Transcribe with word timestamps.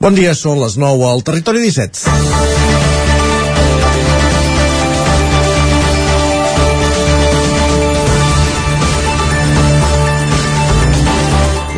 Bon 0.00 0.14
dia, 0.16 0.30
són 0.32 0.56
les 0.56 0.78
9 0.80 1.04
al 1.04 1.20
Territori 1.20 1.60
17. 1.60 2.08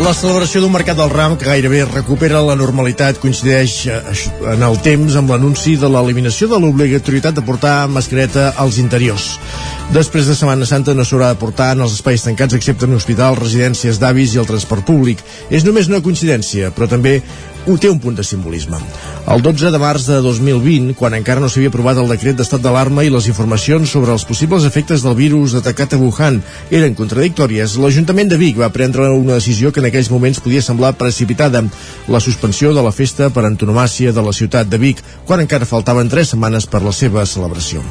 La 0.02 0.12
celebració 0.14 0.62
d'un 0.62 0.70
mercat 0.70 0.96
del 0.98 1.10
ram 1.10 1.34
que 1.38 1.46
gairebé 1.46 1.82
recupera 1.88 2.44
la 2.46 2.54
normalitat 2.58 3.18
coincideix 3.22 3.74
eh, 3.90 3.98
en 4.54 4.62
el 4.66 4.78
temps 4.86 5.18
amb 5.18 5.34
l'anunci 5.34 5.74
de 5.78 5.90
l'eliminació 5.90 6.46
de 6.50 6.62
l'obligatorietat 6.62 7.36
de 7.38 7.44
portar 7.46 7.88
mascareta 7.90 8.52
als 8.58 8.78
interiors. 8.82 9.32
Després 9.94 10.30
de 10.30 10.34
Setmana 10.38 10.66
Santa 10.66 10.94
no 10.94 11.02
s'haurà 11.06 11.34
de 11.34 11.38
portar 11.42 11.72
en 11.74 11.82
els 11.84 11.94
espais 11.98 12.22
tancats 12.22 12.54
excepte 12.58 12.86
en 12.86 12.94
hospitals, 12.96 13.42
residències 13.42 13.98
d'avis 14.02 14.34
i 14.34 14.42
el 14.42 14.48
transport 14.50 14.86
públic. 14.86 15.22
És 15.50 15.66
només 15.66 15.90
una 15.90 16.02
coincidència, 16.02 16.70
però 16.74 16.90
també 16.90 17.18
té 17.78 17.90
un 17.90 18.00
punt 18.02 18.16
de 18.18 18.24
simbolisme. 18.24 18.78
El 19.32 19.42
12 19.42 19.70
de 19.70 19.78
març 19.78 20.08
de 20.10 20.18
2020, 20.24 20.96
quan 20.98 21.14
encara 21.14 21.40
no 21.40 21.48
s'havia 21.48 21.70
aprovat 21.70 22.00
el 22.02 22.10
decret 22.10 22.36
d'estat 22.38 22.62
d'alarma 22.64 23.04
i 23.06 23.10
les 23.12 23.28
informacions 23.30 23.90
sobre 23.90 24.10
els 24.10 24.24
possibles 24.26 24.66
efectes 24.66 25.04
del 25.04 25.14
virus 25.14 25.54
atacat 25.54 25.94
a 25.94 26.00
Wuhan 26.00 26.40
eren 26.70 26.96
contradictòries, 26.98 27.76
l'Ajuntament 27.78 28.32
de 28.32 28.40
Vic 28.40 28.58
va 28.58 28.72
prendre 28.74 29.10
una 29.14 29.38
decisió 29.38 29.70
que 29.70 29.78
en 29.78 29.86
aquells 29.90 30.10
moments 30.10 30.42
podia 30.42 30.62
semblar 30.62 30.96
precipitada, 30.98 31.62
la 32.08 32.20
suspensió 32.20 32.74
de 32.74 32.82
la 32.82 32.92
festa 32.92 33.30
per 33.30 33.46
antonomàcia 33.46 34.12
de 34.12 34.22
la 34.26 34.34
ciutat 34.34 34.66
de 34.66 34.78
Vic, 34.82 35.02
quan 35.26 35.44
encara 35.44 35.68
faltaven 35.68 36.10
tres 36.10 36.32
setmanes 36.34 36.66
per 36.66 36.82
la 36.82 36.92
seva 36.92 37.24
celebració. 37.26 37.82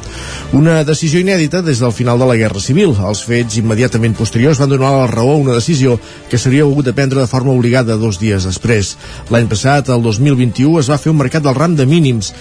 Una 0.52 0.82
decisió 0.84 1.20
inèdita 1.22 1.62
des 1.62 1.80
del 1.80 1.92
final 1.96 2.18
de 2.20 2.28
la 2.28 2.36
Guerra 2.36 2.60
Civil. 2.60 2.92
Els 2.92 3.22
fets 3.24 3.56
immediatament 3.56 4.14
posteriors 4.18 4.60
van 4.60 4.68
donar 4.68 4.92
la 4.92 5.08
raó 5.10 5.32
a 5.32 5.40
una 5.40 5.56
decisió 5.56 5.98
que 6.28 6.38
s'hauria 6.38 6.66
hagut 6.66 6.84
de 6.84 6.92
prendre 6.96 7.20
de 7.20 7.30
forma 7.30 7.52
obligada 7.52 7.96
dos 7.96 8.20
dies 8.20 8.44
després. 8.44 8.96
L'any 9.32 9.48
passat, 9.48 9.61
el 9.66 10.02
2021, 10.02 10.80
es 10.80 10.90
va 10.90 10.98
fer 10.98 11.12
un 11.12 11.18
mercat 11.20 11.42
del 11.42 11.54
ram 11.54 11.76
de 11.76 11.86
mínims, 11.86 12.32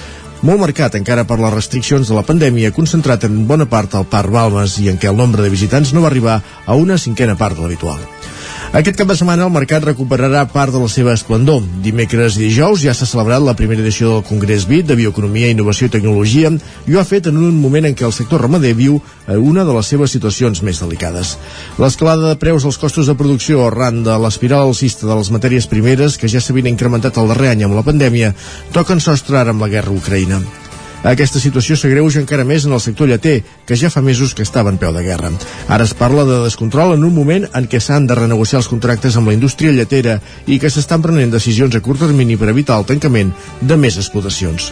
molt 0.41 0.61
marcat 0.61 0.95
encara 0.97 1.25
per 1.29 1.37
les 1.39 1.53
restriccions 1.53 2.09
de 2.09 2.17
la 2.17 2.25
pandèmia, 2.25 2.73
concentrat 2.73 3.27
en 3.27 3.45
bona 3.47 3.67
part 3.69 3.93
al 3.95 4.09
Parc 4.09 4.33
Balmes 4.33 4.79
i 4.81 4.89
en 4.89 4.97
què 4.97 5.11
el 5.11 5.19
nombre 5.19 5.45
de 5.45 5.53
visitants 5.53 5.93
no 5.93 6.01
va 6.01 6.09
arribar 6.09 6.41
a 6.65 6.75
una 6.75 6.97
cinquena 6.97 7.37
part 7.37 7.57
de 7.57 7.61
l'habitual. 7.61 8.20
Aquest 8.71 8.95
cap 8.95 9.09
de 9.11 9.17
setmana 9.19 9.43
el 9.43 9.51
mercat 9.51 9.83
recuperarà 9.83 10.45
part 10.47 10.71
de 10.71 10.79
la 10.79 10.87
seva 10.87 11.11
esplendor. 11.11 11.65
Dimecres 11.83 12.37
i 12.37 12.45
dijous 12.45 12.79
ja 12.85 12.93
s'ha 12.95 13.03
celebrat 13.09 13.43
la 13.43 13.55
primera 13.59 13.83
edició 13.83 14.13
del 14.13 14.23
Congrés 14.29 14.63
BIT 14.69 14.87
de 14.87 14.95
Bioeconomia, 14.95 15.49
Innovació 15.51 15.89
i 15.89 15.93
Tecnologia 15.97 16.53
i 16.87 16.95
ho 16.95 17.01
ha 17.01 17.03
fet 17.09 17.27
en 17.27 17.35
un 17.35 17.59
moment 17.59 17.89
en 17.89 17.99
què 17.99 18.07
el 18.07 18.15
sector 18.15 18.39
ramader 18.45 18.71
viu 18.79 18.95
una 19.27 19.67
de 19.67 19.75
les 19.75 19.91
seves 19.91 20.15
situacions 20.15 20.63
més 20.63 20.79
delicades. 20.79 21.35
L'escalada 21.83 22.31
de 22.31 22.39
preus 22.39 22.63
als 22.63 22.79
costos 22.79 23.11
de 23.11 23.19
producció 23.19 23.67
arran 23.67 24.05
de 24.07 24.15
l'espiral 24.15 24.71
alcista 24.71 25.03
de 25.03 25.19
les 25.19 25.35
matèries 25.35 25.67
primeres 25.67 26.15
que 26.15 26.31
ja 26.31 26.39
s'havien 26.39 26.71
incrementat 26.71 27.19
el 27.19 27.27
darrer 27.35 27.51
any 27.51 27.67
amb 27.67 27.75
la 27.75 27.83
pandèmia 27.83 28.31
toquen 28.71 29.03
sostre 29.03 29.43
ara 29.43 29.51
amb 29.51 29.67
la 29.67 29.73
guerra 29.75 29.99
Ucraïna. 29.99 30.39
Aquesta 31.01 31.39
situació 31.41 31.73
s'agreuja 31.79 32.19
encara 32.21 32.43
més 32.45 32.67
en 32.67 32.75
el 32.75 32.81
sector 32.83 33.09
lleter, 33.09 33.39
que 33.65 33.77
ja 33.79 33.89
fa 33.89 34.03
mesos 34.05 34.35
que 34.37 34.45
estava 34.45 34.69
en 34.69 34.77
peu 34.77 34.93
de 34.93 35.01
guerra. 35.01 35.31
Ara 35.67 35.87
es 35.87 35.95
parla 35.97 36.27
de 36.29 36.43
descontrol 36.43 36.93
en 36.93 37.03
un 37.07 37.15
moment 37.15 37.47
en 37.57 37.65
què 37.65 37.81
s'han 37.81 38.05
de 38.05 38.17
renegociar 38.19 38.61
els 38.61 38.69
contractes 38.69 39.17
amb 39.17 39.31
la 39.31 39.33
indústria 39.33 39.73
lletera 39.73 40.19
i 40.45 40.59
que 40.61 40.69
s'estan 40.69 41.01
prenent 41.01 41.33
decisions 41.33 41.73
a 41.73 41.81
curt 41.81 42.05
termini 42.05 42.37
per 42.37 42.51
evitar 42.53 42.77
el 42.77 42.85
tancament 42.85 43.33
de 43.61 43.77
més 43.81 43.97
explotacions. 43.97 44.69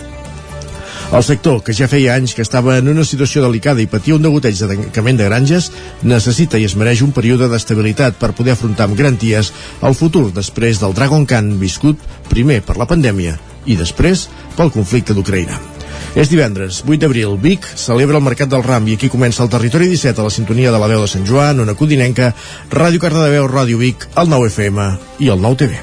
El 1.10 1.24
sector, 1.26 1.64
que 1.66 1.74
ja 1.74 1.88
feia 1.90 2.14
anys 2.14 2.36
que 2.38 2.44
estava 2.46 2.76
en 2.78 2.92
una 2.92 3.02
situació 3.02 3.42
delicada 3.42 3.82
i 3.82 3.90
patia 3.90 4.14
un 4.14 4.22
degoteig 4.22 4.60
de 4.60 4.68
tancament 4.70 5.18
de 5.18 5.26
granges, 5.26 5.72
necessita 6.06 6.62
i 6.62 6.68
es 6.70 6.78
mereix 6.78 7.02
un 7.02 7.16
període 7.16 7.50
d'estabilitat 7.50 8.22
per 8.22 8.36
poder 8.38 8.54
afrontar 8.54 8.86
amb 8.86 9.00
garanties 9.00 9.50
el 9.82 9.98
futur 9.98 10.28
després 10.38 10.78
del 10.84 10.94
Dragon 10.94 11.26
Khan 11.26 11.56
viscut 11.58 12.06
primer 12.30 12.62
per 12.62 12.78
la 12.78 12.86
pandèmia 12.86 13.40
i 13.66 13.82
després 13.82 14.28
pel 14.54 14.70
conflicte 14.70 15.18
d'Ucraïna. 15.18 15.79
És 16.18 16.30
divendres, 16.30 16.82
8 16.88 17.04
d'abril, 17.04 17.36
Vic 17.38 17.66
celebra 17.78 18.18
el 18.18 18.26
Mercat 18.26 18.50
del 18.50 18.64
Ram 18.66 18.88
i 18.90 18.96
aquí 18.98 19.12
comença 19.14 19.44
el 19.46 19.52
Territori 19.54 19.90
17 19.92 20.22
a 20.22 20.26
la 20.26 20.34
sintonia 20.34 20.72
de 20.74 20.80
la 20.82 20.90
veu 20.90 21.04
de 21.06 21.12
Sant 21.12 21.28
Joan, 21.28 21.62
una 21.62 21.76
codinenca, 21.78 22.32
Ràdio 22.72 23.04
Cardedeu, 23.04 23.46
Ràdio 23.52 23.78
Vic, 23.78 24.08
el 24.18 24.32
9 24.34 24.50
FM 24.50 24.90
i 25.20 25.30
el 25.30 25.42
9 25.46 25.62
TV. 25.62 25.78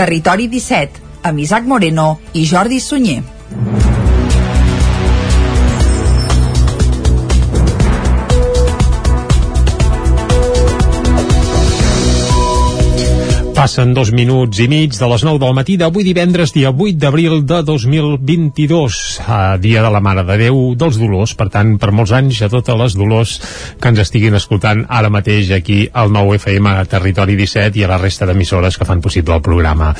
Territori 0.00 0.48
17, 0.48 1.04
amb 1.28 1.44
Isaac 1.44 1.68
Moreno 1.68 2.14
i 2.32 2.46
Jordi 2.48 2.80
Sunyer. 2.80 3.20
Passen 13.60 13.90
dos 13.92 14.08
minuts 14.08 14.56
i 14.64 14.70
mig 14.72 14.94
de 14.96 15.04
les 15.04 15.20
9 15.20 15.36
del 15.36 15.50
matí 15.52 15.74
d'avui 15.76 16.00
divendres, 16.00 16.54
dia 16.54 16.70
8 16.72 16.96
d'abril 16.96 17.42
de 17.44 17.58
2022, 17.68 18.94
a 19.28 19.58
dia 19.60 19.82
de 19.84 19.90
la 19.92 20.00
Mare 20.00 20.22
de 20.24 20.38
Déu 20.40 20.56
dels 20.80 20.96
Dolors. 20.96 21.34
Per 21.36 21.50
tant, 21.52 21.74
per 21.76 21.90
molts 21.92 22.14
anys 22.16 22.38
a 22.40 22.48
totes 22.48 22.78
les 22.80 22.96
Dolors 22.96 23.34
que 23.76 23.90
ens 23.92 24.00
estiguin 24.00 24.38
escoltant 24.38 24.86
ara 24.88 25.10
mateix 25.12 25.50
aquí 25.52 25.82
al 25.92 26.08
9 26.08 26.38
FM 26.38 26.72
a 26.72 26.86
Territori 26.88 27.36
17 27.36 27.76
i 27.76 27.84
a 27.84 27.90
la 27.90 27.98
resta 28.00 28.24
d'emissores 28.30 28.78
que 28.80 28.86
fan 28.88 29.02
possible 29.04 29.36
el 29.36 29.44
programa. 29.44 29.90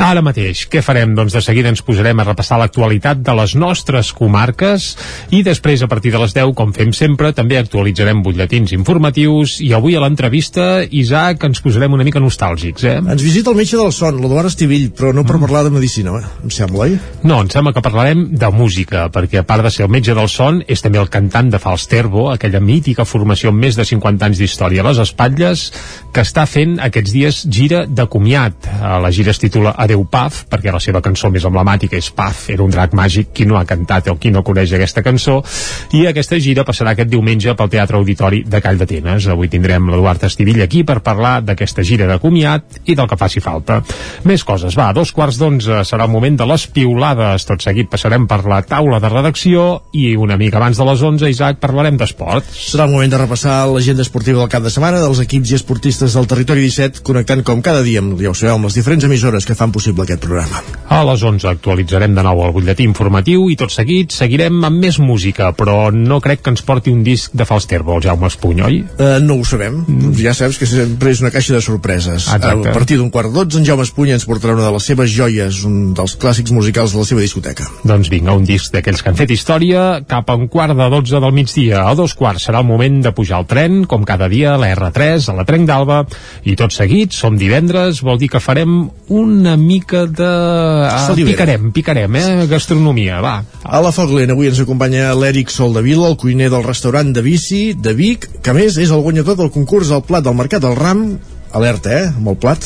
Ara 0.00 0.24
mateix, 0.24 0.64
què 0.72 0.80
farem? 0.80 1.12
Doncs 1.12 1.36
de 1.36 1.44
seguida 1.44 1.68
ens 1.68 1.84
posarem 1.84 2.24
a 2.24 2.28
repassar 2.30 2.62
l'actualitat 2.62 3.20
de 3.20 3.36
les 3.42 3.52
nostres 3.60 4.14
comarques 4.16 4.88
i 5.36 5.42
després, 5.44 5.84
a 5.84 5.90
partir 5.92 6.14
de 6.16 6.24
les 6.24 6.32
10, 6.32 6.54
com 6.56 6.72
fem 6.72 6.96
sempre, 6.96 7.34
també 7.36 7.60
actualitzarem 7.60 8.24
butlletins 8.24 8.72
informatius 8.72 9.60
i 9.60 9.74
avui 9.76 10.00
a 10.00 10.06
l'entrevista, 10.06 10.86
Isaac, 10.88 11.44
ens 11.44 11.60
posarem 11.60 12.00
una 12.00 12.08
mica 12.08 12.24
nostàlgics, 12.24 12.88
eh? 12.88 13.01
Ens 13.02 13.22
visita 13.22 13.50
el 13.50 13.56
metge 13.58 13.76
del 13.76 13.90
son, 13.90 14.20
l'Eduard 14.22 14.46
Estivill, 14.46 14.92
però 14.94 15.10
no 15.14 15.24
per 15.26 15.40
parlar 15.42 15.64
de 15.66 15.72
medicina, 15.74 16.12
eh? 16.20 16.28
em 16.46 16.50
sembla, 16.54 16.86
oi? 16.86 16.92
No, 17.26 17.40
em 17.42 17.48
sembla 17.50 17.72
que 17.74 17.82
parlarem 17.82 18.28
de 18.38 18.50
música, 18.54 19.08
perquè 19.10 19.40
a 19.40 19.46
part 19.46 19.64
de 19.66 19.72
ser 19.74 19.86
el 19.88 19.90
metge 19.90 20.14
del 20.14 20.28
son, 20.30 20.60
és 20.70 20.84
també 20.84 21.00
el 21.02 21.10
cantant 21.10 21.50
de 21.50 21.58
Fals 21.62 21.88
Terbo, 21.90 22.28
aquella 22.30 22.60
mítica 22.62 23.06
formació 23.08 23.50
amb 23.50 23.58
més 23.64 23.78
de 23.78 23.86
50 23.88 24.28
anys 24.28 24.38
d'història 24.38 24.84
a 24.84 24.86
les 24.86 25.00
espatlles, 25.02 25.64
que 26.14 26.22
està 26.22 26.44
fent 26.46 26.76
aquests 26.84 27.14
dies 27.16 27.40
gira 27.50 27.82
de 27.88 28.06
comiat. 28.12 28.70
La 29.02 29.10
gira 29.10 29.34
es 29.34 29.42
titula 29.42 29.74
Adeu 29.82 30.04
Paf, 30.06 30.44
perquè 30.52 30.70
la 30.70 30.80
seva 30.84 31.02
cançó 31.02 31.32
més 31.34 31.46
emblemàtica 31.48 31.98
és 31.98 32.12
Paf, 32.14 32.46
era 32.54 32.62
un 32.62 32.70
drac 32.70 32.94
màgic, 32.94 33.32
qui 33.34 33.48
no 33.50 33.58
ha 33.58 33.64
cantat 33.66 34.12
o 34.12 34.16
qui 34.20 34.30
no 34.30 34.44
coneix 34.46 34.76
aquesta 34.78 35.02
cançó, 35.02 35.40
i 35.98 36.04
aquesta 36.06 36.38
gira 36.38 36.66
passarà 36.68 36.94
aquest 36.94 37.10
diumenge 37.10 37.56
pel 37.58 37.74
Teatre 37.74 37.98
Auditori 37.98 38.44
de 38.46 38.62
Call 38.62 38.78
d'Atenes. 38.78 39.26
Avui 39.32 39.50
tindrem 39.50 39.90
l'Eduard 39.90 40.22
Estivill 40.30 40.62
aquí 40.62 40.86
per 40.86 41.00
parlar 41.02 41.40
d'aquesta 41.42 41.82
gira 41.82 42.06
de 42.06 42.20
comiat 42.22 42.82
i 42.92 42.98
del 42.98 43.08
que 43.10 43.18
faci 43.18 43.42
falta. 43.42 43.80
Més 44.28 44.44
coses, 44.46 44.76
va, 44.78 44.90
a 44.90 44.96
dos 44.96 45.12
quarts 45.16 45.38
d'onze 45.40 45.82
serà 45.88 46.06
el 46.06 46.12
moment 46.12 46.36
de 46.38 46.46
les 46.48 46.66
piulades. 46.72 47.46
Tot 47.48 47.64
seguit 47.64 47.90
passarem 47.92 48.26
per 48.30 48.42
la 48.48 48.62
taula 48.66 49.00
de 49.02 49.10
redacció 49.12 49.66
i 49.96 50.12
una 50.16 50.38
mica 50.40 50.60
abans 50.60 50.78
de 50.78 50.86
les 50.88 51.02
11, 51.02 51.30
Isaac, 51.32 51.60
parlarem 51.62 51.98
d'esport. 52.00 52.46
Serà 52.52 52.86
el 52.86 52.94
moment 52.94 53.12
de 53.12 53.20
repassar 53.22 53.62
l'agenda 53.70 54.04
esportiva 54.06 54.42
del 54.42 54.52
cap 54.52 54.64
de 54.64 54.72
setmana 54.72 55.02
dels 55.02 55.22
equips 55.24 55.52
i 55.52 55.58
esportistes 55.58 56.16
del 56.16 56.28
territori 56.30 56.64
17, 56.66 57.02
connectant 57.06 57.44
com 57.46 57.62
cada 57.64 57.82
dia, 57.86 58.02
amb, 58.02 58.14
ja 58.20 58.32
ho 58.32 58.36
sabeu, 58.38 58.56
amb 58.58 58.68
les 58.68 58.78
diferents 58.78 59.06
emissores 59.08 59.46
que 59.48 59.56
fan 59.58 59.74
possible 59.74 60.06
aquest 60.06 60.22
programa. 60.24 60.62
A 60.92 61.02
les 61.08 61.22
11 61.24 61.48
actualitzarem 61.50 62.14
de 62.16 62.24
nou 62.26 62.42
el 62.44 62.54
butlletí 62.54 62.86
informatiu 62.88 63.48
i 63.50 63.56
tot 63.58 63.72
seguit 63.74 64.12
seguirem 64.14 64.62
amb 64.68 64.82
més 64.82 64.98
música, 65.02 65.52
però 65.56 65.90
no 65.94 66.20
crec 66.24 66.42
que 66.44 66.52
ens 66.52 66.64
porti 66.66 66.92
un 66.92 67.02
disc 67.06 67.32
de 67.36 67.46
Fals 67.48 67.68
Terbo, 67.70 67.96
el 67.96 68.04
Jaume 68.04 68.28
Espuny, 68.28 68.62
oi? 68.66 68.80
Uh, 68.98 69.18
no 69.24 69.38
ho 69.40 69.46
sabem. 69.48 69.82
Mm. 69.86 70.14
Ja 70.20 70.34
saps 70.36 70.60
que 70.60 70.68
sempre 70.68 71.12
és 71.12 71.22
una 71.24 71.32
caixa 71.34 71.56
de 71.56 71.62
sorpreses. 71.64 72.26
Exacte. 72.26 72.70
A 72.70 72.74
partir 72.82 72.98
d'un 72.98 73.12
quart 73.14 73.30
d'otze, 73.30 73.60
en 73.60 73.66
Jaume 73.66 73.84
Espuny 73.86 74.10
ens 74.10 74.24
portarà 74.26 74.56
una 74.56 74.64
de 74.66 74.72
les 74.74 74.86
seves 74.88 75.10
joies, 75.14 75.60
un 75.68 75.92
dels 75.94 76.16
clàssics 76.18 76.50
musicals 76.50 76.90
de 76.90 76.98
la 76.98 77.06
seva 77.06 77.22
discoteca. 77.22 77.68
Doncs 77.86 78.08
vinga, 78.10 78.34
un 78.34 78.42
disc 78.42 78.72
d'aquells 78.74 79.04
que 79.04 79.12
han 79.12 79.18
fet 79.20 79.30
història 79.30 80.00
cap 80.10 80.30
a 80.32 80.34
un 80.34 80.48
quart 80.50 80.74
de 80.74 80.88
12 80.90 81.20
del 81.22 81.34
migdia. 81.36 81.84
A 81.86 81.92
dos 81.94 82.16
quarts 82.18 82.48
serà 82.48 82.58
el 82.64 82.66
moment 82.66 82.96
de 83.04 83.12
pujar 83.14 83.38
al 83.38 83.46
tren, 83.46 83.84
com 83.86 84.02
cada 84.08 84.26
dia, 84.32 84.56
a 84.56 84.58
la 84.58 84.72
R3, 84.74 85.28
a 85.30 85.36
la 85.38 85.44
Trenc 85.46 85.68
d'Alba, 85.70 86.00
i 86.42 86.56
tot 86.58 86.74
seguit, 86.74 87.14
som 87.14 87.36
divendres, 87.38 88.00
vol 88.02 88.18
dir 88.18 88.32
que 88.32 88.42
farem 88.42 88.74
una 89.14 89.54
mica 89.60 90.02
de... 90.10 90.32
Ah, 90.88 91.14
picarem, 91.14 91.70
picarem, 91.76 92.18
eh? 92.18 92.46
Gastronomia, 92.50 93.20
va. 93.22 93.36
A 93.62 93.82
la 93.84 93.92
Foc 93.94 94.10
Lent 94.16 94.34
avui 94.34 94.50
ens 94.50 94.58
acompanya 94.64 95.12
l'Eric 95.14 95.54
Soldevila, 95.54 96.08
el 96.10 96.18
cuiner 96.18 96.50
del 96.50 96.66
restaurant 96.66 97.14
de 97.14 97.22
Bici 97.22 97.62
de 97.78 97.94
Vic, 97.94 98.26
que 98.42 98.56
més 98.58 98.80
és 98.82 98.90
el 98.90 99.06
guanyador 99.06 99.38
del 99.38 99.54
concurs 99.54 99.94
al 99.94 100.02
plat 100.08 100.26
del 100.26 100.34
Mercat 100.40 100.66
del 100.66 100.74
Ram. 100.74 101.06
Alerta, 101.52 101.92
eh? 101.92 102.08
Amb 102.16 102.32
el 102.32 102.38
plat 102.40 102.64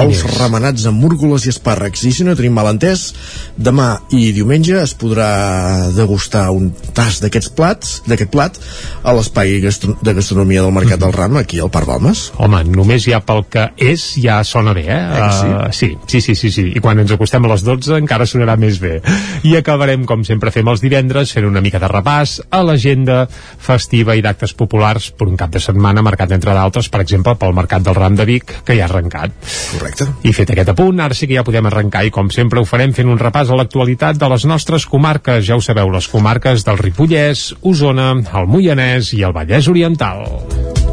ous 0.00 0.22
remenats 0.34 0.86
amb 0.88 0.98
múrgoles 1.02 1.46
i 1.46 1.52
espàrrecs. 1.52 2.02
I 2.08 2.12
si 2.14 2.24
no 2.26 2.34
tenim 2.36 2.54
malentès, 2.56 3.06
demà 3.54 3.88
i 4.14 4.32
diumenge 4.34 4.80
es 4.80 4.94
podrà 4.98 5.90
degustar 5.94 6.48
un 6.54 6.72
tas 6.96 7.20
d'aquests 7.22 7.52
plats, 7.54 7.94
d'aquest 8.08 8.32
plat, 8.32 8.58
a 9.04 9.14
l'espai 9.14 9.60
gastro 9.62 9.94
de 10.02 10.14
gastronomia 10.16 10.64
del 10.64 10.74
Mercat 10.74 11.02
del 11.02 11.14
Ram, 11.14 11.38
aquí 11.38 11.60
al 11.62 11.70
Parc 11.74 11.88
Balmes. 11.90 12.26
Home, 12.42 12.64
només 12.66 13.06
ja 13.06 13.20
pel 13.24 13.44
que 13.50 13.68
és 13.78 14.06
ja 14.20 14.40
sona 14.46 14.74
bé, 14.74 14.86
eh? 14.90 14.98
Eh 14.98 15.30
sí? 15.38 15.48
Uh, 15.52 15.70
sí, 15.70 15.90
sí, 16.08 16.20
sí, 16.20 16.34
sí, 16.42 16.50
sí. 16.50 16.66
I 16.74 16.82
quan 16.82 16.98
ens 17.02 17.14
acostem 17.14 17.46
a 17.46 17.52
les 17.54 17.64
12 17.66 18.00
encara 18.00 18.26
sonarà 18.26 18.58
més 18.60 18.80
bé. 18.82 18.98
I 19.46 19.56
acabarem, 19.60 20.06
com 20.08 20.26
sempre 20.26 20.52
fem 20.54 20.68
els 20.72 20.82
divendres, 20.82 21.32
fent 21.34 21.46
una 21.46 21.62
mica 21.64 21.82
de 21.82 21.90
repàs 21.90 22.40
a 22.50 22.64
l'agenda 22.66 23.24
festiva 23.30 24.18
i 24.18 24.24
d'actes 24.24 24.56
populars 24.58 25.12
per 25.14 25.30
un 25.30 25.38
cap 25.38 25.54
de 25.54 25.62
setmana 25.62 26.02
marcat, 26.02 26.34
entre 26.34 26.56
d'altres, 26.56 26.90
per 26.90 27.04
exemple, 27.04 27.36
pel 27.38 27.54
Mercat 27.54 27.86
del 27.86 27.98
Ram 27.98 28.18
de 28.18 28.26
Vic, 28.28 28.58
que 28.66 28.78
ja 28.78 28.88
ha 28.88 28.90
arrencat. 28.90 29.34
Correcte. 29.72 29.83
I 30.24 30.32
fet 30.36 30.54
aquest 30.54 30.72
apunt, 30.74 31.00
ara 31.00 31.16
sí 31.16 31.28
que 31.28 31.36
ja 31.38 31.44
podem 31.46 31.68
arrencar 31.70 32.04
i 32.06 32.12
com 32.14 32.30
sempre 32.34 32.60
ho 32.60 32.68
farem 32.68 32.94
fent 32.96 33.10
un 33.10 33.20
repàs 33.20 33.50
a 33.50 33.58
l'actualitat 33.58 34.20
de 34.20 34.30
les 34.32 34.46
nostres 34.48 34.88
comarques. 34.90 35.44
Ja 35.46 35.58
ho 35.58 35.64
sabeu, 35.64 35.92
les 35.94 36.08
comarques 36.08 36.64
del 36.66 36.80
Ripollès, 36.80 37.50
Osona, 37.62 38.12
el 38.14 38.50
Moianès 38.50 39.14
i 39.18 39.22
el 39.26 39.36
Vallès 39.36 39.70
Oriental. 39.72 40.83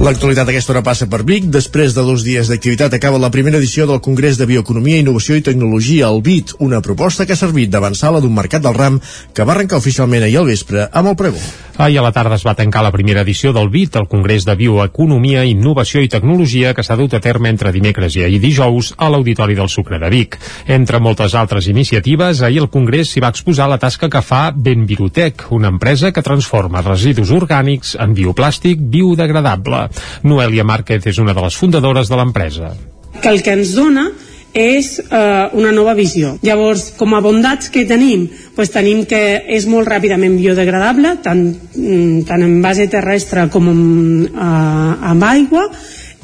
L'actualitat 0.00 0.48
aquesta 0.48 0.72
hora 0.72 0.80
passa 0.80 1.04
per 1.12 1.18
Vic. 1.28 1.50
Després 1.52 1.92
de 1.92 2.00
dos 2.00 2.22
dies 2.24 2.48
d'activitat 2.48 2.94
acaba 2.96 3.18
la 3.20 3.28
primera 3.30 3.58
edició 3.60 3.84
del 3.86 4.00
Congrés 4.00 4.38
de 4.40 4.46
Bioeconomia, 4.48 5.02
Innovació 5.02 5.36
i 5.36 5.44
Tecnologia, 5.44 6.08
el 6.08 6.22
BIT, 6.24 6.54
una 6.64 6.80
proposta 6.80 7.26
que 7.28 7.36
ha 7.36 7.40
servit 7.40 7.68
d'avançar-la 7.68 8.22
d'un 8.24 8.32
mercat 8.32 8.64
del 8.64 8.78
ram 8.78 8.96
que 9.36 9.44
va 9.44 9.52
arrencar 9.52 9.76
oficialment 9.76 10.24
ahir 10.24 10.38
al 10.40 10.48
vespre 10.48 10.88
amb 10.88 11.12
el 11.12 11.18
pregó. 11.20 11.42
Ahir 11.80 12.00
a 12.00 12.02
la 12.04 12.12
tarda 12.12 12.36
es 12.36 12.44
va 12.44 12.52
tancar 12.56 12.82
la 12.84 12.92
primera 12.92 13.22
edició 13.24 13.52
del 13.56 13.68
BIT, 13.72 13.94
el 13.96 14.08
Congrés 14.08 14.44
de 14.44 14.56
Bioeconomia, 14.56 15.44
Innovació 15.48 16.00
i 16.04 16.08
Tecnologia, 16.12 16.72
que 16.76 16.84
s'ha 16.84 16.96
dut 16.96 17.14
a 17.16 17.20
terme 17.24 17.52
entre 17.52 17.72
dimecres 17.72 18.16
i 18.16 18.24
ahir 18.24 18.40
dijous 18.40 18.94
a 18.96 19.08
l'Auditori 19.12 19.56
del 19.56 19.68
Sucre 19.68 20.00
de 20.00 20.10
Vic. 20.12 20.36
Entre 20.66 21.00
moltes 21.00 21.36
altres 21.36 21.68
iniciatives, 21.68 22.40
ahir 22.40 22.64
el 22.64 22.70
Congrés 22.72 23.12
s'hi 23.12 23.20
va 23.24 23.32
exposar 23.32 23.68
la 23.68 23.80
tasca 23.80 24.08
que 24.12 24.24
fa 24.24 24.42
Benvirutec, 24.56 25.46
una 25.56 25.68
empresa 25.72 26.12
que 26.12 26.24
transforma 26.24 26.84
residus 26.84 27.32
orgànics 27.36 27.96
en 28.00 28.16
bioplàstic 28.16 28.80
biodegradable. 28.80 29.89
Noelia 30.22 30.64
Márquez 30.64 31.06
és 31.10 31.20
una 31.22 31.34
de 31.36 31.44
les 31.44 31.56
fundadores 31.56 32.10
de 32.10 32.18
l'empresa. 32.18 32.74
Que 33.20 33.30
el 33.32 33.42
que 33.44 33.54
ens 33.58 33.74
dona 33.76 34.08
és 34.56 34.98
eh, 34.98 35.48
una 35.54 35.70
nova 35.72 35.94
visió. 35.94 36.34
Llavors, 36.42 36.90
com 36.98 37.14
a 37.14 37.20
bondats 37.22 37.70
que 37.70 37.86
tenim, 37.86 38.26
pues 38.56 38.72
tenim 38.74 39.04
que 39.06 39.20
és 39.46 39.66
molt 39.70 39.88
ràpidament 39.88 40.36
biodegradable, 40.38 41.16
tant, 41.22 41.44
mm, 41.74 42.22
tant 42.28 42.42
en 42.42 42.58
base 42.62 42.88
terrestre 42.90 43.48
com 43.50 43.68
en, 43.70 43.82
eh, 44.26 45.10
amb 45.12 45.28
aigua, 45.30 45.68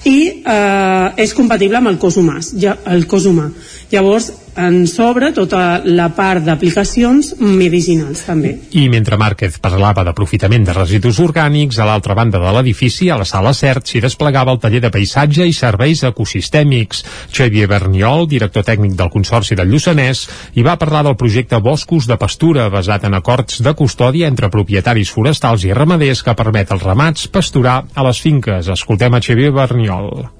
i 0.06 0.42
eh, 0.42 1.22
és 1.22 1.34
compatible 1.34 1.78
amb 1.78 1.92
el 1.92 1.98
cos 2.02 2.18
humà. 2.18 2.40
Ja, 2.58 2.76
el 2.92 3.06
cos 3.06 3.26
humà. 3.26 3.48
Llavors, 3.90 4.32
en 4.56 4.86
sobre 4.88 5.32
tota 5.36 5.82
la 5.84 6.08
part 6.16 6.44
d'aplicacions 6.46 7.34
medicinals 7.40 8.24
també. 8.26 8.54
I 8.76 8.86
mentre 8.92 9.18
Márquez 9.20 9.58
parlava 9.62 10.04
d'aprofitament 10.06 10.64
de 10.66 10.74
residus 10.76 11.20
orgànics, 11.22 11.78
a 11.78 11.86
l'altra 11.88 12.16
banda 12.18 12.40
de 12.42 12.52
l'edifici, 12.56 13.10
a 13.10 13.18
la 13.20 13.28
sala 13.28 13.52
CERT, 13.54 13.86
s'hi 13.86 14.02
desplegava 14.04 14.54
el 14.54 14.60
taller 14.62 14.80
de 14.84 14.92
paisatge 14.92 15.46
i 15.46 15.54
serveis 15.56 16.04
ecosistèmics. 16.08 17.04
Xavier 17.32 17.68
Berniol, 17.70 18.26
director 18.30 18.64
tècnic 18.66 18.96
del 18.96 19.12
Consorci 19.12 19.58
del 19.58 19.70
Lluçanès, 19.72 20.26
hi 20.54 20.64
va 20.66 20.78
parlar 20.80 21.04
del 21.06 21.18
projecte 21.20 21.60
Boscos 21.60 22.08
de 22.08 22.18
Pastura, 22.20 22.70
basat 22.72 23.04
en 23.08 23.18
acords 23.18 23.62
de 23.62 23.74
custòdia 23.76 24.30
entre 24.30 24.52
propietaris 24.52 25.12
forestals 25.12 25.66
i 25.68 25.74
ramaders 25.76 26.22
que 26.22 26.36
permet 26.38 26.72
als 26.72 26.86
ramats 26.86 27.28
pasturar 27.28 27.82
a 27.94 28.08
les 28.08 28.20
finques. 28.20 28.72
Escoltem 28.72 29.14
a 29.14 29.22
Xavier 29.22 29.52
Berniol. 29.52 30.35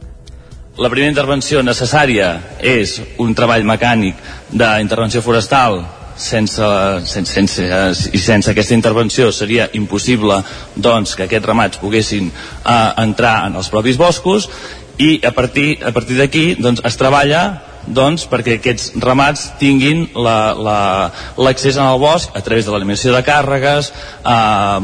La 0.77 0.91
primera 0.93 1.09
intervenció 1.09 1.63
necessària 1.65 2.35
és 2.61 2.99
un 3.25 3.31
treball 3.33 3.63
mecànic 3.65 4.19
d'intervenció 4.53 5.23
forestal. 5.25 5.79
Sense, 6.21 6.67
sense, 7.09 7.33
sense, 7.33 7.65
i 8.13 8.21
sense 8.21 8.51
aquesta 8.53 8.77
intervenció 8.77 9.31
seria 9.33 9.71
impossible 9.77 10.39
doncs, 10.77 11.15
que 11.17 11.25
aquests 11.25 11.49
ramats 11.49 11.81
poguessin 11.81 12.29
uh, 12.29 12.93
entrar 13.03 13.47
en 13.49 13.57
els 13.61 13.69
propis 13.73 13.97
boscos 14.01 14.49
i 14.97 15.19
a 15.25 15.33
partir, 15.37 15.79
a 15.85 15.93
partir 15.97 16.17
d'aquí 16.21 16.45
doncs, 16.61 16.85
es 16.89 16.97
treballa 17.01 17.43
doncs, 17.87 18.27
perquè 18.31 18.57
aquests 18.59 18.93
ramats 19.03 19.51
tinguin 19.61 20.07
l'accés 20.17 21.77
la, 21.77 21.85
la, 21.85 21.91
al 21.93 22.01
bosc 22.03 22.35
a 22.35 22.43
través 22.45 22.67
de 22.67 22.75
l'eliminació 22.75 23.15
de 23.15 23.23
càrregues, 23.27 23.93
eh, 24.27 24.79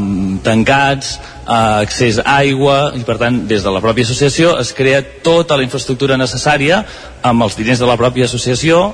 tancats, 0.47 1.15
eh, 1.43 1.83
accés 1.83 2.19
a 2.23 2.39
aigua 2.39 2.93
i 2.99 3.05
per 3.07 3.19
tant 3.21 3.43
des 3.49 3.65
de 3.65 3.73
la 3.73 3.83
pròpia 3.85 4.07
associació 4.07 4.57
es 4.61 4.73
crea 4.77 5.03
tota 5.25 5.59
la 5.59 5.67
infraestructura 5.67 6.19
necessària 6.21 6.85
amb 7.23 7.43
els 7.43 7.57
diners 7.59 7.83
de 7.83 7.89
la 7.89 7.99
pròpia 8.01 8.29
associació 8.31 8.93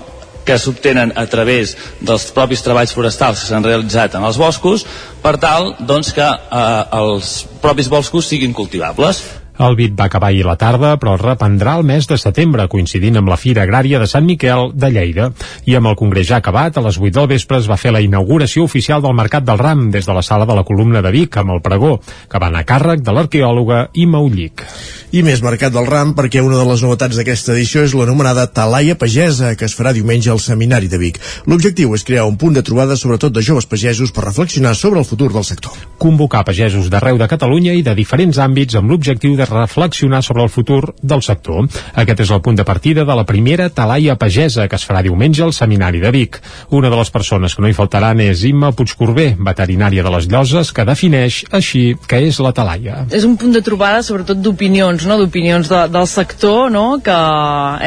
que 0.48 0.56
s'obtenen 0.56 1.12
a 1.20 1.26
través 1.28 1.74
dels 2.00 2.30
propis 2.32 2.62
treballs 2.64 2.94
forestals 2.96 3.42
que 3.42 3.50
s'han 3.50 3.66
realitzat 3.66 4.16
en 4.16 4.24
els 4.24 4.38
boscos 4.40 4.86
per 5.20 5.36
tal 5.36 5.74
doncs, 5.78 6.14
que 6.16 6.24
eh, 6.24 6.84
els 7.02 7.42
propis 7.60 7.90
boscos 7.92 8.30
siguin 8.30 8.56
cultivables. 8.56 9.20
El 9.58 9.74
BIT 9.74 9.96
va 9.98 10.04
acabar 10.06 10.28
ahir 10.28 10.44
la 10.46 10.54
tarda, 10.54 10.92
però 11.02 11.16
es 11.16 11.22
reprendrà 11.24 11.72
el 11.80 11.86
mes 11.86 12.06
de 12.06 12.14
setembre, 12.20 12.68
coincidint 12.70 13.18
amb 13.18 13.30
la 13.32 13.38
Fira 13.40 13.64
Agrària 13.64 13.98
de 13.98 14.06
Sant 14.06 14.22
Miquel 14.22 14.70
de 14.78 14.90
Lleida. 14.94 15.32
I 15.66 15.74
amb 15.74 15.90
el 15.90 15.96
congrés 15.98 16.28
ja 16.28 16.38
acabat, 16.38 16.78
a 16.78 16.84
les 16.84 16.98
8 17.00 17.10
del 17.16 17.26
vespre 17.32 17.58
es 17.58 17.66
va 17.66 17.80
fer 17.80 17.90
la 17.90 18.02
inauguració 18.04 18.62
oficial 18.68 19.02
del 19.02 19.16
Mercat 19.18 19.42
del 19.48 19.58
Ram 19.58 19.88
des 19.90 20.06
de 20.06 20.14
la 20.14 20.22
sala 20.22 20.46
de 20.46 20.54
la 20.54 20.62
columna 20.62 21.02
de 21.02 21.10
Vic, 21.10 21.40
amb 21.42 21.56
el 21.56 21.62
pregó, 21.64 21.96
que 22.30 22.38
va 22.38 22.52
anar 22.52 22.62
a 22.62 22.68
càrrec 22.68 23.02
de 23.02 23.16
l'arqueòloga 23.16 23.88
Ima 23.98 24.22
Ullic. 24.22 24.62
I 25.10 25.24
més 25.24 25.42
Mercat 25.42 25.72
del 25.74 25.88
Ram 25.88 26.14
perquè 26.14 26.42
una 26.44 26.60
de 26.60 26.68
les 26.68 26.82
novetats 26.84 27.18
d'aquesta 27.18 27.54
edició 27.56 27.82
és 27.82 27.96
l'anomenada 27.98 28.46
Talaia 28.52 28.94
Pagesa, 29.00 29.54
que 29.56 29.66
es 29.66 29.74
farà 29.74 29.94
diumenge 29.96 30.30
al 30.30 30.38
Seminari 30.38 30.86
de 30.86 31.02
Vic. 31.02 31.18
L'objectiu 31.50 31.96
és 31.96 32.04
crear 32.06 32.28
un 32.28 32.36
punt 32.38 32.54
de 32.54 32.62
trobada 32.62 32.94
sobretot 32.94 33.34
de 33.34 33.42
joves 33.42 33.66
pagesos 33.66 34.12
per 34.12 34.26
reflexionar 34.28 34.76
sobre 34.76 35.00
el 35.00 35.08
futur 35.08 35.32
del 35.32 35.48
sector. 35.48 35.72
Convocar 35.98 36.44
pagesos 36.44 36.92
d'arreu 36.92 37.18
de 37.18 37.26
Catalunya 37.26 37.74
i 37.74 37.82
de 37.82 37.96
diferents 37.98 38.38
àmbits 38.38 38.76
amb 38.78 38.92
l'objectiu 38.92 39.34
de 39.34 39.47
reflexionar 39.48 40.22
sobre 40.22 40.42
el 40.42 40.50
futur 40.50 40.94
del 41.00 41.22
sector. 41.22 41.66
Aquest 41.94 42.24
és 42.24 42.32
el 42.34 42.42
punt 42.44 42.58
de 42.58 42.66
partida 42.68 43.04
de 43.04 43.16
la 43.16 43.24
primera 43.26 43.68
Talaia 43.70 44.16
Pagesa, 44.18 44.68
que 44.68 44.76
es 44.76 44.86
farà 44.86 45.02
diumenge 45.02 45.42
al 45.44 45.54
Seminari 45.56 46.00
de 46.00 46.12
Vic. 46.14 46.40
Una 46.70 46.90
de 46.90 46.96
les 46.96 47.10
persones 47.10 47.54
que 47.54 47.62
no 47.62 47.68
hi 47.70 47.76
faltaran 47.76 48.20
és 48.24 48.44
Imma 48.48 48.72
Puigcorbé, 48.76 49.30
veterinària 49.38 50.04
de 50.04 50.12
les 50.14 50.28
Lloses, 50.30 50.72
que 50.72 50.86
defineix 50.88 51.42
així 51.54 51.96
que 52.08 52.20
és 52.28 52.40
la 52.44 52.52
Talaia. 52.56 53.04
És 53.14 53.24
un 53.28 53.36
punt 53.40 53.54
de 53.54 53.62
trobada 53.64 54.02
sobretot 54.06 54.40
d'opinions, 54.42 55.06
no? 55.08 55.18
d'opinions 55.20 55.68
de, 55.70 55.82
del 55.92 56.06
sector, 56.10 56.70
no? 56.72 56.86
que 57.04 57.16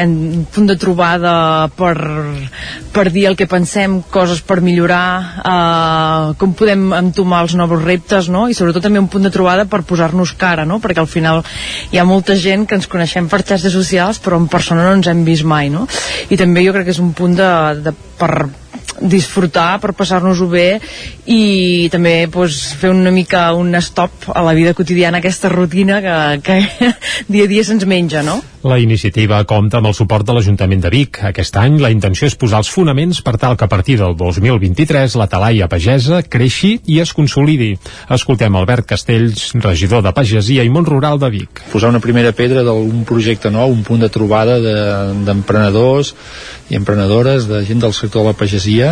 un 0.02 0.46
punt 0.52 0.68
de 0.70 0.76
trobada 0.80 1.68
per, 1.76 1.94
per 2.94 3.06
dir 3.14 3.26
el 3.30 3.38
que 3.38 3.48
pensem, 3.50 4.00
coses 4.12 4.42
per 4.46 4.60
millorar, 4.64 5.06
eh, 5.42 6.34
com 6.40 6.54
podem 6.58 6.90
entomar 6.98 7.42
els 7.46 7.56
nous 7.58 7.72
reptes, 7.82 8.28
no? 8.32 8.48
i 8.48 8.56
sobretot 8.56 8.84
també 8.84 9.02
un 9.02 9.10
punt 9.12 9.26
de 9.26 9.32
trobada 9.34 9.66
per 9.70 9.82
posar-nos 9.88 10.34
cara, 10.38 10.66
no? 10.68 10.80
perquè 10.82 11.02
al 11.02 11.10
final 11.10 11.42
hi 11.90 12.00
ha 12.00 12.06
molta 12.08 12.36
gent 12.38 12.66
que 12.66 12.78
ens 12.78 12.88
coneixem 12.90 13.28
per 13.28 13.42
xarxes 13.44 13.74
socials 13.74 14.20
però 14.22 14.40
en 14.40 14.48
persona 14.52 14.86
no 14.86 14.96
ens 14.98 15.10
hem 15.10 15.24
vist 15.28 15.46
mai 15.48 15.70
no? 15.72 15.86
i 16.30 16.40
també 16.40 16.64
jo 16.66 16.74
crec 16.76 16.88
que 16.88 16.96
és 16.96 17.02
un 17.02 17.12
punt 17.16 17.36
de, 17.38 17.52
de 17.84 17.94
per 18.18 18.32
disfrutar, 19.08 19.80
per 19.82 19.92
passar-nos-ho 19.96 20.48
bé 20.50 20.78
i 21.26 21.88
també 21.92 22.28
pues, 22.32 22.60
fer 22.78 22.92
una 22.92 23.12
mica 23.14 23.50
un 23.56 23.74
stop 23.80 24.30
a 24.34 24.42
la 24.44 24.54
vida 24.54 24.74
quotidiana, 24.74 25.18
aquesta 25.18 25.50
rutina 25.52 26.00
que, 26.02 26.16
que 26.46 26.92
dia 27.32 27.44
a 27.44 27.50
dia 27.50 27.64
se'ns 27.64 27.86
menja, 27.86 28.22
no? 28.22 28.40
La 28.62 28.78
iniciativa 28.78 29.40
compta 29.42 29.80
amb 29.80 29.88
el 29.90 29.94
suport 29.98 30.22
de 30.22 30.36
l'Ajuntament 30.36 30.84
de 30.84 30.90
Vic. 30.92 31.18
Aquest 31.26 31.56
any 31.58 31.80
la 31.82 31.90
intenció 31.90 32.28
és 32.30 32.36
posar 32.38 32.60
els 32.62 32.70
fonaments 32.70 33.18
per 33.26 33.34
tal 33.42 33.56
que 33.58 33.66
a 33.66 33.70
partir 33.70 33.96
del 33.98 34.14
2023 34.14 35.16
la 35.18 35.26
talaia 35.26 35.66
pagesa 35.66 36.20
creixi 36.22 36.76
i 36.86 37.00
es 37.02 37.10
consolidi. 37.16 37.72
Escoltem 38.14 38.54
Albert 38.54 38.86
Castells, 38.94 39.48
regidor 39.58 40.04
de 40.06 40.14
Pagesia 40.14 40.62
i 40.62 40.70
Mont 40.70 40.86
Rural 40.86 41.18
de 41.18 41.32
Vic. 41.34 41.64
Posar 41.72 41.90
una 41.90 42.02
primera 42.04 42.30
pedra 42.38 42.62
d'un 42.62 43.02
projecte 43.08 43.50
nou, 43.50 43.74
un 43.74 43.82
punt 43.82 44.06
de 44.06 44.12
trobada 44.14 44.60
d'emprenedors 44.62 46.12
de, 46.14 46.72
i 46.72 46.78
emprenedores, 46.78 47.50
de 47.50 47.64
gent 47.66 47.82
del 47.82 47.92
sector 47.92 48.22
de 48.22 48.30
la 48.30 48.38
pagesia, 48.38 48.91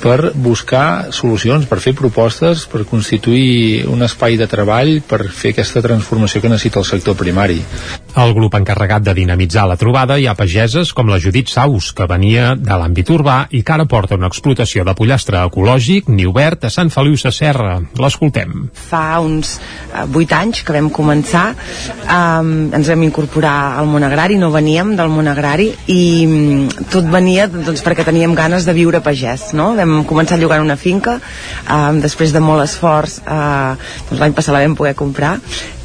per 0.00 0.32
buscar 0.34 1.12
solucions, 1.12 1.66
per 1.68 1.78
fer 1.84 1.92
propostes, 1.96 2.64
per 2.70 2.86
constituir 2.88 3.84
un 3.90 4.02
espai 4.02 4.38
de 4.40 4.48
treball, 4.50 4.96
per 5.06 5.26
fer 5.28 5.52
aquesta 5.54 5.82
transformació 5.84 6.40
que 6.40 6.50
necessita 6.50 6.80
el 6.80 6.88
sector 6.88 7.16
primari. 7.18 7.60
El 8.20 8.32
grup 8.34 8.56
encarregat 8.58 9.04
de 9.06 9.14
dinamitzar 9.14 9.66
la 9.68 9.76
trobada 9.78 10.16
hi 10.18 10.26
ha 10.26 10.34
pageses 10.34 10.94
com 10.96 11.12
la 11.12 11.20
Judit 11.22 11.52
Saus, 11.52 11.92
que 11.94 12.08
venia 12.10 12.54
de 12.58 12.78
l'àmbit 12.80 13.12
urbà 13.12 13.36
i 13.54 13.62
que 13.62 13.76
ara 13.76 13.86
porta 13.90 14.16
una 14.18 14.30
explotació 14.32 14.84
de 14.88 14.96
pollastre 14.98 15.42
ecològic 15.44 16.08
ni 16.10 16.26
obert 16.26 16.64
a 16.64 16.72
Sant 16.72 16.90
Feliu 16.90 17.18
Sacerra. 17.20 17.76
L'escoltem. 18.00 18.70
Fa 18.88 19.20
uns 19.22 19.58
eh, 19.92 20.06
8 20.06 20.36
anys 20.40 20.64
que 20.64 20.74
vam 20.74 20.90
començar, 20.94 21.44
um, 22.06 22.70
ens 22.74 22.90
vam 22.90 23.04
incorporar 23.06 23.76
al 23.78 23.88
món 23.90 24.06
agrari, 24.06 24.40
no 24.40 24.50
veníem 24.54 24.96
del 24.98 25.12
món 25.12 25.28
agrari 25.30 25.70
i 25.92 26.02
um, 26.24 26.66
tot 26.90 27.06
venia 27.10 27.46
doncs, 27.52 27.84
perquè 27.84 28.06
teníem 28.08 28.34
ganes 28.38 28.66
de 28.66 28.74
viure 28.76 29.02
pagès, 29.04 29.50
no? 29.56 29.70
Vam 29.78 29.89
vam 29.98 30.06
començar 30.08 30.38
a 30.38 30.40
llogar 30.40 30.60
una 30.62 30.78
finca 30.80 31.18
eh, 31.20 31.92
després 32.02 32.34
de 32.34 32.42
molt 32.44 32.64
esforç 32.64 33.20
eh, 33.24 33.76
doncs 34.08 34.20
l'any 34.22 34.36
passat 34.36 34.54
la 34.56 34.64
vam 34.64 34.76
poder 34.78 34.96
comprar. 34.98 35.36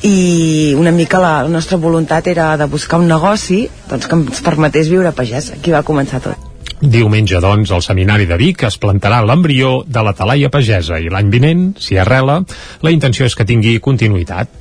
I 0.06 0.74
una 0.78 0.94
mica 0.94 1.22
la, 1.22 1.38
la 1.46 1.52
nostra 1.52 1.78
voluntat 1.82 2.28
era 2.32 2.54
de 2.58 2.68
buscar 2.70 3.00
un 3.02 3.08
negoci 3.10 3.66
doncs, 3.90 4.10
que 4.10 4.20
ens 4.20 4.44
permetés 4.46 4.92
viure 4.92 5.10
a 5.10 5.16
pagès. 5.18 5.54
Aquí 5.58 5.74
va 5.74 5.86
començar 5.86 6.22
tot. 6.24 6.52
Diumenge, 6.82 7.40
doncs, 7.40 7.72
al 7.72 7.82
Seminari 7.82 8.28
de 8.28 8.36
Vic 8.38 8.66
es 8.68 8.76
plantarà 8.78 9.22
l'embrió 9.24 9.80
de 9.88 10.02
la 10.04 10.12
talaia 10.14 10.52
pagesa 10.52 11.00
i 11.00 11.08
l'any 11.10 11.32
vinent, 11.32 11.64
si 11.80 11.98
arrela, 11.98 12.42
la 12.84 12.92
intenció 12.92 13.26
és 13.26 13.36
que 13.36 13.48
tingui 13.48 13.80
continuïtat. 13.80 14.52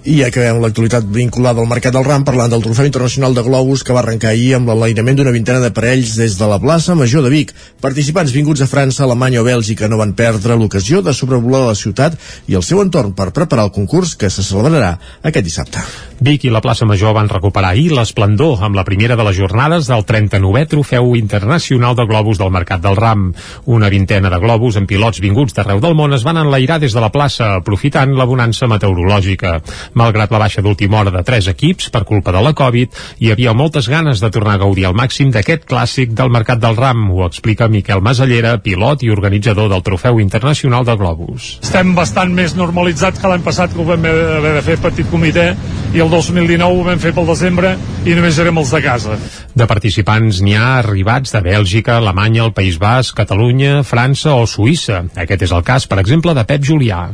I 0.00 0.22
acabem 0.24 0.62
l'actualitat 0.62 1.04
vinculada 1.12 1.60
al 1.60 1.68
Mercat 1.68 1.92
del 1.92 2.06
Ram 2.06 2.22
parlant 2.24 2.48
del 2.48 2.62
Trofeu 2.64 2.86
Internacional 2.88 3.34
de 3.36 3.42
Globus 3.44 3.82
que 3.84 3.92
va 3.92 4.00
arrencar 4.00 4.30
ahir 4.30 4.54
amb 4.56 4.70
l'enlairament 4.70 5.18
d'una 5.18 5.34
vintena 5.34 5.60
de 5.60 5.68
parells 5.76 6.14
des 6.16 6.38
de 6.40 6.46
la 6.48 6.56
plaça 6.62 6.96
Major 6.96 7.20
de 7.26 7.28
Vic. 7.28 7.52
Participants 7.84 8.32
vinguts 8.32 8.64
a 8.64 8.68
França, 8.70 9.04
Alemanya 9.04 9.42
o 9.42 9.44
Bèlgica 9.44 9.90
no 9.92 10.00
van 10.00 10.14
perdre 10.16 10.56
l'ocasió 10.56 11.02
de 11.04 11.12
sobrevolar 11.12 11.66
la 11.66 11.76
ciutat 11.76 12.16
i 12.48 12.56
el 12.56 12.64
seu 12.64 12.80
entorn 12.80 13.12
per 13.12 13.28
preparar 13.36 13.68
el 13.68 13.74
concurs 13.76 14.16
que 14.16 14.32
se 14.32 14.46
celebrarà 14.46 14.94
aquest 15.20 15.44
dissabte. 15.44 15.84
Vic 16.20 16.42
i 16.44 16.50
la 16.52 16.60
plaça 16.60 16.84
Major 16.84 17.14
van 17.16 17.30
recuperar 17.32 17.70
ahir 17.72 17.94
l'esplendor 17.96 18.60
amb 18.66 18.76
la 18.76 18.82
primera 18.84 19.14
de 19.16 19.24
les 19.24 19.38
jornades 19.38 19.86
del 19.88 20.02
39è 20.04 20.66
Trofeu 20.68 21.14
Internacional 21.16 21.94
de 21.96 22.04
Globus 22.04 22.36
del 22.36 22.50
Mercat 22.52 22.82
del 22.84 22.98
Ram. 22.98 23.22
Una 23.64 23.88
vintena 23.88 24.28
de 24.28 24.36
globus 24.42 24.76
amb 24.76 24.84
pilots 24.90 25.22
vinguts 25.24 25.56
d'arreu 25.56 25.80
del 25.80 25.96
món 25.96 26.12
es 26.12 26.26
van 26.26 26.36
enlairar 26.36 26.76
des 26.82 26.92
de 26.92 27.00
la 27.00 27.08
plaça, 27.08 27.54
aprofitant 27.62 28.12
la 28.18 28.26
bonança 28.28 28.68
meteorològica. 28.68 29.54
Malgrat 29.96 30.34
la 30.34 30.42
baixa 30.42 30.60
d'última 30.60 30.98
hora 31.00 31.14
de 31.14 31.22
tres 31.24 31.48
equips 31.48 31.88
per 31.88 32.04
culpa 32.04 32.36
de 32.36 32.44
la 32.44 32.52
Covid, 32.52 33.00
hi 33.24 33.32
havia 33.32 33.56
moltes 33.56 33.88
ganes 33.88 34.20
de 34.20 34.28
tornar 34.28 34.58
a 34.58 34.62
gaudir 34.66 34.84
al 34.90 34.98
màxim 35.00 35.32
d'aquest 35.32 35.64
clàssic 35.64 36.12
del 36.12 36.28
Mercat 36.28 36.60
del 36.60 36.76
Ram, 36.76 37.08
ho 37.14 37.24
explica 37.30 37.70
Miquel 37.72 38.04
Masallera, 38.04 38.58
pilot 38.60 39.06
i 39.08 39.10
organitzador 39.16 39.72
del 39.72 39.86
Trofeu 39.88 40.20
Internacional 40.20 40.84
de 40.84 41.00
Globus. 41.00 41.48
Estem 41.64 41.96
bastant 41.96 42.36
més 42.36 42.58
normalitzats 42.60 43.24
que 43.24 43.32
l'any 43.32 43.48
passat 43.48 43.72
que 43.72 43.80
ho 43.80 43.88
vam 43.88 44.04
haver 44.04 44.54
de 44.60 44.66
fer 44.68 44.76
petit 44.84 45.08
comitè 45.08 45.48
i 45.96 46.04
el 46.04 46.09
2019 46.10 46.80
ho 46.80 46.84
vam 46.86 47.00
fer 47.00 47.14
pel 47.16 47.28
desembre 47.30 47.72
i 48.04 48.16
només 48.18 48.38
érem 48.42 48.58
els 48.60 48.74
de 48.74 48.82
casa. 48.84 49.16
De 49.54 49.66
participants 49.70 50.42
n'hi 50.42 50.56
ha 50.58 50.76
arribats 50.80 51.34
de 51.34 51.42
Bèlgica, 51.44 51.96
Alemanya, 52.00 52.44
el 52.48 52.54
País 52.56 52.78
Basc, 52.82 53.14
Catalunya, 53.16 53.80
França 53.86 54.34
o 54.34 54.46
Suïssa. 54.50 55.04
Aquest 55.14 55.48
és 55.48 55.54
el 55.56 55.66
cas, 55.66 55.86
per 55.86 56.02
exemple, 56.02 56.34
de 56.34 56.46
Pep 56.48 56.66
Julià. 56.66 57.04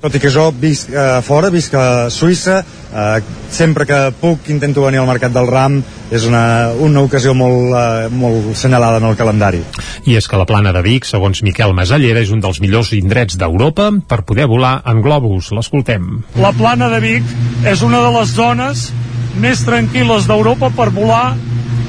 Tot 0.00 0.14
i 0.14 0.20
que 0.20 0.30
jo 0.30 0.50
visc 0.60 0.90
eh, 0.92 1.20
fora, 1.24 1.48
visc 1.50 1.74
a 1.74 2.08
Suïssa, 2.12 2.58
eh, 2.60 3.20
sempre 3.50 3.86
que 3.88 3.98
puc 4.20 4.50
intento 4.52 4.84
venir 4.84 5.00
al 5.00 5.08
Mercat 5.08 5.32
del 5.32 5.48
Ram, 5.48 5.80
és 6.12 6.26
una, 6.28 6.72
una 6.84 7.02
ocasió 7.06 7.32
molt, 7.34 7.72
eh, 7.72 8.10
molt 8.12 8.52
senyalada 8.60 9.00
en 9.00 9.08
el 9.08 9.16
calendari. 9.16 9.62
I 10.06 10.18
és 10.20 10.28
que 10.28 10.38
la 10.38 10.46
plana 10.46 10.74
de 10.76 10.84
Vic, 10.84 11.08
segons 11.08 11.42
Miquel 11.46 11.74
Masallera, 11.74 12.20
és 12.20 12.30
un 12.34 12.44
dels 12.44 12.60
millors 12.62 12.92
indrets 12.94 13.40
d'Europa 13.40 13.88
per 14.06 14.22
poder 14.28 14.46
volar 14.52 14.78
en 14.86 15.02
globus. 15.02 15.50
L'escoltem. 15.56 16.20
La 16.44 16.52
plana 16.56 16.90
de 16.92 17.00
Vic 17.02 17.36
és 17.66 17.82
una 17.82 18.04
de 18.04 18.12
les 18.20 18.36
zones 18.36 18.90
més 19.40 19.64
tranquil·les 19.64 20.28
d'Europa 20.28 20.70
per 20.76 20.90
volar 20.94 21.34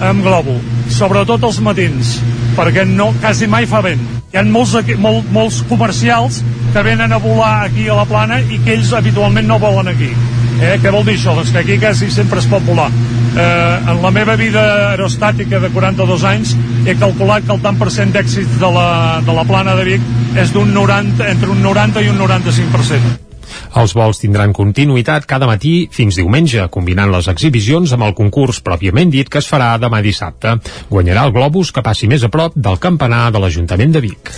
amb 0.03 0.23
globo, 0.25 0.57
sobretot 0.93 1.43
els 1.47 1.59
matins, 1.63 2.17
perquè 2.57 2.85
no, 2.87 3.11
quasi 3.21 3.49
mai 3.49 3.67
fa 3.69 3.81
vent. 3.85 4.01
Hi 4.33 4.39
ha 4.39 4.43
molts, 4.45 4.75
molt, 5.01 5.29
molts 5.33 5.61
comercials 5.69 6.41
que 6.73 6.83
venen 6.85 7.13
a 7.13 7.21
volar 7.23 7.67
aquí 7.67 7.87
a 7.87 7.95
la 7.97 8.05
plana 8.05 8.39
i 8.41 8.59
que 8.63 8.75
ells 8.75 8.93
habitualment 8.93 9.47
no 9.47 9.59
volen 9.61 9.89
aquí. 9.93 10.11
Eh? 10.57 10.77
Què 10.81 10.91
vol 10.93 11.05
dir 11.05 11.15
això? 11.17 11.35
Doncs 11.37 11.53
que 11.53 11.61
aquí 11.63 11.77
quasi 11.81 12.09
sempre 12.13 12.41
es 12.41 12.49
pot 12.49 12.65
volar. 12.65 12.89
Eh, 13.37 13.91
en 13.91 14.01
la 14.01 14.11
meva 14.11 14.35
vida 14.39 14.63
aerostàtica 14.91 15.61
de 15.61 15.69
42 15.73 16.25
anys 16.25 16.55
he 16.85 16.97
calculat 16.97 17.45
que 17.45 17.53
el 17.53 17.61
tant 17.61 17.77
per 17.77 17.91
cent 17.93 18.13
d'èxit 18.15 18.57
de, 18.57 18.73
la, 18.73 18.89
de 19.25 19.37
la 19.37 19.45
plana 19.45 19.77
de 19.77 19.85
Vic 19.93 20.11
és 20.37 20.53
d'un 20.55 20.73
90, 20.73 21.29
entre 21.29 21.53
un 21.53 21.63
90 21.63 22.05
i 22.05 22.11
un 22.13 22.21
95%. 22.25 23.26
Els 23.77 23.93
vols 23.93 24.17
tindran 24.17 24.55
continuïtat 24.57 25.27
cada 25.29 25.45
matí 25.45 25.73
fins 25.93 26.17
diumenge, 26.17 26.63
combinant 26.73 27.11
les 27.13 27.27
exhibicions 27.29 27.93
amb 27.93 28.07
el 28.07 28.15
concurs 28.17 28.63
pròpiament 28.65 29.11
dit 29.13 29.29
que 29.29 29.37
es 29.37 29.49
farà 29.51 29.75
demà 29.77 30.01
dissabte. 30.01 30.55
Guanyarà 30.89 31.27
el 31.27 31.35
globus 31.35 31.71
que 31.71 31.85
passi 31.85 32.09
més 32.09 32.25
a 32.25 32.33
prop 32.33 32.57
del 32.57 32.81
campanar 32.81 33.27
de 33.35 33.43
l'Ajuntament 33.43 33.93
de 33.93 34.07
Vic. 34.07 34.33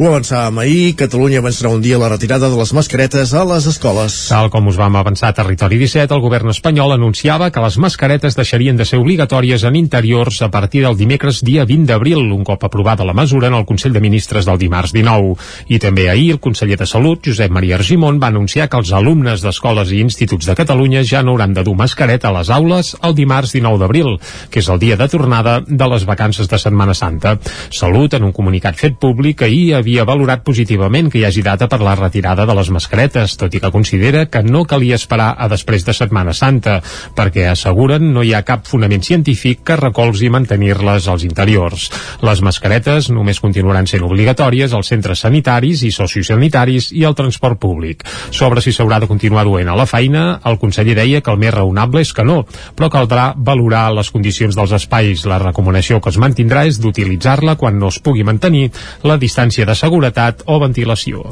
Ho 0.00 0.06
avançàvem 0.08 0.56
ahir, 0.62 0.94
Catalunya 0.96 1.42
avançarà 1.42 1.68
un 1.74 1.82
dia 1.84 1.98
la 2.00 2.08
retirada 2.08 2.48
de 2.48 2.56
les 2.56 2.70
mascaretes 2.72 3.34
a 3.36 3.42
les 3.44 3.66
escoles. 3.68 4.14
Tal 4.30 4.46
com 4.48 4.70
us 4.70 4.78
vam 4.80 4.94
avançar 4.96 5.28
a 5.28 5.34
Territori 5.36 5.76
17, 5.76 6.14
el 6.16 6.22
govern 6.24 6.48
espanyol 6.48 6.94
anunciava 6.94 7.50
que 7.52 7.60
les 7.60 7.76
mascaretes 7.76 8.32
deixarien 8.38 8.80
de 8.80 8.86
ser 8.88 8.96
obligatòries 8.96 9.66
en 9.68 9.76
interiors 9.76 10.40
a 10.40 10.48
partir 10.48 10.86
del 10.86 10.96
dimecres 10.96 11.42
dia 11.44 11.66
20 11.68 11.84
d'abril, 11.90 12.32
un 12.32 12.46
cop 12.48 12.64
aprovada 12.64 13.04
la 13.04 13.12
mesura 13.12 13.50
en 13.52 13.56
el 13.58 13.66
Consell 13.68 13.92
de 13.92 14.00
Ministres 14.00 14.48
del 14.48 14.56
dimarts 14.56 14.94
19. 14.96 15.34
I 15.68 15.78
també 15.84 16.08
ahir 16.08 16.30
el 16.32 16.40
conseller 16.40 16.80
de 16.80 16.88
Salut, 16.88 17.20
Josep 17.28 17.52
Maria 17.52 17.76
Argimon, 17.76 18.22
va 18.24 18.32
anunciar 18.32 18.70
que 18.70 18.80
els 18.80 18.94
alumnes 18.96 19.44
d'escoles 19.44 19.92
i 19.92 20.00
instituts 20.00 20.48
de 20.48 20.56
Catalunya 20.56 21.04
ja 21.04 21.20
no 21.20 21.36
hauran 21.36 21.52
de 21.52 21.66
dur 21.68 21.76
mascareta 21.76 22.32
a 22.32 22.38
les 22.38 22.48
aules 22.48 22.94
el 23.02 23.18
dimarts 23.20 23.52
19 23.52 23.84
d'abril, 23.84 24.16
que 24.48 24.64
és 24.64 24.72
el 24.72 24.80
dia 24.80 24.96
de 24.96 25.12
tornada 25.12 25.60
de 25.60 25.92
les 25.92 26.08
vacances 26.08 26.48
de 26.48 26.56
Setmana 26.56 26.96
Santa. 26.96 27.36
Salut, 27.68 28.16
en 28.16 28.24
un 28.24 28.32
comunicat 28.32 28.80
fet 28.80 28.96
públic, 28.96 29.44
ahir 29.44 29.74
havia 29.76 29.89
havia 29.90 30.04
valorat 30.06 30.44
positivament 30.46 31.08
que 31.10 31.18
hi 31.18 31.24
hagi 31.26 31.42
data 31.42 31.66
per 31.66 31.80
la 31.82 31.96
retirada 31.98 32.44
de 32.46 32.54
les 32.54 32.68
mascaretes, 32.70 33.32
tot 33.36 33.54
i 33.54 33.60
que 33.60 33.72
considera 33.74 34.26
que 34.30 34.42
no 34.46 34.62
calia 34.64 34.94
esperar 34.94 35.32
a 35.34 35.48
després 35.50 35.82
de 35.82 35.94
Setmana 35.96 36.30
Santa, 36.36 36.76
perquè 37.16 37.48
asseguren 37.50 38.12
no 38.14 38.22
hi 38.22 38.30
ha 38.34 38.44
cap 38.46 38.68
fonament 38.70 39.02
científic 39.02 39.64
que 39.66 39.78
recolzi 39.80 40.30
mantenir-les 40.30 41.08
als 41.10 41.24
interiors. 41.26 41.88
Les 42.22 42.42
mascaretes 42.46 43.08
només 43.10 43.40
continuaran 43.42 43.88
sent 43.90 44.06
obligatòries 44.06 44.76
als 44.76 44.92
centres 44.92 45.24
sanitaris 45.26 45.82
i 45.82 45.90
sociosanitaris 45.90 46.92
i 46.94 47.02
al 47.04 47.18
transport 47.18 47.58
públic. 47.58 48.06
Sobre 48.30 48.62
si 48.62 48.70
s'haurà 48.70 49.00
de 49.02 49.10
continuar 49.10 49.44
duent 49.48 49.72
a 49.72 49.76
la 49.76 49.88
feina, 49.90 50.38
el 50.46 50.60
conseller 50.62 50.94
deia 51.00 51.20
que 51.20 51.34
el 51.34 51.42
més 51.42 51.54
raonable 51.56 52.04
és 52.06 52.14
que 52.14 52.26
no, 52.26 52.44
però 52.78 52.92
caldrà 52.94 53.32
valorar 53.34 53.88
les 53.96 54.12
condicions 54.14 54.54
dels 54.54 54.76
espais. 54.78 55.26
La 55.26 55.42
recomanació 55.42 55.98
que 55.98 56.14
es 56.14 56.22
mantindrà 56.22 56.62
és 56.70 56.78
d'utilitzar-la 56.78 57.58
quan 57.58 57.82
no 57.82 57.90
es 57.90 57.98
pugui 57.98 58.22
mantenir 58.22 58.68
la 59.02 59.18
distància 59.18 59.66
de 59.66 59.79
seguretat 59.80 60.44
o 60.46 60.58
ventilació. 60.62 61.30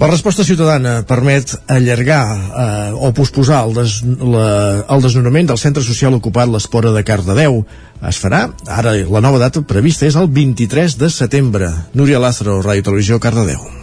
La 0.00 0.08
resposta 0.08 0.44
ciutadana 0.46 1.02
permet 1.04 1.52
allargar 1.68 2.22
eh, 2.38 2.92
o 2.94 3.10
posposar 3.12 3.64
el, 3.66 3.74
des, 3.76 3.98
la, 4.04 4.46
el 4.88 5.02
desnonament 5.04 5.50
del 5.50 5.60
centre 5.60 5.84
social 5.84 6.16
ocupat 6.16 6.48
l'Espora 6.48 6.94
de 6.94 7.02
Cardedeu. 7.04 7.60
Es 8.08 8.22
farà, 8.22 8.46
ara 8.70 8.94
la 9.02 9.20
nova 9.20 9.42
data 9.42 9.60
prevista 9.60 10.08
és 10.08 10.16
el 10.16 10.30
23 10.32 10.96
de 11.02 11.12
setembre. 11.12 11.68
Núria 11.92 12.22
Lázaro, 12.22 12.62
Ràdio 12.64 12.88
Televisió, 12.88 13.20
Cardedeu. 13.20 13.79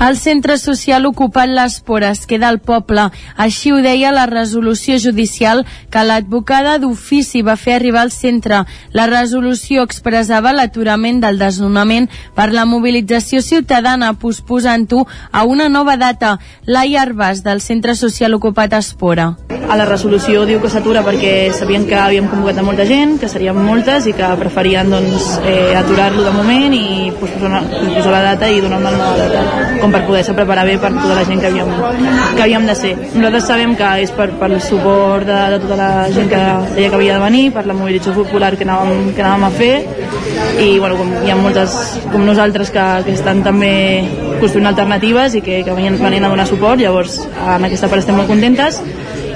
El 0.00 0.16
centre 0.16 0.56
social 0.56 1.04
ocupat 1.04 1.50
les 1.52 1.74
pores 1.84 2.22
queda 2.24 2.48
al 2.48 2.56
poble. 2.64 3.02
Així 3.36 3.68
ho 3.68 3.82
deia 3.84 4.08
la 4.16 4.24
resolució 4.30 4.96
judicial 4.96 5.66
que 5.92 6.04
l'advocada 6.08 6.78
d'ofici 6.80 7.42
va 7.44 7.58
fer 7.60 7.74
arribar 7.76 8.06
al 8.06 8.12
centre. 8.14 8.62
La 8.96 9.04
resolució 9.10 9.84
expressava 9.84 10.54
l'aturament 10.56 11.20
del 11.20 11.36
desnonament 11.42 12.08
per 12.32 12.48
la 12.56 12.64
mobilització 12.64 13.42
ciutadana 13.44 14.14
posposant-ho 14.14 15.02
a 15.32 15.44
una 15.44 15.68
nova 15.68 15.98
data. 16.00 16.38
Laia 16.64 17.02
Arbas, 17.02 17.44
del 17.44 17.60
centre 17.60 17.94
social 17.94 18.32
ocupat 18.40 18.78
Espora. 18.80 19.34
A 19.70 19.76
la 19.76 19.84
resolució 19.84 20.46
diu 20.48 20.64
que 20.64 20.72
s'atura 20.72 21.04
perquè 21.04 21.52
sabien 21.52 21.84
que 21.86 22.00
havíem 22.00 22.32
convocat 22.32 22.58
a 22.58 22.64
molta 22.64 22.88
gent, 22.88 23.18
que 23.20 23.28
serien 23.28 23.60
moltes 23.68 24.08
i 24.08 24.16
que 24.16 24.32
preferien 24.40 24.88
doncs, 24.90 25.28
eh, 25.44 25.76
aturar-lo 25.76 26.24
de 26.24 26.32
moment 26.34 26.74
i 26.74 27.12
posposar, 27.20 27.62
la 28.10 28.24
data 28.32 28.48
i 28.48 28.64
donar 28.64 28.80
una 28.80 28.96
nova 28.96 29.14
data. 29.20 29.78
Com 29.78 29.89
com 29.90 29.98
per 29.98 30.06
poder-se 30.06 30.34
preparar 30.36 30.64
bé 30.68 30.76
per 30.78 30.90
tota 30.94 31.16
la 31.16 31.24
gent 31.26 31.40
que 31.42 31.48
havíem, 31.50 31.70
que 32.36 32.42
havíem 32.44 32.66
de 32.68 32.74
ser. 32.78 32.92
Nosaltres 33.14 33.46
sabem 33.48 33.74
que 33.76 33.88
és 34.04 34.12
per, 34.14 34.28
per 34.38 34.50
el 34.50 34.60
suport 34.62 35.26
de, 35.26 35.38
de 35.54 35.58
tota 35.64 35.78
la 35.80 35.90
gent 36.14 36.30
que 36.30 36.42
deia 36.76 36.90
que 36.92 36.98
havia 36.98 37.18
de 37.18 37.24
venir, 37.24 37.44
per 37.54 37.66
la 37.66 37.76
mobilització 37.76 38.22
popular 38.22 38.54
que 38.56 38.66
anàvem, 38.68 39.10
que 39.16 39.24
anàvem 39.24 39.48
a 39.48 39.52
fer 39.58 39.74
i 40.60 40.78
bueno, 40.78 40.96
com 41.00 41.10
hi 41.24 41.32
ha 41.32 41.38
moltes 41.38 41.76
com 42.12 42.24
nosaltres 42.26 42.70
que, 42.74 42.86
que 43.06 43.16
estan 43.16 43.42
també 43.46 43.72
construint 44.40 44.70
alternatives 44.70 45.36
i 45.36 45.44
que, 45.44 45.62
que 45.66 45.76
venien, 45.76 45.98
venien 46.00 46.26
a 46.26 46.32
donar 46.32 46.46
suport, 46.48 46.80
llavors 46.80 47.20
en 47.26 47.66
aquesta 47.68 47.90
part 47.90 48.04
estem 48.04 48.18
molt 48.20 48.30
contentes 48.30 48.80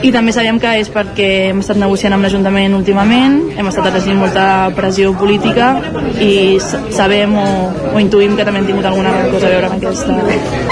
i 0.02 0.12
també 0.14 0.34
sabem 0.34 0.58
que 0.60 0.74
és 0.80 0.90
perquè 0.92 1.28
hem 1.50 1.62
estat 1.62 1.78
negociant 1.80 2.16
amb 2.16 2.26
l'Ajuntament 2.26 2.74
últimament, 2.76 3.38
hem 3.54 3.70
estat 3.70 3.88
exercint 3.90 4.18
molta 4.18 4.46
pressió 4.76 5.14
política 5.18 5.74
i 6.22 6.58
sabem 6.60 7.36
o, 7.38 7.46
o 7.94 8.02
intuïm 8.02 8.34
que 8.38 8.46
també 8.46 8.62
hem 8.62 8.70
tingut 8.72 8.90
alguna 8.90 9.14
cosa 9.30 9.48
a 9.48 9.54
veure 9.54 9.70
amb 9.70 9.78
aquesta, 9.78 10.18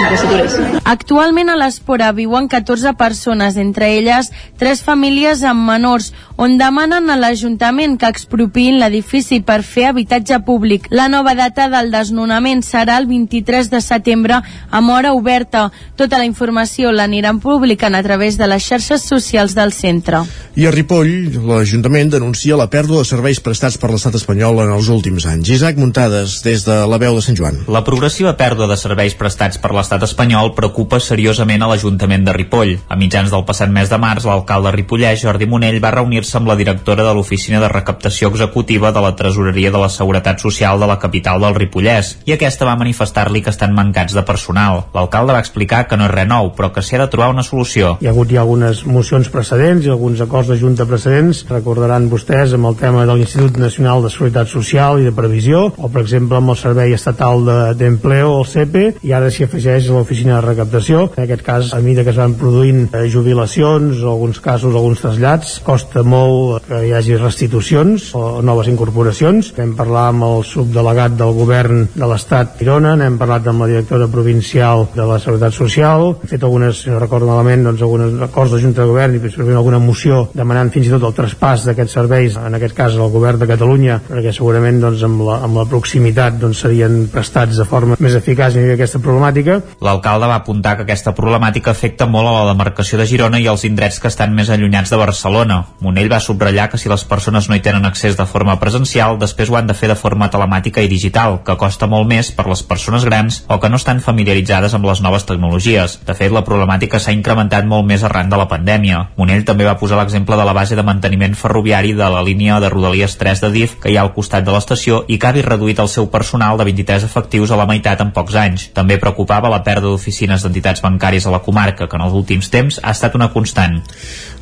aquesta 0.07 0.33
aturés. 0.33 0.59
Actualment 0.85 1.51
a 1.53 1.57
l'Espora 1.57 2.11
viuen 2.13 2.49
14 2.49 2.95
persones, 2.99 3.57
entre 3.57 3.93
elles 3.97 4.33
tres 4.59 4.83
famílies 4.83 5.43
amb 5.45 5.65
menors, 5.69 6.13
on 6.37 6.57
demanen 6.59 7.11
a 7.11 7.17
l'Ajuntament 7.17 7.99
que 8.01 8.11
expropiïn 8.11 8.81
l'edifici 8.81 9.41
per 9.45 9.61
fer 9.63 9.89
habitatge 9.91 10.41
públic. 10.47 10.89
La 10.91 11.09
nova 11.13 11.35
data 11.39 11.69
del 11.73 11.93
desnonament 11.93 12.63
serà 12.67 12.99
el 13.01 13.07
23 13.11 13.71
de 13.71 13.81
setembre 13.85 14.41
amb 14.71 14.91
hora 14.91 15.13
oberta. 15.15 15.69
Tota 15.97 16.19
la 16.19 16.29
informació 16.29 16.93
l'aniran 16.93 17.41
publicant 17.41 17.95
a 17.95 18.03
través 18.03 18.39
de 18.39 18.49
les 18.51 18.65
xarxes 18.65 19.07
socials 19.13 19.55
del 19.59 19.73
centre. 19.77 20.23
I 20.57 20.67
a 20.69 20.73
Ripoll, 20.73 21.39
l'Ajuntament 21.49 22.11
denuncia 22.13 22.59
la 22.61 22.67
pèrdua 22.73 23.01
de 23.01 23.09
serveis 23.09 23.39
prestats 23.41 23.79
per 23.81 23.89
l'estat 23.93 24.17
espanyol 24.19 24.59
en 24.65 24.73
els 24.75 24.89
últims 24.93 25.25
anys. 25.29 25.49
Isaac 25.55 25.79
Muntades, 25.81 26.41
des 26.45 26.65
de 26.67 26.77
la 26.89 26.99
veu 27.01 27.17
de 27.17 27.23
Sant 27.25 27.39
Joan. 27.39 27.63
La 27.73 27.81
progressiva 27.87 28.35
pèrdua 28.37 28.69
de 28.69 28.77
serveis 28.77 29.17
prestats 29.17 29.61
per 29.61 29.73
l'estat 29.73 30.05
espanyol 30.05 30.53
preocupa 30.57 31.01
seriosament 31.01 31.65
a 31.65 31.71
l'Ajuntament 31.71 32.27
de 32.27 32.35
Ripoll. 32.37 32.75
A 32.89 32.99
mitjans 33.01 33.33
del 33.33 33.47
passat 33.49 33.73
mes 33.73 33.89
de 33.89 34.01
març, 34.01 34.27
l'alcalde 34.29 34.75
ripollès, 34.77 35.23
Jordi 35.25 35.49
Monell, 35.49 35.81
va 35.81 35.95
reunir-se 35.97 36.37
amb 36.41 36.53
la 36.53 36.59
directora 36.61 37.07
de 37.07 37.15
l'Oficina 37.17 37.61
de 37.63 37.73
Recaptació 37.73 38.29
Executiva 38.33 38.93
de 38.93 39.01
la 39.05 39.15
Tresoreria 39.17 39.73
de 39.73 39.81
la 39.81 39.89
Seguretat 39.93 40.41
Social 40.45 40.81
de 40.81 40.91
la 40.91 40.99
capital 41.01 41.41
del 41.41 41.57
Ripollès, 41.57 42.19
i 42.29 42.37
aquesta 42.37 42.69
va 42.69 42.77
manifestar-li 42.81 43.43
que 43.43 43.53
estan 43.53 43.73
mancats 43.77 44.17
de 44.17 44.25
personal. 44.29 44.85
L'alcalde 44.95 45.37
va 45.37 45.43
explicar 45.43 45.87
que 45.89 45.97
no 45.97 46.07
és 46.09 46.15
res 46.15 46.29
nou, 46.29 46.53
però 46.57 46.73
que 46.73 46.85
s'hi 46.85 46.97
ha 46.97 47.05
de 47.05 47.11
trobar 47.13 47.33
una 47.33 47.47
solució. 47.47 47.97
Hi 48.01 48.11
ha 48.11 48.15
hagut 48.15 48.33
ja 48.33 48.43
algunes 48.45 48.85
mocions 49.03 49.29
precedents 49.35 49.87
i 49.87 49.91
alguns 49.91 50.21
acords 50.23 50.53
de 50.53 50.57
Junta 50.61 50.87
precedents. 50.87 51.43
Recordaran 51.51 52.07
vostès 52.11 52.53
amb 52.55 52.69
el 52.71 52.77
tema 52.79 53.03
de 53.09 53.17
l'Institut 53.19 53.59
Nacional 53.59 54.05
de 54.05 54.11
Seguretat 54.15 54.51
Social 54.51 55.01
i 55.03 55.09
de 55.09 55.15
Previsió, 55.17 55.65
o 55.75 55.91
per 55.91 56.05
exemple 56.05 56.39
amb 56.39 56.53
el 56.53 56.59
Servei 56.61 56.95
Estatal 56.95 57.43
d'Empleo, 57.79 58.31
de, 58.31 58.39
el 58.39 58.47
CEPE, 58.47 58.85
i 59.03 59.15
ara 59.17 59.31
s'hi 59.33 59.49
afegeix 59.49 59.89
l'Oficina 59.91 60.37
de 60.37 60.45
Recaptació. 60.45 61.09
En 61.17 61.25
aquest 61.25 61.43
cas, 61.47 61.73
a 61.75 61.81
mesura 61.83 62.05
que 62.07 62.13
es 62.15 62.21
van 62.21 62.37
produint 62.39 62.85
eh, 62.93 63.09
jubilacions, 63.11 64.05
o 64.05 64.13
alguns 64.13 64.39
casos, 64.45 64.77
alguns 64.79 65.03
trasllats, 65.03 65.57
costa 65.67 66.05
molt 66.07 66.69
que 66.69 66.85
hi 66.87 66.95
hagi 66.95 67.19
restitucions 67.19 68.13
o 68.15 68.39
noves 68.47 68.71
incorporacions. 68.71 69.51
Vam 69.59 69.75
parlar 69.79 70.07
amb 70.13 70.29
el 70.29 70.47
subdelegat 70.47 71.19
del 71.19 71.35
govern 71.41 71.89
de 71.97 72.13
l'Estat, 72.13 72.55
Girona, 72.61 72.95
n'hem 73.01 73.19
parlat 73.19 73.51
amb 73.51 73.67
la 73.67 73.71
directora 73.73 74.07
provincial 74.13 74.87
de 74.95 75.09
la 75.11 75.19
Seguretat 75.23 75.59
Social, 75.59 76.13
hem 76.23 76.35
fet 76.37 76.47
algunes, 76.47 76.85
si 76.85 76.93
no 76.93 77.03
recordo 77.03 77.33
malament, 77.33 77.67
doncs 77.67 77.83
algunes 77.83 78.21
acords 78.23 78.55
de 78.55 78.63
Junta 78.63 78.85
de 78.85 78.92
Govern 78.93 79.17
i 79.17 79.23
possiblement 79.23 79.57
alguna 79.57 79.81
moció 79.81 80.27
demanant 80.37 80.69
fins 80.75 80.89
i 80.89 80.93
tot 80.93 81.07
el 81.09 81.15
traspàs 81.17 81.65
d'aquests 81.69 81.97
serveis, 81.97 82.37
en 82.37 82.57
aquest 82.59 82.77
cas 82.77 82.97
al 82.99 83.13
govern 83.13 83.41
de 83.41 83.49
Catalunya, 83.49 83.99
perquè 84.09 84.35
segurament 84.37 84.81
doncs, 84.83 85.03
amb, 85.07 85.23
la, 85.25 85.39
amb 85.47 85.57
la 85.61 85.65
proximitat 85.71 86.37
doncs, 86.41 86.61
serien 86.67 87.07
prestats 87.13 87.57
de 87.57 87.67
forma 87.69 87.97
més 88.03 88.17
eficaç 88.19 88.59
en 88.61 88.69
aquesta 88.75 89.01
problemàtica. 89.03 89.59
L'alcalde 89.85 90.29
va 90.29 90.39
apuntar 90.43 90.77
que 90.77 90.85
aquesta 90.87 91.15
problemàtica 91.17 91.73
afecta 91.73 92.09
molt 92.11 92.29
a 92.29 92.35
la 92.37 92.51
demarcació 92.53 93.01
de 93.01 93.09
Girona 93.09 93.41
i 93.41 93.49
als 93.49 93.65
indrets 93.69 94.01
que 94.03 94.11
estan 94.13 94.37
més 94.37 94.51
allunyats 94.53 94.93
de 94.93 95.01
Barcelona. 95.01 95.63
Monell 95.81 96.11
va 96.13 96.21
subratllar 96.21 96.69
que 96.73 96.81
si 96.81 96.93
les 96.93 97.07
persones 97.09 97.49
no 97.49 97.57
hi 97.57 97.65
tenen 97.65 97.89
accés 97.89 98.19
de 98.19 98.29
forma 98.29 98.59
presencial, 98.61 99.17
després 99.23 99.51
ho 99.51 99.57
han 99.57 99.71
de 99.71 99.79
fer 99.79 99.89
de 99.89 99.99
forma 99.99 100.29
telemàtica 100.33 100.85
i 100.85 100.91
digital, 100.93 101.41
que 101.47 101.57
costa 101.61 101.89
molt 101.89 102.11
més 102.11 102.33
per 102.37 102.49
les 102.51 102.63
persones 102.67 103.07
grans 103.09 103.43
o 103.49 103.59
que 103.63 103.73
no 103.73 103.81
estan 103.81 104.05
familiaritzades 104.05 104.77
amb 104.77 104.91
les 104.91 105.01
noves 105.05 105.27
tecnologies. 105.29 105.99
De 106.07 106.17
fet, 106.19 106.33
la 106.35 106.45
problemàtica 106.45 107.01
s'ha 107.01 107.17
incrementat 107.17 107.65
molt 107.69 107.89
més 107.89 108.05
arran 108.05 108.29
de 108.29 108.41
la 108.41 108.49
pandèmia. 108.51 108.82
Monell 109.17 109.45
també 109.47 109.67
va 109.69 109.77
posar 109.79 110.01
l'exemple 110.01 110.37
de 110.37 110.47
la 110.49 110.55
base 110.57 110.75
de 110.75 110.83
manteniment 110.83 111.37
ferroviari 111.39 111.93
de 111.95 112.09
la 112.11 112.23
línia 112.27 112.59
de 112.61 112.71
Rodalies 112.73 113.15
3 113.21 113.45
de 113.45 113.51
DIF 113.55 113.77
que 113.83 113.93
hi 113.93 113.97
ha 113.97 114.03
al 114.03 114.13
costat 114.17 114.45
de 114.45 114.51
l'estació 114.55 115.05
i 115.07 115.19
que 115.19 115.31
ha 115.31 115.33
reduït 115.47 115.79
el 115.79 115.89
seu 115.89 116.09
personal 116.11 116.59
de 116.59 116.67
23 116.67 117.07
efectius 117.07 117.53
a 117.53 117.61
la 117.61 117.69
meitat 117.71 118.03
en 118.03 118.11
pocs 118.17 118.35
anys. 118.35 118.69
També 118.75 118.99
preocupava 118.99 119.53
la 119.53 119.63
pèrdua 119.63 119.95
d'oficines 119.95 120.43
d'entitats 120.43 120.83
bancàries 120.83 121.27
a 121.27 121.35
la 121.35 121.43
comarca, 121.47 121.87
que 121.87 121.97
en 121.97 122.07
els 122.09 122.17
últims 122.19 122.51
temps 122.51 122.81
ha 122.83 122.91
estat 122.97 123.15
una 123.15 123.31
constant. 123.33 123.79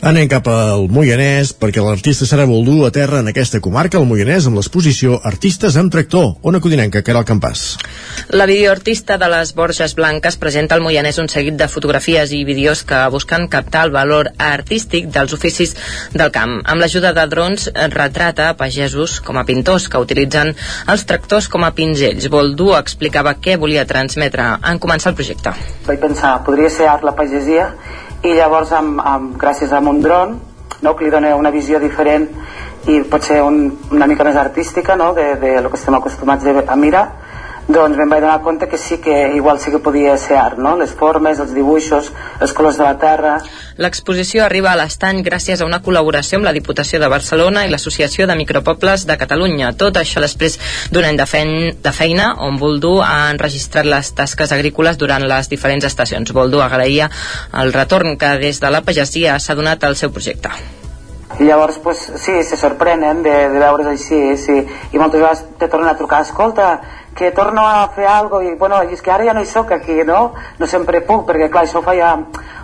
Anem 0.00 0.30
cap 0.32 0.46
al 0.48 0.86
Moianès 0.88 1.50
perquè 1.60 1.82
l'artista 1.84 2.24
Sara 2.24 2.46
Boldú 2.48 2.86
aterra 2.86 3.18
en 3.20 3.26
aquesta 3.28 3.58
comarca, 3.60 3.98
el 4.00 4.06
Moianès, 4.08 4.46
amb 4.48 4.56
l'exposició 4.56 5.18
Artistes 5.28 5.76
amb 5.76 5.92
tractor. 5.92 6.38
Ona 6.40 6.62
Codinenca, 6.64 7.02
que 7.04 7.12
era 7.12 7.20
el 7.20 7.26
campàs. 7.28 7.74
La 8.32 8.46
videoartista 8.48 9.18
de 9.20 9.28
les 9.28 9.52
Borges 9.52 9.92
Blanques 9.98 10.40
presenta 10.40 10.78
al 10.78 10.80
Moianès 10.80 11.20
un 11.20 11.28
seguit 11.28 11.60
de 11.60 11.68
fotografies 11.68 12.32
i 12.32 12.40
vídeos 12.48 12.80
que 12.80 13.02
busquen 13.12 13.44
captar 13.52 13.84
el 13.90 13.92
valor 13.92 14.32
artístic 14.40 15.12
dels 15.12 15.36
oficis 15.36 15.76
del 16.16 16.32
camp. 16.32 16.62
Amb 16.64 16.80
l'ajuda 16.80 17.12
de 17.12 17.28
drons 17.28 17.68
retrata 17.92 18.54
pagesos 18.56 19.20
com 19.20 19.36
a 19.36 19.44
pintors 19.44 19.90
que 19.92 20.00
utilitzen 20.00 20.56
els 20.88 21.04
tractors 21.04 21.52
com 21.52 21.68
a 21.68 21.74
pinzells. 21.76 22.32
Boldú 22.32 22.72
explicava 22.80 23.36
què 23.36 23.60
volia 23.60 23.84
transmetre 23.84 24.54
en 24.64 24.80
començar 24.80 25.12
el 25.12 25.20
projecte. 25.20 25.52
Vaig 25.84 26.00
pensar, 26.00 26.38
podria 26.48 26.72
ser 26.72 26.88
art 26.88 27.04
la 27.04 27.12
pagesia 27.12 27.74
i 28.22 28.34
llavors 28.36 28.72
amb, 28.76 29.00
amb, 29.00 29.36
gràcies 29.40 29.72
a 29.72 29.80
un 29.80 30.00
dron 30.02 30.38
no, 30.82 30.94
que 30.96 31.04
li 31.04 31.10
dona 31.10 31.34
una 31.36 31.50
visió 31.50 31.80
diferent 31.80 32.28
i 32.88 33.00
pot 33.08 33.24
ser 33.24 33.40
un, 33.44 33.62
una 33.92 34.06
mica 34.06 34.24
més 34.24 34.36
artística 34.36 34.96
no, 34.96 35.12
de, 35.14 35.34
de 35.40 35.60
lo 35.60 35.70
que 35.70 35.76
estem 35.80 35.94
acostumats 35.96 36.44
a 36.44 36.76
mirar 36.76 37.06
doncs 37.68 37.98
em 37.98 38.10
vaig 38.10 38.22
donar 38.22 38.40
compte 38.42 38.68
que 38.68 38.78
sí 38.78 38.98
que 38.98 39.34
igual 39.36 39.60
sí 39.60 39.70
que 39.70 39.78
podia 39.78 40.16
ser 40.18 40.36
art, 40.36 40.58
no? 40.58 40.76
les 40.76 40.90
formes, 40.90 41.38
els 41.38 41.52
dibuixos, 41.54 42.10
els 42.40 42.52
colors 42.52 42.78
de 42.78 42.84
la 42.84 42.96
terra. 42.98 43.36
L'exposició 43.76 44.44
arriba 44.44 44.72
a 44.72 44.78
l'estany 44.80 45.22
gràcies 45.26 45.60
a 45.60 45.68
una 45.68 45.80
col·laboració 45.84 46.40
amb 46.40 46.48
la 46.48 46.54
Diputació 46.56 47.00
de 47.00 47.08
Barcelona 47.12 47.64
i 47.66 47.70
l'Associació 47.70 48.26
de 48.26 48.36
Micropobles 48.40 49.06
de 49.06 49.16
Catalunya. 49.20 49.72
Tot 49.78 50.00
això 50.00 50.22
després 50.24 50.58
d'un 50.90 51.06
any 51.06 51.20
de, 51.20 51.28
fein, 51.30 51.54
de 51.82 51.94
feina 51.94 52.34
on 52.46 52.58
Boldú 52.58 52.98
ha 53.04 53.30
enregistrat 53.30 53.86
les 53.86 54.12
tasques 54.18 54.52
agrícoles 54.56 54.98
durant 54.98 55.24
les 55.28 55.48
diferents 55.52 55.86
estacions. 55.86 56.34
Boldú 56.34 56.64
agraïa 56.64 57.10
el 57.62 57.72
retorn 57.72 58.18
que 58.18 58.36
des 58.42 58.60
de 58.60 58.74
la 58.74 58.82
pagesia 58.82 59.38
s'ha 59.38 59.58
donat 59.58 59.84
al 59.84 59.96
seu 59.96 60.10
projecte 60.10 60.79
i 61.40 61.48
llavors 61.48 61.78
pues, 61.78 62.00
sí, 62.20 62.42
se 62.44 62.56
sorprenen 62.56 63.22
de, 63.24 63.34
de 63.48 63.58
veure's 63.58 63.88
així 63.88 64.36
sí. 64.36 64.60
i 64.92 65.00
moltes 65.00 65.20
vegades 65.20 65.44
te 65.58 65.68
tornen 65.68 65.88
a 65.88 65.96
trucar 65.96 66.20
escolta, 66.26 66.80
que 67.16 67.30
torno 67.32 67.66
a 67.66 67.88
fer 67.94 68.06
cosa 68.28 68.44
i 68.44 68.54
bueno, 68.54 68.82
és 68.82 69.00
que 69.02 69.10
ara 69.10 69.24
ja 69.24 69.34
no 69.34 69.42
hi 69.42 69.48
sóc 69.48 69.72
aquí 69.72 70.04
no? 70.06 70.34
no 70.58 70.66
sempre 70.66 71.00
puc, 71.00 71.26
perquè 71.28 71.50
clar, 71.50 71.64
això 71.64 71.80
ho 71.80 71.86
feia, 71.86 72.12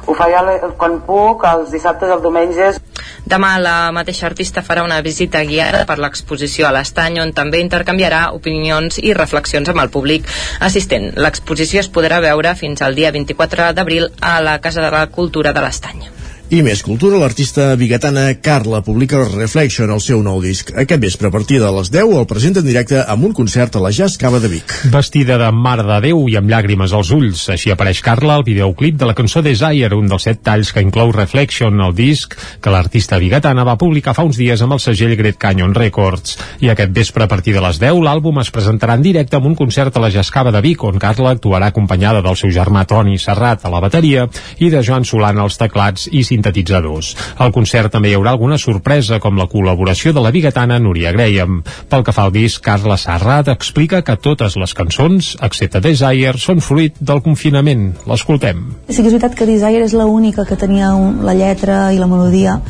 ho 0.06 0.14
feia 0.14 0.42
quan 0.76 1.00
puc 1.08 1.44
els 1.48 1.72
dissabtes, 1.72 2.10
els 2.10 2.22
diumenges 2.22 2.80
Demà 3.26 3.56
la 3.58 3.90
mateixa 3.90 4.28
artista 4.28 4.62
farà 4.62 4.84
una 4.86 5.00
visita 5.02 5.40
guiada 5.48 5.80
per 5.88 5.96
l'exposició 5.98 6.68
a 6.68 6.70
l'estany 6.76 7.18
on 7.18 7.32
també 7.34 7.58
intercanviarà 7.64 8.20
opinions 8.36 9.00
i 9.02 9.16
reflexions 9.18 9.72
amb 9.72 9.82
el 9.82 9.90
públic 9.90 10.30
assistent. 10.68 11.10
L'exposició 11.18 11.82
es 11.82 11.90
podrà 11.90 12.20
veure 12.22 12.54
fins 12.54 12.86
al 12.86 12.94
dia 12.94 13.10
24 13.10 13.72
d'abril 13.74 14.12
a 14.20 14.38
la 14.46 14.60
Casa 14.62 14.84
de 14.84 14.94
la 14.94 15.08
Cultura 15.10 15.52
de 15.56 15.66
l'Estany. 15.66 16.06
I 16.46 16.60
més 16.62 16.78
cultura, 16.86 17.18
l'artista 17.18 17.72
bigatana 17.74 18.28
Carla 18.38 18.78
publica 18.86 19.18
Reflection, 19.32 19.90
el 19.90 19.98
seu 19.98 20.20
nou 20.22 20.38
disc. 20.38 20.68
Aquest 20.78 21.00
vespre, 21.02 21.26
a 21.26 21.34
partir 21.34 21.56
de 21.58 21.66
les 21.74 21.88
10, 21.90 22.12
el 22.20 22.26
presenta 22.30 22.60
en 22.62 22.68
directe 22.68 23.00
amb 23.02 23.24
un 23.26 23.32
concert 23.34 23.74
a 23.74 23.80
la 23.82 23.90
Jazz 23.90 24.14
Cava 24.14 24.38
de 24.38 24.46
Vic. 24.52 24.70
Vestida 24.92 25.40
de 25.40 25.48
Mare 25.50 25.82
de 25.82 25.96
Déu 26.04 26.20
i 26.30 26.36
amb 26.38 26.46
llàgrimes 26.46 26.94
als 26.94 27.10
ulls, 27.10 27.48
així 27.50 27.72
apareix 27.74 27.98
Carla 27.98 28.36
al 28.38 28.44
videoclip 28.46 28.94
de 28.94 29.08
la 29.10 29.16
cançó 29.18 29.42
Desire, 29.42 29.90
un 29.98 30.06
dels 30.06 30.28
set 30.28 30.44
talls 30.46 30.70
que 30.70 30.84
inclou 30.86 31.10
Reflection, 31.16 31.82
el 31.82 31.96
disc 31.98 32.38
que 32.62 32.70
l'artista 32.70 33.18
bigatana 33.18 33.66
va 33.66 33.74
publicar 33.82 34.14
fa 34.14 34.22
uns 34.22 34.38
dies 34.38 34.62
amb 34.62 34.78
el 34.78 34.84
segell 34.86 35.16
Great 35.18 35.42
Canyon 35.42 35.74
Records. 35.74 36.38
I 36.62 36.70
aquest 36.70 36.94
vespre, 36.94 37.26
a 37.26 37.32
partir 37.34 37.56
de 37.58 37.64
les 37.66 37.82
10, 37.82 37.98
l'àlbum 38.06 38.38
es 38.44 38.52
presentarà 38.54 38.94
en 38.94 39.02
directe 39.02 39.40
amb 39.40 39.50
un 39.50 39.58
concert 39.58 39.98
a 39.98 40.04
la 40.06 40.12
Jazz 40.14 40.30
Cava 40.30 40.54
de 40.54 40.62
Vic, 40.62 40.86
on 40.86 41.02
Carla 41.02 41.34
actuarà 41.34 41.74
acompanyada 41.74 42.22
del 42.22 42.38
seu 42.38 42.54
germà 42.54 42.86
Toni 42.86 43.18
Serrat 43.18 43.66
a 43.66 43.74
la 43.74 43.82
bateria 43.82 44.28
i 44.62 44.70
de 44.70 44.86
Joan 44.86 45.02
Solana 45.02 45.42
als 45.42 45.58
teclats 45.58 46.06
i 46.14 46.22
sintetitzadors. 46.36 47.14
Al 47.42 47.52
concert 47.56 47.92
també 47.92 48.12
hi 48.12 48.16
haurà 48.18 48.34
alguna 48.36 48.60
sorpresa, 48.60 49.20
com 49.22 49.40
la 49.40 49.48
col·laboració 49.50 50.12
de 50.14 50.22
la 50.24 50.32
bigatana 50.34 50.78
Núria 50.82 51.12
Graham. 51.16 51.62
Pel 51.90 52.04
que 52.06 52.14
fa 52.14 52.26
al 52.28 52.34
disc, 52.34 52.62
Carla 52.64 52.98
Serrat 53.00 53.50
explica 53.52 54.02
que 54.06 54.18
totes 54.20 54.58
les 54.60 54.74
cançons, 54.76 55.34
excepte 55.42 55.82
Desire, 55.84 56.36
són 56.42 56.62
fruit 56.64 56.98
del 57.00 57.22
confinament. 57.24 57.88
L'escoltem. 58.10 58.62
Sí 58.88 59.00
que 59.00 59.08
és 59.08 59.16
veritat 59.16 59.38
que 59.38 59.48
Desire 59.48 59.86
és 59.86 59.96
l'única 59.96 60.46
que 60.46 60.58
tenia 60.60 60.92
la 61.26 61.34
lletra 61.36 61.86
i 61.94 62.00
la 62.00 62.10
melodia 62.10 62.60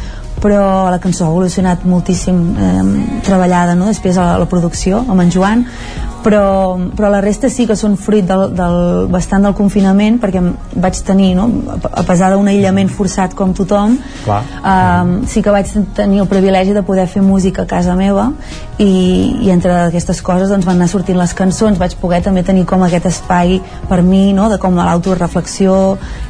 però 0.43 0.91
la 0.91 0.99
cançó 1.01 1.25
ha 1.27 1.31
evolucionat 1.33 1.87
moltíssim 1.89 2.43
eh, 2.57 2.83
treballada 3.25 3.75
no? 3.75 3.89
després 3.89 4.19
a 4.19 4.33
la, 4.33 4.37
la 4.43 4.51
producció 4.51 5.01
amb 5.07 5.25
en 5.25 5.33
Joan 5.33 5.65
però, 6.27 6.77
però 6.97 7.09
la 7.13 7.21
resta 7.23 7.49
sí 7.53 7.69
que 7.69 7.77
són 7.79 7.95
fruit 8.01 8.27
del, 8.27 8.49
del, 8.57 8.77
bastant 9.13 9.47
del 9.47 9.55
confinament 9.57 10.19
perquè 10.23 10.43
vaig 10.75 10.99
tenir, 11.07 11.31
no? 11.39 11.47
a 11.87 12.03
pesar 12.07 12.33
d'un 12.33 12.49
aïllament 12.51 12.91
forçat 12.91 13.37
com 13.39 13.55
tothom 13.57 13.95
Clar. 14.25 14.41
um, 14.59 15.13
sí 15.31 15.43
que 15.43 15.55
vaig 15.55 15.71
tenir 15.97 16.25
el 16.25 16.31
privilegi 16.31 16.75
de 16.75 16.83
poder 16.87 17.07
fer 17.11 17.23
música 17.23 17.63
a 17.63 17.71
casa 17.71 17.95
meva 17.99 18.33
i, 18.83 18.91
i 19.47 19.53
entre 19.55 19.73
aquestes 19.87 20.21
coses 20.23 20.51
doncs, 20.51 20.67
van 20.67 20.81
anar 20.81 20.91
sortint 20.91 21.19
les 21.21 21.35
cançons 21.37 21.79
vaig 21.79 21.95
poder 22.01 22.21
també 22.27 22.43
tenir 22.47 22.67
com 22.67 22.83
aquest 22.85 23.07
espai 23.13 23.61
per 23.89 24.03
mi 24.03 24.33
no? 24.37 24.51
de 24.51 24.59
com 24.63 24.77
l'autoreflexió 24.77 25.79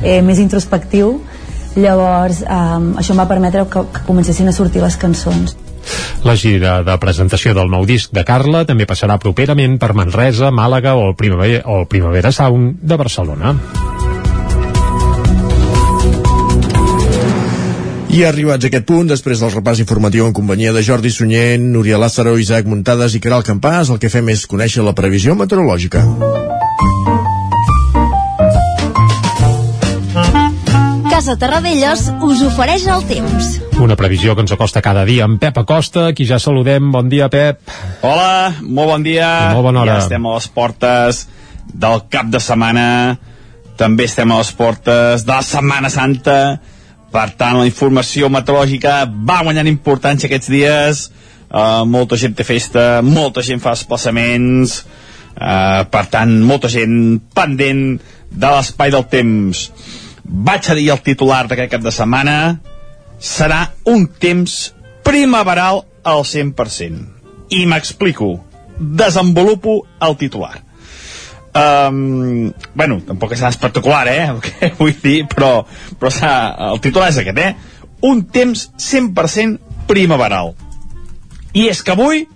eh, 0.03 0.21
més 0.23 0.42
introspectiu 0.45 1.16
llavors 1.77 2.43
um, 2.43 2.93
això 3.01 3.15
em 3.15 3.23
va 3.23 3.29
permetre 3.31 3.67
que, 3.71 3.85
que 3.93 4.05
comencessin 4.09 4.49
a 4.49 4.57
sortir 4.57 4.83
les 4.85 4.97
cançons 5.01 5.57
La 6.27 6.35
gira 6.35 6.81
de 6.83 6.97
presentació 6.99 7.55
del 7.55 7.71
nou 7.71 7.87
disc 7.87 8.11
de 8.15 8.25
Carla 8.27 8.65
també 8.67 8.89
passarà 8.89 9.19
properament 9.23 9.79
per 9.79 9.93
Manresa, 9.95 10.51
Màlaga 10.51 10.97
o 10.99 11.07
el 11.11 11.15
Primavera, 11.15 11.62
o 11.67 11.83
el 11.83 11.87
Primavera 11.87 12.33
Sound 12.35 12.81
de 12.83 12.99
Barcelona. 12.99 13.55
I 18.17 18.23
arribats 18.25 18.65
a 18.65 18.71
aquest 18.71 18.87
punt, 18.89 19.11
després 19.11 19.43
del 19.43 19.53
repàs 19.53 19.83
informatiu 19.83 20.25
en 20.25 20.33
companyia 20.33 20.73
de 20.73 20.83
Jordi 20.83 21.12
Sunyent, 21.12 21.69
Núria 21.75 22.01
Lázaro, 22.01 22.39
Isaac 22.41 22.65
Muntades 22.71 23.15
i 23.15 23.21
Caral 23.21 23.45
Campàs, 23.45 23.93
el 23.93 24.01
que 24.01 24.11
fem 24.11 24.33
és 24.33 24.47
conèixer 24.49 24.87
la 24.87 24.97
previsió 24.97 25.37
meteorològica. 25.37 26.07
Casa 31.16 31.38
Terradellos 31.40 32.11
us 32.29 32.42
ofereix 32.44 32.83
el 32.92 33.07
temps. 33.09 33.46
Una 33.81 33.94
previsió 33.96 34.35
que 34.37 34.42
ens 34.44 34.50
acosta 34.52 34.83
cada 34.85 35.07
dia 35.09 35.24
amb 35.24 35.38
Pep 35.40 35.57
Acosta, 35.62 36.11
qui 36.12 36.26
ja 36.29 36.37
saludem. 36.37 36.90
Bon 36.92 37.09
dia, 37.09 37.31
Pep. 37.33 37.62
Hola, 38.05 38.52
molt 38.61 38.90
bon 38.90 39.07
dia. 39.07 39.31
I 39.46 39.55
molt 39.57 39.64
bona 39.64 39.81
hora. 39.81 39.94
Ja 39.96 40.05
estem 40.05 40.29
a 40.29 40.35
les 40.35 40.50
portes 40.52 41.22
del 41.72 42.05
cap 42.12 42.29
de 42.29 42.42
setmana. 42.44 42.85
També 43.81 44.11
estem 44.11 44.29
a 44.29 44.42
les 44.42 44.52
portes 44.61 45.24
de 45.24 45.33
la 45.33 45.40
Setmana 45.40 45.88
Santa. 45.88 46.38
Per 47.16 47.26
tant, 47.40 47.62
la 47.62 47.72
informació 47.72 48.29
meteorològica 48.29 49.07
va 49.09 49.40
guanyant 49.48 49.72
importància 49.72 50.29
aquests 50.29 50.52
dies. 50.52 51.05
Uh, 51.48 51.87
molta 51.88 52.20
gent 52.20 52.37
té 52.37 52.44
festa, 52.44 53.00
molta 53.00 53.40
gent 53.40 53.64
fa 53.64 53.72
desplaçaments. 53.72 54.83
Uh, 55.33 55.87
per 55.88 56.11
tant, 56.12 56.42
molta 56.44 56.68
gent 56.68 57.22
pendent 57.33 57.87
de 58.29 58.59
l'espai 58.59 58.92
del 58.92 59.09
temps. 59.09 59.70
Vaig 60.27 60.71
a 60.71 60.75
dir 60.75 60.89
el 60.91 61.03
titular 61.07 61.45
d'aquest 61.47 61.71
cap 61.77 61.85
de 61.85 61.93
setmana 61.95 62.37
serà 63.23 63.61
un 63.87 64.07
temps 64.21 64.57
primaveral 65.07 65.85
al 66.03 66.25
100%. 66.27 67.05
I 67.55 67.67
m'explico. 67.71 68.33
Desenvolupo 68.77 69.81
el 70.03 70.17
titular. 70.21 70.67
Um, 71.57 72.53
bueno, 72.75 72.99
tampoc 73.07 73.33
és 73.33 73.43
espectacular, 73.47 74.05
eh? 74.12 74.25
El 74.29 74.41
que 74.45 74.73
vull 74.81 74.97
dir, 75.03 75.23
però, 75.31 75.65
però 75.97 76.12
el 76.73 76.83
titular 76.85 77.09
és 77.15 77.21
aquest, 77.23 77.39
eh? 77.41 77.55
Un 78.05 78.27
temps 78.29 78.67
100% 78.77 79.87
primaveral. 79.89 80.53
I 81.57 81.71
és 81.71 81.81
que 81.81 81.95
avui 81.95 82.27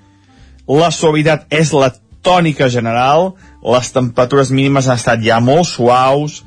la 0.71 0.89
suavitat 0.95 1.51
és 1.53 1.75
la 1.77 1.91
tònica 2.25 2.71
general, 2.73 3.35
les 3.61 3.93
temperatures 3.93 4.53
mínimes 4.55 4.89
han 4.89 5.01
estat 5.01 5.21
ja 5.25 5.41
molt 5.45 5.69
suaus, 5.69 6.41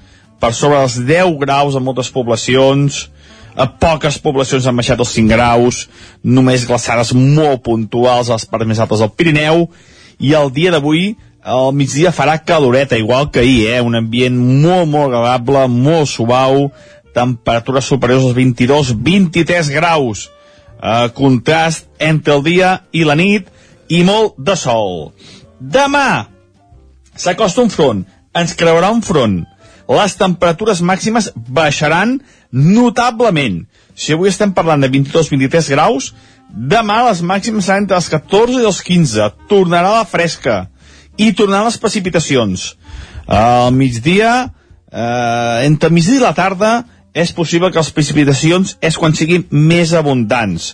per 0.43 0.51
sobre 0.51 0.81
dels 0.81 0.97
10 1.07 1.37
graus 1.39 1.77
en 1.79 1.85
moltes 1.85 2.09
poblacions, 2.11 3.05
a 3.55 3.67
poques 3.79 4.17
poblacions 4.19 4.65
han 4.67 4.75
baixat 4.75 4.99
els 4.99 5.13
5 5.15 5.31
graus, 5.31 5.85
només 6.19 6.65
glaçades 6.67 7.13
molt 7.15 7.61
puntuals 7.63 8.27
a 8.27 8.35
les 8.35 8.47
parts 8.51 8.67
més 8.67 8.81
altes 8.83 8.99
del 8.99 9.13
Pirineu, 9.15 9.69
i 10.19 10.33
el 10.35 10.51
dia 10.51 10.73
d'avui, 10.73 11.13
al 11.43 11.71
migdia 11.75 12.11
farà 12.11 12.35
caloreta, 12.43 12.99
igual 12.99 13.29
que 13.31 13.39
ahir, 13.39 13.69
eh? 13.71 13.79
un 13.79 13.95
ambient 13.95 14.35
molt, 14.35 14.89
molt 14.91 15.13
agradable, 15.13 15.63
molt 15.71 16.11
suau, 16.11 16.67
temperatures 17.15 17.87
superiors 17.87 18.27
als 18.27 18.35
22-23 18.35 19.71
graus, 19.71 20.25
eh, 20.81 21.07
contrast 21.15 21.87
entre 22.03 22.35
el 22.35 22.43
dia 22.43 22.73
i 22.91 23.05
la 23.07 23.15
nit, 23.15 23.47
i 23.87 24.03
molt 24.03 24.35
de 24.35 24.59
sol. 24.59 25.13
Demà 25.59 26.25
s'acosta 27.15 27.63
un 27.63 27.71
front, 27.71 28.03
ens 28.35 28.59
creurà 28.59 28.91
un 28.91 29.03
front, 29.05 29.43
les 29.89 30.15
temperatures 30.15 30.81
màximes 30.81 31.31
baixaran 31.35 32.19
notablement. 32.51 33.63
Si 33.95 34.13
avui 34.13 34.31
estem 34.31 34.53
parlant 34.55 34.81
de 34.81 34.89
22-23 34.89 35.69
graus, 35.73 36.13
demà 36.49 37.01
les 37.09 37.21
màximes 37.25 37.65
seran 37.65 37.83
entre 37.83 37.97
els 37.99 38.09
14 38.11 38.61
i 38.61 38.67
els 38.69 38.81
15. 38.85 39.29
Tornarà 39.49 39.97
la 39.99 40.07
fresca 40.07 40.67
i 41.17 41.33
tornaran 41.33 41.67
les 41.67 41.79
precipitacions. 41.81 42.73
Al 43.27 43.71
migdia, 43.75 44.51
eh, 44.91 45.65
entre 45.67 45.89
migdia 45.89 46.19
i 46.19 46.23
la 46.23 46.33
tarda, 46.33 46.85
és 47.13 47.31
possible 47.31 47.69
que 47.71 47.77
les 47.77 47.91
precipitacions 47.93 48.77
és 48.81 48.97
quan 48.97 49.13
siguin 49.13 49.45
més 49.51 49.93
abundants. 49.93 50.73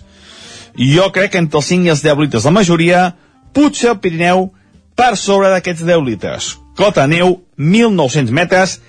Jo 0.79 1.09
crec 1.11 1.33
que 1.33 1.41
entre 1.41 1.59
els 1.59 1.67
5 1.67 1.85
i 1.85 1.91
els 1.91 2.03
10 2.05 2.21
litres 2.23 2.45
la 2.45 2.55
majoria, 2.55 3.15
potser 3.53 3.91
el 3.91 3.99
Pirineu 3.99 4.51
per 4.95 5.15
sobre 5.17 5.49
d'aquests 5.51 5.83
10 5.83 6.05
litres. 6.05 6.53
Cota 6.79 7.07
neu, 7.07 7.41
1.900 7.57 8.31
metres, 8.31 8.79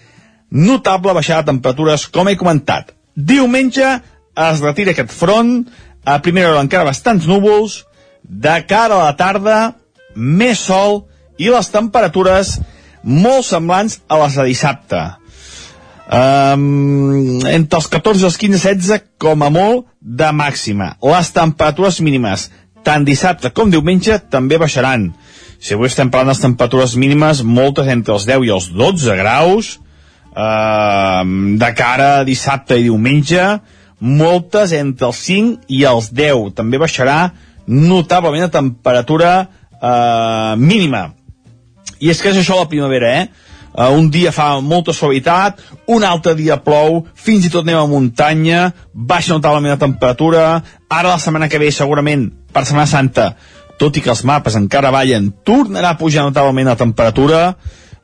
notable 0.50 1.14
baixada 1.14 1.42
de 1.42 1.52
temperatures, 1.52 2.06
com 2.10 2.28
he 2.28 2.36
comentat. 2.36 2.94
Diumenge 3.14 3.86
es 4.50 4.60
retira 4.64 4.94
aquest 4.94 5.12
front, 5.14 5.64
a 6.04 6.18
primera 6.24 6.52
hora 6.52 6.64
encara 6.64 6.88
bastants 6.88 7.28
núvols, 7.28 7.84
de 8.22 8.56
cara 8.68 8.96
a 8.96 9.06
la 9.06 9.16
tarda, 9.16 9.58
més 10.14 10.60
sol 10.66 11.04
i 11.40 11.48
les 11.50 11.70
temperatures 11.72 12.58
molt 13.02 13.46
semblants 13.46 14.00
a 14.08 14.18
les 14.22 14.36
de 14.36 14.46
dissabte. 14.50 15.00
Um, 16.10 17.38
entre 17.46 17.78
els 17.78 17.86
14 17.86 18.24
i 18.24 18.26
els 18.26 18.38
15, 18.40 18.58
16 18.58 19.04
com 19.22 19.44
a 19.46 19.50
molt 19.54 19.86
de 20.00 20.30
màxima. 20.34 20.96
Les 21.06 21.30
temperatures 21.32 22.00
mínimes, 22.02 22.48
tant 22.84 23.06
dissabte 23.06 23.52
com 23.54 23.70
diumenge, 23.70 24.18
també 24.32 24.58
baixaran. 24.58 25.12
Si 25.60 25.76
avui 25.76 25.90
estem 25.90 26.10
parlant 26.10 26.34
de 26.34 26.42
temperatures 26.42 26.96
mínimes, 26.98 27.44
moltes 27.44 27.88
entre 27.92 28.16
els 28.16 28.26
10 28.26 28.48
i 28.48 28.52
els 28.56 28.70
12 28.74 29.16
graus, 29.20 29.76
eh, 30.36 31.22
de 31.60 31.70
cara 31.76 32.10
a 32.20 32.24
dissabte 32.24 32.78
i 32.78 32.88
diumenge, 32.88 33.44
moltes 34.00 34.72
entre 34.72 35.10
els 35.10 35.20
5 35.28 35.68
i 35.68 35.84
els 35.84 36.10
10. 36.16 36.54
També 36.56 36.80
baixarà 36.80 37.30
notablement 37.66 38.48
la 38.48 38.54
temperatura 38.54 39.32
eh, 39.44 40.54
mínima. 40.56 41.10
I 42.00 42.10
és 42.10 42.20
que 42.22 42.32
és 42.32 42.40
això 42.40 42.56
la 42.58 42.68
primavera, 42.68 43.14
eh? 43.20 43.48
Uh, 43.70 43.92
un 43.94 44.08
dia 44.10 44.32
fa 44.34 44.56
molta 44.58 44.90
suavitat, 44.90 45.60
un 45.94 46.02
altre 46.02 46.32
dia 46.34 46.56
plou, 46.58 47.04
fins 47.14 47.44
i 47.46 47.50
tot 47.54 47.62
anem 47.62 47.78
a 47.78 47.86
muntanya, 47.86 48.64
baixa 48.92 49.36
notablement 49.36 49.76
la 49.76 49.78
temperatura, 49.78 50.46
ara 50.90 51.12
la 51.12 51.20
setmana 51.22 51.46
que 51.48 51.60
ve 51.62 51.70
segurament, 51.70 52.26
per 52.50 52.64
Setmana 52.66 52.90
Santa, 52.90 53.28
tot 53.78 53.94
i 53.94 54.02
que 54.02 54.10
els 54.10 54.24
mapes 54.26 54.58
encara 54.58 54.90
ballen, 54.90 55.30
tornarà 55.46 55.94
a 55.94 55.98
pujar 56.00 56.26
notablement 56.26 56.72
la 56.72 56.80
temperatura, 56.80 57.44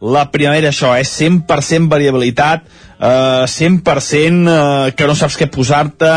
la 0.01 0.27
primavera 0.31 0.71
això, 0.73 0.93
és 0.99 1.09
eh? 1.09 1.29
100% 1.31 1.89
variabilitat, 1.89 2.67
eh, 2.99 3.45
100% 3.49 4.51
eh, 4.51 4.91
que 4.97 5.07
no 5.09 5.15
saps 5.17 5.39
què 5.41 5.49
posar-te, 5.53 6.13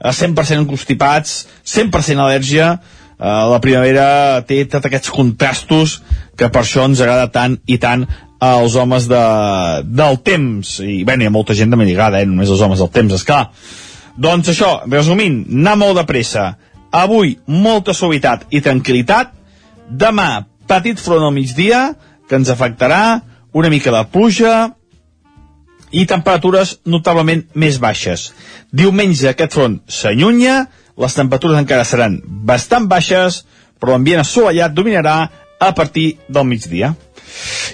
eh, 0.00 0.12
100% 0.12 0.68
constipats, 0.68 1.46
100% 1.64 2.20
al·lèrgia, 2.20 2.74
eh, 2.76 3.44
la 3.52 3.60
primavera 3.60 4.42
té 4.46 4.64
tots 4.66 4.86
aquests 4.86 5.10
contrastos 5.10 6.02
que 6.36 6.50
per 6.52 6.62
això 6.62 6.84
ens 6.88 7.00
agrada 7.00 7.30
tant 7.32 7.58
i 7.66 7.78
tant 7.78 8.06
als 8.42 8.74
homes 8.74 9.06
de, 9.06 9.22
del 9.86 10.18
temps. 10.26 10.80
I 10.82 11.04
bé, 11.06 11.16
hi 11.16 11.30
ha 11.30 11.32
molta 11.32 11.54
gent 11.54 11.70
també 11.70 11.86
lligada, 11.86 12.20
eh? 12.20 12.26
només 12.26 12.50
els 12.50 12.60
homes 12.60 12.82
del 12.82 12.90
temps, 12.90 13.14
és 13.14 13.24
clar. 13.24 13.46
Doncs 14.18 14.50
això, 14.52 14.82
resumint, 14.90 15.44
anar 15.48 15.78
molt 15.80 16.00
de 16.00 16.04
pressa. 16.08 16.50
Avui 16.92 17.38
molta 17.48 17.94
suavitat 17.96 18.50
i 18.52 18.60
tranquil·litat. 18.60 19.30
Demà 19.88 20.44
petit 20.68 21.00
front 21.00 21.24
al 21.24 21.32
migdia 21.34 21.92
que 22.32 22.38
ens 22.40 22.48
afectarà 22.48 23.20
una 23.52 23.68
mica 23.68 23.92
de 23.92 24.00
pluja 24.08 24.52
i 25.92 26.06
temperatures 26.08 26.78
notablement 26.88 27.42
més 27.52 27.76
baixes. 27.76 28.30
Diumenge 28.72 29.28
aquest 29.28 29.52
front 29.52 29.74
s'allunya, 29.84 30.62
les 30.96 31.16
temperatures 31.18 31.60
encara 31.60 31.84
seran 31.84 32.16
bastant 32.24 32.88
baixes, 32.88 33.42
però 33.76 33.92
l'ambient 33.92 34.22
assolellat 34.22 34.72
dominarà 34.72 35.16
a 35.60 35.70
partir 35.76 36.14
del 36.32 36.48
migdia. 36.48 36.94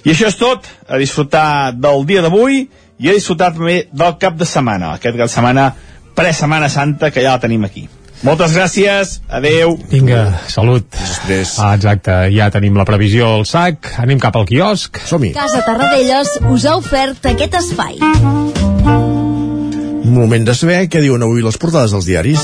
I 0.02 0.10
això 0.10 0.26
és 0.32 0.38
tot, 0.40 0.66
a 0.90 0.98
disfrutar 0.98 1.70
del 1.78 2.02
dia 2.10 2.24
d'avui 2.26 2.64
i 2.98 3.10
a 3.10 3.14
disfrutar 3.14 3.52
també 3.54 3.84
del 3.92 4.18
cap 4.18 4.34
de 4.34 4.48
setmana, 4.48 4.96
aquest 4.96 5.14
cap 5.14 5.30
de 5.30 5.36
setmana 5.36 5.68
pre-setmana 6.18 6.66
santa 6.66 7.12
que 7.14 7.22
ja 7.22 7.36
la 7.36 7.46
tenim 7.46 7.62
aquí. 7.70 7.86
Moltes 8.26 8.54
gràcies, 8.56 9.18
adeu. 9.30 9.76
Vinga, 9.92 10.24
salut. 10.50 10.88
Després. 10.98 11.54
Ah, 11.62 11.74
exacte, 11.78 12.16
ja 12.34 12.50
tenim 12.54 12.78
la 12.78 12.86
previsió 12.88 13.30
al 13.38 13.46
sac, 13.46 13.92
anem 14.02 14.18
cap 14.22 14.36
al 14.38 14.48
quiosc. 14.48 14.98
Som-hi. 15.06 15.34
Casa 15.38 15.62
Tarradellas 15.66 16.34
us 16.50 16.66
ha 16.66 16.74
ofert 16.80 17.30
aquest 17.30 17.60
espai. 17.62 19.16
Moment 20.08 20.46
de 20.46 20.54
saber 20.56 20.86
què 20.88 21.02
diuen 21.04 21.20
avui 21.20 21.42
les 21.44 21.58
portades 21.60 21.92
dels 21.92 22.06
diaris. 22.08 22.40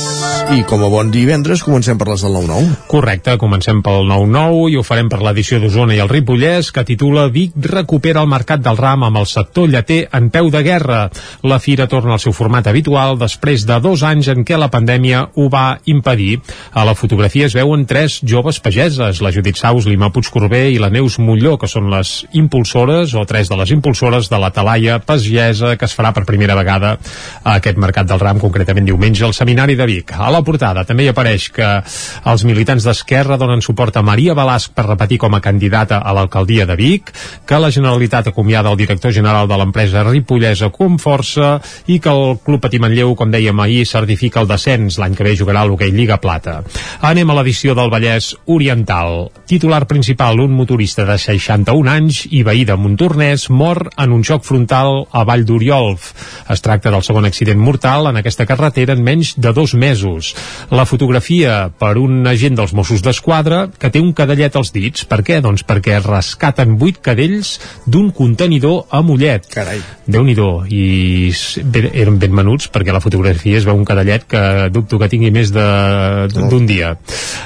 I 0.53 0.61
com 0.69 0.83
a 0.85 0.89
bon 0.93 1.09
divendres 1.09 1.63
comencem 1.65 1.97
per 1.97 2.11
les 2.11 2.21
del 2.21 2.35
9-9. 2.37 2.75
Correcte, 2.91 3.37
comencem 3.41 3.79
pel 3.83 4.05
9-9 4.11 4.67
i 4.71 4.77
ho 4.77 4.83
farem 4.85 5.09
per 5.09 5.23
l'edició 5.25 5.57
d'Osona 5.63 5.97
i 5.97 6.01
el 6.05 6.11
Ripollès 6.11 6.69
que 6.75 6.85
titula 6.85 7.25
Vic 7.33 7.57
recupera 7.73 8.21
el 8.21 8.29
mercat 8.29 8.61
del 8.61 8.77
ram 8.77 9.07
amb 9.07 9.23
el 9.23 9.29
sector 9.31 9.71
lleter 9.73 10.03
en 10.13 10.29
peu 10.35 10.51
de 10.53 10.61
guerra. 10.67 10.99
La 11.49 11.59
fira 11.65 11.87
torna 11.89 12.19
al 12.19 12.23
seu 12.23 12.35
format 12.37 12.69
habitual 12.69 13.17
després 13.19 13.65
de 13.65 13.79
dos 13.81 14.05
anys 14.05 14.29
en 14.35 14.45
què 14.45 14.61
la 14.61 14.69
pandèmia 14.69 15.25
ho 15.33 15.49
va 15.49 15.79
impedir. 15.89 16.43
A 16.77 16.85
la 16.85 16.95
fotografia 16.99 17.49
es 17.49 17.57
veuen 17.57 17.87
tres 17.89 18.19
joves 18.21 18.61
pageses, 18.61 19.23
la 19.25 19.33
Judit 19.33 19.57
Saus, 19.61 19.89
l'Ima 19.89 20.13
Puigcorbé 20.13 20.67
i 20.75 20.79
la 20.83 20.93
Neus 20.93 21.17
Molló, 21.19 21.57
que 21.57 21.71
són 21.71 21.89
les 21.95 22.27
impulsores 22.37 23.17
o 23.17 23.25
tres 23.25 23.49
de 23.49 23.59
les 23.63 23.73
impulsores 23.73 24.29
de 24.29 24.43
la 24.43 24.53
talaia 24.53 25.01
pagesa 25.01 25.75
que 25.81 25.89
es 25.89 25.97
farà 25.97 26.13
per 26.13 26.29
primera 26.29 26.59
vegada 26.59 26.99
a 27.43 27.54
aquest 27.59 27.79
mercat 27.81 28.09
del 28.11 28.21
ram, 28.21 28.41
concretament 28.43 28.87
diumenge, 28.89 29.25
al 29.25 29.35
Seminari 29.37 29.77
de 29.79 29.87
Vic. 29.89 30.13
A 30.15 30.31
la 30.33 30.43
portada 30.47 30.85
també 30.89 31.07
hi 31.07 31.13
apareix 31.13 31.49
que 31.55 31.69
els 32.31 32.45
militants 32.49 32.87
d'Esquerra 32.87 33.39
donen 33.41 33.63
suport 33.65 33.97
a 33.97 34.05
Maria 34.07 34.35
Balasc 34.35 34.75
per 34.75 34.87
repetir 34.89 35.19
com 35.23 35.35
a 35.35 35.43
candidata 35.45 35.99
a 36.01 36.15
l'alcaldia 36.17 36.67
de 36.67 36.77
Vic, 36.79 37.13
que 37.47 37.61
la 37.61 37.71
Generalitat 37.75 38.33
acomiada 38.33 38.71
el 38.73 38.81
director 38.81 39.13
general 39.13 39.49
de 39.49 39.59
l'empresa 39.61 40.05
Ripollesa 40.05 40.71
Comforça 40.75 41.59
i 41.87 42.01
que 42.01 42.11
el 42.11 42.39
Club 42.45 42.63
Patí 42.65 42.81
Manlleu, 42.83 43.15
com 43.19 43.31
dèiem 43.31 43.61
ahir, 43.61 43.85
certifica 43.87 44.41
el 44.41 44.49
descens. 44.51 44.99
L'any 44.99 45.15
que 45.15 45.27
ve 45.27 45.37
jugarà 45.37 45.65
l'hoquei 45.69 45.93
Lliga 45.95 46.19
Plata. 46.23 46.63
Anem 47.05 47.31
a 47.31 47.39
l'edició 47.39 47.77
del 47.77 47.93
Vallès 47.93 48.33
Oriental. 48.47 49.29
Titular 49.47 49.85
principal, 49.91 50.41
un 50.41 50.55
motorista 50.57 51.05
de 51.05 51.19
61 51.21 51.91
anys 51.91 52.25
i 52.31 52.43
veí 52.47 52.65
de 52.65 52.77
Montornès 52.81 53.49
mor 53.51 53.85
en 54.01 54.15
un 54.17 54.25
xoc 54.25 54.45
frontal 54.47 55.05
a 55.13 55.25
Vall 55.29 55.45
d'Oriolf. 55.45 56.11
Es 56.51 56.65
tracta 56.65 56.91
del 56.91 57.05
segon 57.05 57.29
accident 57.29 57.44
mortal 57.53 58.07
en 58.09 58.17
aquesta 58.17 58.47
carretera 58.49 58.95
en 58.97 59.03
menys 59.05 59.35
de 59.37 59.53
dos 59.53 59.75
mesos. 59.75 60.33
La 60.71 60.87
fotografia 60.89 61.69
per 61.79 61.99
un 62.01 62.27
agent 62.27 62.57
dels 62.57 62.73
Mossos 62.73 63.03
d'Esquadra 63.05 63.67
que 63.79 63.91
té 63.91 64.01
un 64.01 64.13
cadellet 64.17 64.57
als 64.57 64.73
dits. 64.73 65.05
Per 65.05 65.21
què? 65.23 65.41
Doncs 65.45 65.65
perquè 65.69 66.01
rescaten 66.01 66.79
vuit 66.81 66.97
cadells 67.05 67.59
d'un 67.85 68.11
contenidor 68.17 68.87
a 68.91 69.03
Mollet. 69.03 69.45
Carai. 69.53 69.83
Déu-n'hi-do. 70.07 70.65
I 70.69 71.29
s- 71.35 71.61
ben, 71.65 71.91
eren 71.93 72.19
ben 72.19 72.33
menuts 72.33 72.71
perquè 72.73 72.93
la 72.93 73.01
fotografia 73.05 73.59
es 73.59 73.65
veu 73.69 73.77
un 73.77 73.85
cadellet 73.85 74.25
que 74.27 74.71
dubto 74.73 74.99
que 74.99 75.09
tingui 75.09 75.31
més 75.31 75.53
de- 75.53 76.29
d'un 76.33 76.65
dia. 76.67 76.97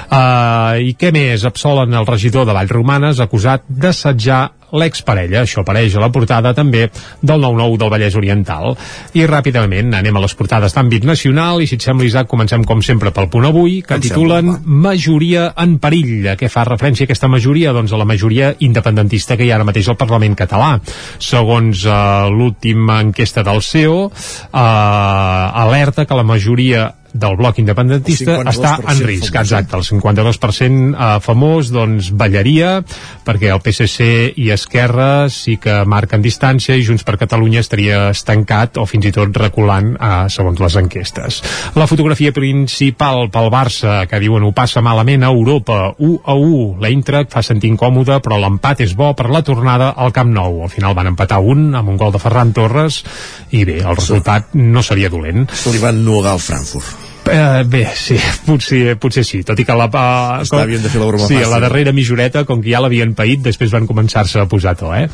Uh, 0.09 0.79
I 0.79 0.95
què 0.99 1.11
més? 1.11 1.43
Absolen 1.45 1.93
el 1.93 2.05
regidor 2.07 2.45
de 2.47 2.53
Vallromanes 2.53 3.19
acusat 3.19 3.63
d'assetjar 3.67 4.51
l'exparella. 4.73 5.43
Això 5.43 5.63
apareix 5.63 5.95
a 5.95 6.03
la 6.03 6.11
portada 6.13 6.53
també 6.57 6.87
del 7.21 7.41
9-9 7.41 7.77
del 7.81 7.91
Vallès 7.93 8.17
Oriental. 8.19 8.75
I 9.17 9.25
ràpidament 9.29 9.95
anem 9.97 10.17
a 10.17 10.23
les 10.23 10.35
portades 10.37 10.75
d'àmbit 10.75 11.07
nacional 11.07 11.63
i 11.63 11.67
si 11.69 11.77
et 11.79 11.85
sembla, 11.85 12.07
Isaac, 12.07 12.29
comencem 12.29 12.63
com 12.67 12.83
sempre 12.85 13.13
pel 13.15 13.29
punt 13.31 13.49
avui, 13.49 13.81
que 13.85 13.97
Em 13.99 14.05
titulen 14.05 14.53
Majoria 14.65 15.49
en 15.57 15.77
perill. 15.81 16.29
A 16.33 16.37
què 16.39 16.49
fa 16.51 16.65
referència 16.67 17.07
aquesta 17.07 17.29
majoria? 17.31 17.73
Doncs 17.75 17.93
a 17.93 17.99
la 17.99 18.07
majoria 18.09 18.53
independentista 18.59 19.37
que 19.37 19.47
hi 19.47 19.51
ha 19.51 19.59
ara 19.59 19.67
mateix 19.67 19.89
al 19.89 19.99
Parlament 19.99 20.37
català. 20.39 20.75
Segons 21.19 21.85
uh, 21.85 22.29
l'última 22.33 22.99
enquesta 23.03 23.43
del 23.43 23.61
CEO, 23.65 24.07
uh, 24.09 25.63
alerta 25.65 26.05
que 26.05 26.17
la 26.17 26.27
majoria 26.27 26.89
del 27.13 27.35
bloc 27.39 27.59
independentista 27.59 28.37
El 28.39 28.47
52% 28.47 28.53
està 28.53 28.73
en 28.93 29.01
risc, 29.05 29.29
famós, 29.29 29.35
eh? 29.35 29.41
exacte, 29.41 29.77
el 29.77 29.85
52% 29.87 30.93
eh, 30.93 31.09
famós 31.25 31.71
doncs 31.73 32.11
ballaria 32.15 32.79
perquè 33.25 33.51
el 33.53 33.61
PSC 33.63 34.09
i 34.39 34.49
Esquerra 34.53 35.29
sí 35.33 35.57
que 35.61 35.81
marquen 35.89 36.23
distància 36.25 36.77
i 36.77 36.85
Junts 36.85 37.05
per 37.07 37.17
Catalunya 37.21 37.63
estaria 37.63 38.09
estancat 38.13 38.77
o 38.77 38.85
fins 38.89 39.09
i 39.09 39.13
tot 39.15 39.35
reculant 39.41 39.95
eh, 39.95 40.11
segons 40.29 40.61
les 40.61 40.77
enquestes. 40.79 41.41
La 41.79 41.87
fotografia 41.89 42.33
principal 42.35 43.27
pel 43.33 43.49
Barça, 43.53 44.03
que 44.09 44.21
diuen 44.21 44.45
ho 44.45 44.53
passa 44.55 44.83
malament 44.85 45.25
a 45.25 45.33
Europa, 45.33 45.81
1 45.97 46.21
a 46.23 46.37
1 46.37 46.83
l'Eintracht 46.83 47.33
fa 47.33 47.43
sentir 47.45 47.71
incòmode 47.73 48.19
però 48.25 48.39
l'empat 48.41 48.85
és 48.85 48.95
bo 48.97 49.11
per 49.17 49.29
la 49.33 49.43
tornada 49.45 49.93
al 49.97 50.13
Camp 50.15 50.31
Nou 50.33 50.63
al 50.63 50.73
final 50.73 50.95
van 50.97 51.11
empatar 51.11 51.41
un 51.41 51.73
amb 51.75 51.89
un 51.89 51.97
gol 51.97 52.13
de 52.13 52.21
Ferran 52.21 52.53
Torres 52.53 53.03
i 53.51 53.65
bé, 53.65 53.81
el 53.81 53.97
resultat 53.97 54.53
no 54.53 54.83
seria 54.85 55.09
dolent. 55.09 55.47
Se 55.53 55.73
li 55.73 55.81
van 55.81 56.03
nugar 56.05 56.37
al 56.37 56.43
Frankfurt. 56.43 57.08
Eh, 57.29 57.63
bé, 57.69 57.83
sí, 57.95 58.17
potser, 58.47 58.95
potser 59.01 59.23
sí, 59.27 59.41
tot 59.45 59.59
i 59.59 59.65
que 59.67 59.75
la... 59.77 59.87
Uh, 59.89 60.41
Està, 60.43 60.63
havien 60.63 60.81
de 60.83 60.91
fer 60.91 61.01
la 61.01 61.09
broma 61.09 61.27
sí, 61.27 61.37
fàcil. 61.37 61.51
la 61.51 61.59
darrera 61.63 61.93
mitjoreta, 61.95 62.43
com 62.47 62.63
que 62.63 62.71
ja 62.73 62.81
l'havien 62.83 63.13
paït, 63.17 63.41
després 63.45 63.71
van 63.73 63.87
començar-se 63.89 64.41
a 64.41 64.47
posar 64.49 64.75
to, 64.79 64.91
eh? 64.95 65.05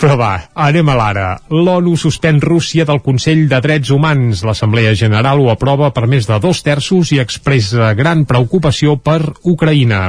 Però 0.00 0.16
va, 0.20 0.32
anem 0.66 0.92
a 0.92 0.96
l'ara. 0.98 1.26
L'ONU 1.52 1.94
suspèn 2.00 2.40
Rússia 2.42 2.86
del 2.88 3.02
Consell 3.04 3.46
de 3.50 3.60
Drets 3.64 3.92
Humans. 3.94 4.44
L'Assemblea 4.48 4.94
General 4.98 5.40
ho 5.40 5.50
aprova 5.52 5.92
per 5.94 6.06
més 6.10 6.28
de 6.28 6.38
dos 6.42 6.62
terços 6.66 7.12
i 7.16 7.20
expressa 7.22 7.92
gran 7.98 8.24
preocupació 8.28 8.96
per 9.00 9.20
Ucraïna. 9.48 10.02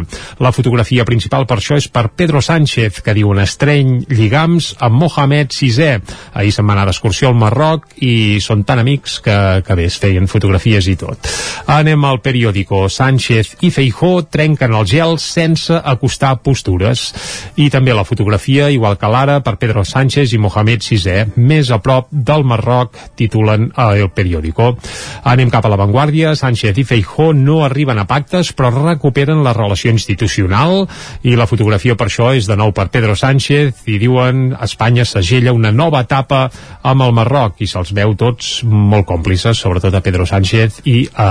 La 0.44 0.54
fotografia 0.56 1.06
principal 1.08 1.48
per 1.50 1.60
això 1.62 1.78
és 1.80 1.88
per 1.92 2.10
Pedro 2.18 2.42
Sánchez, 2.44 3.02
que 3.06 3.16
diu 3.16 3.32
un 3.32 3.42
estreny 3.44 4.04
lligams 4.12 4.74
amb 4.84 5.00
Mohamed 5.04 5.54
VI. 5.54 5.90
Ahir 6.34 6.54
se'n 6.56 6.68
va 6.68 6.78
anar 6.78 6.88
d'excursió 6.90 7.30
al 7.30 7.40
Marroc 7.40 7.88
i 8.04 8.40
són 8.44 8.64
tan 8.68 8.82
amics 8.84 9.20
que, 9.24 9.38
que 9.66 9.78
bé, 9.80 9.88
es 9.92 10.00
feien 10.02 10.30
fotografies 10.32 10.88
i 10.92 10.98
tot. 11.00 11.32
Anem 11.68 12.06
al 12.06 12.20
periòdico. 12.24 12.86
Sánchez 12.90 13.58
i 13.62 13.72
Feijó 13.74 14.24
trenquen 14.30 14.74
el 14.74 14.88
gel 14.90 15.18
sense 15.22 15.74
acostar 15.74 16.36
postures. 16.44 17.06
I 17.56 17.70
també 17.74 17.94
la 17.94 18.06
fotografia, 18.08 18.70
igual 18.74 18.98
que 18.98 19.10
l'ara, 19.10 19.40
per 19.44 19.58
Pedro 19.62 19.84
Sánchez 19.88 20.34
i 20.34 20.42
Mohamed 20.42 20.84
VI, 20.84 21.34
més 21.36 21.72
a 21.72 21.80
prop 21.84 22.10
del 22.12 22.44
Marroc, 22.44 22.98
titulen 23.20 23.72
a 23.76 23.94
El 23.98 24.12
Periódico. 24.12 24.74
Anem 25.24 25.52
cap 25.54 25.66
a 25.66 25.74
l'avantguàrdia. 25.74 26.36
Sánchez 26.36 26.78
i 26.78 26.88
Feijó 26.88 27.32
no 27.34 27.62
arriben 27.66 28.00
a 28.00 28.08
pactes, 28.10 28.54
però 28.54 28.72
recuperen 28.74 29.44
la 29.44 29.54
relació 29.54 29.92
institucional 29.92 30.88
i 31.24 31.36
la 31.40 31.48
fotografia 31.50 31.96
per 32.00 32.08
això 32.10 32.32
és 32.36 32.48
de 32.50 32.58
nou 32.60 32.74
per 32.76 32.90
Pedro 32.94 33.16
Sánchez 33.18 33.88
i 33.90 34.00
diuen 34.02 34.54
Espanya 34.64 35.06
segella 35.08 35.54
una 35.56 35.72
nova 35.72 36.04
etapa 36.04 36.46
amb 36.84 37.06
el 37.06 37.14
Marroc 37.16 37.62
i 37.64 37.68
se'ls 37.70 37.94
veu 37.96 38.16
tots 38.20 38.62
molt 38.68 39.08
còmplices, 39.10 39.60
sobretot 39.60 39.96
a 39.96 40.04
Pedro 40.06 40.28
Sánchez 40.30 40.82
i 40.90 41.04
a 41.14 41.30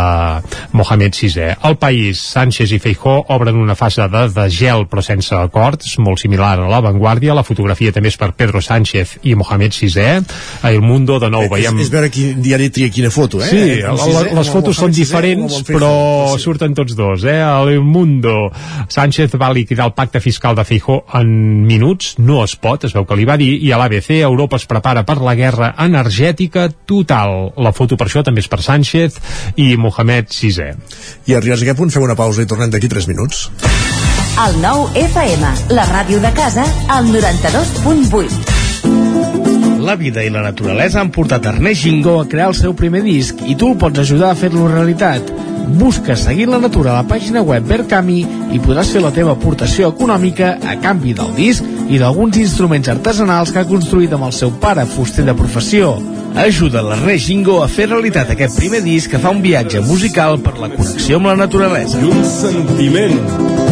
Mohamed 0.73 1.17
VI. 1.19 1.49
El 1.69 1.77
país, 1.81 2.21
Sánchez 2.33 2.73
i 2.73 2.79
Feijó 2.83 3.19
obren 3.35 3.57
una 3.57 3.77
fase 3.79 4.07
de, 4.09 4.27
de 4.33 4.49
gel 4.53 4.87
però 4.91 5.03
sense 5.05 5.35
acords, 5.37 5.97
molt 6.03 6.21
similar 6.23 6.55
a 6.59 6.69
l'avantguàrdia. 6.71 7.37
La 7.37 7.45
fotografia 7.47 7.93
també 7.95 8.13
és 8.13 8.19
per 8.21 8.33
Pedro 8.37 8.63
Sánchez 8.63 9.19
i 9.29 9.35
Mohamed 9.39 9.77
VI. 9.77 10.23
A 10.63 10.73
El 10.73 10.83
Mundo, 10.85 11.19
de 11.23 11.31
nou, 11.33 11.47
veiem... 11.53 11.79
És, 11.79 11.89
és 11.89 11.93
veure 11.93 12.11
quin 12.13 12.41
diari 12.43 12.71
tria 12.75 12.91
quina 12.93 13.11
foto, 13.13 13.43
eh? 13.43 13.51
Sí, 13.51 13.63
El 13.81 13.99
la, 13.99 14.25
les 14.41 14.53
fotos 14.53 14.79
són 14.79 14.95
diferents, 14.95 15.61
però 15.69 15.93
surten 16.41 16.77
tots 16.77 16.97
dos, 16.99 17.27
eh? 17.29 17.39
A 17.43 17.61
El 17.63 17.83
Mundo, 17.85 18.51
Sánchez 18.89 19.37
va 19.41 19.53
liquidar 19.55 19.89
el 19.91 19.97
pacte 19.97 20.21
fiscal 20.21 20.57
de 20.59 20.65
Feijó 20.69 21.03
en 21.19 21.65
minuts, 21.67 22.17
no 22.19 22.43
es 22.45 22.57
pot, 22.57 22.85
es 22.89 22.95
veu 22.97 23.07
que 23.09 23.19
li 23.19 23.27
va 23.29 23.39
dir, 23.41 23.53
i 23.63 23.73
a 23.73 23.81
l'ABC, 23.81 24.11
Europa 24.23 24.61
es 24.61 24.69
prepara 24.69 25.05
per 25.09 25.19
la 25.23 25.37
guerra 25.39 25.73
energètica 25.83 26.69
total. 26.87 27.53
La 27.63 27.73
foto 27.77 27.99
per 27.99 28.09
això 28.09 28.25
també 28.27 28.43
és 28.45 28.51
per 28.51 28.61
Sánchez 28.65 29.19
i 29.57 29.73
Mohamed 29.77 30.02
VI. 30.05 30.73
I 31.27 31.35
arribats 31.39 31.63
a 31.63 31.65
aquest 31.67 31.79
punt 31.79 31.91
fem 31.95 32.03
una 32.03 32.19
pausa 32.19 32.43
i 32.43 32.47
tornem 32.51 32.71
d'aquí 32.71 32.89
3 32.89 33.09
minuts. 33.11 33.49
El 34.43 34.57
nou 34.63 34.87
FM, 34.97 35.45
la 35.77 35.85
ràdio 35.91 36.21
de 36.23 36.31
casa, 36.33 36.65
al 36.89 37.05
92.8. 37.13 38.63
La 39.83 39.97
vida 39.99 40.23
i 40.23 40.31
la 40.31 40.45
naturalesa 40.45 41.01
han 41.03 41.11
portat 41.11 41.45
Ernest 41.51 41.83
Gingó 41.83 42.21
a 42.21 42.29
crear 42.31 42.47
el 42.53 42.55
seu 42.55 42.73
primer 42.79 43.03
disc 43.03 43.41
i 43.45 43.57
tu 43.59 43.73
el 43.73 43.79
pots 43.81 43.99
ajudar 43.99 44.31
a 44.31 44.39
fer-lo 44.39 44.69
realitat. 44.71 45.27
Busca 45.79 46.17
Seguint 46.17 46.51
la 46.55 46.61
Natura 46.63 46.93
a 46.93 47.01
la 47.01 47.09
pàgina 47.09 47.43
web 47.43 47.67
Verkami 47.67 48.21
i 48.55 48.61
podràs 48.63 48.93
fer 48.95 49.03
la 49.03 49.13
teva 49.15 49.35
aportació 49.35 49.91
econòmica 49.93 50.57
a 50.71 50.79
canvi 50.81 51.13
del 51.19 51.35
disc 51.37 51.67
i 51.91 51.99
d'alguns 51.99 52.39
instruments 52.39 52.89
artesanals 52.95 53.53
que 53.53 53.61
ha 53.63 53.69
construït 53.69 54.13
amb 54.15 54.31
el 54.31 54.35
seu 54.37 54.55
pare, 54.63 54.87
fuster 54.87 55.27
de 55.27 55.35
professió. 55.39 55.97
Ajuda 56.35 56.81
l'Ernest 56.83 57.27
Gingó 57.27 57.59
a 57.63 57.69
fer 57.69 57.89
realitat 57.91 58.33
aquest 58.33 58.57
primer 58.57 58.81
disc 58.85 59.13
que 59.13 59.21
fa 59.21 59.35
un 59.35 59.43
viatge 59.45 59.83
musical 59.85 60.41
per 60.41 60.57
la 60.59 60.71
connexió 60.73 61.21
amb 61.21 61.33
la 61.33 61.37
naturalesa. 61.45 62.01
I 62.01 62.09
un 62.09 62.25
sentiment. 62.25 63.72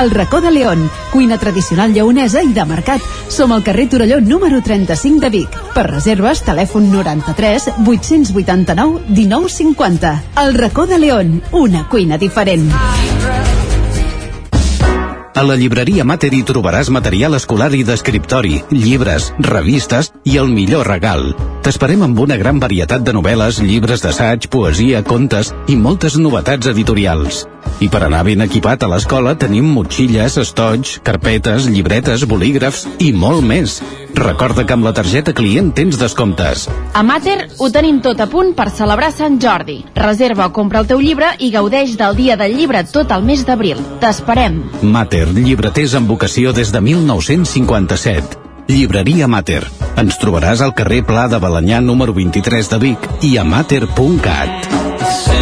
El 0.00 0.10
racó 0.10 0.40
de 0.40 0.50
León, 0.50 0.90
cuina 1.12 1.36
tradicional 1.38 1.92
lleonesa 1.92 2.42
i 2.42 2.52
de 2.52 2.64
mercat. 2.64 3.02
Som 3.28 3.52
al 3.52 3.62
carrer 3.62 3.88
Torelló 3.92 4.20
número 4.20 4.62
35 4.62 5.20
de 5.20 5.30
Vic. 5.30 5.58
Per 5.74 5.84
reserves, 5.86 6.40
telèfon 6.42 6.90
93 6.92 7.68
889 7.84 9.02
1950. 9.08 10.14
El 10.46 10.54
racó 10.54 10.86
de 10.86 10.98
León, 10.98 11.42
una 11.52 11.86
cuina 11.88 12.16
diferent. 12.16 12.72
A 15.34 15.42
la 15.42 15.56
llibreria 15.56 16.04
Mater 16.04 16.28
hi 16.36 16.42
trobaràs 16.44 16.90
material 16.92 17.34
escolar 17.34 17.70
i 17.74 17.80
d'escriptori, 17.88 18.60
llibres, 18.70 19.30
revistes 19.40 20.12
i 20.24 20.36
el 20.40 20.52
millor 20.52 20.88
regal. 20.88 21.32
T'esperem 21.64 22.04
amb 22.04 22.20
una 22.20 22.36
gran 22.36 22.60
varietat 22.60 23.04
de 23.04 23.16
novel·les, 23.16 23.62
llibres 23.64 24.04
d'assaig, 24.04 24.48
poesia, 24.52 25.02
contes 25.02 25.54
i 25.68 25.76
moltes 25.76 26.20
novetats 26.20 26.68
editorials. 26.68 27.46
I 27.82 27.88
per 27.90 28.04
anar 28.06 28.22
ben 28.26 28.44
equipat 28.44 28.84
a 28.84 28.88
l'escola 28.90 29.34
tenim 29.38 29.66
motxilles, 29.74 30.36
estoig, 30.38 30.98
carpetes, 31.02 31.66
llibretes, 31.66 32.26
bolígrafs 32.30 32.84
i 33.02 33.10
molt 33.12 33.42
més. 33.46 33.80
Recorda 34.14 34.66
que 34.66 34.76
amb 34.76 34.86
la 34.86 34.92
targeta 34.94 35.34
client 35.34 35.72
tens 35.74 35.98
descomptes. 35.98 36.68
A 36.94 37.02
Mater 37.02 37.48
ho 37.58 37.70
tenim 37.74 37.98
tot 38.04 38.20
a 38.20 38.28
punt 38.30 38.52
per 38.54 38.68
celebrar 38.70 39.10
Sant 39.14 39.40
Jordi. 39.42 39.80
Reserva 39.98 40.46
o 40.46 40.54
compra 40.54 40.82
el 40.84 40.90
teu 40.90 41.02
llibre 41.02 41.32
i 41.40 41.50
gaudeix 41.54 41.96
del 41.98 42.16
dia 42.18 42.38
del 42.38 42.54
llibre 42.58 42.84
tot 42.92 43.10
el 43.10 43.26
mes 43.26 43.42
d'abril. 43.48 43.82
T'esperem. 44.02 44.62
Mater, 44.82 45.26
llibreters 45.34 45.96
amb 45.98 46.10
vocació 46.12 46.54
des 46.54 46.70
de 46.70 46.80
1957. 46.92 48.42
Llibreria 48.70 49.26
Mater. 49.28 49.64
Ens 50.00 50.18
trobaràs 50.22 50.62
al 50.64 50.74
carrer 50.78 51.02
Pla 51.08 51.26
de 51.28 51.42
Balanyà 51.42 51.82
número 51.84 52.14
23 52.16 52.72
de 52.72 52.82
Vic 52.86 53.08
i 53.26 53.36
a 53.36 53.44
mater.cat. 53.44 55.41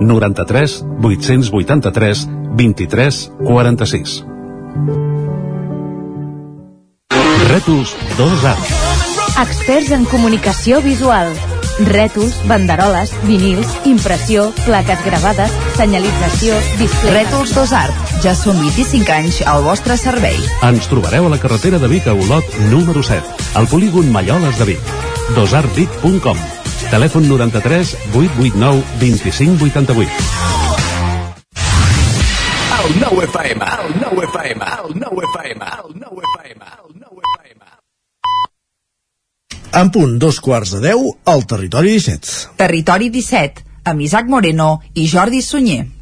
93 0.00 0.84
883 1.02 2.28
23 2.56 3.32
46. 3.44 4.24
Rètols 7.50 7.96
2 8.16 8.44
Art. 8.46 8.66
Experts 9.40 9.90
en 9.90 10.04
comunicació 10.06 10.80
visual. 10.84 11.32
Rètols, 11.80 12.36
banderoles, 12.46 13.12
vinils, 13.24 13.72
impressió, 13.88 14.50
plaques 14.66 15.02
gravades, 15.04 15.54
senyalització, 15.78 16.54
display... 16.78 17.22
Rètols 17.22 17.56
2 17.56 17.74
Art. 17.80 18.14
Ja 18.22 18.36
són 18.36 18.60
25 18.60 19.16
anys 19.16 19.40
al 19.48 19.64
vostre 19.64 19.96
servei. 19.98 20.38
Ens 20.68 20.86
trobareu 20.92 21.26
a 21.26 21.34
la 21.34 21.40
carretera 21.42 21.80
de 21.80 21.90
Vic 21.90 22.06
a 22.06 22.14
Olot, 22.14 22.56
número 22.70 23.02
7, 23.02 23.52
al 23.58 23.68
polígon 23.72 24.12
Malloles 24.12 24.60
de 24.60 24.72
Vic. 24.74 24.96
dosartvic.com 25.34 26.59
Telèfon 26.88 27.28
93 27.28 27.96
889 28.14 28.82
2588. 29.00 30.08
El 32.80 32.96
nou 32.96 33.20
FM, 33.22 33.60
el 33.84 33.90
nou 34.00 34.22
FM, 34.24 34.64
el 34.64 34.94
nou 34.98 35.20
FM, 35.28 35.66
el 35.84 35.92
nou 36.00 36.22
FM, 36.32 36.64
el 36.64 36.94
nou 36.96 37.20
FM. 37.34 37.60
En 39.76 39.92
punt, 39.94 40.16
dos 40.18 40.40
quarts 40.40 40.72
de 40.74 40.80
deu, 40.88 41.10
al 41.28 41.44
Territori 41.46 41.92
17. 42.00 42.56
Territori 42.58 43.10
17, 43.12 43.62
amb 43.84 44.00
Isaac 44.00 44.26
Moreno 44.32 44.80
i 44.94 45.06
Jordi 45.12 45.42
Sunyer. 45.44 45.99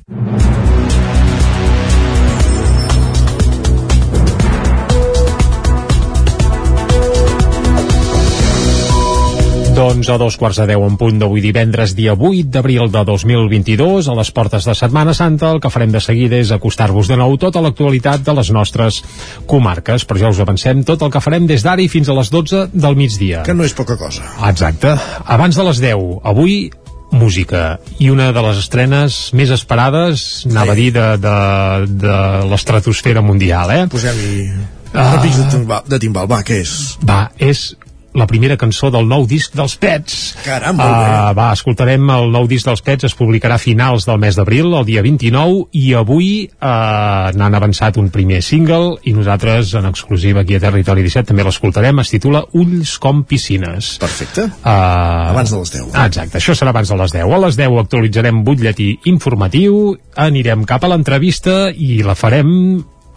Doncs 9.79 10.09
a 10.11 10.17
dos 10.19 10.35
quarts 10.35 10.59
de 10.59 10.65
deu 10.73 10.83
en 10.83 10.97
punt 10.99 11.21
d'avui 11.21 11.39
divendres, 11.39 11.93
dia 11.95 12.17
8 12.19 12.49
d'abril 12.51 12.89
de 12.91 13.03
2022, 13.07 14.09
a 14.11 14.17
les 14.19 14.33
portes 14.35 14.65
de 14.67 14.75
Setmana 14.75 15.13
Santa, 15.15 15.53
el 15.55 15.61
que 15.63 15.71
farem 15.71 15.93
de 15.95 16.01
seguida 16.03 16.35
és 16.43 16.51
acostar-vos 16.51 17.07
de 17.07 17.15
nou 17.21 17.37
tota 17.39 17.63
l'actualitat 17.63 18.25
de 18.27 18.35
les 18.35 18.51
nostres 18.51 18.99
comarques. 19.47 20.03
Per 20.03 20.17
això 20.17 20.33
us 20.35 20.43
avancem 20.43 20.83
tot 20.83 21.07
el 21.07 21.15
que 21.15 21.23
farem 21.23 21.47
des 21.47 21.63
d'ara 21.63 21.85
i 21.85 21.87
fins 21.87 22.11
a 22.11 22.19
les 22.19 22.35
12 22.35 22.65
del 22.75 22.99
migdia. 22.99 23.45
Que 23.47 23.55
no 23.55 23.63
és 23.63 23.77
poca 23.79 23.95
cosa. 24.01 24.27
Exacte. 24.51 24.97
Abans 25.23 25.55
de 25.55 25.71
les 25.71 25.87
10, 25.87 26.03
avui 26.27 26.59
música 27.15 27.79
i 28.03 28.11
una 28.11 28.33
de 28.35 28.43
les 28.51 28.59
estrenes 28.67 29.29
més 29.31 29.55
esperades 29.55 30.43
anava 30.51 30.75
a 30.75 30.81
dir 30.83 30.91
de, 30.93 31.07
de, 31.23 31.37
de 32.03 32.17
l'estratosfera 32.51 33.23
mundial 33.25 33.71
eh? 33.73 33.85
posem-hi 33.89 34.51
Ah. 34.93 35.21
de 35.21 35.99
timbal, 36.01 36.27
va, 36.29 36.43
què 36.45 36.63
és? 36.65 36.75
va, 37.05 37.29
és 37.39 37.77
la 38.19 38.27
primera 38.31 38.57
cançó 38.61 38.91
del 38.95 39.07
nou 39.09 39.27
disc 39.29 39.55
dels 39.57 39.77
Pets. 39.81 40.17
Caram, 40.45 40.77
molt 40.79 40.91
bé. 40.91 41.07
Uh, 41.09 41.35
va, 41.39 41.49
escoltarem 41.57 42.11
el 42.15 42.33
nou 42.35 42.49
disc 42.51 42.67
dels 42.69 42.83
Pets, 42.85 43.09
es 43.09 43.17
publicarà 43.19 43.57
a 43.59 43.63
finals 43.63 44.07
del 44.09 44.21
mes 44.23 44.39
d'abril, 44.39 44.73
el 44.79 44.87
dia 44.89 45.05
29, 45.07 45.69
i 45.79 45.93
avui 45.99 46.31
uh, 46.49 47.31
n'han 47.39 47.59
avançat 47.59 48.01
un 48.03 48.11
primer 48.15 48.43
single, 48.45 48.99
i 49.09 49.15
nosaltres, 49.17 49.73
en 49.79 49.89
exclusiva 49.91 50.43
aquí 50.43 50.59
a 50.59 50.63
Territori 50.63 51.07
17, 51.07 51.31
també 51.31 51.47
l'escoltarem, 51.47 52.03
es 52.03 52.13
titula 52.13 52.45
Ulls 52.59 52.97
com 53.03 53.23
piscines. 53.29 53.95
Perfecte. 54.03 54.49
Uh, 54.61 55.31
Abans 55.33 55.55
de 55.55 55.63
les 55.63 55.75
10. 55.79 55.89
Ah, 55.95 56.09
exacte, 56.11 56.39
això 56.43 56.57
serà 56.59 56.75
abans 56.75 56.91
de 56.91 57.01
les 57.01 57.17
10. 57.17 57.33
A 57.39 57.43
les 57.47 57.59
10 57.61 57.81
actualitzarem 57.87 58.45
butlletí 58.47 58.93
informatiu, 59.11 59.97
anirem 60.19 60.67
cap 60.69 60.85
a 60.85 60.93
l'entrevista 60.93 61.69
i 61.71 62.03
la 62.07 62.19
farem 62.19 62.49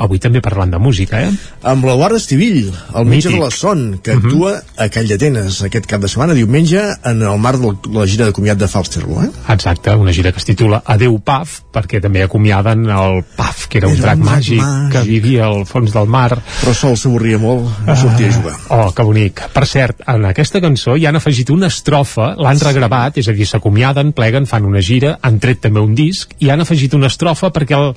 avui 0.01 0.19
també 0.19 0.41
parlant 0.41 0.71
de 0.73 0.79
música, 0.81 1.21
eh? 1.21 1.31
Amb 1.63 1.85
l'Eduard 1.85 2.15
Estivill, 2.17 2.71
el 2.95 3.05
metge 3.05 3.29
Mític. 3.29 3.39
de 3.39 3.45
la 3.45 3.51
Son, 3.51 3.99
que 4.03 4.15
Mhm. 4.15 4.25
actua 4.25 4.63
a 4.77 4.89
Call 4.89 5.07
d'Atenes 5.07 5.61
aquest 5.63 5.85
cap 5.85 6.01
de 6.01 6.07
setmana, 6.07 6.33
diumenge, 6.33 6.81
en 7.05 7.21
el 7.21 7.37
marc 7.39 7.59
de 7.61 7.75
la 7.99 8.07
gira 8.07 8.25
de 8.25 8.33
comiat 8.33 8.57
de 8.57 8.67
Falsterbo, 8.67 9.21
eh? 9.23 9.29
Exacte, 9.49 9.93
una 9.95 10.11
gira 10.13 10.31
que 10.31 10.39
es 10.39 10.45
titula 10.45 10.81
Adeu 10.85 11.19
Paf, 11.19 11.61
perquè 11.71 12.01
també 12.01 12.23
acomiaden 12.23 12.89
el 12.89 13.23
Paf, 13.35 13.67
que 13.67 13.77
era 13.77 13.87
un 13.87 13.93
Era 13.93 14.01
drac 14.01 14.17
un 14.17 14.23
drac 14.25 14.37
màgic, 14.39 14.59
màgic. 14.61 14.91
que 14.91 15.01
vivia 15.07 15.45
al 15.45 15.65
fons 15.65 15.93
del 15.93 16.07
mar. 16.07 16.41
Però 16.61 16.73
sol 16.73 16.97
s'avorria 16.97 17.37
molt, 17.37 17.85
no 17.85 17.95
sortia 17.95 18.27
a 18.29 18.33
jugar. 18.33 18.55
Oh, 18.69 18.91
que 18.91 19.03
bonic. 19.03 19.41
Per 19.53 19.65
cert, 19.67 20.01
en 20.07 20.25
aquesta 20.25 20.59
cançó 20.61 20.95
hi 20.97 21.05
han 21.05 21.15
afegit 21.15 21.49
una 21.51 21.67
estrofa, 21.67 22.35
l'han 22.37 22.59
regravat, 22.59 23.17
és 23.17 23.27
a 23.27 23.33
dir, 23.33 23.45
s'acomiaden, 23.45 24.13
pleguen, 24.13 24.47
fan 24.47 24.65
una 24.65 24.81
gira, 24.81 25.17
han 25.21 25.39
tret 25.39 25.61
també 25.61 25.79
un 25.79 25.93
disc, 25.95 26.31
i 26.39 26.49
han 26.49 26.61
afegit 26.61 26.93
una 26.93 27.07
estrofa 27.07 27.51
perquè, 27.51 27.77
el, 27.77 27.93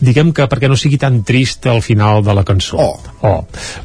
diguem 0.00 0.32
que 0.32 0.48
perquè 0.48 0.68
no 0.68 0.76
sigui 0.76 0.96
tan 0.98 1.22
trist 1.22 1.35
al 1.72 1.82
final 1.84 2.22
de 2.24 2.34
la 2.34 2.44
cançó. 2.46 2.78
Oh. 2.80 3.12
oh. 3.28 3.40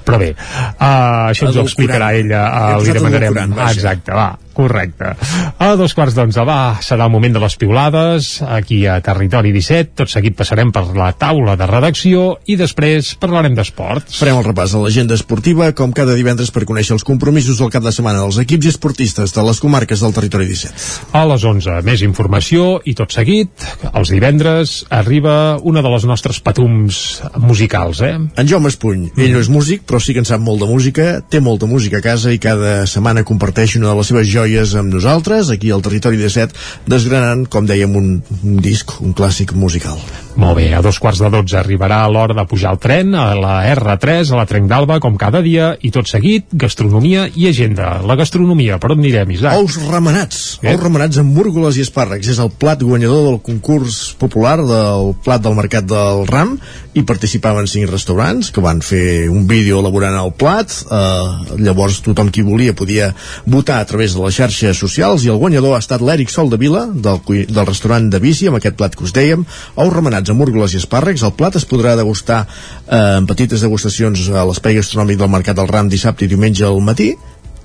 Però 0.06 0.20
bé, 0.22 0.32
uh, 0.34 1.32
això 1.32 1.50
ens 1.50 1.60
ho 1.60 1.66
explicarà 1.66 2.14
ella, 2.18 2.46
uh, 2.78 2.80
li 2.84 2.96
demanarem. 2.96 3.42
Ah, 3.58 3.72
exacte, 3.72 4.16
va, 4.16 4.30
correcte. 4.54 5.14
A 5.62 5.72
dos 5.80 5.94
quarts 5.98 6.16
d'onze, 6.18 6.44
va, 6.48 6.78
serà 6.84 7.08
el 7.08 7.14
moment 7.14 7.36
de 7.36 7.42
les 7.44 7.56
piulades, 7.60 8.30
aquí 8.44 8.84
a 8.90 9.00
Territori 9.04 9.54
17, 9.56 9.96
tot 10.02 10.12
seguit 10.12 10.36
passarem 10.38 10.72
per 10.74 10.84
la 10.98 11.12
taula 11.18 11.56
de 11.60 11.68
redacció 11.70 12.38
i 12.52 12.58
després 12.60 13.14
parlarem 13.22 13.56
d'esports. 13.58 14.20
Farem 14.20 14.40
el 14.40 14.48
repàs 14.48 14.76
de 14.76 14.82
l'agenda 14.84 15.18
esportiva, 15.18 15.72
com 15.78 15.96
cada 15.96 16.16
divendres 16.18 16.52
per 16.54 16.66
conèixer 16.70 16.96
els 16.98 17.06
compromisos 17.08 17.62
del 17.62 17.72
cap 17.74 17.86
de 17.86 17.94
setmana 17.96 18.24
dels 18.24 18.40
equips 18.44 18.72
esportistes 18.74 19.36
de 19.36 19.46
les 19.48 19.62
comarques 19.64 20.04
del 20.04 20.16
territori 20.16 20.50
17. 20.50 21.12
A 21.18 21.24
les 21.30 21.46
11, 21.48 21.80
més 21.88 22.06
informació 22.06 22.82
i 22.86 22.96
tot 22.98 23.14
seguit, 23.16 23.68
els 23.92 24.14
divendres 24.14 24.82
arriba 24.92 25.58
una 25.64 25.84
de 25.86 25.94
les 25.94 26.06
nostres 26.10 26.42
patums 26.44 27.22
musicals, 27.40 28.04
eh? 28.06 28.14
En 28.20 28.50
Jaume 28.50 28.72
Espuny, 28.72 29.12
ell 29.18 29.36
no 29.36 29.42
és 29.42 29.52
músic, 29.52 29.86
però 29.88 30.02
sí 30.02 30.16
que 30.16 30.24
en 30.24 30.30
sap 30.30 30.44
molt 30.44 30.64
de 30.64 30.70
música, 30.70 31.10
té 31.22 31.42
molta 31.44 31.70
música 31.70 32.02
a 32.02 32.06
casa 32.06 32.34
i 32.34 32.40
cada 32.42 32.86
setmana 32.90 33.26
comparteix 33.28 33.78
una 33.80 33.92
de 33.92 33.98
les 34.00 34.12
seves 34.12 34.28
joies 34.28 34.41
amb 34.42 34.94
nosaltres, 34.94 35.50
aquí 35.50 35.72
al 35.72 35.82
territori 35.82 36.18
17, 36.18 36.54
desgranant, 36.88 37.46
com 37.50 37.66
dèiem, 37.66 37.94
un, 37.96 38.22
un 38.44 38.58
disc, 38.62 39.00
un 39.02 39.14
clàssic 39.14 39.54
musical. 39.54 40.00
Molt 40.40 40.56
bé, 40.58 40.70
a 40.74 40.82
dos 40.82 40.98
quarts 41.00 41.20
de 41.20 41.30
dotze 41.30 41.58
arribarà 41.60 42.00
l'hora 42.08 42.34
de 42.34 42.46
pujar 42.48 42.72
al 42.72 42.80
tren, 42.80 43.12
a 43.16 43.34
la 43.36 43.56
R3, 43.74 44.32
a 44.32 44.40
la 44.40 44.46
Trenc 44.48 44.70
d'Alba, 44.70 45.00
com 45.04 45.18
cada 45.20 45.42
dia, 45.44 45.74
i 45.82 45.92
tot 45.92 46.08
seguit, 46.08 46.48
gastronomia 46.52 47.28
i 47.36 47.50
agenda. 47.50 47.98
La 48.08 48.16
gastronomia, 48.16 48.80
per 48.80 48.94
on 48.96 49.04
anirem, 49.04 49.34
Isaac? 49.36 49.60
Ous 49.60 49.78
remenats, 49.92 50.60
Bé. 50.64 50.74
ous 50.74 50.82
remenats 50.82 51.20
amb 51.22 51.36
múrgoles 51.36 51.78
i 51.78 51.86
espàrrecs. 51.86 52.32
És 52.32 52.40
el 52.40 52.52
plat 52.52 52.82
guanyador 52.82 53.28
del 53.28 53.42
concurs 53.44 54.16
popular 54.20 54.58
del 54.64 55.14
plat 55.26 55.44
del 55.44 55.58
Mercat 55.60 55.88
del 55.92 56.26
Ram 56.32 56.56
i 56.94 57.04
participaven 57.08 57.70
cinc 57.72 57.90
restaurants 57.90 58.50
que 58.52 58.64
van 58.64 58.82
fer 58.84 59.30
un 59.32 59.46
vídeo 59.48 59.80
elaborant 59.80 60.18
el 60.20 60.34
plat. 60.36 60.72
Eh, 60.84 61.56
llavors 61.64 62.02
tothom 62.04 62.32
qui 62.34 62.44
volia 62.44 62.76
podia 62.76 63.12
votar 63.46 63.80
a 63.80 63.88
través 63.88 64.16
de 64.16 64.24
les 64.24 64.36
xarxes 64.36 64.82
socials 64.84 65.24
i 65.24 65.32
el 65.32 65.40
guanyador 65.40 65.78
ha 65.78 65.82
estat 65.84 66.04
l'Èric 66.04 66.34
Sol 66.34 66.52
de 66.52 66.60
Vila 66.60 66.86
del, 66.92 67.22
del 67.48 67.68
restaurant 67.70 68.10
de 68.12 68.20
Bici 68.24 68.52
amb 68.52 68.60
aquest 68.60 68.78
plat 68.80 68.96
que 68.96 69.08
us 69.08 69.16
dèiem. 69.16 69.46
Ous 69.76 69.94
remenats 69.94 70.34
amb 70.34 70.44
múrgoles 70.44 70.76
i 70.76 70.82
espàrrecs. 70.82 71.24
El 71.24 71.36
plat 71.38 71.56
es 71.56 71.68
podrà 71.68 71.96
degustar 72.00 72.44
eh, 72.46 73.18
en 73.22 73.30
petites 73.30 73.64
degustacions 73.64 74.28
a 74.36 74.48
l'espai 74.50 74.80
gastronòmic 74.82 75.22
del 75.22 75.32
Mercat 75.32 75.60
del 75.60 75.72
Ram 75.72 75.92
dissabte 75.92 76.28
i 76.28 76.32
diumenge 76.32 76.68
al 76.68 76.84
matí 76.84 77.14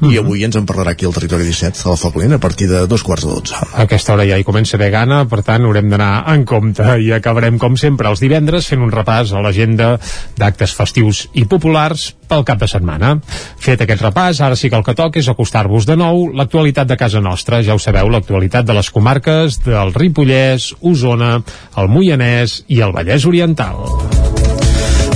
i 0.04 0.18
avui 0.20 0.44
ens 0.44 0.56
en 0.58 0.66
parlarà 0.68 0.92
aquí 0.92 1.06
al 1.08 1.14
Territori 1.16 1.46
17 1.48 1.86
a 1.86 1.94
la 1.94 2.00
Foc 2.00 2.18
Lent 2.20 2.36
a 2.36 2.40
partir 2.42 2.68
de 2.68 2.82
dos 2.86 3.02
quarts 3.06 3.24
de 3.24 3.32
dotze 3.32 3.56
A 3.56 3.86
aquesta 3.86 4.12
hora 4.12 4.26
ja 4.28 4.36
hi 4.36 4.44
comença 4.44 4.76
a 4.76 4.78
haver 4.78 4.90
gana, 4.92 5.22
per 5.28 5.40
tant 5.46 5.64
haurem 5.64 5.88
d'anar 5.88 6.26
en 6.34 6.44
compte 6.44 6.84
i 7.00 7.10
acabarem 7.16 7.56
com 7.58 7.78
sempre 7.80 8.10
els 8.12 8.20
divendres 8.20 8.68
fent 8.68 8.84
un 8.84 8.92
repàs 8.92 9.32
a 9.32 9.40
l'agenda 9.40 9.94
d'actes 10.36 10.76
festius 10.76 11.26
i 11.32 11.46
populars 11.48 12.10
pel 12.28 12.44
cap 12.44 12.60
de 12.60 12.68
setmana. 12.68 13.14
Fet 13.62 13.82
aquest 13.82 14.02
repàs, 14.02 14.40
ara 14.42 14.58
sí 14.58 14.70
que 14.70 14.78
el 14.78 14.84
que 14.86 14.96
toca 14.98 15.20
és 15.22 15.30
acostar-vos 15.30 15.86
de 15.88 15.96
nou 15.96 16.26
l'actualitat 16.36 16.90
de 16.90 16.98
casa 17.00 17.22
nostra. 17.22 17.62
Ja 17.62 17.76
ho 17.76 17.82
sabeu, 17.82 18.10
l'actualitat 18.10 18.66
de 18.66 18.76
les 18.76 18.90
comarques 18.90 19.60
del 19.64 19.94
Ripollès, 19.94 20.72
Osona, 20.80 21.36
el 21.76 21.92
Moianès 21.92 22.62
i 22.68 22.82
el 22.82 22.96
Vallès 22.96 23.28
Oriental. 23.30 24.35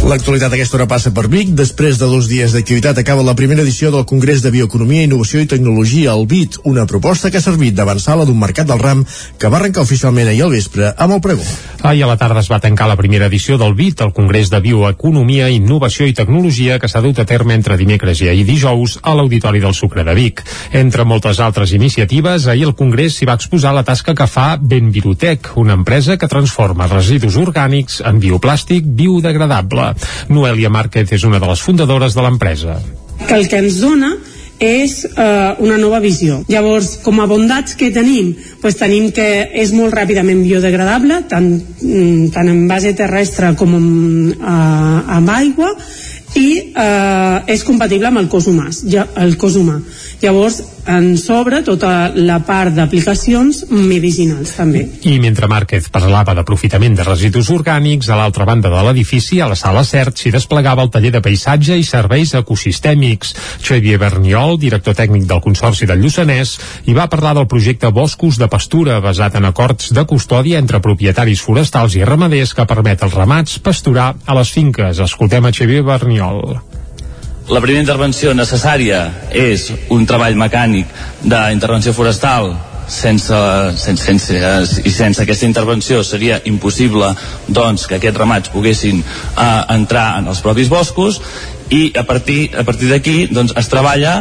L'actualitat 0.00 0.48
a 0.48 0.56
aquesta 0.56 0.78
hora 0.78 0.86
passa 0.88 1.10
per 1.12 1.26
Vic. 1.28 1.50
Després 1.52 1.98
de 2.00 2.06
dos 2.08 2.24
dies 2.26 2.54
d'activitat 2.56 2.96
acaba 2.98 3.22
la 3.22 3.34
primera 3.36 3.60
edició 3.60 3.90
del 3.92 4.06
Congrés 4.08 4.40
de 4.40 4.50
Bioeconomia, 4.50 5.04
Innovació 5.04 5.42
i 5.44 5.48
Tecnologia, 5.50 6.14
el 6.16 6.24
BIT, 6.26 6.56
una 6.64 6.86
proposta 6.88 7.28
que 7.30 7.36
ha 7.36 7.44
servit 7.44 7.76
d'avançada 7.76 8.24
d'un 8.24 8.38
mercat 8.40 8.66
del 8.66 8.80
ram 8.80 9.04
que 9.38 9.50
va 9.52 9.58
arrencar 9.60 9.84
oficialment 9.84 10.30
ahir 10.30 10.46
al 10.46 10.54
vespre 10.56 10.94
amb 10.96 11.18
el 11.18 11.20
pregó. 11.20 11.44
Ahir 11.84 12.04
a 12.04 12.08
la 12.08 12.16
tarda 12.16 12.40
es 12.40 12.48
va 12.50 12.58
tancar 12.64 12.88
la 12.88 12.96
primera 12.96 13.28
edició 13.28 13.58
del 13.60 13.76
BIT, 13.76 14.00
el 14.00 14.14
Congrés 14.16 14.50
de 14.50 14.62
Bioeconomia, 14.64 15.50
Innovació 15.52 16.08
i 16.08 16.16
Tecnologia, 16.16 16.80
que 16.80 16.88
s'ha 16.88 17.04
dut 17.04 17.20
a 17.20 17.28
terme 17.28 17.54
entre 17.54 17.76
dimecres 17.76 18.24
i 18.24 18.32
ahir 18.32 18.48
dijous 18.48 18.98
a 19.02 19.14
l'Auditori 19.14 19.60
del 19.60 19.76
Sucre 19.76 20.04
de 20.04 20.16
Vic. 20.16 20.42
Entre 20.72 21.04
moltes 21.04 21.40
altres 21.44 21.76
iniciatives, 21.76 22.48
ahir 22.48 22.66
el 22.70 22.74
Congrés 22.74 23.20
s'hi 23.20 23.28
va 23.28 23.36
exposar 23.36 23.76
la 23.76 23.84
tasca 23.84 24.16
que 24.16 24.26
fa 24.26 24.56
Benvirutec, 24.56 25.52
una 25.60 25.76
empresa 25.76 26.16
que 26.16 26.28
transforma 26.28 26.88
residus 26.88 27.36
orgànics 27.36 28.00
en 28.00 28.18
bioplàstic 28.24 28.88
biodegradable. 28.88 29.89
Noelia 30.28 30.70
Márquez 30.72 31.12
és 31.12 31.24
una 31.24 31.40
de 31.40 31.46
les 31.50 31.60
fundadores 31.60 32.14
de 32.14 32.26
l'empresa. 32.26 32.80
que 33.26 33.34
el 33.36 33.48
que 33.48 33.58
ens 33.60 33.80
dona 33.80 34.14
és 34.60 35.06
eh, 35.08 35.54
una 35.64 35.78
nova 35.80 36.02
visió. 36.04 36.42
Llavors, 36.52 36.98
com 37.04 37.20
a 37.20 37.26
bondats 37.28 37.76
que 37.80 37.88
tenim, 37.94 38.34
pues 38.60 38.76
tenim 38.76 39.08
que 39.16 39.48
és 39.56 39.72
molt 39.72 39.96
ràpidament 39.96 40.42
biodegradable, 40.44 41.22
tant, 41.30 41.48
mm, 41.80 42.28
tant 42.34 42.52
en 42.52 42.66
base 42.68 42.92
terrestre 42.96 43.54
com 43.56 43.74
en, 43.78 43.88
eh, 44.36 45.16
amb 45.16 45.32
aigua, 45.32 45.72
i 46.36 46.48
eh, 46.76 47.38
és 47.56 47.64
compatible 47.64 48.10
amb 48.10 48.20
el 48.20 48.28
cos 48.28 48.46
humà. 48.52 48.68
Ja, 48.84 49.08
el 49.24 49.36
cos 49.40 49.56
humà. 49.56 49.80
Llavors, 50.20 50.58
en 50.84 51.14
sobre 51.16 51.62
tota 51.64 52.10
la 52.12 52.40
part 52.44 52.74
d'aplicacions 52.76 53.62
medicinals 53.70 54.52
també. 54.52 54.82
I 55.08 55.14
mentre 55.22 55.48
Márquez 55.48 55.86
parlava 55.92 56.34
d'aprofitament 56.36 56.98
de 56.98 57.06
residus 57.06 57.48
orgànics, 57.54 58.10
a 58.10 58.18
l'altra 58.20 58.44
banda 58.44 58.68
de 58.68 58.82
l'edifici, 58.84 59.40
a 59.40 59.48
la 59.48 59.56
sala 59.56 59.80
CERT, 59.84 60.20
s'hi 60.20 60.32
desplegava 60.34 60.84
el 60.84 60.90
taller 60.92 61.12
de 61.14 61.22
paisatge 61.24 61.78
i 61.80 61.86
serveis 61.88 62.34
ecosistèmics. 62.36 63.32
Xavier 63.64 63.96
Berniol, 64.02 64.58
director 64.60 64.98
tècnic 64.98 65.24
del 65.30 65.40
Consorci 65.44 65.88
del 65.88 66.04
Lluçanès, 66.04 66.56
hi 66.84 66.96
va 66.96 67.08
parlar 67.08 67.32
del 67.38 67.48
projecte 67.48 67.88
Boscos 67.88 68.36
de 68.36 68.50
Pastura, 68.52 69.00
basat 69.00 69.40
en 69.40 69.48
acords 69.48 69.94
de 69.96 70.04
custòdia 70.04 70.60
entre 70.60 70.82
propietaris 70.84 71.40
forestals 71.40 71.96
i 71.96 72.04
ramaders 72.04 72.52
que 72.52 72.68
permet 72.68 73.02
als 73.02 73.16
ramats 73.16 73.56
pasturar 73.64 74.12
a 74.26 74.36
les 74.36 74.52
finques. 74.52 75.00
Escoltem 75.00 75.48
a 75.48 75.54
Xavier 75.56 75.82
Berniol. 75.86 76.60
La 77.50 77.58
primera 77.58 77.82
intervenció 77.82 78.30
necessària 78.30 78.98
és 79.34 79.64
un 79.90 80.04
treball 80.06 80.36
mecànic 80.38 80.90
d'intervenció 81.26 81.90
forestal. 81.96 82.52
Sense, 82.90 83.40
sense, 83.78 84.04
sense, 84.04 84.36
i 84.86 84.90
sense 84.94 85.22
aquesta 85.22 85.48
intervenció 85.48 86.04
seria 86.06 86.40
impossible 86.46 87.08
doncs, 87.46 87.88
que 87.90 87.98
aquests 87.98 88.18
ramats 88.18 88.52
poguessin 88.54 89.02
uh, 89.02 89.66
entrar 89.74 90.20
en 90.20 90.30
els 90.30 90.42
propis 90.46 90.70
boscos 90.70 91.18
i 91.74 91.88
a 91.98 92.06
partir, 92.06 92.52
a 92.54 92.62
partir 92.66 92.90
d'aquí 92.90 93.16
doncs, 93.34 93.54
es 93.58 93.70
treballa 93.70 94.14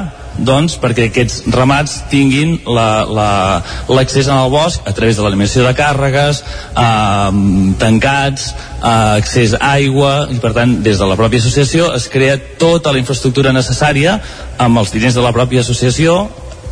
doncs, 0.45 0.77
perquè 0.81 1.09
aquests 1.09 1.43
ramats 1.53 1.99
tinguin 2.11 2.57
l'accés 2.65 4.27
la, 4.27 4.35
la, 4.35 4.41
al 4.43 4.51
bosc 4.53 4.87
a 4.87 4.93
través 4.95 5.17
de 5.17 5.25
l'eliminació 5.25 5.65
de 5.67 5.73
càrregues, 5.77 6.43
eh, 6.73 7.39
tancats, 7.81 8.49
eh, 8.79 8.91
accés 9.19 9.55
a 9.57 9.73
aigua, 9.75 10.27
i 10.31 10.39
per 10.43 10.53
tant, 10.57 10.77
des 10.83 10.99
de 10.99 11.07
la 11.09 11.17
pròpia 11.19 11.43
associació 11.43 11.91
es 11.95 12.09
crea 12.11 12.37
tota 12.61 12.93
la 12.93 13.01
infraestructura 13.01 13.53
necessària 13.55 14.19
amb 14.57 14.81
els 14.81 14.93
diners 14.95 15.17
de 15.17 15.25
la 15.25 15.33
pròpia 15.35 15.65
associació 15.65 16.21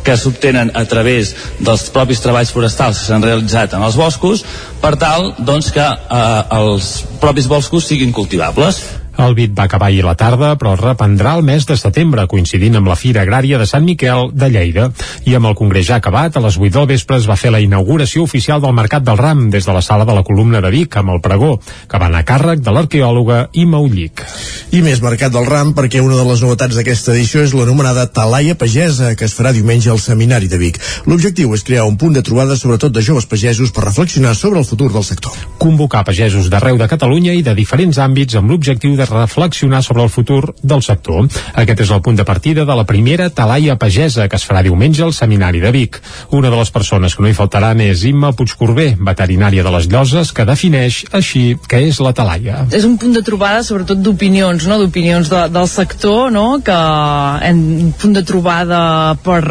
que 0.04 0.16
s'obtenen 0.16 0.70
a 0.78 0.84
través 0.88 1.34
dels 1.60 1.88
propis 1.92 2.22
treballs 2.24 2.52
forestals 2.54 3.00
que 3.00 3.10
s'han 3.10 3.24
realitzat 3.24 3.74
en 3.76 3.84
els 3.84 3.98
boscos 3.98 4.44
per 4.80 4.94
tal 5.00 5.32
doncs, 5.38 5.72
que 5.74 5.84
eh, 5.84 6.42
els 6.60 6.92
propis 7.20 7.50
boscos 7.50 7.88
siguin 7.90 8.14
cultivables. 8.16 8.80
El 9.18 9.34
bit 9.34 9.50
va 9.58 9.64
acabar 9.66 9.88
ahir 9.88 10.04
la 10.06 10.14
tarda, 10.14 10.52
però 10.54 10.76
es 10.76 10.80
reprendrà 10.80 11.32
el 11.34 11.42
mes 11.42 11.64
de 11.66 11.74
setembre, 11.76 12.28
coincidint 12.30 12.78
amb 12.78 12.86
la 12.86 12.94
Fira 12.94 13.24
Agrària 13.24 13.58
de 13.58 13.64
Sant 13.66 13.82
Miquel 13.82 14.28
de 14.30 14.46
Lleida. 14.54 14.84
I 15.26 15.34
amb 15.34 15.48
el 15.50 15.56
congrés 15.58 15.88
ja 15.88 15.96
acabat, 15.98 16.36
a 16.38 16.42
les 16.44 16.54
8 16.54 16.70
del 16.76 16.86
vespre 16.86 17.18
es 17.18 17.26
va 17.26 17.34
fer 17.34 17.50
la 17.50 17.58
inauguració 17.58 18.22
oficial 18.22 18.62
del 18.62 18.76
Mercat 18.78 19.02
del 19.02 19.18
Ram 19.18 19.48
des 19.50 19.66
de 19.66 19.74
la 19.74 19.82
sala 19.82 20.06
de 20.06 20.14
la 20.14 20.22
columna 20.22 20.60
de 20.62 20.70
Vic, 20.70 21.00
amb 21.00 21.10
el 21.16 21.18
pregó, 21.20 21.56
que 21.58 21.98
va 21.98 22.06
anar 22.06 22.20
a 22.22 22.28
càrrec 22.28 22.62
de 22.62 22.76
l'arqueòloga 22.76 23.40
Ima 23.58 23.80
Ullic. 23.82 24.22
I 24.70 24.84
més 24.86 25.02
Mercat 25.02 25.34
del 25.34 25.50
Ram 25.50 25.74
perquè 25.74 25.98
una 26.04 26.14
de 26.14 26.28
les 26.30 26.46
novetats 26.46 26.78
d'aquesta 26.78 27.10
edició 27.16 27.42
és 27.42 27.56
l'anomenada 27.58 28.06
Talaia 28.06 28.54
Pagesa, 28.54 29.16
que 29.18 29.26
es 29.26 29.34
farà 29.34 29.50
diumenge 29.56 29.90
al 29.90 29.98
Seminari 29.98 30.46
de 30.46 30.62
Vic. 30.62 30.78
L'objectiu 31.10 31.58
és 31.58 31.66
crear 31.66 31.88
un 31.90 31.98
punt 31.98 32.14
de 32.14 32.22
trobada 32.22 32.54
sobretot 32.54 32.94
de 32.94 33.02
joves 33.02 33.26
pagesos 33.26 33.74
per 33.74 33.88
reflexionar 33.88 34.36
sobre 34.38 34.62
el 34.62 34.68
futur 34.68 34.92
del 34.94 35.02
sector. 35.02 35.34
Convocar 35.58 36.06
pagesos 36.06 36.46
d'arreu 36.54 36.78
de 36.78 36.86
Catalunya 36.86 37.34
i 37.34 37.42
de 37.42 37.58
diferents 37.58 37.98
àmbits 37.98 38.38
amb 38.38 38.54
l'objectiu 38.54 38.94
de 38.94 39.07
reflexionar 39.10 39.82
sobre 39.82 40.02
el 40.02 40.10
futur 40.10 40.54
del 40.62 40.82
sector. 40.82 41.26
Aquest 41.54 41.84
és 41.84 41.92
el 41.94 42.02
punt 42.02 42.18
de 42.18 42.26
partida 42.28 42.64
de 42.68 42.76
la 42.76 42.86
primera 42.86 43.28
Talaia 43.30 43.78
Pagesa, 43.78 44.28
que 44.28 44.36
es 44.36 44.46
farà 44.46 44.62
diumenge 44.64 45.04
al 45.04 45.14
Seminari 45.16 45.60
de 45.60 45.72
Vic. 45.74 46.00
Una 46.30 46.50
de 46.50 46.56
les 46.56 46.70
persones 46.70 47.14
que 47.14 47.24
no 47.24 47.30
hi 47.30 47.36
faltaran 47.36 47.80
és 47.84 48.04
Imma 48.08 48.32
Puigcorbé, 48.36 48.90
veterinària 49.00 49.64
de 49.64 49.72
les 49.74 49.88
Lloses, 49.90 50.32
que 50.32 50.46
defineix 50.48 51.04
així 51.16 51.56
què 51.68 51.82
és 51.88 52.00
la 52.04 52.12
Talaia. 52.16 52.64
És 52.74 52.86
un 52.88 52.98
punt 53.00 53.14
de 53.16 53.22
trobada 53.26 53.62
sobretot 53.66 54.00
d'opinions, 54.02 54.66
no? 54.68 54.78
d'opinions 54.80 55.30
de, 55.32 55.42
del 55.52 55.68
sector, 55.70 56.32
no? 56.32 56.46
que 56.64 56.78
en 57.48 57.62
un 57.88 57.92
punt 57.98 58.16
de 58.16 58.24
trobada 58.26 58.80
per, 59.24 59.42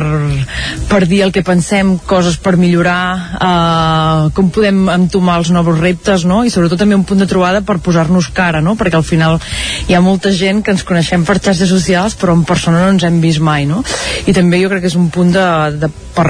per 0.89 1.01
dir 1.09 1.23
el 1.25 1.33
que 1.35 1.45
pensem, 1.45 1.95
coses 2.07 2.37
per 2.41 2.55
millorar, 2.59 3.01
eh, 3.37 4.29
com 4.37 4.51
podem 4.53 4.87
entomar 4.93 5.39
els 5.41 5.51
nous 5.53 5.67
reptes, 5.77 6.25
no? 6.29 6.43
i 6.45 6.53
sobretot 6.53 6.79
també 6.81 6.97
un 6.97 7.05
punt 7.07 7.23
de 7.23 7.29
trobada 7.29 7.63
per 7.65 7.79
posar-nos 7.83 8.29
cara, 8.35 8.61
no? 8.63 8.77
perquè 8.79 8.99
al 8.99 9.07
final 9.07 9.39
hi 9.87 9.95
ha 9.95 10.03
molta 10.03 10.31
gent 10.35 10.63
que 10.63 10.73
ens 10.75 10.85
coneixem 10.87 11.25
per 11.27 11.39
xarxes 11.39 11.71
socials 11.71 12.17
però 12.19 12.35
en 12.37 12.45
persona 12.47 12.83
no 12.83 12.93
ens 12.95 13.07
hem 13.07 13.21
vist 13.23 13.43
mai 13.43 13.67
no? 13.69 13.83
i 14.25 14.35
també 14.35 14.61
jo 14.61 14.71
crec 14.73 14.85
que 14.85 14.91
és 14.91 14.99
un 14.99 15.09
punt 15.13 15.33
de, 15.35 15.47
de 15.83 15.91
per 16.15 16.29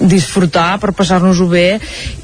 disfrutar, 0.00 0.78
per 0.80 0.92
passar-nos-ho 0.96 1.46
bé 1.50 1.78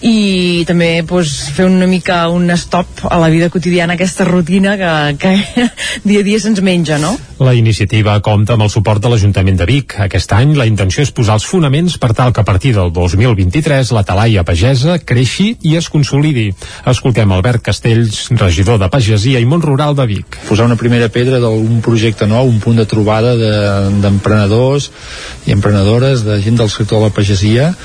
i 0.07 0.65
també 0.69 1.05
pues, 1.07 1.33
fer 1.53 1.67
una 1.69 1.87
mica 1.91 2.25
un 2.33 2.51
stop 2.57 3.05
a 3.11 3.19
la 3.21 3.29
vida 3.33 3.51
quotidiana, 3.53 3.95
aquesta 3.95 4.25
rutina 4.25 4.77
que, 4.81 4.93
que 5.21 5.35
dia 6.09 6.23
a 6.23 6.27
dia 6.27 6.41
se'ns 6.41 6.63
menja, 6.65 6.99
no? 7.03 7.15
La 7.37 7.53
iniciativa 7.53 8.15
compta 8.25 8.55
amb 8.55 8.65
el 8.65 8.71
suport 8.73 9.03
de 9.03 9.11
l'Ajuntament 9.13 9.59
de 9.61 9.67
Vic. 9.69 9.99
Aquest 10.01 10.33
any 10.33 10.55
la 10.57 10.65
intenció 10.65 11.05
és 11.05 11.13
posar 11.13 11.37
els 11.37 11.45
fonaments 11.45 11.99
per 12.01 12.15
tal 12.17 12.33
que 12.33 12.41
a 12.41 12.49
partir 12.49 12.73
del 12.73 12.93
2023 12.97 13.93
la 13.93 14.05
talaia 14.09 14.45
pagesa 14.47 14.97
creixi 15.05 15.51
i 15.69 15.77
es 15.77 15.91
consolidi. 15.93 16.47
Escoltem 16.89 17.35
Albert 17.37 17.67
Castells, 17.69 18.31
regidor 18.41 18.81
de 18.81 18.89
Pagesia 18.89 19.43
i 19.43 19.49
Mont 19.49 19.65
Rural 19.65 19.99
de 19.99 20.09
Vic. 20.09 20.41
Posar 20.49 20.65
una 20.71 20.81
primera 20.81 21.11
pedra 21.13 21.43
d'un 21.43 21.83
projecte 21.85 22.29
nou, 22.31 22.49
un 22.49 22.57
punt 22.65 22.81
de 22.81 22.89
trobada 22.89 23.35
d'emprenedors 23.37 24.89
de, 24.89 25.51
i 25.51 25.53
emprenedores, 25.53 26.25
de 26.25 26.41
gent 26.41 26.57
del 26.57 26.73
sector 26.73 27.03
de 27.03 27.11
la 27.11 27.15
pagesia, 27.15 27.36
pagesia 27.37 27.77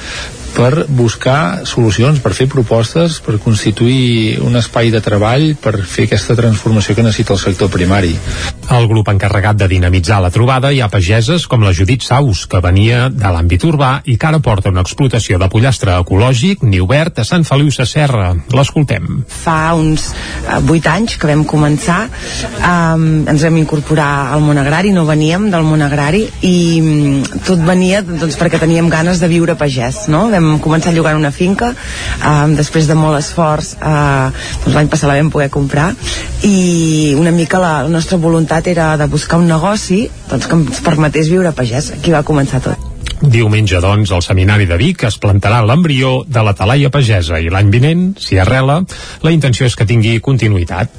per 0.55 0.85
buscar 0.87 1.65
solucions, 1.67 2.19
per 2.21 2.33
fer 2.37 2.47
propostes, 2.51 3.19
per 3.23 3.39
constituir 3.41 4.39
un 4.43 4.57
espai 4.59 4.91
de 4.93 5.01
treball, 5.03 5.53
per 5.61 5.77
fer 5.87 6.07
aquesta 6.07 6.35
transformació 6.37 6.95
que 6.95 7.05
necessita 7.05 7.33
el 7.35 7.41
sector 7.41 7.71
primari. 7.71 8.13
El 8.71 8.87
grup 8.87 9.09
encarregat 9.11 9.57
de 9.59 9.67
dinamitzar 9.71 10.21
la 10.23 10.31
trobada 10.31 10.71
hi 10.71 10.81
ha 10.81 10.89
pageses 10.91 11.47
com 11.49 11.63
la 11.65 11.73
Judit 11.75 12.05
Saus, 12.07 12.45
que 12.47 12.61
venia 12.63 13.07
de 13.11 13.31
l'àmbit 13.33 13.65
urbà 13.67 13.91
i 14.05 14.17
que 14.17 14.29
ara 14.29 14.41
porta 14.43 14.71
una 14.71 14.83
explotació 14.85 15.39
de 15.41 15.49
pollastre 15.51 15.97
ecològic 15.99 16.63
ni 16.67 16.79
obert 16.83 17.19
a 17.19 17.27
Sant 17.27 17.45
Feliu 17.47 17.71
Sacerra. 17.73 18.31
L'escoltem. 18.55 19.23
Fa 19.27 19.73
uns 19.77 20.11
uh, 20.47 20.59
8 20.61 20.91
anys 20.93 21.17
que 21.19 21.29
vam 21.29 21.43
començar, 21.47 21.99
um, 22.59 23.05
ens 23.31 23.45
vam 23.47 23.59
incorporar 23.61 24.31
al 24.35 24.43
món 24.45 24.59
agrari, 24.61 24.93
no 24.95 25.05
veníem 25.09 25.49
del 25.51 25.67
món 25.67 25.83
agrari 25.85 26.23
i 26.47 26.55
um, 26.81 27.21
tot 27.47 27.61
venia 27.67 28.01
doncs, 28.07 28.37
perquè 28.39 28.59
teníem 28.61 28.89
ganes 28.91 29.21
de 29.21 29.29
viure 29.31 29.57
pagès, 29.59 30.05
no? 30.11 30.27
Vam 30.31 30.40
vam 30.41 30.59
començar 30.63 30.93
llogant 30.95 31.19
una 31.19 31.31
finca 31.31 31.71
um, 31.71 32.55
després 32.57 32.89
de 32.89 32.97
molt 32.97 33.19
esforç 33.19 33.75
uh, 33.79 34.29
doncs 34.65 34.75
l'any 34.75 34.91
passat 34.91 35.09
la 35.11 35.17
vam 35.19 35.31
poder 35.33 35.49
comprar. 35.53 35.91
I 36.47 37.15
una 37.19 37.33
mica 37.35 37.61
la, 37.61 37.73
la 37.85 37.93
nostra 37.93 38.17
voluntat 38.17 38.67
era 38.67 38.93
de 38.97 39.07
buscar 39.11 39.41
un 39.41 39.49
negoci 39.51 40.05
doncs, 40.29 40.47
que 40.47 40.57
ens 40.57 40.85
permetés 40.85 41.29
viure 41.31 41.53
pagès. 41.55 41.93
Aquí 41.97 42.13
va 42.13 42.25
començar 42.27 42.61
tot. 42.63 42.89
Diumenge, 43.21 43.77
doncs, 43.77 44.09
al 44.11 44.23
Seminari 44.25 44.65
de 44.65 44.77
Vic 44.81 45.03
es 45.05 45.19
plantarà 45.21 45.59
l'embrió 45.61 46.23
de 46.25 46.41
la 46.41 46.55
talaia 46.57 46.89
pagesa 46.89 47.37
i 47.37 47.51
l'any 47.53 47.69
vinent, 47.69 48.05
si 48.17 48.39
arrela, 48.41 48.79
la 49.21 49.33
intenció 49.35 49.69
és 49.69 49.77
que 49.77 49.85
tingui 49.85 50.17
continuïtat. 50.25 50.89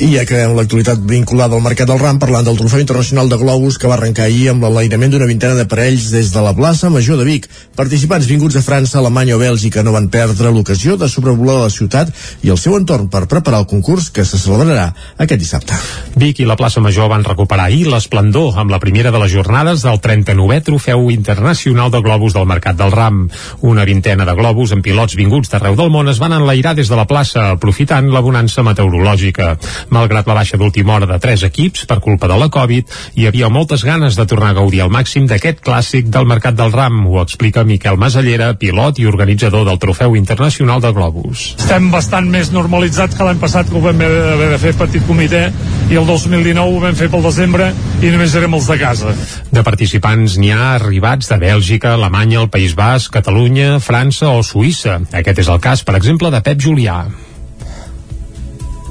I 0.00 0.06
ja 0.14 0.22
acabem 0.24 0.54
l'actualitat 0.56 1.02
vinculada 1.04 1.58
al 1.58 1.60
Mercat 1.60 1.84
del 1.90 1.98
Ram 2.00 2.16
parlant 2.16 2.46
del 2.46 2.56
Trofeu 2.56 2.80
Internacional 2.80 3.28
de 3.28 3.36
Globus 3.36 3.76
que 3.76 3.88
va 3.90 3.98
arrencar 3.98 4.24
ahir 4.24 4.46
amb 4.48 4.62
l'enlairament 4.64 5.10
d'una 5.12 5.26
vintena 5.28 5.52
de 5.58 5.66
parells 5.68 6.06
des 6.08 6.30
de 6.32 6.40
la 6.40 6.54
plaça 6.56 6.88
Major 6.88 7.18
de 7.20 7.26
Vic. 7.28 7.44
Participants 7.76 8.24
vinguts 8.24 8.56
de 8.56 8.62
França, 8.64 8.96
Alemanya 8.96 9.36
o 9.36 9.40
Bèlgica 9.42 9.82
no 9.84 9.92
van 9.92 10.08
perdre 10.08 10.54
l'ocasió 10.54 10.96
de 10.96 11.04
sobrevolar 11.04 11.58
la 11.58 11.74
ciutat 11.74 12.14
i 12.40 12.48
el 12.48 12.56
seu 12.56 12.78
entorn 12.78 13.10
per 13.12 13.26
preparar 13.28 13.60
el 13.60 13.66
concurs 13.68 14.08
que 14.08 14.24
se 14.24 14.40
celebrarà 14.40 14.86
aquest 15.18 15.42
dissabte. 15.42 15.76
Vic 16.16 16.40
i 16.40 16.48
la 16.48 16.56
plaça 16.56 16.80
Major 16.80 17.12
van 17.12 17.28
recuperar 17.28 17.68
ahir 17.68 17.84
l'esplendor 17.92 18.56
amb 18.56 18.72
la 18.72 18.80
primera 18.80 19.12
de 19.12 19.20
les 19.20 19.34
jornades 19.36 19.84
del 19.84 20.00
39è 20.00 20.62
Trofeu 20.64 21.10
Internacional 21.12 21.92
de 21.92 22.00
Globus 22.00 22.38
del 22.38 22.48
Mercat 22.48 22.80
del 22.80 22.96
Ram. 22.96 23.26
Una 23.60 23.84
vintena 23.84 24.24
de 24.24 24.38
globus 24.40 24.72
amb 24.72 24.80
pilots 24.80 25.20
vinguts 25.20 25.52
d'arreu 25.52 25.76
del 25.76 25.92
món 25.92 26.08
es 26.08 26.24
van 26.24 26.38
enlairar 26.40 26.72
des 26.80 26.88
de 26.88 26.96
la 26.96 27.04
plaça 27.04 27.50
aprofitant 27.52 28.08
la 28.08 28.24
bonança 28.24 28.64
meteorològica. 28.64 29.58
Malgrat 29.90 30.28
la 30.30 30.36
baixa 30.38 30.58
d'última 30.60 30.94
hora 30.96 31.08
de 31.10 31.18
tres 31.22 31.42
equips 31.46 31.86
per 31.90 31.98
culpa 32.02 32.28
de 32.30 32.38
la 32.38 32.48
Covid, 32.52 32.90
hi 33.18 33.26
havia 33.26 33.50
moltes 33.50 33.84
ganes 33.86 34.16
de 34.18 34.26
tornar 34.30 34.52
a 34.52 34.58
gaudir 34.60 34.82
al 34.84 34.92
màxim 34.94 35.26
d'aquest 35.30 35.62
clàssic 35.66 36.10
del 36.14 36.28
Mercat 36.30 36.54
del 36.58 36.72
Ram, 36.72 37.02
ho 37.06 37.20
explica 37.22 37.64
Miquel 37.66 37.98
Masallera, 37.98 38.52
pilot 38.58 39.00
i 39.02 39.08
organitzador 39.10 39.66
del 39.66 39.80
Trofeu 39.82 40.16
Internacional 40.18 40.82
de 40.84 40.92
Globus. 40.94 41.54
Estem 41.58 41.90
bastant 41.90 42.28
més 42.30 42.52
normalitzats 42.54 43.18
que 43.18 43.26
l'any 43.26 43.40
passat 43.42 43.70
que 43.70 43.78
ho 43.78 43.84
vam 43.84 44.04
haver 44.06 44.50
de 44.54 44.60
fer 44.62 44.74
petit 44.78 45.06
comitè 45.06 45.46
i 45.90 45.98
el 45.98 46.06
2019 46.06 46.60
ho 46.60 46.82
vam 46.84 46.98
fer 46.98 47.10
pel 47.10 47.24
desembre 47.26 47.72
i 48.00 48.12
només 48.12 48.36
érem 48.38 48.54
els 48.58 48.68
de 48.70 48.78
casa. 48.80 49.14
De 49.50 49.64
participants 49.66 50.38
n'hi 50.38 50.52
ha 50.54 50.74
arribats 50.76 51.32
de 51.32 51.40
Bèlgica, 51.42 51.96
Alemanya, 51.96 52.44
el 52.44 52.52
País 52.52 52.76
Basc, 52.78 53.10
Catalunya, 53.14 53.80
França 53.82 54.30
o 54.30 54.44
Suïssa. 54.46 55.00
Aquest 55.10 55.42
és 55.42 55.50
el 55.50 55.60
cas, 55.60 55.82
per 55.84 55.98
exemple, 55.98 56.30
de 56.30 56.42
Pep 56.46 56.62
Julià 56.62 57.02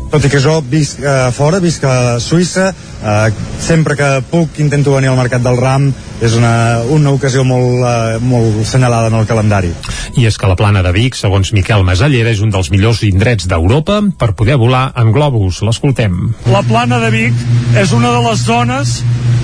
tot 0.10 0.26
i 0.26 0.30
que 0.32 0.42
jo 0.42 0.58
visc 0.66 1.04
a 1.06 1.30
fora, 1.36 1.60
visc 1.62 1.84
a 1.86 2.18
Suïssa, 2.24 2.70
eh, 2.74 3.30
sempre 3.62 3.96
que 3.96 4.10
puc 4.30 4.60
intento 4.60 4.96
venir 4.96 5.12
al 5.12 5.18
Mercat 5.20 5.44
del 5.46 5.60
Ram, 5.60 5.90
és 6.22 6.36
una, 6.36 6.82
una 6.90 7.14
ocasió 7.16 7.46
molt, 7.48 7.84
eh, 7.86 8.18
molt 8.22 8.64
senyalada 8.68 9.12
en 9.12 9.20
el 9.20 9.28
calendari. 9.30 9.72
I 10.18 10.26
és 10.28 10.38
que 10.38 10.50
la 10.50 10.58
plana 10.60 10.82
de 10.84 10.92
Vic, 10.96 11.16
segons 11.16 11.54
Miquel 11.54 11.86
Masallera, 11.88 12.34
és 12.34 12.42
un 12.42 12.52
dels 12.54 12.72
millors 12.74 13.04
indrets 13.08 13.48
d'Europa 13.48 14.02
per 14.18 14.34
poder 14.36 14.58
volar 14.58 14.90
en 15.00 15.14
globus. 15.16 15.62
L'escoltem. 15.62 16.34
La 16.50 16.64
plana 16.66 17.00
de 17.00 17.14
Vic 17.14 17.78
és 17.80 17.94
una 17.96 18.12
de 18.16 18.24
les 18.26 18.44
zones 18.48 19.00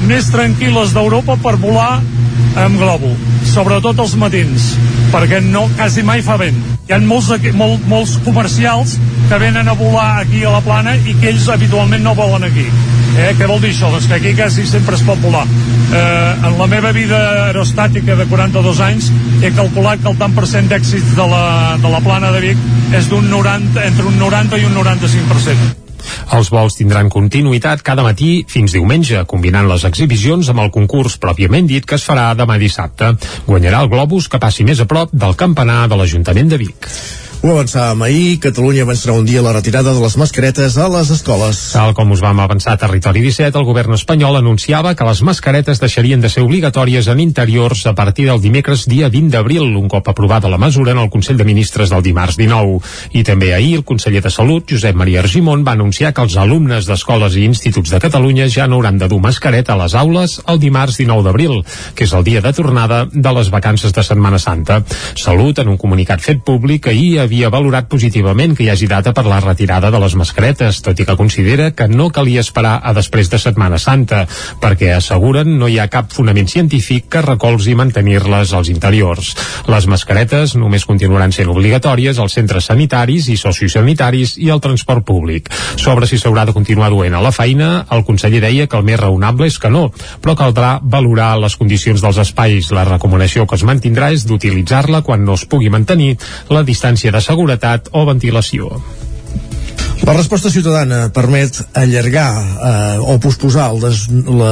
més 0.10 0.28
tranquil·les 0.34 0.94
d'Europa 0.94 1.38
per 1.42 1.56
volar 1.62 2.02
amb 2.56 2.80
glòbul, 2.80 3.16
sobretot 3.52 4.00
els 4.00 4.16
matins, 4.20 4.72
perquè 5.12 5.42
no, 5.44 5.66
quasi 5.76 6.04
mai 6.08 6.24
fa 6.26 6.38
vent. 6.40 6.58
Hi 6.88 6.96
ha 6.96 7.00
molts, 7.02 7.32
molt, 7.58 7.86
molts 7.90 8.16
comercials 8.26 8.96
que 9.30 9.40
venen 9.42 9.68
a 9.68 9.76
volar 9.78 10.22
aquí 10.22 10.44
a 10.46 10.54
la 10.54 10.62
plana 10.64 10.96
i 10.96 11.16
que 11.20 11.32
ells 11.34 11.50
habitualment 11.50 12.04
no 12.06 12.16
volen 12.16 12.46
aquí. 12.48 12.68
Eh, 13.16 13.32
què 13.40 13.48
vol 13.48 13.62
dir 13.64 13.72
això? 13.72 13.90
Doncs 13.94 14.10
que 14.12 14.18
aquí 14.18 14.34
quasi 14.36 14.66
sempre 14.68 14.98
es 14.98 15.04
pot 15.08 15.22
volar. 15.24 15.46
Eh, 15.46 16.48
en 16.50 16.58
la 16.60 16.68
meva 16.68 16.92
vida 16.96 17.22
aerostàtica 17.46 18.18
de 18.20 18.28
42 18.32 18.84
anys 18.84 19.10
he 19.42 19.54
calculat 19.56 20.04
que 20.04 20.12
el 20.12 20.20
tant 20.20 20.36
per 20.36 20.46
cent 20.52 20.68
d'èxit 20.72 21.16
de, 21.16 21.30
la, 21.32 21.46
de 21.80 21.96
la 21.96 22.04
plana 22.04 22.34
de 22.36 22.44
Vic 22.50 22.94
és 22.98 23.10
d'un 23.12 23.32
90, 23.32 23.82
entre 23.88 24.12
un 24.12 24.22
90 24.22 24.62
i 24.62 24.70
un 24.70 24.78
95%. 24.84 25.85
Els 26.38 26.52
vols 26.54 26.78
tindran 26.80 27.12
continuïtat 27.14 27.84
cada 27.86 28.06
matí 28.06 28.46
fins 28.50 28.76
diumenge, 28.76 29.26
combinant 29.30 29.70
les 29.70 29.86
exhibicions 29.90 30.50
amb 30.54 30.66
el 30.66 30.74
concurs 30.76 31.20
pròpiament 31.22 31.68
dit 31.70 31.86
que 31.86 32.00
es 32.00 32.08
farà 32.08 32.32
demà 32.38 32.60
dissabte. 32.62 33.16
Guanyarà 33.50 33.84
el 33.86 33.92
globus 33.94 34.30
que 34.30 34.42
passi 34.42 34.68
més 34.68 34.82
a 34.82 34.90
prop 34.90 35.14
del 35.14 35.38
campanar 35.40 35.86
de 35.90 36.00
l'Ajuntament 36.02 36.52
de 36.52 36.62
Vic. 36.66 36.92
Ho 37.44 37.52
avançàvem 37.52 38.02
ahir, 38.06 38.40
Catalunya 38.42 38.84
avançarà 38.86 39.14
un 39.18 39.26
dia 39.26 39.42
la 39.42 39.52
retirada 39.54 39.94
de 39.94 40.02
les 40.02 40.16
mascaretes 40.18 40.78
a 40.78 40.88
les 40.90 41.10
escoles. 41.14 41.60
Tal 41.74 41.94
com 41.98 42.12
us 42.12 42.22
vam 42.24 42.40
avançar 42.40 42.74
a 42.74 42.80
Territori 42.82 43.22
17, 43.22 43.58
el 43.60 43.66
govern 43.68 43.94
espanyol 43.98 44.38
anunciava 44.40 44.96
que 44.96 45.06
les 45.06 45.22
mascaretes 45.22 45.82
deixarien 45.82 46.22
de 46.22 46.30
ser 46.30 46.44
obligatòries 46.46 47.08
en 47.12 47.20
interiors 47.20 47.86
a 47.86 47.94
partir 47.94 48.28
del 48.30 48.42
dimecres 48.42 48.86
dia 48.90 49.10
20 49.10 49.34
d'abril, 49.34 49.66
un 49.76 49.90
cop 49.90 50.08
aprovada 50.10 50.50
la 50.50 50.58
mesura 50.58 50.94
en 50.94 51.02
el 51.04 51.10
Consell 51.10 51.38
de 51.38 51.46
Ministres 51.46 51.90
del 51.90 52.06
dimarts 52.06 52.38
19. 52.38 52.80
I 53.14 53.24
també 53.28 53.54
ahir 53.54 53.76
el 53.82 53.84
conseller 53.84 54.24
de 54.24 54.32
Salut, 54.34 54.70
Josep 54.72 54.96
Maria 54.96 55.22
Argimon, 55.22 55.66
va 55.68 55.76
anunciar 55.78 56.14
que 56.14 56.26
els 56.26 56.38
alumnes 56.38 56.88
d'escoles 56.88 57.36
i 57.36 57.46
instituts 57.46 57.94
de 57.94 58.02
Catalunya 58.02 58.50
ja 58.50 58.68
no 58.68 58.80
hauran 58.80 58.98
de 58.98 59.10
dur 59.12 59.22
mascareta 59.22 59.74
a 59.74 59.82
les 59.84 59.94
aules 59.94 60.40
el 60.48 60.60
dimarts 60.64 60.98
19 60.98 61.28
d'abril, 61.28 61.62
que 61.96 62.06
és 62.06 62.14
el 62.14 62.24
dia 62.24 62.42
de 62.42 62.54
tornada 62.54 63.06
de 63.12 63.38
les 63.38 63.52
vacances 63.52 63.94
de 63.94 64.04
Setmana 64.04 64.40
Santa. 64.40 64.82
Salut, 65.14 65.60
en 65.60 65.74
un 65.76 65.78
comunicat 65.78 66.22
fet 66.22 66.42
públic, 66.46 66.88
ahir 66.88 67.25
havia 67.26 67.50
valorat 67.54 67.90
positivament 67.92 68.56
que 68.56 68.66
hi 68.66 68.70
hagi 68.72 68.88
data 68.88 69.14
per 69.14 69.26
la 69.28 69.42
retirada 69.44 69.92
de 69.92 70.00
les 70.02 70.16
mascaretes, 70.16 70.82
tot 70.86 71.00
i 71.00 71.06
que 71.06 71.18
considera 71.18 71.72
que 71.76 71.88
no 71.90 72.10
calia 72.14 72.44
esperar 72.46 72.78
a 72.84 72.94
després 72.96 73.30
de 73.32 73.40
Setmana 73.42 73.80
Santa, 73.82 74.24
perquè 74.62 74.94
asseguren 74.96 75.58
no 75.60 75.68
hi 75.68 75.80
ha 75.80 75.90
cap 75.92 76.14
fonament 76.14 76.50
científic 76.52 77.10
que 77.12 77.24
recolzi 77.26 77.76
mantenir-les 77.76 78.54
als 78.54 78.70
interiors. 78.74 79.34
Les 79.72 79.88
mascaretes 79.92 80.56
només 80.60 80.86
continuaran 80.86 81.34
sent 81.36 81.50
obligatòries 81.52 82.20
als 82.22 82.38
centres 82.38 82.70
sanitaris 82.72 83.30
i 83.34 83.38
sociosanitaris 83.42 84.36
i 84.42 84.52
al 84.54 84.62
transport 84.64 85.06
públic. 85.06 85.50
Sobre 85.82 86.08
si 86.08 86.20
s'haurà 86.22 86.46
de 86.46 86.56
continuar 86.56 86.92
duent 86.94 87.16
a 87.18 87.24
la 87.24 87.34
feina, 87.36 87.86
el 87.92 88.06
conseller 88.06 88.44
deia 88.44 88.68
que 88.68 88.78
el 88.78 88.86
més 88.88 89.00
raonable 89.02 89.50
és 89.50 89.60
que 89.60 89.72
no, 89.74 89.88
però 90.22 90.38
caldrà 90.38 90.78
valorar 90.82 91.34
les 91.42 91.58
condicions 91.58 92.04
dels 92.04 92.22
espais. 92.22 92.72
La 92.76 92.86
recomanació 92.88 93.48
que 93.50 93.58
es 93.58 93.66
mantindrà 93.68 94.12
és 94.14 94.28
d'utilitzar-la 94.30 95.02
quan 95.06 95.26
no 95.26 95.36
es 95.40 95.46
pugui 95.50 95.72
mantenir 95.74 96.16
la 96.54 96.64
distància 96.68 97.15
de 97.16 97.24
seguretat 97.24 97.92
o 97.96 98.06
ventilació. 98.08 98.70
La 100.06 100.14
resposta 100.14 100.52
ciutadana 100.52 101.08
permet 101.16 101.56
allargar 101.74 102.28
eh, 102.36 102.98
o 103.00 103.16
posposar 103.24 103.72
el, 103.72 103.80
des, 103.82 104.04
la, 104.28 104.52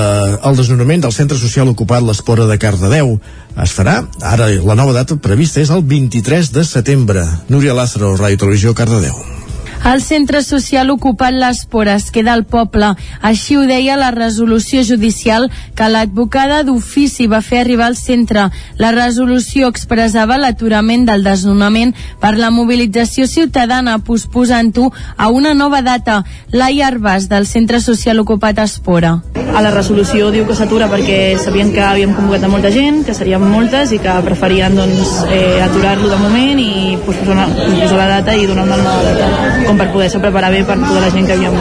el 0.49 0.57
desnonament 0.57 1.03
del 1.03 1.14
centre 1.14 1.38
social 1.38 1.70
ocupat 1.70 2.01
l'Espora 2.05 2.47
de 2.49 2.57
Cardedeu. 2.57 3.18
Es 3.61 3.76
farà, 3.76 3.99
ara 4.24 4.49
la 4.49 4.80
nova 4.80 4.95
data 4.95 5.20
prevista 5.20 5.61
és 5.61 5.70
el 5.76 5.84
23 5.86 6.53
de 6.55 6.66
setembre. 6.66 7.28
Núria 7.53 7.76
Lázaro, 7.78 8.16
Ràdio 8.18 8.45
Televisió, 8.45 8.74
Cardedeu. 8.74 9.43
El 9.84 10.00
centre 10.02 10.40
social 10.44 10.88
ocupat 10.94 11.36
l'Espora 11.36 11.98
es 12.00 12.06
queda 12.16 12.32
al 12.34 12.46
poble. 12.48 12.94
Així 13.20 13.58
ho 13.60 13.66
deia 13.68 13.98
la 14.00 14.14
resolució 14.16 14.80
judicial 14.88 15.50
que 15.76 15.90
l'advocada 15.92 16.62
d'ofici 16.64 17.28
va 17.28 17.42
fer 17.44 17.60
arribar 17.62 17.90
al 17.92 17.98
centre. 18.00 18.46
La 18.80 18.94
resolució 18.96 19.68
expressava 19.68 20.38
l'aturament 20.40 21.04
del 21.10 21.28
desnonament 21.28 21.92
per 22.24 22.38
la 22.40 22.50
mobilització 22.56 23.28
ciutadana 23.28 23.98
posposant-ho 24.00 24.88
a 25.18 25.28
una 25.30 25.52
nova 25.54 25.84
data. 25.84 26.22
Laia 26.56 26.88
Arbas, 26.88 27.28
del 27.28 27.46
centre 27.46 27.82
social 27.84 28.24
ocupat 28.24 28.64
Espora. 28.64 29.18
A 29.54 29.62
la 29.62 29.76
resolució 29.76 30.32
diu 30.32 30.48
que 30.48 30.56
s'atura 30.56 30.88
perquè 30.90 31.36
sabien 31.38 31.76
que 31.76 31.84
havíem 31.84 32.16
convocat 32.16 32.48
a 32.48 32.54
molta 32.56 32.72
gent, 32.72 33.04
que 33.06 33.14
serien 33.14 33.44
moltes 33.44 33.92
i 33.92 34.00
que 34.00 34.16
preferien 34.24 34.80
doncs, 34.80 35.12
eh, 35.28 35.60
aturar-lo 35.68 36.08
de 36.10 36.24
moment 36.24 36.64
i 36.64 36.98
posposar, 37.04 37.52
posposar 37.52 38.00
la 38.00 38.10
data 38.16 38.34
i 38.40 38.48
donar 38.48 38.64
una 38.72 38.80
nova 38.80 39.04
data 39.12 39.73
com 39.73 39.73
per 39.80 39.90
poder-se 39.94 40.22
preparar 40.24 40.52
bé 40.54 40.64
per 40.68 40.78
tota 40.82 41.02
la 41.02 41.12
gent 41.14 41.28
que 41.28 41.38
havíem, 41.38 41.58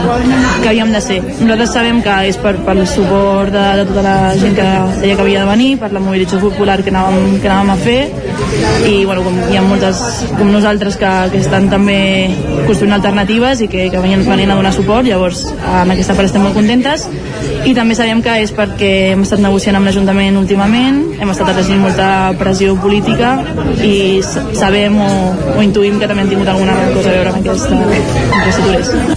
que 0.61 0.69
havíem 0.71 0.93
de 0.93 1.01
ser. 1.01 1.19
Nosaltres 1.41 1.73
sabem 1.73 2.01
que 2.05 2.17
és 2.29 2.39
per, 2.41 2.55
per 2.65 2.77
el 2.77 2.85
suport 2.89 3.53
de, 3.53 3.65
de 3.81 3.87
tota 3.89 4.05
la 4.05 4.17
gent 4.39 4.57
que 4.57 4.69
deia 5.01 5.15
que 5.15 5.25
havia 5.25 5.45
de 5.45 5.51
venir, 5.51 5.71
per 5.81 5.91
la 5.95 6.03
mobilització 6.03 6.51
popular 6.51 6.81
que 6.83 6.93
anàvem, 6.93 7.39
que 7.41 7.49
anàvem 7.51 7.73
a 7.73 7.79
fer 7.81 7.99
i 8.87 9.05
bueno, 9.05 9.23
com 9.23 9.35
hi 9.51 9.57
ha 9.57 9.63
moltes 9.63 9.99
com 10.37 10.49
nosaltres 10.51 10.97
que, 10.99 11.11
que 11.31 11.39
estan 11.41 11.69
també 11.71 11.97
construint 12.67 12.93
alternatives 12.95 13.63
i 13.63 13.69
que, 13.71 13.87
que 13.91 14.01
venien, 14.03 14.23
venien 14.27 14.51
a 14.51 14.57
donar 14.59 14.73
suport, 14.75 15.07
llavors 15.07 15.45
en 15.53 15.93
aquesta 15.93 16.15
part 16.17 16.29
estem 16.29 16.43
molt 16.43 16.57
contentes 16.57 17.07
i 17.63 17.73
també 17.75 17.95
sabem 17.95 18.21
que 18.23 18.35
és 18.43 18.51
perquè 18.55 18.91
hem 19.13 19.23
estat 19.23 19.41
negociant 19.43 19.77
amb 19.79 19.87
l'Ajuntament 19.87 20.37
últimament, 20.39 20.99
hem 21.15 21.31
estat 21.31 21.53
exercint 21.53 21.83
molta 21.83 22.07
pressió 22.39 22.75
política 22.83 23.37
i 23.83 24.19
sabem 24.23 24.99
o, 24.99 25.11
o 25.55 25.63
intuïm 25.63 25.99
que 26.01 26.09
també 26.09 26.25
han 26.25 26.33
tingut 26.33 26.51
alguna 26.51 26.75
cosa 26.91 27.07
a 27.11 27.15
veure 27.15 27.31
amb 27.31 27.39
aquesta, 27.39 27.79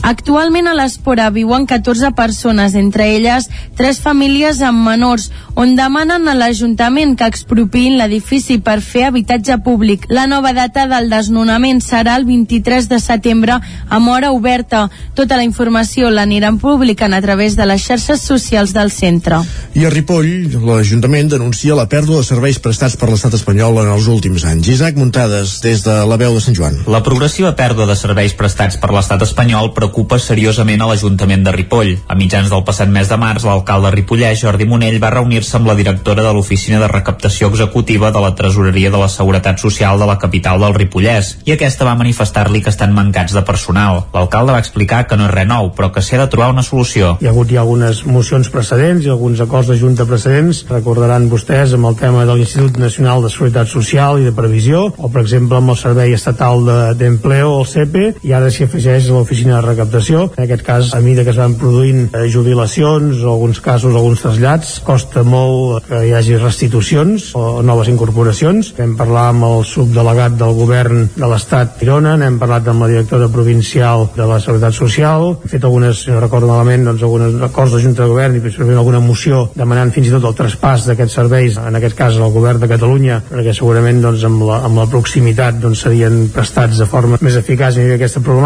Actualment 0.06 0.68
a 0.70 0.74
l'Espora 0.76 1.26
viuen 1.34 1.66
14 1.66 2.12
persones, 2.14 2.74
entre 2.78 3.08
elles 3.16 3.48
tres 3.76 3.98
famílies 4.00 4.60
amb 4.64 4.84
menors, 4.86 5.28
on 5.58 5.74
demanen 5.76 6.28
a 6.28 6.34
l'Ajuntament 6.36 7.16
que 7.18 7.26
expropiïn 7.28 7.96
l'edifici 7.98 8.58
per 8.62 8.78
fer 8.84 9.06
habitatge 9.08 9.58
públic. 9.64 10.06
La 10.08 10.26
nova 10.30 10.52
data 10.56 10.86
del 10.90 11.10
desnonament 11.10 11.82
serà 11.84 12.16
el 12.20 12.26
23 12.28 12.88
de 12.88 13.00
setembre 13.02 13.58
amb 13.88 14.12
hora 14.12 14.30
oberta. 14.32 14.86
Tota 15.18 15.36
la 15.40 15.46
informació 15.46 16.10
l'aniran 16.10 16.60
publicant 16.62 17.16
a 17.16 17.22
través 17.24 17.56
de 17.56 17.66
les 17.66 17.82
xarxes 17.82 18.22
socials 18.22 18.72
del 18.76 18.92
centre. 18.94 19.42
I 19.74 19.84
a 19.84 19.92
Ripoll, 19.92 20.54
l'Ajuntament 20.68 21.32
denuncia 21.34 21.76
la 21.76 21.88
pèrdua 21.90 22.22
de 22.22 22.28
serveis 22.28 22.60
prestats 22.62 22.96
per 22.96 23.10
l'estat 23.10 23.34
espanyol 23.36 23.82
en 23.82 23.92
els 23.96 24.06
últims 24.12 24.46
anys. 24.46 24.70
Isaac 24.76 24.96
Muntades, 24.96 25.58
des 25.66 25.82
de 25.84 25.98
la 26.06 26.20
veu 26.20 26.38
de 26.38 26.44
Sant 26.44 26.56
Joan. 26.56 26.82
La 26.86 27.02
progressiva 27.02 27.56
pèrdua 27.58 27.88
de 27.90 27.98
serveis 27.98 28.36
prestats 28.38 28.75
per 28.80 28.92
l'estat 28.94 29.22
espanyol 29.24 29.72
preocupa 29.76 30.18
seriosament 30.22 30.82
a 30.82 30.88
l'Ajuntament 30.90 31.44
de 31.46 31.52
Ripoll. 31.54 31.92
A 32.06 32.16
mitjans 32.18 32.50
del 32.52 32.64
passat 32.66 32.90
mes 32.92 33.08
de 33.10 33.18
març, 33.20 33.46
l'alcalde 33.46 33.90
ripollès, 33.94 34.40
Jordi 34.42 34.66
Monell, 34.68 34.98
va 35.02 35.10
reunir-se 35.14 35.56
amb 35.58 35.70
la 35.70 35.76
directora 35.78 36.24
de 36.24 36.32
l'Oficina 36.36 36.80
de 36.82 36.88
Recaptació 36.92 37.50
Executiva 37.52 38.10
de 38.12 38.22
la 38.22 38.34
Tresoreria 38.38 38.90
de 38.90 39.00
la 39.00 39.08
Seguretat 39.12 39.62
Social 39.62 39.98
de 39.98 40.08
la 40.08 40.18
capital 40.22 40.60
del 40.62 40.76
Ripollès, 40.76 41.36
i 41.46 41.54
aquesta 41.54 41.88
va 41.88 41.96
manifestar-li 41.98 42.62
que 42.62 42.72
estan 42.74 42.94
mancats 42.96 43.34
de 43.36 43.42
personal. 43.46 44.04
L'alcalde 44.14 44.56
va 44.56 44.62
explicar 44.62 45.04
que 45.06 45.18
no 45.18 45.28
és 45.28 45.34
res 45.34 45.48
nou, 45.48 45.72
però 45.76 45.90
que 45.94 46.02
s'ha 46.04 46.20
de 46.22 46.28
trobar 46.32 46.50
una 46.54 46.64
solució. 46.66 47.16
Hi 47.20 47.28
ha 47.28 47.34
hagut 47.34 47.52
ja 47.52 47.62
algunes 47.62 48.04
mocions 48.06 48.50
precedents 48.52 49.06
i 49.06 49.12
alguns 49.12 49.40
acords 49.44 49.70
de 49.72 49.78
Junta 49.80 50.06
precedents. 50.08 50.64
Recordaran 50.70 51.30
vostès 51.32 51.74
amb 51.76 51.90
el 51.90 51.98
tema 52.00 52.24
de 52.26 52.34
l'Institut 52.36 52.80
Nacional 52.82 53.24
de 53.24 53.32
Seguretat 53.32 53.70
Social 53.72 54.20
i 54.20 54.28
de 54.28 54.34
Previsió, 54.36 54.86
o 54.96 55.10
per 55.12 55.22
exemple 55.22 55.60
amb 55.60 55.74
el 55.74 55.80
Servei 55.80 56.14
Estatal 56.16 56.64
d'Empleo, 56.98 57.52
de, 57.52 57.60
el 57.60 57.70
CEPE, 57.70 58.06
i 58.26 58.34
ara 58.36 58.50
s'hi 58.56 58.66
afegeix 58.66 59.10
l'oficina 59.12 59.58
de 59.58 59.64
recaptació. 59.66 60.30
En 60.36 60.44
aquest 60.46 60.64
cas, 60.64 60.92
a 60.96 61.00
mesura 61.04 61.26
que 61.26 61.32
es 61.34 61.40
van 61.40 61.56
produint 61.60 62.06
eh, 62.08 62.24
jubilacions 62.32 63.20
o 63.22 63.34
alguns 63.34 63.60
casos, 63.60 63.94
alguns 63.94 64.22
trasllats, 64.24 64.78
costa 64.86 65.24
molt 65.26 65.84
que 65.88 66.02
hi 66.08 66.14
hagi 66.16 66.38
restitucions 66.40 67.30
o 67.36 67.62
noves 67.66 67.90
incorporacions. 67.92 68.72
Vam 68.78 68.96
parlar 68.98 69.28
amb 69.32 69.48
el 69.50 69.64
subdelegat 69.68 70.38
del 70.40 70.54
govern 70.56 71.04
de 71.16 71.28
l'Estat 71.28 71.76
Girona, 71.80 72.16
n'hem 72.20 72.38
parlat 72.40 72.70
amb 72.72 72.86
la 72.86 72.90
directora 72.94 73.28
provincial 73.32 74.08
de 74.16 74.28
la 74.28 74.40
Seguretat 74.40 74.76
Social, 74.76 75.28
hem 75.36 75.52
fet 75.52 75.66
algunes, 75.66 76.04
si 76.04 76.12
no 76.12 76.22
recordo 76.22 76.48
malament, 76.50 76.86
doncs 76.88 77.04
algunes 77.04 77.36
acords 77.44 77.76
de 77.76 77.82
Junta 77.84 78.04
de 78.04 78.10
Govern 78.12 78.38
i 78.38 78.42
principalment 78.44 78.80
alguna 78.80 79.02
moció 79.04 79.46
demanant 79.56 79.92
fins 79.94 80.08
i 80.08 80.14
tot 80.14 80.24
el 80.28 80.36
traspàs 80.38 80.88
d'aquests 80.88 81.18
serveis, 81.20 81.60
en 81.60 81.78
aquest 81.78 81.96
cas 81.98 82.16
al 82.16 82.32
govern 82.34 82.62
de 82.62 82.70
Catalunya, 82.70 83.20
perquè 83.28 83.54
segurament 83.56 84.00
doncs, 84.04 84.24
amb, 84.28 84.46
la, 84.48 84.62
amb 84.66 84.80
la 84.80 84.88
proximitat 84.90 85.60
doncs, 85.62 85.84
serien 85.86 86.26
prestats 86.34 86.80
de 86.80 86.88
forma 86.88 87.20
més 87.20 87.36
eficaç 87.38 87.80
en 87.82 87.92
aquesta 87.96 88.22
problemàtica. 88.24 88.45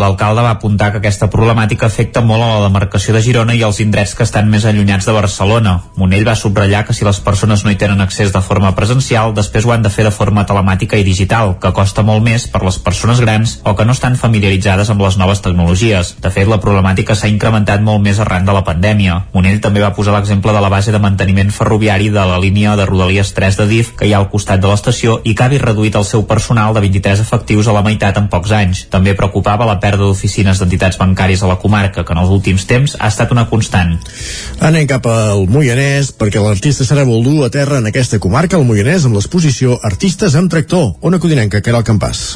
L'alcalde 0.00 0.42
va 0.44 0.52
apuntar 0.56 0.90
que 0.92 1.00
aquesta 1.00 1.30
problemàtica 1.32 1.86
afecta 1.86 2.22
molt 2.24 2.44
a 2.44 2.48
la 2.52 2.66
demarcació 2.66 3.14
de 3.14 3.22
Girona 3.24 3.54
i 3.56 3.62
als 3.62 3.80
indrets 3.80 4.14
que 4.14 4.26
estan 4.26 4.50
més 4.50 4.66
allunyats 4.68 5.06
de 5.08 5.14
Barcelona. 5.16 5.76
Monell 5.96 6.26
va 6.26 6.36
subratllar 6.36 6.84
que 6.86 6.96
si 6.96 7.06
les 7.06 7.20
persones 7.24 7.64
no 7.64 7.70
hi 7.72 7.78
tenen 7.80 8.00
accés 8.00 8.32
de 8.32 8.42
forma 8.44 8.74
presencial, 8.76 9.34
després 9.34 9.66
ho 9.66 9.72
han 9.72 9.82
de 9.86 9.92
fer 9.92 10.04
de 10.04 10.14
forma 10.14 10.44
telemàtica 10.46 10.98
i 11.00 11.06
digital, 11.06 11.56
que 11.60 11.72
costa 11.76 12.04
molt 12.06 12.24
més 12.24 12.46
per 12.50 12.62
les 12.64 12.78
persones 12.78 13.20
grans 13.20 13.58
o 13.64 13.74
que 13.76 13.86
no 13.86 13.96
estan 13.96 14.18
familiaritzades 14.20 14.90
amb 14.90 15.04
les 15.04 15.18
noves 15.20 15.42
tecnologies. 15.44 16.14
De 16.20 16.32
fet, 16.34 16.48
la 16.48 16.60
problemàtica 16.60 17.16
s'ha 17.16 17.30
incrementat 17.32 17.80
molt 17.84 18.04
més 18.04 18.20
arran 18.20 18.44
de 18.48 18.56
la 18.56 18.64
pandèmia. 18.66 19.20
Monell 19.34 19.60
també 19.64 19.84
va 19.84 19.94
posar 19.96 20.14
l'exemple 20.16 20.52
de 20.52 20.64
la 20.64 20.72
base 20.72 20.92
de 20.92 21.02
manteniment 21.02 21.52
ferroviari 21.54 22.10
de 22.10 22.26
la 22.26 22.38
línia 22.42 22.76
de 22.76 22.86
Rodalies 22.86 23.32
3 23.34 23.60
de 23.62 23.66
DIF 23.70 23.94
que 23.96 24.08
hi 24.08 24.14
ha 24.14 24.20
al 24.20 24.30
costat 24.32 24.60
de 24.60 24.68
l'estació 24.70 25.20
i 25.24 25.34
que 25.34 25.46
ha 25.46 25.50
reduït 25.60 25.96
el 25.96 26.04
seu 26.04 26.26
personal 26.26 26.74
de 26.74 26.82
23 26.84 27.20
efectius 27.20 27.68
a 27.68 27.74
la 27.76 27.82
meitat 27.86 28.18
en 28.18 28.28
pocs 28.32 28.52
anys. 28.56 28.84
També 28.90 29.14
preocupava 29.30 29.66
la 29.68 29.78
pèrdua 29.78 30.10
d'oficines 30.10 30.58
d'entitats 30.58 30.98
bancàries 30.98 31.42
a 31.44 31.48
la 31.48 31.56
comarca, 31.62 32.02
que 32.02 32.12
en 32.12 32.18
els 32.18 32.30
últims 32.34 32.66
temps 32.66 32.96
ha 32.98 33.08
estat 33.08 33.30
una 33.30 33.46
constant. 33.46 33.94
Anem 34.66 34.88
cap 34.90 35.06
al 35.06 35.46
Moianès 35.46 36.10
perquè 36.18 36.42
l'artista 36.42 36.84
Sara 36.84 37.04
Boldú 37.06 37.44
a 37.46 37.50
terra 37.54 37.78
en 37.78 37.86
aquesta 37.86 38.18
comarca, 38.18 38.58
el 38.58 38.66
Moianès, 38.66 39.06
amb 39.06 39.14
l'exposició 39.14 39.78
Artistes 39.86 40.34
amb 40.34 40.50
tractor. 40.50 40.96
Ona 41.06 41.20
Codinenca, 41.22 41.60
que 41.62 41.70
era 41.70 41.78
el 41.78 41.86
campàs. 41.86 42.34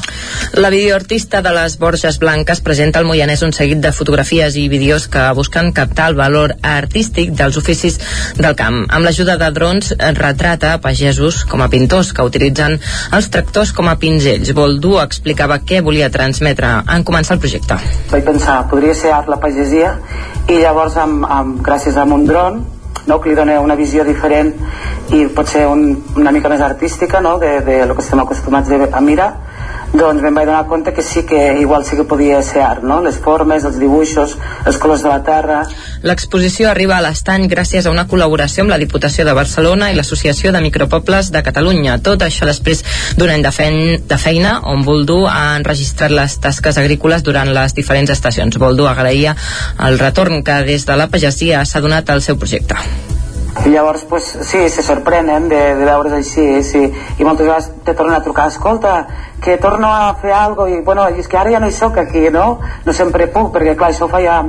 La 0.55 0.71
videoartista 0.71 1.41
de 1.43 1.51
les 1.57 1.75
Borges 1.81 2.19
Blanques 2.21 2.61
presenta 2.63 3.01
al 3.01 3.09
Moianès 3.09 3.43
un 3.43 3.51
seguit 3.53 3.81
de 3.83 3.91
fotografies 3.91 4.55
i 4.55 4.69
vídeos 4.71 5.09
que 5.11 5.25
busquen 5.35 5.73
captar 5.75 6.07
el 6.13 6.19
valor 6.19 6.55
artístic 6.63 7.35
dels 7.35 7.59
oficis 7.59 7.99
del 8.39 8.55
camp. 8.55 8.85
Amb 8.87 9.03
l'ajuda 9.05 9.35
de 9.41 9.51
drons 9.51 9.91
retrata 10.15 10.77
pagesos 10.81 11.43
com 11.49 11.61
a 11.61 11.69
pintors 11.69 12.13
que 12.15 12.23
utilitzen 12.23 12.79
els 13.11 13.29
tractors 13.33 13.75
com 13.75 13.91
a 13.91 13.97
pinzells. 13.99 14.53
Boldú 14.55 14.95
explicava 15.03 15.59
què 15.59 15.83
volia 15.83 16.09
transmetre 16.13 16.71
en 16.91 17.03
començar 17.03 17.35
el 17.35 17.41
projecte. 17.43 17.77
Vaig 18.11 18.25
pensar, 18.25 18.61
podria 18.69 18.95
ser 18.97 19.13
art 19.15 19.29
la 19.31 19.39
pagesia 19.41 19.95
i 20.47 20.59
llavors 20.61 20.97
amb, 21.01 21.25
amb, 21.25 21.61
gràcies 21.65 21.97
a 21.97 22.05
un 22.05 22.25
dron 22.25 22.61
no, 23.07 23.19
que 23.19 23.29
li 23.29 23.35
dona 23.37 23.59
una 23.61 23.75
visió 23.75 24.03
diferent 24.05 24.53
i 25.13 25.25
pot 25.33 25.49
ser 25.49 25.65
un, 25.69 25.87
una 26.17 26.31
mica 26.33 26.49
més 26.49 26.61
artística 26.61 27.21
no, 27.21 27.37
de, 27.39 27.59
de 27.65 27.85
lo 27.85 27.95
que 27.95 28.05
estem 28.05 28.21
acostumats 28.21 28.71
a 28.71 29.01
mirar 29.01 29.31
doncs 29.93 30.21
me'n 30.21 30.35
vaig 30.35 30.47
donar 30.49 30.65
compte 30.67 30.93
que 30.93 31.03
sí 31.03 31.23
que 31.23 31.59
igual 31.59 31.85
sí 31.85 31.95
que 31.95 32.03
podia 32.03 32.41
ser 32.43 32.61
art, 32.61 32.83
no? 32.83 33.01
les 33.01 33.17
formes, 33.19 33.63
els 33.63 33.77
dibuixos, 33.79 34.37
els 34.65 34.77
colors 34.77 35.03
de 35.03 35.09
la 35.09 35.21
terra. 35.23 35.61
L'exposició 36.03 36.69
arriba 36.69 36.97
a 36.97 37.03
l'estany 37.05 37.47
gràcies 37.51 37.85
a 37.85 37.93
una 37.93 38.07
col·laboració 38.07 38.65
amb 38.65 38.73
la 38.73 38.79
Diputació 38.81 39.25
de 39.25 39.33
Barcelona 39.37 39.91
i 39.91 39.95
l'Associació 39.97 40.51
de 40.51 40.61
Micropobles 40.65 41.31
de 41.31 41.43
Catalunya. 41.45 41.97
Tot 42.03 42.25
això 42.25 42.47
després 42.49 42.83
d'un 43.17 43.31
any 43.31 43.45
de, 43.45 43.53
fein, 43.55 43.79
de 44.07 44.19
feina 44.21 44.59
on 44.71 44.83
Boldú 44.85 45.23
ha 45.29 45.55
enregistrat 45.55 46.11
les 46.11 46.39
tasques 46.43 46.79
agrícoles 46.81 47.23
durant 47.23 47.51
les 47.55 47.75
diferents 47.77 48.11
estacions. 48.11 48.59
Boldú 48.61 48.89
agraïa 48.91 49.35
el 49.87 49.99
retorn 49.99 50.43
que 50.43 50.61
des 50.67 50.85
de 50.85 50.99
la 50.99 51.09
pagesia 51.11 51.65
s'ha 51.65 51.83
donat 51.83 52.09
al 52.09 52.21
seu 52.25 52.37
projecte. 52.37 52.79
I 53.63 53.69
llavors, 53.69 54.03
pues, 54.03 54.25
sí, 54.41 54.69
se 54.69 54.83
sorprenen 54.83 55.47
de, 55.47 55.59
de 55.79 55.85
veure's 55.87 56.13
així, 56.13 56.61
sí. 56.67 56.81
I 56.91 57.23
moltes 57.23 57.47
vegades 57.47 57.69
te 57.87 57.93
tornen 57.95 58.17
a 58.17 58.23
trucar, 58.23 58.49
escolta, 58.51 59.07
que 59.45 59.57
torno 59.61 59.87
a 59.93 60.15
fer 60.17 60.33
cosa, 60.55 60.71
i 60.73 60.81
bueno, 60.81 61.05
és 61.13 61.27
que 61.29 61.37
ara 61.37 61.51
ja 61.53 61.61
no 61.61 61.69
hi 61.69 61.75
sóc 61.75 61.99
aquí, 62.01 62.25
no? 62.33 62.59
No 62.85 62.93
sempre 62.97 63.27
puc, 63.29 63.51
perquè 63.53 63.75
clar, 63.77 63.91
això 63.93 64.07
ho 64.07 64.11
feia, 64.11 64.41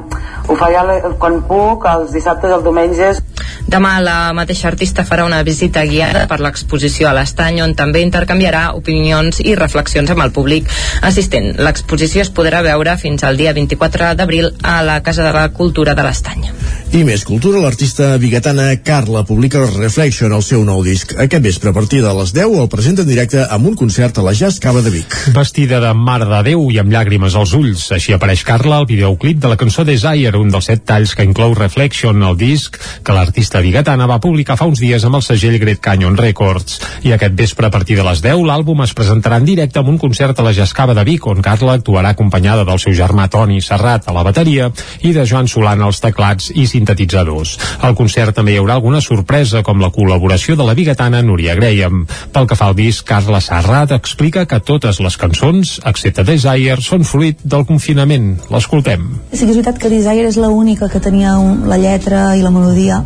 ho 0.48 0.56
feia 0.56 1.12
quan 1.20 1.42
puc, 1.44 1.84
els 1.92 2.16
dissabtes, 2.16 2.50
els 2.50 2.64
diumenges. 2.64 3.20
Demà 3.66 3.96
la 4.00 4.32
mateixa 4.32 4.68
artista 4.70 5.04
farà 5.04 5.24
una 5.26 5.42
visita 5.42 5.82
guiada 5.84 6.24
per 6.30 6.38
l'exposició 6.40 7.08
a 7.10 7.14
l'estany 7.16 7.58
on 7.64 7.74
també 7.74 8.00
intercanviarà 8.04 8.70
opinions 8.78 9.40
i 9.42 9.56
reflexions 9.58 10.12
amb 10.14 10.22
el 10.22 10.32
públic 10.32 10.70
assistent. 11.02 11.56
L'exposició 11.58 12.22
es 12.22 12.30
podrà 12.32 12.62
veure 12.64 12.94
fins 13.00 13.26
al 13.26 13.36
dia 13.36 13.52
24 13.56 14.14
d'abril 14.16 14.52
a 14.62 14.78
la 14.86 15.00
Casa 15.02 15.26
de 15.26 15.34
la 15.34 15.48
Cultura 15.50 15.96
de 15.98 16.06
l'Estany. 16.06 16.46
I 16.94 17.02
més 17.04 17.26
cultura, 17.26 17.58
l'artista 17.60 18.12
bigatana 18.22 18.68
Carla 18.86 19.24
publica 19.26 19.64
Reflection, 19.66 20.32
el 20.32 20.46
seu 20.46 20.62
nou 20.64 20.84
disc. 20.86 21.16
Aquest 21.18 21.42
vespre, 21.42 21.74
a 21.74 21.76
partir 21.76 22.04
de 22.04 22.14
les 22.14 22.32
10, 22.32 22.54
el 22.62 22.70
presenta 22.70 23.02
en 23.02 23.10
directe 23.10 23.42
amb 23.50 23.66
un 23.66 23.74
concert 23.74 24.22
a 24.22 24.24
la 24.24 24.32
Jazz 24.38 24.62
Cava 24.62 24.85
de 24.86 24.92
Vic. 24.94 25.14
Vestida 25.34 25.80
de 25.82 25.90
Mare 25.98 26.26
de 26.30 26.38
Déu 26.46 26.68
i 26.70 26.78
amb 26.78 26.92
llàgrimes 26.92 27.34
als 27.34 27.52
ulls. 27.58 27.88
Així 27.94 28.14
apareix 28.14 28.44
Carla 28.46 28.78
al 28.78 28.86
videoclip 28.86 29.40
de 29.42 29.50
la 29.50 29.58
cançó 29.58 29.82
Desire, 29.86 30.38
un 30.38 30.52
dels 30.52 30.68
set 30.70 30.84
talls 30.86 31.14
que 31.16 31.26
inclou 31.26 31.54
Reflection, 31.58 32.22
el 32.22 32.36
disc 32.38 32.78
que 33.02 33.16
l'artista 33.16 33.62
bigatana 33.64 34.06
va 34.06 34.20
publicar 34.22 34.56
fa 34.58 34.68
uns 34.70 34.82
dies 34.82 35.02
amb 35.04 35.18
el 35.18 35.24
segell 35.26 35.58
Great 35.58 35.82
Canyon 35.82 36.18
Records. 36.20 36.78
I 37.02 37.16
aquest 37.16 37.34
vespre, 37.38 37.66
a 37.66 37.74
partir 37.74 37.96
de 37.98 38.04
les 38.06 38.22
10, 38.22 38.44
l'àlbum 38.46 38.84
es 38.84 38.94
presentarà 38.94 39.40
en 39.40 39.48
directe 39.48 39.82
amb 39.82 39.90
un 39.90 39.98
concert 39.98 40.38
a 40.38 40.46
la 40.46 40.52
Jazz 40.54 40.76
Cava 40.76 40.94
de 40.94 41.04
Vic, 41.08 41.26
on 41.26 41.42
Carla 41.42 41.74
actuarà 41.80 42.14
acompanyada 42.14 42.66
del 42.68 42.78
seu 42.82 42.94
germà 42.94 43.26
Toni 43.32 43.58
Serrat 43.64 44.06
a 44.06 44.14
la 44.14 44.22
bateria 44.26 44.70
i 45.02 45.12
de 45.16 45.26
Joan 45.26 45.50
Solana 45.50 45.88
als 45.90 46.02
teclats 46.04 46.52
i 46.54 46.68
sintetitzadors. 46.70 47.56
Al 47.82 47.98
concert 47.98 48.36
també 48.38 48.54
hi 48.54 48.60
haurà 48.62 48.78
alguna 48.78 49.02
sorpresa, 49.02 49.64
com 49.66 49.82
la 49.82 49.90
col·laboració 49.90 50.54
de 50.54 50.68
la 50.68 50.78
bigatana 50.78 51.24
Núria 51.26 51.58
Graham. 51.58 52.04
Pel 52.32 52.46
que 52.46 52.60
fa 52.60 52.70
al 52.70 52.78
disc, 52.78 53.02
Carla 53.06 53.42
Serrat 53.42 53.96
explica 53.98 54.46
que 54.46 54.62
totes 54.66 55.00
les 55.04 55.16
cançons, 55.20 55.76
excepte 55.86 56.24
Desire, 56.26 56.80
són 56.82 57.06
fruit 57.06 57.40
del 57.42 57.66
confinament. 57.68 58.34
L'escoltem. 58.52 59.06
Sí 59.32 59.44
que 59.44 59.52
és 59.52 59.58
veritat 59.58 59.80
que 59.80 59.92
Desire 59.92 60.28
és 60.28 60.38
l'única 60.40 60.90
que 60.92 61.02
tenia 61.02 61.36
un, 61.40 61.64
la 61.70 61.78
lletra 61.80 62.28
i 62.36 62.44
la 62.44 62.52
melodia, 62.54 63.02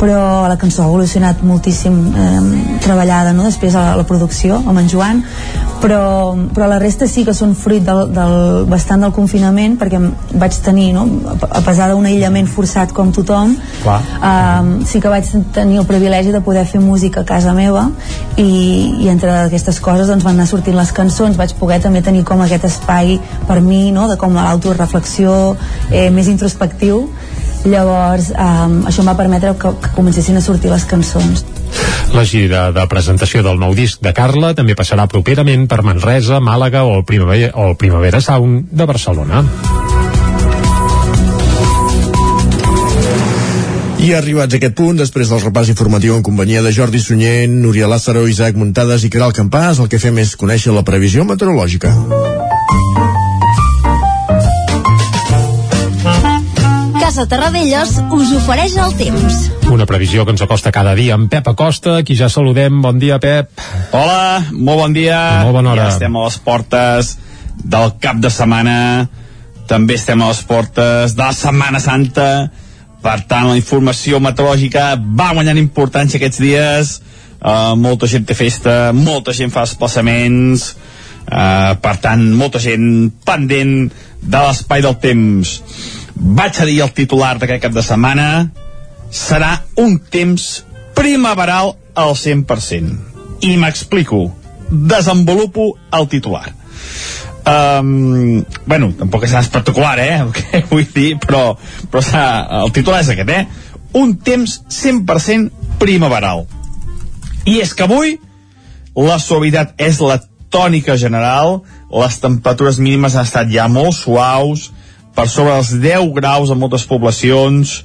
però 0.00 0.48
la 0.48 0.56
cançó 0.56 0.82
ha 0.82 0.88
evolucionat 0.88 1.42
moltíssim 1.44 1.96
eh, 2.16 2.78
treballada 2.80 3.34
no? 3.36 3.44
després 3.44 3.74
a 3.76 3.82
la, 3.90 3.96
la 4.00 4.06
producció 4.08 4.56
amb 4.60 4.80
en 4.80 4.88
Joan 4.88 5.20
però, 5.80 6.36
però 6.54 6.68
la 6.70 6.78
resta 6.80 7.08
sí 7.08 7.24
que 7.26 7.34
són 7.36 7.52
fruit 7.56 7.84
del, 7.84 8.06
del, 8.14 8.34
bastant 8.70 9.04
del 9.04 9.12
confinament 9.16 9.76
perquè 9.80 10.00
vaig 10.40 10.56
tenir, 10.64 10.90
no? 10.96 11.04
a 11.44 11.60
pesar 11.66 11.90
d'un 11.92 12.08
aïllament 12.08 12.48
forçat 12.48 12.94
com 12.96 13.12
tothom 13.16 13.52
eh, 13.84 14.86
sí 14.88 15.02
que 15.04 15.12
vaig 15.12 15.28
tenir 15.56 15.80
el 15.82 15.88
privilegi 15.88 16.32
de 16.32 16.42
poder 16.44 16.64
fer 16.68 16.80
música 16.80 17.20
a 17.20 17.28
casa 17.28 17.52
meva 17.56 17.88
i, 18.36 18.48
i 19.04 19.12
entre 19.12 19.34
aquestes 19.44 19.80
coses 19.84 20.08
doncs, 20.08 20.24
van 20.24 20.38
anar 20.38 20.48
sortint 20.48 20.78
les 20.80 20.94
cançons 21.00 21.40
vaig 21.40 21.56
poder 21.58 21.80
també 21.82 22.04
tenir 22.04 22.24
com 22.28 22.44
aquest 22.44 22.68
espai 22.68 23.16
per 23.48 23.60
mi 23.64 23.88
no? 23.96 24.06
de 24.10 24.18
com 24.20 24.36
l'autoreflexió 24.36 25.36
eh, 25.90 26.08
més 26.14 26.28
introspectiu 26.32 27.06
llavors 27.64 28.30
um, 28.32 28.80
això 28.88 29.02
em 29.02 29.10
va 29.10 29.16
permetre 29.18 29.52
que, 29.60 29.72
que 29.82 29.94
comencessin 29.96 30.38
a 30.40 30.44
sortir 30.44 30.72
les 30.72 30.86
cançons 30.88 31.44
La 32.16 32.24
gira 32.26 32.70
de 32.74 32.86
presentació 32.90 33.44
del 33.46 33.60
nou 33.60 33.76
disc 33.76 34.00
de 34.02 34.14
Carla 34.16 34.54
també 34.58 34.74
passarà 34.78 35.06
properament 35.10 35.68
per 35.70 35.82
Manresa, 35.86 36.40
Màlaga 36.42 36.82
o 36.88 37.02
Primavera, 37.06 37.52
o 37.54 37.76
Primavera 37.78 38.24
Sound 38.24 38.72
de 38.74 38.88
Barcelona. 38.90 39.44
I 44.00 44.14
arribats 44.16 44.56
a 44.56 44.56
aquest 44.56 44.72
punt, 44.78 44.96
després 44.96 45.28
del 45.28 45.42
repàs 45.42 45.68
informatiu 45.68 46.14
en 46.16 46.22
companyia 46.24 46.62
de 46.64 46.70
Jordi 46.72 46.96
Sunyer, 47.04 47.44
Núria 47.52 47.84
Lázaro, 47.84 48.22
Isaac 48.32 48.56
Muntades 48.56 49.02
i 49.04 49.10
Caral 49.12 49.34
Campàs, 49.36 49.76
el 49.82 49.90
que 49.92 49.98
fem 50.00 50.16
és 50.22 50.30
conèixer 50.40 50.72
la 50.72 50.80
previsió 50.88 51.26
meteorològica. 51.28 51.90
Casa 56.96 57.26
Terradellos 57.28 57.92
us 58.16 58.32
ofereix 58.38 58.78
el 58.80 58.96
temps. 58.96 59.36
Una 59.68 59.84
previsió 59.84 60.24
que 60.24 60.32
ens 60.32 60.46
acosta 60.46 60.72
cada 60.72 60.96
dia 60.96 61.18
amb 61.18 61.28
Pep 61.28 61.52
Acosta, 61.52 61.98
qui 62.00 62.16
ja 62.16 62.30
saludem. 62.32 62.80
Bon 62.80 62.96
dia, 63.02 63.20
Pep. 63.20 63.52
Hola, 63.92 64.46
molt 64.54 64.80
bon 64.86 64.96
dia. 64.96 65.20
Molt 65.44 65.58
bona 65.58 65.74
hora. 65.74 65.90
Ja 65.90 65.98
estem 65.98 66.16
a 66.16 66.24
les 66.24 66.40
portes 66.40 67.12
del 67.60 67.92
cap 68.00 68.16
de 68.24 68.32
setmana. 68.32 68.80
També 69.68 70.00
estem 70.00 70.24
a 70.24 70.32
les 70.32 70.40
portes 70.48 71.18
de 71.18 71.20
la 71.26 71.36
Setmana 71.36 71.84
Santa. 71.84 72.30
Per 73.00 73.16
tant, 73.28 73.48
la 73.48 73.56
informació 73.56 74.20
meteorològica 74.20 74.92
va 75.00 75.30
guanyant 75.36 75.60
importància 75.60 76.20
aquests 76.20 76.40
dies. 76.42 76.94
Uh, 77.40 77.72
molta 77.80 78.08
gent 78.10 78.26
té 78.28 78.36
festa, 78.36 78.92
molta 78.92 79.32
gent 79.36 79.52
fa 79.52 79.64
desplaçaments. 79.64 80.74
Uh, 81.30 81.76
per 81.80 81.94
tant, 82.02 82.22
molta 82.36 82.60
gent 82.60 83.10
pendent 83.24 83.88
de 84.20 84.42
l'espai 84.44 84.84
del 84.84 84.98
temps. 85.00 85.54
Vaig 86.14 86.60
a 86.60 86.66
dir 86.68 86.80
el 86.84 86.92
titular 86.92 87.36
d'aquest 87.40 87.62
cap 87.64 87.76
de 87.76 87.84
setmana 87.84 88.26
serà 89.10 89.54
un 89.80 89.96
temps 90.12 90.64
primaveral 90.94 91.74
al 91.94 92.14
100%. 92.14 92.92
I 93.48 93.56
m'explico. 93.56 94.26
Desenvolupo 94.70 95.72
el 95.96 96.08
titular. 96.08 96.52
Um, 97.40 98.44
bueno, 98.66 98.92
tampoc 98.98 99.24
és 99.24 99.34
espectacular, 99.38 99.96
eh? 99.98 100.16
El 100.20 100.32
que 100.36 100.62
vull 100.70 100.86
dir, 100.94 101.14
però, 101.22 101.54
però 101.90 102.02
el 102.64 102.72
titular 102.76 103.00
és 103.04 103.12
aquest, 103.14 103.30
eh? 103.30 103.46
Un 103.96 104.16
temps 104.22 104.60
100% 104.70 105.78
primaveral. 105.80 106.44
I 107.48 107.60
és 107.64 107.72
que 107.74 107.86
avui 107.86 108.18
la 108.94 109.18
suavitat 109.22 109.74
és 109.80 110.00
la 110.04 110.20
tònica 110.50 110.96
general, 110.98 111.60
les 111.90 112.18
temperatures 112.20 112.78
mínimes 112.82 113.16
han 113.16 113.26
estat 113.26 113.50
ja 113.50 113.68
molt 113.70 113.96
suaus, 113.96 114.68
per 115.14 115.26
sobre 115.30 115.54
dels 115.56 115.72
10 115.82 116.10
graus 116.16 116.50
en 116.50 116.58
moltes 116.60 116.84
poblacions, 116.86 117.80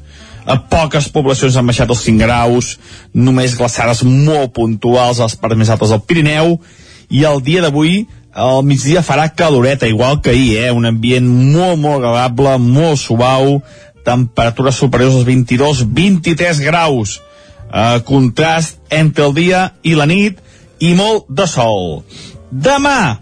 a 0.45 0.59
poques 0.69 1.07
poblacions 1.09 1.55
han 1.57 1.65
baixat 1.65 1.89
els 1.89 2.03
5 2.05 2.21
graus, 2.21 2.75
només 3.13 3.55
glaçades 3.57 4.03
molt 4.05 4.53
puntuals 4.53 5.19
a 5.19 5.29
les 5.29 5.37
parts 5.41 5.57
més 5.57 5.71
altes 5.73 5.93
del 5.93 6.03
Pirineu, 6.05 6.59
i 7.09 7.25
el 7.25 7.41
dia 7.45 7.63
d'avui, 7.65 8.05
al 8.35 8.65
migdia 8.67 9.01
farà 9.01 9.29
caloreta, 9.31 9.87
igual 9.87 10.19
que 10.21 10.31
ahir, 10.35 10.57
eh? 10.65 10.71
un 10.75 10.85
ambient 10.85 11.25
molt, 11.25 11.79
molt 11.79 12.01
agradable, 12.01 12.57
molt 12.59 12.99
suau, 12.99 13.61
temperatures 14.03 14.75
superiors 14.75 15.15
als 15.15 15.25
22-23 15.29 16.59
graus, 16.67 17.21
eh, 17.71 18.01
contrast 18.03 18.81
entre 18.91 19.29
el 19.29 19.33
dia 19.37 19.61
i 19.87 19.95
la 19.95 20.05
nit, 20.05 20.43
i 20.83 20.91
molt 20.99 21.31
de 21.31 21.47
sol. 21.47 22.03
Demà 22.51 23.21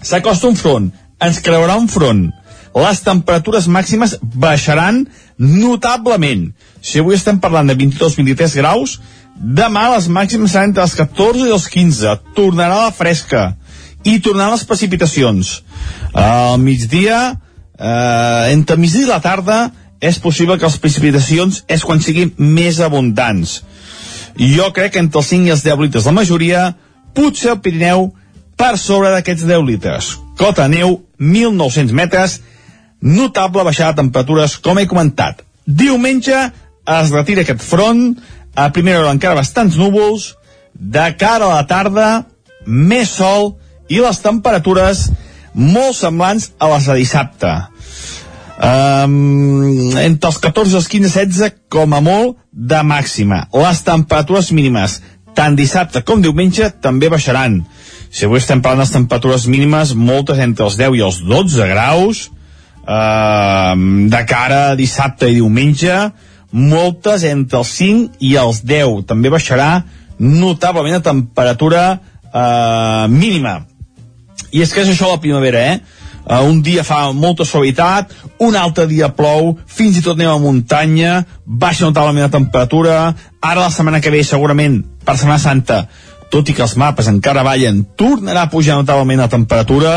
s'acosta 0.00 0.46
un 0.46 0.56
front, 0.56 0.92
ens 1.20 1.42
creurà 1.42 1.74
un 1.76 1.90
front, 1.90 2.28
les 2.70 3.02
temperatures 3.02 3.66
màximes 3.66 4.14
baixaran 4.22 5.02
notablement. 5.42 6.52
Si 6.80 7.02
avui 7.02 7.18
estem 7.18 7.40
parlant 7.42 7.66
de 7.66 7.74
22-23 7.74 8.54
graus, 8.62 9.00
demà 9.34 9.88
les 9.96 10.06
màximes 10.06 10.54
seran 10.54 10.70
entre 10.70 10.86
els 10.86 10.94
14 10.94 11.48
i 11.48 11.54
els 11.56 11.66
15. 11.66 12.14
Tornarà 12.38 12.84
la 12.86 12.94
fresca 12.94 13.56
i 14.04 14.18
tornaran 14.20 14.54
les 14.54 14.64
precipitacions. 14.64 15.60
Al 16.12 16.58
migdia, 16.58 17.40
eh, 17.78 18.52
entre 18.52 18.76
migdia 18.76 19.06
i 19.06 19.10
la 19.10 19.20
tarda, 19.20 19.72
és 20.00 20.18
possible 20.18 20.56
que 20.58 20.64
les 20.64 20.78
precipitacions 20.80 21.64
és 21.68 21.84
quan 21.84 22.00
siguin 22.00 22.32
més 22.38 22.80
abundants. 22.80 23.60
Jo 24.40 24.70
crec 24.72 24.94
que 24.94 25.02
entre 25.02 25.20
els 25.20 25.28
5 25.28 25.46
i 25.46 25.52
els 25.52 25.64
10 25.66 25.82
litres 25.82 26.06
la 26.08 26.16
majoria, 26.16 26.62
potser 27.14 27.52
el 27.52 27.60
Pirineu 27.60 28.10
per 28.56 28.76
sobre 28.78 29.10
d'aquests 29.12 29.44
10 29.48 29.66
litres. 29.66 30.14
Cota 30.40 30.68
neu, 30.68 31.02
1.900 31.18 31.92
metres, 31.92 32.40
notable 33.00 33.64
baixada 33.64 33.92
de 33.92 34.02
temperatures, 34.02 34.56
com 34.58 34.78
he 34.78 34.88
comentat. 34.88 35.44
Diumenge 35.66 36.38
es 37.00 37.12
retira 37.12 37.44
aquest 37.44 37.62
front, 37.64 38.14
a 38.56 38.70
primera 38.72 39.00
hora 39.00 39.12
encara 39.14 39.38
bastants 39.38 39.76
núvols, 39.76 40.34
de 40.74 41.06
cara 41.20 41.46
a 41.46 41.56
la 41.60 41.66
tarda, 41.68 42.08
més 42.66 43.12
sol 43.20 43.54
i 43.90 43.98
les 44.00 44.22
temperatures 44.22 45.08
molt 45.54 45.96
semblants 45.98 46.52
a 46.58 46.70
les 46.74 46.86
de 46.86 46.96
dissabte. 47.00 47.52
Um, 48.60 49.96
entre 49.96 50.28
els 50.28 50.38
14 50.38 50.74
i 50.74 50.78
els 50.78 50.88
15, 50.92 51.12
16 51.16 51.54
com 51.72 51.94
a 51.96 52.02
molt 52.04 52.36
de 52.52 52.82
màxima. 52.86 53.46
Les 53.56 53.80
temperatures 53.86 54.50
mínimes, 54.52 54.98
tant 55.34 55.56
dissabte 55.56 56.04
com 56.06 56.22
diumenge, 56.22 56.68
també 56.84 57.08
baixaran. 57.10 57.62
Si 58.10 58.26
avui 58.26 58.40
estem 58.40 58.60
parlant 58.62 58.86
de 58.86 58.98
temperatures 58.98 59.46
mínimes, 59.48 59.94
moltes 59.94 60.42
entre 60.42 60.66
els 60.68 60.76
10 60.78 60.98
i 60.98 61.04
els 61.06 61.22
12 61.24 61.70
graus, 61.72 62.26
uh, 62.84 63.74
de 64.12 64.22
cara 64.28 64.60
a 64.70 64.76
dissabte 64.78 65.30
i 65.30 65.38
diumenge, 65.40 65.96
moltes 66.52 67.24
entre 67.24 67.62
els 67.62 67.72
5 67.78 68.20
i 68.26 68.36
els 68.36 68.62
10. 68.66 69.06
També 69.08 69.32
baixarà 69.32 69.70
notablement 70.20 70.98
la 70.98 71.04
temperatura 71.06 71.84
uh, 71.96 73.08
mínima. 73.08 73.69
I 74.50 74.62
és 74.64 74.72
que 74.74 74.82
és 74.84 74.92
això 74.92 75.10
la 75.10 75.20
primavera, 75.22 75.64
eh? 75.72 75.80
Uh, 76.20 76.42
un 76.44 76.60
dia 76.62 76.84
fa 76.84 77.12
molta 77.16 77.46
suavitat, 77.48 78.12
un 78.44 78.56
altre 78.56 78.84
dia 78.86 79.08
plou, 79.16 79.54
fins 79.66 79.96
i 79.98 80.02
tot 80.04 80.18
anem 80.18 80.30
a 80.30 80.38
muntanya, 80.42 81.14
baixa 81.46 81.86
notablement 81.86 82.26
la 82.26 82.34
temperatura, 82.34 82.98
ara 83.40 83.64
la 83.64 83.70
setmana 83.72 84.02
que 84.04 84.12
ve 84.12 84.20
segurament, 84.26 84.82
per 85.04 85.16
Setmana 85.16 85.40
Santa, 85.42 85.80
tot 86.30 86.48
i 86.48 86.54
que 86.54 86.62
els 86.62 86.76
mapes 86.78 87.08
encara 87.10 87.42
ballen, 87.46 87.82
tornarà 87.98 88.44
a 88.46 88.52
pujar 88.52 88.76
notablement 88.78 89.24
la 89.24 89.30
temperatura, 89.32 89.94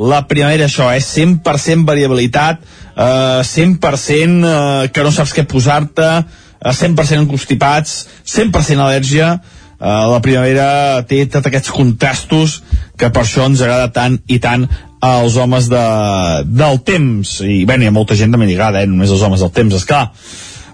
la 0.00 0.22
primavera 0.26 0.64
això 0.66 0.88
és 0.96 1.04
eh? 1.04 1.26
100% 1.26 1.84
variabilitat, 1.86 2.62
eh, 2.96 3.40
100% 3.44 4.46
eh, 4.48 4.88
que 4.94 5.04
no 5.04 5.12
saps 5.12 5.34
què 5.36 5.44
posar-te, 5.48 6.08
eh, 6.64 6.72
100% 6.72 7.28
constipats, 7.28 8.06
100% 8.24 8.80
al·lèrgia, 8.80 9.34
eh, 9.80 10.04
la 10.12 10.20
primavera 10.24 11.02
té 11.08 11.24
tots 11.26 11.48
aquests 11.48 11.72
contrastos 11.74 12.60
que 13.00 13.10
per 13.10 13.24
això 13.24 13.48
ens 13.48 13.64
agrada 13.64 13.90
tant 13.96 14.20
i 14.28 14.38
tant 14.38 14.68
als 15.00 15.36
homes 15.40 15.70
de, 15.72 15.84
del 16.44 16.80
temps 16.84 17.38
i 17.46 17.64
bé, 17.64 17.78
hi 17.80 17.88
ha 17.88 17.96
molta 17.96 18.16
gent 18.18 18.32
també 18.32 18.46
li 18.46 18.58
agrada, 18.58 18.84
eh? 18.84 18.90
només 18.90 19.10
els 19.10 19.24
homes 19.24 19.40
del 19.40 19.52
temps, 19.56 19.76
esclar 19.80 20.06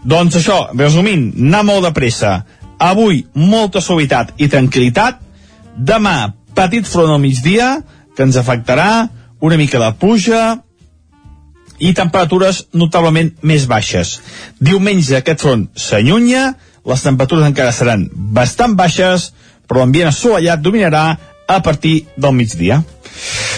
doncs 0.06 0.38
això, 0.38 0.58
resumint, 0.74 1.30
anar 1.38 1.64
molt 1.66 1.86
de 1.86 1.94
pressa 1.94 2.40
avui 2.82 3.24
molta 3.34 3.80
suavitat 3.80 4.34
i 4.42 4.50
tranquil·litat 4.52 5.22
demà 5.76 6.32
petit 6.56 6.88
front 6.88 7.12
al 7.12 7.22
migdia 7.22 7.76
que 8.16 8.24
ens 8.24 8.38
afectarà 8.40 9.06
una 9.40 9.58
mica 9.60 9.80
de 9.80 9.90
pluja 10.00 10.42
i 11.78 11.92
temperatures 11.92 12.62
notablement 12.72 13.34
més 13.44 13.66
baixes. 13.68 14.16
Diumenge 14.60 15.18
aquest 15.18 15.44
front 15.44 15.66
s'allunya, 15.76 16.54
les 16.86 17.02
temperatures 17.02 17.48
encara 17.48 17.74
seran 17.74 18.06
bastant 18.12 18.76
baixes, 18.78 19.32
però 19.66 19.82
l'ambient 19.82 20.12
assolellat 20.12 20.62
dominarà 20.62 21.06
a 21.46 21.60
partir 21.62 22.06
del 22.16 22.34
migdia. 22.34 22.80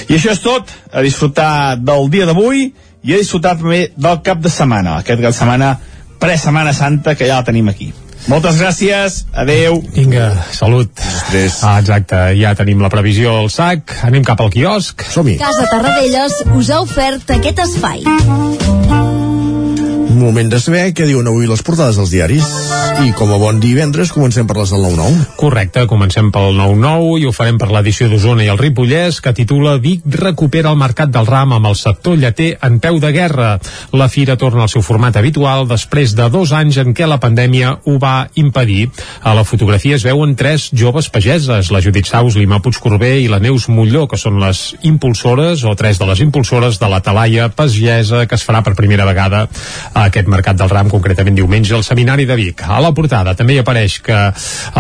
I 0.09 0.17
això 0.17 0.33
és 0.33 0.43
tot, 0.45 0.73
a 0.93 1.05
disfrutar 1.05 1.77
del 1.81 2.11
dia 2.13 2.27
d'avui 2.29 2.69
i 3.05 3.15
a 3.15 3.21
disfrutar 3.21 3.57
també 3.61 3.89
del 3.97 4.21
cap 4.25 4.41
de 4.45 4.53
setmana, 4.53 4.99
aquest 5.03 5.21
cap 5.21 5.33
de 5.33 5.39
setmana 5.39 5.73
pre-setmana 6.19 6.75
santa 6.75 7.15
que 7.15 7.29
ja 7.29 7.41
la 7.41 7.47
tenim 7.47 7.69
aquí. 7.71 7.93
Moltes 8.29 8.59
gràcies, 8.61 9.23
adeu. 9.33 9.79
Vinga, 9.95 10.33
salut. 10.53 10.91
Després. 10.99 11.61
Ah, 11.65 11.79
exacte, 11.81 12.19
ja 12.37 12.53
tenim 12.59 12.83
la 12.85 12.91
previsió 12.93 13.37
al 13.45 13.49
sac, 13.53 13.95
anem 14.05 14.27
cap 14.27 14.43
al 14.45 14.51
quiosc. 14.53 15.07
Som-hi. 15.15 15.39
Casa 15.41 15.69
Tarradellas 15.71 16.43
us 16.59 16.73
ha 16.75 16.83
ofert 16.85 17.37
aquest 17.39 17.65
espai. 17.69 18.05
Moment 20.19 20.49
de 20.51 20.59
saber 20.59 20.89
què 20.99 21.07
diuen 21.07 21.29
avui 21.31 21.47
les 21.47 21.61
portades 21.63 21.95
dels 21.99 22.11
diaris. 22.11 22.47
I 22.99 23.13
com 23.15 23.31
a 23.31 23.37
bon 23.39 23.61
divendres 23.63 24.11
comencem 24.11 24.49
per 24.49 24.57
les 24.59 24.73
del 24.75 24.83
9-9. 24.83 25.37
Correcte, 25.39 25.85
comencem 25.87 26.33
pel 26.35 26.57
9-9 26.59 27.21
i 27.23 27.27
ho 27.29 27.33
farem 27.35 27.61
per 27.61 27.69
l'edició 27.71 28.09
d'Osona 28.11 28.43
i 28.43 28.49
el 28.51 28.59
Ripollès 28.59 29.21
que 29.23 29.31
titula 29.37 29.77
Vic 29.79 30.03
recupera 30.19 30.73
el 30.75 30.81
mercat 30.81 31.13
del 31.15 31.29
ram 31.29 31.55
amb 31.55 31.69
el 31.71 31.77
sector 31.79 32.19
lleter 32.19 32.49
en 32.67 32.81
peu 32.83 32.99
de 32.99 33.13
guerra. 33.15 33.53
La 33.95 34.09
fira 34.11 34.35
torna 34.41 34.65
al 34.67 34.73
seu 34.73 34.83
format 34.83 35.15
habitual 35.21 35.69
després 35.71 36.17
de 36.19 36.27
dos 36.35 36.51
anys 36.57 36.81
en 36.83 36.91
què 36.99 37.07
la 37.07 37.21
pandèmia 37.23 37.77
ho 37.87 37.97
va 38.03 38.27
impedir. 38.35 38.89
A 39.23 39.37
la 39.39 39.47
fotografia 39.47 39.95
es 39.95 40.07
veuen 40.09 40.35
tres 40.35 40.69
joves 40.75 41.13
pageses, 41.15 41.71
la 41.71 41.83
Judit 41.85 42.11
Saus, 42.11 42.35
l'Ima 42.35 42.59
Puigcorbé 42.65 43.21
i 43.23 43.31
la 43.31 43.39
Neus 43.39 43.69
Molló, 43.71 44.09
que 44.11 44.19
són 44.19 44.43
les 44.43 44.73
impulsores 44.83 45.63
o 45.63 45.77
tres 45.79 46.03
de 46.03 46.11
les 46.11 46.27
impulsores 46.27 46.83
de 46.83 46.91
la 46.91 47.03
talaia 47.07 47.49
pagesa 47.55 48.27
que 48.27 48.35
es 48.35 48.47
farà 48.49 48.65
per 48.67 48.75
primera 48.75 49.07
vegada 49.07 49.47
a 49.95 50.08
aquest 50.09 50.29
mercat 50.29 50.59
del 50.59 50.71
ram, 50.73 50.91
concretament 50.91 51.37
diumenge, 51.37 51.75
al 51.77 51.85
Seminari 51.87 52.27
de 52.29 52.37
Vic. 52.39 52.65
A 52.67 52.81
la 52.83 52.93
portada 52.97 53.35
també 53.39 53.57
hi 53.57 53.63
apareix 53.63 53.99
que 54.05 54.19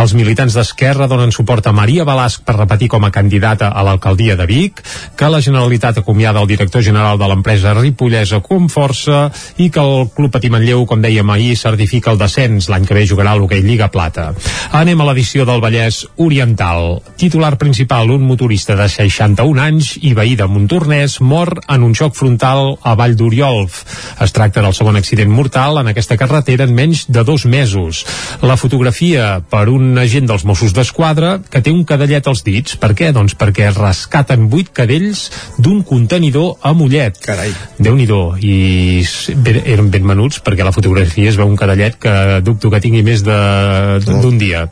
els 0.03 0.15
militants 0.17 0.57
d'Esquerra 0.57 1.09
donen 1.11 1.33
suport 1.35 1.67
a 1.69 1.75
Maria 1.77 2.07
Balasc 2.09 2.45
per 2.47 2.57
repetir 2.59 2.89
com 2.93 3.05
a 3.05 3.13
candidata 3.15 3.71
a 3.71 3.85
l'alcaldia 3.87 4.37
de 4.37 4.47
Vic, 4.49 4.83
que 5.17 5.31
la 5.31 5.41
Generalitat 5.45 5.99
acomiada 6.03 6.41
el 6.41 6.49
director 6.51 6.83
general 6.83 7.19
de 7.19 7.29
l'empresa 7.29 7.75
Ripollesa 7.77 8.41
Comforça 8.45 9.29
i 9.59 9.69
que 9.71 9.83
el 9.83 10.09
Club 10.15 10.33
Patí 10.35 10.51
Manlleu, 10.53 10.85
com 10.87 11.03
dèiem 11.03 11.31
ahir, 11.35 11.57
certifica 11.59 12.13
el 12.13 12.21
descens. 12.21 12.69
L'any 12.71 12.87
que 12.89 12.97
ve 12.97 13.07
jugarà 13.09 13.35
l'hoquei 13.37 13.63
Lliga 13.65 13.91
Plata. 13.93 14.31
Anem 14.79 15.01
a 15.01 15.09
l'edició 15.11 15.45
del 15.49 15.63
Vallès 15.65 16.05
Oriental. 16.17 17.01
Titular 17.19 17.57
principal, 17.59 18.11
un 18.15 18.25
motorista 18.29 18.77
de 18.79 18.89
61 18.89 19.63
anys 19.63 19.93
i 20.07 20.15
veí 20.15 20.37
de 20.39 20.47
Montornès 20.47 21.19
mor 21.21 21.59
en 21.67 21.83
un 21.83 21.95
xoc 21.99 22.15
frontal 22.15 22.77
a 22.83 22.95
Vall 22.99 23.17
d'Oriolf. 23.19 23.83
Es 24.23 24.35
tracta 24.37 24.63
del 24.63 24.77
segon 24.77 24.97
accident 25.01 25.18
mortal 25.27 25.79
en 25.81 25.89
aquesta 25.91 26.17
carretera 26.17 26.63
en 26.65 26.75
menys 26.75 27.07
de 27.11 27.25
dos 27.25 27.45
mesos. 27.45 28.05
La 28.43 28.57
fotografia 28.57 29.41
per 29.51 29.69
un 29.69 29.99
agent 29.99 30.29
dels 30.31 30.45
Mossos 30.47 30.73
d'Esquadra 30.73 31.41
que 31.51 31.61
té 31.61 31.73
un 31.75 31.83
cadellet 31.85 32.27
als 32.31 32.45
dits. 32.47 32.77
Per 32.79 32.93
què? 32.95 33.11
Doncs 33.13 33.35
perquè 33.35 33.67
es 33.73 33.77
rescaten 33.77 34.47
vuit 34.49 34.71
cadells 34.71 35.33
d'un 35.59 35.83
contenidor 35.83 36.55
a 36.63 36.73
Mollet. 36.73 37.19
Carai. 37.25 37.51
Déu-n'hi-do. 37.83 38.37
I 38.39 39.01
s- 39.03 39.35
ben- 39.35 39.63
eren 39.67 39.91
ben 39.91 40.07
menuts 40.07 40.39
perquè 40.45 40.63
la 40.63 40.71
fotografia 40.73 41.29
es 41.33 41.37
veu 41.37 41.49
un 41.49 41.57
cadellet 41.57 41.99
que 41.99 42.41
dubto 42.45 42.71
que 42.71 42.81
tingui 42.81 43.03
més 43.03 43.25
de- 43.25 43.99
d'un 44.05 44.39
dia. 44.39 44.69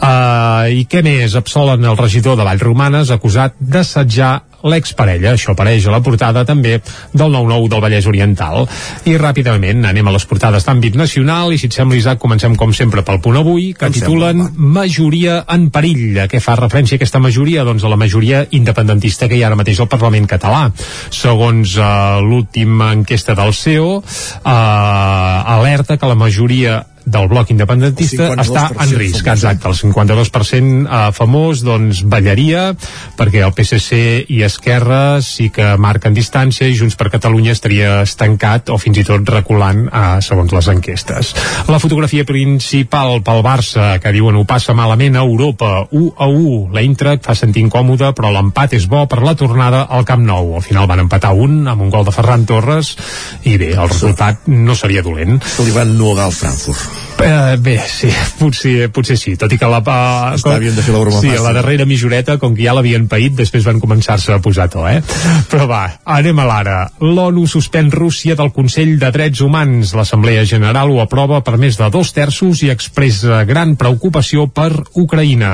Uh, 0.00 0.70
I 0.72 0.86
què 0.88 1.02
més? 1.04 1.34
Absolen 1.36 1.84
el 1.84 1.96
regidor 1.98 2.36
de 2.38 2.44
Vallromanes 2.46 3.10
acusat 3.10 3.54
d'assetjar 3.60 4.42
l'exparella, 4.68 5.34
això 5.34 5.52
apareix 5.52 5.86
a 5.86 5.94
la 5.94 6.02
portada 6.04 6.44
també 6.48 6.78
del 7.12 7.32
9-9 7.34 7.68
del 7.72 7.82
Vallès 7.84 8.08
Oriental. 8.10 8.66
I 9.08 9.16
ràpidament 9.20 9.86
anem 9.88 10.08
a 10.08 10.14
les 10.14 10.26
portades 10.28 10.66
d'àmbit 10.66 10.96
nacional 10.98 11.52
i 11.52 11.60
si 11.60 11.68
et 11.70 11.76
sembla 11.76 11.98
Isaac 11.98 12.20
comencem 12.22 12.56
com 12.58 12.74
sempre 12.76 13.04
pel 13.06 13.20
punt 13.24 13.40
avui 13.40 13.72
que 13.78 13.88
Em 13.90 13.96
titulen 13.96 14.44
Majoria 14.56 15.42
en 15.52 15.68
perill. 15.74 16.22
A 16.24 16.28
què 16.30 16.40
fa 16.42 16.56
referència 16.60 16.98
aquesta 17.00 17.20
majoria? 17.22 17.66
Doncs 17.66 17.84
a 17.84 17.90
la 17.92 17.98
majoria 18.00 18.44
independentista 18.50 19.28
que 19.28 19.38
hi 19.38 19.42
ha 19.42 19.50
ara 19.50 19.58
mateix 19.58 19.80
al 19.82 19.90
Parlament 19.92 20.28
català. 20.30 20.68
Segons 21.10 21.76
uh, 21.78 22.20
l'última 22.24 22.92
enquesta 22.96 23.36
del 23.38 23.52
CEO, 23.56 23.98
uh, 23.98 25.52
alerta 25.56 25.98
que 25.98 26.08
la 26.08 26.18
majoria 26.18 26.80
del 27.04 27.28
bloc 27.30 27.50
independentista 27.52 28.30
està 28.36 28.68
52% 28.70 28.82
en 28.82 28.94
risc, 28.98 29.24
famós. 29.24 29.32
exacte, 29.36 29.68
el 29.68 29.76
52% 29.80 30.86
eh, 30.86 31.00
famós 31.16 31.62
doncs 31.66 32.02
ballaria 32.08 32.64
perquè 33.18 33.42
el 33.46 33.54
PSC 33.56 34.00
i 34.32 34.42
Esquerra 34.46 35.20
sí 35.24 35.48
que 35.54 35.72
marquen 35.80 36.14
distància 36.14 36.68
i 36.68 36.76
Junts 36.78 36.96
per 36.98 37.10
Catalunya 37.12 37.54
estaria 37.56 38.00
estancat 38.06 38.70
o 38.72 38.78
fins 38.80 39.02
i 39.02 39.06
tot 39.08 39.28
reculant 39.34 39.84
eh, 39.88 40.04
segons 40.24 40.52
les 40.54 40.70
enquestes. 40.72 41.34
La 41.68 41.80
fotografia 41.82 42.26
principal 42.28 43.20
pel 43.24 43.42
Barça 43.44 43.96
que 44.02 44.14
diuen 44.14 44.38
ho 44.38 44.44
passa 44.48 44.76
malament 44.76 45.16
a 45.16 45.26
Europa 45.26 45.72
1 45.90 46.12
a 46.16 46.28
1, 46.28 46.72
l'Eintracht 46.76 47.26
fa 47.28 47.36
sentir 47.38 47.64
incòmode 47.66 48.12
però 48.16 48.32
l'empat 48.34 48.76
és 48.78 48.88
bo 48.90 49.04
per 49.10 49.22
la 49.24 49.36
tornada 49.38 49.86
al 49.90 50.06
Camp 50.08 50.24
Nou. 50.26 50.54
Al 50.56 50.66
final 50.66 50.88
van 50.90 51.04
empatar 51.04 51.34
un 51.34 51.66
amb 51.68 51.82
un 51.82 51.90
gol 51.92 52.06
de 52.06 52.14
Ferran 52.14 52.46
Torres 52.48 52.94
i 53.48 53.56
bé, 53.58 53.72
el 53.74 53.88
resultat 53.88 54.48
no 54.48 54.76
seria 54.78 55.04
dolent. 55.04 55.40
Se 55.42 55.66
li 55.66 55.74
van 55.74 55.96
nugar 55.98 56.28
al 56.28 56.36
Frankfurt. 56.36 56.91
Uh, 57.22 57.54
bé, 57.62 57.76
sí, 57.86 58.10
potser, 58.40 58.88
potser 58.94 59.16
sí, 59.20 59.36
tot 59.38 59.52
i 59.54 59.58
que 59.60 59.68
la... 59.70 59.78
Uh, 59.82 60.34
Està, 60.34 60.56
havien 60.56 60.74
de 60.74 60.82
fer 60.82 60.94
la 60.94 61.02
broma 61.04 61.20
sí, 61.20 61.30
fàcil. 61.30 61.44
la 61.44 61.52
darrera 61.54 61.86
mitjoreta, 61.86 62.36
com 62.42 62.56
que 62.56 62.64
ja 62.66 62.74
l'havien 62.74 63.06
paït, 63.10 63.36
després 63.38 63.66
van 63.68 63.78
començar-se 63.82 64.34
a 64.34 64.40
posar 64.42 64.66
to, 64.72 64.82
eh? 64.90 64.98
Però 65.52 65.68
va, 65.70 65.82
anem 66.16 66.40
a 66.42 66.46
l'ara. 66.48 66.76
L'ONU 67.02 67.44
suspèn 67.50 67.92
Rússia 67.94 68.34
del 68.38 68.50
Consell 68.54 68.96
de 68.98 69.12
Drets 69.14 69.42
Humans. 69.44 69.94
L'Assemblea 69.98 70.42
General 70.48 70.90
ho 70.90 70.98
aprova 71.02 71.42
per 71.46 71.58
més 71.62 71.78
de 71.78 71.88
dos 71.94 72.10
terços 72.16 72.64
i 72.66 72.72
expressa 72.72 73.42
gran 73.48 73.76
preocupació 73.78 74.48
per 74.50 74.70
Ucraïna. 74.98 75.52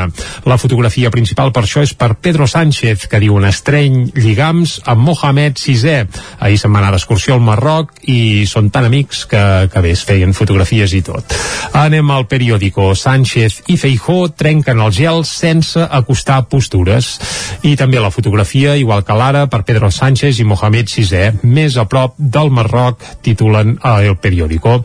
La 0.49 0.59
fotografia 0.61 1.13
principal 1.13 1.53
per 1.53 1.67
això 1.67 1.85
és 1.85 1.93
per 1.93 2.15
Pedro 2.23 2.49
Sánchez, 2.49 3.09
que 3.11 3.21
diu 3.21 3.37
un 3.37 3.49
estreny 3.49 4.09
lligams 4.17 4.79
amb 4.89 5.05
Mohamed 5.11 5.61
VI. 5.61 6.07
Ahir 6.41 6.59
se'n 6.61 6.73
va 6.73 6.83
anar 6.83 6.95
d'excursió 6.97 7.37
al 7.37 7.45
Marroc 7.45 7.93
i 8.09 8.47
són 8.49 8.73
tan 8.73 8.89
amics 8.89 9.27
que, 9.29 9.45
que 9.73 9.85
bé, 9.85 9.93
es 9.97 10.07
feien 10.09 10.33
fotografies 10.37 10.97
i 10.97 11.05
tot. 11.05 11.37
Anem 11.79 12.11
al 12.11 12.27
periòdico. 12.29 12.91
Sánchez 12.95 13.63
i 13.73 13.77
Feijó 13.81 14.29
trenquen 14.35 14.81
el 14.83 14.93
gel 14.93 15.25
sense 15.29 15.81
acostar 15.81 16.45
postures. 16.51 17.17
I 17.63 17.75
també 17.77 18.01
la 18.01 18.13
fotografia, 18.15 18.77
igual 18.77 19.05
que 19.05 19.17
l'ara, 19.17 19.47
per 19.47 19.65
Pedro 19.69 19.91
Sánchez 19.91 20.41
i 20.41 20.47
Mohamed 20.49 20.91
VI, 20.91 21.43
més 21.43 21.77
a 21.77 21.87
prop 21.89 22.15
del 22.19 22.51
Marroc, 22.51 23.03
titulen 23.23 23.77
a 23.83 23.99
El 24.03 24.17
Periódico. 24.17 24.79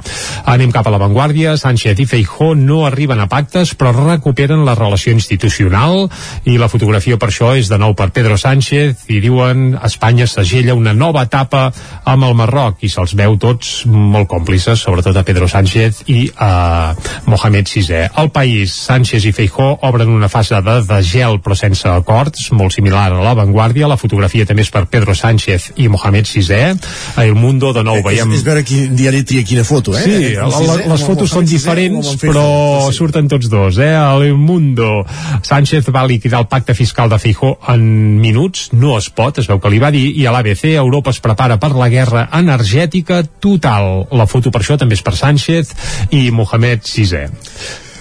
Anem 0.45 0.71
cap 0.71 0.87
a 0.87 0.93
l'avantguàrdia. 0.93 1.57
Sánchez 1.57 1.99
i 1.99 2.07
Feijó 2.09 2.53
no 2.55 2.83
arriben 2.87 3.21
a 3.21 3.29
pactes, 3.31 3.75
però 3.75 3.93
recuperen 3.95 4.65
la 4.65 4.75
relació 4.77 5.13
institucional 5.13 6.07
i 6.49 6.57
la 6.57 6.69
fotografia 6.71 7.17
per 7.19 7.29
això 7.31 7.53
és 7.57 7.69
de 7.71 7.79
nou 7.81 7.95
per 7.97 8.11
Pedro 8.15 8.37
Sánchez 8.39 9.07
i 9.13 9.19
diuen 9.23 9.77
Espanya 9.83 10.27
segella 10.29 10.75
una 10.77 10.93
nova 10.93 11.23
etapa 11.27 11.65
amb 12.09 12.27
el 12.27 12.35
Marroc 12.37 12.83
i 12.83 12.89
se'ls 12.91 13.15
veu 13.19 13.37
tots 13.41 13.83
molt 13.89 14.29
còmplices, 14.31 14.81
sobretot 14.81 15.17
a 15.17 15.25
Pedro 15.27 15.49
Sánchez 15.51 16.03
i 16.11 16.25
a 16.35 16.53
Mohamed 17.25 17.69
VI. 17.69 18.07
El 18.17 18.29
país, 18.35 18.73
Sánchez 18.73 19.25
i 19.25 19.33
Feijó 19.35 19.73
obren 19.81 20.09
una 20.09 20.29
fase 20.29 20.59
de, 20.61 20.79
de 20.87 20.99
gel 21.03 21.39
però 21.43 21.55
sense 21.57 21.87
acords, 21.89 22.49
molt 22.51 22.75
similar 22.75 23.09
a 23.11 23.21
l'avantguàrdia. 23.23 23.89
La 23.89 23.97
fotografia 23.99 24.47
també 24.49 24.65
és 24.65 24.71
per 24.73 24.85
Pedro 24.91 25.15
Sánchez 25.17 25.71
i 25.81 25.89
Mohamed 25.91 26.29
VI. 26.29 26.61
A 27.15 27.25
El 27.25 27.35
Mundo, 27.35 27.73
de 27.73 27.83
nou, 27.85 28.01
veiem... 28.05 28.31
És, 28.31 28.41
és 28.41 28.47
veure 28.47 28.63
quin 28.67 28.95
diari 28.97 29.23
tria 29.27 29.45
quina 29.47 29.65
foto, 29.67 29.95
eh? 29.97 30.03
Sí, 30.03 30.33
El 30.33 30.51
la, 30.51 30.61
la, 30.67 30.77
les 30.93 31.05
fotos 31.05 31.33
són 31.33 31.47
diferents, 31.49 32.13
però 32.21 32.45
surten 32.95 33.29
tots 33.31 33.49
dos, 33.51 33.79
eh? 33.81 33.93
El 33.95 34.37
Mundo. 34.37 35.03
Sánchez 35.43 35.89
va 35.93 36.05
liquidar 36.07 36.43
el 36.43 36.49
pacte 36.51 36.75
fiscal 36.77 37.11
de 37.11 37.19
Feijó 37.19 37.55
en 37.73 38.19
minuts, 38.21 38.69
no 38.73 38.97
es 38.97 39.09
pot, 39.13 39.39
es 39.39 39.49
veu 39.49 39.61
que 39.63 39.71
li 39.71 39.81
va 39.81 39.91
dir, 39.93 40.05
i 40.19 40.27
a 40.27 40.33
l'ABC 40.35 40.75
Europa 40.75 41.13
es 41.13 41.21
prepara 41.23 41.59
per 41.61 41.73
la 41.75 41.89
guerra 41.91 42.27
energètica 42.33 43.23
total. 43.23 44.07
La 44.13 44.27
foto 44.29 44.51
per 44.53 44.63
això 44.63 44.77
també 44.79 44.97
és 44.97 45.03
per 45.05 45.15
Sánchez 45.17 45.73
i 46.11 46.25
Mohamed 46.31 46.42
VI. 46.83 47.25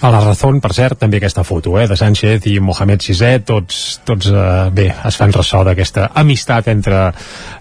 A 0.03 0.09
la 0.11 0.19
Razón, 0.19 0.57
per 0.59 0.73
cert, 0.75 0.97
també 0.99 1.21
aquesta 1.21 1.45
foto 1.47 1.77
eh, 1.79 1.85
de 1.87 1.95
Sánchez 1.95 2.49
i 2.51 2.57
Mohamed 2.59 3.05
VI, 3.07 3.37
tots, 3.47 3.77
tots 4.03 4.33
eh, 4.35 4.47
bé, 4.75 4.89
es 5.07 5.15
fan 5.15 5.31
ressò 5.31 5.61
d'aquesta 5.63 6.09
amistat 6.19 6.67
entre, 6.73 7.05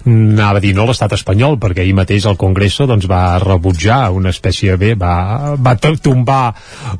anava 0.10 0.58
a 0.58 0.64
dir, 0.64 0.72
no 0.74 0.88
l'estat 0.90 1.14
espanyol, 1.20 1.60
perquè 1.62 1.84
ahir 1.86 1.94
mateix 2.00 2.26
el 2.26 2.40
Congreso 2.42 2.88
doncs, 2.90 3.06
va 3.06 3.38
rebutjar 3.44 4.10
una 4.18 4.34
espècie, 4.34 4.74
bé, 4.82 4.96
va, 4.98 5.54
va 5.54 5.76
to- 5.78 5.94
tombar 6.02 6.56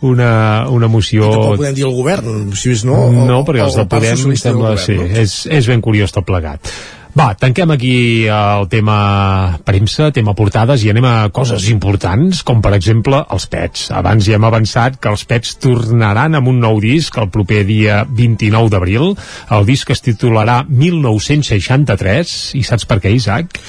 una, 0.06 0.32
una 0.70 0.88
moció... 0.94 1.32
Tampoc 1.34 1.64
podem 1.64 1.80
dir 1.82 1.90
el 1.90 1.98
govern, 1.98 2.40
si 2.54 2.76
és 2.78 2.86
no... 2.86 3.02
No, 3.10 3.42
perquè 3.48 3.66
els 3.66 3.82
de 3.82 3.90
Podem 3.90 4.22
sembla, 4.38 4.76
govern, 4.76 4.86
sí, 4.86 5.02
no? 5.02 5.10
és, 5.26 5.40
és 5.50 5.74
ben 5.74 5.82
curiós 5.82 6.14
tot 6.14 6.30
plegat. 6.30 6.70
Va, 7.12 7.34
tanquem 7.36 7.74
aquí 7.74 8.24
el 8.32 8.70
tema 8.72 9.58
premsa, 9.68 10.14
tema 10.16 10.32
portades, 10.32 10.86
i 10.86 10.94
anem 10.94 11.08
a 11.10 11.16
coses 11.36 11.66
importants, 11.68 12.40
com 12.48 12.62
per 12.64 12.72
exemple 12.78 13.20
els 13.36 13.50
pets. 13.52 13.90
Abans 13.92 14.24
ja 14.24 14.38
hem 14.38 14.48
avançat 14.48 14.96
que 14.96 15.12
els 15.12 15.26
pets 15.28 15.58
tornaran 15.60 16.40
amb 16.40 16.48
un 16.48 16.62
nou 16.64 16.80
disc 16.80 17.18
el 17.20 17.28
proper 17.34 17.66
dia 17.68 18.06
29 18.08 18.72
d'abril. 18.72 19.12
El 19.52 19.68
disc 19.68 19.92
es 19.92 20.04
titularà 20.06 20.62
1963, 20.70 22.38
i 22.56 22.64
saps 22.64 22.88
per 22.88 23.02
què, 23.04 23.12
Isaac? 23.20 23.60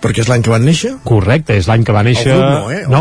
Perquè 0.00 0.22
és 0.24 0.30
l'any 0.30 0.40
que 0.40 0.52
van 0.52 0.62
néixer? 0.64 0.94
Correcte, 1.04 1.58
és 1.60 1.66
l'any 1.68 1.82
que 1.84 1.92
va 1.92 2.00
néixer... 2.06 2.32
grup 2.32 2.48
no, 2.48 2.70
eh? 2.72 2.80
No, 2.88 3.00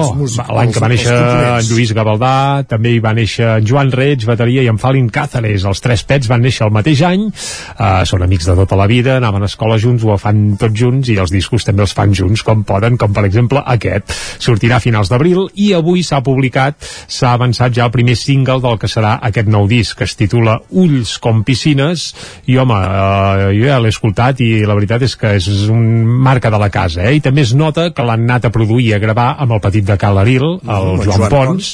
l'any 0.57 0.73
que 0.75 0.81
va 0.83 0.89
néixer 0.91 1.13
en 1.15 1.67
Lluís 1.69 1.93
Gavaldà, 1.95 2.31
també 2.67 2.91
hi 2.91 2.99
va 3.03 3.13
néixer 3.15 3.47
en 3.53 3.67
Joan 3.69 3.91
Reig, 3.95 4.25
bateria, 4.27 4.65
i 4.65 4.71
en 4.71 4.79
Falin 4.81 5.07
Cáceres. 5.13 5.63
Els 5.69 5.79
tres 5.83 6.03
pets 6.09 6.27
van 6.27 6.43
néixer 6.43 6.65
el 6.67 6.73
mateix 6.75 7.03
any, 7.07 7.23
uh, 7.29 8.01
són 8.09 8.25
amics 8.25 8.49
de 8.49 8.55
tota 8.59 8.75
la 8.79 8.87
vida, 8.91 9.15
anaven 9.19 9.47
a 9.47 9.49
escola 9.51 9.77
junts, 9.79 10.03
ho 10.03 10.17
fan 10.19 10.57
tots 10.59 10.75
junts, 10.75 11.11
i 11.13 11.15
els 11.23 11.31
discos 11.31 11.67
també 11.67 11.85
els 11.85 11.95
fan 11.95 12.11
junts, 12.15 12.43
com 12.43 12.65
poden, 12.67 12.99
com 12.99 13.15
per 13.15 13.23
exemple 13.29 13.63
aquest. 13.63 14.11
Sortirà 14.43 14.81
a 14.81 14.83
finals 14.83 15.11
d'abril, 15.13 15.47
i 15.55 15.71
avui 15.77 16.03
s'ha 16.03 16.19
publicat, 16.25 16.83
s'ha 17.07 17.31
avançat 17.39 17.79
ja 17.79 17.87
el 17.87 17.95
primer 17.95 18.17
single 18.19 18.59
del 18.65 18.75
que 18.81 18.91
serà 18.91 19.15
aquest 19.31 19.47
nou 19.47 19.71
disc, 19.71 19.95
que 19.95 20.07
es 20.09 20.17
titula 20.19 20.59
Ulls 20.75 21.15
com 21.23 21.45
piscines, 21.47 22.09
i 22.51 22.59
home, 22.59 22.75
uh, 22.75 23.47
jo 23.55 23.71
ja 23.71 23.79
l'he 23.79 23.95
escoltat, 23.95 24.43
i 24.43 24.65
la 24.67 24.75
veritat 24.75 25.07
és 25.07 25.15
que 25.15 25.37
és 25.39 25.49
un 25.71 26.03
marca 26.27 26.51
de 26.51 26.59
la 26.59 26.67
casa, 26.73 26.88
eh? 26.97 27.15
i 27.17 27.21
també 27.21 27.43
es 27.45 27.53
nota 27.57 27.89
que 27.93 28.05
l'han 28.05 28.25
anat 28.25 28.47
a 28.49 28.53
produir 28.53 28.89
i 28.89 28.93
a 28.95 29.01
gravar 29.01 29.35
amb 29.37 29.57
el 29.57 29.61
petit 29.63 29.85
de 29.85 29.97
Calaril, 29.99 30.47
el 30.63 30.89
Mm, 30.89 31.03
Joan, 31.05 31.17
Joan 31.19 31.29
Pons, 31.29 31.71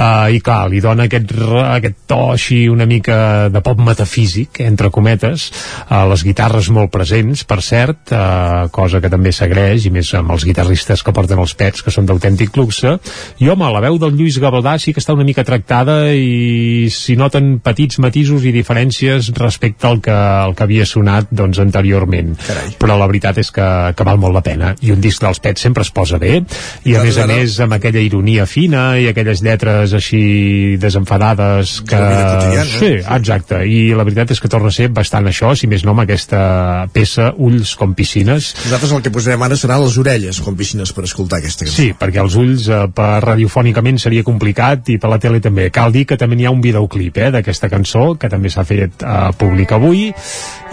uh, 0.00 0.26
i 0.32 0.40
clar, 0.40 0.64
li 0.72 0.80
dona 0.82 1.04
aquest, 1.08 1.34
aquest 1.60 1.98
to 2.10 2.18
així 2.32 2.62
una 2.72 2.86
mica 2.88 3.48
de 3.52 3.60
pop 3.64 3.78
metafísic, 3.84 4.60
entre 4.64 4.90
cometes, 4.90 5.50
uh, 5.90 6.02
les 6.10 6.24
guitarres 6.26 6.70
molt 6.74 6.90
presents, 6.94 7.44
per 7.44 7.60
cert, 7.62 8.10
uh, 8.16 8.66
cosa 8.74 9.00
que 9.04 9.10
també 9.12 9.32
s'agraeix, 9.36 9.86
i 9.86 9.92
més 9.94 10.10
amb 10.18 10.32
els 10.34 10.44
guitarristes 10.48 11.04
que 11.06 11.14
porten 11.16 11.38
els 11.42 11.54
pets, 11.58 11.84
que 11.84 11.92
són 11.94 12.08
d'autèntic 12.08 12.56
luxe, 12.58 12.96
i 13.40 13.48
home, 13.52 13.68
la 13.70 13.82
veu 13.84 13.98
del 14.00 14.16
Lluís 14.16 14.38
Gavaldà 14.42 14.76
sí 14.80 14.94
que 14.96 15.02
està 15.02 15.14
una 15.16 15.26
mica 15.28 15.44
tractada 15.46 15.98
i 16.16 16.88
s'hi 16.92 17.16
noten 17.20 17.58
petits 17.62 17.98
matisos 18.02 18.44
i 18.48 18.52
diferències 18.54 19.30
respecte 19.38 19.86
al 19.88 20.00
que, 20.02 20.14
al 20.14 20.54
que 20.56 20.64
havia 20.66 20.86
sonat 20.88 21.28
doncs, 21.30 21.60
anteriorment. 21.62 22.34
Carai. 22.46 22.72
Però 22.80 22.96
la 22.98 23.06
veritat 23.10 23.38
és 23.42 23.50
que, 23.54 23.66
que 23.96 24.06
val 24.06 24.18
molt 24.20 24.34
la 24.36 24.42
pena. 24.46 24.72
I 24.80 24.92
un 24.94 25.00
disc 25.02 25.22
dels 25.22 25.40
pets 25.42 25.62
sempre 25.66 25.84
es 25.86 25.90
posa 25.94 26.18
bé, 26.20 26.38
i 26.40 26.94
a 26.94 27.00
Clar, 27.00 27.04
més 27.06 27.18
a 27.18 27.24
ara- 27.26 27.36
més 27.36 27.58
amb 27.64 27.76
aquella 27.76 28.02
ironia 28.04 28.46
fina 28.48 28.84
i 29.00 29.08
aquelles 29.10 29.42
lletres 29.44 29.89
així 29.96 30.76
desenfadades 30.80 31.80
que... 31.86 31.98
quotidiana, 31.98 32.70
sí, 32.70 32.92
exacte, 33.00 33.62
i 33.66 33.90
la 33.96 34.06
veritat 34.06 34.34
és 34.34 34.42
que 34.42 34.50
torna 34.52 34.70
a 34.70 34.74
ser 34.74 34.90
bastant 34.94 35.28
això, 35.30 35.52
si 35.58 35.70
més 35.70 35.84
no 35.86 35.94
amb 35.94 36.04
aquesta 36.04 36.42
peça 36.94 37.30
Ulls 37.40 37.74
com 37.78 37.94
piscines, 37.96 38.52
Nosaltres 38.70 38.92
el 38.92 39.02
que 39.02 39.10
posarem 39.10 39.42
ara 39.42 39.56
seran 39.58 39.80
les 39.82 39.96
orelles 39.98 40.38
com 40.44 40.56
piscines 40.58 40.92
per 40.94 41.02
escoltar 41.06 41.40
aquesta 41.40 41.64
cançó. 41.66 41.76
Sí, 41.76 41.88
perquè 41.98 42.20
els 42.22 42.36
ulls 42.38 42.68
eh, 42.70 42.84
per 42.94 43.08
radiofònicament 43.24 43.98
seria 44.02 44.24
complicat 44.26 44.92
i 44.94 44.98
per 45.00 45.10
la 45.12 45.18
tele 45.22 45.40
també. 45.42 45.68
Cal 45.74 45.94
dir 45.94 46.04
que 46.08 46.18
també 46.20 46.38
n'hi 46.38 46.46
ha 46.48 46.52
un 46.54 46.62
videoclip 46.64 47.18
eh, 47.18 47.30
d'aquesta 47.34 47.70
cançó 47.72 48.12
que 48.20 48.30
també 48.30 48.52
s'ha 48.52 48.66
fet 48.68 49.02
eh, 49.02 49.16
públic 49.40 49.74
avui. 49.76 50.10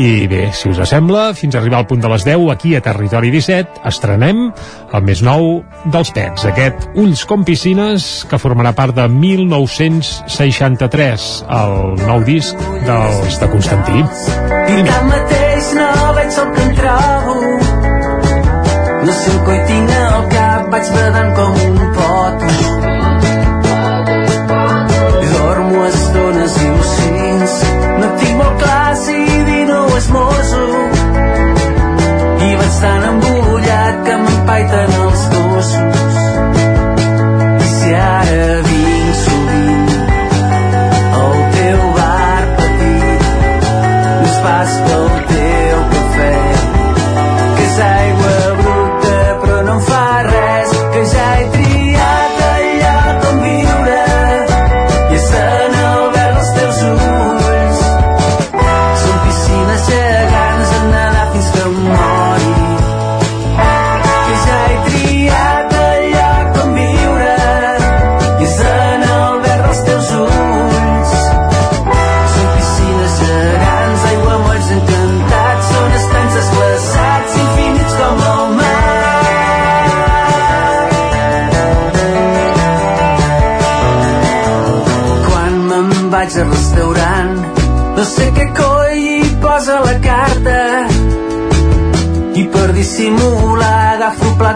I 0.03 0.11
bé, 0.29 0.43
si 0.53 0.69
us 0.69 0.81
sembla, 0.89 1.31
fins 1.37 1.55
a 1.55 1.61
arribar 1.61 1.81
al 1.81 1.87
punt 1.89 2.03
de 2.03 2.11
les 2.11 2.25
10 2.27 2.51
aquí 2.53 2.75
a 2.77 2.83
Territori 2.85 3.31
17 3.33 3.81
estrenem 3.89 4.43
el 4.93 5.07
més 5.07 5.23
nou 5.25 5.63
dels 5.93 6.11
pets, 6.13 6.45
aquest 6.51 6.85
Ulls 7.01 7.23
com 7.29 7.45
piscines 7.47 8.27
que 8.29 8.39
formarà 8.41 8.75
part 8.77 8.96
de 8.97 9.05
1963 9.13 11.45
el 11.59 11.75
nou 12.01 12.25
disc 12.25 12.57
dels 12.87 13.37
de 13.41 13.47
Constantí. 13.51 13.99
I 14.01 14.03
tanmateix 14.87 15.65
no 15.77 15.89
veig 16.17 16.31
el 16.41 16.47
que 16.55 16.61
em 16.65 16.71
trobo. 16.79 17.35
No 19.07 19.13
sé 19.13 19.29
un 19.31 19.39
coi 19.45 19.59
tinc 19.69 19.89
al 19.95 20.23
cap 20.33 20.61
Vaig 20.73 20.87
badant 20.95 21.31
com 21.37 21.51
un 21.67 21.77
pot. 21.95 22.37
Dormo 25.29 25.79
estones 25.91 26.53
i 26.63 26.65
ocins 26.79 27.53
No 28.01 28.07
tinc 28.19 28.35
molt 28.41 28.55
clar 28.63 28.91
si 29.03 29.17
dino 29.51 29.77
o 29.85 29.87
esmorzo 30.01 30.65
I 32.49 32.51
vaig 32.59 32.73
tan 32.81 33.01
embullat 33.13 33.95
que 34.09 34.15
m'empaiten 34.25 34.86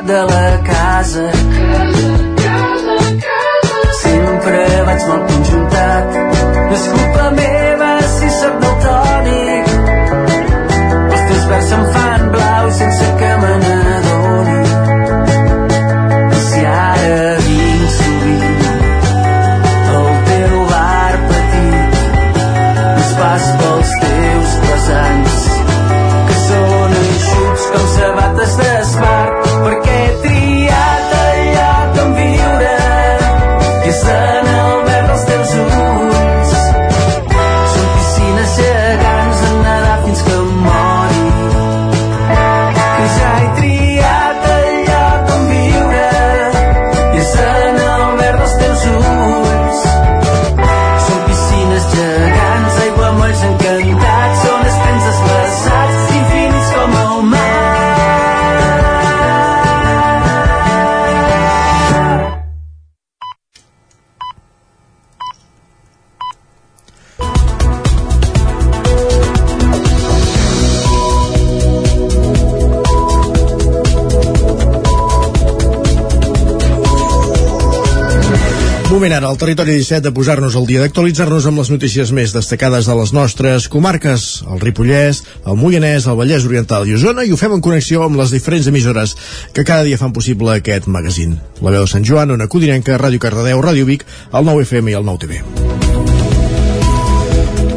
plat 0.02 0.08
de 0.08 0.22
la 0.34 0.64
casa. 0.64 1.32
Sempre 4.02 4.84
vaig 4.86 5.08
mal 5.08 5.30
Moment 79.02 79.16
ara 79.18 79.32
al 79.34 79.38
territori 79.41 79.74
17 79.80 80.04
de 80.06 80.10
posar-nos 80.14 80.54
al 80.54 80.68
dia 80.70 80.84
d'actualitzar-nos 80.84 81.47
amb 81.49 81.58
les 81.58 81.72
notícies 81.74 82.12
més 82.14 82.36
destacades 82.36 82.86
de 82.86 82.97
les 82.99 83.14
nostres 83.18 83.66
comarques, 83.66 84.26
el 84.45 84.62
Ripollès, 84.62 85.24
el 85.41 85.58
Moianès, 85.58 86.06
el 86.06 86.20
Vallès 86.20 86.45
Oriental 86.45 86.86
i 86.86 86.93
Osona, 86.93 87.26
i 87.26 87.34
ho 87.34 87.39
fem 87.41 87.58
en 87.58 87.66
connexió 87.66 88.06
amb 88.06 88.22
les 88.22 88.30
diferents 88.30 88.70
emissores 88.70 89.16
que 89.58 89.66
cada 89.66 89.89
dia 89.89 89.97
fan 89.97 90.14
possible 90.14 90.54
aquest 90.54 90.86
magazín. 90.86 91.39
La 91.66 91.74
veu 91.74 91.88
de 91.88 91.89
Sant 91.89 92.06
Joan, 92.06 92.38
Ona 92.38 92.45
Codinenca, 92.45 93.02
Ràdio 93.02 93.26
Cardedeu, 93.26 93.66
Ràdio 93.66 93.89
Vic, 93.89 94.06
el 94.30 94.45
9 94.45 94.70
FM 94.70 94.93
i 94.93 95.02
el 95.02 95.10
9 95.10 95.26
TV. 95.26 95.91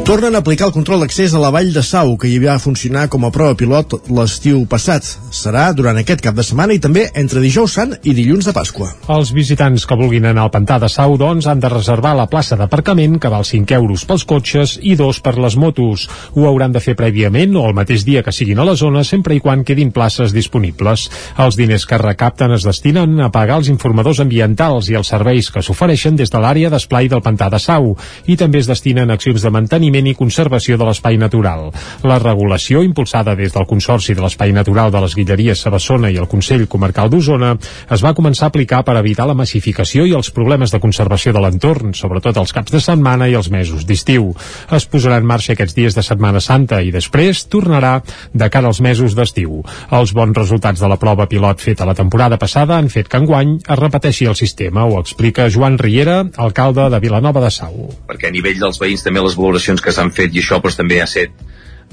Tornen 0.05 0.35
a 0.35 0.37
aplicar 0.37 0.67
el 0.67 0.73
control 0.75 1.01
d'accés 1.01 1.33
a 1.33 1.39
la 1.41 1.49
vall 1.49 1.71
de 1.73 1.81
Sau, 1.81 2.11
que 2.21 2.29
hi 2.29 2.35
va 2.37 2.59
funcionar 2.61 3.07
com 3.09 3.23
a 3.25 3.31
prova 3.33 3.55
pilot 3.57 3.95
l'estiu 4.13 4.59
passat. 4.69 5.01
Serà 5.33 5.63
durant 5.73 5.97
aquest 5.97 6.19
cap 6.21 6.35
de 6.37 6.43
setmana 6.45 6.75
i 6.77 6.81
també 6.83 7.07
entre 7.17 7.41
dijous 7.41 7.73
sant 7.73 7.95
i 8.05 8.13
dilluns 8.13 8.45
de 8.45 8.53
Pasqua. 8.53 8.91
Els 9.09 9.31
visitants 9.33 9.87
que 9.89 9.97
vulguin 9.97 10.27
anar 10.29 10.43
al 10.45 10.51
pantà 10.53 10.77
de 10.77 10.91
Sau, 10.93 11.15
doncs, 11.17 11.47
han 11.49 11.63
de 11.63 11.71
reservar 11.73 12.11
la 12.13 12.27
plaça 12.29 12.53
d'aparcament, 12.53 13.15
que 13.17 13.31
val 13.33 13.47
5 13.49 13.73
euros 13.79 14.03
pels 14.05 14.27
cotxes 14.29 14.75
i 14.83 14.93
2 14.99 15.21
per 15.25 15.33
les 15.41 15.57
motos. 15.57 16.05
Ho 16.37 16.45
hauran 16.45 16.77
de 16.77 16.85
fer 16.85 16.93
prèviament 16.93 17.57
o 17.57 17.65
el 17.65 17.73
mateix 17.73 18.05
dia 18.05 18.21
que 18.21 18.35
siguin 18.35 18.61
a 18.61 18.69
la 18.69 18.77
zona, 18.77 19.01
sempre 19.01 19.33
i 19.33 19.41
quan 19.41 19.65
quedin 19.65 19.89
places 19.89 20.37
disponibles. 20.37 21.07
Els 21.41 21.57
diners 21.57 21.87
que 21.89 21.97
recapten 21.97 22.53
es 22.53 22.69
destinen 22.69 23.25
a 23.25 23.31
pagar 23.33 23.57
els 23.63 23.73
informadors 23.73 24.21
ambientals 24.21 24.93
i 24.93 25.01
els 25.01 25.09
serveis 25.09 25.49
que 25.49 25.65
s'ofereixen 25.65 26.21
des 26.21 26.29
de 26.29 26.45
l'àrea 26.45 26.69
d'esplai 26.69 27.09
del 27.09 27.25
pantà 27.25 27.49
de 27.49 27.57
Sau 27.57 27.95
i 28.29 28.37
també 28.37 28.61
es 28.61 28.69
destinen 28.69 29.09
a 29.09 29.17
accions 29.17 29.41
de 29.41 29.49
manteniment 29.49 29.94
i 29.95 30.15
conservació 30.17 30.75
de 30.75 30.85
l'espai 30.87 31.15
natural. 31.15 31.69
La 32.03 32.17
regulació, 32.19 32.81
impulsada 32.83 33.35
des 33.39 33.53
del 33.55 33.67
Consorci 33.69 34.13
de 34.13 34.23
l'Espai 34.23 34.51
Natural 34.51 34.91
de 34.91 34.99
les 35.05 35.15
Guilleries 35.15 35.61
Sabassona 35.63 36.11
i 36.11 36.17
el 36.19 36.27
Consell 36.27 36.67
Comarcal 36.67 37.09
d'Osona, 37.09 37.53
es 37.95 38.03
va 38.03 38.13
començar 38.17 38.49
a 38.49 38.51
aplicar 38.51 38.81
per 38.83 38.97
evitar 38.99 39.27
la 39.29 39.37
massificació 39.37 40.03
i 40.05 40.13
els 40.17 40.31
problemes 40.35 40.73
de 40.73 40.81
conservació 40.83 41.31
de 41.31 41.39
l'entorn, 41.39 41.93
sobretot 41.95 42.35
els 42.41 42.51
caps 42.51 42.75
de 42.75 42.81
setmana 42.83 43.29
i 43.31 43.37
els 43.39 43.49
mesos 43.53 43.85
d'estiu. 43.87 44.33
Es 44.75 44.87
posarà 44.91 45.21
en 45.21 45.29
marxa 45.29 45.53
aquests 45.55 45.77
dies 45.77 45.95
de 45.95 46.03
Setmana 46.03 46.43
Santa 46.43 46.81
i 46.83 46.91
després 46.91 47.45
tornarà 47.47 48.01
de 48.33 48.49
cara 48.51 48.67
als 48.67 48.81
mesos 48.83 49.15
d'estiu. 49.15 49.61
Els 49.95 50.13
bons 50.13 50.35
resultats 50.35 50.83
de 50.83 50.91
la 50.91 50.99
prova 50.99 51.29
pilot 51.31 51.63
feta 51.63 51.87
la 51.87 51.95
temporada 51.95 52.37
passada 52.41 52.75
han 52.77 52.91
fet 52.91 53.07
que 53.07 53.21
enguany 53.23 53.55
es 53.61 53.79
repeteixi 53.79 54.27
el 54.27 54.35
sistema, 54.35 54.83
ho 54.83 54.99
explica 54.99 55.47
Joan 55.49 55.79
Riera, 55.79 56.25
alcalde 56.35 56.89
de 56.91 56.99
Vilanova 56.99 57.41
de 57.41 57.51
Sau. 57.51 57.89
perquè 58.09 58.29
a 58.29 58.33
nivell 58.33 58.59
dels 58.59 58.79
veïns 58.81 59.03
també 59.05 59.21
les 59.23 59.35
valoracions 59.37 59.81
que 59.85 59.93
s'han 59.95 60.11
fet 60.15 60.33
i 60.33 60.41
això 60.41 60.59
doncs, 60.61 60.77
també 60.79 60.99
ha 61.01 61.07
set 61.09 61.33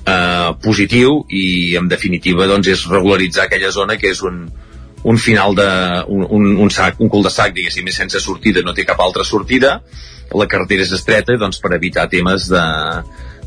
eh, 0.06 0.50
positiu 0.64 1.22
i 1.28 1.76
en 1.80 1.90
definitiva 1.92 2.48
doncs, 2.50 2.70
és 2.72 2.86
regularitzar 2.90 3.46
aquella 3.46 3.72
zona 3.74 3.98
que 4.00 4.12
és 4.12 4.22
un, 4.26 4.46
un 5.04 5.18
final 5.18 5.56
de 5.58 5.68
un, 6.08 6.24
un, 6.28 6.48
un 6.66 6.70
sac, 6.70 7.00
un 7.00 7.12
cul 7.12 7.26
de 7.26 7.34
sac 7.34 7.54
diguéssim, 7.56 7.88
és 7.88 8.00
sense 8.04 8.22
sortida, 8.22 8.64
no 8.64 8.74
té 8.74 8.86
cap 8.88 9.00
altra 9.02 9.26
sortida. 9.26 9.80
La 10.32 10.48
carretera 10.48 10.86
és 10.86 10.92
estreta 10.96 11.36
doncs 11.36 11.60
per 11.60 11.74
evitar 11.76 12.08
temes 12.08 12.48
de, 12.48 12.64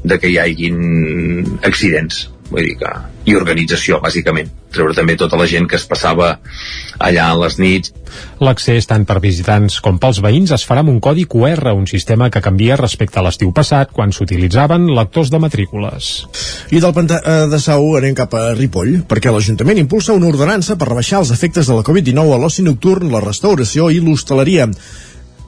de 0.05 0.21
que 0.21 0.29
hi 0.29 0.37
haguin 0.37 1.59
accidents 1.65 2.27
vull 2.49 2.63
dir 2.63 2.77
que, 2.81 2.91
i 3.25 3.35
organització 3.37 3.99
bàsicament, 4.03 4.51
treure 4.73 4.93
també 4.97 5.15
tota 5.17 5.39
la 5.39 5.47
gent 5.49 5.69
que 5.69 5.79
es 5.79 5.87
passava 5.89 6.35
allà 6.99 7.29
a 7.31 7.37
les 7.45 7.59
nits 7.59 7.93
L'accés 8.43 8.87
tant 8.89 9.05
per 9.07 9.17
visitants 9.23 9.77
com 9.83 9.97
pels 10.01 10.19
veïns 10.23 10.51
es 10.55 10.65
farà 10.67 10.83
amb 10.83 10.91
un 10.91 10.99
codi 11.03 11.25
QR, 11.31 11.73
un 11.75 11.87
sistema 11.89 12.29
que 12.31 12.43
canvia 12.43 12.77
respecte 12.79 13.19
a 13.19 13.23
l'estiu 13.25 13.53
passat, 13.55 13.91
quan 13.95 14.13
s'utilitzaven 14.15 14.89
lectors 14.97 15.31
de 15.33 15.39
matrícules. 15.41 16.11
I 16.75 16.81
del 16.83 16.95
pantà 16.97 17.21
eh, 17.21 17.37
de 17.51 17.59
Sau 17.63 17.95
anem 17.99 18.15
cap 18.17 18.35
a 18.35 18.45
Ripoll, 18.57 19.01
perquè 19.09 19.33
l'Ajuntament 19.33 19.81
impulsa 19.81 20.17
una 20.17 20.29
ordenança 20.31 20.75
per 20.79 20.89
rebaixar 20.91 21.23
els 21.23 21.33
efectes 21.35 21.71
de 21.71 21.79
la 21.79 21.85
Covid-19 21.87 22.35
a 22.35 22.41
l'oci 22.43 22.65
nocturn, 22.67 23.11
la 23.13 23.23
restauració 23.23 23.89
i 23.91 24.01
l'hostaleria. 24.03 24.69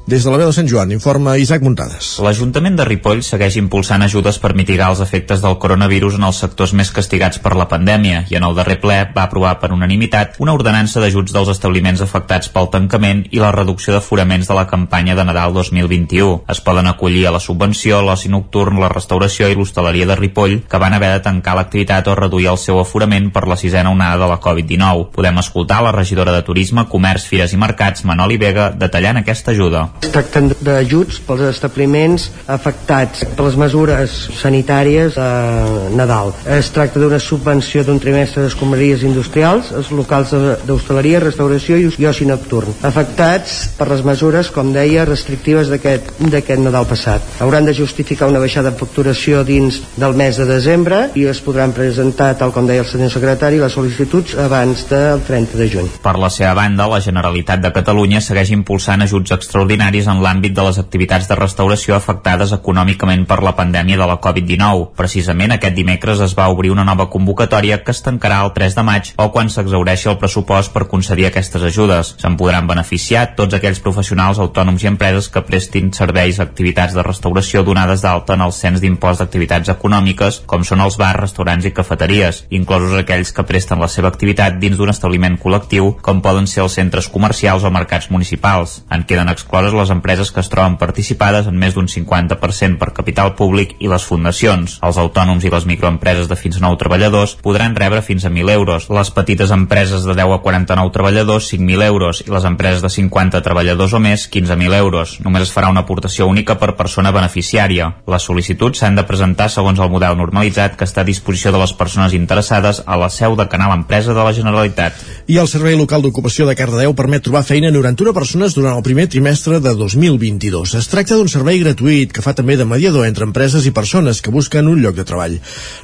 Des 0.08 0.24
de 0.24 0.32
la 0.32 0.38
veu 0.40 0.48
de 0.48 0.56
Sant 0.56 0.70
Joan, 0.72 0.94
informa 0.96 1.34
Isaac 1.36 1.66
Muntades. 1.68 2.14
L'Ajuntament 2.24 2.78
de 2.80 2.86
Ripoll 2.88 3.20
segueix 3.28 3.58
impulsant 3.60 4.06
ajudes 4.06 4.38
per 4.40 4.54
mitigar 4.56 4.86
els 4.94 5.02
efectes 5.04 5.42
del 5.44 5.58
coronavirus 5.60 6.16
en 6.16 6.24
els 6.24 6.38
sectors 6.40 6.72
més 6.80 6.94
castigats 6.96 7.42
per 7.44 7.52
la 7.60 7.66
pandèmia 7.68 8.22
i 8.32 8.38
en 8.40 8.46
el 8.48 8.56
darrer 8.56 8.78
ple 8.80 9.02
va 9.18 9.26
aprovar 9.28 9.58
per 9.60 9.74
unanimitat 9.76 10.38
una 10.40 10.54
ordenança 10.56 11.04
d'ajuts 11.04 11.36
dels 11.36 11.52
establiments 11.52 12.00
afectats 12.06 12.48
pel 12.54 12.70
tancament 12.72 13.26
i 13.36 13.42
la 13.44 13.50
reducció 13.52 13.98
d'aforaments 13.98 14.48
de 14.48 14.56
la 14.56 14.64
campanya 14.70 15.18
de 15.20 15.26
Nadal 15.28 15.52
2021. 15.58 16.40
Es 16.56 16.64
poden 16.64 16.88
acollir 16.88 17.26
a 17.28 17.36
la 17.36 17.44
subvenció 17.44 18.00
l'oci 18.00 18.32
nocturn, 18.32 18.80
la 18.80 18.94
restauració 18.96 19.52
i 19.52 19.60
l'hostaleria 19.60 20.08
de 20.08 20.16
Ripoll, 20.16 20.62
que 20.72 20.82
van 20.86 20.96
haver 20.96 21.12
de 21.18 21.26
tancar 21.28 21.58
l'activitat 21.60 22.08
o 22.08 22.16
reduir 22.16 22.48
el 22.54 22.62
seu 22.64 22.80
aforament 22.80 23.28
per 23.36 23.44
la 23.44 23.60
sisena 23.60 23.92
onada 23.92 24.24
de 24.24 24.32
la 24.32 24.40
Covid-19. 24.40 25.12
Podem 25.20 25.44
escoltar 25.44 25.84
la 25.84 25.92
regidora 25.92 26.32
de 26.32 26.48
Turisme, 26.48 26.88
Comerç, 26.88 27.28
Fires 27.28 27.52
i 27.52 27.60
Mercats, 27.60 28.08
Manoli 28.08 28.40
Vega, 28.40 28.72
detallant 28.72 29.26
aquesta 29.26 29.52
ajuda. 29.52 29.90
Es 29.98 30.12
tracten 30.14 30.52
d'ajuts 30.62 31.18
pels 31.26 31.42
establiments 31.50 32.28
afectats 32.54 33.24
per 33.34 33.48
les 33.48 33.56
mesures 33.58 34.14
sanitàries 34.38 35.16
de 35.18 35.96
Nadal. 35.98 36.34
Es 36.54 36.70
tracta 36.74 37.02
d'una 37.02 37.20
subvenció 37.20 37.82
d'un 37.84 37.98
trimestre 38.00 38.44
d'escombraries 38.46 39.02
industrials, 39.08 39.72
els 39.74 39.90
locals 39.92 40.34
d'hostaleria, 40.68 41.22
restauració 41.24 41.80
i 41.82 42.06
oci 42.06 42.28
nocturn, 42.30 42.76
afectats 42.86 43.58
per 43.78 43.90
les 43.90 44.04
mesures, 44.06 44.52
com 44.54 44.70
deia, 44.76 45.06
restrictives 45.10 45.72
d'aquest 45.74 46.62
Nadal 46.62 46.86
passat. 46.90 47.26
Hauran 47.42 47.66
de 47.66 47.74
justificar 47.74 48.30
una 48.30 48.42
baixada 48.44 48.72
de 48.72 48.78
facturació 48.78 49.44
dins 49.48 49.82
del 49.98 50.14
mes 50.18 50.38
de 50.38 50.46
desembre 50.46 51.08
i 51.18 51.26
es 51.26 51.42
podran 51.42 51.74
presentar, 51.74 52.36
tal 52.38 52.54
com 52.54 52.70
deia 52.70 52.86
el 52.86 52.90
senyor 52.90 53.12
secretari, 53.14 53.58
les 53.62 53.74
sol·licituds 53.74 54.38
abans 54.46 54.86
del 54.92 55.26
30 55.26 55.58
de 55.58 55.70
juny. 55.74 55.92
Per 56.06 56.16
la 56.22 56.30
seva 56.30 56.54
banda, 56.58 56.86
la 56.88 57.02
Generalitat 57.02 57.66
de 57.66 57.74
Catalunya 57.74 58.22
segueix 58.22 58.54
impulsant 58.54 59.02
ajuts 59.02 59.34
extraordinaris 59.34 59.87
en 59.88 60.20
l'àmbit 60.20 60.52
de 60.52 60.64
les 60.66 60.78
activitats 60.82 61.30
de 61.30 61.36
restauració 61.40 61.96
afectades 61.96 62.52
econòmicament 62.52 63.24
per 63.26 63.38
la 63.44 63.54
pandèmia 63.56 63.96
de 63.96 64.08
la 64.10 64.18
Covid-19. 64.20 64.90
Precisament 65.00 65.54
aquest 65.56 65.76
dimecres 65.78 66.20
es 66.20 66.34
va 66.36 66.50
obrir 66.52 66.74
una 66.74 66.84
nova 66.84 67.06
convocatòria 67.10 67.80
que 67.86 67.94
es 67.96 68.02
tancarà 68.04 68.42
el 68.44 68.52
3 68.52 68.76
de 68.76 68.84
maig 68.84 69.12
o 69.16 69.30
quan 69.32 69.48
s'exaureixi 69.50 70.10
el 70.12 70.18
pressupost 70.20 70.74
per 70.74 70.90
concedir 70.92 71.30
aquestes 71.30 71.64
ajudes. 71.64 72.16
Se'n 72.20 72.36
podran 72.36 72.68
beneficiar 72.68 73.36
tots 73.38 73.56
aquells 73.56 73.80
professionals, 73.80 74.42
autònoms 74.44 74.84
i 74.84 74.90
empreses 74.92 75.30
que 75.32 75.46
prestin 75.48 75.94
serveis 75.96 76.42
a 76.42 76.44
activitats 76.44 76.94
de 76.94 77.08
restauració 77.08 77.64
donades 77.64 78.04
d'alta 78.04 78.36
en 78.36 78.44
el 78.44 78.52
cens 78.52 78.84
d'impost 78.84 79.24
d'activitats 79.24 79.72
econòmiques, 79.72 80.42
com 80.46 80.68
són 80.68 80.84
els 80.84 81.00
bars, 81.00 81.22
restaurants 81.22 81.66
i 81.66 81.72
cafeteries, 81.72 82.44
inclosos 82.50 82.98
aquells 83.00 83.32
que 83.32 83.48
presten 83.48 83.80
la 83.80 83.88
seva 83.88 84.12
activitat 84.12 84.60
dins 84.60 84.76
d'un 84.76 84.92
establiment 84.92 85.40
col·lectiu, 85.40 85.94
com 86.04 86.20
poden 86.22 86.48
ser 86.52 86.66
els 86.66 86.76
centres 86.76 87.08
comercials 87.08 87.64
o 87.64 87.72
mercats 87.72 88.12
municipals. 88.12 88.82
En 88.92 89.08
queden 89.08 89.32
excloses 89.32 89.77
les 89.78 89.92
empreses 89.94 90.32
que 90.34 90.42
es 90.44 90.50
troben 90.52 90.78
participades 90.82 91.48
en 91.48 91.58
més 91.60 91.76
d'un 91.76 91.88
50% 91.92 92.80
per 92.82 92.94
capital 92.98 93.34
públic 93.40 93.76
i 93.80 93.92
les 93.92 94.06
fundacions. 94.06 94.78
Els 94.84 95.00
autònoms 95.02 95.46
i 95.46 95.52
les 95.54 95.68
microempreses 95.70 96.30
de 96.30 96.38
fins 96.40 96.60
a 96.60 96.66
9 96.66 96.80
treballadors 96.82 97.38
podran 97.44 97.76
rebre 97.78 98.02
fins 98.06 98.26
a 98.26 98.32
1.000 98.34 98.54
euros. 98.54 98.90
Les 98.90 99.12
petites 99.14 99.52
empreses 99.56 100.04
de 100.08 100.16
10 100.18 100.36
a 100.38 100.42
49 100.44 100.94
treballadors, 100.96 101.52
5.000 101.54 101.86
euros, 101.88 102.24
i 102.26 102.32
les 102.34 102.48
empreses 102.50 102.82
de 102.82 102.92
50 102.94 103.42
treballadors 103.46 103.94
o 103.94 104.02
més, 104.04 104.28
15.000 104.32 104.78
euros. 104.82 105.18
Només 105.26 105.48
es 105.48 105.54
farà 105.54 105.72
una 105.74 105.86
aportació 105.86 106.28
única 106.28 106.58
per 106.58 106.76
persona 106.80 107.14
beneficiària. 107.16 107.92
Les 108.08 108.28
sol·licituds 108.30 108.82
s'han 108.82 108.98
de 108.98 109.06
presentar 109.08 109.50
segons 109.54 109.80
el 109.80 109.92
model 109.94 110.18
normalitzat 110.18 110.78
que 110.78 110.88
està 110.88 111.04
a 111.06 111.10
disposició 111.10 111.54
de 111.54 111.62
les 111.62 111.74
persones 111.78 112.14
interessades 112.18 112.84
a 112.86 112.98
la 113.00 113.10
seu 113.14 113.36
de 113.38 113.48
Canal 113.48 113.74
Empresa 113.78 114.14
de 114.14 114.24
la 114.24 114.34
Generalitat. 114.34 115.00
I 115.28 115.40
el 115.42 115.50
Servei 115.52 115.78
Local 115.78 116.04
d'Ocupació 116.06 116.48
de 116.48 116.56
Cardedeu 116.58 116.94
permet 116.98 117.26
trobar 117.26 117.44
feina 117.48 117.72
a 117.72 117.76
91 117.76 118.14
persones 118.16 118.56
durant 118.56 118.78
el 118.78 118.86
primer 118.86 119.08
trimestre 119.12 119.60
de 119.64 119.67
2022. 119.76 120.76
Es 120.80 120.88
tracta 120.88 121.18
d'un 121.18 121.28
servei 121.32 121.60
gratuït 121.60 122.14
que 122.14 122.24
fa 122.24 122.36
també 122.38 122.56
de 122.56 122.68
mediador 122.70 123.08
entre 123.08 123.28
empreses 123.28 123.66
i 123.68 123.76
persones 123.76 124.22
que 124.22 124.32
busquen 124.32 124.72
un 124.72 124.80
lloc 124.84 124.96
de 124.96 125.08
treball. 125.08 125.42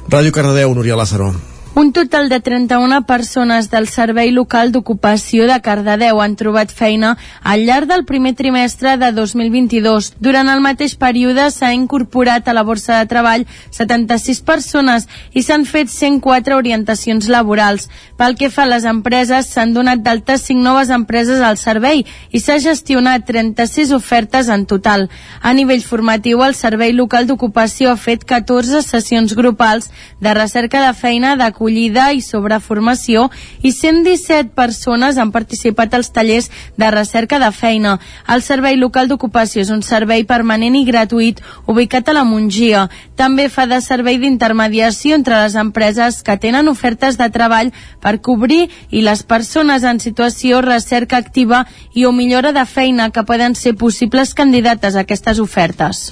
Ràdio 0.08 0.32
Cardedeu, 0.32 0.72
Núria 0.74 0.96
Lázaro. 0.96 1.34
Un 1.76 1.90
total 1.90 2.28
de 2.28 2.38
31 2.38 3.02
persones 3.04 3.68
del 3.68 3.88
Servei 3.88 4.30
Local 4.30 4.70
d'Ocupació 4.70 5.48
de 5.50 5.56
Cardedeu 5.58 6.20
han 6.22 6.36
trobat 6.38 6.70
feina 6.70 7.16
al 7.42 7.64
llarg 7.66 7.88
del 7.90 8.04
primer 8.06 8.36
trimestre 8.38 8.92
de 8.96 9.08
2022. 9.10 10.12
Durant 10.22 10.46
el 10.52 10.62
mateix 10.62 10.94
període 10.94 11.48
s'ha 11.50 11.72
incorporat 11.74 12.46
a 12.46 12.54
la 12.54 12.62
borsa 12.62 13.00
de 13.00 13.08
treball 13.10 13.46
76 13.74 14.38
persones 14.46 15.08
i 15.34 15.42
s'han 15.42 15.66
fet 15.66 15.90
104 15.90 16.54
orientacions 16.54 17.26
laborals. 17.26 17.88
Pel 18.14 18.38
que 18.38 18.52
fa 18.54 18.68
a 18.68 18.70
les 18.70 18.86
empreses, 18.86 19.50
s'han 19.50 19.74
donat 19.74 20.06
d'altes 20.06 20.46
5 20.46 20.62
noves 20.62 20.94
empreses 20.94 21.42
al 21.42 21.58
servei 21.58 22.04
i 22.30 22.38
s'ha 22.38 22.60
gestionat 22.62 23.26
36 23.26 23.90
ofertes 23.98 24.46
en 24.46 24.68
total. 24.70 25.08
A 25.42 25.50
nivell 25.58 25.82
formatiu, 25.82 26.46
el 26.46 26.54
Servei 26.54 26.94
Local 26.94 27.26
d'Ocupació 27.26 27.90
ha 27.90 27.98
fet 27.98 28.22
14 28.22 28.86
sessions 28.86 29.34
grupals 29.34 29.90
de 30.22 30.38
recerca 30.38 30.86
de 30.86 30.94
feina 30.94 31.34
de 31.34 31.50
acollida 31.64 32.12
i 32.12 32.20
sobre 32.20 32.58
formació 32.60 33.30
i 33.62 33.72
117 33.72 34.52
persones 34.54 35.16
han 35.16 35.32
participat 35.32 35.94
als 35.94 36.10
tallers 36.12 36.50
de 36.76 36.90
recerca 36.90 37.38
de 37.40 37.50
feina. 37.52 37.98
El 38.28 38.42
Servei 38.42 38.76
Local 38.76 39.08
d'Ocupació 39.08 39.62
és 39.62 39.70
un 39.72 39.80
servei 39.82 40.24
permanent 40.28 40.76
i 40.76 40.84
gratuït 40.84 41.40
ubicat 41.66 42.08
a 42.08 42.16
la 42.18 42.24
Mongia. 42.24 42.88
També 43.16 43.48
fa 43.48 43.64
de 43.66 43.80
servei 43.80 44.18
d'intermediació 44.20 45.16
entre 45.16 45.40
les 45.40 45.56
empreses 45.56 46.22
que 46.22 46.36
tenen 46.36 46.68
ofertes 46.68 47.16
de 47.16 47.30
treball 47.32 47.72
per 48.00 48.20
cobrir 48.20 48.68
i 48.90 49.00
les 49.00 49.22
persones 49.22 49.84
en 49.84 50.00
situació 50.00 50.60
recerca 50.60 51.16
activa 51.16 51.64
i 51.94 52.04
o 52.04 52.12
millora 52.12 52.52
de 52.52 52.66
feina 52.66 53.10
que 53.10 53.24
poden 53.24 53.54
ser 53.54 53.74
possibles 53.74 54.34
candidates 54.34 54.96
a 54.96 55.06
aquestes 55.08 55.40
ofertes. 55.40 56.10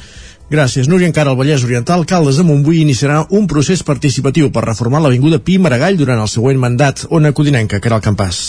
Gràcies, 0.53 0.84
Núria. 0.84 1.09
Encara 1.09 1.32
el 1.32 1.38
Vallès 1.38 1.62
Oriental, 1.64 2.03
Caldes 2.05 2.36
de 2.36 2.42
Montbui 2.44 2.82
iniciarà 2.82 3.22
un 3.32 3.46
procés 3.48 3.80
participatiu 3.88 4.50
per 4.53 4.66
reformar 4.66 5.00
l'Avinguda 5.00 5.38
Pi 5.40 5.57
Maragall 5.57 5.96
durant 5.96 6.20
el 6.20 6.28
següent 6.28 6.61
mandat. 6.61 7.07
Ona 7.09 7.30
Codinenca, 7.32 7.80
que 7.80 7.88
era 7.88 7.96
el 7.96 8.05
campàs. 8.05 8.40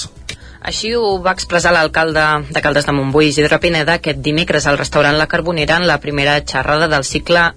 Així 0.67 0.91
ho 0.99 1.13
va 1.23 1.31
expressar 1.31 1.71
l'alcalde 1.71 2.25
de 2.51 2.63
Caldes 2.65 2.89
de 2.89 2.97
Montbui, 2.97 3.29
Isidre 3.31 3.55
Pineda, 3.63 3.95
aquest 4.01 4.19
dimecres 4.19 4.67
al 4.67 4.81
restaurant 4.81 5.15
La 5.15 5.29
Carbonera 5.31 5.79
en 5.79 5.87
la 5.87 6.01
primera 6.03 6.35
xerrada 6.43 6.91
del 6.91 7.07
cicle 7.07 7.53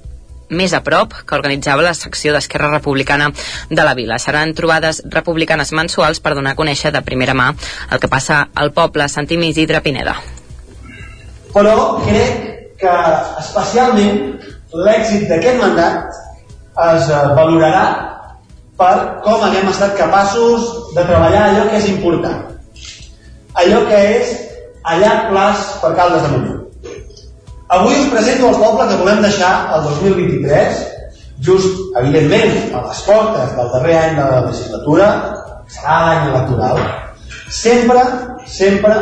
més 0.48 0.78
a 0.78 0.84
prop 0.86 1.16
que 1.26 1.34
organitzava 1.34 1.82
la 1.82 1.96
secció 1.98 2.30
d'Esquerra 2.30 2.70
Republicana 2.70 3.32
de 3.68 3.82
la 3.82 3.98
Vila. 3.98 4.20
Seran 4.22 4.54
trobades 4.54 5.02
republicanes 5.10 5.74
mensuals 5.74 6.22
per 6.22 6.36
donar 6.38 6.54
a 6.54 6.60
conèixer 6.60 6.94
de 6.94 7.02
primera 7.02 7.34
mà 7.34 7.50
el 7.90 7.98
que 7.98 8.06
passa 8.06 8.44
al 8.54 8.70
poble. 8.70 9.10
Sentim 9.10 9.42
Isidre 9.42 9.82
Pineda. 9.82 10.20
Però 11.50 11.96
crec 12.06 12.55
que 12.80 12.94
especialment 13.40 14.18
l'èxit 14.86 15.28
d'aquest 15.30 15.60
mandat 15.60 16.18
es 16.86 17.08
eh, 17.08 17.22
valorarà 17.38 17.84
per 18.76 18.96
com 19.24 19.44
haguem 19.46 19.70
estat 19.70 19.96
capaços 19.96 20.66
de 20.96 21.04
treballar 21.04 21.46
allò 21.46 21.64
que 21.70 21.78
és 21.80 21.88
important. 21.88 22.42
Allò 23.62 23.80
que 23.88 24.02
és 24.18 24.34
a 24.84 24.98
llarg 25.00 25.30
plaç 25.30 25.64
per 25.80 25.94
Caldes 25.96 26.26
de 26.26 26.32
Montbui. 26.34 26.58
Avui 27.76 27.96
us 28.02 28.12
presento 28.12 28.50
el 28.50 28.60
poble 28.60 28.86
que 28.90 29.00
volem 29.00 29.24
deixar 29.24 29.54
el 29.74 29.88
2023, 29.88 30.84
just, 31.48 31.80
evidentment, 32.02 32.76
a 32.76 32.84
les 32.84 33.02
portes 33.08 33.56
del 33.56 33.72
darrer 33.72 33.98
any 34.04 34.14
de 34.20 34.28
la 34.30 34.44
legislatura, 34.46 35.10
serà 35.72 35.98
l'any 36.04 36.30
electoral, 36.30 36.82
sempre, 37.50 38.06
sempre 38.46 38.96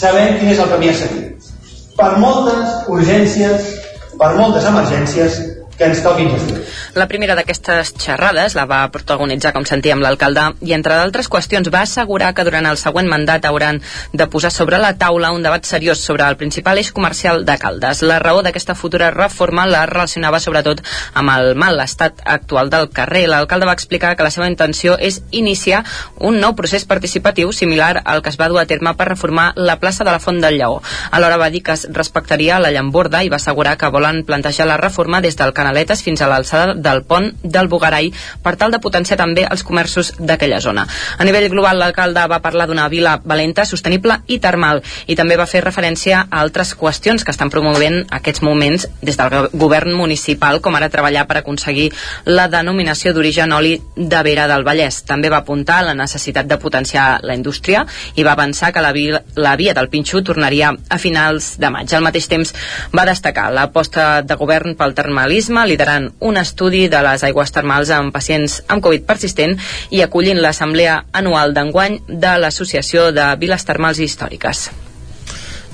sabent 0.00 0.40
quin 0.40 0.56
és 0.56 0.64
el 0.64 0.72
camí 0.72 0.90
a 0.90 1.00
seguir 1.04 1.27
per 1.98 2.12
moltes 2.22 2.88
urgències, 2.94 3.72
per 4.18 4.30
moltes 4.38 4.66
emergències 4.70 5.38
que 5.78 5.86
ens 5.86 6.02
toquin 6.02 6.30
gestionar. 6.34 6.66
La 6.98 7.06
primera 7.06 7.36
d'aquestes 7.38 7.92
xerrades 8.02 8.56
la 8.58 8.64
va 8.66 8.80
protagonitzar, 8.90 9.52
com 9.54 9.64
sentíem, 9.68 10.02
l'alcalde 10.02 10.48
i, 10.66 10.72
entre 10.74 10.96
d'altres 10.98 11.28
qüestions, 11.30 11.70
va 11.70 11.84
assegurar 11.86 12.32
que 12.34 12.44
durant 12.46 12.66
el 12.66 12.80
següent 12.80 13.06
mandat 13.10 13.46
hauran 13.46 13.80
de 14.12 14.26
posar 14.26 14.50
sobre 14.50 14.80
la 14.82 14.94
taula 14.98 15.30
un 15.32 15.44
debat 15.46 15.64
seriós 15.64 16.02
sobre 16.02 16.26
el 16.26 16.36
principal 16.40 16.80
eix 16.82 16.90
comercial 16.92 17.44
de 17.46 17.56
Caldes. 17.62 18.02
La 18.02 18.18
raó 18.18 18.42
d'aquesta 18.42 18.74
futura 18.74 19.12
reforma 19.14 19.66
la 19.70 19.84
relacionava 19.86 20.40
sobretot 20.42 20.82
amb 21.14 21.34
el 21.36 21.54
mal 21.54 21.78
estat 21.84 22.24
actual 22.24 22.72
del 22.74 22.90
carrer. 22.90 23.28
L'alcalde 23.30 23.68
va 23.70 23.76
explicar 23.78 24.16
que 24.16 24.26
la 24.26 24.34
seva 24.34 24.50
intenció 24.50 24.96
és 24.98 25.20
iniciar 25.30 25.84
un 26.18 26.40
nou 26.42 26.56
procés 26.58 26.88
participatiu 26.88 27.52
similar 27.52 28.02
al 28.04 28.22
que 28.22 28.32
es 28.32 28.40
va 28.40 28.48
dur 28.50 28.58
a 28.58 28.66
terme 28.66 28.94
per 28.98 29.10
reformar 29.12 29.52
la 29.54 29.78
plaça 29.78 30.04
de 30.04 30.10
la 30.10 30.18
Font 30.18 30.42
del 30.42 30.58
Lleó. 30.58 30.82
Alhora 31.12 31.38
va 31.38 31.50
dir 31.54 31.62
que 31.62 31.78
es 31.78 31.86
respectaria 31.92 32.58
la 32.58 32.72
llamborda 32.74 33.22
i 33.22 33.30
va 33.30 33.38
assegurar 33.38 33.76
que 33.78 33.92
volen 33.94 34.24
plantejar 34.24 34.66
la 34.66 34.80
reforma 34.80 35.20
des 35.20 35.36
del 35.36 35.54
Canaletes 35.68 36.00
fins 36.00 36.22
a 36.24 36.28
l'alçada 36.30 36.72
del 36.72 37.02
pont 37.04 37.28
del 37.42 37.68
Bugarai 37.68 38.08
per 38.42 38.54
tal 38.56 38.72
de 38.72 38.80
potenciar 38.80 39.18
també 39.20 39.44
els 39.44 39.62
comerços 39.66 40.14
d'aquella 40.16 40.62
zona. 40.64 40.86
A 41.18 41.26
nivell 41.28 41.50
global, 41.52 41.76
l'alcalde 41.76 42.24
va 42.30 42.40
parlar 42.40 42.64
d'una 42.68 42.86
vila 42.88 43.18
valenta, 43.24 43.66
sostenible 43.68 44.16
i 44.32 44.38
termal 44.40 44.80
i 45.06 45.16
també 45.18 45.36
va 45.36 45.46
fer 45.46 45.60
referència 45.64 46.22
a 46.24 46.40
altres 46.40 46.72
qüestions 46.78 47.24
que 47.24 47.34
estan 47.34 47.52
promovent 47.52 48.00
aquests 48.16 48.40
moments 48.42 48.86
des 49.02 49.18
del 49.20 49.50
govern 49.52 49.92
municipal, 49.92 50.62
com 50.64 50.78
ara 50.78 50.88
treballar 50.88 51.26
per 51.28 51.42
aconseguir 51.42 51.90
la 52.24 52.48
denominació 52.48 53.12
d'origen 53.12 53.52
oli 53.52 53.74
de 53.94 54.22
Vera 54.24 54.48
del 54.48 54.64
Vallès. 54.64 55.02
També 55.04 55.28
va 55.28 55.42
apuntar 55.44 55.82
la 55.84 55.96
necessitat 55.98 56.48
de 56.48 56.56
potenciar 56.56 57.20
la 57.22 57.36
indústria 57.36 57.84
i 58.16 58.24
va 58.24 58.32
avançar 58.32 58.72
que 58.72 58.84
la 58.84 58.94
via, 58.96 59.20
la 59.36 59.56
via 59.60 59.76
del 59.76 59.90
Pinxo 59.92 60.22
tornaria 60.24 60.72
a 60.88 60.98
finals 60.98 61.56
de 61.60 61.72
maig. 61.74 61.92
Al 61.92 62.06
mateix 62.08 62.30
temps 62.32 62.54
va 62.94 63.04
destacar 63.08 63.50
l'aposta 63.52 64.22
de 64.22 64.38
govern 64.38 64.78
pel 64.78 64.96
termalisme, 64.96 65.57
liderant 65.66 66.10
un 66.20 66.36
estudi 66.36 66.86
de 66.88 67.02
les 67.02 67.24
aigües 67.26 67.54
termals 67.54 67.90
amb 67.94 68.12
pacients 68.14 68.60
amb 68.68 68.84
Covid 68.84 69.06
persistent 69.08 69.56
i 69.90 70.02
acollint 70.04 70.42
l'assemblea 70.42 71.00
anual 71.12 71.54
d'enguany 71.54 72.02
de 72.08 72.36
l'Associació 72.38 73.10
de 73.12 73.32
Viles 73.40 73.64
Termals 73.64 73.98
Històriques. 73.98 74.68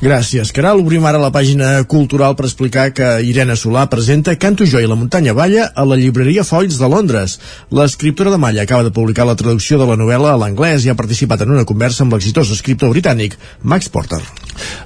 Gràcies, 0.02 0.50
Caral. 0.50 0.80
Obrim 0.82 1.04
ara 1.06 1.20
la 1.22 1.30
pàgina 1.30 1.68
cultural 1.86 2.34
per 2.34 2.48
explicar 2.48 2.88
que 2.92 3.06
Irene 3.22 3.54
Solà 3.56 3.86
presenta 3.88 4.34
Canto 4.36 4.66
jo 4.66 4.80
i 4.82 4.88
la 4.90 4.98
muntanya 4.98 5.32
balla 5.38 5.68
a 5.70 5.84
la 5.86 5.96
llibreria 5.96 6.42
Folls 6.44 6.80
de 6.80 6.88
Londres. 6.90 7.38
L'escriptora 7.70 8.32
de 8.34 8.40
Malla 8.42 8.64
acaba 8.66 8.82
de 8.82 8.90
publicar 8.90 9.24
la 9.28 9.36
traducció 9.38 9.78
de 9.78 9.86
la 9.86 9.96
novel·la 9.96 10.34
a 10.34 10.40
l'anglès 10.40 10.84
i 10.84 10.90
ha 10.90 10.98
participat 10.98 11.44
en 11.44 11.54
una 11.54 11.64
conversa 11.64 12.02
amb 12.02 12.16
l'exitós 12.16 12.50
escriptor 12.50 12.90
britànic 12.90 13.38
Max 13.62 13.88
Porter. 13.88 14.20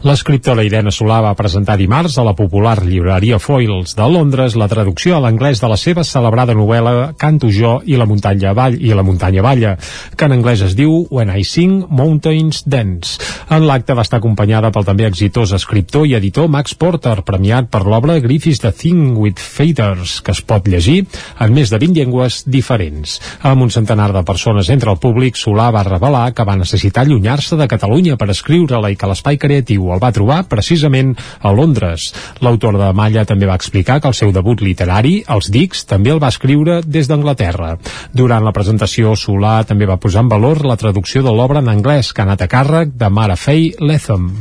L'escriptora 0.04 0.64
Irene 0.64 0.92
Solà 0.94 1.18
va 1.24 1.34
presentar 1.36 1.76
dimarts 1.80 2.18
a 2.18 2.24
la 2.24 2.36
popular 2.36 2.76
llibreria 2.84 3.40
Foils 3.40 3.96
de 3.98 4.06
Londres 4.08 4.56
la 4.56 4.68
traducció 4.68 5.16
a 5.16 5.22
l'anglès 5.24 5.60
de 5.60 5.68
la 5.72 5.76
seva 5.80 6.04
celebrada 6.04 6.54
novel·la 6.56 7.14
Canto 7.18 7.50
jo 7.52 7.78
i 7.84 7.96
la 7.96 8.06
muntanya 8.08 8.54
ball 8.56 8.78
i 8.78 8.94
la 8.94 9.04
muntanya 9.04 9.42
balla, 9.44 9.74
que 10.16 10.28
en 10.28 10.36
anglès 10.38 10.62
es 10.64 10.76
diu 10.78 11.06
When 11.10 11.32
I 11.32 11.44
Sing 11.44 11.84
Mountains 11.88 12.62
Dance. 12.66 13.18
En 13.50 13.66
l'acte 13.66 13.96
va 13.96 14.06
estar 14.06 14.22
acompanyada 14.22 14.70
pel 14.72 14.86
també 14.88 14.97
exitós 15.06 15.52
escriptor 15.54 16.06
i 16.08 16.14
editor 16.18 16.48
Max 16.50 16.74
Porter, 16.74 17.20
premiat 17.22 17.68
per 17.70 17.84
l'obra 17.86 18.16
Griffiths 18.24 18.62
The 18.64 18.72
Thing 18.72 19.14
with 19.14 19.38
Faders, 19.38 20.18
que 20.24 20.32
es 20.34 20.40
pot 20.42 20.66
llegir 20.66 21.04
en 21.38 21.54
més 21.54 21.70
de 21.70 21.78
20 21.78 21.94
llengües 22.00 22.40
diferents. 22.48 23.18
Amb 23.46 23.66
un 23.66 23.70
centenar 23.70 24.08
de 24.16 24.24
persones 24.26 24.70
entre 24.74 24.90
el 24.90 24.98
públic, 25.02 25.38
Solà 25.38 25.68
va 25.74 25.84
revelar 25.86 26.32
que 26.34 26.46
va 26.48 26.56
necessitar 26.58 27.04
allunyar-se 27.04 27.58
de 27.60 27.68
Catalunya 27.70 28.16
per 28.18 28.30
escriure-la 28.34 28.90
i 28.90 28.98
que 28.98 29.10
l'espai 29.10 29.38
creatiu 29.38 29.92
el 29.94 30.02
va 30.02 30.12
trobar 30.16 30.42
precisament 30.50 31.14
a 31.40 31.52
Londres. 31.52 32.10
L'autor 32.40 32.78
de 32.80 32.92
Malla 32.96 33.26
també 33.28 33.46
va 33.46 33.58
explicar 33.58 34.00
que 34.00 34.10
el 34.10 34.18
seu 34.18 34.32
debut 34.34 34.62
literari, 34.64 35.22
Els 35.28 35.50
Dics, 35.54 35.84
també 35.86 36.14
el 36.14 36.22
va 36.22 36.32
escriure 36.34 36.80
des 36.84 37.10
d'Anglaterra. 37.10 37.76
Durant 38.12 38.44
la 38.44 38.54
presentació, 38.56 39.14
Solà 39.16 39.60
també 39.68 39.86
va 39.86 40.00
posar 40.00 40.24
en 40.24 40.32
valor 40.32 40.64
la 40.66 40.78
traducció 40.80 41.22
de 41.22 41.34
l'obra 41.34 41.62
en 41.64 41.68
anglès 41.72 42.12
que 42.12 42.24
ha 42.24 42.28
anat 42.28 42.46
a 42.46 42.50
càrrec 42.50 42.96
de 42.98 43.10
Mara 43.10 43.36
Fay 43.36 43.74
Letham. 43.80 44.32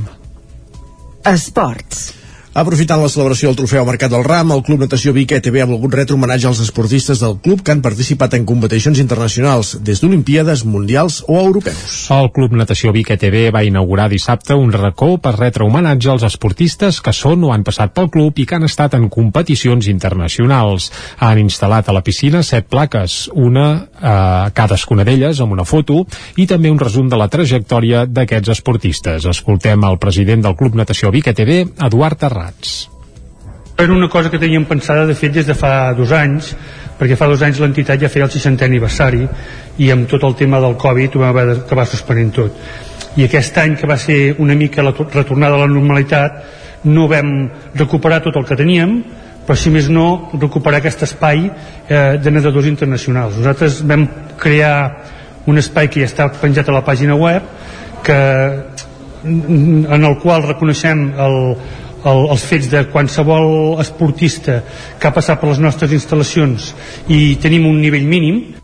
Esports. 1.26 2.18
Aprofitant 2.58 3.04
la 3.04 3.10
celebració 3.14 3.52
del 3.52 3.58
trofeu 3.60 3.84
Mercat 3.86 4.10
del 4.10 4.24
Ram, 4.26 4.50
el 4.56 4.64
Club 4.66 4.80
Natació 4.82 5.12
Vic 5.14 5.36
ETV 5.36 5.60
ha 5.62 5.68
volgut 5.70 5.94
retre 5.94 6.16
homenatge 6.16 6.48
als 6.50 6.62
esportistes 6.64 7.20
del 7.22 7.36
club 7.46 7.60
que 7.62 7.70
han 7.70 7.84
participat 7.86 8.34
en 8.34 8.48
competicions 8.50 8.98
internacionals, 8.98 9.76
des 9.86 10.02
d'Olimpíades, 10.02 10.64
Mundials 10.66 11.20
o 11.28 11.36
Europeus. 11.38 12.08
El 12.16 12.32
Club 12.34 12.56
Natació 12.58 12.90
Vic 12.96 13.12
ETV 13.14 13.52
va 13.54 13.62
inaugurar 13.62 14.08
dissabte 14.10 14.58
un 14.58 14.74
racó 14.74 15.20
per 15.22 15.36
retre 15.38 15.68
homenatge 15.68 16.10
als 16.10 16.26
esportistes 16.26 16.98
que 17.06 17.14
són 17.14 17.46
o 17.46 17.52
han 17.54 17.68
passat 17.68 17.94
pel 17.94 18.10
club 18.10 18.42
i 18.42 18.48
que 18.50 18.58
han 18.58 18.66
estat 18.66 18.98
en 18.98 19.06
competicions 19.14 19.86
internacionals. 19.94 20.90
Han 21.22 21.44
instal·lat 21.44 21.92
a 21.92 21.98
la 22.00 22.02
piscina 22.02 22.42
set 22.42 22.66
plaques, 22.74 23.28
una 23.38 23.68
eh, 24.02 24.52
cadascuna 24.54 25.06
d'elles 25.08 25.40
amb 25.42 25.56
una 25.56 25.66
foto 25.66 26.04
i 26.38 26.48
també 26.48 26.72
un 26.72 26.80
resum 26.80 27.10
de 27.10 27.20
la 27.20 27.30
trajectòria 27.32 28.06
d'aquests 28.06 28.54
esportistes. 28.58 29.26
Escoltem 29.26 29.84
el 29.88 29.98
president 29.98 30.46
del 30.46 30.56
Club 30.56 30.76
Natació 30.76 31.12
Vic 31.12 31.32
ETV, 31.34 31.80
Eduard 31.88 32.20
Terrats. 32.20 32.78
Era 33.78 33.94
una 33.94 34.10
cosa 34.10 34.32
que 34.32 34.40
teníem 34.42 34.66
pensada 34.66 35.06
de 35.06 35.14
fet 35.14 35.36
des 35.36 35.46
de 35.46 35.54
fa 35.54 35.94
dos 35.94 36.12
anys, 36.12 36.56
perquè 36.98 37.14
fa 37.16 37.28
dos 37.30 37.44
anys 37.46 37.60
l'entitat 37.62 38.02
ja 38.02 38.10
feia 38.10 38.26
el 38.26 38.34
60è 38.34 38.66
aniversari 38.66 39.28
i 39.78 39.92
amb 39.94 40.08
tot 40.10 40.24
el 40.26 40.34
tema 40.40 40.58
del 40.64 40.74
Covid 40.82 41.14
ho 41.14 41.22
vam 41.22 41.30
haver 41.30 41.46
d'acabar 41.52 41.86
suspenent 41.86 42.32
tot. 42.34 42.58
I 43.18 43.26
aquest 43.26 43.58
any, 43.62 43.76
que 43.78 43.90
va 43.90 43.98
ser 44.02 44.36
una 44.42 44.56
mica 44.58 44.86
la 44.86 44.96
retornada 44.98 45.56
a 45.58 45.62
la 45.62 45.70
normalitat, 45.70 46.42
no 46.86 47.08
vam 47.10 47.50
recuperar 47.76 48.22
tot 48.26 48.36
el 48.38 48.46
que 48.46 48.58
teníem, 48.58 48.98
però 49.48 49.56
si 49.56 49.72
més 49.72 49.88
no 49.88 50.30
recuperar 50.34 50.82
aquest 50.82 51.06
espai 51.08 51.46
eh, 51.48 52.18
de 52.20 52.34
nedadors 52.36 52.68
internacionals. 52.68 53.38
Nosaltres 53.40 53.80
vam 53.88 54.04
crear 54.40 54.76
un 55.48 55.58
espai 55.58 55.88
que 55.88 56.04
ja 56.04 56.10
està 56.10 56.28
penjat 56.42 56.68
a 56.68 56.76
la 56.76 56.84
pàgina 56.84 57.16
web 57.16 57.48
que, 58.04 58.20
en 59.24 60.04
el 60.04 60.18
qual 60.20 60.44
reconeixem 60.50 61.08
el, 61.16 61.38
el, 62.04 62.22
els 62.36 62.46
fets 62.50 62.70
de 62.72 62.84
qualsevol 62.92 63.80
esportista 63.82 64.60
que 65.00 65.08
ha 65.08 65.16
passat 65.16 65.40
per 65.40 65.54
les 65.54 65.64
nostres 65.64 65.96
instal·lacions 65.96 66.74
i 67.08 67.38
tenim 67.42 67.70
un 67.72 67.80
nivell 67.82 68.08
mínim 68.08 68.57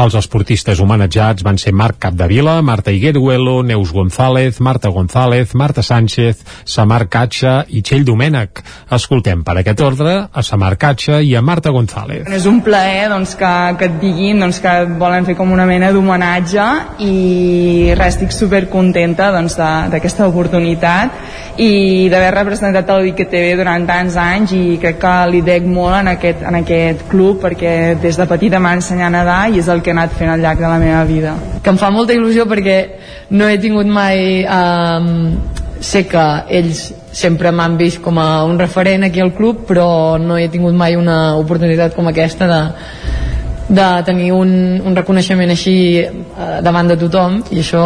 els 0.00 0.14
esportistes 0.18 0.80
homenatjats 0.82 1.44
van 1.46 1.58
ser 1.60 1.72
Marc 1.76 2.00
Capdevila, 2.02 2.56
Marta 2.62 2.90
Higueruelo, 2.90 3.62
Neus 3.62 3.92
González, 3.94 4.60
Marta 4.60 4.88
González, 4.88 5.54
Marta 5.54 5.82
Sánchez, 5.82 6.42
Samar 6.64 7.06
Catxa 7.08 7.64
i 7.68 7.82
Txell 7.82 8.04
Domènech. 8.04 8.62
Escoltem 8.94 9.44
per 9.46 9.58
aquest 9.60 9.84
ordre 9.86 10.16
a 10.32 10.42
Samar 10.42 10.74
Catxa 10.80 11.20
i 11.22 11.34
a 11.36 11.42
Marta 11.42 11.70
González. 11.70 12.26
És 12.34 12.48
un 12.50 12.60
plaer 12.66 13.08
doncs, 13.12 13.36
que, 13.38 13.52
que 13.78 13.90
et 13.90 14.00
diguin 14.02 14.42
doncs, 14.42 14.60
que 14.64 14.74
volen 14.98 15.28
fer 15.28 15.38
com 15.38 15.52
una 15.54 15.66
mena 15.68 15.92
d'homenatge 15.94 16.66
i 17.06 17.94
res, 17.94 18.14
estic 18.14 18.34
super 18.34 18.66
contenta 18.70 19.30
doncs, 19.34 19.56
d'aquesta 19.58 20.24
doncs, 20.24 20.34
oportunitat 20.34 21.62
i 21.62 22.08
d'haver 22.10 22.32
representat 22.34 22.88
el 22.90 23.04
Vic 23.06 23.22
TV 23.30 23.54
durant 23.58 23.84
tants 23.86 24.16
anys 24.18 24.54
i 24.56 24.78
crec 24.82 24.98
que 25.02 25.14
li 25.30 25.42
dec 25.46 25.66
molt 25.70 26.00
en 26.00 26.10
aquest, 26.14 26.42
en 26.42 26.58
aquest 26.58 27.04
club 27.10 27.38
perquè 27.44 27.94
des 28.02 28.18
de 28.18 28.26
petita 28.30 28.58
m'ha 28.58 28.74
ensenyat 28.80 29.06
a 29.06 29.14
nedar 29.14 29.40
i 29.54 29.60
és 29.62 29.68
el 29.70 29.83
que 29.84 29.92
he 29.92 29.96
anat 29.96 30.16
fent 30.16 30.32
al 30.32 30.40
llarg 30.40 30.62
de 30.62 30.70
la 30.70 30.80
meva 30.80 31.04
vida. 31.04 31.34
Que 31.62 31.70
em 31.70 31.80
fa 31.80 31.92
molta 31.92 32.16
il·lusió 32.16 32.48
perquè 32.48 32.78
no 33.36 33.50
he 33.50 33.60
tingut 33.60 33.86
mai... 33.86 34.42
Um, 34.48 35.36
sé 35.84 36.06
que 36.08 36.22
ells 36.48 36.86
sempre 37.12 37.52
m'han 37.52 37.76
vist 37.76 38.00
com 38.02 38.18
a 38.18 38.44
un 38.48 38.58
referent 38.58 39.04
aquí 39.04 39.20
al 39.20 39.34
club, 39.36 39.66
però 39.68 40.16
no 40.18 40.38
he 40.40 40.48
tingut 40.48 40.74
mai 40.74 40.96
una 40.96 41.36
oportunitat 41.36 41.94
com 41.94 42.08
aquesta 42.08 42.48
de, 42.48 42.60
de 43.68 43.88
tenir 44.08 44.32
un, 44.32 44.54
un 44.80 44.96
reconeixement 44.96 45.52
així 45.52 45.76
eh, 46.00 46.08
davant 46.64 46.88
de 46.90 46.96
tothom 47.04 47.42
i 47.52 47.60
això, 47.62 47.84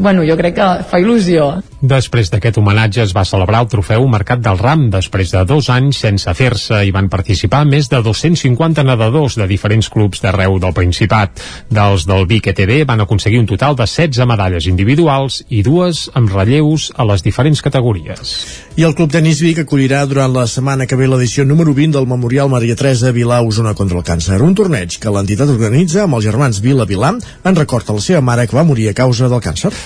bueno, 0.00 0.24
jo 0.24 0.36
crec 0.36 0.56
que 0.56 0.68
fa 0.88 0.98
il·lusió. 0.98 1.60
Després 1.80 2.28
d'aquest 2.32 2.58
homenatge 2.60 3.00
es 3.06 3.12
va 3.16 3.24
celebrar 3.24 3.62
el 3.64 3.68
trofeu 3.72 4.04
Mercat 4.08 4.40
del 4.44 4.58
Ram 4.60 4.88
després 4.92 5.30
de 5.32 5.44
dos 5.48 5.70
anys 5.72 6.00
sense 6.02 6.32
fer-se 6.36 6.82
i 6.84 6.92
van 6.92 7.08
participar 7.12 7.62
més 7.68 7.88
de 7.92 8.00
250 8.04 8.84
nedadors 8.84 9.38
de 9.40 9.46
diferents 9.48 9.88
clubs 9.92 10.20
d'arreu 10.20 10.58
del 10.60 10.74
Principat. 10.76 11.40
Dels 11.72 12.04
del 12.08 12.26
Vic 12.28 12.50
ETV 12.52 12.84
van 12.88 13.04
aconseguir 13.04 13.40
un 13.40 13.48
total 13.48 13.78
de 13.78 13.86
16 13.88 14.28
medalles 14.28 14.66
individuals 14.68 15.40
i 15.48 15.62
dues 15.64 16.08
amb 16.16 16.32
relleus 16.32 16.90
a 16.96 17.06
les 17.08 17.24
diferents 17.24 17.62
categories. 17.64 18.34
I 18.76 18.84
el 18.88 18.96
Club 18.96 19.12
Tenis 19.12 19.40
Vic 19.44 19.62
acollirà 19.64 20.02
durant 20.08 20.32
la 20.32 20.46
setmana 20.48 20.86
que 20.88 20.96
ve 20.96 21.08
l'edició 21.08 21.44
número 21.44 21.72
20 21.76 21.96
del 21.98 22.08
Memorial 22.08 22.52
Maria 22.52 22.76
Teresa 22.76 23.12
Vilà 23.12 23.40
Osona 23.44 23.74
contra 23.76 24.00
el 24.00 24.04
càncer, 24.04 24.40
un 24.40 24.56
torneig 24.56 24.96
que 25.00 25.12
l'entitat 25.12 25.52
organitza 25.52 26.04
amb 26.04 26.20
els 26.20 26.28
germans 26.28 26.60
Vila 26.64 26.88
Vilà 26.88 27.14
en 27.44 27.56
record 27.56 27.88
a 27.88 27.96
la 27.96 28.04
seva 28.04 28.20
mare 28.24 28.46
que 28.46 28.56
va 28.56 28.68
morir 28.68 28.90
a 28.90 28.96
causa 28.96 29.28
del 29.28 29.40
càncer. 29.44 29.72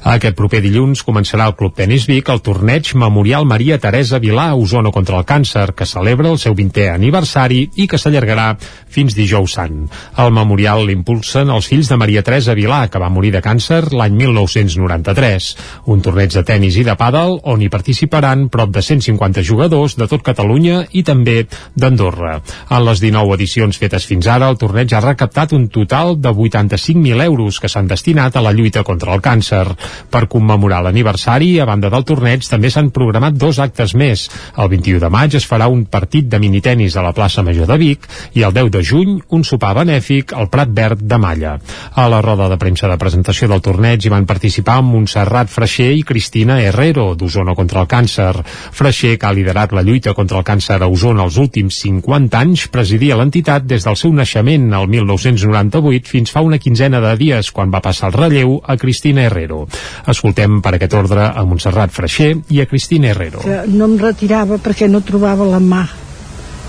Aquest 0.00 0.32
proper 0.32 0.62
dilluns 0.64 1.02
començarà 1.04 1.44
el 1.50 1.54
Club 1.58 1.74
Tenis 1.76 2.06
Vic 2.08 2.30
el 2.32 2.40
torneig 2.40 2.94
Memorial 2.96 3.44
Maria 3.44 3.76
Teresa 3.78 4.16
Vilà 4.16 4.46
a 4.48 4.54
Osona 4.56 4.88
contra 4.90 5.18
el 5.18 5.26
càncer, 5.28 5.74
que 5.76 5.84
celebra 5.84 6.30
el 6.30 6.38
seu 6.40 6.54
20è 6.56 6.86
aniversari 6.88 7.66
i 7.76 7.84
que 7.86 8.00
s'allargarà 8.00 8.54
fins 8.88 9.12
dijous 9.14 9.58
sant. 9.58 9.82
El 10.16 10.32
memorial 10.32 10.86
l'impulsen 10.88 11.52
els 11.52 11.68
fills 11.68 11.90
de 11.92 11.98
Maria 12.00 12.22
Teresa 12.24 12.54
Vilà, 12.56 12.86
que 12.88 13.02
va 13.02 13.10
morir 13.12 13.34
de 13.34 13.42
càncer 13.44 13.82
l'any 13.92 14.16
1993. 14.22 15.50
Un 15.92 16.00
torneig 16.00 16.32
de 16.32 16.44
tennis 16.48 16.80
i 16.80 16.86
de 16.88 16.96
pàdel 16.96 17.36
on 17.52 17.60
hi 17.60 17.68
participaran 17.68 18.48
prop 18.48 18.72
de 18.72 18.80
150 18.80 19.44
jugadors 19.44 19.98
de 20.00 20.08
tot 20.08 20.24
Catalunya 20.24 20.86
i 20.96 21.04
també 21.04 21.44
d'Andorra. 21.76 22.38
En 22.70 22.86
les 22.88 23.04
19 23.04 23.36
edicions 23.36 23.76
fetes 23.76 24.08
fins 24.08 24.32
ara, 24.32 24.48
el 24.48 24.56
torneig 24.56 24.96
ha 24.96 25.04
recaptat 25.04 25.52
un 25.52 25.68
total 25.68 26.16
de 26.16 26.32
85.000 26.32 27.28
euros 27.28 27.60
que 27.60 27.68
s'han 27.68 27.92
destinat 27.92 28.40
a 28.40 28.44
la 28.48 28.56
lluita 28.56 28.82
contra 28.82 29.12
el 29.12 29.20
càncer. 29.20 29.66
Per 30.10 30.26
commemorar 30.28 30.82
l'aniversari, 30.84 31.52
a 31.60 31.66
banda 31.68 31.90
del 31.92 32.04
torneig, 32.08 32.46
també 32.48 32.70
s'han 32.70 32.90
programat 32.94 33.36
dos 33.38 33.58
actes 33.62 33.94
més. 33.94 34.28
El 34.56 34.70
21 34.72 35.00
de 35.02 35.10
maig 35.12 35.36
es 35.38 35.46
farà 35.48 35.68
un 35.70 35.84
partit 35.84 36.28
de 36.30 36.40
minitenis 36.42 36.96
a 36.96 37.04
la 37.04 37.14
plaça 37.16 37.44
Major 37.46 37.68
de 37.70 37.78
Vic 37.80 38.08
i 38.34 38.44
el 38.46 38.54
10 38.56 38.70
de 38.74 38.82
juny 38.84 39.16
un 39.36 39.44
sopar 39.44 39.74
benèfic 39.78 40.34
al 40.36 40.50
Prat 40.52 40.72
Verd 40.74 41.02
de 41.02 41.18
Malla. 41.18 41.56
A 41.94 42.08
la 42.08 42.20
roda 42.22 42.48
de 42.50 42.58
premsa 42.60 42.88
de 42.90 42.98
presentació 43.00 43.48
del 43.50 43.62
torneig 43.64 44.04
hi 44.04 44.12
van 44.12 44.28
participar 44.28 44.80
Montserrat 44.86 45.50
Freixer 45.50 45.90
i 45.96 46.04
Cristina 46.06 46.60
Herrero, 46.62 47.14
d'Osona 47.14 47.54
contra 47.58 47.82
el 47.84 47.88
càncer. 47.90 48.32
Freixer, 48.76 49.16
que 49.18 49.28
ha 49.28 49.34
liderat 49.36 49.74
la 49.76 49.84
lluita 49.86 50.14
contra 50.14 50.40
el 50.40 50.46
càncer 50.46 50.80
a 50.80 50.88
Osona 50.90 51.26
els 51.26 51.38
últims 51.40 51.80
50 51.82 52.38
anys, 52.38 52.66
presidia 52.72 53.18
l'entitat 53.18 53.66
des 53.66 53.86
del 53.86 53.98
seu 53.98 54.12
naixement 54.14 54.70
al 54.74 54.88
1998 54.90 56.10
fins 56.10 56.32
fa 56.34 56.42
una 56.46 56.58
quinzena 56.58 57.00
de 57.02 57.14
dies, 57.20 57.50
quan 57.54 57.72
va 57.72 57.82
passar 57.84 58.10
el 58.10 58.18
relleu 58.18 58.58
a 58.66 58.76
Cristina 58.80 59.26
Herrero. 59.26 59.66
Escoltem 60.10 60.60
per 60.64 60.74
aquest 60.76 60.94
ordre 60.98 61.28
a 61.28 61.44
Montserrat 61.46 61.92
Freixer 61.94 62.32
i 62.50 62.60
a 62.62 62.66
Cristina 62.70 63.10
Herrero. 63.10 63.44
Que 63.44 63.62
no 63.70 63.88
em 63.90 63.96
retirava 64.00 64.58
perquè 64.62 64.88
no 64.88 65.02
trobava 65.06 65.48
la 65.48 65.60
mà, 65.62 65.84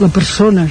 la 0.01 0.09
persona, 0.13 0.67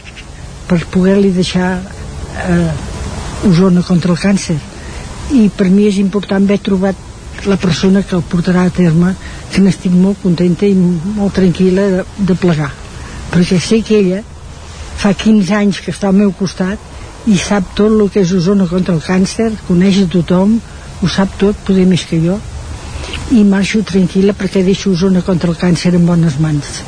per 0.69 0.81
poder-li 0.93 1.33
deixar 1.35 1.77
eh, 1.81 3.49
Osona 3.49 3.83
contra 3.87 4.13
el 4.13 4.21
càncer. 4.21 4.59
I 5.35 5.47
per 5.57 5.69
mi 5.71 5.87
és 5.89 6.01
important 6.03 6.45
haver 6.45 6.59
trobat 6.67 7.09
la 7.47 7.57
persona 7.57 8.03
que 8.03 8.17
el 8.19 8.25
portarà 8.27 8.67
a 8.67 8.75
terme, 8.75 9.15
que 9.53 9.63
n'estic 9.65 9.95
molt 9.97 10.21
contenta 10.23 10.69
i 10.69 10.75
molt 10.77 11.35
tranquil·la 11.39 11.87
de, 11.95 12.05
de 12.29 12.37
plegar. 12.37 12.71
Perquè 13.31 13.61
sé 13.63 13.81
que 13.87 14.01
ella 14.01 14.21
fa 15.01 15.15
15 15.17 15.55
anys 15.57 15.81
que 15.81 15.95
està 15.95 16.11
al 16.11 16.19
meu 16.19 16.35
costat 16.37 17.29
i 17.31 17.37
sap 17.41 17.75
tot 17.79 17.93
el 17.93 18.11
que 18.13 18.23
és 18.25 18.33
Osona 18.37 18.67
contra 18.69 18.95
el 18.97 19.03
càncer, 19.05 19.51
coneix 19.69 20.03
a 20.03 20.09
tothom, 20.13 20.59
ho 21.01 21.09
sap 21.09 21.37
tot, 21.41 21.59
poder 21.67 21.87
més 21.89 22.05
que 22.07 22.21
jo. 22.23 22.39
I 23.33 23.45
marxo 23.49 23.83
tranquil·la 23.87 24.35
perquè 24.37 24.65
deixo 24.67 24.93
Osona 24.93 25.23
contra 25.27 25.51
el 25.51 25.61
càncer 25.61 25.95
en 25.97 26.07
bones 26.07 26.41
mans 26.43 26.81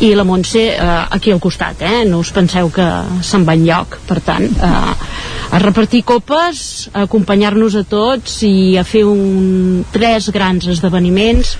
i 0.00 0.14
la 0.16 0.24
Montse 0.24 0.62
eh, 0.72 0.80
aquí 1.10 1.32
al 1.32 1.40
costat 1.40 1.82
eh? 1.84 2.04
no 2.08 2.22
us 2.24 2.32
penseu 2.32 2.70
que 2.72 2.86
se'n 3.26 3.44
va 3.48 3.56
enlloc 3.58 3.98
per 4.08 4.20
tant 4.24 4.46
eh, 4.48 4.94
a 5.50 5.58
repartir 5.60 6.02
copes 6.08 6.88
a 6.92 7.04
acompanyar-nos 7.04 7.76
a 7.80 7.84
tots 7.88 8.40
i 8.46 8.78
a 8.80 8.84
fer 8.86 9.04
un, 9.08 9.84
tres 9.92 10.30
grans 10.32 10.70
esdeveniments 10.72 11.56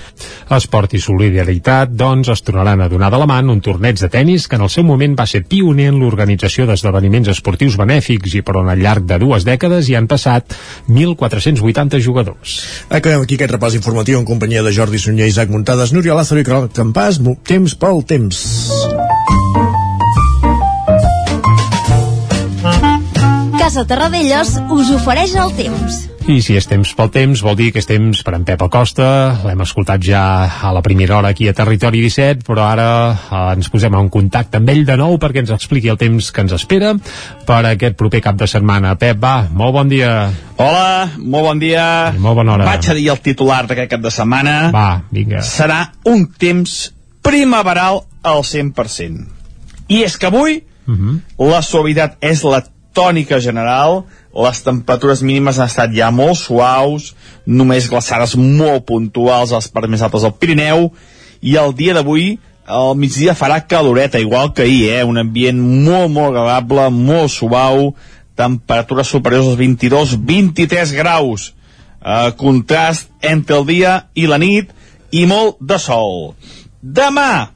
Esport 0.51 0.91
i 0.97 0.99
solidaritat, 0.99 1.93
doncs, 1.95 2.27
es 2.33 2.41
tornaran 2.43 2.81
a 2.83 2.89
donar 2.91 3.11
de 3.13 3.19
la 3.21 3.27
mà 3.29 3.39
un 3.41 3.61
torneig 3.63 3.99
de 3.99 4.09
tennis 4.11 4.47
que 4.47 4.57
en 4.57 4.65
el 4.65 4.69
seu 4.69 4.83
moment 4.83 5.15
va 5.17 5.25
ser 5.29 5.43
pioner 5.47 5.87
en 5.91 5.99
l'organització 6.01 6.65
d'esdeveniments 6.67 7.31
esportius 7.31 7.77
benèfics 7.79 8.35
i 8.35 8.41
per 8.45 8.57
on 8.59 8.69
al 8.69 8.81
llarg 8.81 9.05
de 9.07 9.17
dues 9.21 9.45
dècades 9.47 9.87
hi 9.89 9.95
han 9.95 10.09
passat 10.11 10.53
1.480 10.89 12.01
jugadors. 12.03 12.57
Acabem 12.89 13.23
aquí 13.23 13.37
aquest 13.39 13.55
repàs 13.55 13.77
informatiu 13.79 14.19
en 14.19 14.27
companyia 14.27 14.63
de 14.63 14.73
Jordi 14.75 14.99
Sunyer, 14.99 15.29
Isaac 15.31 15.49
Muntades, 15.53 15.93
Núria 15.95 16.17
Lázaro 16.17 16.41
i 16.41 16.47
Carol 16.47 16.69
Campàs. 16.75 17.21
Temps 17.47 17.75
pel 17.79 18.03
temps. 18.07 18.30
Casa 23.61 23.83
Terradellos 23.87 24.55
us 24.71 24.89
ofereix 24.95 25.35
el 25.35 25.51
temps. 25.57 26.07
I 26.31 26.37
si 26.39 26.53
és 26.55 26.67
temps 26.69 26.91
pel 26.95 27.09
temps, 27.11 27.41
vol 27.43 27.55
dir 27.57 27.71
que 27.73 27.81
és 27.81 27.87
temps 27.89 28.19
per 28.23 28.35
en 28.37 28.43
Pep 28.47 28.61
Acosta. 28.63 29.05
L'hem 29.43 29.63
escoltat 29.65 30.03
ja 30.05 30.21
a 30.47 30.71
la 30.71 30.83
primera 30.85 31.17
hora 31.17 31.31
aquí 31.33 31.49
a 31.49 31.53
Territori 31.57 31.99
17, 32.05 32.45
però 32.47 32.67
ara 32.69 32.85
eh, 33.11 33.41
ens 33.55 33.71
posem 33.73 33.97
en 33.97 34.07
contacte 34.13 34.61
amb 34.61 34.69
ell 34.71 34.85
de 34.87 34.95
nou 35.01 35.17
perquè 35.19 35.41
ens 35.43 35.51
expliqui 35.55 35.91
el 35.91 35.99
temps 35.99 36.29
que 36.31 36.45
ens 36.45 36.53
espera 36.55 36.93
per 37.47 37.63
aquest 37.73 37.97
proper 37.99 38.21
cap 38.23 38.37
de 38.39 38.47
setmana. 38.47 38.93
Pep, 39.01 39.19
va, 39.19 39.47
molt 39.49 39.75
bon 39.75 39.91
dia. 39.91 40.13
Hola, 40.61 41.09
molt 41.17 41.49
bon 41.49 41.63
dia. 41.63 41.85
I 42.15 42.21
molt 42.21 42.39
bona 42.39 42.55
hora. 42.55 42.69
Vaig 42.69 42.93
a 42.93 42.95
dir 42.95 43.09
el 43.11 43.19
titular 43.25 43.65
d'aquest 43.67 43.91
cap 43.97 44.05
de 44.05 44.13
setmana. 44.13 44.55
Va, 44.71 44.87
vinga. 45.11 45.43
Serà 45.43 45.83
un 46.11 46.29
temps 46.39 46.93
primaveral 47.25 48.05
al 48.21 48.43
100%. 48.43 49.27
I 49.87 50.03
és 50.03 50.17
que 50.17 50.27
avui 50.27 50.63
uh 50.87 50.93
-huh. 50.93 51.19
la 51.37 51.61
suavitat 51.61 52.17
és 52.21 52.43
la 52.43 52.63
tònica 52.93 53.39
general, 53.39 54.03
les 54.35 54.63
temperatures 54.63 55.21
mínimes 55.21 55.59
han 55.59 55.67
estat 55.67 55.93
ja 55.95 56.11
molt 56.11 56.37
suaus, 56.39 57.15
només 57.45 57.89
glaçades 57.89 58.35
molt 58.35 58.85
puntuals 58.85 59.51
als 59.51 59.67
parts 59.67 59.89
més 59.89 60.01
altes 60.01 60.21
del 60.21 60.33
Pirineu, 60.33 60.91
i 61.41 61.55
el 61.55 61.73
dia 61.75 61.93
d'avui 61.93 62.39
al 62.65 62.95
migdia 62.95 63.35
farà 63.35 63.59
caloreta, 63.67 64.19
igual 64.19 64.53
que 64.53 64.63
ahir, 64.63 64.89
eh? 64.89 65.03
un 65.03 65.17
ambient 65.17 65.59
molt, 65.59 66.11
molt 66.11 66.35
agradable, 66.35 66.89
molt 66.89 67.31
suau, 67.31 67.95
temperatures 68.35 69.07
superiors 69.07 69.47
als 69.47 69.57
22-23 69.59 70.93
graus, 70.95 71.53
eh, 72.01 72.31
contrast 72.37 73.09
entre 73.21 73.57
el 73.57 73.65
dia 73.65 73.95
i 74.13 74.27
la 74.27 74.37
nit, 74.37 74.71
i 75.11 75.25
molt 75.27 75.59
de 75.59 75.77
sol. 75.81 76.33
Demà 76.81 77.51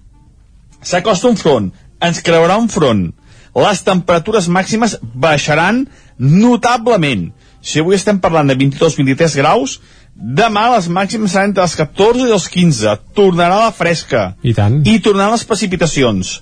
s'acosta 0.86 1.32
un 1.32 1.40
front, 1.40 1.72
ens 2.06 2.22
creurà 2.24 2.60
un 2.62 2.70
front, 2.72 3.08
les 3.56 3.82
temperatures 3.88 4.50
màximes 4.52 4.98
baixaran 5.02 5.86
notablement. 6.20 7.30
Si 7.66 7.80
avui 7.82 7.96
estem 7.98 8.20
parlant 8.22 8.50
de 8.52 8.58
22-23 8.60 9.38
graus, 9.40 9.80
demà 10.16 10.68
les 10.76 10.90
màximes 10.92 11.32
seran 11.34 11.50
entre 11.52 11.64
els 11.64 11.76
14 11.80 12.28
i 12.28 12.36
els 12.36 12.50
15. 12.52 12.98
Tornarà 13.18 13.64
la 13.64 13.72
fresca. 13.76 14.36
I 14.44 14.54
tant. 14.54 14.82
I 14.86 15.00
tornaran 15.04 15.34
les 15.34 15.48
precipitacions. 15.48 16.42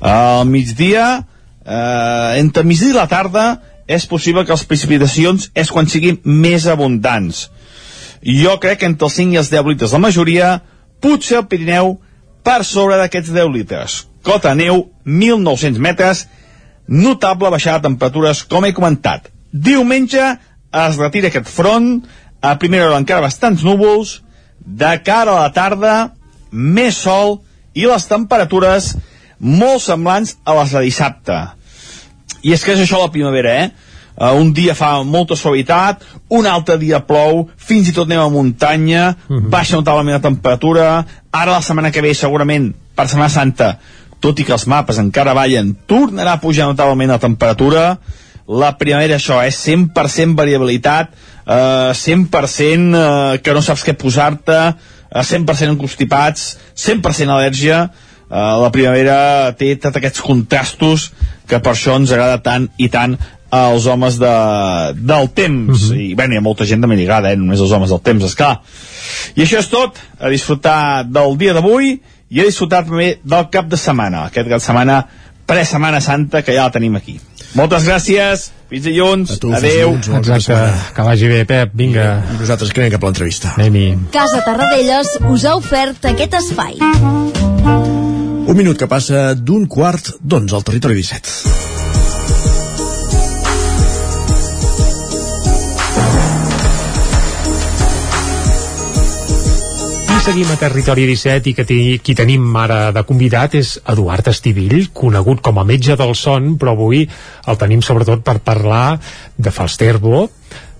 Al 0.00 0.46
migdia, 0.48 1.24
eh, 1.66 2.40
entre 2.40 2.64
migdia 2.64 2.94
i 2.94 2.96
la 2.96 3.08
tarda, 3.10 3.60
és 3.86 4.06
possible 4.06 4.46
que 4.46 4.54
les 4.54 4.64
precipitacions 4.64 5.50
és 5.54 5.70
quan 5.70 5.90
siguin 5.90 6.20
més 6.24 6.66
abundants. 6.66 7.48
Jo 8.22 8.56
crec 8.62 8.80
que 8.80 8.86
entre 8.86 9.10
els 9.10 9.18
5 9.18 9.34
i 9.34 9.40
els 9.42 9.50
10 9.50 9.66
litres 9.66 9.92
la 9.92 9.98
majoria, 10.02 10.62
potser 11.02 11.40
el 11.42 11.48
Pirineu 11.50 11.96
per 12.44 12.62
sobre 12.66 12.98
d'aquests 13.00 13.32
10 13.34 13.52
litres. 13.54 13.98
Cota 14.22 14.54
neu, 14.54 14.88
1.900 15.06 15.78
metres, 15.82 16.26
notable 16.86 17.50
baixada 17.50 17.80
de 17.80 17.88
temperatures, 17.90 18.42
com 18.50 18.66
he 18.66 18.74
comentat. 18.74 19.30
Diumenge 19.52 20.22
es 20.72 20.98
retira 20.98 21.30
aquest 21.30 21.50
front, 21.50 22.02
a 22.42 22.56
primera 22.58 22.88
hora 22.88 23.00
encara 23.02 23.24
bastants 23.24 23.62
núvols, 23.66 24.20
de 24.58 24.92
cara 25.04 25.34
a 25.34 25.42
la 25.44 25.52
tarda, 25.54 25.94
més 26.52 26.98
sol 27.02 27.40
i 27.74 27.86
les 27.88 28.06
temperatures 28.06 28.92
molt 29.42 29.82
semblants 29.82 30.36
a 30.44 30.54
les 30.60 30.74
de 30.74 30.84
dissabte. 30.86 31.38
I 32.42 32.54
és 32.54 32.64
que 32.64 32.74
és 32.74 32.82
això 32.82 33.00
la 33.02 33.10
primavera, 33.14 33.54
eh? 33.64 33.91
Uh, 34.12 34.34
un 34.36 34.52
dia 34.52 34.74
fa 34.76 35.02
molta 35.08 35.36
suavitat, 35.36 36.02
un 36.28 36.46
altre 36.46 36.76
dia 36.78 37.00
plou, 37.00 37.46
fins 37.56 37.88
i 37.88 37.94
tot 37.96 38.06
anem 38.06 38.20
a 38.20 38.28
muntanya, 38.28 39.16
uh 39.28 39.36
-huh. 39.36 39.48
baixa 39.48 39.76
notablement 39.76 40.14
la 40.14 40.28
temperatura, 40.28 41.04
ara 41.32 41.52
la 41.52 41.62
setmana 41.62 41.90
que 41.90 42.02
ve 42.02 42.14
segurament, 42.14 42.74
per 42.94 43.08
Setmana 43.08 43.28
Santa, 43.28 43.78
tot 44.20 44.38
i 44.38 44.44
que 44.44 44.52
els 44.52 44.66
mapes 44.70 44.98
encara 44.98 45.34
ballen, 45.34 45.74
tornarà 45.88 46.36
a 46.36 46.40
pujar 46.40 46.66
notablement 46.66 47.10
la 47.10 47.18
temperatura, 47.18 47.98
la 48.48 48.72
primavera 48.78 49.16
això 49.16 49.40
és 49.46 49.56
100% 49.66 50.36
variabilitat, 50.38 51.12
eh, 51.46 51.92
100% 51.94 52.94
eh, 52.94 53.38
que 53.42 53.54
no 53.54 53.62
saps 53.62 53.84
què 53.86 53.96
posar-te, 53.98 54.58
eh, 55.10 55.22
100% 55.22 55.72
encostipats, 55.72 56.56
100% 56.74 57.32
al·lèrgia, 57.32 57.84
eh, 57.88 58.56
la 58.62 58.70
primavera 58.70 59.52
té 59.58 59.74
tots 59.76 59.96
aquests 59.96 60.20
contrastos 60.20 61.12
que 61.48 61.60
per 61.60 61.74
això 61.74 61.96
ens 61.96 62.12
agrada 62.12 62.42
tant 62.42 62.68
i 62.78 62.88
tant 62.88 63.18
als 63.52 63.86
homes 63.86 64.16
de, 64.20 64.34
del 64.96 65.28
temps 65.36 65.90
uh 65.90 65.92
-huh. 65.92 66.00
i 66.00 66.14
bé, 66.16 66.26
hi 66.30 66.38
ha 66.38 66.44
molta 66.44 66.64
gent 66.64 66.80
també 66.80 66.96
lligada 66.96 67.32
eh? 67.32 67.36
només 67.36 67.60
els 67.60 67.70
homes 67.70 67.90
del 67.90 68.00
temps, 68.00 68.24
esclar 68.24 68.60
i 69.36 69.42
això 69.42 69.58
és 69.58 69.68
tot, 69.68 69.98
a 70.18 70.28
disfrutar 70.28 71.04
del 71.04 71.36
dia 71.36 71.52
d'avui 71.52 72.00
i 72.30 72.40
a 72.40 72.44
disfrutar 72.44 72.84
també 72.84 73.18
del 73.22 73.50
cap 73.50 73.68
de 73.68 73.76
setmana, 73.76 74.24
aquest 74.24 74.48
cap 74.48 74.58
de 74.58 74.64
setmana 74.64 75.06
pre-setmana 75.46 76.00
santa 76.00 76.42
que 76.42 76.54
ja 76.54 76.64
la 76.64 76.70
tenim 76.70 76.96
aquí 76.96 77.20
moltes 77.54 77.84
gràcies, 77.84 78.50
fins 78.70 78.84
dilluns 78.84 79.38
tu, 79.38 79.52
adeu 79.52 79.92
fins 79.92 80.06
dilluns, 80.06 80.28
Exacte, 80.28 80.94
que 80.96 81.02
vagi 81.02 81.28
bé, 81.28 81.44
Pep, 81.44 81.74
vinga. 81.74 82.22
I 82.32 82.38
nosaltres 82.40 82.72
que 82.72 82.80
anem 82.80 82.92
cap 82.92 83.04
a 83.04 83.10
l'entrevista. 83.10 83.52
Anem-hi. 83.58 83.88
Casa 84.14 84.40
Tarradellas 84.46 85.18
us 85.28 85.44
ha 85.44 85.56
ofert 85.56 86.04
aquest 86.04 86.34
espai. 86.40 86.78
Un 88.42 88.56
minut 88.56 88.78
que 88.78 88.88
passa 88.88 89.34
d'un 89.34 89.68
quart 89.68 90.14
d'onze 90.20 90.56
al 90.56 90.64
territori 90.64 90.94
17. 90.94 91.91
Seguim 100.22 100.52
a 100.52 100.56
Territori 100.56 101.02
17 101.02 101.50
i 101.50 101.52
que 101.56 101.64
qui 101.98 102.14
tenim 102.14 102.44
ara 102.54 102.92
de 102.94 103.02
convidat 103.02 103.56
és 103.58 103.72
Eduard 103.90 104.28
Estivill, 104.30 104.92
conegut 104.94 105.40
com 105.42 105.58
a 105.58 105.64
metge 105.66 105.96
del 105.98 106.14
son, 106.14 106.52
però 106.60 106.76
avui 106.76 107.00
el 107.50 107.58
tenim 107.58 107.82
sobretot 107.82 108.22
per 108.22 108.36
parlar 108.38 109.00
de 109.34 109.50
Falsterbo, 109.50 110.28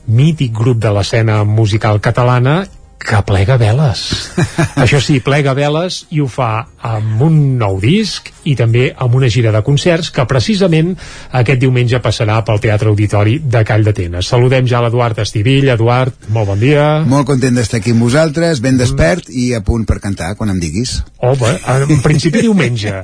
mític 0.06 0.54
grup 0.54 0.78
de 0.78 0.92
l'escena 0.94 1.40
musical 1.42 1.98
catalana 1.98 2.60
que 3.02 3.20
plega 3.26 3.58
veles. 3.60 4.04
Això 4.82 5.00
sí, 5.02 5.18
plega 5.24 5.54
veles 5.58 6.04
i 6.14 6.22
ho 6.22 6.28
fa 6.30 6.52
amb 6.82 7.22
un 7.26 7.36
nou 7.58 7.78
disc 7.82 8.30
i 8.48 8.54
també 8.58 8.88
amb 8.98 9.14
una 9.18 9.28
gira 9.30 9.52
de 9.54 9.62
concerts 9.66 10.10
que 10.14 10.24
precisament 10.30 10.94
aquest 11.38 11.60
diumenge 11.62 12.00
passarà 12.02 12.40
pel 12.46 12.60
Teatre 12.62 12.90
Auditori 12.90 13.38
de 13.42 13.62
Call 13.66 13.84
d'Atenes. 13.86 14.26
Saludem 14.32 14.66
ja 14.70 14.82
l'Eduard 14.82 15.18
Estivill. 15.22 15.70
Eduard, 15.72 16.14
molt 16.34 16.50
bon 16.50 16.62
dia. 16.62 16.86
Molt 17.08 17.28
content 17.30 17.58
d'estar 17.58 17.80
aquí 17.80 17.94
amb 17.94 18.06
vosaltres, 18.06 18.62
ben 18.64 18.78
despert 18.80 19.30
i 19.30 19.52
a 19.54 19.62
punt 19.66 19.86
per 19.88 20.00
cantar 20.02 20.32
quan 20.38 20.54
em 20.54 20.60
diguis. 20.62 20.96
Home, 21.22 21.52
en 21.58 22.02
principi 22.04 22.42
diumenge. 22.46 22.94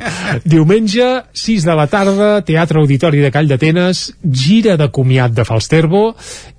Diumenge, 0.44 1.08
6 1.38 1.66
de 1.68 1.78
la 1.78 1.86
tarda, 1.90 2.30
Teatre 2.46 2.82
Auditori 2.82 3.22
de 3.22 3.32
Call 3.34 3.50
d'Atenes, 3.50 4.04
gira 4.22 4.78
de 4.80 4.90
comiat 4.94 5.34
de 5.34 5.46
Falsterbo 5.46 6.04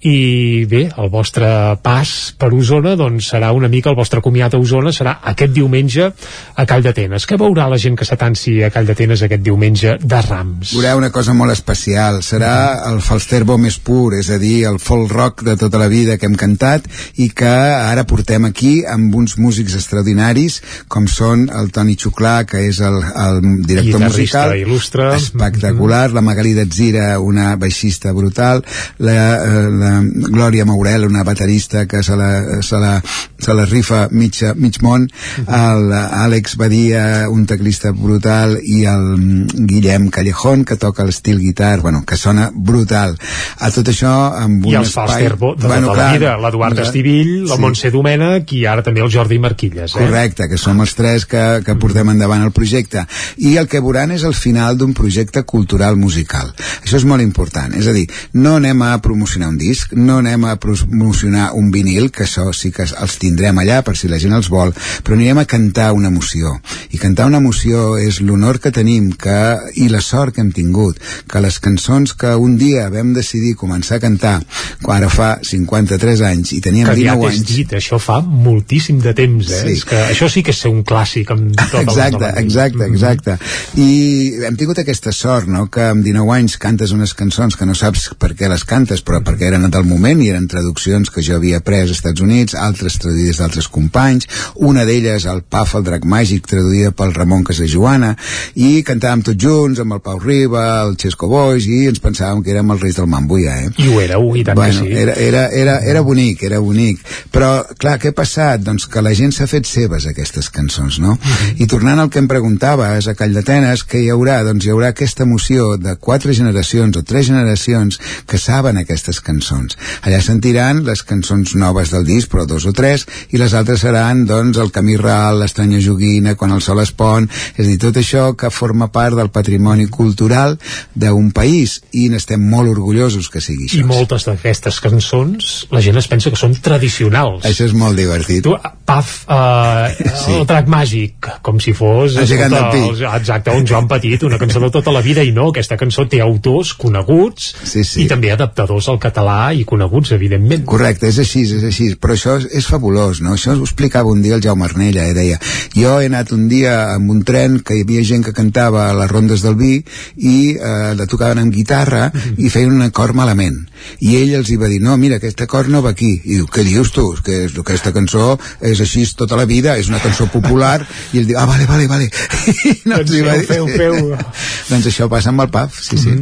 i 0.07 0.66
bé, 0.70 0.86
el 0.95 1.11
vostre 1.11 1.49
pas 1.84 2.16
per 2.40 2.52
Osona 2.56 2.95
doncs 2.99 3.28
serà 3.30 3.51
una 3.56 3.69
mica 3.72 3.91
el 3.93 3.97
vostre 3.97 4.22
comiat 4.26 4.56
a 4.56 4.61
Osona 4.61 4.93
serà 4.95 5.19
aquest 5.31 5.53
diumenge 5.56 6.10
a 6.10 6.65
Call 6.69 6.84
d'Atenes. 6.85 7.26
Què 7.30 7.38
veurà 7.39 7.69
la 7.69 7.80
gent 7.81 7.97
que 7.99 8.07
s'atansi 8.07 8.60
a 8.65 8.72
Call 8.73 8.89
d'Atenes 8.89 9.23
aquest 9.26 9.43
diumenge 9.45 9.97
de 10.01 10.22
Rams? 10.26 10.73
Veureu 10.76 10.99
una 11.01 11.11
cosa 11.15 11.35
molt 11.38 11.53
especial. 11.53 12.22
Serà 12.26 12.53
el 12.89 13.01
Falsterbo 13.06 13.57
més 13.61 13.80
pur, 13.80 14.14
és 14.18 14.30
a 14.34 14.39
dir, 14.41 14.64
el 14.69 14.80
folk 14.84 15.11
rock 15.14 15.43
de 15.47 15.56
tota 15.60 15.81
la 15.81 15.89
vida 15.91 16.18
que 16.18 16.27
hem 16.30 16.38
cantat 16.39 16.88
i 17.22 17.30
que 17.35 17.49
ara 17.49 18.06
portem 18.10 18.49
aquí 18.49 18.80
amb 18.88 19.15
uns 19.15 19.38
músics 19.39 19.76
extraordinaris 19.77 20.60
com 20.88 21.07
són 21.10 21.47
el 21.56 21.72
Toni 21.76 21.95
Xuclà, 21.99 22.43
que 22.49 22.64
és 22.69 22.80
el, 22.85 22.99
el 22.99 23.41
director 23.68 24.06
musical. 24.06 24.56
il·lustre. 24.57 25.10
Espectacular. 25.15 26.10
La 26.15 26.23
Magali 26.26 26.53
Datzira, 26.57 27.19
una 27.19 27.56
baixista 27.60 28.14
brutal. 28.14 28.64
La, 28.99 29.18
eh, 29.38 29.68
la 29.69 29.93
Glòria 30.03 30.65
Maurel, 30.65 31.06
una 31.07 31.23
baterista 31.23 31.85
que 31.85 32.03
se 32.03 32.15
la, 32.15 32.61
se 32.65 32.80
la, 32.81 32.97
se 33.40 33.54
la 33.54 33.66
rifa 33.66 34.08
mig, 34.12 34.36
mig 34.56 34.80
món. 34.84 35.08
L'Àlex 35.48 36.58
Badia, 36.60 37.04
un 37.32 37.46
teclista 37.50 37.91
brutal, 37.96 38.58
i 38.62 38.84
el 38.90 39.48
Guillem 39.54 40.10
Callejón, 40.14 40.66
que 40.68 40.78
toca 40.78 41.06
l'estil 41.08 41.40
guitar, 41.40 41.80
bueno, 41.82 42.04
que 42.06 42.18
sona 42.20 42.50
brutal. 42.54 43.16
A 43.60 43.72
tot 43.72 43.90
això, 43.91 44.14
amb 44.44 44.66
un 44.66 44.74
I 44.74 44.80
els 44.82 44.91
espai... 44.91 45.30
De 45.30 45.38
tota 45.40 45.80
la 45.96 46.12
vida, 46.14 46.36
l'Eduard 46.41 46.84
Estivill, 46.84 47.34
el 47.46 47.56
Sí. 47.60 47.62
Montse 47.64 47.90
Domènech 47.91 48.54
i 48.56 48.66
ara 48.70 48.84
també 48.86 49.02
el 49.04 49.12
Jordi 49.12 49.40
Marquilles. 49.40 49.94
Eh? 49.96 50.00
Correcte, 50.00 50.48
que 50.52 50.58
som 50.58 50.80
els 50.80 50.94
tres 50.96 51.26
que, 51.30 51.44
que 51.66 51.76
portem 51.80 52.12
endavant 52.14 52.44
el 52.46 52.54
projecte. 52.56 53.06
I 53.38 53.56
el 53.60 53.68
que 53.72 53.82
veuran 53.84 54.14
és 54.16 54.24
el 54.28 54.36
final 54.38 54.78
d'un 54.80 54.94
projecte 54.98 55.44
cultural 55.44 55.98
musical. 56.00 56.52
Això 56.84 57.00
és 57.00 57.08
molt 57.08 57.24
important. 57.24 57.74
És 57.80 57.90
a 57.90 57.96
dir, 57.96 58.06
no 58.34 58.58
anem 58.60 58.84
a 58.86 58.94
promocionar 59.04 59.50
un 59.52 59.58
disc, 59.60 59.94
no 59.98 60.20
anem 60.24 60.46
a 60.50 60.56
promocionar 60.62 61.52
un 61.60 61.72
vinil, 61.72 62.12
que 62.12 62.26
això 62.28 62.48
sí 62.56 62.72
que 62.76 62.88
els 62.88 63.09
tindrem 63.18 63.57
allà 63.61 63.81
per 63.86 63.95
si 63.98 64.10
la 64.11 64.19
gent 64.22 64.36
els 64.38 64.49
vol, 64.52 64.73
però 65.03 65.18
anirem 65.18 65.41
a 65.41 65.48
cantar 65.49 65.91
una 65.98 66.11
emoció. 66.11 66.53
I 66.94 66.99
cantar 67.02 67.30
una 67.30 67.40
emoció 67.41 67.98
és 67.98 68.19
l'honor 68.22 68.60
que 68.61 68.72
tenim 68.76 69.11
que, 69.18 69.40
i 69.81 69.90
la 69.90 70.02
sort 70.06 70.36
que 70.36 70.44
hem 70.44 70.52
tingut, 70.53 70.99
que 71.30 71.41
les 71.41 71.60
cançons 71.64 72.14
que 72.14 72.36
un 72.36 72.57
dia 72.60 72.90
vam 72.94 73.14
decidir 73.15 73.56
començar 73.60 73.98
a 73.98 74.03
cantar, 74.03 74.36
quan 74.84 74.99
ara 74.99 75.10
fa 75.10 75.30
53 75.45 76.23
anys 76.30 76.53
i 76.57 76.61
teníem 76.64 76.90
que 76.90 76.95
aviat 76.98 77.18
19 77.18 77.31
és 77.34 77.40
anys, 77.40 77.56
dit, 77.56 77.76
això 77.80 77.99
fa 78.02 78.19
moltíssim 78.22 78.99
de 79.03 79.15
temps, 79.18 79.49
eh? 79.49 79.64
Sí. 79.64 79.77
És 79.80 79.86
que 79.88 80.03
això 80.11 80.30
sí 80.31 80.44
que 80.45 80.53
és 80.53 80.61
ser 80.65 80.72
un 80.73 80.84
clàssic 80.88 81.31
amb 81.34 81.56
tot 81.60 81.81
exacte, 81.86 82.30
el 82.30 82.44
exacte, 82.44 82.90
exacte. 82.90 83.38
I 83.80 84.45
hem 84.49 84.60
tingut 84.60 84.84
aquesta 84.84 85.14
sort, 85.15 85.49
no?, 85.49 85.68
que 85.72 85.90
amb 85.94 86.06
19 86.06 86.36
anys 86.38 86.57
cantes 86.61 86.94
unes 86.95 87.15
cançons 87.18 87.57
que 87.57 87.68
no 87.69 87.76
saps 87.77 88.10
per 88.19 88.34
què 88.38 88.49
les 88.52 88.65
cantes, 88.68 89.03
però 89.06 89.23
perquè 89.26 89.49
eren 89.49 89.68
del 89.69 89.88
moment 89.88 90.22
i 90.23 90.30
eren 90.34 90.48
traduccions 90.52 91.11
que 91.14 91.23
jo 91.26 91.38
havia 91.40 91.60
après 91.61 91.84
als 91.84 91.95
Estats 91.98 92.23
Units, 92.26 92.56
altres 92.57 92.98
traduïdes 93.01 93.39
d'altres 93.41 93.69
companys, 93.71 94.27
una 94.69 94.85
d'elles, 94.88 95.26
el 95.30 95.41
Paf, 95.41 95.76
el 95.80 95.85
drac 95.88 96.05
màgic, 96.09 96.47
traduïda 96.49 96.91
pel 96.95 97.13
Ramon 97.15 97.45
Casajoana, 97.47 98.13
i 98.59 98.84
cantàvem 98.88 99.23
tots 99.30 99.43
junts 99.43 99.81
amb 99.84 99.97
el 99.97 100.03
Pau 100.05 100.19
Riba, 100.21 100.65
el 100.84 100.95
Xesco 100.99 101.30
Boix, 101.31 101.67
i 101.67 101.85
ens 101.89 102.01
pensàvem 102.03 102.43
que 102.43 102.53
érem 102.53 102.76
els 102.76 102.84
reis 102.84 102.99
del 102.99 103.09
mambo 103.11 103.39
ja, 103.41 103.55
eh? 103.63 103.71
I 103.80 103.89
ho 103.89 103.99
éreu, 104.03 104.30
i 104.35 104.43
tant 104.47 104.59
bueno, 104.59 104.84
que 104.84 104.89
sí. 104.89 104.99
Era, 105.03 105.15
era, 105.15 105.45
era, 105.49 105.80
era 105.93 106.03
bonic, 106.05 106.43
era 106.47 106.59
bonic. 106.63 107.01
Però, 107.34 107.51
clar, 107.80 107.97
què 108.01 108.13
ha 108.13 108.17
passat? 108.17 108.63
Doncs 108.65 108.88
que 108.91 109.03
la 109.05 109.13
gent 109.17 109.34
s'ha 109.35 109.47
fet 109.49 109.67
seves 109.69 110.07
aquestes 110.09 110.49
cançons, 110.53 110.99
no? 111.03 111.17
I 111.57 111.67
tornant 111.69 112.01
al 112.01 112.11
que 112.13 112.21
em 112.21 112.30
preguntaves 112.30 113.07
a 113.07 113.15
Call 113.17 113.35
d'Atenes, 113.35 113.85
què 113.89 114.03
hi 114.03 114.09
haurà? 114.13 114.39
Doncs 114.47 114.65
hi 114.65 114.73
haurà 114.73 114.93
aquesta 114.93 115.26
emoció 115.27 115.76
de 115.80 115.95
quatre 115.99 116.34
generacions 116.38 116.97
o 116.97 117.03
tres 117.03 117.30
generacions 117.30 117.99
que 118.27 118.39
saben 118.41 118.80
aquestes 118.81 119.21
cançons. 119.26 119.77
Allà 120.03 120.21
sentiran 120.23 120.84
les 120.88 121.03
cançons 121.07 121.55
noves 121.59 121.93
del 121.93 122.07
disc, 122.07 122.31
però 122.31 122.45
dos 122.49 122.65
o 122.69 122.73
tres, 122.80 123.06
i 123.35 123.41
les 123.41 123.53
altres 123.57 123.84
seran, 123.84 124.26
doncs, 124.30 124.57
el 124.64 124.72
Camí 124.76 124.97
Real, 124.99 125.39
l'Estranya 125.43 125.81
Joguina, 125.84 126.35
Quan 126.39 126.53
el 126.56 126.61
sol 126.64 126.80
es 126.80 126.93
pon, 126.95 127.27
és 127.57 127.65
a 127.65 127.68
dir, 127.68 127.77
tot 127.81 127.97
això 127.99 128.30
que 128.39 128.49
forma 128.53 128.88
part 128.95 129.18
del 129.18 129.31
patrimoni 129.34 129.89
cultural 129.91 130.56
d'un 130.95 131.31
país, 131.35 131.80
i 131.91 132.07
n'estem 132.10 132.41
molt 132.41 132.72
orgullosos 132.72 133.27
que 133.30 133.41
sigui 133.43 133.68
I 133.68 133.81
això. 133.81 133.88
moltes 133.89 134.26
d'aquestes 134.30 134.80
cançons 134.84 135.49
la 135.73 135.81
gent 135.84 135.97
es 135.99 136.07
pensa 136.07 136.31
que 136.31 136.39
són 136.39 136.56
tradicionals. 136.64 137.43
Això 137.45 137.68
és 137.68 137.73
molt 137.76 137.97
divertit. 137.99 138.43
Tu, 138.45 138.56
paf, 138.88 139.26
uh, 139.30 139.89
sí. 140.23 140.38
el 140.39 140.69
màgic, 140.69 141.27
com 141.45 141.60
si 141.61 141.73
fos 141.77 142.15
El 142.18 142.27
gegant 142.30 142.53
del 142.56 142.69
pi. 142.73 142.84
el- 142.89 143.06
exacte, 143.19 143.51
un 143.56 143.68
Joan 143.68 143.88
Petit, 143.89 144.23
una 144.23 144.39
cançó 144.41 144.61
de 144.64 144.72
tota 144.73 144.93
la 144.95 145.01
vida, 145.06 145.23
i 145.23 145.34
no, 145.35 145.49
aquesta 145.53 145.77
cançó 145.77 146.07
té 146.10 146.22
autors 146.23 146.73
coneguts 146.80 147.51
sí, 147.64 147.84
sí. 147.84 148.03
i 148.06 148.07
també 148.10 148.31
adaptadors 148.34 148.89
al 148.89 148.99
català 149.01 149.51
i 149.53 149.65
coneguts, 149.68 150.14
evidentment. 150.15 150.65
Correcte, 150.69 151.10
és 151.10 151.19
així, 151.26 151.43
és 151.60 151.65
així, 151.68 151.91
però 151.99 152.15
això 152.18 152.38
és 152.39 152.69
fabulós, 152.70 153.24
no? 153.26 153.36
Això 153.36 153.56
ho 153.56 153.66
explicava 153.66 154.12
un 154.14 154.22
dia 154.24 154.38
el 154.38 154.44
Jaume 154.46 154.68
Arnella, 154.68 155.08
eh? 155.10 155.16
deia, 155.18 155.40
jo 155.76 155.98
he 156.00 156.10
anat 156.10 156.34
un 156.36 156.48
dia 156.52 156.76
amb 156.96 157.12
un 157.14 157.24
tren 157.28 157.60
que 157.66 157.78
hi 157.78 157.84
havia 157.86 158.06
gent 158.06 158.26
que 158.28 158.36
cantava 158.36 158.88
a 158.90 158.96
les 158.98 159.12
rondes 159.12 159.44
del 159.46 159.58
vi 159.60 159.74
i 160.18 160.38
eh, 160.56 160.94
la 161.00 161.10
tocaven 161.10 161.41
amb 161.44 161.54
guitarra 161.54 162.10
i 162.38 162.50
feien 162.54 162.76
un 162.76 162.86
acord 162.86 163.18
malament. 163.18 163.66
I 164.04 164.16
ell 164.20 164.34
els 164.40 164.50
hi 164.52 164.58
va 164.60 164.70
dir, 164.72 164.80
no, 164.84 164.96
mira, 165.00 165.18
aquest 165.20 165.41
acord 165.44 165.72
no 165.72 165.82
va 165.84 165.94
aquí. 165.96 166.12
I 166.24 166.40
diu, 166.40 166.48
què 166.52 166.64
dius 166.68 166.91
tu? 166.96 167.06
Que 167.26 167.44
és, 167.46 167.56
aquesta 167.60 167.94
cançó 167.96 168.36
és 168.66 168.80
així 168.84 169.06
tota 169.18 169.38
la 169.40 169.46
vida, 169.50 169.76
és 169.80 169.90
una 169.91 170.02
cançó 170.04 170.28
popular. 170.32 170.78
I 171.14 171.22
ell 171.22 171.28
diu, 171.30 171.40
ah, 171.40 171.46
vale, 171.50 171.66
vale, 171.70 171.88
vale. 171.91 172.10
I 172.70 172.76
no 172.90 173.02
hi 173.02 173.24
va 173.26 173.38
dir. 173.40 173.48
Feu, 173.50 173.68
feu, 173.72 174.14
doncs 174.72 174.90
això 174.91 175.10
passa 175.12 175.34
amb 175.34 175.46
el 175.46 175.52
PAF, 175.54 175.80
sí, 175.84 176.00
sí. 176.00 176.16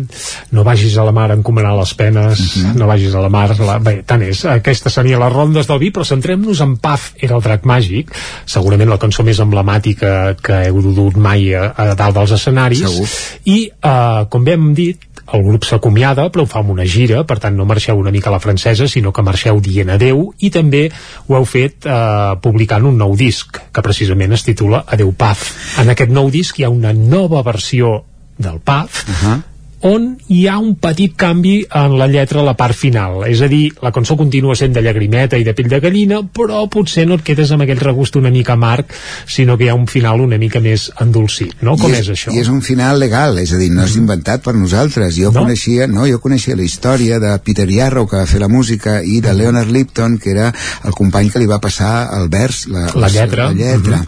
No 0.53 0.65
vagis 0.67 0.97
a 0.97 1.05
la 1.07 1.13
mar 1.15 1.29
a 1.31 1.37
encomanar 1.37 1.75
les 1.77 1.93
penes, 1.97 2.45
no 2.77 2.89
vagis 2.89 3.15
a 3.15 3.23
la 3.23 3.31
mar... 3.33 3.49
La... 3.57 3.77
Bé, 3.83 3.99
tant 4.07 4.23
és. 4.25 4.43
Aquesta 4.49 4.91
seria 4.93 5.19
les 5.21 5.33
rondes 5.33 5.69
del 5.69 5.81
vi, 5.81 5.91
però 5.93 6.05
centrem-nos 6.37 6.61
en 6.61 6.77
Paf, 6.77 7.13
era 7.19 7.35
el 7.35 7.41
drac 7.41 7.65
màgic, 7.65 8.13
segurament 8.45 8.89
la 8.89 8.99
cançó 9.01 9.23
més 9.23 9.39
emblemàtica 9.39 10.35
que 10.41 10.67
heu 10.67 10.81
dut 10.81 11.17
mai 11.17 11.53
a, 11.55 11.73
a 11.73 11.95
dalt 11.95 12.15
dels 12.15 12.31
escenaris. 12.37 12.85
Segur. 12.85 13.07
I, 13.45 13.71
eh, 13.71 14.25
com 14.29 14.43
bé 14.43 14.53
hem 14.53 14.73
dit, 14.73 14.99
el 15.33 15.43
grup 15.43 15.65
s'acomiada, 15.67 16.29
però 16.31 16.45
ho 16.45 16.47
fa 16.47 16.61
amb 16.61 16.71
una 16.71 16.85
gira, 16.87 17.23
per 17.27 17.39
tant 17.43 17.55
no 17.57 17.65
marxeu 17.67 17.97
una 17.99 18.11
mica 18.11 18.29
a 18.29 18.35
la 18.37 18.39
francesa, 18.39 18.87
sinó 18.87 19.11
que 19.11 19.25
marxeu 19.25 19.59
dient 19.59 19.89
adeu, 19.91 20.31
i 20.39 20.51
també 20.53 20.87
ho 21.27 21.35
heu 21.35 21.45
fet 21.45 21.85
eh, 21.85 22.37
publicant 22.41 22.87
un 22.87 22.97
nou 22.97 23.15
disc, 23.17 23.59
que 23.73 23.83
precisament 23.83 24.37
es 24.37 24.45
titula 24.47 24.85
Adeu 24.87 25.11
Paf. 25.17 25.49
En 25.81 25.91
aquest 25.91 26.13
nou 26.13 26.31
disc 26.31 26.59
hi 26.59 26.67
ha 26.67 26.71
una 26.71 26.93
nova 26.93 27.43
versió 27.43 28.03
del 28.37 28.59
Paf, 28.63 29.05
Uh 29.07 29.13
-huh. 29.13 29.41
On 29.85 30.17
hi 30.33 30.47
ha 30.47 30.57
un 30.57 30.75
petit 30.81 31.13
canvi 31.15 31.59
en 31.75 31.97
la 31.99 32.07
lletra 32.09 32.41
a 32.41 32.45
la 32.45 32.55
part 32.57 32.75
final. 32.75 33.21
És 33.29 33.41
a 33.45 33.47
dir, 33.51 33.73
la 33.83 33.91
cançó 33.93 34.17
continua 34.17 34.55
sent 34.57 34.73
de 34.73 34.81
llagrimeta 34.81 35.37
i 35.37 35.45
de 35.45 35.53
pell 35.53 35.69
de 35.69 35.79
gallina, 35.79 36.21
però 36.23 36.63
potser 36.71 37.05
no 37.07 37.19
et 37.19 37.23
quedes 37.27 37.51
amb 37.53 37.61
aquell 37.65 37.81
regust 37.83 38.15
una 38.17 38.31
mica 38.33 38.53
amarg, 38.57 38.89
sinó 39.27 39.57
que 39.57 39.67
hi 39.67 39.69
ha 39.69 39.75
un 39.77 39.85
final 39.87 40.21
una 40.21 40.39
mica 40.41 40.59
més 40.59 40.87
endolcit, 40.99 41.53
no? 41.61 41.77
Com 41.77 41.93
I 41.93 41.99
és, 41.99 42.09
això? 42.09 42.33
I 42.33 42.41
és 42.41 42.49
un 42.49 42.63
final 42.65 42.97
legal, 42.99 43.37
és 43.37 43.53
a 43.53 43.59
dir, 43.61 43.69
no 43.71 43.85
és 43.85 43.95
inventat 43.99 44.41
per 44.43 44.55
nosaltres. 44.55 45.15
Jo 45.15 45.31
No? 45.31 45.43
coneixia, 45.43 45.85
no, 45.87 46.07
jo 46.07 46.19
coneixia 46.23 46.55
la 46.55 46.63
història 46.65 47.19
de 47.19 47.35
Peter 47.45 47.67
Yarrow, 47.69 48.07
que 48.07 48.17
va 48.17 48.25
fer 48.25 48.39
la 48.41 48.47
música, 48.49 49.03
i 49.03 49.21
de 49.21 49.33
Leonard 49.33 49.69
Lipton, 49.69 50.17
que 50.17 50.31
era 50.31 50.51
el 50.85 50.95
company 50.97 51.29
que 51.29 51.39
li 51.39 51.45
va 51.45 51.59
passar 51.61 52.09
el 52.17 52.29
vers, 52.29 52.65
la, 52.67 52.87
La 52.95 53.09
lletra. 53.09 53.51
La 53.51 53.53
lletra. 53.53 54.01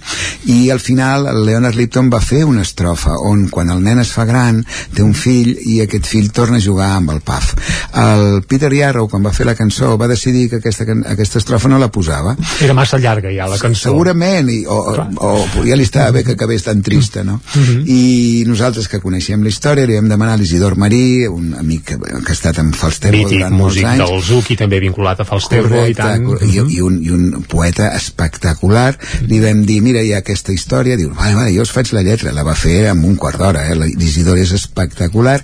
I 0.48 0.72
al 0.72 0.80
final, 0.80 1.28
el 1.28 1.46
Leonard 1.46 1.76
Lipton 1.76 2.10
va 2.10 2.22
fer 2.22 2.44
una 2.46 2.64
estrofa 2.66 3.14
on, 3.20 3.48
quan 3.50 3.70
el 3.70 3.84
nen 3.84 4.00
es 4.00 4.10
fa 4.16 4.26
gran, 4.26 4.64
té 4.96 5.04
un 5.04 5.14
fill 5.14 5.59
i 5.66 5.80
aquest 5.84 6.06
fill 6.08 6.32
torna 6.36 6.58
a 6.58 6.64
jugar 6.64 6.90
amb 6.98 7.12
el 7.16 7.22
PAF. 7.26 7.54
El 8.00 8.44
Peter 8.48 8.72
Yarrow, 8.74 9.08
quan 9.10 9.24
va 9.26 9.34
fer 9.36 9.46
la 9.48 9.56
cançó, 9.56 9.96
va 10.00 10.08
decidir 10.08 10.48
que 10.50 10.60
aquesta, 10.62 10.86
aquesta 11.12 11.40
estrofa 11.42 11.70
no 11.70 11.80
la 11.80 11.90
posava. 11.92 12.36
Era 12.64 12.74
massa 12.78 12.98
llarga 13.00 13.32
ja, 13.34 13.48
la 13.50 13.58
cançó. 13.62 13.90
Segurament, 13.90 14.50
i, 14.54 14.64
o, 14.66 14.78
o, 14.80 15.32
o 15.60 15.66
ja 15.68 15.76
li 15.80 15.84
estava 15.88 16.12
bé 16.16 16.24
que 16.24 16.36
acabés 16.38 16.64
tan 16.68 16.82
trista, 16.86 17.24
no? 17.24 17.40
Mhm. 17.56 17.84
I 17.88 18.44
nosaltres 18.48 18.88
que 18.88 19.00
coneixem 19.04 19.44
la 19.44 19.50
història 19.50 19.86
li 19.90 19.96
vam 19.98 20.10
demanar 20.10 20.34
a 20.38 20.42
l'Isidor 20.42 20.78
Marí, 20.78 21.28
un 21.28 21.54
amic 21.60 21.86
que, 21.92 21.98
que 22.00 22.32
ha 22.32 22.36
estat 22.38 22.60
amb 22.62 22.76
Falsterbo 22.76 23.18
Mític, 23.18 23.38
durant 23.40 23.56
molts 23.58 23.76
músic 23.76 23.88
anys, 23.90 24.04
del 24.06 24.22
Zuc 24.30 24.52
i 24.52 24.58
també 24.60 24.80
vinculat 24.84 25.20
a 25.22 25.26
Falsterbo 25.28 25.68
i 25.86 25.94
Correcte, 25.94 26.02
tant. 26.04 26.26
cor- 26.28 26.44
i, 26.46 26.78
i, 26.78 26.82
un, 26.86 27.00
i 27.04 27.10
un 27.16 27.44
poeta 27.50 27.90
espectacular 27.98 28.94
li 29.30 29.40
vam 29.44 29.64
dir, 29.66 29.80
mira, 29.86 30.02
hi 30.06 30.14
ha 30.14 30.20
aquesta 30.24 30.54
història 30.54 30.98
diu, 31.00 31.12
vale, 31.18 31.36
vale, 31.38 31.54
jo 31.56 31.64
us 31.66 31.72
faig 31.74 31.92
la 31.96 32.04
lletra 32.06 32.34
la 32.36 32.44
va 32.48 32.56
fer 32.58 32.90
en 32.92 33.04
un 33.06 33.16
quart 33.20 33.40
d'hora, 33.40 33.66
eh? 33.72 33.76
l'Isidor 33.80 34.38
és 34.38 34.52
espectacular 34.56 35.40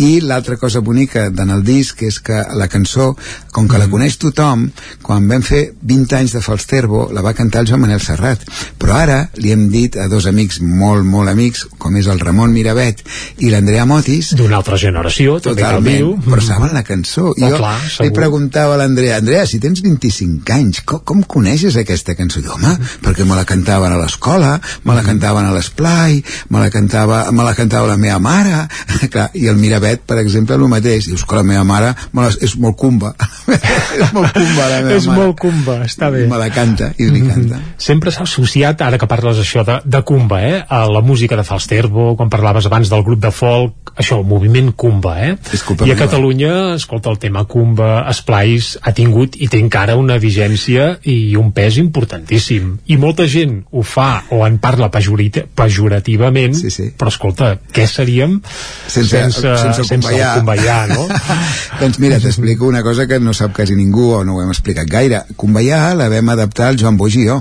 i 0.00 0.20
l'altra 0.20 0.56
cosa 0.56 0.80
bonica 0.80 1.26
en 1.28 1.50
el 1.50 1.62
disc 1.64 2.02
és 2.02 2.18
que 2.20 2.40
la 2.56 2.68
cançó, 2.68 3.12
com 3.52 3.68
que 3.68 3.78
la 3.78 3.88
coneix 3.90 4.16
tothom 4.18 4.66
quan 5.02 5.28
vam 5.28 5.42
fer 5.42 5.74
20 5.82 6.16
anys 6.18 6.34
de 6.36 6.42
Falsterbo 6.44 7.08
la 7.14 7.22
va 7.22 7.34
cantar 7.34 7.62
el 7.64 7.68
Joan 7.70 7.82
Manel 7.84 8.00
Serrat. 8.02 8.42
Però 8.80 8.96
ara 8.98 9.18
li 9.36 9.52
hem 9.52 9.68
dit 9.72 9.96
a 10.00 10.08
dos 10.08 10.26
amics 10.26 10.60
molt, 10.60 11.04
molt 11.06 11.30
amics, 11.30 11.66
com 11.78 11.96
és 12.00 12.06
el 12.10 12.20
Ramon 12.20 12.52
Miravet 12.54 13.02
i 13.44 13.50
l'Andrea 13.52 13.84
Motis 13.86 14.32
D'una 14.38 14.56
altra 14.60 14.76
generació, 14.80 15.38
totalment, 15.40 15.84
dir-ho. 15.96 16.14
però 16.26 16.42
saben 16.42 16.74
la 16.74 16.82
cançó. 16.86 17.32
I 17.38 17.44
Oh, 17.44 17.50
jo 17.50 17.56
clar, 17.60 17.76
li 17.84 17.90
segur. 17.92 18.14
preguntava 18.16 18.74
a 18.74 18.78
l'Andrea 18.80 19.18
Andrea, 19.20 19.44
si 19.46 19.58
tens 19.60 19.82
25 19.84 20.52
anys 20.54 20.80
com, 20.88 21.00
com 21.04 21.22
coneixes 21.22 21.76
aquesta 21.76 22.14
cançó? 22.16 22.40
Diu, 22.40 22.52
home, 22.54 22.74
perquè 23.04 23.24
me 23.28 23.36
la 23.36 23.44
cantaven 23.44 23.92
a 23.92 23.98
l'escola 24.00 24.54
me 24.84 24.94
la 24.96 25.02
cantaven 25.04 25.44
a 25.46 25.52
l'esplai 25.54 26.22
me 26.50 26.60
la 26.60 26.70
cantava, 26.70 27.30
me 27.32 27.44
la 27.44 27.54
cantava 27.54 27.86
la 27.86 27.96
meva 28.00 28.18
mare. 28.18 28.64
Clar, 29.14 29.28
i 29.34 29.43
el 29.50 29.60
Miravet, 29.60 30.04
per 30.06 30.18
exemple, 30.22 30.56
el 30.56 30.68
mateix 30.70 31.08
dius 31.10 31.24
que 31.28 31.38
la 31.38 31.44
meva 31.46 31.64
mare 31.68 31.92
me 32.12 32.26
la, 32.26 32.32
és 32.44 32.56
molt 32.60 32.78
cumba 32.80 33.14
és 33.54 34.12
molt 34.14 34.32
cumba 34.34 34.68
la 34.70 34.80
meva 34.84 34.96
És 34.96 35.08
mare 35.08 35.20
molt 35.20 35.38
cumba, 35.40 35.78
està 35.86 36.10
bé. 36.14 36.24
I 36.24 36.30
me 36.30 36.40
la 36.40 36.50
canta 36.54 36.92
i 36.98 37.08
li 37.12 37.22
canta 37.26 37.60
Sempre 37.80 38.12
s'ha 38.14 38.24
associat, 38.24 38.80
ara 38.84 38.98
que 39.00 39.08
parles 39.10 39.40
això 39.40 39.64
de, 39.66 39.78
de 39.84 40.00
Cumba, 40.06 40.40
eh? 40.44 40.60
a 40.68 40.84
la 40.90 41.02
música 41.04 41.36
de 41.36 41.44
Falsterbo, 41.46 42.14
quan 42.18 42.30
parlaves 42.32 42.68
abans 42.68 42.90
del 42.92 43.02
grup 43.04 43.20
de 43.22 43.30
folk, 43.34 43.92
això, 43.96 44.18
el 44.20 44.28
moviment 44.28 44.72
Cumba, 44.72 45.16
eh? 45.24 45.34
culpa 45.66 45.84
I 45.84 45.92
a 45.92 45.94
meva. 45.94 46.00
Catalunya, 46.04 46.52
escolta, 46.78 47.12
el 47.12 47.18
tema 47.22 47.44
Cumba, 47.50 48.04
Esplais, 48.10 48.74
ha 48.82 48.94
tingut 48.96 49.38
i 49.40 49.48
té 49.50 49.60
encara 49.62 49.96
una 50.00 50.18
vigència 50.22 50.94
i 51.10 51.34
un 51.40 51.50
pes 51.56 51.78
importantíssim. 51.82 52.74
I 52.90 52.98
molta 53.00 53.26
gent 53.30 53.60
ho 53.72 53.84
fa 53.86 54.24
o 54.34 54.44
en 54.46 54.58
parla 54.62 54.90
pejorita, 54.94 55.46
pejorativament, 55.56 56.56
sí, 56.58 56.72
sí. 56.72 56.90
però 56.98 57.12
escolta, 57.12 57.54
què 57.74 57.86
seríem 57.90 58.38
sense, 58.44 59.10
sense, 59.10 59.33
sense, 59.34 59.84
sense 59.84 59.96
el 59.96 60.38
Cumbaià, 60.38 60.78
no? 60.90 61.06
doncs 61.80 61.98
mira, 62.02 62.18
t'explico 62.22 62.66
una 62.66 62.82
cosa 62.82 63.06
que 63.06 63.18
no 63.20 63.34
sap 63.34 63.54
quasi 63.56 63.76
ningú 63.76 64.10
o 64.18 64.22
no 64.24 64.36
ho 64.36 64.42
hem 64.42 64.52
explicat 64.52 64.88
gaire. 64.90 65.22
Cumbaià 65.40 65.94
la 65.98 66.08
vam 66.12 66.30
adaptar 66.34 66.70
al 66.70 66.78
Joan 66.80 66.96
Bogió. 67.00 67.40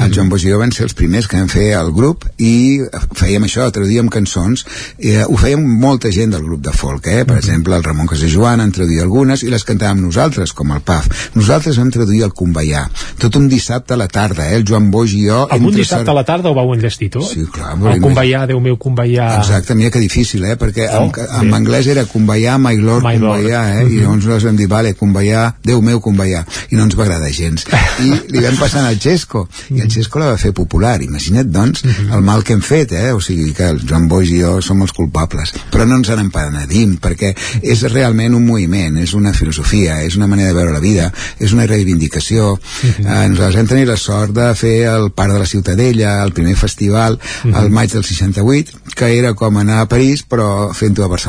El 0.00 0.14
Joan 0.14 0.30
Bogió 0.32 0.58
van 0.60 0.72
ser 0.72 0.86
els 0.88 0.96
primers 0.98 1.28
que 1.28 1.40
vam 1.40 1.50
fer 1.52 1.72
el 1.78 1.92
grup 1.96 2.26
i 2.38 2.80
fèiem 3.18 3.46
això, 3.48 3.68
traduíem 3.74 4.10
cançons. 4.12 4.64
Eh, 4.98 5.22
ho 5.24 5.38
fèiem 5.38 5.62
molta 5.82 6.12
gent 6.14 6.34
del 6.34 6.44
grup 6.46 6.62
de 6.64 6.74
folk, 6.76 7.08
eh? 7.10 7.24
Per 7.28 7.38
exemple, 7.40 7.76
el 7.76 7.84
Ramon 7.86 8.10
Casajoan 8.10 8.62
en 8.64 8.72
traduïa 8.74 9.04
algunes 9.06 9.42
i 9.42 9.50
les 9.52 9.66
cantàvem 9.68 10.02
nosaltres, 10.02 10.54
com 10.56 10.72
el 10.74 10.82
PAF. 10.86 11.32
Nosaltres 11.36 11.80
vam 11.80 11.90
traduir 11.94 12.24
el 12.26 12.34
Cumbaià. 12.36 12.86
Tot 13.22 13.36
un 13.40 13.48
dissabte 13.52 13.96
a 13.96 14.00
la 14.00 14.08
tarda, 14.08 14.48
eh? 14.50 14.60
El 14.60 14.66
Joan 14.68 14.90
jo... 14.92 15.46
Algun 15.48 15.72
entre 15.72 15.82
dissabte 15.82 16.10
a 16.10 16.14
la 16.14 16.24
tarda 16.24 16.50
ho 16.50 16.54
vau 16.54 16.72
enllestir 16.74 17.10
tot? 17.10 17.26
Sí, 17.28 17.46
clar. 17.52 17.74
El 17.92 18.00
Cumbaià, 18.02 18.46
Déu 18.46 18.60
meu, 18.60 18.76
Cumbaià... 18.76 19.28
Exacte, 19.40 19.74
mira 19.74 19.90
que 19.90 20.02
difícil, 20.02 20.44
eh? 20.44 20.56
Perquè 20.60 20.88
Oh, 20.92 21.08
en, 21.40 21.52
anglès 21.54 21.88
era 21.92 22.04
Cumbaià, 22.08 22.58
My 22.58 22.76
Lord, 22.76 23.04
My 23.06 23.18
Lord. 23.18 23.42
Cumbaià, 23.42 23.62
eh? 23.78 23.86
I 23.86 24.00
llavors 24.00 24.22
nosaltres 24.22 24.46
vam 24.48 24.58
dir, 24.58 24.68
vale, 24.70 24.94
Cumbaià, 24.98 25.44
Déu 25.64 25.82
meu, 25.84 26.00
Cumbaià. 26.04 26.42
I 26.70 26.78
no 26.78 26.86
ens 26.86 26.96
va 26.98 27.06
agradar 27.06 27.30
gens. 27.34 27.66
I 28.02 28.12
li 28.32 28.42
vam 28.44 28.58
passar 28.60 28.84
al 28.86 28.98
Xesco, 29.02 29.46
i 29.72 29.80
el 29.82 29.90
Xesco 29.92 30.20
la 30.22 30.32
va 30.32 30.40
fer 30.40 30.52
popular. 30.56 30.98
Imagina't, 31.04 31.50
doncs, 31.52 31.84
el 31.84 32.24
mal 32.24 32.44
que 32.44 32.56
hem 32.56 32.62
fet, 32.64 32.92
eh? 32.98 33.12
O 33.16 33.20
sigui, 33.24 33.52
que 33.56 33.70
el 33.72 33.82
Joan 33.88 34.08
Boix 34.10 34.32
i 34.32 34.40
jo 34.42 34.56
som 34.64 34.82
els 34.84 34.94
culpables. 34.96 35.54
Però 35.72 35.86
no 35.88 35.98
ens 36.00 36.12
en 36.12 36.24
empenedim, 36.26 36.96
perquè 37.02 37.32
és 37.62 37.84
realment 37.92 38.36
un 38.38 38.46
moviment, 38.46 38.98
és 39.02 39.14
una 39.18 39.34
filosofia, 39.36 40.00
és 40.06 40.16
una 40.18 40.28
manera 40.30 40.52
de 40.52 40.58
veure 40.60 40.76
la 40.76 40.82
vida, 40.84 41.10
és 41.40 41.54
una 41.56 41.66
reivindicació. 41.70 42.54
Eh, 42.82 43.28
nosaltres 43.32 43.58
vam 43.60 43.70
tenir 43.70 43.88
la 43.88 43.98
sort 44.00 44.34
de 44.36 44.48
fer 44.58 44.76
el 44.90 45.10
Parc 45.16 45.34
de 45.34 45.42
la 45.42 45.48
Ciutadella, 45.48 46.16
el 46.22 46.32
primer 46.36 46.56
festival, 46.56 47.18
al 47.52 47.70
maig 47.70 47.92
del 47.92 48.04
68, 48.04 48.82
que 48.96 49.12
era 49.18 49.34
com 49.38 49.58
anar 49.58 49.82
a 49.82 49.88
París, 49.90 50.24
però 50.28 50.70
fent-ho 50.76 51.04
a 51.04 51.08
Barcelona. 51.08 51.21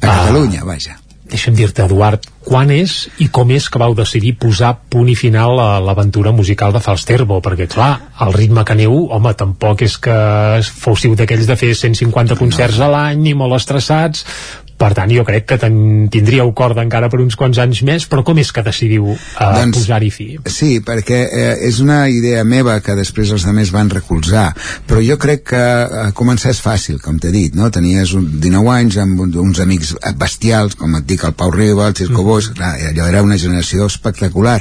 A 0.00 0.06
Catalunya, 0.06 0.64
vaja. 0.64 0.98
deixa'm 1.34 1.54
dir-te, 1.56 1.82
Eduard, 1.88 2.26
quan 2.44 2.70
és 2.70 3.08
i 3.18 3.26
com 3.32 3.48
és 3.50 3.66
que 3.72 3.80
vau 3.80 3.94
decidir 3.96 4.34
posar 4.38 4.74
punt 4.92 5.08
i 5.10 5.16
final 5.18 5.58
a 5.58 5.80
l'aventura 5.82 6.30
musical 6.36 6.74
de 6.74 6.82
Falsterbo, 6.84 7.40
perquè 7.42 7.66
clar, 7.72 7.92
el 8.22 8.34
ritme 8.36 8.62
que 8.62 8.76
aneu, 8.76 8.94
home, 9.16 9.32
tampoc 9.34 9.82
és 9.82 9.96
que 10.04 10.14
fóssiu 10.84 11.16
d'aquells 11.18 11.48
de 11.48 11.56
fer 11.58 11.72
150 11.74 12.36
concerts 12.38 12.78
a 12.78 12.90
l'any 12.92 13.30
i 13.32 13.34
molt 13.34 13.56
estressats, 13.56 14.22
per 14.78 14.90
tant 14.96 15.10
jo 15.12 15.24
crec 15.26 15.46
que 15.48 15.58
ten, 15.60 15.76
tindríeu 16.12 16.50
corda 16.56 16.82
encara 16.84 17.08
per 17.12 17.20
uns 17.22 17.36
quants 17.38 17.58
anys 17.62 17.82
més 17.86 18.06
però 18.10 18.24
com 18.26 18.38
és 18.42 18.50
que 18.54 18.64
decidiu 18.66 19.06
uh, 19.12 19.18
doncs, 19.54 19.78
posar-hi 19.78 20.10
fi? 20.14 20.26
Sí, 20.50 20.78
perquè 20.84 21.20
eh, 21.24 21.52
és 21.68 21.78
una 21.84 22.04
idea 22.10 22.42
meva 22.48 22.76
que 22.84 22.96
després 22.98 23.30
els 23.34 23.46
altres 23.46 23.72
van 23.74 23.92
recolzar 23.92 24.48
però 24.88 25.02
jo 25.04 25.16
crec 25.20 25.44
que 25.52 25.62
eh, 25.62 26.06
començar 26.16 26.52
és 26.54 26.62
fàcil 26.64 27.00
com 27.02 27.20
t'he 27.22 27.32
dit, 27.34 27.54
no? 27.54 27.70
tenies 27.74 28.14
un, 28.18 28.26
19 28.42 28.72
anys 28.74 28.98
amb 29.04 29.22
un, 29.26 29.34
uns 29.44 29.62
amics 29.62 29.94
bestials 30.20 30.78
com 30.80 30.98
et 30.98 31.06
dic 31.08 31.24
el 31.28 31.36
Pau 31.38 31.52
Riba, 31.54 31.88
el 31.88 31.98
Circo 31.98 32.22
mm. 32.22 32.26
Boix 32.26 32.50
clar, 32.54 32.74
allò 32.90 33.08
era 33.10 33.22
una 33.26 33.38
generació 33.40 33.88
espectacular 33.90 34.58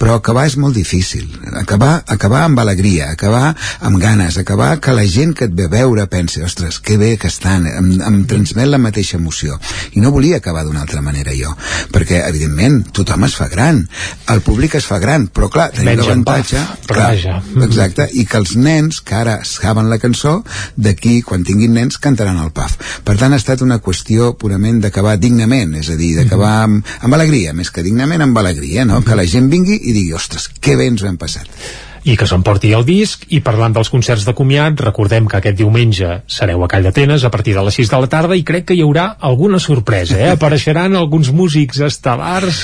però 0.00 0.18
acabar 0.20 0.46
és 0.50 0.58
molt 0.60 0.76
difícil 0.76 1.28
acabar, 1.56 2.02
acabar 2.06 2.44
amb 2.46 2.60
alegria, 2.60 3.10
acabar 3.14 3.54
amb 3.80 4.00
ganes, 4.02 4.38
acabar 4.38 4.76
que 4.80 4.94
la 4.96 5.06
gent 5.08 5.34
que 5.36 5.48
et 5.48 5.56
ve 5.56 5.66
a 5.66 5.72
veure 5.72 6.06
pensi, 6.10 6.42
ostres, 6.44 6.78
que 6.80 6.98
bé 7.00 7.16
que 7.20 7.30
estan 7.32 7.66
em, 7.70 7.90
em 8.04 8.22
transmet 8.28 8.68
la 8.68 8.82
mateixa 8.82 9.18
emoció 9.20 9.45
situació. 9.46 9.58
I 9.96 10.00
no 10.00 10.10
volia 10.12 10.36
acabar 10.36 10.64
d'una 10.64 10.82
altra 10.82 11.00
manera 11.02 11.32
jo 11.36 11.54
perquè 11.92 12.22
evidentment 12.26 12.90
tothom 12.92 13.24
es 13.26 13.36
fa 13.38 13.48
gran 13.48 13.82
el 14.32 14.42
públic 14.44 14.74
es 14.76 14.86
fa 14.86 14.98
gran 14.98 15.28
però 15.28 15.48
clar 15.52 15.70
tenim 15.74 15.98
l'avantatge 16.00 16.60
exacte, 17.64 18.08
i 18.12 18.26
que 18.26 18.38
els 18.40 18.56
nens 18.56 19.00
que 19.00 19.14
ara 19.14 19.38
saben 19.44 19.90
la 19.90 19.98
cançó 20.02 20.42
d'aquí 20.76 21.22
quan 21.22 21.44
tinguin 21.46 21.74
nens 21.76 21.98
cantaran 21.98 22.38
el 22.42 22.52
PAF. 22.56 22.76
Per 23.04 23.16
tant 23.16 23.32
ha 23.32 23.40
estat 23.40 23.62
una 23.64 23.80
qüestió 23.80 24.34
purament 24.38 24.80
d'acabar 24.82 25.16
dignament 25.20 25.76
és 25.80 25.90
a 25.90 25.96
dir, 25.96 26.14
d'acabar 26.18 26.52
amb, 26.66 26.94
amb 27.00 27.18
alegria 27.18 27.54
més 27.56 27.70
que 27.70 27.84
dignament 27.86 28.22
amb 28.22 28.38
alegria 28.38 28.84
no? 28.84 29.02
que 29.02 29.16
la 29.16 29.26
gent 29.26 29.50
vingui 29.52 29.78
i 29.82 29.92
digui 29.92 30.14
ostres, 30.16 30.48
que 30.60 30.76
bé 30.76 30.90
ens 30.90 31.02
ho 31.02 31.10
hem 31.10 31.20
passat 31.20 31.85
i 32.06 32.14
que 32.16 32.26
s'emporti 32.28 32.70
el 32.76 32.84
disc 32.86 33.24
i 33.34 33.40
parlant 33.42 33.74
dels 33.74 33.90
concerts 33.90 34.24
de 34.26 34.34
comiat 34.38 34.78
recordem 34.84 35.26
que 35.26 35.40
aquest 35.40 35.58
diumenge 35.58 36.20
sereu 36.30 36.62
a 36.62 36.68
Call 36.70 36.86
d'Atenes 36.86 37.24
a 37.26 37.30
partir 37.34 37.56
de 37.56 37.64
les 37.66 37.78
6 37.80 37.90
de 37.90 38.00
la 38.04 38.10
tarda 38.12 38.38
i 38.38 38.44
crec 38.46 38.68
que 38.68 38.76
hi 38.78 38.84
haurà 38.84 39.08
alguna 39.30 39.58
sorpresa 39.58 40.18
eh? 40.20 40.30
apareixeran 40.36 40.94
alguns 40.94 41.32
músics 41.34 41.82
estel·lars 41.82 42.60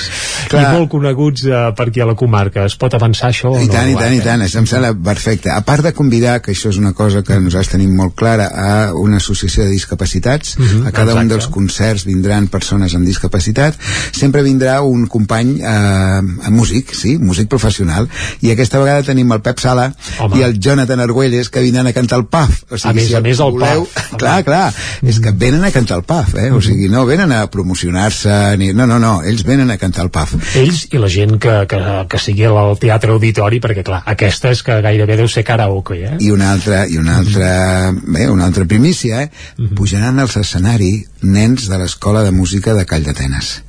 Clar. 0.53 0.63
i 0.63 0.77
molt 0.77 0.91
coneguts 0.93 1.47
eh, 1.49 1.65
per 1.77 1.89
aquí 1.91 2.05
a 2.05 2.09
la 2.13 2.17
comarca 2.19 2.67
es 2.69 2.77
pot 2.79 2.95
avançar 2.95 3.33
això? 3.33 3.53
I 3.59 3.67
tant, 3.73 3.91
no, 3.91 3.97
i 3.97 4.01
tant, 4.01 4.15
i 4.15 4.23
tant, 4.23 4.47
em 4.47 4.69
sembla 4.71 4.93
perfecte 4.95 5.51
a 5.51 5.61
part 5.67 5.83
de 5.83 5.95
convidar, 5.97 6.39
que 6.43 6.55
això 6.55 6.71
és 6.71 6.79
una 6.79 6.93
cosa 6.95 7.25
que 7.27 7.41
nosaltres 7.41 7.75
tenim 7.75 7.97
molt 7.99 8.15
clara, 8.19 8.47
a 8.47 8.73
una 8.99 9.19
associació 9.19 9.67
de 9.67 9.75
discapacitats, 9.75 10.57
uh 10.59 10.63
-huh, 10.63 10.87
a 10.87 10.93
cada 10.93 11.13
exacte. 11.13 11.23
un 11.23 11.29
dels 11.29 11.49
concerts 11.49 12.07
vindran 12.07 12.47
persones 12.47 12.95
amb 12.95 13.07
discapacitat 13.07 13.75
sempre 14.13 14.43
vindrà 14.43 14.81
un 14.83 15.07
company 15.07 15.59
eh, 15.61 16.51
músic, 16.51 16.95
sí, 16.95 17.17
músic 17.19 17.49
professional 17.49 18.09
i 18.41 18.51
aquesta 18.51 18.79
vegada 18.79 19.03
tenim 19.03 19.32
el 19.35 19.43
Pep 19.45 19.61
Sala 19.63 19.89
Home. 20.19 20.39
i 20.39 20.45
el 20.47 20.59
Jonathan 20.59 21.01
Arguelles 21.01 21.51
que 21.51 21.63
vinen 21.65 21.87
a 21.87 21.93
cantar 21.93 22.19
el 22.21 22.27
PAF 22.27 22.63
o 22.71 22.79
sigui, 22.79 22.91
a 22.91 22.95
més 22.97 23.09
si 23.09 23.17
a 23.19 23.23
més 23.25 23.41
el 23.41 23.53
voleu, 23.57 23.87
PAF 23.87 24.17
clar, 24.23 24.37
clar, 24.47 24.65
mm. 24.73 25.09
és 25.13 25.21
que 25.25 25.33
venen 25.45 25.65
a 25.65 25.73
cantar 25.75 26.01
el 26.01 26.05
PAF 26.09 26.37
eh? 26.41 26.51
o 26.53 26.61
sigui, 26.65 26.89
no 26.93 27.05
venen 27.09 27.33
a 27.33 27.45
promocionar-se 27.53 28.57
ni... 28.61 28.73
no, 28.77 28.87
no, 28.91 28.99
no, 29.03 29.15
ells 29.27 29.45
venen 29.49 29.71
a 29.71 29.79
cantar 29.81 30.07
el 30.07 30.13
PAF 30.15 30.35
ells 30.61 30.87
i 30.93 31.01
la 31.03 31.11
gent 31.13 31.39
que, 31.43 31.57
que, 31.71 31.81
que 32.11 32.23
sigui 32.23 32.49
al 32.49 32.77
teatre 32.83 33.15
auditori 33.15 33.61
perquè 33.65 33.85
clar, 33.87 34.03
aquesta 34.15 34.53
és 34.53 34.65
que 34.67 34.81
gairebé 34.85 35.19
deu 35.21 35.31
ser 35.31 35.45
karaoke 35.49 35.99
eh? 36.01 36.17
i 36.21 36.33
una 36.35 36.53
altra, 36.55 36.85
i 36.87 36.99
una 37.01 37.19
altra, 37.23 37.49
mm. 37.93 38.17
bé, 38.19 38.29
una 38.33 38.49
altra 38.51 38.67
primícia 38.69 39.23
eh? 39.23 39.31
Mm 39.57 39.65
-hmm. 39.65 39.75
pujaran 39.79 40.19
als 40.19 40.37
escenari 40.37 41.07
nens 41.23 41.69
de 41.69 41.79
l'escola 41.79 42.23
de 42.23 42.31
música 42.31 42.75
de 42.75 42.87
Call 42.87 43.05
d'Atenes 43.05 43.63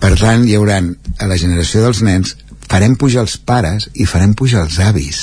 per 0.00 0.14
tant 0.18 0.46
hi 0.46 0.56
haurà 0.56 0.80
a 1.18 1.26
la 1.26 1.36
generació 1.38 1.82
dels 1.84 2.02
nens 2.02 2.36
farem 2.70 2.94
pujar 2.98 3.24
els 3.26 3.36
pares 3.36 3.88
i 3.94 4.06
farem 4.06 4.34
pujar 4.38 4.64
els 4.66 4.78
avis 4.82 5.22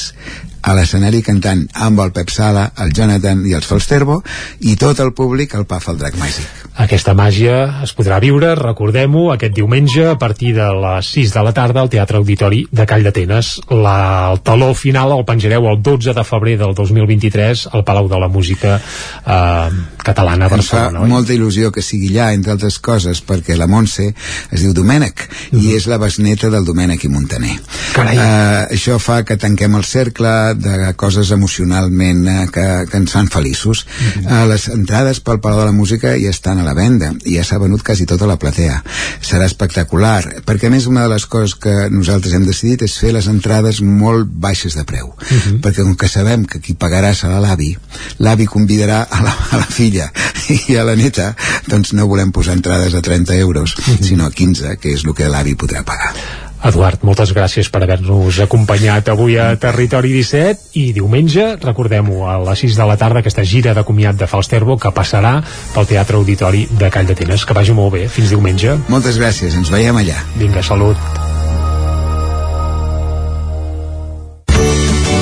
a 0.61 0.73
l'escenari 0.77 1.21
cantant 1.25 1.65
amb 1.73 1.99
el 2.03 2.11
Pep 2.15 2.29
Sala, 2.34 2.71
el 2.84 2.93
Jonathan 2.93 3.45
i 3.47 3.53
els 3.57 3.67
Falsterbo 3.67 4.21
i 4.67 4.75
tot 4.79 4.99
el 5.03 5.13
públic 5.13 5.55
al 5.55 5.67
Paf 5.69 5.89
el 5.91 5.99
Drac 6.01 6.17
Màgic. 6.19 6.67
Aquesta 6.77 7.15
màgia 7.17 7.81
es 7.81 7.93
podrà 7.97 8.19
viure, 8.21 8.51
recordem-ho, 8.55 9.31
aquest 9.34 9.55
diumenge 9.57 10.03
a 10.11 10.17
partir 10.21 10.51
de 10.53 10.67
les 10.77 11.09
6 11.15 11.34
de 11.34 11.43
la 11.47 11.53
tarda 11.57 11.81
al 11.81 11.89
Teatre 11.89 12.19
Auditori 12.21 12.59
de 12.69 12.85
Call 12.85 13.07
d'Atenes. 13.07 13.49
El 13.73 14.41
taló 14.45 14.69
final 14.77 15.15
el 15.15 15.25
penjareu 15.25 15.65
el 15.71 15.81
12 15.81 16.13
de 16.13 16.25
febrer 16.27 16.57
del 16.61 16.75
2023 16.77 17.67
al 17.73 17.84
Palau 17.88 18.09
de 18.11 18.19
la 18.21 18.29
Música 18.29 18.75
eh, 18.77 19.69
Catalana 20.03 20.45
a 20.45 20.53
Barcelona. 20.53 21.01
Em 21.01 21.07
fa 21.07 21.13
molta 21.15 21.34
il·lusió 21.34 21.71
que 21.73 21.81
sigui 21.81 22.11
allà, 22.13 22.29
entre 22.38 22.53
altres 22.53 22.77
coses, 22.77 23.23
perquè 23.25 23.57
la 23.57 23.65
Montse 23.67 24.11
es 24.13 24.61
diu 24.61 24.73
Domènec 24.77 25.25
mm 25.25 25.57
-hmm. 25.57 25.63
i 25.63 25.75
és 25.75 25.88
la 25.88 25.97
besneta 25.97 26.49
del 26.53 26.65
Domènec 26.65 27.03
i 27.03 27.09
Montaner. 27.09 27.57
Carai. 27.93 28.17
Eh, 28.17 28.75
això 28.77 28.99
fa 28.99 29.23
que 29.23 29.38
tanquem 29.38 29.75
el 29.75 29.84
cercle 29.84 30.47
de 30.53 30.94
coses 30.95 31.32
emocionalment 31.32 32.28
eh, 32.28 32.48
que, 32.53 32.68
que 32.91 32.98
ens 32.98 33.11
fan 33.11 33.28
feliços. 33.28 33.86
Mm 33.86 34.24
-hmm. 34.24 34.44
eh, 34.44 34.48
les 34.48 34.68
entrades 34.68 35.19
pel 35.19 35.40
Palau 35.40 35.60
de 35.60 35.65
la 35.65 35.72
Música 35.72 36.15
ja 36.18 36.30
estan 36.30 36.60
a 36.60 36.64
la 36.64 36.74
venda 36.74 37.14
i 37.26 37.36
ja 37.36 37.44
s'ha 37.44 37.60
venut 37.60 37.84
quasi 37.84 38.06
tota 38.06 38.28
la 38.28 38.38
platea 38.38 38.84
serà 39.22 39.45
espectacular 39.45 40.41
perquè 40.45 40.68
a 40.68 40.74
més 40.74 40.88
una 40.88 41.03
de 41.06 41.10
les 41.14 41.26
coses 41.26 41.56
que 41.56 41.90
nosaltres 41.90 42.34
hem 42.34 42.45
decidit 42.45 42.84
és 42.88 42.98
fer 43.02 43.14
les 43.15 43.28
entrades 43.28 43.82
molt 43.82 44.30
baixes 44.32 44.76
de 44.76 44.84
preu 44.84 45.07
mhm. 45.07 45.38
-huh. 45.38 45.60
perquè 45.61 45.84
com 45.84 45.95
que 45.95 46.07
sabem 46.07 46.45
que 46.45 46.60
qui 46.60 46.74
pagarà 46.74 47.14
serà 47.14 47.40
l'avi 47.40 47.78
l'avi 48.19 48.45
convidarà 48.45 49.02
a 49.10 49.22
la, 49.22 49.36
a 49.52 49.57
la 49.57 49.65
filla 49.65 50.11
i 50.69 50.76
a 50.76 50.84
la 50.84 50.95
neta 50.95 51.36
doncs 51.68 51.94
no 51.94 52.07
volem 52.07 52.32
posar 52.32 52.53
entrades 52.53 52.94
a 52.94 53.02
30 53.02 53.36
euros 53.36 53.76
mhm. 53.76 53.95
-huh. 53.95 54.03
sinó 54.07 54.26
a 54.26 54.32
15 54.32 54.78
que 54.78 54.94
és 54.94 55.03
el 55.06 55.14
que 55.14 55.30
l'avi 55.30 55.56
podrà 55.56 55.84
pagar 55.84 56.47
Eduard, 56.65 57.03
moltes 57.05 57.31
gràcies 57.38 57.69
per 57.69 57.84
haver-nos 57.85 58.39
acompanyat 58.41 59.11
avui 59.13 59.38
a 59.38 59.51
Territori 59.61 60.09
17 60.15 60.73
i 60.81 60.88
diumenge, 60.95 61.45
recordem-ho, 61.61 62.23
a 62.25 62.39
les 62.49 62.65
6 62.65 62.79
de 62.79 62.88
la 62.89 62.97
tarda, 62.97 63.21
aquesta 63.21 63.45
gira 63.45 63.75
de 63.77 63.85
comiat 63.85 64.17
de 64.17 64.29
Falsterbo 64.29 64.79
que 64.81 64.93
passarà 64.95 65.38
pel 65.75 65.89
Teatre 65.89 66.17
Auditori 66.17 66.65
de 66.71 66.89
Call 66.93 67.09
d'Atenes. 67.09 67.45
Que 67.45 67.57
vagi 67.57 67.77
molt 67.77 67.93
bé. 67.93 68.07
Fins 68.09 68.34
diumenge. 68.34 68.77
Moltes 68.89 69.21
gràcies, 69.21 69.55
ens 69.55 69.71
veiem 69.73 70.01
allà. 70.01 70.17
Vinga, 70.41 70.65
salut. 70.65 70.97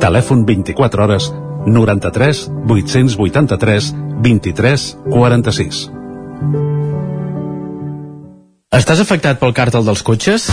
Telèfon 0.00 0.44
24 0.48 1.04
hores 1.04 1.30
93 1.66 2.46
883 2.66 3.92
23 4.24 4.86
46. 5.12 5.80
Estàs 8.80 9.02
afectat 9.02 9.40
pel 9.42 9.52
càrtel 9.52 9.84
dels 9.84 10.02
cotxes? 10.06 10.48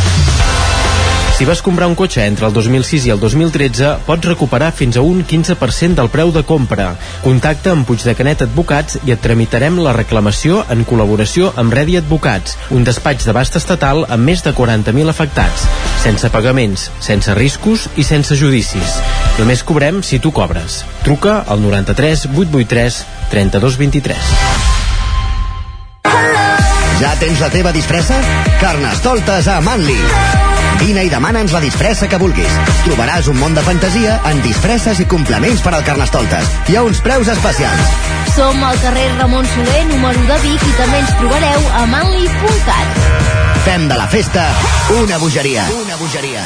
Si 1.38 1.46
vas 1.46 1.62
comprar 1.62 1.86
un 1.86 1.94
cotxe 1.94 2.24
entre 2.26 2.48
el 2.48 2.54
2006 2.54 3.04
i 3.06 3.12
el 3.14 3.20
2013, 3.22 3.92
pots 4.08 4.26
recuperar 4.26 4.72
fins 4.74 4.98
a 4.98 5.04
un 5.06 5.20
15% 5.22 5.94
del 6.00 6.10
preu 6.10 6.32
de 6.34 6.42
compra. 6.42 6.96
Contacta 7.22 7.76
amb 7.76 7.86
Canet 8.18 8.42
Advocats 8.42 8.98
i 9.06 9.14
et 9.14 9.22
tramitarem 9.22 9.78
la 9.78 9.94
reclamació 9.94 10.64
en 10.74 10.82
col·laboració 10.82 11.52
amb 11.56 11.70
Redi 11.78 11.94
Advocats, 12.02 12.58
un 12.74 12.82
despatx 12.84 13.30
d'abast 13.30 13.56
estatal 13.56 14.08
amb 14.10 14.26
més 14.26 14.42
de 14.42 14.50
40.000 14.50 15.14
afectats, 15.14 15.68
sense 16.02 16.26
pagaments, 16.34 16.90
sense 17.06 17.30
riscos 17.38 17.86
i 17.98 18.04
sense 18.04 18.34
judicis. 18.34 18.98
Només 19.38 19.62
cobrem 19.62 20.02
si 20.02 20.18
tu 20.18 20.34
cobres. 20.34 20.82
Truca 21.06 21.44
al 21.46 21.62
93 21.62 22.32
883 22.34 23.06
3223. 23.30 24.18
Ja 26.98 27.14
tens 27.22 27.38
la 27.46 27.54
teva 27.54 27.70
disfressa? 27.78 28.24
Carnestoltes 28.58 29.54
a 29.54 29.62
Manli 29.62 30.57
Vine 30.82 31.04
i 31.08 31.10
demana'ns 31.12 31.54
la 31.56 31.62
disfressa 31.64 32.08
que 32.10 32.20
vulguis. 32.22 32.54
Trobaràs 32.86 33.30
un 33.32 33.40
món 33.42 33.56
de 33.58 33.64
fantasia 33.66 34.20
en 34.30 34.42
disfresses 34.46 35.02
i 35.04 35.08
complements 35.10 35.64
per 35.66 35.74
al 35.76 35.86
Carnestoltes. 35.88 36.52
I 36.72 36.78
a 36.78 36.84
uns 36.88 37.02
preus 37.06 37.32
especials. 37.34 37.96
Som 38.36 38.64
al 38.64 38.80
carrer 38.84 39.08
Ramon 39.18 39.48
Soler, 39.54 39.84
número 39.92 40.28
de 40.30 40.40
Vic, 40.46 40.62
i 40.62 40.78
també 40.78 41.02
ens 41.04 41.16
trobareu 41.20 41.68
a 41.82 41.86
manli.cat. 41.94 43.04
Fem 43.68 43.90
de 43.90 44.00
la 44.00 44.08
festa 44.08 44.46
una 45.02 45.18
bogeria. 45.24 45.66
Una 45.82 45.98
bogeria. 46.00 46.46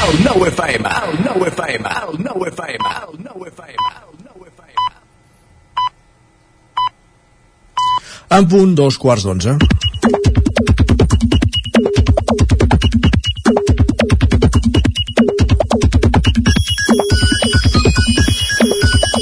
El 0.00 0.16
nou 0.24 0.44
FM, 0.46 0.90
el 1.06 1.18
nou 1.26 1.42
FM, 1.46 1.90
el 2.02 2.20
nou 2.24 2.44
FM, 2.48 2.92
el 3.04 3.18
nou 3.26 3.44
FM. 3.50 3.88
En 8.30 8.46
punt, 8.46 8.74
dos 8.78 8.96
quarts 9.02 9.26
d'onze. 9.26 9.56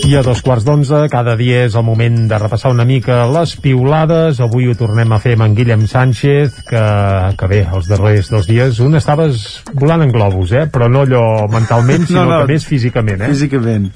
I 0.09 0.14
a 0.16 0.22
dos 0.24 0.39
quarts 0.40 0.64
d'onze, 0.64 1.02
cada 1.12 1.35
dia 1.36 1.66
és 1.66 1.74
el 1.76 1.82
moment 1.85 2.14
de 2.30 2.36
repassar 2.40 2.70
una 2.72 2.86
mica 2.89 3.26
les 3.28 3.51
piulades. 3.60 4.39
Avui 4.40 4.70
ho 4.70 4.76
tornem 4.78 5.10
a 5.12 5.18
fer 5.20 5.35
amb 5.36 5.44
en 5.44 5.56
Guillem 5.59 5.82
Sánchez, 5.90 6.62
que, 6.70 6.85
que 7.36 7.48
bé, 7.51 7.59
els 7.76 7.90
darrers 7.90 8.30
dos 8.32 8.48
dies, 8.48 8.80
un 8.80 8.97
estaves 8.97 9.43
volant 9.74 10.06
en 10.06 10.14
globus, 10.14 10.55
eh? 10.56 10.64
però 10.72 10.89
no 10.89 11.02
allò 11.05 11.22
mentalment, 11.52 12.06
sinó 12.09 12.22
No, 12.24 12.30
no. 12.30 12.39
que 12.40 12.55
més 12.55 12.64
físicament. 12.64 13.26
Eh? 13.26 13.28
Físicament. 13.35 13.90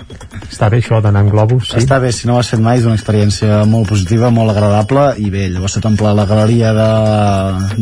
Està 0.53 0.69
bé 0.69 0.83
això 0.83 0.99
d'anar 1.01 1.23
en 1.25 1.31
globus, 1.33 1.71
sí? 1.71 1.79
Està 1.81 1.97
bé, 1.99 2.11
si 2.13 2.27
no 2.29 2.35
ho 2.37 2.41
has 2.43 2.51
fet 2.53 2.61
mai, 2.61 2.77
és 2.79 2.85
una 2.85 2.95
experiència 2.99 3.63
molt 3.67 3.89
positiva, 3.89 4.29
molt 4.31 4.53
agradable, 4.53 5.07
i 5.17 5.31
bé, 5.33 5.47
llavors 5.49 5.73
se 5.79 5.81
t'omple 5.81 6.11
la 6.15 6.27
galeria 6.29 6.73
de, 6.77 6.89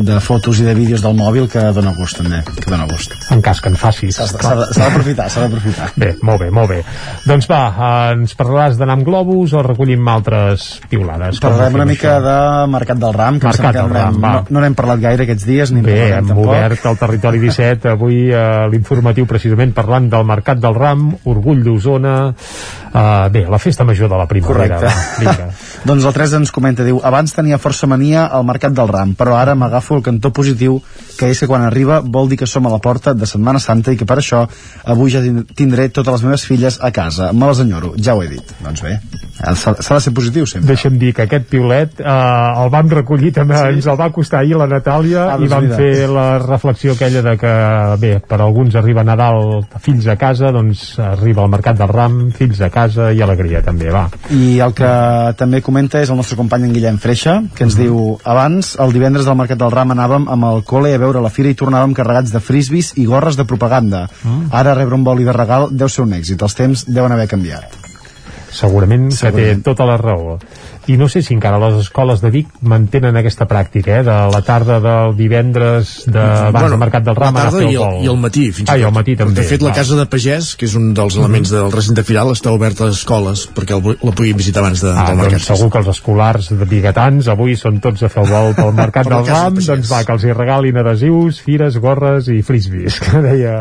de 0.07 0.19
fotos 0.23 0.61
i 0.61 0.65
de 0.65 0.73
vídeos 0.77 1.03
del 1.03 1.17
mòbil 1.19 1.49
que 1.51 1.59
dona 1.75 1.91
gust, 1.97 2.21
també, 2.21 2.39
que 2.47 2.69
dona 2.71 2.87
gust. 2.89 3.13
En 3.35 3.41
cas 3.43 3.59
que 3.61 3.69
en 3.69 3.75
facis. 3.75 4.15
S'ha 4.21 4.55
d'aprofitar, 4.55 5.27
s'ha 5.29 5.43
d'aprofitar. 5.45 5.89
Bé, 5.99 6.13
molt 6.23 6.41
bé, 6.45 6.49
molt 6.55 6.71
bé. 6.71 6.79
Doncs 7.27 7.49
va, 7.51 7.59
eh, 7.75 8.13
ens 8.15 8.35
parlaràs 8.39 8.79
d'anar 8.79 8.95
amb 8.99 9.05
globus 9.07 9.53
o 9.53 9.61
recollim 9.67 10.07
altres 10.07 10.79
piulades? 10.89 11.41
Parlarem 11.43 11.75
una 11.81 11.85
mica 11.89 12.15
això? 12.17 12.23
de 12.25 12.71
Mercat 12.71 13.01
del 13.03 13.13
Ram, 13.19 13.39
que 13.39 13.51
Mercat 13.51 13.75
que 13.75 13.81
del 13.81 13.89
no 13.91 13.99
Ram, 13.99 14.13
n'hem- 14.15 14.23
va. 14.23 14.33
no, 14.39 14.45
no 14.57 14.63
n'hem 14.63 14.75
parlat 14.79 15.03
gaire 15.03 15.27
aquests 15.27 15.45
dies, 15.45 15.71
ni 15.75 15.81
Bé, 15.85 15.99
hem 16.15 16.27
tampoc. 16.31 16.47
obert 16.47 16.85
el 16.85 16.97
Territori 17.03 17.39
17 17.43 17.89
avui 17.97 18.21
eh, 18.31 18.67
l'informatiu 18.71 19.27
precisament 19.27 19.73
parlant 19.75 20.09
del 20.09 20.25
Mercat 20.25 20.59
del 20.63 20.75
Ram, 20.79 21.09
Orgull 21.25 21.63
d'Osona 21.67 22.15
eh, 22.93 23.29
bé, 23.31 23.45
la 23.49 23.59
festa 23.59 23.83
major 23.83 24.09
de 24.09 24.17
la 24.17 24.27
primavera 24.27 24.79
Correcte. 24.79 25.25
va, 25.25 25.49
doncs 25.85 26.05
el 26.05 26.13
3 26.13 26.33
ens 26.41 26.51
comenta, 26.51 26.83
diu, 26.87 26.99
abans 27.03 27.33
tenia 27.33 27.57
força 27.61 27.87
mania 27.87 28.25
al 28.27 28.45
Mercat 28.45 28.73
del 28.77 28.87
Ram, 28.91 29.13
però 29.17 29.35
ara 29.39 29.55
m'agafo 29.55 29.95
el 29.97 30.03
cantó 30.05 30.31
positiu, 30.33 30.81
que 31.17 31.29
és 31.31 31.39
que 31.39 31.47
quan 31.49 31.61
arriba 31.67 31.99
vol 32.01 32.29
dir 32.29 32.37
que 32.41 32.47
som 32.47 32.65
a 32.67 32.71
la 32.73 32.79
porta 32.81 33.13
de 33.13 33.25
Setmana 33.29 33.59
Santa 33.59 33.91
i 33.93 33.97
que 33.97 34.05
per 34.05 34.17
això 34.21 34.43
avui 34.85 35.11
ja 35.13 35.21
tin- 35.21 35.45
tindré 35.55 35.89
totes 35.89 36.13
les 36.19 36.23
meves 36.23 36.45
filles 36.45 36.79
a 36.81 36.91
casa. 36.91 37.31
Me 37.33 37.47
les 37.47 37.59
enyoro, 37.59 37.93
ja 37.97 38.15
ho 38.15 38.23
he 38.23 38.27
dit. 38.31 38.53
Doncs 38.63 38.81
bé, 38.85 38.97
s'ha 39.37 39.75
s'ha 39.81 39.95
de 39.95 40.01
ser 40.01 40.13
positiu 40.13 40.45
sempre. 40.45 40.67
Deixa'm 40.73 40.97
dir 41.01 41.13
que 41.13 41.23
aquest 41.27 41.47
piulet 41.51 41.99
eh, 42.01 42.05
el 42.63 42.69
vam 42.73 42.89
recollir 42.89 43.31
també, 43.35 43.55
sí? 43.57 43.75
ens 43.77 43.87
el 43.87 43.99
va 43.99 44.09
costar 44.13 44.39
ahir 44.41 44.57
la 44.57 44.67
Natàlia 44.67 45.27
Ah, 45.31 45.35
i 45.37 45.45
doncs 45.47 45.51
vam 45.53 45.63
mira. 45.67 45.77
fer 45.77 46.09
la 46.09 46.27
reflexió 46.39 46.93
aquella 46.93 47.21
de 47.21 47.35
que, 47.37 47.53
bé, 48.01 48.11
per 48.27 48.41
alguns 48.41 48.75
arriba 48.75 49.03
Nadal 49.03 49.65
fills 49.79 50.07
a 50.07 50.15
casa, 50.17 50.51
doncs 50.51 50.97
arriba 50.99 51.43
al 51.43 51.49
Mercat 51.53 51.77
del 51.77 51.87
Ram, 51.91 52.19
fills 52.51 52.61
a 52.67 52.69
casa 52.73 53.09
i 53.15 53.21
alegria 53.23 53.61
també, 53.65 53.89
va. 53.93 54.05
I 54.29 54.59
el 54.63 54.73
que 54.77 54.91
també 55.39 55.61
comenta 55.63 56.01
és 56.03 56.11
el 56.11 56.19
nostre 56.19 56.37
company 56.39 56.67
en 56.67 56.73
Guillem 56.75 56.97
Freixa, 57.01 57.37
que 57.55 57.63
ens 57.67 57.77
diu 57.79 58.17
abans, 58.27 58.75
el 58.83 58.91
divendres 58.95 59.25
del 59.29 59.37
Mercat 59.39 59.59
del 59.61 59.71
Ram 59.71 59.93
anàvem 59.95 60.27
amb 60.31 60.49
el 60.51 60.63
col·le 60.67 60.93
a 60.95 61.01
veure 61.01 61.21
la 61.23 61.31
fira 61.33 61.49
i 61.51 61.57
tornàvem 61.57 61.95
carregats 61.97 62.33
de 62.35 62.39
frisbis 62.43 62.93
i 62.99 63.05
gorres 63.09 63.39
de 63.39 63.45
propaganda. 63.47 64.07
Ara 64.51 64.75
rebre 64.77 64.95
un 64.99 65.03
boli 65.07 65.23
de 65.27 65.33
regal 65.35 65.69
deu 65.71 65.89
ser 65.89 66.03
un 66.05 66.13
èxit, 66.19 66.41
els 66.43 66.55
temps 66.57 66.85
deuen 66.87 67.11
haver 67.15 67.27
canviat. 67.31 67.79
segurament, 68.51 69.07
que 69.09 69.15
Segurament. 69.15 69.61
té 69.61 69.63
tota 69.63 69.85
la 69.87 69.95
raó 69.97 70.37
i 70.87 70.95
no 70.97 71.07
sé 71.09 71.21
si 71.21 71.33
encara 71.35 71.59
les 71.61 71.75
escoles 71.83 72.21
de 72.23 72.31
Vic 72.33 72.47
mantenen 72.61 73.15
aquesta 73.19 73.45
pràctica, 73.49 73.99
eh, 73.99 74.03
de 74.07 74.15
la 74.33 74.41
tarda 74.41 74.79
del 74.81 75.15
divendres 75.17 76.05
de, 76.07 76.19
abans 76.19 76.53
Bueno, 76.53 76.69
del 76.75 76.79
Mercat 76.81 77.03
del 77.05 77.15
Ram 77.15 77.35
la 77.35 77.43
tarda 77.49 77.61
i 77.69 77.75
el 77.75 78.03
i 78.05 78.09
el 78.09 78.17
matí, 78.17 78.47
fins 78.51 78.69
ah, 78.71 78.77
i 78.79 78.85
tot. 78.87 78.93
matí 78.95 79.15
també. 79.19 79.35
De 79.41 79.45
fet, 79.47 79.61
la 79.61 79.73
casa 79.75 79.95
de 79.99 80.05
pagès, 80.09 80.55
que 80.57 80.65
és 80.65 80.75
un 80.79 80.93
dels 80.97 81.15
elements 81.19 81.51
del 81.53 81.71
recinte 81.71 82.03
firal, 82.07 82.31
està 82.33 82.51
obert 82.55 82.81
a 82.81 82.89
les 82.89 82.97
escoles 83.01 83.45
perquè 83.55 83.77
el, 83.77 83.97
la 84.01 84.11
puguin 84.17 84.37
visitar 84.37 84.63
abans 84.65 84.81
de, 84.81 84.89
Ah, 84.91 85.07
del 85.11 85.17
doncs 85.21 85.31
mercat. 85.31 85.57
segur 85.57 85.69
que 85.71 85.77
els 85.83 85.87
escolars 85.93 86.49
de 86.51 86.65
biguetans 86.65 87.27
avui 87.31 87.55
són 87.55 87.79
tots 87.79 88.03
a 88.03 88.09
fer 88.09 88.23
el 88.25 88.29
vol 88.31 88.53
pel 88.57 88.73
Mercat 88.81 89.07
del 89.09 89.25
Ram, 89.27 89.55
de 89.55 89.65
doncs 89.69 89.91
va, 89.91 90.03
que 90.03 90.13
els 90.17 90.23
hi 90.25 90.33
regalin 90.33 90.77
adhesius, 90.81 91.39
fires, 91.45 91.77
gorres 91.77 92.27
i 92.33 92.41
frisbis, 92.41 92.99
que 93.03 93.21
deia 93.23 93.55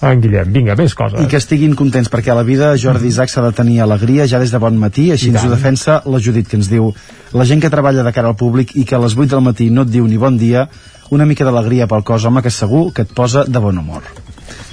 en 0.00 0.20
Guillem. 0.22 0.52
Vinga, 0.52 0.74
més 0.78 0.94
coses. 0.96 1.20
I 1.20 1.28
que 1.28 1.36
estiguin 1.40 1.74
contents 1.76 2.08
perquè 2.12 2.32
a 2.32 2.38
la 2.38 2.44
vida 2.46 2.72
Jordi 2.80 3.08
Isaac 3.10 3.28
s'ha 3.32 3.42
de 3.44 3.52
tenir 3.56 3.80
alegria 3.84 4.26
ja 4.30 4.38
des 4.40 4.50
de 4.52 4.58
bon 4.62 4.76
matí, 4.80 5.10
així 5.12 5.28
ens 5.32 5.44
ho 5.44 5.50
defensa 5.52 6.00
la 6.06 6.20
Judit, 6.30 6.48
que 6.48 6.56
ens 6.60 6.70
diu 6.70 6.92
la 7.36 7.46
gent 7.46 7.60
que 7.60 7.70
treballa 7.70 8.06
de 8.06 8.14
cara 8.16 8.32
al 8.32 8.38
públic 8.38 8.72
i 8.78 8.86
que 8.86 8.96
a 8.96 9.02
les 9.02 9.18
8 9.18 9.34
del 9.34 9.44
matí 9.44 9.68
no 9.70 9.84
et 9.86 9.92
diu 9.92 10.08
ni 10.08 10.18
bon 10.18 10.38
dia, 10.40 10.68
una 11.10 11.26
mica 11.26 11.44
d'alegria 11.44 11.90
pel 11.90 12.06
cos, 12.06 12.24
home, 12.24 12.42
que 12.42 12.54
segur 12.54 12.90
que 12.94 13.04
et 13.06 13.14
posa 13.14 13.44
de 13.46 13.62
bon 13.62 13.78
humor. 13.82 14.06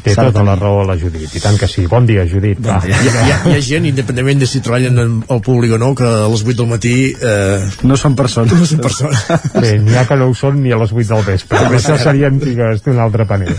Té 0.03 0.13
tota 0.15 0.43
la 0.45 0.55
raó 0.55 0.83
la 0.87 0.95
Judit, 0.99 1.33
i 1.35 1.39
tant 1.43 1.57
que 1.59 1.67
sí. 1.67 1.85
Bon 1.89 2.05
dia, 2.07 2.23
Judit. 2.29 2.59
Va. 2.63 2.77
Hi 2.85 2.93
ha, 2.93 2.99
hi, 3.03 3.09
ha, 3.33 3.37
hi 3.49 3.55
ha 3.57 3.61
gent, 3.65 3.85
independentment 3.89 4.39
de 4.43 4.47
si 4.47 4.61
treballen 4.63 4.97
en- 5.01 5.17
al 5.33 5.41
públic 5.41 5.73
o 5.73 5.79
no, 5.81 5.93
que 5.97 6.05
a 6.07 6.27
les 6.31 6.43
8 6.45 6.55
del 6.61 6.69
matí... 6.71 6.93
Eh, 7.17 7.59
no 7.83 7.97
són 7.99 8.15
persones. 8.15 8.53
No 8.53 8.65
són 8.69 8.79
persones. 8.83 9.23
Bé, 9.63 9.73
n'hi 9.83 9.95
ha 9.97 10.05
que 10.07 10.15
no 10.19 10.29
ho 10.29 10.35
són 10.37 10.61
ni 10.63 10.71
a 10.71 10.79
les 10.79 10.93
8 10.93 11.07
del 11.13 11.25
vespre. 11.27 11.57
Però 11.67 11.79
això 11.79 11.97
serien 12.01 12.37
antigues 12.37 12.83
d'un 12.85 12.99
altre 13.03 13.25
panel. 13.29 13.55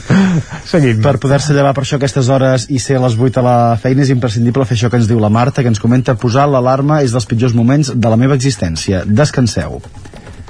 Seguim. 0.69 1.03
Per 1.05 1.17
poder-se 1.23 1.55
llevar 1.57 1.75
per 1.77 1.85
això 1.87 1.99
aquestes 1.99 2.29
hores 2.33 2.69
i 2.71 2.79
ser 2.83 2.99
a 2.99 3.05
les 3.07 3.19
8 3.19 3.41
a 3.43 3.47
la 3.49 3.57
feina 3.81 4.05
és 4.07 4.15
imprescindible 4.15 4.65
fer 4.69 4.79
això 4.79 4.91
que 4.93 5.01
ens 5.03 5.09
diu 5.11 5.21
la 5.23 5.29
Marta, 5.33 5.63
que 5.63 5.69
ens 5.73 5.81
comenta 5.83 6.15
posar 6.19 6.47
l'alarma 6.49 7.03
és 7.05 7.13
dels 7.15 7.27
pitjors 7.29 7.55
moments 7.57 7.93
de 7.95 8.09
la 8.13 8.17
meva 8.21 8.37
existència. 8.39 9.03
Descanseu. 9.07 9.81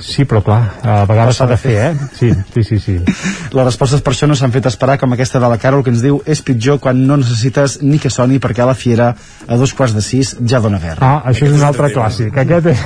Sí, 0.08 0.24
però 0.24 0.40
clar, 0.40 0.58
a 0.88 1.02
vegades 1.04 1.36
s'ha 1.36 1.46
de 1.50 1.56
fer, 1.60 1.74
eh? 1.90 2.06
Sí, 2.16 2.30
sí, 2.54 2.62
sí, 2.64 2.78
sí. 2.80 2.94
Les 3.52 3.66
respostes 3.66 4.00
per 4.00 4.14
això 4.14 4.24
no 4.30 4.36
s'han 4.38 4.54
fet 4.54 4.64
esperar, 4.70 4.96
com 4.98 5.12
aquesta 5.12 5.36
de 5.42 5.50
la 5.52 5.58
Carol 5.60 5.82
que 5.84 5.92
ens 5.92 6.00
diu 6.00 6.22
és 6.24 6.40
pitjor 6.42 6.78
quan 6.80 7.02
no 7.06 7.18
necessites 7.20 7.78
ni 7.84 7.98
que 8.00 8.08
soni 8.10 8.38
perquè 8.40 8.64
a 8.64 8.68
la 8.70 8.74
fiera 8.78 9.10
a 9.46 9.58
dos 9.60 9.74
quarts 9.76 9.92
de 9.98 10.00
sis 10.04 10.32
ja 10.48 10.62
dona 10.64 10.80
guerra. 10.80 11.04
Ah, 11.04 11.28
això 11.28 11.44
és 11.50 11.52
un 11.58 11.66
altre 11.66 11.90
clàssic. 11.92 12.32
Aquest 12.40 12.70
és... 12.72 12.80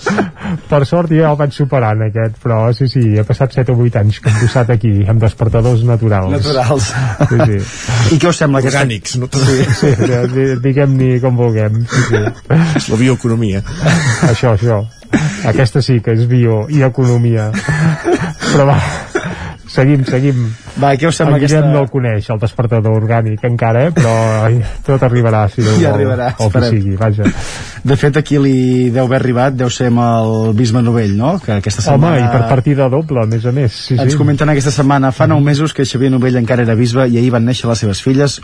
per 0.70 0.82
sort 0.88 1.10
ja 1.16 1.30
el 1.32 1.38
vaig 1.40 1.56
superant, 1.56 2.04
aquest, 2.10 2.36
però 2.44 2.60
sí, 2.76 2.90
sí, 2.92 3.06
he 3.16 3.24
passat 3.24 3.56
7 3.56 3.72
o 3.72 3.80
8 3.86 4.02
anys 4.04 4.20
que 4.20 4.28
hem 4.32 4.38
posat 4.44 4.74
aquí, 4.76 4.92
amb 5.08 5.22
despertadors 5.24 5.82
naturals. 5.88 6.36
Naturals. 6.36 6.92
Sí, 7.24 7.40
sí. 7.46 8.14
I 8.16 8.20
què 8.20 8.30
us 8.34 8.40
sembla 8.44 8.60
aquesta... 8.60 8.80
Orgànics, 8.84 9.16
no? 9.22 9.32
Sí, 9.32 9.64
sí, 9.80 9.94
di- 10.36 10.54
diguem-ni 10.68 11.12
com 11.24 11.40
vulguem. 11.40 11.80
Sí, 11.88 12.06
sí. 12.12 12.24
La 12.92 13.00
bioeconomia. 13.00 13.64
Això, 14.28 14.52
això. 14.58 14.82
Aquesta 15.50 15.82
sí 15.82 16.00
que 16.04 16.12
és 16.16 16.26
bio 16.30 16.66
i 16.70 16.82
economia. 16.86 17.50
Però 18.50 18.66
va, 18.68 18.76
seguim, 19.70 20.04
seguim. 20.06 20.42
Va, 20.80 20.92
què 20.96 21.08
us 21.08 21.16
sembla 21.18 21.36
el 21.36 21.42
aquesta- 21.44 21.66
no 21.66 21.80
el 21.82 21.88
coneix, 21.90 22.28
el 22.30 22.38
despertador 22.42 22.94
orgànic, 23.00 23.42
encara, 23.48 23.86
eh? 23.88 23.90
però 23.96 24.12
ai, 24.44 24.60
tot 24.86 25.02
arribarà, 25.02 25.42
si 25.50 25.62
Déu 25.64 25.74
vol, 25.76 25.86
arribarà, 25.90 26.28
o 26.38 26.48
que 26.52 26.62
sigui, 26.68 26.94
vaja. 27.00 27.26
De 27.82 27.96
fet, 27.96 28.16
aquí 28.20 28.38
li 28.38 28.90
deu 28.94 29.04
haver 29.08 29.18
arribat, 29.20 29.54
deu 29.58 29.70
ser 29.72 29.88
amb 29.90 30.02
el 30.04 30.54
Bisbe 30.56 30.82
Novell, 30.82 31.16
no? 31.18 31.34
Que 31.42 31.58
aquesta 31.58 31.82
Home, 31.90 32.06
setmana... 32.06 32.22
i 32.22 32.30
per 32.32 32.48
partida 32.48 32.88
doble, 32.92 33.22
a 33.22 33.26
més 33.26 33.44
a 33.46 33.52
més. 33.56 33.72
Sí, 33.90 33.98
Ens 33.98 34.12
sí. 34.14 34.18
comenten 34.20 34.48
aquesta 34.52 34.70
setmana, 34.74 35.12
fa 35.16 35.26
nou 35.26 35.40
mesos 35.40 35.74
que 35.74 35.84
Xavier 35.88 36.12
Novell 36.14 36.38
encara 36.40 36.62
era 36.62 36.76
bisbe 36.78 37.08
i 37.08 37.18
ahir 37.18 37.32
van 37.34 37.44
néixer 37.48 37.68
les 37.70 37.78
seves 37.82 38.02
filles, 38.02 38.40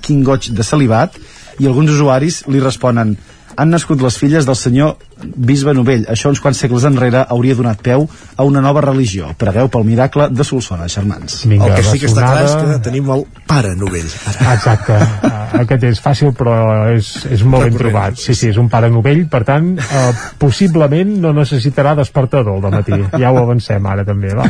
quin 0.00 0.24
goig 0.24 0.50
de 0.54 0.64
celibat, 0.64 1.16
i 1.58 1.66
alguns 1.66 1.90
usuaris 1.90 2.44
li 2.48 2.60
responen 2.60 3.16
han 3.56 3.72
nascut 3.72 4.02
les 4.04 4.18
filles 4.20 4.46
del 4.46 4.56
senyor 4.56 4.96
bisbe 5.36 5.72
Novell. 5.74 6.04
Això 6.12 6.30
uns 6.32 6.42
quants 6.44 6.58
segles 6.60 6.84
enrere 6.88 7.24
hauria 7.28 7.56
donat 7.56 7.80
peu 7.82 8.06
a 8.36 8.44
una 8.44 8.60
nova 8.64 8.82
religió. 8.84 9.32
Pregueu 9.38 9.70
pel 9.72 9.86
miracle 9.88 10.28
de 10.30 10.44
Solsona, 10.44 10.88
germans. 10.92 11.42
Vinga, 11.48 11.70
el 11.70 11.80
que 11.80 11.86
sí 11.88 12.02
que 12.02 12.10
està 12.10 12.26
clar 12.26 12.44
és 12.44 12.56
que 12.60 12.78
tenim 12.90 13.10
el 13.16 13.24
pare 13.48 13.74
Novell. 13.76 14.10
Exacte, 14.52 15.00
Ah, 15.46 15.62
aquest 15.62 15.84
és 15.86 16.00
fàcil 16.02 16.32
però 16.36 16.54
és, 16.94 17.08
és 17.32 17.42
molt 17.46 17.66
ben 17.68 17.78
trobat 17.78 18.18
sí, 18.20 18.34
sí, 18.34 18.50
és 18.50 18.58
un 18.60 18.68
pare 18.72 18.90
novell, 18.92 19.24
per 19.30 19.42
tant 19.48 19.72
eh, 19.78 20.02
possiblement 20.40 21.12
no 21.22 21.32
necessitarà 21.36 21.94
despertador 21.98 22.58
al 22.66 22.74
matí, 22.74 22.98
ja 23.14 23.32
ho 23.32 23.40
avancem 23.42 23.86
ara 23.86 24.04
també 24.08 24.34
va. 24.36 24.48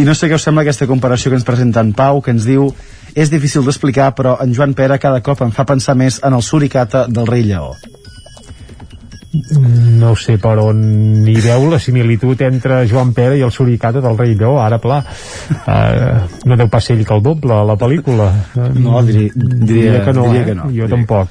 I 0.00 0.06
no 0.08 0.16
sé 0.18 0.30
què 0.30 0.38
us 0.38 0.46
sembla 0.48 0.66
aquesta 0.66 0.88
comparació 0.90 1.32
que 1.32 1.40
ens 1.40 1.48
presenta 1.48 1.84
en 1.84 1.94
Pau, 1.96 2.22
que 2.24 2.34
ens 2.34 2.46
diu 2.48 2.70
és 3.14 3.30
difícil 3.32 3.64
d'explicar, 3.66 4.12
però 4.16 4.38
en 4.42 4.54
Joan 4.56 4.74
Pere 4.74 4.98
cada 4.98 5.22
cop 5.24 5.42
em 5.44 5.52
fa 5.54 5.68
pensar 5.68 5.96
més 5.98 6.20
en 6.24 6.34
el 6.34 6.42
suricata 6.42 7.06
del 7.08 7.28
rei 7.28 7.44
Lleó. 7.46 7.74
No 9.32 10.12
sé 10.16 10.36
per 10.40 10.58
on 10.60 10.82
hi 11.28 11.36
veu 11.40 11.68
la 11.72 11.78
similitud 11.80 12.40
entre 12.44 12.82
Joan 12.90 13.14
Pere 13.16 13.38
i 13.38 13.42
el 13.46 13.52
suricata 13.54 14.00
del 14.04 14.18
rei 14.18 14.34
Lleó, 14.36 14.58
ara 14.60 14.78
pla 14.82 15.00
uh, 15.00 16.28
no 16.44 16.56
deu 16.60 16.68
pas 16.68 16.84
ser 16.84 16.98
ell 16.98 17.06
que 17.08 17.14
el 17.16 17.22
doble 17.24 17.54
a 17.56 17.64
la 17.64 17.76
pel·lícula 17.80 18.30
No, 18.76 19.00
diria- 19.02 19.32
diria- 19.34 20.04
que 20.04 20.12
no, 20.12 20.26
diria 20.28 20.42
eh? 20.42 20.46
que 20.50 20.54
no, 20.54 20.64
jo 20.68 20.70
diria. 20.84 20.88
tampoc 20.96 21.28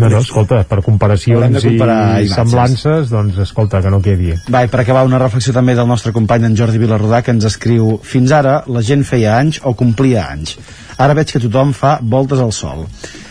no, 0.00 0.08
no, 0.08 0.20
escolta, 0.22 0.62
per 0.64 0.78
comparacions 0.86 1.64
i 1.66 1.74
imatges. 1.74 2.30
semblances 2.32 3.10
doncs 3.10 3.36
escolta, 3.42 3.82
que 3.84 3.90
no 3.92 3.98
quedi 4.00 4.30
Va, 4.48 4.62
i 4.64 4.68
per 4.72 4.80
acabar 4.80 5.02
una 5.04 5.18
reflexió 5.20 5.52
també 5.52 5.74
del 5.76 5.88
nostre 5.90 6.12
company 6.16 6.46
en 6.46 6.54
Jordi 6.56 6.78
Vilarrodà 6.80 7.20
que 7.26 7.34
ens 7.34 7.44
escriu 7.44 7.98
Fins 8.02 8.32
ara 8.32 8.62
la 8.70 8.80
gent 8.86 9.02
feia 9.04 9.34
anys 9.36 9.58
o 9.66 9.74
complia 9.76 10.28
anys. 10.30 10.54
Ara 10.96 11.12
veig 11.18 11.34
que 11.34 11.42
tothom 11.42 11.74
fa 11.76 11.98
voltes 12.00 12.40
al 12.40 12.52
sol. 12.56 12.86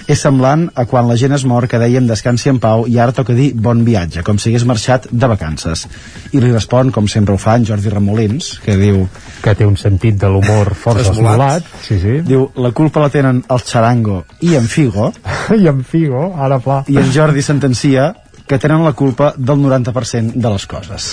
És 0.10 0.24
semblant 0.26 0.64
a 0.74 0.88
quan 0.90 1.06
la 1.06 1.16
gent 1.22 1.36
es 1.36 1.44
mor 1.46 1.68
que 1.70 1.78
dèiem 1.78 2.08
descansi 2.10 2.50
en 2.50 2.58
pau 2.62 2.88
i 2.90 2.98
ara 2.98 3.14
toca 3.14 3.36
dir 3.38 3.52
bon 3.54 3.84
viatge, 3.86 4.24
com 4.26 4.40
si 4.42 4.50
hagués 4.50 4.66
marxat 4.66 5.06
de 5.12 5.30
vacances. 5.30 5.86
I 6.34 6.42
li 6.42 6.50
respon, 6.50 6.90
com 6.96 7.06
sempre 7.12 7.36
ho 7.36 7.42
fa, 7.42 7.60
en 7.60 7.68
Jordi 7.70 7.94
Remolins, 7.94 8.56
que 8.64 8.78
diu... 8.80 9.04
Que 9.44 9.54
té 9.56 9.68
un 9.70 9.78
sentit 9.78 10.18
de 10.18 10.32
l'humor 10.34 10.74
força 10.84 11.14
esmolat. 11.14 11.68
Sí, 11.86 12.00
sí. 12.02 12.20
Diu, 12.26 12.48
la 12.58 12.74
culpa 12.74 13.04
la 13.06 13.12
tenen 13.14 13.44
el 13.46 13.62
xarango 13.66 14.24
i 14.42 14.56
en 14.58 14.66
Figo. 14.72 15.12
I 15.62 15.70
en 15.70 15.86
Figo, 15.86 16.32
ara 16.42 16.58
pla. 16.64 16.82
I 16.90 16.98
en 17.04 17.14
Jordi 17.14 17.46
sentencia 17.46 18.10
que 18.50 18.58
tenen 18.58 18.82
la 18.84 18.94
culpa 18.98 19.28
del 19.38 19.60
90% 19.62 20.34
de 20.42 20.50
les 20.50 20.64
coses. 20.66 21.12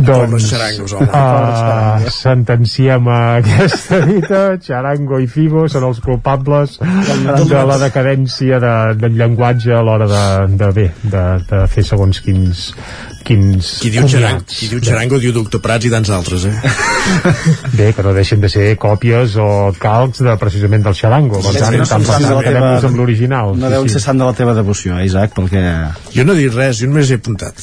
Doncs, 0.00 0.46
xarangos, 0.48 0.94
home. 0.96 1.08
uh, 1.12 2.08
sentenciem 2.10 3.08
a 3.12 3.18
aquesta 3.42 4.00
dita, 4.08 4.40
Charango 4.64 5.20
i 5.20 5.28
Figo 5.28 5.66
són 5.68 5.84
els 5.90 6.00
culpables 6.00 6.78
de 6.80 7.62
la 7.68 7.76
decadència 7.82 8.58
de, 8.62 8.72
del 9.02 9.18
llenguatge 9.20 9.74
a 9.76 9.82
l'hora 9.84 10.08
de, 10.08 10.24
de 10.56 10.70
bé, 10.80 10.86
de, 11.04 11.24
de 11.50 11.64
fer 11.68 11.84
segons 11.92 12.22
quins 12.24 12.70
quins 13.22 13.68
Qui 13.78 13.92
diu, 13.94 14.02
xarango, 14.10 14.40
comiats. 14.42 14.56
qui 14.58 14.66
diu 14.72 14.80
xarango 14.82 15.18
diu 15.22 15.30
Doctor 15.36 15.60
Prats 15.62 15.86
i 15.86 15.90
tants 15.92 16.08
altres, 16.10 16.42
eh? 16.48 16.56
Bé, 17.78 17.92
que 17.94 18.02
no 18.02 18.10
deixen 18.16 18.40
de 18.42 18.48
ser 18.50 18.64
còpies 18.82 19.36
o 19.38 19.46
calcs 19.78 20.24
de 20.26 20.34
precisament 20.40 20.82
del 20.82 20.96
xarango. 20.98 21.38
Per 21.44 21.52
tant, 21.54 21.76
no 21.78 21.86
tant 21.86 22.02
per 22.02 22.16
sants 22.16 22.24
de 22.26 22.32
tant 22.32 22.40
la 22.40 22.42
quedem-nos 22.48 22.80
teva- 22.80 22.90
amb 22.90 22.98
l'original. 22.98 23.54
No 23.62 23.70
deuen 23.70 23.92
ser 23.94 24.02
sant 24.02 24.18
de 24.18 24.26
la 24.26 24.34
teva 24.34 24.56
devoció, 24.58 24.96
eh, 24.98 25.06
Isaac, 25.06 25.36
perquè... 25.38 25.62
Jo 26.22 26.26
no 26.28 26.34
he 26.38 26.44
dit 26.44 26.54
res, 26.54 26.78
jo 26.78 26.86
només 26.86 27.08
he 27.10 27.16
apuntat. 27.18 27.58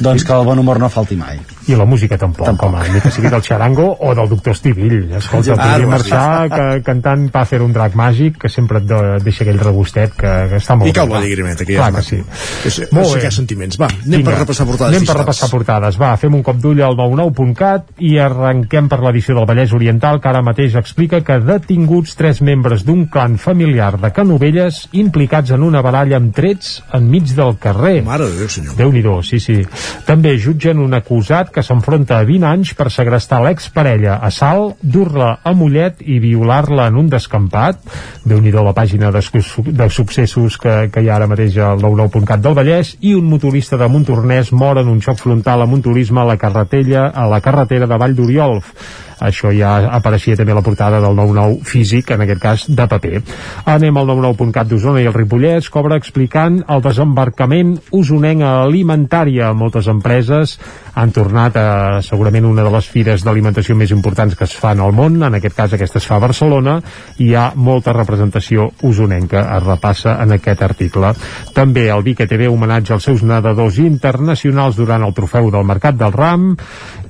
Doncs 0.00 0.22
que 0.24 0.32
el 0.32 0.46
bon 0.48 0.62
humor 0.62 0.78
no 0.80 0.88
falti 0.88 1.18
mai. 1.20 1.36
I 1.68 1.76
la 1.76 1.84
música 1.84 2.16
tampoc, 2.18 2.46
tampoc. 2.46 2.68
home, 2.72 2.88
ni 2.94 3.00
que 3.00 3.10
sigui 3.10 3.28
del 3.28 3.42
xarango 3.42 3.96
o 4.00 4.14
del 4.14 4.28
doctor 4.28 4.52
Estivill. 4.54 5.12
Escolta, 5.18 5.52
Ah, 5.52 5.56
podria 5.56 5.84
has 5.84 5.90
marxar 5.90 6.48
que, 6.50 6.82
cantant 6.82 7.30
Pa 7.30 7.44
fer 7.44 7.60
un 7.62 7.72
drac 7.72 7.94
màgic 7.94 8.38
que 8.38 8.48
sempre 8.48 8.78
et 8.78 8.84
de- 8.84 9.18
deixa 9.22 9.44
aquell 9.44 9.58
regustet 9.58 10.12
que, 10.16 10.26
que 10.48 10.56
està 10.56 10.76
molt 10.76 10.88
I 10.88 10.92
bé. 10.92 11.06
va. 11.06 11.20
digrimeta, 11.20 11.64
que 11.64 11.74
ja 11.74 11.88
Clar 11.90 12.00
és 12.00 12.08
que 12.08 12.16
sí. 12.16 12.22
Que 12.62 12.70
sé, 12.70 12.88
Molt 12.92 13.14
bé. 13.14 13.30
sentiments. 13.30 13.78
Va, 13.78 13.86
anem 14.06 14.24
per 14.24 14.34
repassar 14.38 14.66
portades 14.66 14.94
Anem 14.96 15.06
per 15.06 15.16
repassar 15.16 15.50
portades. 15.50 16.00
Va, 16.00 16.16
fem 16.16 16.34
un 16.34 16.42
cop 16.42 16.56
d'ull 16.56 16.80
al 16.82 16.96
99.cat 16.96 17.90
i 17.98 18.16
arrenquem 18.18 18.88
per 18.88 19.00
l'edició 19.00 19.34
del 19.36 19.46
Vallès 19.46 19.72
Oriental 19.72 20.20
que 20.20 20.28
ara 20.28 20.42
mateix 20.42 20.74
explica 20.74 21.20
que 21.20 21.38
detinguts 21.38 22.16
tres 22.16 22.40
membres 22.42 22.84
d'un 22.84 23.06
clan 23.06 23.36
familiar 23.38 23.98
de 24.00 24.10
Canovelles 24.12 24.88
implicats 24.92 25.50
en 25.50 25.62
una 25.62 25.82
baralla 25.82 26.16
amb 26.16 26.34
trets 26.34 26.82
enmig 26.94 27.34
del 27.34 27.56
carrer. 27.58 28.02
Mare 28.04 28.24
de 28.26 28.38
Déu, 28.38 28.48
senyor. 28.48 28.74
déu 28.76 28.92
nhi 28.92 29.02
sí, 29.22 29.38
sí. 29.40 29.62
També 30.06 30.38
jutgen 30.38 30.78
un 30.78 30.94
acusat 30.94 31.50
que 31.50 31.57
s'enfronta 31.62 32.18
a 32.18 32.26
20 32.28 32.46
anys 32.48 32.74
per 32.78 32.90
segrestar 32.92 33.40
l'exparella 33.44 34.18
a 34.24 34.30
Salt, 34.34 34.78
dur-la 34.82 35.38
a 35.42 35.52
Mollet 35.56 36.02
i 36.04 36.18
violar-la 36.22 36.88
en 36.88 36.98
un 37.00 37.08
descampat. 37.10 37.80
déu 38.24 38.40
nhi 38.40 38.52
la 38.52 38.74
pàgina 38.74 39.10
de, 39.10 39.20
de 39.20 39.88
successos 39.90 40.58
que, 40.58 40.88
que 40.92 41.00
hi 41.02 41.08
ha 41.08 41.16
ara 41.16 41.26
mateix 41.26 41.56
al 41.58 41.80
99.cat 41.80 42.40
del 42.40 42.54
Vallès 42.54 42.96
i 43.00 43.14
un 43.14 43.28
motorista 43.28 43.76
de 43.76 43.88
Montornès 43.88 44.52
mor 44.52 44.78
en 44.78 44.88
un 44.88 45.00
xoc 45.00 45.18
frontal 45.18 45.62
amb 45.62 45.74
un 45.74 45.82
turisme 45.82 46.20
a 46.20 46.28
la 46.28 46.36
carretera, 46.36 47.10
a 47.14 47.26
la 47.28 47.40
carretera 47.40 47.86
de 47.86 47.98
Vall 47.98 48.16
d'Oriolf 48.16 48.72
això 49.20 49.52
ja 49.54 49.76
apareixia 49.94 50.36
també 50.36 50.52
a 50.52 50.58
la 50.58 50.64
portada 50.66 51.00
del 51.00 51.14
99 51.16 51.62
físic, 51.68 52.10
en 52.10 52.24
aquest 52.24 52.42
cas 52.42 52.66
de 52.68 52.88
paper. 52.90 53.22
Anem 53.70 53.96
al 53.96 54.10
99.cat 54.10 54.68
d'Osona 54.68 55.02
i 55.02 55.08
el 55.08 55.14
Ripollès 55.16 55.70
cobra 55.70 55.98
explicant 55.98 56.60
el 56.68 56.82
desembarcament 56.82 57.76
usonenc 57.94 58.42
a 58.42 58.52
alimentària. 58.64 59.52
Moltes 59.54 59.88
empreses 59.90 60.58
han 60.98 61.14
tornat 61.14 61.56
a 61.56 61.68
segurament 62.02 62.46
una 62.48 62.64
de 62.66 62.72
les 62.74 62.88
fires 62.90 63.22
d'alimentació 63.22 63.76
més 63.78 63.92
importants 63.94 64.34
que 64.34 64.48
es 64.48 64.56
fan 64.58 64.80
al 64.82 64.92
món, 64.92 65.20
en 65.22 65.38
aquest 65.38 65.54
cas 65.56 65.74
aquesta 65.74 66.00
es 66.02 66.08
fa 66.08 66.18
a 66.18 66.24
Barcelona, 66.26 66.78
i 67.18 67.28
hi 67.28 67.34
ha 67.36 67.50
molta 67.54 67.92
representació 67.92 68.70
usonenca, 68.88 69.44
es 69.58 69.66
repassa 69.66 70.16
en 70.22 70.32
aquest 70.38 70.64
article. 70.64 71.12
També 71.54 71.88
el 71.92 72.04
Vic 72.06 72.24
TV 72.24 72.48
homenatge 72.48 72.96
als 72.96 73.08
seus 73.10 73.22
nedadors 73.22 73.78
internacionals 73.82 74.78
durant 74.80 75.04
el 75.04 75.14
trofeu 75.14 75.52
del 75.52 75.68
Mercat 75.68 75.98
del 76.00 76.14
Ram 76.14 76.50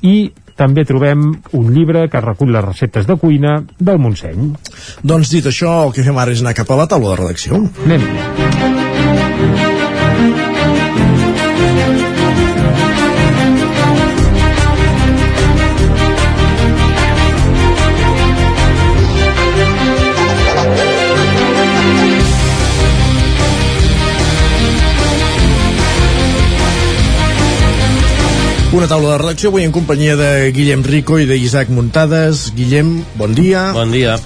i 0.02 0.16
també 0.58 0.84
trobem 0.88 1.28
un 1.58 1.68
llibre 1.74 2.06
que 2.10 2.24
recull 2.24 2.52
les 2.54 2.64
receptes 2.64 3.06
de 3.08 3.18
cuina 3.20 3.58
del 3.78 4.00
Montseny. 4.02 4.50
Doncs 5.02 5.34
dit 5.34 5.46
això, 5.46 5.78
el 5.86 5.94
que 5.96 6.06
fem 6.06 6.18
ara 6.18 6.34
és 6.34 6.42
anar 6.44 6.56
cap 6.58 6.74
a 6.74 6.82
la 6.82 6.90
taula 6.90 7.14
de 7.14 7.22
redacció. 7.22 7.62
Anem. 7.86 8.67
Una 28.68 28.86
taula 28.86 29.14
de 29.14 29.18
redacció 29.22 29.48
avui 29.48 29.64
en 29.64 29.72
companyia 29.72 30.14
de 30.18 30.30
Guillem 30.54 30.82
Rico 30.84 31.16
i 31.18 31.24
d'Isaac 31.26 31.70
Muntades. 31.72 32.50
Guillem, 32.56 32.98
bon 33.16 33.32
dia. 33.34 33.70
Bon 33.72 33.90
dia. 33.90 34.18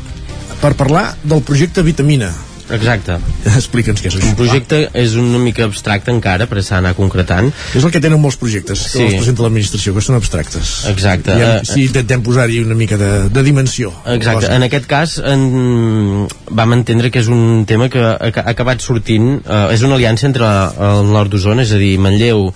Per 0.62 0.72
parlar 0.78 1.12
del 1.22 1.44
projecte 1.46 1.84
Vitamina. 1.86 2.32
Exacte. 2.72 3.18
Explica'ns 3.52 4.00
què 4.00 4.08
és 4.08 4.16
això. 4.16 4.30
Un 4.32 4.36
projecte 4.38 4.78
és 4.96 5.14
una 5.20 5.38
mica 5.42 5.66
abstracte 5.68 6.10
encara, 6.14 6.46
per 6.48 6.62
s'ha 6.64 6.78
anar 6.80 6.94
concretant. 6.96 7.50
És 7.76 7.84
el 7.84 7.92
que 7.92 8.00
tenen 8.00 8.20
molts 8.22 8.38
projectes 8.40 8.84
que 8.88 8.98
Sí. 8.98 9.02
els 9.04 9.16
presenta 9.20 9.42
l'administració, 9.44 9.94
que 9.94 10.00
són 10.00 10.16
abstractes. 10.16 10.70
Exacte. 10.90 11.34
I 11.36 11.42
Eh, 11.42 11.58
en, 11.58 11.64
si 11.68 11.84
intentem 11.84 12.22
posar-hi 12.22 12.62
una 12.64 12.74
mica 12.74 12.96
de, 12.96 13.28
de 13.28 13.42
dimensió. 13.42 13.92
Exacte, 14.06 14.50
en 14.54 14.62
aquest 14.62 14.86
cas 14.86 15.18
en, 15.18 16.26
vam 16.50 16.72
entendre 16.72 17.10
que 17.10 17.20
és 17.20 17.28
un 17.28 17.64
tema 17.66 17.88
que 17.90 18.00
ha, 18.00 18.16
acabat 18.46 18.80
sortint, 18.80 19.42
eh, 19.46 19.66
és 19.74 19.82
una 19.82 19.94
aliança 20.00 20.26
entre 20.26 20.46
el 20.46 21.12
nord 21.12 21.30
d'Osona, 21.30 21.62
és 21.62 21.72
a 21.72 21.78
dir, 21.78 21.98
Manlleu 21.98 22.52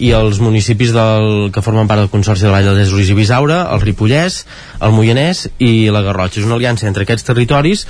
i 0.00 0.12
els 0.16 0.40
municipis 0.40 0.94
del, 0.96 1.50
que 1.52 1.62
formen 1.64 1.88
part 1.90 2.02
del 2.02 2.10
Consorci 2.12 2.46
de 2.46 2.52
Vall 2.54 2.66
dels 2.70 2.88
Esos 2.88 3.10
i 3.12 3.16
Bisaura, 3.16 3.62
el 3.74 3.84
Ripollès, 3.84 4.44
el 4.80 4.96
Moianès 4.96 5.46
i 5.60 5.90
la 5.92 6.02
Garrotxa. 6.06 6.40
És 6.40 6.48
una 6.48 6.56
aliança 6.56 6.88
entre 6.88 7.04
aquests 7.04 7.28
territoris 7.28 7.86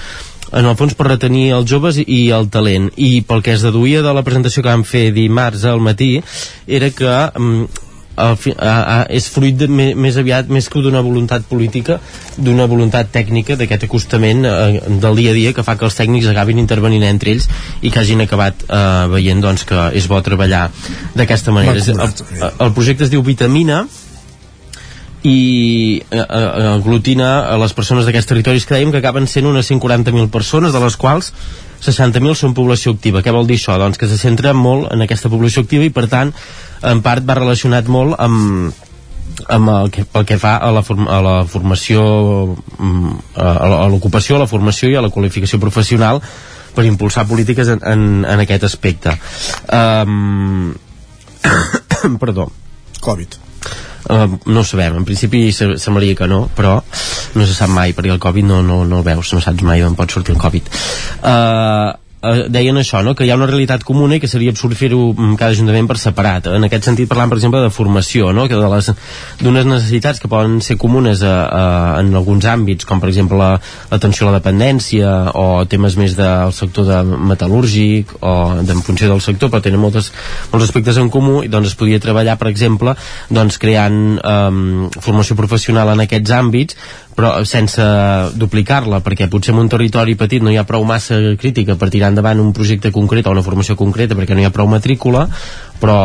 en 0.51 0.67
el 0.67 0.75
fons 0.79 0.97
per 0.99 1.07
retenir 1.07 1.53
els 1.55 1.69
joves 1.71 2.01
i 2.03 2.23
el 2.35 2.49
talent 2.51 2.91
i 2.99 3.21
pel 3.27 3.45
que 3.47 3.55
es 3.55 3.63
deduïa 3.63 4.03
de 4.03 4.15
la 4.17 4.25
presentació 4.27 4.65
que 4.65 4.73
vam 4.73 4.83
fer 4.83 5.11
dimarts 5.15 5.63
al 5.69 5.83
matí 5.85 6.17
era 6.67 6.91
que 6.91 7.15
fi- 8.37 8.55
a, 8.57 8.75
a, 8.81 8.97
és 9.13 9.29
fruit 9.33 9.57
de, 9.57 9.69
me, 9.69 9.91
més 9.95 10.19
aviat 10.21 10.51
més 10.53 10.69
que 10.71 10.83
d'una 10.85 11.03
voluntat 11.07 11.47
política 11.51 11.99
d'una 12.37 12.67
voluntat 12.71 13.11
tècnica 13.15 13.57
d'aquest 13.61 13.89
acostament 13.89 14.45
eh, 14.49 14.83
del 15.03 15.17
dia 15.23 15.33
a 15.35 15.39
dia 15.39 15.55
que 15.57 15.65
fa 15.67 15.77
que 15.81 15.89
els 15.89 15.99
tècnics 15.99 16.29
acabin 16.33 16.61
intervenint 16.63 17.07
entre 17.09 17.35
ells 17.35 17.49
i 17.83 17.91
que 17.91 18.03
hagin 18.03 18.25
acabat 18.27 18.67
eh, 18.69 18.85
veient 19.15 19.43
doncs, 19.43 19.65
que 19.69 19.91
és 19.97 20.07
bo 20.11 20.21
treballar 20.25 20.69
d'aquesta 21.17 21.55
manera 21.57 21.81
el, 21.81 22.15
el 22.51 22.73
projecte 22.77 23.07
es 23.09 23.13
diu 23.13 23.23
Vitamina 23.27 23.85
i 25.23 26.01
eh, 26.11 26.17
eh, 26.17 26.69
aglutina 26.75 27.51
a 27.53 27.59
les 27.61 27.75
persones 27.77 28.07
d'aquests 28.09 28.31
territoris 28.31 28.65
que 28.65 28.77
dèiem 28.77 28.93
que 28.93 29.03
acaben 29.03 29.27
sent 29.29 29.49
unes 29.49 29.69
140.000 29.69 30.31
persones, 30.33 30.73
de 30.73 30.81
les 30.81 30.97
quals 30.97 31.33
60.000 31.85 32.37
són 32.37 32.57
població 32.57 32.95
activa. 32.95 33.23
Què 33.25 33.33
vol 33.33 33.49
dir 33.49 33.59
això? 33.61 33.77
Doncs 33.81 34.01
que 34.01 34.09
se 34.09 34.19
centra 34.21 34.55
molt 34.57 34.89
en 34.93 35.05
aquesta 35.05 35.29
població 35.33 35.65
activa 35.65 35.85
i 35.85 35.93
per 35.93 36.07
tant 36.13 36.33
en 36.83 37.03
part 37.05 37.27
va 37.29 37.37
relacionat 37.39 37.89
molt 37.93 38.17
amb, 38.19 38.73
amb 39.49 39.73
el 39.75 39.91
que, 39.95 40.05
pel 40.09 40.27
que 40.29 40.39
fa 40.41 40.57
a 40.57 40.71
la, 40.75 40.83
form, 40.87 41.09
a 41.09 41.21
la 41.25 41.35
formació 41.49 42.05
mm, 42.79 43.19
a, 43.37 43.89
l'ocupació, 43.93 44.37
a 44.37 44.45
la 44.45 44.51
formació 44.51 44.91
i 44.91 44.97
a 44.97 45.05
la 45.05 45.13
qualificació 45.13 45.61
professional 45.61 46.23
per 46.75 46.87
impulsar 46.87 47.27
polítiques 47.27 47.69
en, 47.69 47.81
en, 47.83 48.25
en 48.25 48.43
aquest 48.45 48.65
aspecte. 48.69 49.17
Um, 49.75 50.75
perdó. 52.23 52.51
Covid. 53.01 53.39
Uh, 54.11 54.39
no 54.47 54.61
ho 54.61 54.65
sabem, 54.65 54.97
en 54.97 55.05
principi 55.05 55.51
se- 55.53 55.77
semblaria 55.79 56.17
que 56.17 56.29
no, 56.29 56.45
però 56.57 56.79
no 57.35 57.47
se 57.47 57.55
sap 57.55 57.71
mai, 57.73 57.93
perquè 57.97 58.13
el 58.15 58.23
Covid 58.23 58.47
no, 58.49 58.63
no, 58.65 58.83
no 58.89 59.01
el 59.01 59.07
veus, 59.07 59.33
no 59.37 59.41
saps 59.45 59.65
mai 59.67 59.83
d'on 59.83 59.97
pot 59.99 60.11
sortir 60.13 60.35
el 60.35 60.41
Covid. 60.41 60.71
Uh, 61.21 61.93
uh, 62.23 62.47
deien 62.53 62.77
això, 62.81 63.03
no? 63.05 63.15
que 63.17 63.27
hi 63.27 63.31
ha 63.33 63.37
una 63.39 63.49
realitat 63.49 63.85
comuna 63.87 64.17
i 64.17 64.21
que 64.23 64.29
seria 64.31 64.53
absurd 64.55 64.77
fer-ho 64.79 65.11
mm, 65.13 65.35
cada 65.41 65.55
ajuntament 65.55 65.89
per 65.91 65.99
separat. 66.01 66.51
En 66.57 66.67
aquest 66.67 66.89
sentit 66.89 67.09
parlant, 67.11 67.31
per 67.33 67.39
exemple, 67.41 67.63
de 67.65 67.73
formació, 67.75 68.31
no? 68.37 68.47
que 68.51 68.59
d'unes 69.41 69.67
necessitats 69.69 70.21
que 70.21 70.31
poden 70.31 70.61
ser 70.65 70.77
comunes 70.81 71.23
a, 71.27 71.35
a, 71.47 71.65
en 72.01 72.15
alguns 72.15 72.47
àmbits, 72.49 72.87
com 72.89 73.01
per 73.03 73.11
exemple 73.13 73.39
la- 73.41 73.59
l'atenció 73.91 74.29
a 74.29 74.33
la 74.33 74.41
dependència 74.41 75.11
o 75.35 75.65
temes 75.71 75.97
més 76.01 76.17
del 76.19 76.53
sector 76.57 76.89
de 76.89 77.01
metal·lúrgic 77.33 78.17
o 78.21 78.35
en 78.61 78.83
funció 78.87 79.11
del 79.11 79.23
sector, 79.25 79.51
però 79.51 79.63
tenen 79.65 79.81
moltes, 79.83 80.13
molts 80.53 80.69
aspectes 80.69 80.99
en 81.01 81.11
comú 81.13 81.41
i 81.45 81.51
doncs 81.53 81.73
es 81.73 81.79
podria 81.79 82.01
treballar, 82.03 82.37
per 82.41 82.51
exemple, 82.51 82.95
doncs 83.31 83.59
creant 83.61 84.01
um, 84.21 84.89
formació 85.01 85.37
professional 85.39 85.93
en 85.95 86.05
aquests 86.07 86.35
àmbits 86.37 86.77
però 87.21 87.37
sense 87.45 87.85
duplicar-la 88.41 89.03
perquè 89.05 89.29
potser 89.29 89.53
en 89.53 89.61
un 89.61 89.69
territori 89.69 90.17
petit 90.17 90.41
no 90.41 90.53
hi 90.53 90.57
ha 90.57 90.65
prou 90.69 90.87
massa 90.89 91.19
crítica 91.41 91.77
per 91.77 91.91
tirar 91.93 92.09
endavant 92.15 92.41
un 92.41 92.55
projecte 92.57 92.91
concret 92.95 93.29
o 93.29 93.35
una 93.37 93.45
formació 93.45 93.77
concreta 93.77 94.17
perquè 94.17 94.33
no 94.33 94.41
hi 94.41 94.49
ha 94.49 94.55
prou 94.55 94.71
matrícula 94.73 95.27
però 95.81 96.01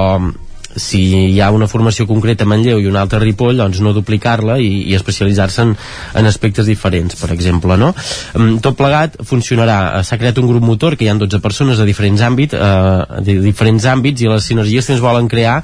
si 0.75 0.99
hi 1.31 1.39
ha 1.39 1.51
una 1.55 1.69
formació 1.71 2.03
concreta 2.03 2.43
a 2.43 2.49
Manlleu 2.51 2.81
i 2.83 2.89
una 2.89 2.99
altra 3.05 3.21
a 3.21 3.23
Ripoll, 3.23 3.55
doncs 3.55 3.79
no 3.79 3.93
duplicar-la 3.95 4.57
i, 4.59 4.89
i 4.91 4.95
especialitzar-se 4.97 5.63
en, 5.63 5.71
en 6.19 6.27
aspectes 6.27 6.67
diferents, 6.67 7.15
per 7.15 7.31
exemple, 7.31 7.77
no? 7.79 7.93
Mm, 8.35 8.59
Tot 8.65 8.75
plegat 8.75 9.15
funcionarà, 9.23 10.03
s'ha 10.03 10.19
creat 10.19 10.41
un 10.41 10.49
grup 10.51 10.65
motor 10.67 10.97
que 10.99 11.07
hi 11.07 11.11
ha 11.13 11.15
12 11.15 11.39
persones 11.39 11.79
de 11.79 11.87
diferents 11.87 12.25
àmbits, 12.27 12.59
eh, 12.59 13.21
de 13.23 13.39
diferents 13.45 13.87
àmbits 13.87 14.25
i 14.25 14.31
les 14.31 14.51
sinergies 14.51 14.91
que 14.91 14.97
es 14.99 15.03
volen 15.03 15.31
crear 15.31 15.61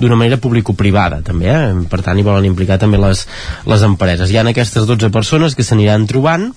d'una 0.00 0.18
manera 0.18 0.40
público-privada 0.40 1.20
també, 1.26 1.50
eh? 1.52 1.84
per 1.90 2.02
tant 2.06 2.18
hi 2.18 2.26
volen 2.26 2.48
implicar 2.48 2.80
també 2.80 3.00
les, 3.00 3.26
les 3.68 3.86
empreses. 3.86 4.30
Hi 4.30 4.40
ha 4.40 4.48
aquestes 4.48 4.88
12 4.88 5.12
persones 5.14 5.54
que 5.54 5.66
s'aniran 5.66 6.08
trobant 6.10 6.50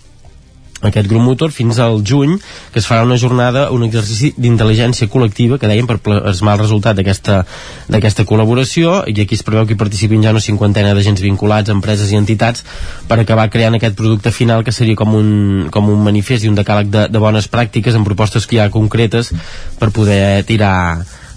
aquest 0.88 1.08
grup 1.08 1.24
motor 1.24 1.52
fins 1.52 1.80
al 1.80 2.02
juny 2.04 2.36
que 2.74 2.80
es 2.80 2.88
farà 2.88 3.04
una 3.08 3.18
jornada, 3.18 3.70
un 3.72 3.86
exercici 3.88 4.34
d'intel·ligència 4.38 5.08
col·lectiva 5.12 5.58
que 5.60 5.70
dèiem 5.70 5.88
per 5.88 6.00
plasmar 6.04 6.58
el 6.58 6.64
resultat 6.64 7.00
d'aquesta 7.00 8.26
col·laboració 8.28 9.00
i 9.08 9.16
aquí 9.24 9.40
es 9.40 9.46
preveu 9.48 9.68
que 9.68 9.78
hi 9.78 9.80
participin 9.80 10.26
ja 10.26 10.36
una 10.36 10.44
cinquantena 10.44 10.94
d'agents 10.94 11.24
vinculats, 11.24 11.72
empreses 11.72 12.12
i 12.12 12.20
entitats 12.20 12.66
per 13.08 13.20
acabar 13.22 13.50
creant 13.54 13.80
aquest 13.80 13.96
producte 14.00 14.32
final 14.36 14.64
que 14.64 14.76
seria 14.76 15.00
com 15.00 15.16
un, 15.16 15.34
com 15.72 15.90
un 15.90 16.04
manifest 16.04 16.44
i 16.44 16.52
un 16.52 16.60
decàleg 16.60 16.92
de, 16.92 17.08
de 17.08 17.24
bones 17.24 17.48
pràctiques 17.48 17.96
amb 17.96 18.08
propostes 18.08 18.48
que 18.48 18.58
hi 18.58 18.64
ha 18.64 18.72
concretes 18.74 19.32
per 19.80 19.94
poder 19.96 20.44
tirar 20.50 20.76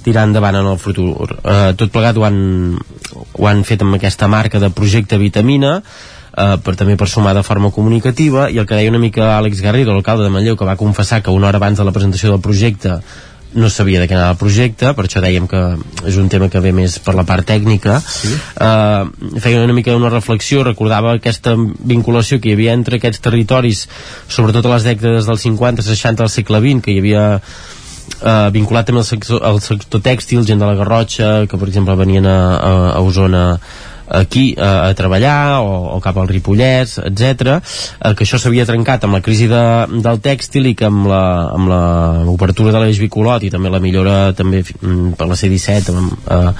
tirar 0.06 0.26
endavant 0.28 0.60
en 0.60 0.68
el 0.70 0.78
futur. 0.78 1.26
Eh, 1.42 1.72
tot 1.78 1.90
plegat 1.94 2.18
ho 2.18 2.26
han, 2.26 2.38
ho 2.76 3.48
han 3.50 3.64
fet 3.66 3.82
amb 3.82 3.98
aquesta 3.98 4.30
marca 4.30 4.62
de 4.62 4.70
projecte 4.70 5.18
Vitamina, 5.18 5.80
eh, 5.80 6.56
per 6.62 6.76
també 6.78 6.96
per 6.96 7.10
sumar 7.10 7.34
de 7.34 7.44
forma 7.46 7.72
comunicativa 7.74 8.48
i 8.50 8.60
el 8.62 8.68
que 8.68 8.78
deia 8.78 8.92
una 8.92 9.02
mica 9.02 9.34
Àlex 9.36 9.62
Garrido, 9.64 9.94
l'alcalde 9.94 10.26
de 10.26 10.34
Manlleu, 10.34 10.58
que 10.58 10.68
va 10.68 10.78
confessar 10.78 11.22
que 11.22 11.34
una 11.34 11.50
hora 11.50 11.62
abans 11.62 11.82
de 11.82 11.88
la 11.88 11.94
presentació 11.96 12.30
del 12.30 12.44
projecte 12.44 13.00
no 13.56 13.70
sabia 13.72 14.02
de 14.02 14.06
què 14.08 14.14
anava 14.14 14.34
el 14.34 14.40
projecte, 14.40 14.90
per 14.92 15.06
això 15.06 15.22
dèiem 15.24 15.46
que 15.48 15.60
és 16.10 16.16
un 16.20 16.28
tema 16.28 16.50
que 16.52 16.60
ve 16.60 16.74
més 16.76 16.98
per 17.02 17.14
la 17.16 17.24
part 17.24 17.46
tècnica 17.48 17.98
sí. 18.04 18.34
eh, 18.60 19.38
feia 19.40 19.62
una 19.62 19.74
mica 19.76 19.94
una 19.96 20.10
reflexió, 20.12 20.62
recordava 20.66 21.14
aquesta 21.16 21.54
vinculació 21.56 22.38
que 22.38 22.50
hi 22.50 22.56
havia 22.58 22.74
entre 22.76 23.00
aquests 23.00 23.22
territoris 23.24 23.86
sobretot 24.28 24.66
a 24.66 24.74
les 24.74 24.90
dècades 24.90 25.30
dels 25.30 25.46
50-60 25.46 26.20
del 26.20 26.34
segle 26.34 26.60
XX, 26.66 26.84
que 26.84 26.92
hi 26.94 27.00
havia 27.00 27.24
eh, 28.20 28.48
vinculat 28.54 28.88
també 28.88 29.02
al 29.02 29.08
sector, 29.08 29.42
al 29.44 29.60
sector 29.64 30.02
tèxtil, 30.04 30.46
gent 30.46 30.62
de 30.62 30.68
la 30.68 30.78
Garrotxa, 30.78 31.34
que 31.50 31.60
per 31.60 31.68
exemple 31.68 31.98
venien 31.98 32.26
a, 32.26 32.38
a, 32.56 32.72
a 32.96 33.04
Osona 33.04 33.46
aquí 34.08 34.54
a, 34.58 34.88
a 34.88 34.94
treballar 34.94 35.60
o, 35.60 35.96
o 35.96 36.00
cap 36.00 36.16
al 36.18 36.28
Ripollès, 36.30 36.96
etc 37.02 37.56
eh, 37.56 38.14
que 38.14 38.24
això 38.24 38.38
s'havia 38.38 38.66
trencat 38.68 39.04
amb 39.04 39.18
la 39.18 39.22
crisi 39.24 39.48
de, 39.50 39.62
del 40.02 40.20
tèxtil 40.22 40.70
i 40.70 40.74
que 40.78 40.86
amb 40.88 41.08
la, 41.10 41.22
amb 41.56 41.70
la 41.70 41.82
obertura 42.30 42.74
de 42.74 42.82
l'eix 42.84 43.00
bicolot 43.02 43.46
i 43.46 43.50
també 43.52 43.72
la 43.72 43.82
millora 43.82 44.32
també 44.36 44.62
mm, 44.62 45.16
per 45.18 45.28
la 45.30 45.38
C-17 45.38 45.94
amb, 45.94 46.14
eh, 46.30 46.54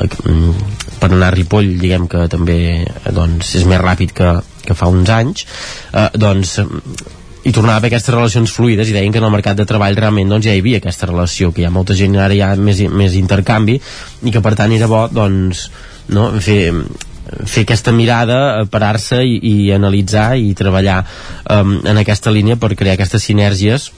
eh, 0.00 0.08
mm, 0.32 0.72
per 1.00 1.12
anar 1.12 1.30
a 1.30 1.36
Ripoll 1.36 1.76
diguem 1.82 2.08
que 2.08 2.26
també 2.32 2.58
doncs, 3.12 3.54
és 3.60 3.68
més 3.68 3.82
ràpid 3.82 4.16
que, 4.16 4.32
que 4.64 4.78
fa 4.78 4.88
uns 4.92 5.12
anys 5.12 5.46
eh, 5.92 6.08
doncs 6.16 6.58
i 7.46 7.52
tornava 7.54 7.78
a 7.78 7.80
haver 7.80 7.92
aquestes 7.92 8.14
relacions 8.14 8.52
fluides 8.52 8.90
i 8.90 8.94
deien 8.96 9.12
que 9.14 9.20
en 9.22 9.28
el 9.28 9.34
mercat 9.34 9.58
de 9.58 9.66
treball 9.68 9.96
realment 9.98 10.32
doncs, 10.32 10.48
ja 10.48 10.54
hi 10.54 10.62
havia 10.62 10.80
aquesta 10.82 11.06
relació, 11.06 11.52
que 11.54 11.62
hi 11.62 11.66
ha 11.68 11.74
molta 11.74 11.94
gent 11.98 12.16
ara 12.18 12.34
hi 12.34 12.42
ha 12.42 12.54
més, 12.58 12.82
més 12.90 13.14
intercanvi 13.18 13.78
i 13.78 14.32
que 14.34 14.42
per 14.42 14.56
tant 14.58 14.74
era 14.74 14.88
bo 14.90 15.04
doncs, 15.12 15.68
no, 16.10 16.28
fer, 16.42 16.72
fer 17.46 17.66
aquesta 17.66 17.94
mirada, 17.94 18.38
parar-se 18.70 19.22
i, 19.22 19.38
i 19.38 19.54
analitzar 19.74 20.32
i 20.42 20.54
treballar 20.58 21.00
um, 21.54 21.78
en 21.86 22.02
aquesta 22.02 22.34
línia 22.34 22.58
per 22.58 22.74
crear 22.74 22.98
aquestes 22.98 23.30
sinergies 23.30 23.92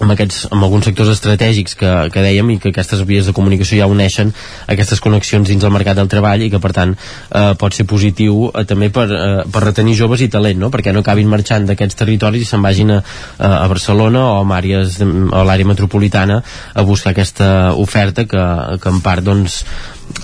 amb, 0.00 0.12
aquests, 0.14 0.46
amb 0.52 0.64
alguns 0.64 0.88
sectors 0.88 1.10
estratègics 1.12 1.76
que, 1.78 1.90
que 2.14 2.24
dèiem 2.24 2.54
i 2.54 2.58
que 2.62 2.72
aquestes 2.72 3.02
vies 3.08 3.28
de 3.28 3.34
comunicació 3.36 3.80
ja 3.80 3.90
uneixen 3.90 4.32
aquestes 4.70 5.02
connexions 5.04 5.50
dins 5.50 5.62
del 5.64 5.74
mercat 5.74 5.98
del 5.98 6.10
treball 6.10 6.44
i 6.46 6.50
que 6.52 6.60
per 6.62 6.72
tant 6.76 6.94
eh, 6.94 7.52
pot 7.58 7.74
ser 7.74 7.86
positiu 7.90 8.48
eh, 8.52 8.64
també 8.68 8.90
per, 8.94 9.06
eh, 9.10 9.44
per 9.52 9.64
retenir 9.66 9.96
joves 9.98 10.22
i 10.24 10.30
talent 10.32 10.60
no? 10.62 10.72
perquè 10.74 10.94
no 10.94 11.02
acabin 11.04 11.30
marxant 11.30 11.68
d'aquests 11.68 11.98
territoris 11.98 12.46
i 12.46 12.48
se'n 12.48 12.64
vagin 12.64 12.94
a, 12.94 13.02
a 13.48 13.66
Barcelona 13.70 14.24
o 14.24 14.40
a 14.42 14.58
a 14.58 15.44
l'àrea 15.44 15.68
metropolitana 15.68 16.40
a 16.74 16.82
buscar 16.82 17.12
aquesta 17.12 17.74
oferta 17.74 18.24
que, 18.24 18.44
que 18.82 18.90
en 18.92 19.00
part 19.04 19.24
doncs 19.24 19.62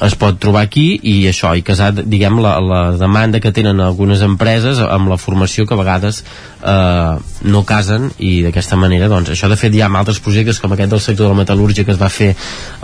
es 0.03 0.15
pot 0.19 0.39
trobar 0.41 0.65
aquí 0.67 0.99
i 1.07 1.15
això, 1.29 1.53
i 1.55 1.63
casar, 1.63 1.93
diguem, 1.95 2.41
la, 2.43 2.57
la 2.61 2.81
demanda 2.99 3.41
que 3.41 3.53
tenen 3.55 3.81
algunes 3.81 4.23
empreses 4.27 4.81
amb 4.83 5.11
la 5.13 5.19
formació 5.21 5.67
que 5.69 5.77
a 5.77 5.79
vegades 5.79 6.23
eh, 6.25 7.15
no 7.47 7.63
casen 7.69 8.09
i 8.19 8.33
d'aquesta 8.47 8.79
manera, 8.81 9.09
doncs, 9.13 9.31
això 9.35 9.49
de 9.51 9.59
fet 9.61 9.75
hi 9.75 9.83
ha 9.85 9.91
altres 9.95 10.21
projectes 10.25 10.59
com 10.61 10.75
aquest 10.75 10.91
del 10.95 11.03
sector 11.05 11.29
de 11.29 11.35
la 11.35 11.41
metal·lúrgia 11.43 11.87
que 11.87 11.95
es 11.95 12.01
va 12.01 12.11
fer 12.13 12.33
eh, 12.33 12.39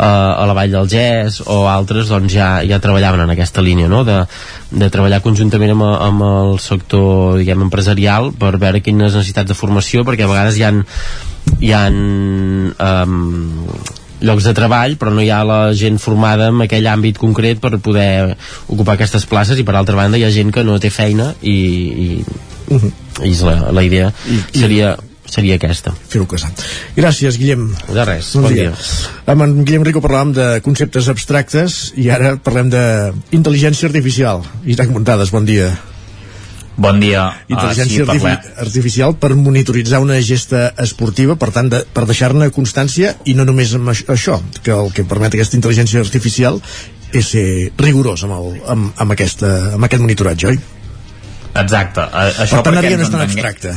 a 0.05 0.47
la 0.47 0.56
Vall 0.56 0.77
del 0.77 0.90
Gès 0.93 1.40
o 1.47 1.64
altres, 1.70 2.12
doncs 2.12 2.35
ja, 2.36 2.51
ja 2.66 2.81
treballaven 2.82 3.24
en 3.27 3.35
aquesta 3.35 3.64
línia, 3.64 3.90
no?, 3.90 4.05
de, 4.06 4.20
de 4.70 4.90
treballar 4.93 5.22
conjuntament 5.24 5.74
amb, 5.74 5.89
amb 5.90 6.28
el 6.28 6.60
sector, 6.62 7.40
diguem, 7.40 7.66
empresarial 7.66 8.31
per 8.39 8.55
veure 8.60 8.85
quines 8.85 9.10
necessitats 9.10 9.51
de 9.51 9.59
formació, 9.59 10.06
perquè 10.06 10.28
a 10.28 10.31
vegades 10.31 10.60
hi 10.60 10.68
ha 10.68 10.74
hi 11.59 11.72
ha 11.74 11.86
um, 11.90 12.70
llocs 14.20 14.47
de 14.48 14.55
treball 14.56 14.97
però 15.01 15.12
no 15.14 15.24
hi 15.24 15.30
ha 15.32 15.42
la 15.47 15.60
gent 15.76 15.98
formada 16.02 16.51
en 16.52 16.64
aquell 16.66 16.88
àmbit 16.90 17.20
concret 17.20 17.60
per 17.60 17.78
poder 17.82 18.36
ocupar 18.68 18.97
aquestes 18.97 19.26
places 19.26 19.60
i 19.60 19.66
per 19.66 19.76
altra 19.76 19.97
banda 19.98 20.20
hi 20.20 20.24
ha 20.24 20.34
gent 20.34 20.52
que 20.55 20.64
no 20.64 20.78
té 20.80 20.90
feina 20.90 21.34
i, 21.40 21.56
i, 22.06 22.09
uh 22.68 22.80
-huh. 22.80 22.92
i 23.24 23.30
és 23.30 23.42
la, 23.42 23.72
la 23.72 23.82
idea 23.82 24.12
I, 24.28 24.59
seria 24.59 24.97
seria 25.30 25.56
aquesta. 25.60 25.92
Fer-ho 26.10 26.26
casar. 26.26 26.51
Gràcies, 26.97 27.38
Guillem. 27.38 27.68
De 27.94 28.05
res, 28.05 28.32
bon, 28.34 28.48
bon 28.48 28.55
dia. 28.55 28.70
dia. 28.70 29.30
Amb 29.30 29.47
en 29.47 29.64
Guillem 29.64 29.84
Rico 29.86 30.02
parlàvem 30.02 30.34
de 30.34 30.48
conceptes 30.66 31.09
abstractes 31.12 31.92
i 31.97 32.10
ara 32.10 32.36
parlem 32.36 32.72
d'intel·ligència 32.72 33.86
artificial. 33.86 34.42
Isaac 34.66 34.90
Montades, 34.90 35.30
bon 35.30 35.47
dia. 35.48 35.70
Bon 36.76 36.98
dia. 37.01 37.24
Intel·ligència 37.48 38.05
Uh, 38.05 38.06
sí, 38.06 38.09
parlem. 38.09 38.36
artifi 38.38 38.60
artificial 38.64 39.14
per 39.20 39.34
monitoritzar 39.36 40.01
una 40.01 40.20
gesta 40.22 40.72
esportiva, 40.78 41.36
per 41.36 41.51
tant, 41.52 41.68
de, 41.68 41.82
per 41.92 42.06
deixar-ne 42.06 42.48
constància 42.51 43.14
i 43.26 43.34
no 43.34 43.44
només 43.44 43.74
amb 43.74 43.88
això- 43.90 44.40
que 44.62 44.70
el 44.72 44.92
que 44.92 45.05
permet 45.05 45.34
aquesta 45.34 45.56
intel·ligència 45.59 46.01
artificial 46.01 46.60
és 47.12 47.26
ser 47.26 47.72
rigorós 47.76 48.22
amb, 48.24 48.32
el, 48.38 48.60
amb, 48.70 48.92
amb, 48.97 49.12
aquesta, 49.12 49.74
amb 49.74 49.84
aquest 49.84 50.01
monitoratge, 50.01 50.47
oi? 50.47 50.60
Exacte. 51.55 52.01
A, 52.01 52.28
això 52.47 52.60
per 52.60 52.62
tant, 52.70 52.78
ara 52.78 52.90
ja 52.90 52.97
no 52.97 53.02
és 53.02 53.10
tan 53.10 53.20
entenguem- 53.20 53.44
abstracte. 53.51 53.74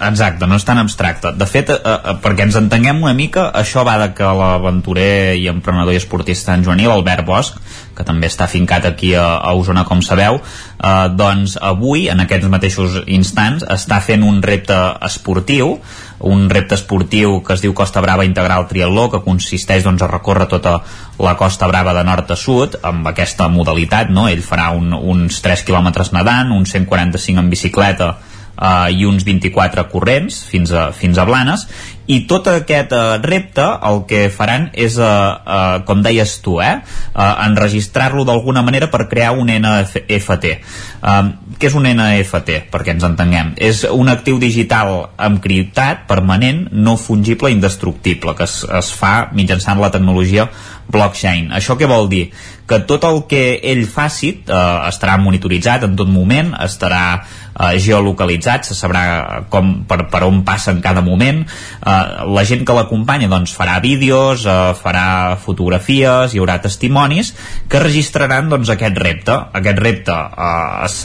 Exacte, 0.00 0.46
no 0.48 0.56
és 0.56 0.64
tan 0.64 0.78
abstracte. 0.80 1.34
De 1.36 1.44
fet, 1.44 1.68
eh, 1.68 1.76
eh, 1.76 2.14
perquè 2.24 2.46
ens 2.46 2.56
entenguem 2.56 3.02
una 3.02 3.12
mica, 3.12 3.50
això 3.52 3.84
va 3.84 3.98
de 4.00 4.08
que 4.16 4.24
l'aventurer 4.24 5.36
i 5.36 5.46
emprenedor 5.52 5.92
i 5.92 6.00
esportista 6.00 6.54
en 6.54 6.64
juvenil, 6.64 6.88
Albert 6.90 7.26
Bosch, 7.26 7.58
que 7.96 8.06
també 8.08 8.30
està 8.30 8.46
fincat 8.48 8.86
aquí 8.88 9.12
a, 9.14 9.26
a 9.44 9.52
Osona, 9.52 9.84
com 9.84 10.00
sabeu, 10.00 10.40
eh, 10.40 11.08
doncs 11.12 11.58
avui, 11.60 12.08
en 12.08 12.24
aquests 12.24 12.48
mateixos 12.48 12.96
instants, 13.06 13.66
està 13.68 14.00
fent 14.00 14.24
un 14.24 14.40
repte 14.40 14.78
esportiu, 15.04 15.76
un 16.20 16.48
repte 16.48 16.76
esportiu 16.76 17.42
que 17.44 17.52
es 17.52 17.60
diu 17.60 17.76
Costa 17.76 18.00
Brava 18.00 18.24
Integral 18.24 18.66
Triatló, 18.72 19.10
que 19.12 19.22
consisteix 19.24 19.84
doncs, 19.84 20.00
a 20.00 20.08
recórrer 20.08 20.48
tota 20.48 20.78
la 21.20 21.36
Costa 21.36 21.68
Brava 21.68 21.92
de 21.92 22.06
nord 22.08 22.32
a 22.32 22.40
sud, 22.40 22.80
amb 22.82 23.12
aquesta 23.12 23.52
modalitat, 23.52 24.08
no? 24.08 24.30
Ell 24.32 24.40
farà 24.44 24.70
un, 24.72 24.94
uns 24.96 25.44
3 25.44 25.68
quilòmetres 25.68 26.14
nedant, 26.16 26.56
uns 26.56 26.72
145 26.72 27.44
en 27.44 27.52
bicicleta, 27.52 28.14
uh, 28.56 28.88
i 28.90 29.06
uns 29.08 29.26
24 29.26 29.86
corrents 29.92 30.42
fins 30.48 30.72
a, 30.72 30.90
fins 30.96 31.18
a 31.18 31.26
Blanes 31.28 31.66
i 32.10 32.20
tot 32.30 32.48
aquest 32.50 32.94
uh, 32.96 33.18
repte 33.22 33.64
el 33.86 34.02
que 34.10 34.24
faran 34.34 34.68
és, 34.74 34.96
uh, 34.98 35.06
uh, 35.06 35.76
com 35.86 36.02
deies 36.02 36.36
tu, 36.44 36.58
eh, 36.62 36.80
uh, 36.80 37.28
enregistrar-lo 37.46 38.24
d'alguna 38.26 38.64
manera 38.66 38.90
per 38.90 39.06
crear 39.10 39.30
un 39.38 39.52
NFT. 39.52 40.56
Uh, 41.00 41.20
què 41.60 41.70
és 41.70 41.76
un 41.78 41.86
NFT? 41.86 42.64
Perquè 42.72 42.96
ens 42.96 43.06
entenguem. 43.06 43.54
És 43.60 43.84
un 43.86 44.10
actiu 44.10 44.40
digital 44.42 45.10
encriptat, 45.30 46.06
permanent, 46.10 46.66
no 46.72 46.96
fungible, 46.98 47.52
indestructible, 47.54 48.34
que 48.34 48.48
es, 48.48 48.62
es 48.64 48.92
fa 48.96 49.30
mitjançant 49.36 49.80
la 49.80 49.92
tecnologia 49.94 50.48
blockchain. 50.90 51.50
Això 51.54 51.76
què 51.78 51.88
vol 51.90 52.08
dir? 52.10 52.28
Que 52.68 52.80
tot 52.86 53.04
el 53.08 53.24
que 53.30 53.58
ell 53.66 53.82
faci 53.90 54.30
eh, 54.30 54.56
estarà 54.88 55.16
monitoritzat 55.22 55.86
en 55.88 55.96
tot 55.98 56.10
moment, 56.10 56.52
estarà 56.62 57.02
eh, 57.18 57.78
geolocalitzat, 57.82 58.68
se 58.68 58.76
sabrà 58.78 59.44
com, 59.50 59.72
per, 59.90 60.04
per 60.12 60.22
on 60.26 60.42
passa 60.46 60.74
en 60.74 60.82
cada 60.84 61.02
moment. 61.06 61.42
Eh, 61.44 61.99
la 62.34 62.44
gent 62.48 62.64
que 62.66 62.76
l'acompanya 62.76 63.28
doncs, 63.30 63.52
farà 63.56 63.78
vídeos, 63.82 64.44
eh, 64.46 64.72
farà 64.78 65.36
fotografies, 65.40 66.34
hi 66.34 66.40
haurà 66.42 66.58
testimonis 66.62 67.32
que 67.70 67.82
registraran 67.82 68.50
doncs, 68.52 68.70
aquest 68.74 68.98
repte. 69.00 69.36
Aquest 69.60 69.82
repte 69.82 70.14
eh, 70.14 70.86
es, 70.86 71.02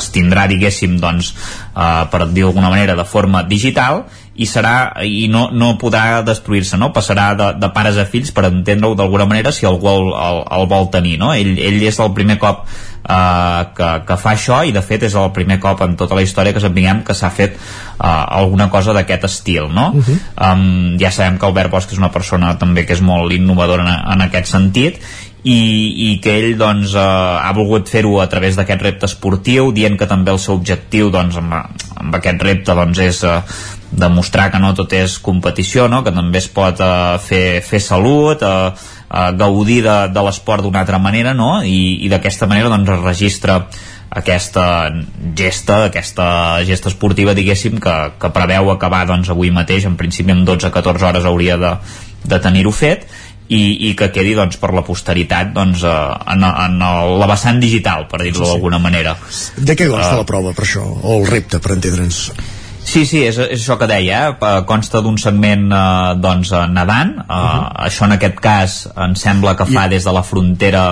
es 0.00 0.10
tindrà, 0.14 0.46
diguéssim, 0.50 0.98
doncs, 1.02 1.34
eh, 1.74 2.04
per 2.12 2.26
dir 2.28 2.46
d'alguna 2.46 2.72
manera, 2.74 2.96
de 2.98 3.06
forma 3.08 3.44
digital 3.48 4.04
i 4.38 4.46
serà 4.46 5.02
i 5.02 5.26
no, 5.30 5.48
no 5.50 5.72
podrà 5.80 6.22
destruir-se, 6.26 6.78
no? 6.78 6.92
passarà 6.94 7.32
de, 7.38 7.48
de 7.58 7.70
pares 7.74 7.98
a 7.98 8.06
fills 8.06 8.30
per 8.34 8.46
entendre-ho 8.48 8.94
d'alguna 8.98 9.26
manera 9.26 9.52
si 9.54 9.66
algú 9.66 9.90
el, 9.90 10.12
el, 10.14 10.44
el 10.58 10.68
vol 10.70 10.86
tenir 10.94 11.16
no? 11.18 11.32
ell, 11.34 11.56
ell 11.58 11.82
és 11.88 11.98
el 11.98 12.12
primer 12.14 12.38
cop 12.38 12.62
eh, 12.68 13.62
que, 13.74 13.90
que 14.06 14.18
fa 14.20 14.34
això 14.36 14.60
i 14.66 14.74
de 14.74 14.82
fet 14.84 15.08
és 15.08 15.16
el 15.18 15.30
primer 15.34 15.58
cop 15.62 15.82
en 15.82 15.96
tota 15.98 16.18
la 16.18 16.22
història 16.22 16.54
que 16.54 16.62
sapiguem 16.62 17.02
que 17.06 17.16
s'ha 17.18 17.32
fet 17.34 17.56
eh, 17.58 18.06
alguna 18.06 18.68
cosa 18.70 18.94
d'aquest 18.94 19.26
estil 19.26 19.72
no? 19.74 19.90
Uh 19.94 20.04
-huh. 20.06 20.18
um, 20.52 20.98
ja 21.00 21.10
sabem 21.10 21.38
que 21.38 21.46
Albert 21.46 21.70
Bosch 21.70 21.92
és 21.92 21.98
una 21.98 22.12
persona 22.12 22.54
també 22.58 22.86
que 22.86 22.92
és 22.94 23.00
molt 23.00 23.32
innovadora 23.32 23.82
en, 23.82 24.12
en 24.12 24.28
aquest 24.28 24.46
sentit 24.46 25.02
i, 25.48 25.60
i 26.08 26.08
que 26.20 26.34
ell 26.42 26.58
doncs, 26.60 26.92
eh, 26.92 27.00
ha 27.00 27.52
volgut 27.56 27.88
fer-ho 27.88 28.18
a 28.20 28.28
través 28.28 28.58
d'aquest 28.58 28.84
repte 28.84 29.08
esportiu 29.08 29.72
dient 29.72 29.96
que 29.98 30.08
també 30.10 30.32
el 30.34 30.40
seu 30.42 30.58
objectiu 30.58 31.12
doncs, 31.14 31.38
amb, 31.40 31.54
amb 32.02 32.16
aquest 32.18 32.42
repte 32.44 32.76
doncs, 32.76 33.00
és 33.00 33.22
eh, 33.24 33.40
demostrar 33.90 34.50
que 34.52 34.60
no 34.60 34.74
tot 34.76 34.92
és 34.92 35.16
competició 35.24 35.88
no? 35.88 36.02
que 36.04 36.12
també 36.12 36.42
es 36.42 36.48
pot 36.52 36.80
eh, 36.84 37.18
fer, 37.24 37.60
fer 37.64 37.80
salut 37.80 38.42
eh, 38.44 38.56
eh, 38.72 39.30
gaudir 39.40 39.80
de, 39.86 39.98
de 40.12 40.26
l'esport 40.26 40.66
d'una 40.66 40.82
altra 40.84 41.00
manera 41.00 41.32
no? 41.34 41.62
i, 41.64 42.04
i 42.04 42.10
d'aquesta 42.12 42.50
manera 42.50 42.72
doncs, 42.74 42.92
es 42.98 43.06
registra 43.06 43.62
aquesta 44.08 44.66
gesta, 45.36 45.82
aquesta 45.88 46.28
gesta 46.68 46.92
esportiva 46.92 47.36
diguéssim 47.36 47.80
que, 47.80 47.96
que 48.20 48.32
preveu 48.36 48.72
acabar 48.72 49.06
doncs, 49.08 49.32
avui 49.32 49.52
mateix, 49.52 49.88
en 49.88 49.96
principi 50.00 50.32
en 50.32 50.44
12-14 50.48 51.08
hores 51.08 51.28
hauria 51.28 51.56
de, 51.60 51.72
de 52.28 52.40
tenir-ho 52.44 52.72
fet 52.72 53.08
i, 53.48 53.88
i 53.88 53.94
que 53.96 54.10
quedi 54.12 54.34
doncs, 54.36 54.58
per 54.60 54.70
la 54.76 54.82
posteritat 54.84 55.54
doncs, 55.56 55.82
eh, 55.82 56.32
en, 56.34 56.44
en 56.44 56.78
el, 56.84 57.14
la 57.20 57.26
vessant 57.30 57.60
digital, 57.62 58.06
per 58.10 58.20
dir-ho 58.22 58.38
Sí, 58.40 58.44
sí. 58.44 58.50
d'alguna 58.52 58.78
manera. 58.78 59.16
De 59.56 59.74
què 59.76 59.88
consta 59.88 60.14
Eh, 60.14 60.22
la 60.22 60.26
prova, 60.28 60.52
per 60.52 60.64
això? 60.66 60.84
O 61.02 61.18
el 61.22 61.26
repte, 61.30 61.58
per 61.64 61.72
entendre'ns? 61.78 62.30
Sí, 62.88 63.02
sí, 63.04 63.18
és, 63.28 63.36
és 63.36 63.60
això 63.60 63.76
que 63.80 63.86
deia, 63.90 64.18
eh? 64.30 64.34
Pa- 64.40 64.62
consta 64.68 65.00
d'un 65.04 65.18
segment 65.20 65.66
eh, 65.72 66.14
doncs, 66.24 66.52
eh, 66.56 66.66
nedant, 66.72 67.14
eh, 67.20 67.88
això 67.88 68.06
en 68.08 68.14
aquest 68.16 68.38
cas 68.40 68.76
em 68.96 69.16
sembla 69.16 69.56
que 69.56 69.66
fa 69.68 69.88
des 69.92 70.04
de 70.08 70.12
la 70.16 70.22
frontera... 70.24 70.84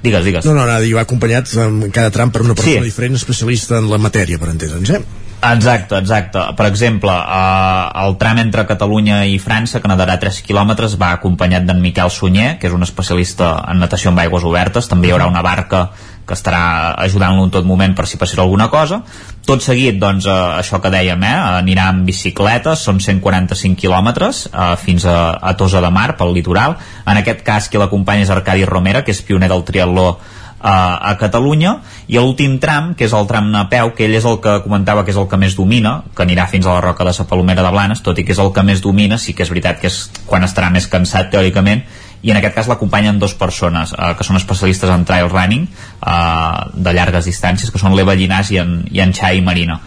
Digues, 0.00 0.24
digues. 0.24 0.44
No, 0.46 0.52
no, 0.54 0.62
no, 0.64 0.76
i 0.86 0.92
va 0.94 1.02
acompanyat 1.02 1.50
en 1.58 1.90
cada 1.90 2.12
tram 2.14 2.30
per 2.30 2.44
una 2.44 2.54
persona 2.54 2.78
Sí. 2.84 2.86
diferent, 2.86 3.16
especialista 3.18 3.80
en 3.82 3.88
la 3.90 3.98
matèria, 3.98 4.38
per 4.38 4.52
entendre'ns, 4.52 4.90
eh? 4.94 5.00
Exacte, 5.40 5.94
exacte. 5.96 6.40
Per 6.56 6.66
exemple, 6.66 7.12
eh, 7.14 8.04
el 8.04 8.16
tram 8.18 8.40
entre 8.42 8.66
Catalunya 8.66 9.20
i 9.30 9.38
França, 9.38 9.78
que 9.80 9.88
nedarà 9.90 10.18
3 10.18 10.42
quilòmetres, 10.42 10.96
va 10.98 11.12
acompanyat 11.14 11.62
d'en 11.64 11.80
Miquel 11.80 12.10
Sunyer, 12.10 12.56
que 12.58 12.66
és 12.66 12.74
un 12.74 12.82
especialista 12.82 13.52
en 13.70 13.78
natació 13.78 14.10
amb 14.10 14.18
aigües 14.18 14.44
obertes. 14.44 14.88
També 14.90 15.08
hi 15.08 15.12
haurà 15.14 15.28
una 15.30 15.42
barca 15.42 15.90
que 16.26 16.34
estarà 16.34 16.94
ajudant-lo 17.04 17.46
en 17.46 17.52
tot 17.54 17.64
moment 17.64 17.94
per 17.96 18.06
si 18.06 18.18
passés 18.18 18.38
alguna 18.38 18.68
cosa. 18.68 19.00
Tot 19.46 19.62
seguit, 19.64 19.96
doncs, 20.02 20.26
eh, 20.26 20.32
això 20.58 20.82
que 20.82 20.90
dèiem, 20.90 21.22
eh, 21.22 21.36
anirà 21.62 21.86
amb 21.88 22.04
bicicleta, 22.04 22.74
són 22.76 22.98
145 23.00 23.78
quilòmetres 23.78 24.48
eh, 24.52 24.74
fins 24.76 25.06
a, 25.06 25.38
a 25.40 25.54
Tosa 25.56 25.80
de 25.80 25.90
Mar, 25.90 26.16
pel 26.18 26.34
litoral. 26.34 26.76
En 27.06 27.16
aquest 27.16 27.46
cas, 27.46 27.68
qui 27.68 27.78
l'acompanya 27.78 28.26
és 28.26 28.30
Arcadi 28.34 28.66
Romera, 28.66 29.04
que 29.04 29.14
és 29.14 29.22
pioner 29.22 29.48
del 29.48 29.64
triatló 29.64 30.18
a, 30.60 30.74
a 31.10 31.16
Catalunya 31.20 31.76
i 32.08 32.16
l'últim 32.18 32.58
tram, 32.58 32.94
que 32.98 33.04
és 33.06 33.12
el 33.14 33.26
tram 33.30 33.52
a 33.54 33.66
peu 33.70 33.92
que 33.94 34.06
ell 34.08 34.16
és 34.18 34.24
el 34.26 34.40
que 34.42 34.58
comentava 34.64 35.04
que 35.04 35.12
és 35.14 35.18
el 35.20 35.28
que 35.30 35.38
més 35.38 35.54
domina 35.56 36.02
que 36.16 36.24
anirà 36.26 36.48
fins 36.50 36.66
a 36.66 36.74
la 36.74 36.80
Roca 36.84 37.04
de 37.06 37.12
Sa 37.14 37.24
Palomera 37.30 37.62
de 37.62 37.70
Blanes 37.74 38.02
tot 38.02 38.18
i 38.18 38.24
que 38.26 38.32
és 38.34 38.42
el 38.42 38.52
que 38.52 38.62
més 38.66 38.82
domina, 38.82 39.18
sí 39.18 39.34
que 39.34 39.42
és 39.46 39.50
veritat 39.54 39.80
que 39.80 39.86
és 39.92 40.02
quan 40.26 40.42
estarà 40.44 40.70
més 40.74 40.86
cansat 40.90 41.30
teòricament 41.30 41.84
i 42.26 42.32
en 42.32 42.36
aquest 42.40 42.56
cas 42.56 42.66
l'acompanyen 42.66 43.20
dues 43.22 43.34
persones 43.38 43.92
eh, 43.94 44.14
que 44.18 44.24
són 44.26 44.36
especialistes 44.40 44.90
en 44.90 45.04
trail 45.06 45.28
running 45.30 45.68
eh, 45.68 46.58
de 46.74 46.92
llargues 46.96 47.28
distàncies 47.30 47.70
que 47.70 47.78
són 47.78 47.94
l'Eva 47.94 48.16
Llinàs 48.18 48.50
i 48.50 48.58
en, 48.58 48.80
i 48.90 48.98
en 49.04 49.12
Xai 49.14 49.40
Marina 49.46 49.78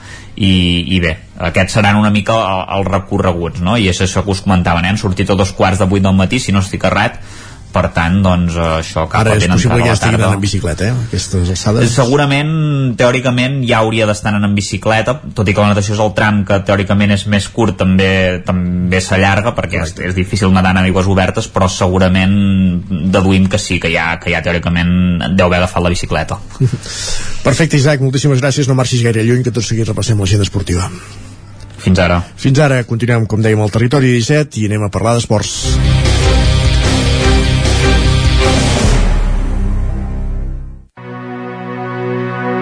i, 0.41 0.95
i 0.95 0.99
bé, 1.03 1.11
aquests 1.51 1.75
seran 1.75 1.97
una 1.99 2.09
mica 2.09 2.33
el- 2.39 2.63
els 2.77 2.87
recorreguts, 2.87 3.59
no? 3.61 3.75
i 3.77 3.89
és 3.91 3.99
això 4.01 4.23
que 4.23 4.31
us 4.31 4.39
comentaven, 4.45 4.85
eh? 4.87 4.93
han 4.93 4.97
sortit 4.97 5.29
a 5.29 5.35
dos 5.35 5.51
quarts 5.51 5.81
de 5.83 5.89
vuit 5.91 6.01
del 6.05 6.15
matí 6.15 6.39
si 6.39 6.53
no 6.55 6.63
estic 6.63 6.85
errat 6.87 7.19
per 7.73 7.87
tant, 7.95 8.19
doncs, 8.23 8.55
això 8.55 9.05
cap 9.09 9.21
Ara 9.21 9.35
és 9.39 9.47
possible 9.47 9.79
que 9.79 9.87
ja 9.87 9.93
la 9.93 9.97
estiguin 9.97 10.17
tarda. 10.17 10.27
anant 10.27 10.39
en 10.39 10.43
bicicleta, 10.43 10.87
eh? 10.89 10.95
Aquestes 11.07 11.51
alçades. 11.55 11.93
Segurament, 11.95 12.51
teòricament, 12.99 13.61
ja 13.67 13.81
hauria 13.81 14.07
d'estar 14.09 14.33
anant 14.33 14.49
en 14.49 14.55
bicicleta, 14.57 15.17
tot 15.35 15.47
i 15.47 15.55
que 15.55 15.63
la 15.63 15.71
natació 15.73 15.95
és 15.95 16.03
el 16.03 16.13
tram 16.17 16.43
que 16.47 16.59
teòricament 16.67 17.15
és 17.17 17.25
més 17.31 17.47
curt, 17.49 17.77
també 17.81 18.11
també 18.45 19.01
s'allarga, 19.01 19.55
perquè 19.57 19.81
és, 19.85 19.95
és 20.11 20.15
difícil 20.17 20.53
nedar 20.53 20.75
en 20.75 20.83
aigües 20.83 21.09
obertes, 21.11 21.47
però 21.51 21.69
segurament 21.71 22.35
deduïm 23.13 23.47
que 23.51 23.59
sí, 23.61 23.79
que 23.79 23.91
ja, 23.93 24.13
que 24.21 24.33
ja 24.33 24.43
teòricament 24.43 25.35
deu 25.35 25.47
haver 25.47 25.63
agafat 25.63 25.83
la 25.83 25.93
bicicleta. 25.93 26.39
Perfecte, 27.47 27.79
Isaac, 27.79 28.03
moltíssimes 28.03 28.41
gràcies. 28.43 28.69
No 28.69 28.77
marxis 28.77 29.03
gaire 29.05 29.25
lluny, 29.25 29.43
que 29.43 29.53
tot 29.55 29.65
seguit 29.65 29.87
repassem 29.89 30.19
l'agenda 30.19 30.47
esportiva. 30.47 30.89
Fins 31.81 31.99
ara. 31.99 32.19
Fins 32.37 32.59
ara, 32.61 32.83
continuem, 32.85 33.25
com 33.25 33.41
dèiem, 33.41 33.61
al 33.61 33.73
territori 33.73 34.13
17 34.19 34.61
i 34.61 34.67
anem 34.69 34.85
a 34.85 34.91
parlar 34.93 35.15
d'esports. 35.17 35.57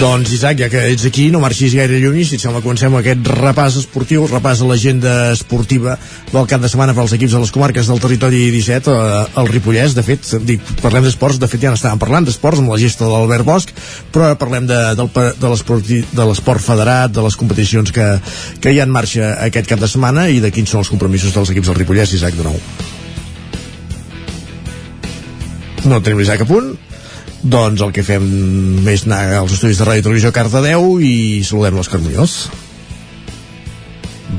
Doncs, 0.00 0.30
Isaac, 0.32 0.56
ja 0.56 0.70
que 0.72 0.80
ets 0.94 1.02
aquí, 1.04 1.26
no 1.28 1.42
marxis 1.42 1.74
gaire 1.76 1.98
lluny, 2.00 2.22
si 2.24 2.38
et 2.38 2.40
sembla, 2.40 2.62
comencem 2.64 2.94
aquest 2.96 3.26
repàs 3.36 3.74
esportiu, 3.82 4.22
repàs 4.30 4.62
a 4.64 4.68
l'agenda 4.70 5.12
esportiva 5.34 5.98
del 6.30 6.46
cap 6.48 6.62
de 6.62 6.70
setmana 6.72 6.94
per 6.96 7.02
als 7.02 7.12
equips 7.12 7.34
de 7.36 7.42
les 7.42 7.52
comarques 7.52 7.90
del 7.90 8.00
territori 8.00 8.46
17, 8.54 8.94
eh, 8.94 9.18
el 9.42 9.50
Ripollès, 9.52 9.92
de 9.92 10.04
fet, 10.06 10.24
dic, 10.48 10.64
parlem 10.80 11.04
d'esports, 11.04 11.36
de 11.36 11.50
fet 11.52 11.66
ja 11.66 11.74
n'estàvem 11.74 12.00
parlant 12.00 12.24
d'esports 12.24 12.62
amb 12.64 12.72
la 12.72 12.80
gesta 12.80 13.04
de 13.04 13.12
l'Albert 13.12 13.44
Bosch, 13.44 13.76
però 14.08 14.30
ara 14.30 14.40
parlem 14.40 14.70
de, 14.70 14.80
de 14.96 16.24
l'esport 16.24 16.64
federat, 16.64 17.12
de 17.12 17.26
les 17.28 17.36
competicions 17.36 17.92
que, 17.92 18.08
que 18.56 18.72
hi 18.72 18.80
ha 18.80 18.88
en 18.88 18.96
marxa 18.96 19.34
aquest 19.50 19.68
cap 19.68 19.84
de 19.84 19.90
setmana 19.90 20.30
i 20.32 20.40
de 20.40 20.48
quins 20.48 20.72
són 20.72 20.80
els 20.80 20.94
compromisos 20.96 21.36
dels 21.36 21.52
equips 21.52 21.68
del 21.68 21.82
Ripollès, 21.82 22.16
Isaac, 22.16 22.40
de 22.40 22.48
nou. 22.48 22.56
no 25.88 26.00
tenim 26.04 26.20
l'Isaac 26.20 26.42
a 26.44 26.48
punt 26.48 26.72
doncs 27.42 27.80
el 27.80 27.92
que 27.96 28.04
fem 28.04 28.26
és 28.90 29.06
anar 29.06 29.20
als 29.38 29.54
estudis 29.56 29.78
de 29.80 29.86
Ràdio 29.88 30.04
Televisió 30.04 30.32
Cardedeu 30.32 30.98
i 31.00 31.40
saludem 31.46 31.78
l'Òscar 31.78 32.00
Muñoz 32.02 32.50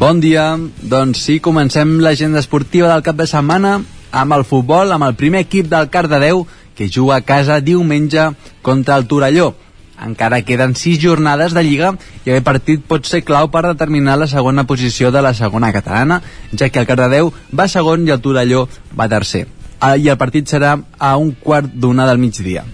Bon 0.01 0.21
dia, 0.21 0.55
doncs 0.81 1.25
sí, 1.25 1.39
comencem 1.43 1.97
l'agenda 1.99 2.39
esportiva 2.39 2.91
del 2.91 3.03
cap 3.05 3.17
de 3.17 3.27
setmana 3.27 3.79
amb 4.11 4.35
el 4.37 4.45
futbol, 4.45 4.91
amb 4.91 5.07
el 5.07 5.17
primer 5.17 5.43
equip 5.47 5.67
del 5.71 5.89
Cardedeu 5.89 6.45
que 6.75 6.89
juga 6.89 7.17
a 7.17 7.25
casa 7.25 7.59
diumenge 7.59 8.31
contra 8.61 8.95
el 8.97 9.07
Torelló 9.09 9.53
encara 10.01 10.41
queden 10.41 10.75
6 10.75 10.99
jornades 10.99 11.53
de 11.53 11.63
Lliga 11.63 11.93
i 12.25 12.31
aquest 12.31 12.45
partit 12.45 12.83
pot 12.89 13.05
ser 13.05 13.23
clau 13.25 13.51
per 13.53 13.63
determinar 13.67 14.17
la 14.17 14.27
segona 14.27 14.65
posició 14.65 15.11
de 15.13 15.21
la 15.21 15.33
segona 15.37 15.71
catalana, 15.73 16.21
ja 16.57 16.69
que 16.69 16.81
el 16.81 16.89
Cardedeu 16.89 17.31
va 17.53 17.69
segon 17.69 18.07
i 18.07 18.13
el 18.13 18.21
Torelló 18.21 18.67
va 18.97 19.09
tercer. 19.09 19.47
Ah, 19.79 19.97
I 19.97 20.09
el 20.09 20.17
partit 20.17 20.49
serà 20.49 20.75
a 20.97 21.15
un 21.17 21.33
quart 21.37 21.69
d'una 21.73 22.05
del 22.09 22.21
migdia. 22.21 22.65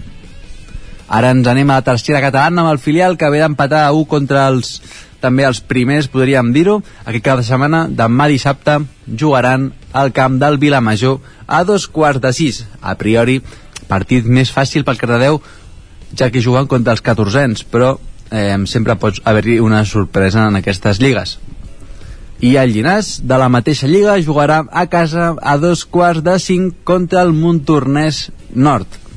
Ara 1.08 1.30
ens 1.32 1.46
anem 1.48 1.70
a 1.70 1.80
la 1.80 1.86
tercera 1.86 2.20
catalana 2.20 2.62
amb 2.62 2.72
el 2.74 2.80
filial 2.82 3.16
que 3.16 3.30
ve 3.32 3.40
d'empatar 3.40 3.86
a 3.86 3.92
1 3.96 4.08
contra 4.10 4.48
els 4.52 4.78
també 5.20 5.44
els 5.48 5.60
primers, 5.60 6.06
podríem 6.06 6.52
dir-ho. 6.54 6.78
Aquest 7.04 7.24
cap 7.24 7.40
de 7.40 7.46
setmana, 7.46 7.86
demà 7.90 8.28
dissabte, 8.30 8.78
jugaran 9.08 9.72
al 9.92 10.12
camp 10.14 10.38
del 10.38 10.58
Vilamajor 10.62 11.18
a 11.46 11.64
dos 11.64 11.88
quarts 11.88 12.22
de 12.22 12.32
sis. 12.32 12.62
A 12.80 12.94
priori, 13.00 13.40
partit 13.88 14.26
més 14.26 14.52
fàcil 14.54 14.84
pel 14.86 15.00
Cardedeu, 15.00 15.40
ja 16.14 16.30
que 16.30 16.42
juguen 16.44 16.68
contra 16.70 16.94
els 16.94 17.02
14ens, 17.02 17.64
però 17.66 17.96
eh, 18.30 18.54
sempre 18.66 18.96
pot 18.96 19.18
haver-hi 19.24 19.58
una 19.60 19.84
sorpresa 19.84 20.46
en 20.46 20.60
aquestes 20.60 21.02
lligues. 21.02 21.38
I 22.38 22.54
el 22.60 22.70
Llinàs, 22.70 23.16
de 23.26 23.36
la 23.40 23.50
mateixa 23.50 23.88
lliga, 23.90 24.20
jugarà 24.22 24.62
a 24.70 24.86
casa 24.86 25.32
a 25.42 25.56
dos 25.58 25.82
quarts 25.84 26.22
de 26.22 26.38
cinc 26.38 26.84
contra 26.86 27.24
el 27.26 27.34
Montornès 27.34 28.28
Nord. 28.54 29.07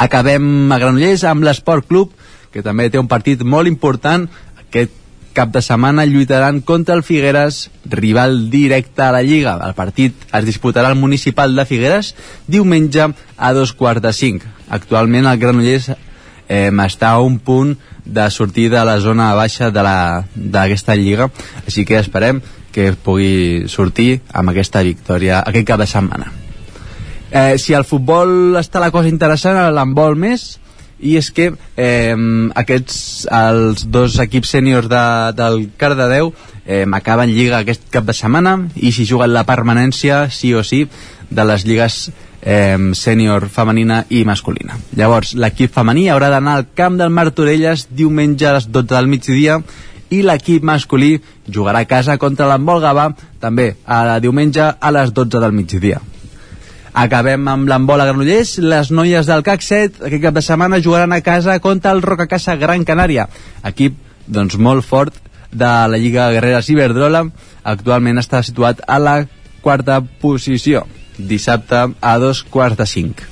Acabem 0.00 0.72
a 0.72 0.78
Granollers 0.80 1.26
amb 1.28 1.44
l'Esport 1.44 1.84
Club, 1.84 2.14
que 2.50 2.64
també 2.64 2.88
té 2.88 2.98
un 2.98 3.08
partit 3.08 3.42
molt 3.44 3.68
important. 3.68 4.24
Aquest 4.62 4.96
cap 5.36 5.52
de 5.52 5.60
setmana 5.62 6.06
lluitaran 6.08 6.62
contra 6.64 6.96
el 6.96 7.04
Figueres, 7.04 7.68
rival 7.84 8.48
directe 8.50 9.02
a 9.04 9.12
la 9.12 9.20
Lliga. 9.22 9.58
El 9.66 9.76
partit 9.76 10.16
es 10.32 10.48
disputarà 10.48 10.88
al 10.88 10.98
Municipal 10.98 11.54
de 11.54 11.66
Figueres 11.68 12.14
diumenge 12.48 13.10
a 13.36 13.52
dos 13.52 13.74
quarts 13.76 14.02
de 14.02 14.14
cinc. 14.16 14.48
Actualment 14.72 15.28
el 15.28 15.38
Granollers 15.38 15.92
eh, 15.92 16.72
està 16.72 17.12
a 17.12 17.20
un 17.20 17.38
punt 17.38 17.76
de 18.04 18.28
sortir 18.32 18.70
de 18.72 18.82
la 18.84 18.98
zona 19.04 19.34
baixa 19.36 19.70
d'aquesta 19.70 20.96
lliga, 20.96 21.28
així 21.66 21.84
que 21.84 22.00
esperem 22.00 22.40
que 22.72 22.92
pugui 22.96 23.68
sortir 23.68 24.22
amb 24.32 24.50
aquesta 24.50 24.82
victòria 24.86 25.44
aquest 25.44 25.68
cap 25.68 25.84
de 25.84 25.90
setmana. 25.90 26.39
Eh, 27.30 27.58
si 27.58 27.74
al 27.74 27.86
futbol 27.86 28.58
està 28.58 28.82
la 28.82 28.90
cosa 28.90 29.08
interessant, 29.08 29.58
l'handbol 29.74 30.18
més, 30.18 30.58
i 31.00 31.16
és 31.16 31.30
que 31.32 31.50
eh, 31.50 32.16
aquests, 32.62 33.26
els 33.32 33.86
dos 33.88 34.18
equips 34.22 34.56
sèniors 34.56 34.88
de, 34.90 35.04
del 35.38 35.62
Cardedeu 35.80 36.32
eh, 36.66 36.84
acaben 36.92 37.32
lliga 37.32 37.60
aquest 37.60 37.88
cap 37.92 38.04
de 38.04 38.16
setmana 38.16 38.56
i 38.76 38.92
si 38.92 39.06
juguen 39.08 39.32
la 39.32 39.46
permanència 39.48 40.26
sí 40.30 40.52
o 40.54 40.64
sí 40.66 40.84
de 41.30 41.46
les 41.46 41.64
lligues 41.64 42.10
eh, 42.42 42.76
sènior 42.96 43.48
femenina 43.48 44.04
i 44.10 44.24
masculina. 44.28 44.76
Llavors, 44.96 45.34
l'equip 45.34 45.72
femení 45.74 46.08
haurà 46.10 46.30
d'anar 46.32 46.58
al 46.58 46.68
camp 46.76 46.98
del 47.00 47.14
Martorelles 47.14 47.88
diumenge 47.90 48.48
a 48.48 48.58
les 48.58 48.68
12 48.68 48.92
del 48.92 49.08
migdia 49.08 49.60
i 50.10 50.24
l'equip 50.26 50.64
masculí 50.66 51.14
jugarà 51.48 51.84
a 51.84 51.88
casa 51.88 52.18
contra 52.18 52.48
l'Embol 52.50 52.82
Gavà 52.82 53.10
també 53.40 53.76
a 53.86 54.18
diumenge 54.20 54.72
a 54.74 54.96
les 54.96 55.14
12 55.14 55.38
del 55.40 55.54
migdia. 55.54 56.00
Acabem 56.92 57.48
amb 57.48 57.68
l'embol 57.70 58.00
a 58.02 58.06
Granollers. 58.08 58.58
Les 58.58 58.90
noies 58.90 59.26
del 59.26 59.44
CAC 59.46 59.62
7 59.62 60.06
aquest 60.06 60.22
cap 60.24 60.34
de 60.34 60.42
setmana 60.42 60.82
jugaran 60.82 61.12
a 61.12 61.20
casa 61.22 61.58
contra 61.60 61.92
el 61.94 62.02
Rocacasa 62.02 62.56
Gran 62.56 62.84
Canària. 62.84 63.28
Equip 63.64 63.98
doncs, 64.26 64.56
molt 64.58 64.84
fort 64.84 65.14
de 65.50 65.66
la 65.66 65.98
Lliga 65.98 66.30
Guerrera 66.34 66.62
Ciberdrola. 66.62 67.26
Actualment 67.62 68.18
està 68.18 68.42
situat 68.42 68.82
a 68.86 68.98
la 68.98 69.20
quarta 69.62 70.00
posició 70.00 70.86
dissabte 71.28 71.94
a 72.00 72.18
dos 72.18 72.42
quarts 72.42 72.78
de 72.78 72.86
cinc. 72.86 73.22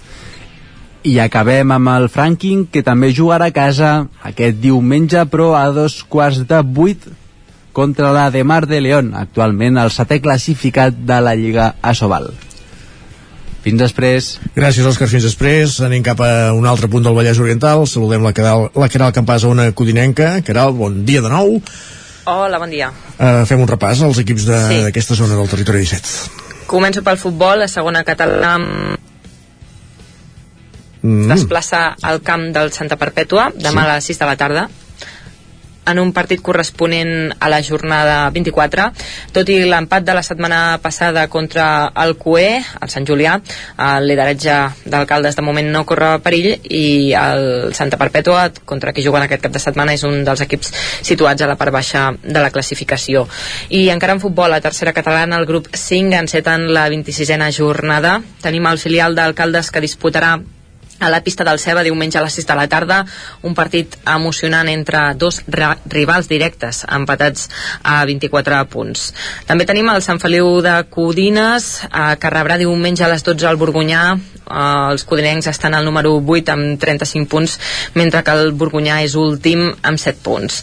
I 1.09 1.19
acabem 1.23 1.71
amb 1.73 1.89
el 1.95 2.09
Franking, 2.13 2.67
que 2.71 2.83
també 2.85 3.15
jugarà 3.15 3.49
a 3.49 3.55
casa 3.55 4.09
aquest 4.29 4.59
diumenge, 4.61 5.25
però 5.31 5.55
a 5.57 5.69
dos 5.73 6.03
quarts 6.05 6.43
de 6.49 6.61
vuit 6.63 7.07
contra 7.73 8.13
la 8.13 8.29
de 8.35 8.43
Mar 8.45 8.67
de 8.67 8.81
León, 8.83 9.15
actualment 9.15 9.79
el 9.79 9.95
setè 9.95 10.21
classificat 10.21 10.99
de 11.07 11.21
la 11.23 11.37
Lliga 11.39 11.75
Asobal. 11.81 12.33
Fins 13.65 13.81
després. 13.81 14.31
Gràcies, 14.55 14.87
Òscar. 14.87 15.09
Fins 15.11 15.27
després. 15.27 15.79
Anem 15.85 16.03
cap 16.07 16.21
a 16.23 16.53
un 16.57 16.67
altre 16.71 16.89
punt 16.91 17.05
del 17.05 17.17
Vallès 17.17 17.41
Oriental. 17.43 17.87
Saludem 17.91 18.23
la 18.25 18.33
Caral, 18.37 18.69
la 18.79 18.89
Caral 18.93 19.15
Campàs 19.17 19.45
a 19.45 19.53
una 19.53 19.71
codinenca. 19.73 20.37
Caral, 20.47 20.75
bon 20.79 21.03
dia 21.09 21.23
de 21.25 21.33
nou. 21.33 21.59
Hola, 22.29 22.61
bon 22.61 22.71
dia. 22.71 22.91
Uh, 23.17 23.45
fem 23.49 23.61
un 23.65 23.69
repàs 23.71 24.03
als 24.05 24.21
equips 24.21 24.45
d'aquesta 24.49 25.17
sí. 25.17 25.23
zona 25.23 25.39
del 25.39 25.49
territori 25.51 25.81
17. 25.83 26.67
Començo 26.69 27.01
pel 27.03 27.17
futbol, 27.17 27.63
la 27.65 27.69
segona 27.73 28.03
catalana 28.05 28.59
mm. 31.01 31.29
desplaça 31.31 31.95
al 32.05 32.21
camp 32.27 32.51
del 32.53 32.71
Santa 32.77 32.99
Perpètua 33.01 33.49
demà 33.57 33.87
sí. 33.87 33.87
a 33.87 33.95
les 33.95 34.11
6 34.13 34.21
de 34.21 34.29
la 34.29 34.37
tarda 34.37 34.69
en 35.89 35.99
un 35.99 36.13
partit 36.13 36.43
corresponent 36.45 37.33
a 37.41 37.49
la 37.49 37.61
jornada 37.65 38.29
24, 38.35 38.89
tot 39.35 39.49
i 39.53 39.59
l'empat 39.65 40.05
de 40.05 40.17
la 40.17 40.25
setmana 40.27 40.79
passada 40.83 41.27
contra 41.33 41.89
el 42.05 42.17
CUE, 42.21 42.59
el 42.59 42.93
Sant 42.93 43.07
Julià, 43.09 43.39
el 43.89 44.09
lideratge 44.11 44.59
d'alcaldes 44.85 45.39
de 45.39 45.45
moment 45.45 45.71
no 45.73 45.85
corre 45.89 46.17
perill 46.25 46.51
i 46.69 47.15
el 47.19 47.73
Santa 47.77 48.01
Perpètua, 48.01 48.49
contra 48.69 48.93
qui 48.93 49.05
juguen 49.07 49.25
aquest 49.25 49.45
cap 49.47 49.55
de 49.55 49.63
setmana, 49.63 49.97
és 49.97 50.05
un 50.09 50.23
dels 50.27 50.45
equips 50.45 50.73
situats 51.07 51.43
a 51.43 51.51
la 51.51 51.57
part 51.61 51.75
baixa 51.75 52.11
de 52.23 52.43
la 52.43 52.53
classificació. 52.55 53.27
I 53.71 53.89
encara 53.95 54.17
en 54.17 54.23
futbol, 54.25 54.53
a 54.53 54.63
tercera 54.65 54.95
catalana, 54.97 55.39
el 55.39 55.49
grup 55.49 55.73
5 55.73 56.23
enceten 56.23 56.69
la 56.75 56.89
26a 56.93 57.51
jornada. 57.57 58.19
Tenim 58.43 58.67
el 58.69 58.79
filial 58.79 59.17
d'alcaldes 59.17 59.73
que 59.73 59.85
disputarà 59.85 60.37
a 61.01 61.11
la 61.11 61.21
pista 61.23 61.45
del 61.45 61.59
Ceba 61.59 61.85
diumenge 61.87 62.19
a 62.19 62.23
les 62.25 62.35
6 62.35 62.47
de 62.49 62.57
la 62.59 62.67
tarda 62.69 63.05
un 63.43 63.55
partit 63.55 63.97
emocionant 64.07 64.69
entre 64.69 65.03
dos 65.15 65.43
rivals 65.49 66.29
directes 66.29 66.85
empatats 66.85 67.49
a 67.83 68.05
24 68.09 68.65
punts. 68.73 69.13
També 69.47 69.67
tenim 69.69 69.89
el 69.93 70.03
Sant 70.03 70.21
Feliu 70.23 70.59
de 70.65 70.75
Codines 70.91 71.69
eh, 71.89 72.17
que 72.21 72.35
rebrà 72.35 72.59
diumenge 72.59 73.05
a 73.05 73.13
les 73.13 73.25
12 73.27 73.47
al 73.49 73.61
Borgunyà 73.61 74.03
eh, 74.15 74.91
els 74.93 75.05
codinencs 75.09 75.51
estan 75.51 75.75
al 75.75 75.87
número 75.87 76.15
8 76.19 76.55
amb 76.55 76.81
35 76.81 77.29
punts 77.31 77.59
mentre 77.95 78.23
que 78.25 78.35
el 78.35 78.53
Borgunyà 78.59 79.01
és 79.07 79.15
últim 79.19 79.69
amb 79.83 80.01
7 80.01 80.23
punts. 80.25 80.63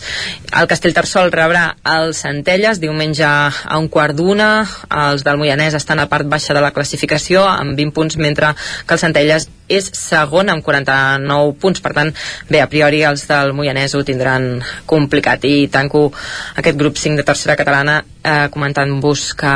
El 0.56 0.70
Castellterçol 0.72 1.32
rebrà 1.34 1.68
el 1.96 2.14
Centelles 2.18 2.82
diumenge 2.84 3.26
a 3.26 3.80
un 3.80 3.88
quart 3.92 4.16
d'una. 4.16 4.66
Els 4.90 5.24
del 5.26 5.40
Moianès 5.40 5.76
estan 5.78 6.00
a 6.00 6.10
part 6.12 6.28
baixa 6.28 6.56
de 6.56 6.64
la 6.64 6.74
classificació 6.76 7.46
amb 7.48 7.78
20 7.78 7.96
punts 7.96 8.18
mentre 8.18 8.54
que 8.86 8.96
el 8.96 9.02
Centelles 9.02 9.50
és 9.72 9.90
segon 9.98 10.25
amb 10.54 10.64
49 10.66 11.56
punts, 11.62 11.82
per 11.82 11.94
tant, 11.98 12.12
bé, 12.50 12.62
a 12.62 12.70
priori 12.72 13.04
els 13.08 13.26
del 13.30 13.54
Moianès 13.58 13.96
ho 13.96 14.04
tindran 14.04 14.62
complicat 14.86 15.46
i 15.46 15.68
tanco 15.72 16.08
aquest 16.56 16.78
grup 16.78 16.98
5 17.02 17.22
de 17.22 17.28
tercera 17.28 17.58
catalana 17.60 18.00
eh, 18.02 18.48
comentant-vos 18.52 19.34
que 19.38 19.54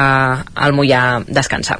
el 0.65 0.77
Moià 0.77 1.23
descansa. 1.27 1.79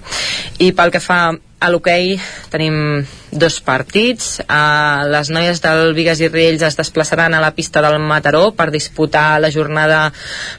I 0.59 0.71
pel 0.73 0.91
que 0.91 1.03
fa 1.03 1.21
a 1.59 1.67
l'hoquei 1.67 2.15
tenim 2.49 3.03
dos 3.31 3.59
partits. 3.61 4.39
Uh, 4.45 5.03
les 5.11 5.29
noies 5.29 5.59
del 5.61 5.91
Vigues 5.93 6.21
i 6.23 6.29
Riells 6.31 6.63
es 6.65 6.77
desplaçaran 6.79 7.35
a 7.35 7.41
la 7.43 7.51
pista 7.53 7.83
del 7.83 7.99
Mataró 7.99 8.53
per 8.55 8.69
disputar 8.71 9.41
la 9.43 9.51
jornada 9.51 10.07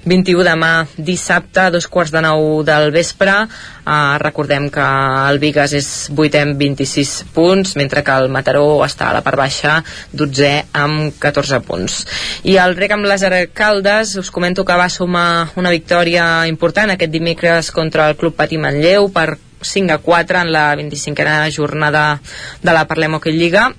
21 0.04 0.44
demà 0.46 0.70
dissabte 0.96 1.64
a 1.64 1.72
dos 1.72 1.88
quarts 1.88 2.12
de 2.12 2.22
nou 2.24 2.60
del 2.68 2.92
vespre. 2.92 3.32
Uh, 3.80 4.20
recordem 4.20 4.68
que 4.70 4.84
el 4.84 5.40
Vigues 5.42 5.74
és 5.80 5.90
8 6.12 6.44
amb 6.44 6.60
26 6.60 7.16
punts, 7.34 7.74
mentre 7.80 8.04
que 8.04 8.20
el 8.20 8.28
Mataró 8.28 8.84
està 8.84 9.08
a 9.08 9.16
la 9.16 9.24
part 9.24 9.40
baixa, 9.40 9.80
12 10.12 10.52
amb 10.84 11.16
14 11.18 11.64
punts. 11.64 12.00
I 12.44 12.60
el 12.60 12.76
rec 12.76 12.92
amb 12.94 13.08
les 13.08 13.24
Caldes, 13.54 14.16
us 14.20 14.30
comento 14.30 14.64
que 14.64 14.76
va 14.76 14.88
sumar 14.88 15.50
una 15.56 15.72
victòria 15.72 16.46
important 16.48 16.92
aquest 16.92 17.12
dimecres 17.12 17.70
contra 17.70 18.08
el 18.08 18.16
Club 18.16 18.36
Patí 18.36 18.58
Manlleu 18.58 19.08
per 19.12 19.38
5 19.60 19.92
a 19.92 19.98
4 19.98 20.40
en 20.40 20.52
la 20.52 20.74
25a 20.76 21.50
jornada 21.54 22.20
de 22.62 22.72
la 22.72 22.86
Parlem 22.86 23.14
Hockey 23.14 23.36
Lliga. 23.36 23.70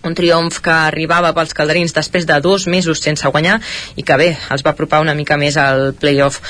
Un 0.00 0.14
triomf 0.16 0.62
que 0.64 0.72
arribava 0.72 1.34
pels 1.36 1.52
calderins 1.52 1.92
després 1.92 2.24
de 2.24 2.38
dos 2.40 2.64
mesos 2.72 3.02
sense 3.04 3.28
guanyar 3.28 3.58
i 4.00 4.04
que 4.06 4.16
bé, 4.16 4.30
els 4.50 4.64
va 4.64 4.72
apropar 4.72 5.02
una 5.04 5.14
mica 5.14 5.36
més 5.36 5.58
al 5.60 5.92
playoff 5.92 6.40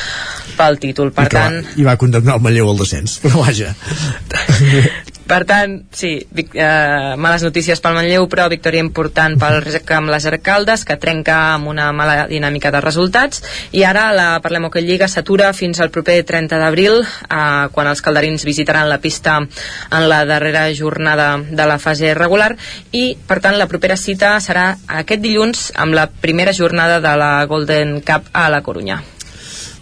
pel 0.57 0.79
títol. 0.79 1.11
Per 1.11 1.27
I 1.27 1.35
tant... 1.35 1.59
Va, 1.65 1.79
I 1.83 1.89
va 1.89 1.97
condemnar 1.99 2.39
el 2.39 2.45
Manlleu 2.47 2.71
al 2.71 2.79
descens. 2.79 3.19
Però 3.25 3.43
vaja 3.43 3.75
Per 5.31 5.45
tant, 5.47 5.77
sí, 5.95 6.17
vic, 6.35 6.57
eh, 6.59 7.15
males 7.15 7.45
notícies 7.47 7.79
pel 7.79 7.95
Manlleu, 7.95 8.25
però 8.27 8.49
victòria 8.51 8.83
important 8.83 9.37
pel 9.39 9.61
Rec 9.63 9.93
amb 9.95 10.11
les 10.11 10.25
Arcaldes, 10.27 10.83
que 10.85 10.97
trenca 10.99 11.37
amb 11.53 11.69
una 11.71 11.93
mala 11.95 12.25
dinàmica 12.27 12.73
de 12.75 12.81
resultats. 12.83 13.45
I 13.71 13.85
ara 13.87 14.09
la 14.11 14.41
Parlem 14.43 14.67
Hockey 14.67 14.83
Lliga 14.83 15.07
s'atura 15.07 15.53
fins 15.55 15.79
al 15.79 15.93
proper 15.95 16.17
30 16.27 16.59
d'abril, 16.59 16.99
eh, 17.05 17.69
quan 17.71 17.87
els 17.87 18.03
calderins 18.03 18.45
visitaran 18.45 18.91
la 18.91 18.99
pista 18.99 19.37
en 19.39 20.09
la 20.11 20.25
darrera 20.27 20.67
jornada 20.75 21.39
de 21.39 21.67
la 21.67 21.79
fase 21.79 22.11
regular. 22.19 22.57
I, 22.91 23.15
per 23.29 23.39
tant, 23.39 23.55
la 23.55 23.71
propera 23.71 23.97
cita 23.97 24.35
serà 24.43 24.75
aquest 24.89 25.23
dilluns 25.23 25.71
amb 25.77 25.95
la 25.95 26.09
primera 26.11 26.53
jornada 26.53 26.99
de 26.99 27.15
la 27.17 27.47
Golden 27.47 28.01
Cup 28.01 28.35
a 28.35 28.49
la 28.51 28.65
Corunya. 28.67 28.99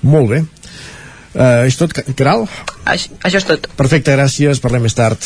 Molt 0.02 0.28
bé. 0.28 0.44
Uh, 1.34 1.66
és 1.68 1.76
tot, 1.76 1.92
Caral? 2.16 2.46
Això, 2.88 3.12
això 3.26 3.42
és 3.42 3.48
tot. 3.48 3.68
Perfecte, 3.78 4.14
gràcies, 4.16 4.62
parlem 4.64 4.86
més 4.88 4.96
tard. 4.96 5.20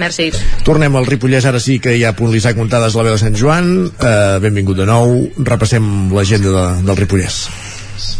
Merci. 0.00 0.30
Tornem 0.64 0.96
al 0.96 1.08
Ripollès, 1.08 1.44
ara 1.48 1.60
sí 1.60 1.76
que 1.82 1.96
hi 1.98 2.06
ha 2.08 2.14
punt 2.16 2.32
l'Isaac 2.32 2.56
Montades, 2.56 2.96
la 2.96 3.04
veu 3.04 3.18
de 3.18 3.20
Sant 3.20 3.36
Joan. 3.36 3.74
Uh, 3.92 4.40
benvingut 4.44 4.80
de 4.80 4.88
nou. 4.88 5.18
Repassem 5.52 5.92
l'agenda 6.16 6.56
de, 6.56 6.66
del 6.88 7.04
Ripollès. 7.04 7.44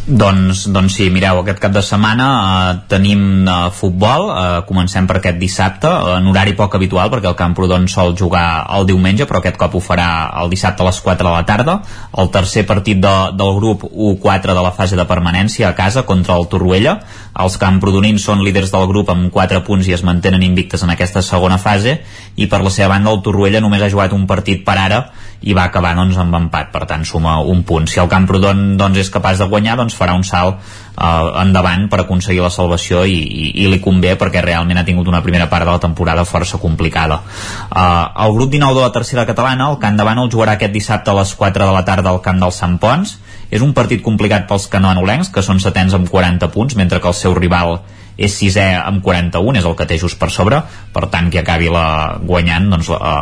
Doncs, 0.03 0.65
doncs 0.75 0.97
sí, 0.99 1.07
mireu, 1.15 1.39
aquest 1.41 1.61
cap 1.63 1.73
de 1.75 1.81
setmana 1.87 2.27
eh, 2.35 2.71
tenim 2.91 3.47
eh, 3.47 3.55
futbol, 3.75 4.29
eh, 4.35 4.61
comencem 4.67 5.07
per 5.07 5.21
aquest 5.21 5.39
dissabte, 5.39 5.91
en 6.17 6.27
horari 6.31 6.57
poc 6.59 6.75
habitual 6.75 7.11
perquè 7.13 7.31
el 7.31 7.39
Camprodon 7.39 7.87
sol 7.91 8.17
jugar 8.19 8.65
el 8.77 8.87
diumenge, 8.91 9.29
però 9.31 9.39
aquest 9.39 9.61
cop 9.61 9.77
ho 9.79 9.83
farà 9.83 10.09
el 10.43 10.51
dissabte 10.51 10.83
a 10.83 10.89
les 10.89 11.01
4 11.07 11.29
de 11.29 11.33
la 11.33 11.45
tarda, 11.47 11.79
el 12.19 12.33
tercer 12.35 12.67
partit 12.67 12.99
de, 13.03 13.15
del 13.39 13.55
grup 13.61 13.87
1-4 13.87 14.59
de 14.59 14.67
la 14.67 14.75
fase 14.75 14.99
de 14.99 15.07
permanència 15.07 15.71
a 15.71 15.77
casa 15.79 16.03
contra 16.09 16.35
el 16.35 16.49
Torroella, 16.51 16.99
els 17.43 17.59
camprodonins 17.63 18.27
són 18.27 18.43
líders 18.45 18.75
del 18.75 18.89
grup 18.91 19.15
amb 19.15 19.31
4 19.33 19.63
punts 19.67 19.87
i 19.89 19.95
es 19.95 20.03
mantenen 20.03 20.43
invictes 20.43 20.83
en 20.83 20.91
aquesta 20.95 21.23
segona 21.23 21.63
fase, 21.63 22.01
i 22.35 22.51
per 22.51 22.63
la 22.63 22.75
seva 22.75 22.97
banda 22.97 23.15
el 23.15 23.23
Torroella 23.23 23.63
només 23.63 23.87
ha 23.87 23.93
jugat 23.93 24.19
un 24.19 24.27
partit 24.27 24.67
per 24.67 24.81
ara 24.83 25.05
i 25.43 25.55
va 25.57 25.67
acabar 25.67 25.95
doncs, 25.99 26.17
amb 26.21 26.37
empat, 26.39 26.71
per 26.75 26.85
tant 26.91 27.05
suma 27.09 27.39
un 27.41 27.63
punt. 27.67 27.89
Si 27.91 28.01
el 28.01 28.11
Camprodon 28.11 28.77
doncs, 28.79 29.01
és 29.03 29.11
capaç 29.11 29.41
de 29.43 29.49
guanyar, 29.51 29.77
doncs 29.81 29.97
farà 29.99 30.15
un 30.15 30.25
salt 30.27 30.59
eh, 30.59 31.43
endavant 31.43 31.89
per 31.91 32.03
aconseguir 32.03 32.43
la 32.45 32.53
salvació 32.55 33.03
i, 33.09 33.17
i, 33.17 33.49
i 33.65 33.69
li 33.71 33.81
convé 33.83 34.15
perquè 34.21 34.43
realment 34.45 34.79
ha 34.79 34.87
tingut 34.87 35.11
una 35.11 35.23
primera 35.25 35.49
part 35.51 35.67
de 35.67 35.75
la 35.75 35.83
temporada 35.83 36.27
força 36.29 36.61
complicada. 36.63 37.23
Eh, 37.69 38.25
el 38.27 38.37
grup 38.39 38.53
19 38.55 38.79
de 38.79 38.87
la 38.87 38.95
tercera 38.95 39.27
catalana, 39.27 39.71
el 39.71 39.81
Camp 39.83 39.99
Davant 39.99 40.23
el 40.23 40.31
jugarà 40.31 40.57
aquest 40.59 40.75
dissabte 40.75 41.11
a 41.11 41.19
les 41.19 41.35
4 41.35 41.67
de 41.67 41.75
la 41.75 41.85
tarda 41.89 42.15
al 42.15 42.23
Camp 42.23 42.43
del 42.43 42.55
Sant 42.55 42.79
Pons. 42.83 43.19
És 43.53 43.61
un 43.61 43.75
partit 43.77 44.01
complicat 44.01 44.47
pels 44.49 44.65
canoanolencs, 44.73 45.29
que 45.29 45.43
són 45.45 45.59
setens 45.61 45.93
amb 45.93 46.09
40 46.09 46.49
punts, 46.55 46.77
mentre 46.79 47.03
que 47.03 47.11
el 47.11 47.19
seu 47.19 47.35
rival 47.37 47.83
és 48.17 48.35
sisè 48.37 48.67
amb 48.77 49.03
41, 49.05 49.59
és 49.59 49.67
el 49.69 49.77
que 49.79 49.87
té 49.89 49.99
just 50.01 50.19
per 50.21 50.29
sobre, 50.33 50.61
per 50.93 51.07
tant 51.13 51.31
qui 51.33 51.41
acabi 51.41 51.71
la 51.73 52.19
guanyant 52.21 52.69
doncs, 52.75 52.91
la, 52.93 53.15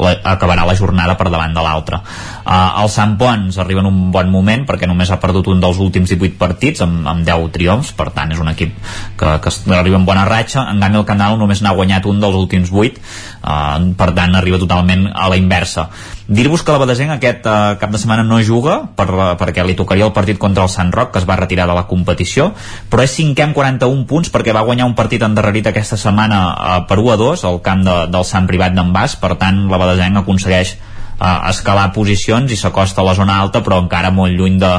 la, 0.00 0.14
acabarà 0.34 0.66
la 0.66 0.76
jornada 0.78 1.16
per 1.18 1.30
davant 1.30 1.54
de 1.54 1.64
l'altre. 1.64 2.00
Uh, 2.44 2.82
el 2.82 2.90
Sant 2.92 3.16
Pons 3.20 3.58
arriba 3.62 3.84
en 3.84 3.90
un 3.90 4.00
bon 4.14 4.32
moment 4.32 4.66
perquè 4.68 4.88
només 4.90 5.10
ha 5.10 5.20
perdut 5.22 5.48
un 5.52 5.62
dels 5.62 5.78
últims 5.82 6.10
18 6.10 6.38
partits 6.40 6.84
amb, 6.84 7.06
amb 7.10 7.26
10 7.26 7.52
triomfs, 7.54 7.94
per 7.96 8.10
tant 8.16 8.34
és 8.34 8.42
un 8.42 8.50
equip 8.52 8.74
que, 9.20 9.36
que 9.44 9.54
arriba 9.76 10.00
en 10.00 10.08
bona 10.08 10.26
ratxa, 10.28 10.66
en 10.72 10.82
canvi 10.82 11.00
el 11.00 11.08
Canal 11.08 11.38
només 11.38 11.62
n'ha 11.62 11.76
guanyat 11.76 12.08
un 12.10 12.20
dels 12.22 12.36
últims 12.38 12.72
8, 12.74 13.00
uh, 13.44 13.78
per 13.98 14.10
tant 14.16 14.36
arriba 14.38 14.60
totalment 14.60 15.08
a 15.14 15.30
la 15.30 15.40
inversa. 15.40 15.88
Dir-vos 16.24 16.62
que 16.64 16.72
la 16.72 16.80
Badesenc 16.80 17.12
aquest 17.12 17.44
uh, 17.44 17.74
cap 17.76 17.90
de 17.92 17.98
setmana 18.00 18.22
no 18.24 18.38
juga 18.40 18.78
per, 18.96 19.06
perquè 19.36 19.60
li 19.64 19.76
tocaria 19.76 20.06
el 20.06 20.14
partit 20.16 20.38
contra 20.40 20.64
el 20.64 20.72
Sant 20.72 20.88
Roc, 20.94 21.10
que 21.12 21.20
es 21.20 21.26
va 21.28 21.36
retirar 21.36 21.66
de 21.68 21.76
la 21.76 21.84
competició, 21.90 22.54
però 22.88 23.04
és 23.04 23.12
cinquè 23.12 23.44
amb 23.44 23.56
41 23.56 24.06
punts 24.08 24.23
perquè 24.32 24.54
va 24.54 24.64
guanyar 24.66 24.86
un 24.88 24.96
partit 24.98 25.22
endarrerit 25.22 25.66
aquesta 25.70 25.98
setmana 26.00 26.40
uh, 26.52 26.80
per 26.88 26.98
1 27.02 27.14
a 27.14 27.16
2 27.20 27.44
al 27.48 27.60
camp 27.64 27.84
de, 27.86 27.94
del 28.12 28.26
Sant 28.28 28.48
Privat 28.50 28.74
d'en 28.76 28.92
Bas, 28.94 29.16
per 29.20 29.34
tant 29.40 29.64
la 29.70 29.80
Badesenc 29.80 30.20
aconsegueix 30.22 30.74
uh, 30.74 31.48
escalar 31.50 31.90
posicions 31.96 32.52
i 32.52 32.58
s'acosta 32.60 33.02
a 33.02 33.08
la 33.08 33.16
zona 33.18 33.38
alta 33.40 33.64
però 33.64 33.80
encara 33.82 34.12
molt 34.14 34.36
lluny 34.36 34.60
de, 34.62 34.74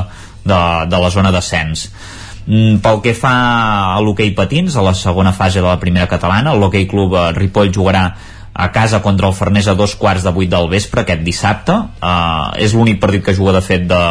de, 0.46 0.62
de 0.92 1.02
la 1.02 1.12
zona 1.14 1.34
d'ascens. 1.36 1.90
Mm, 2.46 2.80
pel 2.86 3.02
que 3.02 3.16
fa 3.18 3.34
a 3.96 4.00
l'hoquei 4.06 4.32
patins, 4.38 4.78
a 4.78 4.86
la 4.86 4.94
segona 4.94 5.34
fase 5.34 5.62
de 5.62 5.68
la 5.68 5.80
primera 5.82 6.08
catalana, 6.08 6.54
l'hoquei 6.54 6.86
club 6.88 7.18
uh, 7.18 7.30
Ripoll 7.36 7.74
jugarà 7.74 8.08
a 8.56 8.70
casa 8.72 9.02
contra 9.04 9.28
el 9.28 9.36
Farners 9.36 9.68
a 9.68 9.76
dos 9.76 9.98
quarts 10.00 10.24
de 10.24 10.32
vuit 10.32 10.50
del 10.50 10.70
vespre 10.72 11.04
aquest 11.04 11.26
dissabte 11.28 11.76
uh, 11.76 12.54
és 12.56 12.72
l'únic 12.72 13.02
partit 13.02 13.26
que 13.26 13.36
juga 13.36 13.52
de 13.58 13.62
fet 13.66 13.84
de, 13.90 14.02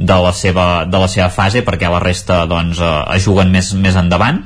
de, 0.00 0.16
la 0.24 0.32
seva, 0.32 0.66
de 0.88 0.98
la 0.98 1.08
seva 1.12 1.28
fase 1.28 1.60
perquè 1.66 1.90
la 1.92 2.00
resta 2.00 2.46
doncs, 2.48 2.80
es 3.14 3.26
juguen 3.26 3.52
més, 3.52 3.74
més 3.76 3.98
endavant. 4.00 4.44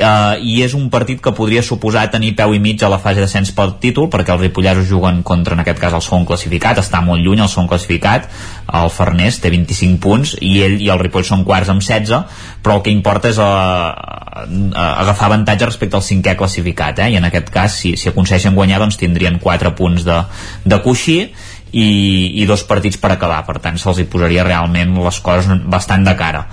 Uh, 0.00 0.38
i 0.40 0.60
és 0.64 0.72
un 0.72 0.86
partit 0.88 1.18
que 1.20 1.32
podria 1.36 1.60
suposar 1.66 2.06
tenir 2.12 2.30
peu 2.38 2.54
i 2.54 2.60
mig 2.62 2.80
a 2.80 2.88
la 2.88 3.00
fase 3.02 3.20
d'ascens 3.20 3.50
pel 3.52 3.74
títol 3.82 4.06
perquè 4.08 4.32
els 4.32 4.40
ripollesos 4.40 4.86
juguen 4.88 5.18
contra 5.26 5.56
en 5.56 5.60
aquest 5.60 5.80
cas 5.82 5.96
el 5.96 6.04
segon 6.04 6.24
classificat, 6.28 6.78
està 6.80 7.02
molt 7.04 7.20
lluny 7.20 7.42
el 7.42 7.50
segon 7.50 7.68
classificat. 7.68 8.30
El 8.80 8.88
Farners 8.94 9.40
té 9.42 9.50
25 9.52 10.00
punts 10.00 10.36
i 10.40 10.54
ell 10.64 10.78
i 10.80 10.88
el 10.94 11.02
Ripoll 11.02 11.26
són 11.26 11.42
quarts 11.44 11.72
amb 11.74 11.84
16 11.84 12.46
però 12.62 12.78
el 12.78 12.84
que 12.86 12.94
importa 12.94 13.28
és 13.28 13.42
uh, 13.42 13.44
uh, 13.50 14.78
agafar 14.78 15.28
avantatge 15.28 15.68
respecte 15.68 15.98
al 15.98 16.06
cinquè 16.06 16.36
classificat 16.38 17.02
eh? 17.02 17.10
i 17.12 17.18
en 17.20 17.26
aquest 17.26 17.50
cas 17.52 17.76
si, 17.82 17.96
si 18.00 18.08
aconsegueixen 18.08 18.56
guanyar 18.56 18.78
doncs 18.80 19.00
tindrien 19.00 19.40
4 19.42 19.74
punts 19.76 20.06
de, 20.06 20.20
de 20.64 20.80
coixí 20.86 21.18
i, 21.72 22.42
i 22.42 22.46
dos 22.46 22.64
partits 22.66 22.98
per 23.00 23.12
acabar 23.14 23.42
per 23.46 23.58
tant 23.62 23.78
se'ls 23.78 24.00
hi 24.00 24.08
posaria 24.10 24.46
realment 24.46 24.96
les 24.98 25.20
coses 25.24 25.66
bastant 25.70 26.06
de 26.06 26.14
cara 26.18 26.46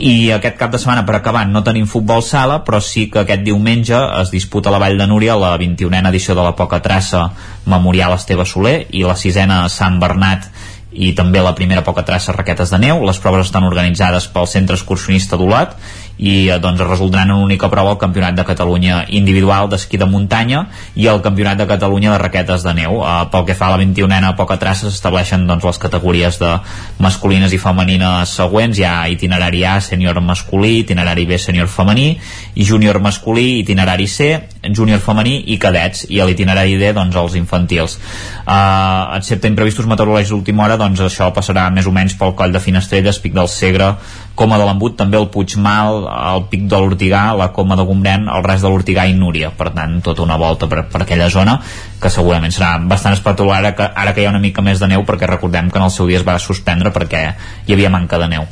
i 0.00 0.30
aquest 0.32 0.56
cap 0.56 0.72
de 0.72 0.78
setmana 0.80 1.04
per 1.04 1.18
acabar 1.18 1.44
no 1.48 1.60
tenim 1.64 1.86
futbol 1.88 2.22
sala 2.24 2.60
però 2.64 2.80
sí 2.80 3.08
que 3.12 3.22
aquest 3.22 3.44
diumenge 3.44 3.98
es 4.22 4.32
disputa 4.32 4.70
a 4.70 4.72
la 4.72 4.80
Vall 4.80 4.98
de 5.00 5.06
Núria 5.08 5.36
la 5.36 5.52
21a 5.60 6.08
edició 6.08 6.34
de 6.34 6.44
la 6.44 6.56
Poca 6.56 6.80
Traça 6.80 7.28
Memorial 7.66 8.16
Esteve 8.16 8.46
Soler 8.48 8.86
i 8.96 9.04
la 9.04 9.16
sisena 9.16 9.66
Sant 9.68 10.00
Bernat 10.00 10.48
i 10.90 11.12
també 11.14 11.42
la 11.42 11.54
primera 11.54 11.84
poca 11.86 12.02
traça 12.02 12.34
raquetes 12.34 12.72
de 12.72 12.78
neu. 12.82 13.04
Les 13.06 13.18
proves 13.22 13.46
estan 13.46 13.66
organitzades 13.66 14.26
pel 14.32 14.48
Centre 14.50 14.74
Excursionista 14.74 15.38
d'Olot 15.38 15.76
i 16.20 16.50
eh, 16.50 16.58
doncs 16.60 16.80
es 16.80 16.88
resoldran 16.88 17.30
en 17.30 17.36
una 17.36 17.44
única 17.44 17.70
prova 17.72 17.94
el 17.94 17.98
Campionat 17.98 18.36
de 18.36 18.44
Catalunya 18.44 19.04
individual 19.08 19.70
d'esquí 19.72 19.96
de 19.96 20.06
muntanya 20.06 20.66
i 20.94 21.08
el 21.08 21.22
Campionat 21.24 21.58
de 21.58 21.66
Catalunya 21.66 22.12
de 22.12 22.18
raquetes 22.20 22.64
de 22.66 22.74
neu. 22.76 23.00
Uh, 23.00 23.24
pel 23.32 23.46
que 23.48 23.56
fa 23.56 23.70
a 23.70 23.74
la 23.74 23.80
21a 23.80 24.34
poca 24.36 24.58
traça 24.60 24.90
s'estableixen 24.90 25.46
doncs, 25.48 25.64
les 25.64 25.80
categories 25.80 26.38
de 26.40 26.52
masculines 27.00 27.54
i 27.56 27.60
femenines 27.62 28.36
següents. 28.36 28.78
Hi 28.78 28.84
ha 28.84 29.08
itinerari 29.08 29.64
A, 29.64 29.78
sènior 29.80 30.20
masculí, 30.20 30.80
itinerari 30.84 31.24
B, 31.26 31.40
sènior 31.40 31.70
femení, 31.72 32.12
i 32.54 32.64
júnior 32.66 33.00
masculí, 33.00 33.60
itinerari 33.60 34.06
C, 34.10 34.30
júnior 34.74 35.00
femení 35.00 35.36
i 35.52 35.58
cadets, 35.60 36.06
i 36.10 36.20
a 36.20 36.26
l'itinerari 36.28 36.76
D, 36.80 36.92
doncs, 36.96 37.16
els 37.16 37.36
infantils. 37.38 37.96
Uh, 38.44 39.16
excepte 39.18 39.48
imprevistos 39.50 39.86
meteorològics 39.90 40.32
d'última 40.34 40.66
hora, 40.66 40.78
doncs 40.80 41.02
això 41.06 41.30
passarà 41.34 41.68
més 41.74 41.86
o 41.86 41.94
menys 41.94 42.16
pel 42.18 42.34
coll 42.38 42.52
de 42.52 42.62
Finestrelles, 42.62 43.20
Pic 43.22 43.36
del 43.36 43.48
Segre, 43.48 43.94
Coma 44.34 44.58
de 44.58 44.66
l'Embut, 44.66 44.96
també 44.96 45.18
el 45.18 45.28
Puigmal, 45.32 46.06
el 46.34 46.46
Pic 46.52 46.66
de 46.70 46.78
l'Ortigà, 46.80 47.24
la 47.36 47.50
Coma 47.56 47.76
de 47.76 47.84
Gombrèn, 47.86 48.28
el 48.32 48.46
res 48.46 48.64
de 48.64 48.70
l'Ortigà 48.72 49.06
i 49.10 49.16
Núria. 49.16 49.50
Per 49.56 49.70
tant, 49.76 49.98
tota 50.04 50.24
una 50.24 50.38
volta 50.40 50.68
per, 50.70 50.86
per 50.92 51.02
aquella 51.04 51.28
zona, 51.32 51.58
que 52.00 52.12
segurament 52.12 52.54
serà 52.54 52.76
bastant 52.90 53.16
espectacular 53.16 53.60
ara 53.60 53.74
que, 53.76 53.90
ara 54.04 54.14
que 54.14 54.24
hi 54.24 54.28
ha 54.28 54.32
una 54.32 54.42
mica 54.42 54.64
més 54.64 54.80
de 54.80 54.88
neu, 54.90 55.04
perquè 55.08 55.28
recordem 55.28 55.68
que 55.70 55.80
en 55.80 55.90
el 55.90 55.94
seu 55.94 56.08
dia 56.08 56.22
es 56.22 56.26
va 56.26 56.38
suspendre 56.40 56.94
perquè 56.94 57.26
hi 57.66 57.76
havia 57.76 57.92
manca 57.92 58.18
de 58.22 58.32
neu. 58.32 58.48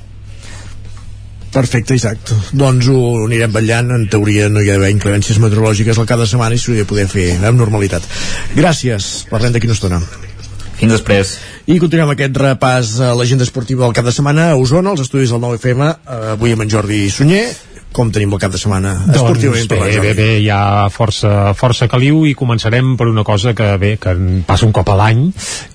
Perfecte, 1.52 1.96
exacte. 1.96 2.36
Doncs 2.52 2.88
ho 2.92 3.00
anirem 3.24 3.52
vetllant. 3.54 3.92
En 3.96 4.06
teoria 4.12 4.48
no 4.52 4.60
hi 4.60 4.70
ha 4.70 4.76
d'haver 4.76 4.92
inclemències 4.94 5.40
meteorològiques 5.42 5.98
al 5.98 6.08
cap 6.08 6.20
de 6.20 6.28
setmana 6.28 6.56
i 6.56 6.62
s'hauria 6.62 6.84
de 6.84 6.90
poder 6.90 7.06
fer 7.10 7.28
amb 7.38 7.58
normalitat. 7.58 8.04
Gràcies. 8.56 9.28
Parlem 9.30 9.54
d'aquí 9.54 9.70
una 9.70 9.78
estona. 9.78 10.02
Fins 10.78 10.94
després. 10.94 11.32
I 11.66 11.80
continuem 11.82 12.12
aquest 12.12 12.36
repàs 12.38 12.92
a 13.02 13.10
l'agenda 13.18 13.44
esportiva 13.44 13.84
del 13.84 13.96
cap 13.96 14.06
de 14.06 14.14
setmana 14.14 14.52
a 14.52 14.60
Osona, 14.60 14.92
als 14.94 15.02
estudis 15.08 15.32
del 15.34 15.42
9FM, 15.42 15.88
eh, 15.88 16.20
avui 16.36 16.54
amb 16.54 16.62
en 16.62 16.70
Jordi 16.70 17.00
Sunyer 17.10 17.48
com 17.92 18.10
tenim 18.12 18.32
el 18.34 18.40
cap 18.40 18.52
de 18.52 18.60
setmana? 18.60 18.92
Esportivament 19.12 19.66
doncs 19.68 19.82
bé, 19.88 20.00
bé, 20.02 20.12
bé, 20.16 20.28
hi 20.42 20.48
ha 20.52 20.88
força, 20.92 21.52
força 21.58 21.88
caliu 21.90 22.24
i 22.28 22.34
començarem 22.38 22.94
per 22.98 23.08
una 23.10 23.24
cosa 23.26 23.54
que 23.56 23.68
bé, 23.80 23.94
que 24.00 24.14
passa 24.46 24.66
un 24.66 24.74
cop 24.76 24.88
a 24.92 24.96
l'any 24.98 25.24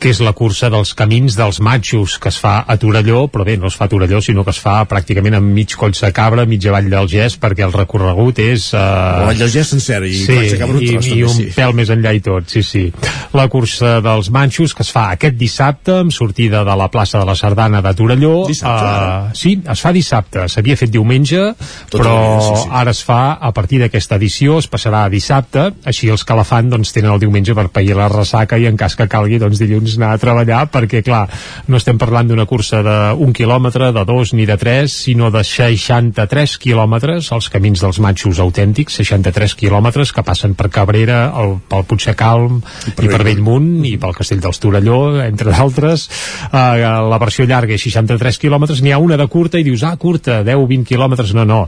que 0.02 0.12
és 0.14 0.22
la 0.24 0.34
cursa 0.38 0.70
dels 0.74 0.94
camins 0.98 1.38
dels 1.40 1.60
matxos 1.64 2.18
que 2.22 2.32
es 2.32 2.40
fa 2.42 2.60
a 2.68 2.78
Torelló, 2.80 3.26
però 3.34 3.46
bé, 3.48 3.58
no 3.58 3.70
es 3.72 3.78
fa 3.80 3.88
a 3.88 3.92
Torelló 3.92 4.22
sinó 4.24 4.46
que 4.46 4.54
es 4.54 4.62
fa 4.62 4.80
pràcticament 4.90 5.40
amb 5.40 5.54
mig 5.56 5.76
coll 5.80 5.96
de 5.98 6.12
cabra 6.16 6.46
mig 6.50 6.66
avall 6.70 6.90
del 6.92 7.10
gest 7.12 7.42
perquè 7.42 7.66
el 7.68 7.74
recorregut 7.76 8.40
és... 8.44 8.70
Uh... 8.74 8.84
El 9.24 9.32
vall 9.32 9.44
del 9.44 9.54
gest 9.54 9.76
sencer 9.76 10.02
i 10.08 10.14
sí, 10.24 10.34
Coll 10.34 10.50
de 10.54 10.62
Cabra 10.62 10.84
i, 10.84 10.94
i 11.18 11.24
un 11.26 11.36
sí. 11.36 11.50
pèl 11.56 11.76
més 11.78 11.92
enllà 11.94 12.14
i 12.16 12.22
tot, 12.24 12.48
sí, 12.50 12.64
sí. 12.66 12.86
La 13.34 13.48
cursa 13.52 13.98
dels 14.06 14.30
manxos 14.34 14.76
que 14.78 14.86
es 14.86 14.94
fa 14.94 15.10
aquest 15.18 15.38
dissabte 15.40 16.00
amb 16.04 16.14
sortida 16.14 16.64
de 16.68 16.78
la 16.80 16.90
plaça 16.94 17.20
de 17.22 17.28
la 17.28 17.36
Sardana 17.40 17.82
de 17.84 17.94
Torelló. 17.98 18.36
Dissabte, 18.50 18.94
uh, 19.32 19.38
sí, 19.38 19.58
es 19.74 19.84
fa 19.84 19.94
dissabte 19.96 20.48
s'havia 20.52 20.78
fet 20.80 20.92
diumenge 20.94 21.44
Tot 21.92 22.03
però 22.04 22.18
sí, 22.44 22.54
sí. 22.64 22.70
ara 22.72 22.94
es 22.94 23.02
fa 23.06 23.22
a 23.40 23.52
partir 23.56 23.80
d'aquesta 23.82 24.18
edició, 24.20 24.60
es 24.62 24.70
passarà 24.72 25.04
a 25.06 25.12
dissabte, 25.12 25.70
així 25.90 26.10
els 26.14 26.26
que 26.28 26.38
la 26.38 26.46
fan 26.48 26.70
doncs, 26.72 26.94
tenen 26.96 27.14
el 27.14 27.22
diumenge 27.24 27.56
per 27.58 27.70
pair 27.74 27.96
la 27.98 28.10
ressaca 28.12 28.60
i 28.60 28.68
en 28.70 28.78
cas 28.80 28.98
que 29.00 29.08
calgui 29.12 29.40
doncs, 29.42 29.60
dilluns 29.62 29.98
anar 29.98 30.14
a 30.14 30.22
treballar, 30.22 30.66
perquè 30.74 31.04
clar, 31.06 31.26
no 31.68 31.80
estem 31.80 32.00
parlant 32.02 32.30
d'una 32.30 32.48
cursa 32.50 32.82
d'un 32.84 33.34
quilòmetre, 33.36 33.92
de 33.96 34.06
dos 34.08 34.34
ni 34.38 34.48
de 34.50 34.58
tres, 34.60 34.98
sinó 35.06 35.32
de 35.34 35.44
63 35.48 36.58
quilòmetres, 36.62 37.32
els 37.36 37.50
camins 37.54 37.84
dels 37.84 38.00
matxos 38.04 38.42
autèntics, 38.44 39.00
63 39.02 39.56
quilòmetres 39.60 40.14
que 40.14 40.26
passen 40.26 40.56
per 40.60 40.70
Cabrera, 40.74 41.26
el, 41.42 41.58
pel 41.70 41.86
Puigdecalm 41.90 42.60
i 42.62 42.96
per, 42.96 43.08
i 43.08 43.12
per 43.12 43.22
Bellmunt 43.28 43.86
i 43.88 43.96
pel 44.02 44.16
Castell 44.18 44.42
dels 44.44 44.62
Torelló, 44.64 45.00
entre 45.24 45.54
d'altres. 45.54 46.08
Uh, 46.50 47.08
la 47.10 47.20
versió 47.22 47.46
llarga 47.50 47.76
és 47.76 47.86
63 47.86 48.40
quilòmetres, 48.42 48.82
n'hi 48.84 48.94
ha 48.94 49.02
una 49.02 49.18
de 49.20 49.28
curta 49.32 49.60
i 49.60 49.66
dius, 49.68 49.84
ah, 49.88 49.96
curta, 50.00 50.42
10-20 50.46 50.88
quilòmetres, 50.90 51.34
no, 51.38 51.46
no. 51.48 51.62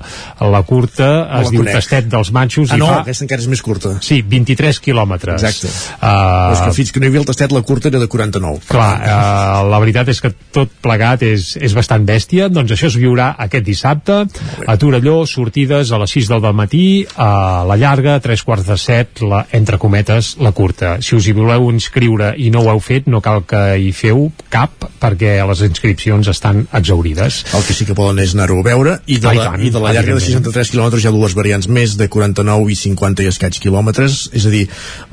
La 0.52 0.62
curta 0.68 1.06
No 1.06 1.40
es 1.42 1.48
la 1.48 1.52
diu 1.54 1.62
conec. 1.64 1.76
Tastet 1.80 2.10
dels 2.12 2.32
Matxos 2.36 2.72
Ah, 2.72 2.78
i 2.78 2.80
no, 2.82 2.88
fa... 2.92 3.02
aquesta 3.06 3.26
encara 3.26 3.42
és 3.44 3.48
més 3.52 3.62
curta. 3.66 3.94
Sí, 4.06 4.22
23 4.22 4.80
quilòmetres. 4.84 5.44
Exacte. 5.44 5.72
Uh, 6.00 6.54
és 6.54 6.62
que 6.66 6.72
fins 6.80 6.92
que 6.92 7.00
no 7.02 7.08
hi 7.08 7.12
havia 7.14 7.22
el 7.24 7.28
tastet, 7.30 7.54
la 7.56 7.62
curta 7.66 7.90
era 7.92 8.00
de 8.02 8.08
49. 8.12 8.66
Clar, 8.70 8.92
uh, 9.02 9.70
la 9.70 9.80
veritat 9.84 10.10
és 10.14 10.22
que 10.24 10.32
tot 10.56 10.72
plegat 10.84 11.24
és, 11.28 11.54
és 11.62 11.76
bastant 11.78 12.06
bèstia, 12.08 12.50
doncs 12.50 12.76
això 12.76 12.90
es 12.92 12.98
viurà 13.00 13.32
aquest 13.46 13.66
dissabte 13.68 14.22
a 14.68 14.78
Torelló, 14.82 15.22
sortides 15.30 15.92
a 15.92 16.00
les 16.02 16.16
6 16.18 16.30
del 16.34 16.48
matí, 16.56 17.06
a 17.18 17.64
la 17.68 17.78
llarga, 17.80 18.16
a 18.16 18.24
tres 18.24 18.44
quarts 18.46 18.68
de 18.68 18.78
set, 18.80 19.22
la, 19.26 19.46
entre 19.56 19.78
cometes, 19.82 20.36
la 20.44 20.52
curta. 20.56 20.98
Si 21.06 21.16
us 21.16 21.28
hi 21.28 21.34
voleu 21.36 21.70
inscriure 21.72 22.34
i 22.38 22.50
no 22.54 22.64
ho 22.66 22.72
heu 22.74 22.80
fet, 22.84 23.08
no 23.12 23.22
cal 23.26 23.44
que 23.48 23.62
hi 23.82 23.92
feu 23.96 24.30
cap, 24.54 24.88
perquè 25.02 25.38
les 25.48 25.62
inscripcions 25.68 26.28
estan 26.32 26.66
exaurides. 26.76 27.44
El 27.56 27.64
que 27.68 27.74
sí 27.78 27.86
que 27.88 27.96
poden 27.98 28.20
és 28.24 28.34
anar-ho 28.36 28.60
a 28.62 28.66
veure 28.66 28.98
i 29.06 29.20
de, 29.20 29.28
Ah, 29.28 29.34
i 29.34 29.38
la, 29.40 29.46
tant, 29.52 29.64
i 29.66 29.70
de 29.74 29.80
la 29.82 29.92
llarga 29.96 30.15
de 30.16 30.24
evidentment. 30.24 30.54
63 30.54 30.74
quilòmetres 30.74 31.04
hi 31.04 31.10
ha 31.10 31.14
dues 31.16 31.36
variants 31.38 31.68
més 31.68 31.96
de 32.00 32.08
49 32.12 32.72
i 32.72 32.78
50 32.80 33.26
i 33.26 33.30
escaig 33.32 33.60
quilòmetres 33.64 34.18
és 34.36 34.48
a 34.48 34.54
dir, 34.54 34.66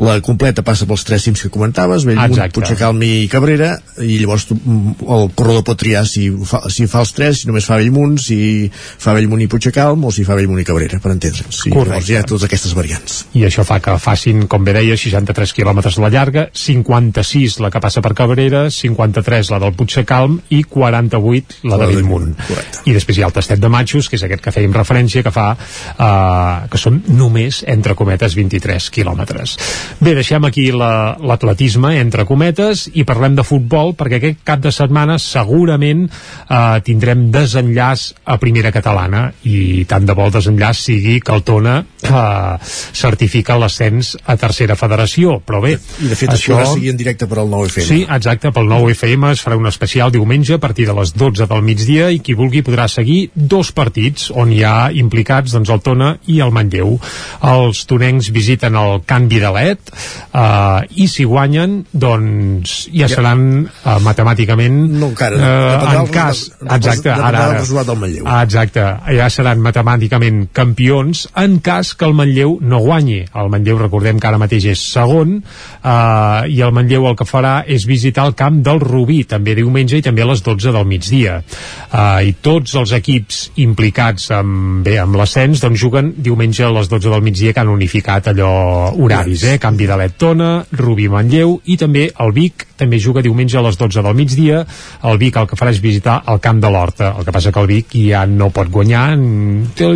la 0.02 0.18
completa 0.24 0.64
passa 0.66 0.88
pels 0.88 1.04
tres 1.08 1.26
cims 1.26 1.42
que 1.44 1.52
comentaves, 1.52 2.06
Bellmunt, 2.08 2.32
Exacte. 2.32 2.62
I 3.02 3.28
Cabrera 3.32 3.74
i 4.02 4.18
llavors 4.20 4.46
tu, 4.48 4.56
mm, 4.56 5.06
el 5.16 5.28
corredor 5.34 5.64
pot 5.66 5.78
triar 5.78 6.04
si 6.08 6.28
fa, 6.30 6.62
si 6.72 6.86
fa 6.86 7.02
els 7.02 7.12
tres, 7.16 7.42
si 7.42 7.50
només 7.50 7.66
fa 7.66 7.78
Bellmunt 7.80 8.18
si 8.22 8.70
fa 8.72 9.14
Bellmunt 9.16 9.42
i 9.42 9.48
Puigdecalm 9.50 10.04
o 10.04 10.12
si 10.14 10.24
fa 10.24 10.36
Bellmunt 10.38 10.62
i 10.62 10.66
Cabrera, 10.68 11.00
per 11.02 11.12
entendre'ns 11.14 11.64
sí, 11.64 11.70
Correcte. 11.70 11.90
llavors 11.90 12.10
hi 12.10 12.16
ha 12.16 12.22
totes 12.26 12.46
aquestes 12.48 12.74
variants 12.78 13.22
i 13.38 13.44
això 13.48 13.64
fa 13.66 13.80
que 13.82 13.96
facin, 14.02 14.46
com 14.50 14.64
bé 14.64 14.74
deia, 14.76 14.96
63 14.98 15.54
quilòmetres 15.56 15.98
la 16.02 16.10
llarga, 16.12 16.48
56 16.52 17.58
la 17.64 17.70
que 17.72 17.80
passa 17.82 18.02
per 18.04 18.14
Cabrera, 18.18 18.66
53 18.70 19.50
la 19.52 19.60
del 19.62 19.74
Puigdecalm 19.78 20.38
i 20.50 20.62
48 20.64 21.62
la 21.68 21.78
de 21.80 21.88
Bellmunt. 21.90 22.34
I 22.86 22.94
després 22.96 23.18
hi 23.18 23.24
ha 23.24 23.30
el 23.30 23.34
tastet 23.36 23.60
de 23.62 23.70
matxos, 23.72 24.08
que 24.08 24.18
és 24.18 24.24
aquest 24.26 24.42
que 24.44 24.52
fèiem 24.54 24.74
referència, 24.74 24.91
que 25.22 25.30
fa 25.32 25.56
eh, 25.56 26.68
que 26.70 26.78
són 26.78 27.02
només, 27.08 27.62
entre 27.66 27.94
cometes, 27.98 28.34
23 28.36 28.90
quilòmetres. 28.90 29.56
Bé, 30.00 30.14
deixem 30.14 30.44
aquí 30.44 30.70
la- 30.72 31.16
l'atletisme, 31.20 31.94
entre 32.00 32.24
cometes, 32.28 32.88
i 32.94 33.04
parlem 33.04 33.34
de 33.36 33.42
futbol, 33.44 33.94
perquè 33.96 34.16
aquest 34.20 34.38
cap 34.44 34.60
de 34.60 34.72
setmana 34.72 35.18
segurament 35.18 36.08
eh, 36.08 36.80
tindrem 36.84 37.30
desenllaç 37.32 38.12
a 38.24 38.36
primera 38.38 38.72
catalana, 38.72 39.32
i 39.44 39.84
tant 39.88 40.04
de 40.06 40.14
bo 40.14 40.26
el 40.26 40.32
desenllaç 40.34 40.76
sigui 40.82 41.20
que 41.20 41.32
el 41.32 41.42
Tona 41.42 41.78
eh, 42.02 42.58
certifica 42.92 43.56
l'ascens 43.58 44.16
a 44.26 44.36
tercera 44.36 44.76
federació, 44.76 45.38
però 45.44 45.60
bé, 45.62 45.76
i 46.02 46.08
de 46.10 46.16
fet 46.18 46.32
es 46.34 46.44
podrà 46.46 46.66
seguir 46.74 46.90
en 46.92 46.96
directe 47.00 47.26
per 47.26 47.38
al 47.42 47.48
9FM 47.50 47.86
Sí, 47.88 48.00
exacte, 48.08 48.52
pel 48.52 48.68
nou 48.68 48.88
FM 48.90 49.32
es 49.32 49.42
farà 49.44 49.56
un 49.58 49.66
especial 49.70 50.12
diumenge 50.12 50.54
a 50.54 50.62
partir 50.62 50.86
de 50.88 50.94
les 50.96 51.12
12 51.14 51.46
del 51.50 51.62
migdia 51.62 52.10
i 52.12 52.20
qui 52.20 52.34
vulgui 52.38 52.62
podrà 52.62 52.88
seguir 52.88 53.30
dos 53.34 53.72
partits 53.72 54.30
on 54.34 54.52
hi 54.52 54.62
ha 54.64 54.81
implicats 54.92 55.52
doncs, 55.54 55.70
el 55.70 55.80
Tona 55.84 56.16
i 56.26 56.40
el 56.40 56.50
Manlleu. 56.54 56.98
Els 57.52 57.84
tonencs 57.86 58.30
visiten 58.34 58.74
el 58.78 59.02
Can 59.06 59.28
Vidalet 59.28 59.92
eh, 59.92 60.86
i 61.02 61.06
si 61.08 61.24
guanyen 61.28 61.82
doncs 61.92 62.88
ja 62.92 63.06
Ja. 63.06 63.08
seran 63.16 63.42
eh, 63.66 63.96
matemàticament 64.00 64.76
no 64.98 65.08
encara, 65.12 65.36
eh, 65.36 65.96
en 66.00 66.06
cas, 66.12 66.44
dependrà- 66.60 66.76
exacte, 66.76 67.08
dependrà 67.10 67.26
ara, 67.28 67.44
ara. 67.50 67.60
Ah, 68.26 68.42
exacte, 68.46 68.84
ja 69.18 69.28
seran 69.30 69.60
matemàticament 69.60 70.46
campions 70.52 71.26
en 71.36 71.58
cas 71.60 71.94
que 71.94 72.04
el 72.08 72.14
Manlleu 72.14 72.58
no 72.60 72.78
guanyi. 72.80 73.24
El 73.34 73.50
Manlleu, 73.52 73.78
recordem 73.78 74.18
que 74.20 74.26
ara 74.30 74.38
mateix 74.40 74.64
és 74.72 74.80
segon, 74.92 75.42
eh, 75.82 76.48
i 76.48 76.60
el 76.62 76.72
Manlleu 76.72 77.06
el 77.10 77.16
que 77.18 77.24
farà 77.28 77.62
és 77.66 77.84
visitar 77.86 78.26
el 78.26 78.34
camp 78.38 78.62
del 78.64 78.80
Rubí, 78.80 79.24
també 79.28 79.54
diumenge 79.58 79.98
i 79.98 80.02
també 80.02 80.22
a 80.22 80.26
les 80.30 80.42
12 80.42 80.72
del 80.72 80.86
migdia. 80.86 81.42
Eh, 81.92 82.28
I 82.28 82.32
tots 82.40 82.74
els 82.78 82.92
equips 82.92 83.50
implicats 83.56 84.30
amb, 84.30 84.71
bé, 84.80 84.96
amb 85.02 85.16
l'ascens 85.20 85.60
doncs 85.60 85.80
juguen 85.80 86.12
diumenge 86.24 86.64
a 86.64 86.70
les 86.72 86.88
12 86.88 87.10
del 87.12 87.22
migdia 87.24 87.52
que 87.52 87.60
han 87.60 87.70
unificat 87.72 88.30
allò 88.32 88.52
horaris, 88.96 89.44
eh? 89.44 89.58
Canvi 89.60 89.86
de 89.90 90.08
Tona, 90.16 90.64
Rubí 90.72 91.08
Manlleu 91.12 91.58
i 91.68 91.76
també 91.76 92.08
el 92.24 92.32
Vic 92.32 92.66
també 92.82 92.98
juga 92.98 93.22
diumenge 93.22 93.58
a 93.58 93.62
les 93.62 93.76
12 93.78 94.02
del 94.02 94.16
migdia. 94.18 94.64
El 95.06 95.18
Vic 95.20 95.36
el 95.36 95.46
que 95.50 95.58
farà 95.58 95.70
és 95.70 95.82
visitar 95.82 96.22
el 96.32 96.40
camp 96.42 96.62
de 96.62 96.70
l'Horta. 96.72 97.12
El 97.18 97.26
que 97.26 97.34
passa 97.34 97.52
que 97.52 97.60
el 97.60 97.68
Vic 97.70 97.94
ja 97.94 98.24
no 98.26 98.50
pot 98.50 98.70
guanyar. 98.72 99.04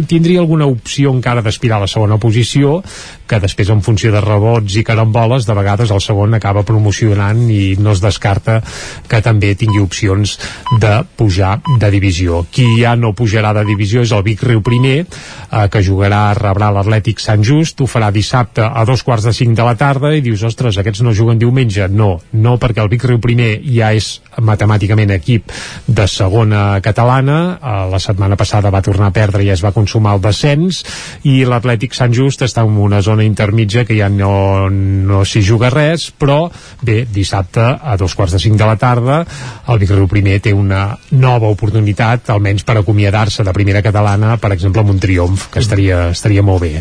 Tindria 0.07 0.44
alguna 0.44 0.69
opció 0.70 1.15
encara 1.15 1.43
d'aspirar 1.43 1.81
a 1.81 1.86
la 1.86 1.90
segona 1.90 2.20
posició 2.23 2.82
que 3.27 3.40
després 3.43 3.70
en 3.73 3.82
funció 3.85 4.12
de 4.15 4.23
rebots 4.24 4.77
i 4.78 4.85
caramboles 4.86 5.47
de 5.47 5.57
vegades 5.57 5.93
el 5.94 6.03
segon 6.05 6.36
acaba 6.36 6.65
promocionant 6.66 7.43
i 7.51 7.77
no 7.81 7.94
es 7.97 8.03
descarta 8.05 8.61
que 9.09 9.20
també 9.24 9.55
tingui 9.59 9.82
opcions 9.82 10.36
de 10.82 10.93
pujar 11.16 11.59
de 11.81 11.90
divisió. 11.94 12.44
Qui 12.51 12.66
ja 12.81 12.94
no 12.97 13.15
pujarà 13.16 13.53
de 13.57 13.66
divisió 13.69 14.05
és 14.07 14.15
el 14.15 14.24
Vic 14.27 14.44
Riu 14.47 14.62
Primer 14.66 14.98
eh, 15.03 15.66
que 15.73 15.82
jugarà, 15.82 16.31
rebrà 16.39 16.70
l'Atlètic 16.74 17.23
Sant 17.23 17.44
Just. 17.47 17.81
Ho 17.81 17.90
farà 17.90 18.12
dissabte 18.15 18.65
a 18.66 18.85
dos 18.89 19.03
quarts 19.07 19.27
de 19.28 19.35
cinc 19.36 19.57
de 19.59 19.66
la 19.66 19.77
tarda 19.78 20.15
i 20.15 20.23
dius, 20.24 20.44
ostres, 20.47 20.78
aquests 20.78 21.03
no 21.07 21.15
juguen 21.16 21.40
diumenge. 21.43 21.89
No, 21.89 22.16
no 22.32 22.57
perquè 22.62 22.85
el 22.85 22.93
Vic 22.93 23.09
Riu 23.09 23.23
Primer 23.23 23.57
ja 23.66 23.93
és 23.97 24.16
matemàticament 24.43 25.13
equip 25.17 25.53
de 25.87 26.07
segona 26.11 26.81
catalana. 26.85 27.39
Eh, 27.57 27.77
la 27.93 28.01
setmana 28.03 28.37
passada 28.37 28.73
va 28.75 28.85
tornar 28.85 29.11
a 29.11 29.17
perdre 29.17 29.45
i 29.45 29.51
es 29.55 29.65
va 29.65 29.75
consumar 29.77 30.17
el 30.17 30.25
descens. 30.25 30.83
I 31.25 31.45
l'Atlètic 31.49 31.95
Sant 31.97 32.15
Just 32.15 32.43
està 32.47 32.65
en 32.67 32.77
una 32.81 33.03
zona 33.03 33.25
intermitja 33.25 33.85
que 33.85 33.97
ja 33.99 34.09
no, 34.13 34.69
no 34.71 35.25
s'hi 35.25 35.43
juga 35.45 35.71
res 35.73 36.09
però 36.11 36.47
bé, 36.83 37.05
dissabte 37.13 37.63
a 37.63 37.97
dos 37.97 38.15
quarts 38.15 38.37
de 38.37 38.41
cinc 38.43 38.59
de 38.59 38.69
la 38.69 38.77
tarda 38.81 39.23
el 39.69 39.81
Vic 39.83 39.93
Riu 39.93 40.09
Primer 40.11 40.39
té 40.43 40.53
una 40.55 40.89
nova 41.19 41.51
oportunitat 41.53 42.31
almenys 42.35 42.65
per 42.67 42.79
acomiadar-se 42.81 43.45
de 43.47 43.55
primera 43.57 43.83
catalana 43.85 44.37
per 44.43 44.53
exemple 44.55 44.83
amb 44.83 44.95
un 44.95 45.01
triomf 45.03 45.49
que 45.53 45.63
estaria, 45.63 46.09
estaria 46.15 46.45
molt 46.47 46.63
bé. 46.65 46.73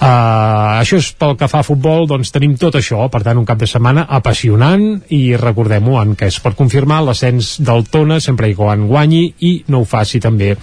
Uh, 0.00 0.80
això 0.80 0.98
és 1.00 1.10
pel 1.16 1.36
que 1.40 1.48
fa 1.50 1.60
a 1.60 1.66
futbol 1.66 2.06
doncs 2.08 2.32
tenim 2.34 2.56
tot 2.60 2.78
això, 2.78 3.06
per 3.12 3.22
tant 3.26 3.40
un 3.40 3.46
cap 3.48 3.60
de 3.60 3.68
setmana 3.68 4.06
apassionant 4.08 4.86
i 5.16 5.36
recordem-ho 5.40 5.98
en 6.00 6.14
què 6.18 6.30
es 6.30 6.40
pot 6.40 6.56
confirmar 6.80 7.02
l'ascens 7.04 7.58
del 7.60 7.84
Tona 7.92 8.16
sempre 8.24 8.48
i 8.48 8.54
quan 8.56 8.86
guanyi 8.88 9.34
i 9.44 9.50
no 9.68 9.82
ho 9.82 9.84
faci 9.84 10.20
també 10.20 10.54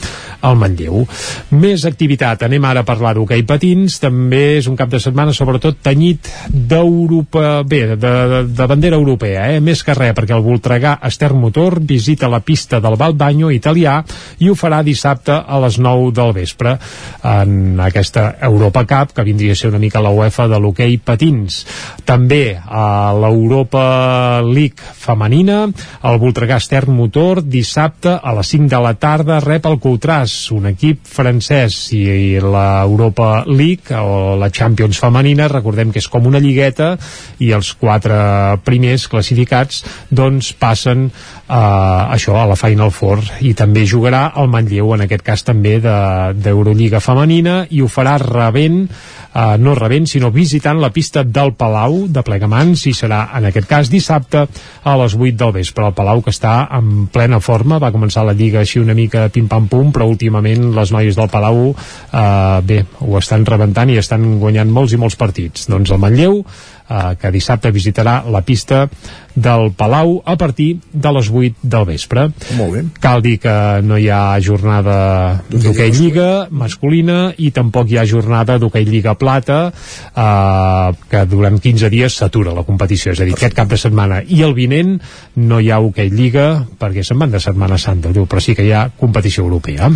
el 0.48 0.56
Manlleu. 0.57 1.03
Més 1.53 1.84
activitat, 1.85 2.41
anem 2.48 2.64
ara 2.65 2.81
a 2.81 2.88
parlar 2.88 3.14
d'hoquei 3.18 3.44
patins, 3.45 3.99
també 4.02 4.57
és 4.57 4.68
un 4.69 4.77
cap 4.77 4.89
de 4.89 4.99
setmana 5.02 5.34
sobretot 5.34 5.77
tenyit 5.85 6.26
d'Europa 6.49 7.61
bé, 7.69 7.81
de, 7.94 7.98
de, 8.02 8.41
de 8.49 8.68
bandera 8.69 8.98
europea 8.98 9.45
eh? 9.53 9.60
més 9.61 9.84
que 9.85 9.94
res, 9.94 10.15
perquè 10.18 10.34
el 10.34 10.45
Voltregà 10.45 10.95
Estern 11.06 11.38
Motor 11.38 11.80
visita 11.85 12.30
la 12.30 12.41
pista 12.41 12.80
del 12.81 12.98
Valdbanyo 12.98 13.52
italià 13.53 13.99
i 14.41 14.49
ho 14.49 14.57
farà 14.57 14.81
dissabte 14.85 15.38
a 15.38 15.61
les 15.61 15.77
9 15.77 16.10
del 16.18 16.34
vespre 16.34 16.77
en 17.22 17.77
aquesta 17.84 18.31
Europa 18.49 18.85
Cup 18.89 19.14
que 19.14 19.27
vindria 19.27 19.53
a 19.53 19.60
ser 19.60 19.69
una 19.69 19.81
mica 19.81 20.02
la 20.02 20.14
UEFA 20.14 20.48
de 20.49 20.61
l'hoquei 20.61 20.98
patins. 20.98 21.61
També 22.10 22.57
a 22.57 23.14
l'Europa 23.14 24.41
League 24.45 24.81
femenina 24.98 25.68
el 26.08 26.20
Voltregà 26.22 26.56
Estern 26.62 26.94
Motor 26.96 27.42
dissabte 27.44 28.14
a 28.16 28.32
les 28.38 28.52
5 28.54 28.70
de 28.72 28.80
la 28.80 28.94
tarda 28.96 29.40
rep 29.44 29.66
el 29.68 29.76
Coutràs, 29.84 30.36
un 30.56 30.70
equip 30.70 31.02
francès. 31.04 31.80
I, 31.98 32.04
i 32.08 32.44
l'Europa 32.44 33.44
League 33.50 33.98
o 33.98 34.38
la 34.40 34.50
Champions 34.54 35.02
femenina 35.04 35.50
recordem 35.52 35.92
que 35.92 36.00
és 36.00 36.08
com 36.12 36.30
una 36.30 36.40
lligueta 36.44 36.94
i 37.44 37.52
els 37.58 37.74
quatre 37.82 38.18
primers 38.64 39.08
classificats 39.12 39.84
doncs 40.10 40.54
passen 40.56 41.10
a 41.48 42.10
això, 42.11 42.36
a 42.36 42.45
la 42.49 42.57
Final 42.60 42.91
Four 42.91 43.22
i 43.48 43.53
també 43.56 43.86
jugarà 43.88 44.34
el 44.41 44.49
Manlleu 44.52 44.94
en 44.95 45.06
aquest 45.06 45.24
cas 45.24 45.44
també 45.48 45.78
de- 45.80 46.34
d'Eurolliga 46.36 46.99
femenina 46.99 47.61
i 47.72 47.80
ho 47.82 47.88
farà 47.88 48.18
rebent 48.19 48.82
eh, 48.90 49.57
no 49.60 49.76
rebent, 49.76 50.07
sinó 50.07 50.32
visitant 50.32 50.80
la 50.82 50.90
pista 50.91 51.24
del 51.24 51.53
Palau 51.53 52.07
de 52.10 52.24
Plegamans 52.24 52.84
i 52.90 52.94
serà 52.94 53.30
en 53.38 53.45
aquest 53.48 53.68
cas 53.69 53.90
dissabte 53.90 54.44
a 54.84 54.95
les 54.98 55.15
8 55.15 55.38
del 55.38 55.52
vespre. 55.53 55.86
El 55.88 55.94
Palau 55.94 56.22
que 56.26 56.32
està 56.34 56.68
en 56.78 57.07
plena 57.14 57.40
forma, 57.40 57.80
va 57.80 57.91
començar 57.95 58.26
la 58.26 58.34
Lliga 58.34 58.60
així 58.60 58.80
una 58.80 58.95
mica 58.98 59.28
pim-pam-pum, 59.30 59.91
però 59.94 60.07
últimament 60.10 60.72
les 60.76 60.91
noies 60.91 61.15
del 61.15 61.30
Palau 61.30 61.69
eh, 61.72 62.61
bé, 62.64 62.84
ho 62.99 63.18
estan 63.19 63.45
rebentant 63.45 63.90
i 63.94 63.98
estan 64.02 64.40
guanyant 64.41 64.72
molts 64.74 64.94
i 64.94 64.98
molts 64.99 65.15
partits. 65.15 65.68
Doncs 65.69 65.91
el 65.91 66.02
Manlleu 66.02 66.41
eh, 66.44 67.15
que 67.22 67.32
dissabte 67.32 67.72
visitarà 67.72 68.24
la 68.28 68.41
pista 68.41 68.88
del 69.38 69.72
Palau 69.77 70.18
a 70.26 70.35
partir 70.35 70.80
de 70.91 71.11
les 71.14 71.30
8 71.30 71.61
del 71.61 71.85
vespre. 71.85 72.27
Molt 72.57 72.73
bé. 72.73 72.84
Cal 73.03 73.22
dir 73.22 73.38
que 73.43 73.53
no 73.85 73.99
hi 74.01 74.09
ha 74.09 74.39
jornada 74.41 74.97
d'hoquei 75.53 75.93
Lliga 75.93 76.47
masculina 76.49 77.31
i 77.38 77.51
tampoc 77.53 77.91
hi 77.91 78.01
ha 78.01 78.07
jornada 78.09 78.57
d'hoquei 78.57 78.88
Lliga 78.89 79.14
Plata 79.19 79.59
eh, 79.69 80.89
que 81.11 81.23
durant 81.30 81.61
15 81.61 81.93
dies 81.93 82.18
s'atura 82.18 82.55
la 82.57 82.65
competició, 82.68 83.14
és 83.14 83.22
a 83.22 83.30
dir, 83.30 83.38
aquest 83.38 83.57
cap 83.57 83.69
de 83.69 83.77
setmana 83.77 84.23
i 84.26 84.41
el 84.45 84.57
vinent 84.57 84.97
no 85.38 85.61
hi 85.61 85.69
ha 85.72 85.81
hoquei 85.85 86.09
Lliga 86.09 86.47
perquè 86.80 87.05
se'n 87.05 87.22
van 87.22 87.34
de 87.34 87.41
Setmana 87.43 87.77
Santa, 87.77 88.14
tu, 88.14 88.26
però 88.26 88.41
sí 88.43 88.57
que 88.57 88.65
hi 88.65 88.73
ha 88.73 88.88
competició 88.97 89.45
europea. 89.45 89.91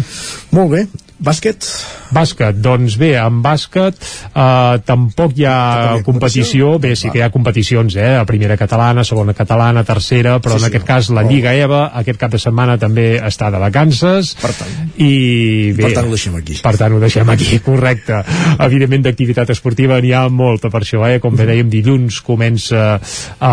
Molt 0.53 0.77
bé. 0.77 0.85
Bàsquet? 1.21 1.65
Bàsquet, 2.11 2.57
doncs 2.65 2.95
bé, 2.97 3.11
en 3.21 3.43
bàsquet 3.45 3.93
eh, 3.93 4.77
tampoc 4.87 5.35
hi 5.37 5.45
ha 5.45 5.99
competició, 6.05 6.73
bé, 6.81 6.95
sí 6.97 7.11
que 7.13 7.21
hi 7.21 7.23
ha 7.25 7.29
competicions, 7.29 7.95
eh, 7.95 8.15
a 8.17 8.25
primera 8.25 8.57
catalana, 8.57 9.05
segona 9.05 9.30
catalana, 9.37 9.83
tercera, 9.83 10.39
però 10.41 10.57
Sí, 10.57 10.63
en 10.63 10.65
sí. 10.65 10.71
aquest 10.71 10.85
cas 10.87 11.09
la 11.09 11.21
Oh. 11.21 11.29
Lliga 11.31 11.53
EVA 11.55 11.91
aquest 12.01 12.17
cap 12.19 12.31
de 12.31 12.39
setmana 12.39 12.77
també 12.77 13.19
està 13.21 13.51
de 13.51 13.59
vacances 13.61 14.35
Per 14.41 14.51
tant. 14.53 14.91
i 14.97 15.71
bé, 15.77 15.83
Per 15.85 15.93
tant, 15.93 16.05
ho 16.07 16.09
deixem 16.15 16.35
aquí. 16.35 16.57
per 16.63 16.75
tant 16.77 16.93
ho 16.93 16.99
deixem 16.99 17.29
aquí, 17.29 17.59
correcte 17.65 18.23
evidentment 18.59 19.03
d'activitat 19.05 19.49
esportiva 19.53 19.99
n'hi 20.01 20.11
ha 20.13 20.27
molta 20.29 20.69
per 20.69 20.81
això, 20.81 21.05
eh? 21.07 21.19
com 21.19 21.35
bé 21.35 21.45
dèiem 21.45 21.69
dilluns 21.69 22.21
comença 22.21 22.99
eh, 22.99 23.45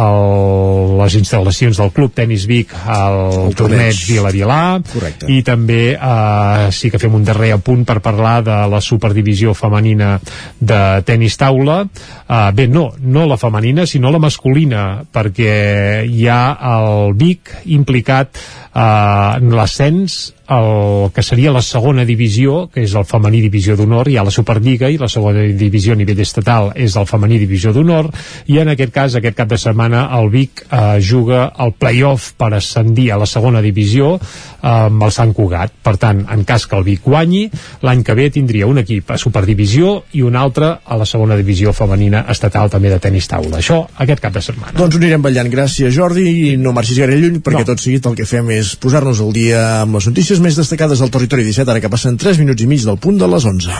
el, 0.00 0.96
les 1.00 1.16
instal·lacions 1.20 1.78
del 1.80 1.92
Club 1.96 2.14
Tenis 2.16 2.46
Vic 2.48 2.72
al 2.86 3.52
torneig. 3.56 3.98
Vila 4.08 4.30
Vilà 4.34 4.60
Correcte. 4.92 5.28
i 5.32 5.40
també 5.46 5.80
eh, 5.96 6.68
sí 6.74 6.90
que 6.92 7.00
fem 7.02 7.14
un 7.16 7.24
darrer 7.26 7.52
apunt 7.56 7.84
per 7.88 7.98
parlar 8.04 8.38
de 8.46 8.56
la 8.70 8.80
superdivisió 8.84 9.54
femenina 9.56 10.16
de 10.60 10.80
tenis 11.08 11.36
taula 11.40 11.80
eh, 11.86 12.50
bé, 12.56 12.66
no, 12.68 12.90
no 13.00 13.26
la 13.26 13.38
femenina 13.40 13.86
sinó 13.86 14.10
la 14.14 14.18
masculina 14.22 14.75
perquè 15.12 16.04
hi 16.06 16.26
ha 16.28 16.40
el 16.76 17.14
Vic 17.18 17.52
implicat 17.76 18.40
eh, 18.76 19.40
en 19.40 19.54
l'ascens 19.56 20.34
el 20.46 21.10
que 21.10 21.22
seria 21.26 21.50
la 21.50 21.62
segona 21.62 22.04
divisió, 22.06 22.68
que 22.70 22.84
és 22.86 22.94
el 22.94 23.06
femení 23.08 23.40
divisió 23.42 23.74
d'honor, 23.74 24.06
hi 24.06 24.16
ha 24.18 24.24
la 24.26 24.34
Superliga 24.34 24.86
i 24.92 24.98
la 25.00 25.08
segona 25.10 25.42
divisió 25.58 25.96
a 25.96 25.98
nivell 25.98 26.22
estatal 26.22 26.70
és 26.78 26.94
el 26.96 27.08
femení 27.10 27.40
divisió 27.42 27.72
d'honor 27.74 28.12
i 28.52 28.60
en 28.62 28.70
aquest 28.70 28.92
cas, 28.94 29.16
aquest 29.18 29.36
cap 29.38 29.50
de 29.50 29.58
setmana 29.58 30.06
el 30.20 30.30
Vic 30.30 30.62
eh, 30.68 31.00
juga 31.02 31.48
el 31.58 31.74
playoff 31.74 32.32
per 32.38 32.52
ascendir 32.54 33.10
a 33.10 33.18
la 33.18 33.26
segona 33.26 33.62
divisió 33.64 34.14
eh, 34.16 34.68
amb 34.68 35.02
el 35.02 35.14
Sant 35.14 35.32
Cugat. 35.34 35.74
Per 35.82 35.96
tant, 35.98 36.22
en 36.30 36.44
cas 36.46 36.66
que 36.66 36.78
el 36.78 36.86
Vic 36.86 37.02
guanyi, 37.06 37.46
l'any 37.82 38.04
que 38.06 38.14
ve 38.14 38.28
tindria 38.30 38.70
un 38.70 38.78
equip 38.82 39.10
a 39.10 39.18
Superdivisió 39.18 39.96
i 40.14 40.22
un 40.22 40.38
altre 40.38 40.76
a 40.84 41.00
la 41.00 41.08
segona 41.08 41.36
divisió 41.38 41.74
femenina 41.74 42.24
estatal 42.30 42.70
també 42.70 42.92
de 42.92 43.00
tenis 43.02 43.26
taula. 43.30 43.58
Això 43.58 43.82
aquest 44.04 44.22
cap 44.22 44.34
de 44.34 44.44
setmana. 44.44 44.76
Doncs 44.78 44.94
ho 44.94 45.02
anirem 45.02 45.26
ballant. 45.26 45.50
Gràcies, 45.50 45.94
Jordi, 45.94 46.26
i 46.52 46.56
no 46.60 46.74
marxis 46.76 46.98
gaire 47.00 47.18
lluny, 47.18 47.40
perquè 47.42 47.64
no. 47.64 47.70
tot 47.72 47.82
seguit 47.82 48.06
el 48.06 48.16
que 48.18 48.26
fem 48.28 48.50
és 48.54 48.65
posar-nos 48.82 49.20
al 49.22 49.30
dia 49.36 49.60
amb 49.84 49.98
les 49.98 50.08
notícies 50.10 50.40
més 50.42 50.58
destacades 50.58 50.98
del 51.02 51.12
territori 51.14 51.46
17, 51.46 51.70
ara 51.70 51.82
que 51.84 51.92
passen 51.92 52.18
3 52.18 52.42
minuts 52.42 52.64
i 52.64 52.68
mig 52.70 52.82
del 52.82 52.98
punt 52.98 53.20
de 53.22 53.30
les 53.30 53.46
11. 53.46 53.70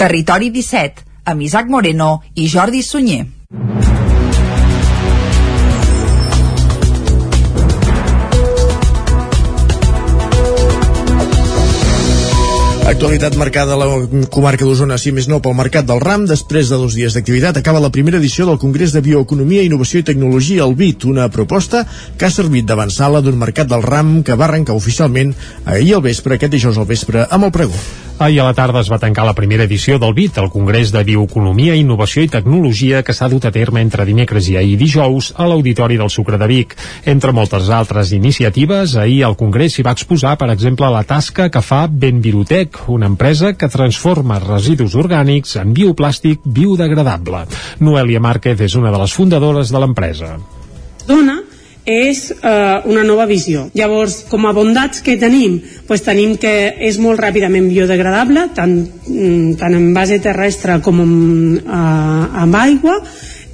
Territori 0.00 0.48
17, 0.54 1.04
amb 1.28 1.42
Isaac 1.44 1.68
Moreno 1.68 2.20
i 2.34 2.48
Jordi 2.48 2.80
Sunyer. 2.86 3.26
Actualitat 12.90 13.36
marcada 13.38 13.76
a 13.76 13.78
la 13.78 13.86
comarca 14.34 14.66
d'Osona, 14.66 14.96
si 14.98 15.12
més 15.14 15.28
no, 15.30 15.38
pel 15.38 15.54
Mercat 15.54 15.86
del 15.86 16.00
Ram. 16.02 16.24
Després 16.26 16.72
de 16.72 16.78
dos 16.80 16.96
dies 16.98 17.14
d'activitat, 17.14 17.60
acaba 17.60 17.78
la 17.84 17.92
primera 17.94 18.18
edició 18.18 18.48
del 18.48 18.58
Congrés 18.58 18.90
de 18.90 19.04
Bioeconomia, 19.06 19.62
Innovació 19.62 20.02
i 20.02 20.08
Tecnologia, 20.10 20.66
el 20.66 20.74
BIT, 20.74 21.06
una 21.06 21.30
proposta 21.30 21.84
que 22.18 22.26
ha 22.26 22.34
servit 22.34 22.66
d'avançala 22.66 23.22
d'un 23.22 23.38
Mercat 23.38 23.70
del 23.70 23.86
Ram 23.86 24.24
que 24.26 24.34
va 24.34 24.48
arrencar 24.50 24.74
oficialment 24.74 25.36
ahir 25.64 25.94
al 25.94 26.06
vespre, 26.10 26.34
aquest 26.34 26.58
dijous 26.58 26.82
al 26.82 26.90
vespre, 26.90 27.28
amb 27.30 27.46
el 27.46 27.54
pregó. 27.54 27.84
Ahir 28.20 28.42
a 28.42 28.50
la 28.50 28.52
tarda 28.52 28.82
es 28.82 28.90
va 28.92 28.98
tancar 29.00 29.22
la 29.24 29.32
primera 29.32 29.64
edició 29.64 29.94
del 29.98 30.12
BIT, 30.12 30.36
el 30.42 30.50
Congrés 30.52 30.90
de 30.92 31.00
Bioeconomia, 31.08 31.72
Innovació 31.78 32.20
i 32.20 32.28
Tecnologia, 32.28 33.00
que 33.00 33.14
s'ha 33.16 33.30
dut 33.32 33.46
a 33.48 33.52
terme 33.54 33.80
entre 33.80 34.04
dimecres 34.04 34.50
i 34.52 34.58
ahir 34.60 34.74
dijous 34.76 35.30
a 35.40 35.46
l'Auditori 35.48 35.96
del 35.96 36.10
Sucre 36.12 36.36
de 36.36 36.50
Vic. 36.50 36.74
Entre 37.08 37.32
moltes 37.32 37.70
altres 37.72 38.12
iniciatives, 38.12 38.98
ahir 39.00 39.22
al 39.24 39.38
Congrés 39.40 39.72
s'hi 39.72 39.86
va 39.86 39.94
exposar, 39.96 40.34
per 40.36 40.50
exemple, 40.52 40.90
la 40.92 41.00
tasca 41.08 41.48
que 41.48 41.64
fa 41.64 41.86
Benvirutec, 41.88 42.79
una 42.88 43.06
empresa 43.06 43.52
que 43.58 43.68
transforma 43.68 44.38
residus 44.40 44.94
orgànics 44.94 45.56
en 45.60 45.74
bioplàstic 45.76 46.40
biodegradable. 46.44 47.44
Noelia 47.80 48.20
Márquez 48.20 48.60
és 48.60 48.74
una 48.74 48.90
de 48.90 48.98
les 49.02 49.12
fundadores 49.12 49.70
de 49.70 49.80
l'empresa. 49.80 50.38
dona 51.06 51.40
és 51.90 52.30
eh, 52.30 52.80
una 52.86 53.02
nova 53.04 53.26
visió. 53.26 53.64
Llavors, 53.74 54.20
com 54.30 54.46
a 54.46 54.52
bondats 54.54 55.00
que 55.02 55.16
tenim, 55.20 55.58
pues 55.88 56.04
tenim 56.06 56.36
que 56.40 56.52
és 56.86 56.98
molt 57.02 57.20
ràpidament 57.20 57.66
biodegradable, 57.70 58.48
tant, 58.54 58.76
mm, 59.08 59.56
tant 59.60 59.74
en 59.74 59.92
base 59.96 60.20
terrestre 60.22 60.80
com 60.84 61.00
en, 61.00 61.14
eh, 61.58 62.42
amb 62.44 62.58
aigua, 62.60 63.00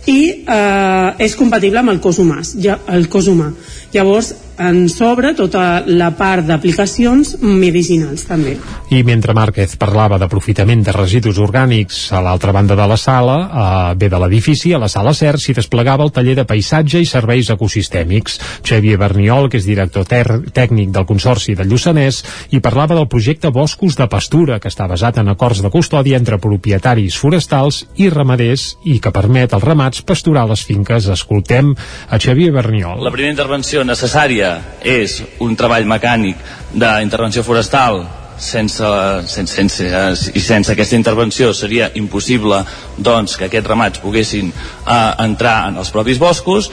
i 0.07 0.45
eh, 0.47 1.13
és 1.19 1.37
compatible 1.39 1.81
amb 1.83 1.95
el 1.95 2.01
cos 2.01 2.19
humà. 2.23 2.43
Ja, 2.63 2.79
el 2.95 3.09
cos 3.09 3.31
humà. 3.31 3.53
Llavors, 3.95 4.35
en 4.59 4.89
sobre 4.89 5.33
tota 5.37 5.83
la 5.87 6.11
part 6.17 6.47
d'aplicacions 6.47 7.37
medicinals 7.43 8.27
també. 8.29 8.57
I 8.95 9.03
mentre 9.07 9.35
Márquez 9.35 9.75
parlava 9.81 10.19
d'aprofitament 10.19 10.85
de 10.87 10.95
residus 10.95 11.41
orgànics 11.43 12.07
a 12.15 12.21
l'altra 12.23 12.53
banda 12.55 12.77
de 12.79 12.87
la 12.87 12.97
sala, 12.97 13.37
a 13.51 13.95
bé 13.99 14.09
de 14.09 14.21
l'edifici, 14.23 14.73
a 14.73 14.79
la 14.79 14.89
sala 14.89 15.15
CER, 15.15 15.37
s'hi 15.43 15.57
desplegava 15.57 16.05
el 16.07 16.13
taller 16.15 16.37
de 16.39 16.47
paisatge 16.47 17.03
i 17.03 17.09
serveis 17.09 17.51
ecosistèmics. 17.51 18.39
Xavier 18.63 18.99
Berniol, 19.01 19.51
que 19.51 19.59
és 19.59 19.67
director 19.67 20.07
tècnic 20.07 20.93
del 20.95 21.09
Consorci 21.09 21.57
del 21.59 21.71
Lluçanès, 21.73 22.23
i 22.55 22.63
parlava 22.63 22.95
del 22.95 23.09
projecte 23.11 23.51
Boscos 23.51 23.99
de 23.99 24.07
Pastura, 24.09 24.61
que 24.61 24.71
està 24.71 24.87
basat 24.89 25.19
en 25.19 25.35
acords 25.35 25.63
de 25.65 25.73
custòdia 25.73 26.21
entre 26.21 26.39
propietaris 26.39 27.19
forestals 27.19 27.83
i 27.97 28.09
ramaders 28.13 28.77
i 28.85 29.01
que 29.03 29.13
permet 29.15 29.53
als 29.53 29.67
ramats 29.67 30.07
pasturar 30.07 30.47
les 30.49 30.63
finques. 30.63 31.11
Escoltem 31.11 31.75
a 31.75 32.21
Xavier 32.23 32.53
Berniol. 32.55 33.03
La 33.03 33.13
primera 33.15 33.35
intervenció 33.35 33.83
necessària 33.85 34.46
és 34.83 35.19
un 35.45 35.57
treball 35.59 35.89
mecànic 35.89 36.41
d'intervenció 36.75 37.45
forestal. 37.47 38.05
Sense, 38.37 38.85
sense, 39.33 39.55
sense, 39.55 40.33
i 40.37 40.41
sense 40.45 40.69
aquesta 40.75 40.99
intervenció 40.99 41.55
seria 41.57 41.87
impossible 41.97 42.59
doncs, 43.01 43.39
que 43.41 43.47
aquests 43.49 43.71
ramats 43.71 44.03
poguessin 44.03 44.51
eh, 44.53 45.13
entrar 45.25 45.71
en 45.71 45.81
els 45.81 45.89
propis 45.95 46.21
boscos 46.21 46.69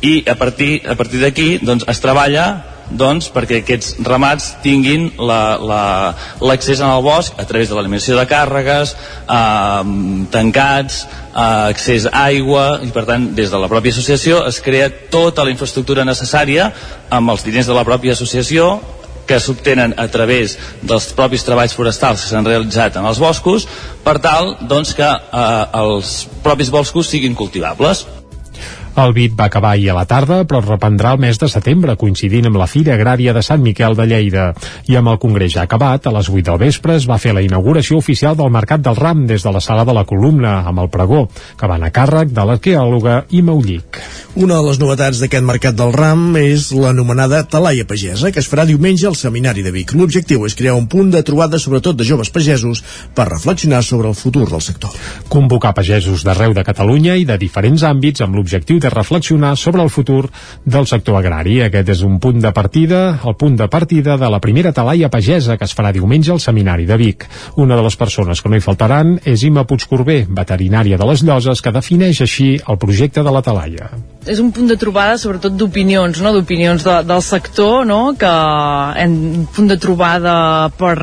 i 0.00 0.20
a 0.30 0.36
partir, 0.38 0.76
a 0.86 0.94
partir 0.94 1.18
d'aquí 1.24 1.48
doncs, 1.58 1.88
es 1.90 1.98
treballa 1.98 2.44
doncs, 2.90 3.28
perquè 3.32 3.60
aquests 3.62 3.96
ramats 4.06 4.54
tinguin 4.64 5.08
l'accés 5.18 6.80
la, 6.80 6.86
la, 6.86 6.94
al 6.96 7.04
bosc 7.04 7.38
a 7.38 7.46
través 7.48 7.68
de 7.68 7.76
l'eliminació 7.76 8.16
de 8.18 8.26
càrregues, 8.28 8.94
eh, 9.28 9.94
tancats, 10.32 11.00
eh, 11.04 11.72
accés 11.72 12.08
a 12.08 12.26
aigua, 12.26 12.80
i 12.84 12.92
per 12.94 13.04
tant, 13.08 13.30
des 13.36 13.50
de 13.52 13.60
la 13.60 13.70
pròpia 13.70 13.94
associació 13.94 14.44
es 14.48 14.60
crea 14.64 14.90
tota 15.12 15.44
la 15.44 15.52
infraestructura 15.54 16.06
necessària 16.08 16.72
amb 17.10 17.34
els 17.34 17.44
diners 17.44 17.68
de 17.68 17.76
la 17.76 17.84
pròpia 17.88 18.16
associació 18.16 18.78
que 19.28 19.36
s'obtenen 19.40 19.92
a 20.00 20.06
través 20.08 20.56
dels 20.80 21.10
propis 21.12 21.44
treballs 21.44 21.76
forestals 21.76 22.22
que 22.24 22.30
s'han 22.30 22.48
realitzat 22.48 22.96
en 22.96 23.04
els 23.04 23.20
boscos 23.20 23.68
per 24.04 24.16
tal 24.24 24.54
doncs, 24.70 24.94
que 24.96 25.08
eh, 25.08 25.64
els 25.82 26.22
propis 26.42 26.72
boscos 26.72 27.12
siguin 27.12 27.36
cultivables. 27.36 28.06
El 28.98 29.12
BIT 29.14 29.36
va 29.38 29.44
acabar 29.46 29.76
ahir 29.76 29.92
a 29.92 29.94
la 29.94 30.06
tarda, 30.10 30.40
però 30.42 30.58
es 30.58 30.66
reprendrà 30.66 31.12
el 31.14 31.20
mes 31.22 31.38
de 31.38 31.46
setembre, 31.46 31.94
coincidint 32.00 32.48
amb 32.48 32.58
la 32.58 32.66
Fira 32.66 32.96
Agrària 32.96 33.30
de 33.36 33.44
Sant 33.46 33.62
Miquel 33.62 33.94
de 33.94 34.08
Lleida. 34.10 34.46
I 34.90 34.96
amb 34.98 35.12
el 35.12 35.20
Congrés 35.22 35.52
ja 35.54 35.62
acabat, 35.68 36.08
a 36.08 36.12
les 36.16 36.26
8 36.26 36.42
del 36.48 36.58
vespre 36.64 36.96
es 36.98 37.06
va 37.06 37.20
fer 37.22 37.30
la 37.36 37.44
inauguració 37.44 38.00
oficial 38.02 38.34
del 38.34 38.50
Mercat 38.50 38.82
del 38.82 38.98
Ram 38.98 39.22
des 39.28 39.46
de 39.46 39.52
la 39.54 39.62
sala 39.62 39.84
de 39.86 39.94
la 39.94 40.02
columna, 40.02 40.64
amb 40.66 40.82
el 40.82 40.90
pregó, 40.90 41.28
que 41.30 41.68
van 41.70 41.86
a 41.86 41.92
càrrec 41.94 42.32
de 42.34 42.46
l'arqueòloga 42.48 43.20
Ima 43.38 43.54
Ullic. 43.54 44.00
Una 44.34 44.58
de 44.58 44.66
les 44.66 44.80
novetats 44.82 45.22
d'aquest 45.22 45.46
Mercat 45.46 45.78
del 45.78 45.94
Ram 45.94 46.34
és 46.42 46.72
l'anomenada 46.74 47.44
Talaia 47.46 47.86
Pagesa, 47.86 48.32
que 48.34 48.42
es 48.42 48.50
farà 48.50 48.66
diumenge 48.66 49.06
al 49.06 49.16
Seminari 49.18 49.62
de 49.62 49.70
Vic. 49.74 49.94
L'objectiu 49.94 50.42
és 50.46 50.58
crear 50.58 50.74
un 50.74 50.90
punt 50.90 51.14
de 51.14 51.22
trobada 51.22 51.62
sobretot 51.62 51.94
de 51.98 52.06
joves 52.06 52.34
pagesos 52.34 52.82
per 53.14 53.30
reflexionar 53.30 53.84
sobre 53.86 54.10
el 54.10 54.18
futur 54.18 54.48
del 54.50 54.62
sector. 54.62 54.90
Convocar 55.30 55.74
pagesos 55.78 56.26
d'arreu 56.26 56.50
de 56.54 56.66
Catalunya 56.66 57.14
i 57.14 57.26
de 57.30 57.38
diferents 57.38 57.86
àmbits 57.86 58.26
amb 58.26 58.34
l'objectiu 58.34 58.82
de 58.82 58.87
reflexionar 58.90 59.56
sobre 59.56 59.82
el 59.82 59.90
futur 59.90 60.28
del 60.64 60.86
sector 60.86 61.18
agrari. 61.18 61.60
Aquest 61.62 61.94
és 61.96 62.02
un 62.06 62.18
punt 62.20 62.42
de 62.42 62.52
partida, 62.52 63.20
el 63.24 63.36
punt 63.40 63.56
de 63.58 63.68
partida 63.68 64.16
de 64.16 64.30
la 64.30 64.40
primera 64.40 64.72
talaia 64.72 65.10
pagesa 65.10 65.56
que 65.56 65.68
es 65.68 65.74
farà 65.76 65.92
diumenge 65.92 66.32
al 66.32 66.40
Seminari 66.40 66.86
de 66.86 66.96
Vic. 67.00 67.26
Una 67.56 67.76
de 67.76 67.86
les 67.86 67.96
persones 67.96 68.42
que 68.42 68.48
no 68.48 68.58
hi 68.58 68.64
faltaran 68.64 69.18
és 69.24 69.44
Ima 69.46 69.66
Puigcorbé, 69.68 70.24
veterinària 70.28 70.98
de 70.98 71.10
les 71.10 71.24
Lloses, 71.24 71.62
que 71.62 71.74
defineix 71.74 72.22
així 72.22 72.54
el 72.66 72.78
projecte 72.78 73.22
de 73.22 73.34
la 73.34 73.42
talaia. 73.42 73.92
És 74.28 74.40
un 74.42 74.50
punt 74.52 74.68
de 74.68 74.76
trobada 74.80 75.16
sobretot 75.20 75.54
d'opinions, 75.56 76.20
no? 76.22 76.32
d'opinions 76.34 76.84
de, 76.84 76.96
del 77.08 77.22
sector, 77.24 77.86
no? 77.88 78.14
que 78.18 78.30
un 79.04 79.46
punt 79.54 79.70
de 79.70 79.78
trobada 79.80 80.34
per, 80.78 80.96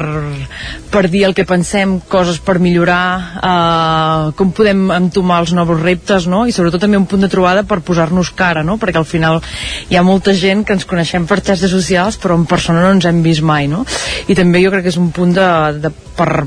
per 0.94 1.06
dir 1.12 1.26
el 1.28 1.36
que 1.38 1.48
pensem, 1.50 1.98
coses 2.12 2.40
per 2.46 2.58
millorar, 2.64 3.06
eh, 3.40 4.36
com 4.38 4.54
podem 4.56 4.86
entomar 4.96 5.42
els 5.44 5.56
nous 5.58 5.74
reptes, 5.82 6.30
no? 6.32 6.46
i 6.46 6.56
sobretot 6.56 6.86
també 6.86 7.02
un 7.02 7.10
punt 7.10 7.26
de 7.26 7.32
trobada 7.32 7.66
per 7.68 7.82
posar-nos 7.86 8.32
cara, 8.38 8.64
no? 8.64 8.78
perquè 8.82 9.02
al 9.02 9.10
final 9.10 9.42
hi 9.90 9.98
ha 9.98 10.06
molta 10.06 10.36
gent 10.38 10.64
que 10.66 10.78
ens 10.78 10.86
coneixem 10.90 11.26
per 11.30 11.42
xarxes 11.42 11.74
socials 11.74 12.20
però 12.22 12.38
en 12.38 12.46
persona 12.50 12.86
no 12.86 12.94
ens 12.96 13.10
hem 13.10 13.24
vist 13.26 13.46
mai, 13.46 13.70
no? 13.72 13.86
i 14.28 14.38
també 14.38 14.62
jo 14.64 14.74
crec 14.74 14.86
que 14.86 14.94
és 14.94 15.02
un 15.02 15.10
punt 15.16 15.34
de, 15.36 15.50
de 15.82 15.94
per 16.16 16.46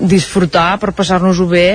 disfrutar, 0.00 0.76
per 0.82 0.92
passar-nos-ho 0.96 1.46
bé 1.50 1.66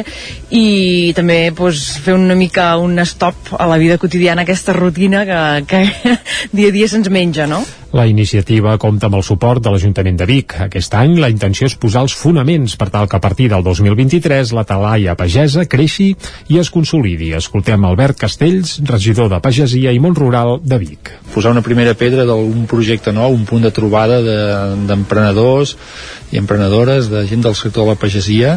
i 0.53 1.13
també 1.17 1.51
pues, 1.55 1.97
fer 2.03 2.15
una 2.17 2.37
mica 2.37 2.75
un 2.77 2.99
stop 3.05 3.55
a 3.57 3.67
la 3.69 3.79
vida 3.81 3.97
quotidiana, 3.97 4.45
aquesta 4.45 4.75
rutina 4.77 5.25
que, 5.25 5.41
que 5.67 6.17
dia 6.57 6.69
a 6.69 6.75
dia 6.75 6.89
se'ns 6.91 7.09
menja, 7.09 7.47
no? 7.49 7.63
La 7.91 8.05
iniciativa 8.07 8.77
compta 8.79 9.09
amb 9.09 9.17
el 9.17 9.23
suport 9.27 9.59
de 9.59 9.71
l'Ajuntament 9.73 10.15
de 10.15 10.23
Vic. 10.29 10.53
Aquest 10.63 10.93
any 10.95 11.17
la 11.19 11.27
intenció 11.27 11.67
és 11.67 11.73
posar 11.75 12.05
els 12.05 12.13
fonaments 12.15 12.77
per 12.79 12.87
tal 12.93 13.09
que 13.11 13.17
a 13.17 13.23
partir 13.23 13.49
del 13.51 13.65
2023 13.65 14.53
la 14.55 14.63
talaia 14.69 15.17
pagesa 15.19 15.65
creixi 15.67 16.07
i 16.47 16.59
es 16.61 16.69
consolidi. 16.71 17.33
Escoltem 17.35 17.83
Albert 17.83 18.21
Castells, 18.21 18.77
regidor 18.87 19.27
de 19.33 19.41
Pagesia 19.43 19.91
i 19.91 19.99
Mont 19.99 20.15
Rural 20.15 20.61
de 20.63 20.79
Vic. 20.79 21.11
Posar 21.33 21.51
una 21.51 21.63
primera 21.65 21.91
pedra 21.99 22.23
d'un 22.29 22.63
projecte 22.71 23.11
nou, 23.11 23.35
un 23.35 23.43
punt 23.49 23.67
de 23.67 23.73
trobada 23.75 24.21
d'emprenedors 24.23 25.75
de, 25.75 26.37
i 26.37 26.39
emprenedores, 26.39 27.09
de 27.11 27.25
gent 27.27 27.43
del 27.43 27.57
sector 27.59 27.83
de 27.83 27.91
la 27.91 27.99
pagesia, 27.99 28.53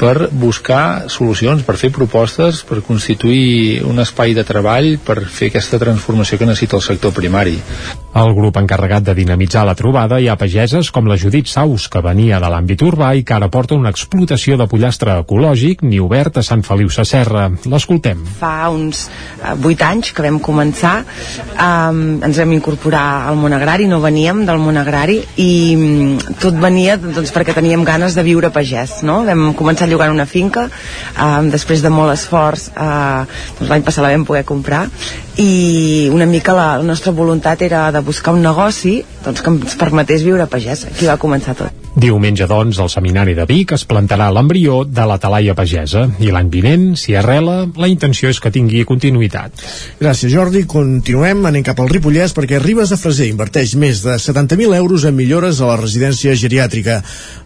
per 0.00 0.30
buscar 0.32 1.10
solucions, 1.12 1.66
per 1.68 1.76
fer 1.76 1.92
propostes, 1.92 2.62
per 2.64 2.80
constituir 2.88 3.84
un 3.84 4.00
espai 4.00 4.32
de 4.32 4.46
treball, 4.48 4.94
per 5.04 5.20
fer 5.28 5.52
aquesta 5.52 5.82
transformació 5.84 6.40
que 6.40 6.48
necessita 6.48 6.80
el 6.80 6.86
sector 6.88 7.12
primari. 7.12 7.58
El 8.14 8.30
grup 8.30 8.60
encarregat 8.60 9.02
de 9.02 9.12
dinamitzar 9.18 9.64
la 9.66 9.72
trobada 9.74 10.20
hi 10.22 10.28
ha 10.30 10.36
pageses 10.38 10.92
com 10.94 11.08
la 11.10 11.16
Judit 11.18 11.48
Saus, 11.50 11.88
que 11.90 11.98
venia 11.98 12.38
de 12.38 12.50
l'àmbit 12.52 12.84
urbà 12.86 13.08
i 13.18 13.24
que 13.26 13.34
ara 13.34 13.48
porta 13.50 13.74
una 13.74 13.90
explotació 13.90 14.54
de 14.60 14.68
pollastre 14.70 15.16
ecològic 15.24 15.82
ni 15.82 15.98
obert 15.98 16.38
a 16.38 16.44
Sant 16.46 16.62
Feliu 16.62 16.92
Sasserra. 16.94 17.48
L'escoltem. 17.66 18.22
Fa 18.38 18.70
uns 18.70 19.08
eh, 19.08 19.56
8 19.56 19.86
anys 19.88 20.12
que 20.14 20.22
vam 20.28 20.38
començar, 20.38 20.94
um, 21.58 22.00
ens 22.22 22.38
vam 22.38 22.54
incorporar 22.54 23.02
al 23.32 23.42
món 23.42 23.58
agrari, 23.58 23.90
no 23.90 23.98
veníem 23.98 24.46
del 24.46 24.62
món 24.62 24.78
agrari 24.78 25.18
i 25.42 25.50
um, 25.74 26.14
tot 26.38 26.54
venia 26.62 26.94
doncs, 27.02 27.34
perquè 27.34 27.58
teníem 27.58 27.82
ganes 27.82 28.14
de 28.14 28.22
viure 28.30 28.54
pagès. 28.54 29.00
No? 29.02 29.24
Vam 29.26 29.50
començar 29.58 29.90
llogant 29.90 30.14
una 30.14 30.30
finca, 30.30 30.68
um, 31.18 31.50
després 31.50 31.82
de 31.82 31.90
molt 31.90 32.14
esforç, 32.14 32.70
uh, 32.78 33.26
doncs 33.58 33.74
l'any 33.74 33.90
passat 33.90 34.06
la 34.06 34.14
vam 34.14 34.30
poder 34.30 34.46
comprar 34.46 34.86
i 35.36 36.08
una 36.12 36.26
mica 36.26 36.54
la, 36.54 36.66
la 36.78 36.86
nostra 36.86 37.12
voluntat 37.12 37.62
era 37.62 37.90
de 37.92 38.00
buscar 38.00 38.34
un 38.34 38.44
negoci 38.44 39.00
doncs, 39.24 39.42
que 39.42 39.50
ens 39.50 39.78
permetés 39.80 40.22
viure 40.26 40.44
a 40.46 40.50
pagès. 40.50 40.86
Aquí 40.90 41.10
va 41.10 41.18
començar 41.20 41.56
tot. 41.58 41.83
Diumenge, 41.94 42.48
doncs, 42.50 42.80
al 42.82 42.90
Seminari 42.90 43.36
de 43.38 43.44
Vic 43.46 43.70
es 43.76 43.84
plantarà 43.86 44.26
l'embrió 44.34 44.80
de 44.82 45.04
la 45.06 45.14
talaia 45.22 45.54
pagesa 45.54 46.08
i 46.18 46.32
l'any 46.34 46.48
vinent, 46.50 46.86
si 46.98 47.14
arrela, 47.14 47.68
la 47.78 47.86
intenció 47.86 48.32
és 48.32 48.40
que 48.42 48.50
tingui 48.50 48.82
continuïtat. 48.88 49.62
Gràcies, 50.00 50.32
Jordi. 50.32 50.64
Continuem, 50.66 51.44
anem 51.46 51.62
cap 51.62 51.78
al 51.78 51.92
Ripollès 51.92 52.34
perquè 52.34 52.58
Ribes 52.58 52.90
de 52.90 52.98
Freser 52.98 53.28
inverteix 53.30 53.76
més 53.78 54.02
de 54.02 54.16
70.000 54.18 54.74
euros 54.74 55.06
en 55.06 55.14
millores 55.14 55.60
a 55.62 55.70
la 55.70 55.78
residència 55.78 56.34
geriàtrica. 56.34 56.98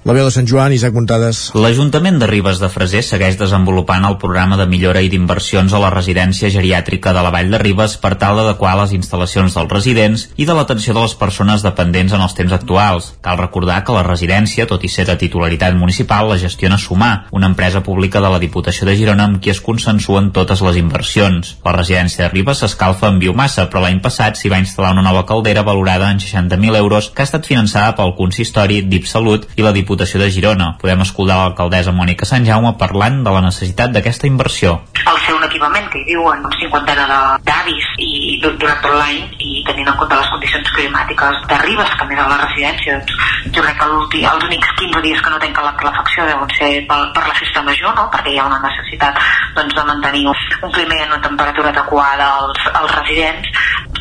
La 0.08 0.14
veu 0.16 0.24
de 0.24 0.32
Sant 0.32 0.48
Joan, 0.48 0.72
Isaac 0.72 0.96
Montades. 0.96 1.42
L'Ajuntament 1.52 2.16
de 2.16 2.30
Ribes 2.30 2.62
de 2.62 2.70
Freser 2.72 3.02
segueix 3.04 3.36
desenvolupant 3.36 4.06
el 4.08 4.16
programa 4.22 4.56
de 4.56 4.64
millora 4.70 5.02
i 5.04 5.10
d'inversions 5.12 5.74
a 5.76 5.82
la 5.82 5.92
residència 5.92 6.48
geriàtrica 6.54 7.12
de 7.12 7.24
la 7.26 7.32
Vall 7.34 7.52
de 7.52 7.60
Ribes 7.60 7.98
per 8.00 8.14
tal 8.16 8.40
d'adequar 8.40 8.72
les 8.80 8.96
instal·lacions 8.96 9.52
dels 9.58 9.72
residents 9.76 10.28
i 10.40 10.48
de 10.48 10.56
l'atenció 10.56 10.96
de 10.96 11.04
les 11.04 11.16
persones 11.20 11.66
dependents 11.66 12.16
en 12.16 12.24
els 12.24 12.36
temps 12.38 12.56
actuals. 12.56 13.12
Cal 13.20 13.36
recordar 13.36 13.82
que 13.84 13.92
la 13.92 14.06
residència, 14.06 14.37
tot 14.68 14.84
i 14.84 14.88
ser 14.88 15.04
de 15.06 15.16
titularitat 15.18 15.74
municipal, 15.74 16.28
la 16.28 16.38
gestiona 16.38 16.78
Sumar, 16.78 17.26
una 17.32 17.46
empresa 17.46 17.82
pública 17.82 18.20
de 18.20 18.28
la 18.30 18.38
Diputació 18.38 18.86
de 18.86 18.94
Girona 18.96 19.24
amb 19.24 19.40
qui 19.42 19.50
es 19.50 19.60
consensuen 19.60 20.30
totes 20.32 20.60
les 20.62 20.76
inversions. 20.76 21.56
La 21.64 21.72
residència 21.72 22.24
de 22.24 22.30
Ribes 22.30 22.62
s'escalfa 22.62 23.08
amb 23.08 23.18
biomassa, 23.18 23.66
però 23.68 23.82
l'any 23.82 24.00
passat 24.00 24.36
s'hi 24.38 24.48
va 24.52 24.60
instal·lar 24.62 24.92
una 24.92 25.02
nova 25.02 25.24
caldera 25.26 25.64
valorada 25.66 26.10
en 26.10 26.20
60.000 26.22 26.76
euros 26.76 27.10
que 27.10 27.22
ha 27.22 27.28
estat 27.28 27.46
finançada 27.46 27.96
pel 27.98 28.14
consistori 28.14 28.82
d'Ipsalut 28.82 29.48
i 29.56 29.66
la 29.66 29.72
Diputació 29.72 30.20
de 30.22 30.30
Girona. 30.30 30.76
Podem 30.78 31.02
escoltar 31.02 31.40
l'alcaldessa 31.42 31.92
Mònica 31.92 32.28
Sant 32.28 32.46
Jaume 32.46 32.76
parlant 32.78 33.24
de 33.24 33.34
la 33.34 33.42
necessitat 33.48 33.90
d'aquesta 33.94 34.30
inversió. 34.30 34.78
Al 35.04 35.18
ser 35.24 35.34
un 35.34 35.44
equipament 35.48 35.90
que 35.90 35.98
hi 36.02 36.12
viuen 36.12 36.44
un 36.44 36.54
cinquantena 36.60 37.38
d'avis 37.42 37.90
i 37.98 38.38
durant 38.42 38.80
tot 38.82 38.94
l'any 38.94 39.20
i 39.38 39.64
tenint 39.66 39.88
en 39.90 39.98
compte 39.98 40.16
les 40.18 40.30
condicions 40.32 40.72
climàtiques 40.76 41.42
de 41.50 41.58
Ribes, 41.64 41.94
que 41.98 42.08
més 42.10 42.22
a 42.22 42.28
la 42.30 42.40
residència, 42.44 42.98
doncs 42.98 43.54
jo 43.54 43.64
crec 43.64 43.78
que 43.80 43.88
els 44.32 44.44
únics 44.44 44.70
15 44.78 45.02
dies 45.04 45.20
que 45.22 45.30
no 45.30 45.40
tanquen 45.42 45.64
la 45.64 45.74
calefacció 45.80 46.26
deuen 46.28 46.50
ser 46.56 46.70
per, 46.88 46.98
per 47.16 47.24
la 47.26 47.36
festa 47.38 47.62
major, 47.66 47.94
no? 47.96 48.08
perquè 48.12 48.34
hi 48.34 48.40
ha 48.40 48.46
una 48.48 48.60
necessitat 48.62 49.20
doncs, 49.56 49.74
de 49.76 49.84
mantenir 49.88 50.24
un 50.28 50.72
clima 50.74 50.98
i 50.98 51.06
una 51.06 51.20
temperatura 51.24 51.72
adequada 51.72 52.28
als, 52.40 52.66
als 52.80 52.94
residents, 52.98 53.50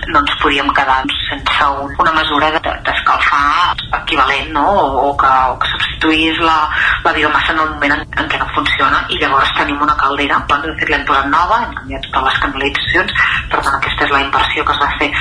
no 0.07 0.21
ens 0.23 0.35
podíem 0.41 0.71
quedar 0.75 1.01
doncs, 1.03 1.19
sense 1.29 1.69
un, 1.83 1.93
una 2.03 2.13
mesura 2.15 2.51
d'escalfar 2.55 3.75
equivalent 4.01 4.51
no? 4.55 4.65
o, 4.71 4.87
o 5.09 5.13
que, 5.19 5.33
o 5.51 5.59
que 5.61 5.71
substituís 5.73 6.41
la, 6.43 6.57
la 7.05 7.13
biomassa 7.13 7.53
en 7.53 7.63
el 7.65 7.71
moment 7.75 7.97
en, 7.97 8.03
en 8.23 8.31
què 8.31 8.41
no 8.41 8.49
funciona. 8.55 9.03
I 9.13 9.21
llavors 9.21 9.53
tenim 9.59 9.81
una 9.83 9.97
caldera, 9.99 10.41
de 10.47 10.75
fet 10.79 10.91
l'hem 10.91 11.05
posat 11.07 11.31
nova, 11.31 11.61
hem 11.65 11.77
canviat 11.81 12.09
totes 12.11 12.27
les 12.31 12.41
canalitzacions, 12.47 13.15
per 13.51 13.61
tant 13.61 13.79
aquesta 13.79 14.07
és 14.07 14.17
la 14.17 14.25
inversió 14.25 14.67
que 14.67 14.75
es 14.75 14.83
va 14.83 14.91
fer 14.99 15.13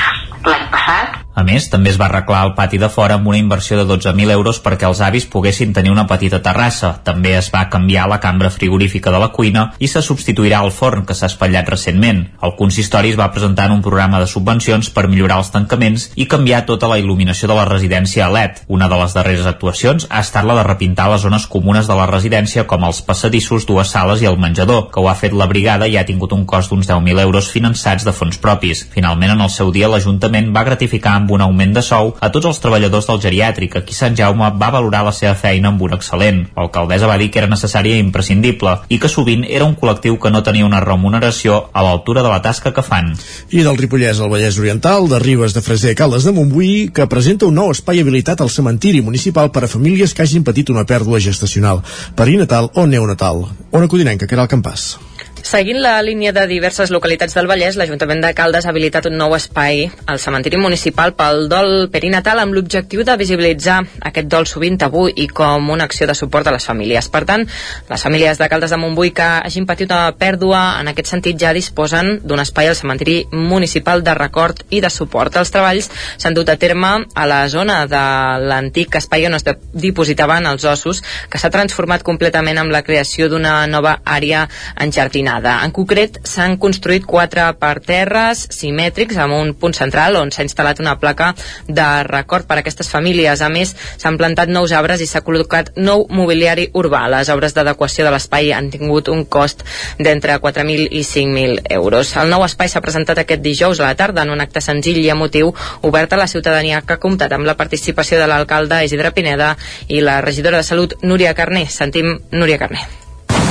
l'any 0.47 0.69
passat 0.71 1.26
a 1.37 1.43
més, 1.45 1.67
també 1.69 1.91
es 1.93 1.99
va 2.01 2.07
arreglar 2.07 2.47
el 2.47 2.55
pati 2.57 2.79
de 2.81 2.89
fora 2.89 3.19
amb 3.19 3.27
una 3.29 3.37
inversió 3.37 3.77
de 3.77 3.85
12.000 3.85 4.33
euros 4.33 4.57
perquè 4.65 4.87
els 4.89 5.03
avis 5.05 5.27
poguessin 5.29 5.75
tenir 5.77 5.91
una 5.93 6.07
petita 6.09 6.39
terrassa. 6.41 6.95
També 7.05 7.35
es 7.37 7.51
va 7.53 7.67
canviar 7.69 8.07
la 8.09 8.17
cambra 8.23 8.49
frigorífica 8.49 9.13
de 9.13 9.21
la 9.21 9.29
cuina 9.37 9.67
i 9.77 9.91
se 9.93 10.01
substituirà 10.01 10.63
el 10.65 10.73
forn 10.73 11.05
que 11.05 11.13
s'ha 11.13 11.29
espatllat 11.29 11.69
recentment. 11.69 12.23
El 12.41 12.55
consistori 12.57 13.11
es 13.13 13.19
va 13.21 13.29
presentar 13.35 13.67
en 13.69 13.75
un 13.75 13.83
programa 13.85 14.23
de 14.23 14.31
subvencions 14.31 14.89
per 14.97 15.05
millorar 15.13 15.37
els 15.43 15.53
tancaments 15.53 16.07
i 16.17 16.25
canviar 16.25 16.63
tota 16.71 16.89
la 16.89 16.97
il·luminació 17.03 17.53
de 17.53 17.59
la 17.61 17.69
residència 17.69 18.25
a 18.25 18.31
LED. 18.33 18.65
Una 18.73 18.89
de 18.89 19.03
les 19.03 19.19
darreres 19.19 19.51
actuacions 19.53 20.09
ha 20.09 20.25
estat 20.25 20.49
la 20.49 20.57
de 20.57 20.65
repintar 20.65 21.11
les 21.13 21.21
zones 21.21 21.45
comunes 21.53 21.85
de 21.85 21.99
la 22.01 22.09
residència 22.09 22.65
com 22.65 22.89
els 22.89 23.03
passadissos, 23.05 23.69
dues 23.69 23.93
sales 23.93 24.25
i 24.25 24.31
el 24.33 24.41
menjador, 24.41 24.89
que 24.89 25.05
ho 25.05 25.11
ha 25.13 25.19
fet 25.21 25.37
la 25.37 25.51
brigada 25.53 25.85
i 25.85 26.01
ha 26.01 26.09
tingut 26.09 26.33
un 26.33 26.49
cost 26.49 26.73
d'uns 26.73 26.89
10.000 26.89 27.27
euros 27.29 27.53
finançats 27.53 28.09
de 28.09 28.17
fons 28.17 28.41
propis. 28.41 28.87
Finalment, 28.97 29.37
en 29.37 29.45
el 29.45 29.53
seu 29.53 29.69
dia, 29.77 29.93
l'Ajuntament 29.93 30.49
va 30.57 30.65
gratificar 30.65 31.19
amb 31.21 31.26
un 31.33 31.45
augment 31.45 31.75
de 31.77 31.83
sou 31.83 32.13
a 32.21 32.31
tots 32.35 32.49
els 32.51 32.61
treballadors 32.63 33.09
del 33.09 33.21
geriàtric, 33.23 33.77
a 33.77 33.85
qui 33.87 33.95
Sant 33.97 34.17
Jaume 34.19 34.51
va 34.61 34.71
valorar 34.75 35.05
la 35.07 35.15
seva 35.17 35.35
feina 35.39 35.73
amb 35.73 35.83
un 35.83 35.97
excel·lent. 35.97 36.43
L'alcaldessa 36.57 37.11
va 37.11 37.19
dir 37.21 37.31
que 37.31 37.41
era 37.43 37.51
necessària 37.51 37.97
i 37.97 38.05
imprescindible 38.05 38.77
i 38.89 39.01
que 39.03 39.11
sovint 39.13 39.47
era 39.49 39.69
un 39.69 39.77
col·lectiu 39.79 40.19
que 40.23 40.33
no 40.33 40.43
tenia 40.47 40.67
una 40.67 40.83
remuneració 40.85 41.63
a 41.73 41.85
l'altura 41.87 42.23
de 42.23 42.33
la 42.33 42.43
tasca 42.43 42.73
que 42.77 42.85
fan. 42.87 43.13
I 43.51 43.65
del 43.67 43.81
Ripollès 43.81 44.21
al 44.21 44.33
Vallès 44.33 44.61
Oriental, 44.63 45.09
de 45.09 45.21
Ribes 45.23 45.57
de 45.57 45.65
Freser 45.65 45.95
a 45.95 45.99
Caldes 45.99 46.29
de 46.29 46.35
Montbui, 46.37 46.91
que 46.95 47.09
presenta 47.11 47.49
un 47.49 47.59
nou 47.61 47.73
espai 47.75 48.03
habilitat 48.03 48.43
al 48.43 48.53
cementiri 48.53 49.03
municipal 49.03 49.53
per 49.53 49.65
a 49.65 49.73
famílies 49.73 50.15
que 50.15 50.25
hagin 50.27 50.47
patit 50.47 50.73
una 50.75 50.87
pèrdua 50.87 51.21
gestacional, 51.23 51.83
perinatal 52.17 52.71
o 52.75 52.87
neonatal. 52.87 53.47
Ona 53.73 53.89
Codinenca, 53.89 54.27
que 54.27 54.35
era 54.35 54.47
el 54.47 54.53
campàs. 54.53 55.06
Seguint 55.47 55.79
la 55.79 56.01
línia 56.03 56.33
de 56.35 56.43
diverses 56.51 56.91
localitats 56.91 57.37
del 57.37 57.47
Vallès, 57.47 57.77
l'Ajuntament 57.79 58.19
de 58.19 58.33
Caldes 58.35 58.65
ha 58.67 58.73
habilitat 58.73 59.05
un 59.07 59.15
nou 59.15 59.37
espai 59.37 59.85
al 60.11 60.19
cementiri 60.19 60.59
municipal 60.59 61.13
pel 61.15 61.45
dol 61.47 61.85
perinatal 61.93 62.41
amb 62.43 62.57
l'objectiu 62.57 63.05
de 63.07 63.15
visibilitzar 63.21 63.77
aquest 64.11 64.27
dol 64.27 64.49
sovint 64.51 64.75
tabú 64.83 65.05
i 65.07 65.29
com 65.31 65.71
una 65.71 65.87
acció 65.87 66.09
de 66.11 66.17
suport 66.19 66.51
a 66.51 66.55
les 66.57 66.67
famílies. 66.67 67.07
Per 67.15 67.21
tant, 67.29 67.45
les 67.87 68.03
famílies 68.03 68.41
de 68.41 68.49
Caldes 68.51 68.75
de 68.75 68.79
Montbui 68.83 69.13
que 69.15 69.29
hagin 69.47 69.69
patit 69.71 69.95
una 69.95 70.17
pèrdua 70.19 70.65
en 70.81 70.91
aquest 70.91 71.13
sentit 71.15 71.39
ja 71.39 71.55
disposen 71.55 72.17
d'un 72.25 72.43
espai 72.43 72.73
al 72.73 72.79
cementiri 72.81 73.21
municipal 73.31 74.03
de 74.03 74.17
record 74.19 74.65
i 74.75 74.83
de 74.83 74.91
suport. 74.91 75.39
Els 75.39 75.55
treballs 75.55 75.91
s'han 76.17 76.35
dut 76.35 76.51
a 76.51 76.59
terme 76.59 76.93
a 77.15 77.29
la 77.31 77.39
zona 77.55 77.85
de 77.87 78.03
l'antic 78.51 78.99
espai 78.99 79.31
on 79.31 79.39
es 79.39 79.47
dipositaven 79.71 80.51
els 80.51 80.67
ossos, 80.67 81.05
que 81.31 81.39
s'ha 81.39 81.55
transformat 81.55 82.03
completament 82.03 82.59
amb 82.59 82.75
la 82.75 82.83
creació 82.83 83.31
d'una 83.31 83.61
nova 83.71 84.01
àrea 84.03 84.49
enjardinada 84.75 85.36
combinada. 85.37 85.65
En 85.65 85.73
concret, 85.73 86.19
s'han 86.25 86.57
construït 86.59 87.05
quatre 87.05 87.45
parterres 87.59 88.47
simètrics 88.51 89.17
amb 89.17 89.35
un 89.35 89.55
punt 89.55 89.75
central 89.75 90.17
on 90.17 90.31
s'ha 90.31 90.45
instal·lat 90.45 90.81
una 90.81 90.99
placa 90.99 91.35
de 91.69 92.03
record 92.05 92.47
per 92.47 92.57
a 92.57 92.61
aquestes 92.61 92.89
famílies. 92.89 93.41
A 93.41 93.49
més, 93.49 93.75
s'han 93.99 94.17
plantat 94.17 94.49
nous 94.49 94.73
arbres 94.73 95.01
i 95.01 95.07
s'ha 95.07 95.23
col·locat 95.23 95.77
nou 95.77 96.07
mobiliari 96.11 96.71
urbà. 96.75 97.07
Les 97.09 97.29
obres 97.29 97.55
d'adequació 97.55 98.05
de 98.05 98.13
l'espai 98.13 98.53
han 98.53 98.71
tingut 98.71 99.09
un 99.09 99.25
cost 99.25 99.65
d'entre 99.99 100.39
4.000 100.41 100.89
i 100.91 101.03
5.000 101.03 101.67
euros. 101.71 102.17
El 102.17 102.31
nou 102.31 102.45
espai 102.45 102.69
s'ha 102.69 102.85
presentat 102.85 103.19
aquest 103.19 103.43
dijous 103.43 103.81
a 103.81 103.91
la 103.91 103.97
tarda 103.97 104.23
en 104.23 104.31
un 104.31 104.41
acte 104.41 104.61
senzill 104.61 105.03
i 105.03 105.11
emotiu 105.11 105.53
obert 105.83 106.13
a 106.13 106.21
la 106.21 106.29
ciutadania 106.29 106.83
que 106.83 106.97
ha 106.97 107.03
comptat 107.03 107.33
amb 107.33 107.47
la 107.47 107.57
participació 107.57 108.19
de 108.19 108.27
l'alcalde 108.27 108.85
Isidre 108.85 109.13
Pineda 109.13 109.57
i 109.89 110.01
la 110.01 110.21
regidora 110.21 110.59
de 110.59 110.69
Salut 110.69 110.95
Núria 111.03 111.35
Carné. 111.35 111.67
Sentim 111.71 112.19
Núria 112.31 112.59
Carné 112.59 113.06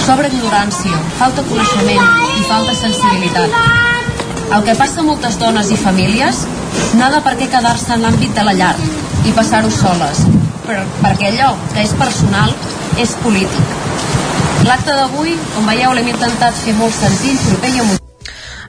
sobra 0.06 0.30
ignorància, 0.30 0.98
falta 1.18 1.42
coneixement 1.50 2.10
i 2.38 2.44
falta 2.46 2.76
sensibilitat. 2.78 3.56
El 4.54 4.66
que 4.68 4.76
passa 4.78 5.02
a 5.02 5.06
moltes 5.08 5.40
dones 5.42 5.72
i 5.74 5.78
famílies 5.82 6.44
no 7.00 7.08
ha 7.08 7.10
de 7.16 7.24
per 7.26 7.34
què 7.40 7.50
quedar-se 7.56 7.96
en 7.98 8.06
l'àmbit 8.06 8.38
de 8.38 8.46
la 8.46 8.54
llar 8.60 8.76
i 9.26 9.34
passar-ho 9.34 9.74
soles, 9.74 10.22
per, 10.68 10.78
perquè 11.02 11.34
allò 11.34 11.56
que 11.74 11.82
és 11.88 11.98
personal 11.98 12.54
és 13.02 13.18
polític. 13.26 13.76
L'acte 14.70 14.94
d'avui, 14.94 15.38
com 15.56 15.74
veieu, 15.74 15.98
l'hem 15.98 16.14
intentat 16.14 16.66
fer 16.66 16.78
molt 16.78 16.94
senzill, 17.02 17.42
proper 17.50 17.74
i 17.74 17.80
emotiu. 17.88 18.05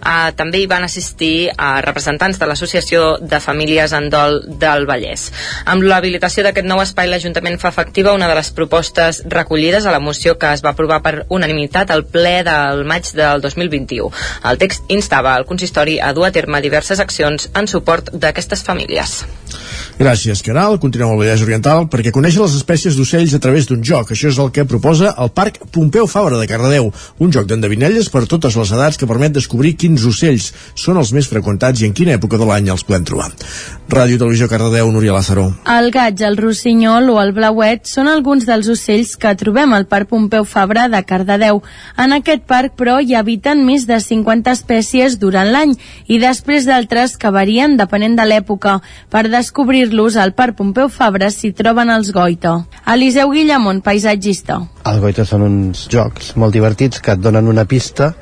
Uh, 0.06 0.30
també 0.38 0.60
hi 0.62 0.66
van 0.70 0.84
assistir 0.86 1.48
uh, 1.50 1.80
representants 1.82 2.38
de 2.38 2.46
l'Associació 2.46 3.16
de 3.18 3.40
Famílies 3.42 3.90
en 3.96 4.06
Dol 4.12 4.38
del 4.62 4.86
Vallès. 4.86 5.24
Amb 5.66 5.82
l'habilitació 5.82 6.44
d'aquest 6.46 6.68
nou 6.70 6.78
espai, 6.78 7.10
l'Ajuntament 7.10 7.58
fa 7.58 7.72
efectiva 7.74 8.14
una 8.14 8.28
de 8.30 8.36
les 8.38 8.52
propostes 8.54 9.24
recollides 9.32 9.82
a 9.82 9.94
la 9.94 9.98
moció 9.98 10.36
que 10.38 10.52
es 10.54 10.62
va 10.62 10.76
aprovar 10.76 11.00
per 11.02 11.14
unanimitat 11.26 11.90
al 11.90 12.06
ple 12.06 12.36
del 12.46 12.84
maig 12.86 13.10
del 13.18 13.42
2021. 13.42 14.12
El 14.52 14.62
text 14.62 14.94
instava 14.94 15.34
al 15.34 15.48
consistori 15.48 15.98
a 15.98 16.12
dur 16.14 16.28
a 16.28 16.34
terme 16.38 16.62
diverses 16.62 17.02
accions 17.02 17.50
en 17.54 17.66
suport 17.66 18.14
d'aquestes 18.14 18.62
famílies. 18.62 19.24
Gràcies, 19.96 20.42
Caral. 20.44 20.74
Continuem 20.76 21.14
al 21.14 21.16
Vallès 21.22 21.40
Oriental 21.40 21.86
perquè 21.88 22.10
conèixer 22.12 22.42
les 22.42 22.52
espècies 22.58 22.98
d'ocells 22.98 23.32
a 23.32 23.38
través 23.40 23.64
d'un 23.64 23.80
joc. 23.80 24.10
Això 24.12 24.28
és 24.28 24.36
el 24.42 24.50
que 24.52 24.66
proposa 24.68 25.14
el 25.24 25.30
Parc 25.32 25.62
Pompeu 25.72 26.04
Fabra 26.04 26.36
de 26.36 26.44
Cardedeu, 26.50 26.90
un 27.24 27.32
joc 27.32 27.46
d'endevinelles 27.48 28.10
per 28.12 28.26
totes 28.28 28.58
les 28.60 28.72
edats 28.76 29.00
que 29.00 29.08
permet 29.08 29.32
descobrir 29.32 29.72
quins 29.80 30.04
ocells 30.04 30.50
són 30.76 31.00
els 31.00 31.14
més 31.16 31.28
freqüentats 31.30 31.80
i 31.80 31.88
en 31.88 31.94
quina 31.96 32.12
època 32.18 32.36
de 32.36 32.44
l'any 32.44 32.68
els 32.74 32.84
podem 32.84 33.06
trobar. 33.08 33.30
Ràdio 33.88 34.18
Televisió 34.20 34.50
Cardedeu, 34.52 34.90
Núria 34.92 35.14
Lázaro. 35.16 35.46
El 35.64 35.88
gaig, 35.94 36.20
el 36.28 36.36
rossinyol 36.36 37.08
o 37.14 37.16
el 37.22 37.32
blauet 37.32 37.88
són 37.88 38.12
alguns 38.12 38.44
dels 38.44 38.68
ocells 38.68 39.14
que 39.16 39.32
trobem 39.40 39.72
al 39.72 39.88
Parc 39.88 40.12
Pompeu 40.12 40.44
Fabra 40.44 40.90
de 40.92 41.00
Cardedeu. 41.08 41.62
En 41.96 42.12
aquest 42.12 42.44
parc, 42.44 42.76
però, 42.76 42.98
hi 43.00 43.16
habiten 43.16 43.64
més 43.64 43.88
de 43.88 43.96
50 44.02 44.52
espècies 44.52 45.16
durant 45.22 45.48
l'any 45.48 45.72
i 46.04 46.20
després 46.20 46.68
d'altres 46.68 47.16
que 47.16 47.32
varien 47.32 47.80
depenent 47.80 48.20
de 48.20 48.28
l'època. 48.28 48.82
Per 49.08 49.24
descobrir-los, 49.86 50.16
al 50.16 50.34
Parc 50.34 50.56
Pompeu 50.56 50.88
Fabra 50.88 51.30
s'hi 51.30 51.52
troben 51.52 51.90
els 51.90 52.12
goita. 52.12 52.64
Eliseu 52.86 53.30
Guillamont, 53.30 53.82
paisatgista. 53.82 54.60
Els 54.84 55.00
goita 55.00 55.24
són 55.24 55.42
uns 55.42 55.86
jocs 55.90 56.34
molt 56.36 56.54
divertits 56.54 57.00
que 57.00 57.12
et 57.12 57.20
donen 57.20 57.46
una 57.48 57.64
pista 57.64 58.14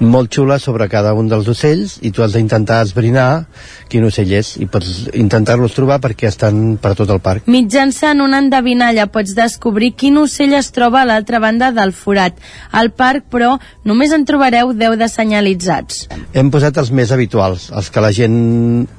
molt 0.00 0.32
xula 0.34 0.58
sobre 0.58 0.88
cada 0.88 1.14
un 1.14 1.28
dels 1.30 1.48
ocells 1.48 1.98
i 2.02 2.10
tu 2.10 2.22
has 2.24 2.34
d'intentar 2.34 2.80
esbrinar 2.84 3.46
quin 3.88 4.04
ocell 4.08 4.32
és 4.34 4.54
i 4.62 4.66
pots 4.70 5.08
intentar-los 5.14 5.74
trobar 5.76 6.00
perquè 6.02 6.28
estan 6.30 6.76
per 6.82 6.94
tot 6.98 7.10
el 7.14 7.20
parc. 7.24 7.48
Mitjançant 7.50 8.22
una 8.24 8.40
endevinalla 8.42 9.06
pots 9.12 9.34
descobrir 9.36 9.92
quin 9.98 10.18
ocell 10.18 10.54
es 10.58 10.70
troba 10.74 11.02
a 11.02 11.08
l'altra 11.08 11.40
banda 11.42 11.70
del 11.74 11.92
forat. 11.94 12.40
Al 12.72 12.90
parc, 12.90 13.28
però, 13.30 13.54
només 13.84 14.12
en 14.16 14.24
trobareu 14.26 14.72
10 14.74 14.98
de 14.98 15.08
senyalitzats. 15.08 16.04
Hem 16.34 16.50
posat 16.50 16.78
els 16.82 16.90
més 16.90 17.12
habituals, 17.14 17.68
els 17.74 17.90
que 17.90 18.02
la 18.02 18.12
gent 18.14 18.34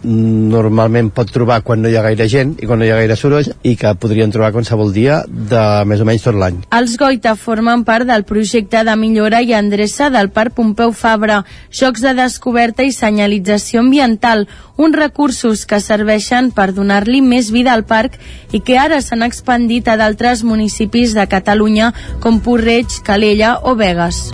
normalment 0.05 1.11
pot 1.15 1.31
trobar 1.31 1.61
quan 1.65 1.81
no 1.83 1.91
hi 1.91 1.97
ha 1.97 2.05
gaire 2.05 2.29
gent 2.31 2.55
i 2.61 2.69
quan 2.69 2.79
no 2.79 2.87
hi 2.87 2.93
ha 2.93 2.99
gaire 3.01 3.17
soroll 3.19 3.51
i 3.63 3.75
que 3.79 3.93
podrien 3.99 4.31
trobar 4.31 4.53
qualsevol 4.55 4.93
dia 4.95 5.21
de 5.27 5.63
més 5.89 6.01
o 6.01 6.07
menys 6.07 6.25
tot 6.25 6.37
l'any. 6.39 6.61
Els 6.75 6.95
Goita 6.99 7.35
formen 7.39 7.83
part 7.87 8.07
del 8.07 8.23
projecte 8.27 8.83
de 8.87 8.95
millora 8.99 9.41
i 9.41 9.53
endreça 9.57 10.09
del 10.13 10.31
Parc 10.35 10.55
Pompeu 10.55 10.84
Fabra, 10.91 11.43
jocs 11.71 12.03
de 12.05 12.13
descoberta 12.17 12.83
i 12.83 12.93
senyalització 12.93 13.81
ambiental, 13.81 14.45
uns 14.77 14.95
recursos 14.95 15.65
que 15.65 15.81
serveixen 15.81 16.51
per 16.51 16.71
donar-li 16.73 17.21
més 17.21 17.51
vida 17.51 17.73
al 17.73 17.85
parc 17.89 18.19
i 18.51 18.61
que 18.61 18.77
ara 18.77 19.01
s'han 19.01 19.25
expandit 19.25 19.87
a 19.87 19.97
d'altres 19.97 20.43
municipis 20.43 21.15
de 21.17 21.27
Catalunya 21.27 21.93
com 22.21 22.39
Porreig, 22.39 23.01
Calella 23.03 23.57
o 23.63 23.75
Vegas. 23.75 24.29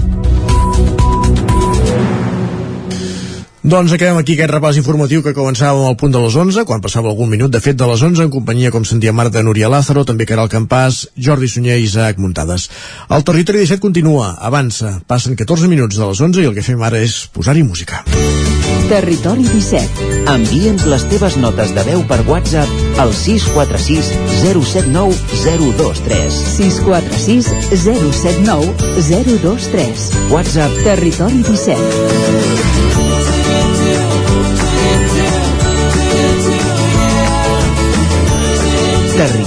Doncs 3.61 3.93
acabem 3.93 4.17
aquí 4.17 4.33
aquest 4.33 4.49
repàs 4.49 4.77
informatiu 4.79 5.21
que 5.21 5.35
començàvem 5.37 5.85
al 5.85 5.93
punt 5.93 6.09
de 6.09 6.17
les 6.23 6.33
11, 6.33 6.63
quan 6.65 6.81
passava 6.81 7.11
algun 7.11 7.29
minut, 7.29 7.51
de 7.53 7.59
fet, 7.61 7.77
de 7.77 7.85
les 7.85 8.01
11, 8.01 8.23
en 8.25 8.31
companyia, 8.33 8.71
com 8.73 8.81
sentia 8.81 9.13
Marta, 9.13 9.43
Núria 9.45 9.69
Lázaro, 9.69 10.01
també 10.01 10.25
Caral 10.25 10.49
Campàs, 10.49 11.03
Jordi 11.13 11.45
Sunyer 11.45 11.77
i 11.77 11.85
Isaac 11.85 12.17
Muntades. 12.17 12.71
El 13.13 13.21
territori 13.21 13.61
17 13.61 13.83
continua, 13.83 14.31
avança, 14.41 14.95
passen 15.05 15.37
14 15.37 15.69
minuts 15.69 15.99
de 15.99 16.07
les 16.09 16.23
11 16.25 16.41
i 16.41 16.49
el 16.49 16.57
que 16.57 16.65
fem 16.65 16.81
ara 16.81 17.03
és 17.05 17.27
posar-hi 17.37 17.61
música. 17.61 18.01
Territori 18.89 19.45
17. 19.45 20.09
Envia'ns 20.33 20.87
les 20.89 21.05
teves 21.13 21.37
notes 21.37 21.69
de 21.77 21.85
veu 21.85 22.01
per 22.09 22.17
WhatsApp 22.25 22.97
al 22.99 23.13
646 23.13 24.09
079 24.41 25.13
023. 25.45 26.41
646 26.57 27.53
079 27.85 28.73
023. 29.05 30.11
WhatsApp 30.33 30.83
Territori 30.89 31.45
17. 31.45 33.10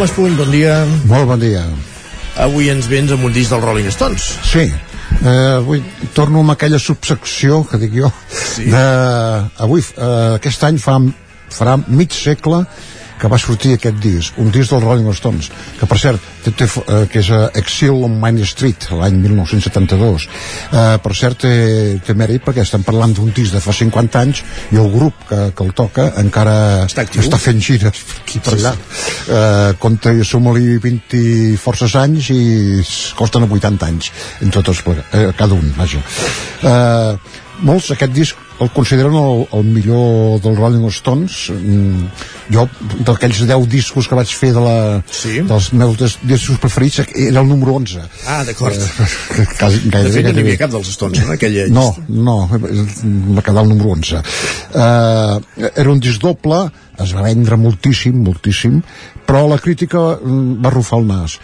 Jaume 0.00 0.08
Espuny, 0.08 0.32
bon 0.32 0.48
dia. 0.48 0.74
Molt 1.04 1.26
bon 1.28 1.40
dia. 1.42 1.60
Avui 2.40 2.70
ens 2.72 2.86
vens 2.88 3.10
amb 3.12 3.26
un 3.26 3.34
disc 3.34 3.52
dels 3.52 3.60
Rolling 3.60 3.90
Stones. 3.92 4.30
Sí, 4.48 4.62
eh, 4.64 5.32
avui 5.58 5.82
torno 6.16 6.40
amb 6.40 6.54
aquella 6.54 6.78
subsecció 6.80 7.58
que 7.68 7.76
dic 7.82 7.92
jo 7.98 8.08
sí. 8.32 8.70
de, 8.72 8.84
avui, 9.60 9.84
eh, 9.84 10.38
aquest 10.38 10.64
any 10.64 10.78
fa, 10.80 10.94
farà 11.52 11.76
mig 11.84 12.16
segle 12.16 12.62
que 13.20 13.28
va 13.28 13.38
sortir 13.38 13.74
aquest 13.76 13.98
disc, 14.00 14.38
un 14.40 14.50
disc 14.54 14.72
dels 14.72 14.84
Rolling 14.84 15.10
Stones, 15.16 15.50
que 15.78 15.86
per 15.90 15.98
cert, 16.00 16.24
té, 16.44 16.52
té, 16.56 16.66
eh, 16.66 17.02
que 17.12 17.20
és 17.20 17.28
uh, 17.34 17.48
Exile 17.60 17.98
on 18.06 18.14
Main 18.22 18.38
Street, 18.48 18.88
l'any 18.96 19.18
1972. 19.20 20.26
Eh, 20.72 20.96
per 21.04 21.12
cert, 21.16 21.42
té, 21.44 21.52
té 22.06 22.16
mèrit 22.16 22.44
perquè 22.46 22.64
estem 22.64 22.84
parlant 22.86 23.12
d'un 23.16 23.32
disc 23.36 23.52
de 23.52 23.60
fa 23.60 23.74
50 23.76 24.20
anys 24.22 24.42
i 24.72 24.80
el 24.80 24.88
grup 24.92 25.26
que, 25.28 25.40
que 25.56 25.66
el 25.66 25.74
toca 25.76 26.08
encara 26.22 26.56
està, 26.86 27.04
està 27.26 27.40
fent 27.42 27.60
gires 27.64 28.00
per 28.08 28.18
aquí 28.22 28.40
per 28.44 28.56
allà. 28.56 28.72
Eh, 29.28 29.76
compta, 29.82 30.14
som-li 30.24 30.78
20 30.82 31.20
i 31.20 31.56
forces 31.60 31.94
anys 32.00 32.30
i 32.34 32.40
costen 33.18 33.44
80 33.50 33.86
anys, 33.90 34.10
tots, 34.50 34.82
plega- 34.86 35.04
eh, 35.12 35.28
cada 35.36 35.54
un, 35.54 35.72
vaja. 35.76 36.00
Eh, 36.62 37.38
molts, 37.62 37.90
aquest 37.94 38.12
disc 38.16 38.36
el 38.60 38.68
consideren 38.76 39.14
el, 39.16 39.46
el 39.56 39.62
millor 39.64 40.38
dels 40.44 40.58
Rolling 40.58 40.84
Stones 40.92 41.36
mm, 41.54 42.08
jo 42.52 42.66
d'aquells 43.06 43.38
10 43.48 43.68
discos 43.72 44.08
que 44.10 44.18
vaig 44.18 44.28
fer 44.36 44.50
de 44.52 44.60
la, 44.64 44.74
sí. 45.08 45.38
dels 45.48 45.70
meus 45.72 45.96
dis- 46.00 46.18
discos 46.28 46.58
preferits 46.60 47.00
era 47.14 47.40
el 47.40 47.48
número 47.48 47.74
11 47.78 48.02
Ah, 48.28 48.42
d'acord. 48.44 48.76
Eh, 48.76 49.46
quasi, 49.58 49.78
De 49.86 49.90
gairebé, 49.90 50.12
fet, 50.12 50.12
no 50.12 50.12
n'hi 50.12 50.22
gairebé. 50.28 50.40
havia 50.50 50.60
cap 50.64 50.74
dels 50.76 50.92
Stones, 50.92 51.22
en 51.24 51.32
aquella 51.36 51.66
No, 51.72 51.86
no, 52.08 52.36
va 52.50 53.42
quedar 53.46 53.64
el 53.64 53.72
número 53.72 53.94
11. 53.96 54.20
Uh, 54.74 55.40
era 55.74 55.90
un 55.90 56.00
disc 56.00 56.20
doble, 56.20 56.60
es 57.00 57.14
va 57.16 57.24
vendre 57.24 57.56
moltíssim, 57.56 58.20
moltíssim, 58.26 58.80
però 59.30 59.44
la 59.46 59.60
crítica 59.62 60.00
va 60.18 60.70
arrufar 60.72 60.98
el 60.98 61.06
nas. 61.06 61.36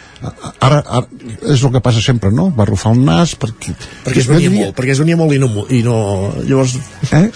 Ara, 0.59 0.81
ara 0.83 1.05
és 1.53 1.63
el 1.63 1.71
que 1.71 1.83
passa 1.85 2.03
sempre, 2.03 2.33
no? 2.35 2.49
Va 2.57 2.65
arrufar 2.65 2.91
el 2.97 3.05
nas 3.07 3.37
perquè... 3.39 3.77
perquè 4.03 4.25
es 4.25 4.27
venia 4.27 4.49
diria- 4.51 4.65
molt, 4.65 4.75
perquè 4.79 4.97
es 4.97 5.03
venia 5.05 5.19
molt 5.21 5.37
i 5.37 5.39
no, 5.39 5.51
i 5.71 5.83
no 5.87 5.99
llavors 6.41 6.75
eh? 7.15 7.29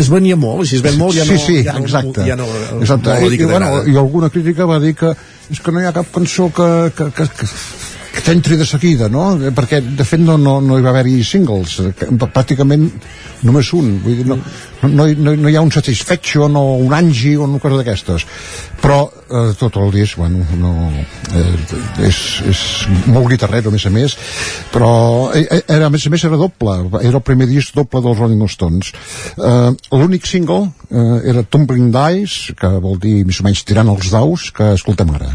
es 0.00 0.08
venia 0.08 0.38
molt, 0.40 0.64
si 0.70 0.78
es 0.78 0.84
ven 0.86 0.96
molt 0.96 1.18
ja 1.18 1.26
no, 1.28 1.36
sí, 1.36 1.44
sí, 1.44 1.58
ja 1.66 1.76
no, 1.76 1.84
exacte. 1.84 2.24
ja 2.24 2.38
no, 2.40 2.48
exacte. 2.78 3.18
no 3.20 3.28
I, 3.28 3.36
i, 3.36 3.44
bueno. 3.44 3.72
I 3.84 3.98
alguna 4.00 4.32
crítica 4.32 4.64
va 4.70 4.80
dir 4.80 4.94
que 4.96 5.12
és 5.52 5.60
que 5.60 5.74
no 5.74 5.82
hi 5.82 5.88
ha 5.90 5.92
cap 5.92 6.08
cançó 6.14 6.48
que, 6.56 6.68
que, 6.96 7.10
que, 7.18 7.28
que, 7.42 7.50
que 8.12 8.20
t'entri 8.20 8.58
de 8.60 8.66
seguida, 8.68 9.08
no? 9.08 9.30
Perquè, 9.56 9.80
de 9.96 10.04
fet, 10.04 10.20
no, 10.20 10.36
no, 10.36 10.58
no 10.60 10.78
hi 10.78 10.84
va 10.84 10.92
haver-hi 10.92 11.22
singles, 11.24 11.78
pràcticament 12.20 12.88
només 13.48 13.70
un. 13.76 13.88
Vull 14.04 14.18
dir, 14.20 14.26
no, 14.28 14.36
no, 14.82 15.06
no, 15.06 15.34
no, 15.34 15.48
hi 15.48 15.56
ha 15.56 15.64
un 15.64 15.72
Satisfaction 15.72 16.56
o 16.58 16.64
un 16.84 16.92
Angie 16.94 17.38
o 17.38 17.46
una 17.48 17.60
cosa 17.62 17.80
d'aquestes. 17.80 18.26
Però 18.82 18.98
eh, 19.08 19.52
tot 19.58 19.78
el 19.80 19.92
disc, 19.94 20.18
bueno, 20.20 20.44
no, 20.60 20.72
eh, 21.38 22.06
és, 22.08 22.18
és 22.52 22.64
molt 23.06 23.30
guitarrero, 23.32 23.70
a 23.70 23.76
més 23.76 23.86
a 23.88 23.94
més, 23.94 24.16
però 24.74 24.92
eh, 25.32 25.46
eh, 25.46 25.62
era, 25.66 25.88
a 25.88 25.94
més 25.94 26.06
a 26.06 26.12
més 26.12 26.26
era 26.28 26.40
doble, 26.40 26.76
era 27.00 27.16
el 27.16 27.24
primer 27.26 27.48
disc 27.50 27.76
doble 27.78 28.02
dels 28.04 28.20
Rolling 28.20 28.44
Stones. 28.50 28.92
Eh, 29.38 29.70
L'únic 29.96 30.28
single 30.28 30.66
eh, 30.90 31.16
era 31.32 31.46
Tumbling 31.46 31.88
Dice, 31.94 32.58
que 32.58 32.74
vol 32.82 33.00
dir 33.00 33.22
més 33.28 33.40
o 33.40 33.48
menys 33.48 33.64
tirant 33.64 33.90
els 33.94 34.12
daus, 34.12 34.50
que 34.52 34.74
escoltem 34.76 35.16
ara. 35.16 35.32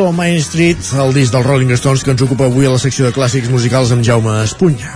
On 0.00 0.14
Main 0.16 0.38
Street, 0.40 0.78
el 0.96 1.10
disc 1.12 1.34
dels 1.34 1.44
Rolling 1.44 1.72
Stones 1.76 2.00
que 2.04 2.12
ens 2.14 2.22
ocupa 2.24 2.46
avui 2.48 2.64
a 2.64 2.70
la 2.72 2.78
secció 2.80 3.04
de 3.04 3.12
clàssics 3.12 3.50
musicals 3.52 3.90
amb 3.92 4.04
Jaume 4.06 4.38
Espunya. 4.44 4.88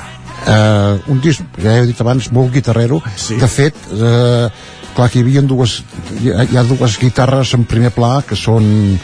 uh, 0.47 1.11
un 1.13 1.21
disc, 1.21 1.43
ja 1.61 1.75
he 1.77 1.87
dit 1.91 2.01
abans, 2.01 2.31
molt 2.33 2.55
guitarrero. 2.55 3.03
Sí. 3.21 3.37
De 3.37 3.49
fet, 3.51 3.77
uh, 3.93 4.49
clar 4.97 5.09
que 5.13 5.19
hi 5.19 5.25
havia 5.27 5.43
dues, 5.43 5.83
hi 6.23 6.33
ha, 6.33 6.47
hi 6.49 6.57
ha 6.57 6.65
dues 6.65 6.97
guitarres 7.03 7.53
en 7.59 7.67
primer 7.69 7.91
pla, 7.93 8.23
que 8.27 8.39
són 8.39 8.99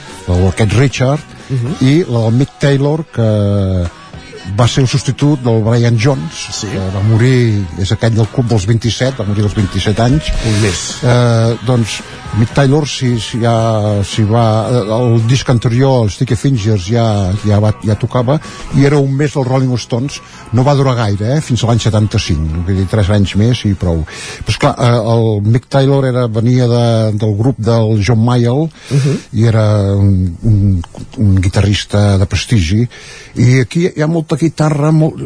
Keith 0.57 0.79
Richard 0.79 1.21
uh 1.51 1.57
-huh. 1.59 1.75
i 1.85 2.05
la 2.09 2.25
del 2.25 2.39
Mick 2.41 2.59
Taylor, 2.59 3.05
que 3.13 3.29
va 4.59 4.67
ser 4.69 4.83
el 4.83 4.89
substitut 4.89 5.43
del 5.45 5.63
Brian 5.63 5.99
Jones, 5.99 6.47
sí. 6.53 6.67
que 6.73 6.79
va 6.95 7.03
morir, 7.03 7.65
és 7.79 7.93
aquell 7.93 8.15
del 8.15 8.29
club 8.33 8.49
dels 8.49 8.67
27, 8.67 9.17
va 9.19 9.29
morir 9.29 9.45
als 9.45 9.55
27 9.55 10.03
anys. 10.03 10.33
Un 10.47 10.61
més. 10.63 10.83
Eh, 11.03 11.59
doncs 11.67 12.01
Mick 12.39 12.55
Taylor 12.55 12.89
si, 12.89 13.19
si, 13.21 13.41
ja, 13.41 14.03
si 14.05 14.23
va 14.25 14.69
eh, 14.71 14.81
el 14.97 15.27
disc 15.29 15.49
anterior, 15.53 16.05
el 16.05 16.11
Sticky 16.11 16.37
Fingers 16.37 16.87
ja, 16.89 17.05
ja, 17.45 17.59
va, 17.61 17.75
ja 17.85 17.97
tocava 18.01 18.39
i 18.79 18.87
era 18.89 18.97
un 18.97 19.13
mes 19.13 19.35
dels 19.35 19.49
Rolling 19.49 19.75
Stones. 19.77 20.21
No 20.57 20.65
va 20.65 20.75
durar 20.77 20.95
gaire, 20.97 21.35
eh, 21.37 21.41
fins 21.45 21.63
a 21.63 21.69
l'any 21.69 21.83
75 21.85 22.65
vull 22.65 22.79
dir, 22.81 22.87
3 22.89 23.11
anys 23.19 23.35
més 23.41 23.65
i 23.69 23.75
prou. 23.77 24.01
Però 24.47 24.55
esclar, 24.55 24.73
eh, 24.81 25.01
el 25.13 25.27
Mick 25.45 25.69
Taylor 25.73 26.09
era, 26.09 26.25
venia 26.33 26.69
de, 26.71 26.87
del 27.21 27.37
grup 27.37 27.61
del 27.61 28.01
John 28.01 28.25
Mayall 28.25 28.65
uh 28.65 28.71
-huh. 28.97 29.17
i 29.33 29.45
era 29.53 29.67
un, 29.93 30.37
un, 30.43 30.83
un 31.19 31.35
guitarrista 31.37 32.17
de 32.17 32.27
prestigi. 32.27 32.89
I 33.35 33.61
aquí 33.61 33.89
hi 33.95 34.03
ha 34.03 34.07
molta 34.07 34.37
guitarra 34.37 34.91
molt, 34.91 35.21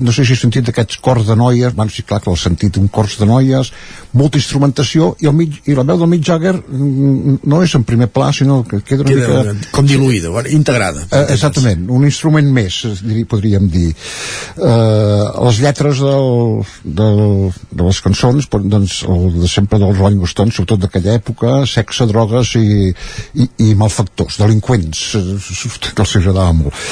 no 0.00 0.12
sé 0.12 0.24
si 0.24 0.32
he 0.32 0.36
sentit 0.36 0.64
d'aquests 0.64 1.00
cors 1.00 1.26
de 1.26 1.36
noies 1.36 1.74
bueno, 1.74 1.90
sí, 1.90 2.02
clar 2.02 2.20
que 2.20 2.30
l'he 2.30 2.36
sentit, 2.36 2.76
un 2.76 2.88
cors 2.88 3.18
de 3.18 3.26
noies 3.26 3.72
molta 4.12 4.38
instrumentació 4.38 5.14
i, 5.20 5.26
el 5.26 5.34
mig, 5.36 5.60
i 5.66 5.74
la 5.76 5.84
veu 5.86 5.98
del 5.98 6.08
Mick 6.08 6.25
Jagger 6.26 6.54
mm, 6.58 7.38
no 7.50 7.60
és 7.64 7.74
en 7.78 7.84
primer 7.86 8.08
pla 8.12 8.32
sinó 8.34 8.60
que 8.66 8.80
queda 8.86 9.04
una 9.04 9.14
Queda 9.14 9.42
mica 9.54 9.70
com 9.74 9.86
diluïda, 9.88 10.30
bueno, 10.34 10.50
integrada. 10.52 11.04
Eh, 11.10 11.22
exactament, 11.34 11.86
un 11.92 12.06
instrument 12.08 12.48
més, 12.52 12.80
podríem 13.30 13.68
dir. 13.72 13.90
Eh, 13.92 15.24
les 15.46 15.60
lletres 15.62 16.02
del, 16.02 16.64
del, 17.00 17.22
de 17.70 17.86
les 17.86 18.02
cançons, 18.04 18.50
doncs, 18.56 18.98
el 19.10 19.40
de 19.40 19.50
sempre 19.50 19.80
dels 19.82 19.98
Rolling 20.00 20.26
Stones, 20.30 20.58
sobretot 20.58 20.82
d'aquella 20.84 21.16
època, 21.20 21.60
sexe, 21.70 22.08
drogues 22.10 22.56
i, 22.60 22.90
i, 23.34 23.48
i 23.68 23.74
malfactors, 23.78 24.40
delinqüents, 24.42 25.06
que 25.92 26.04
els 26.06 26.18
agradava 26.20 26.52
molt. 26.64 26.84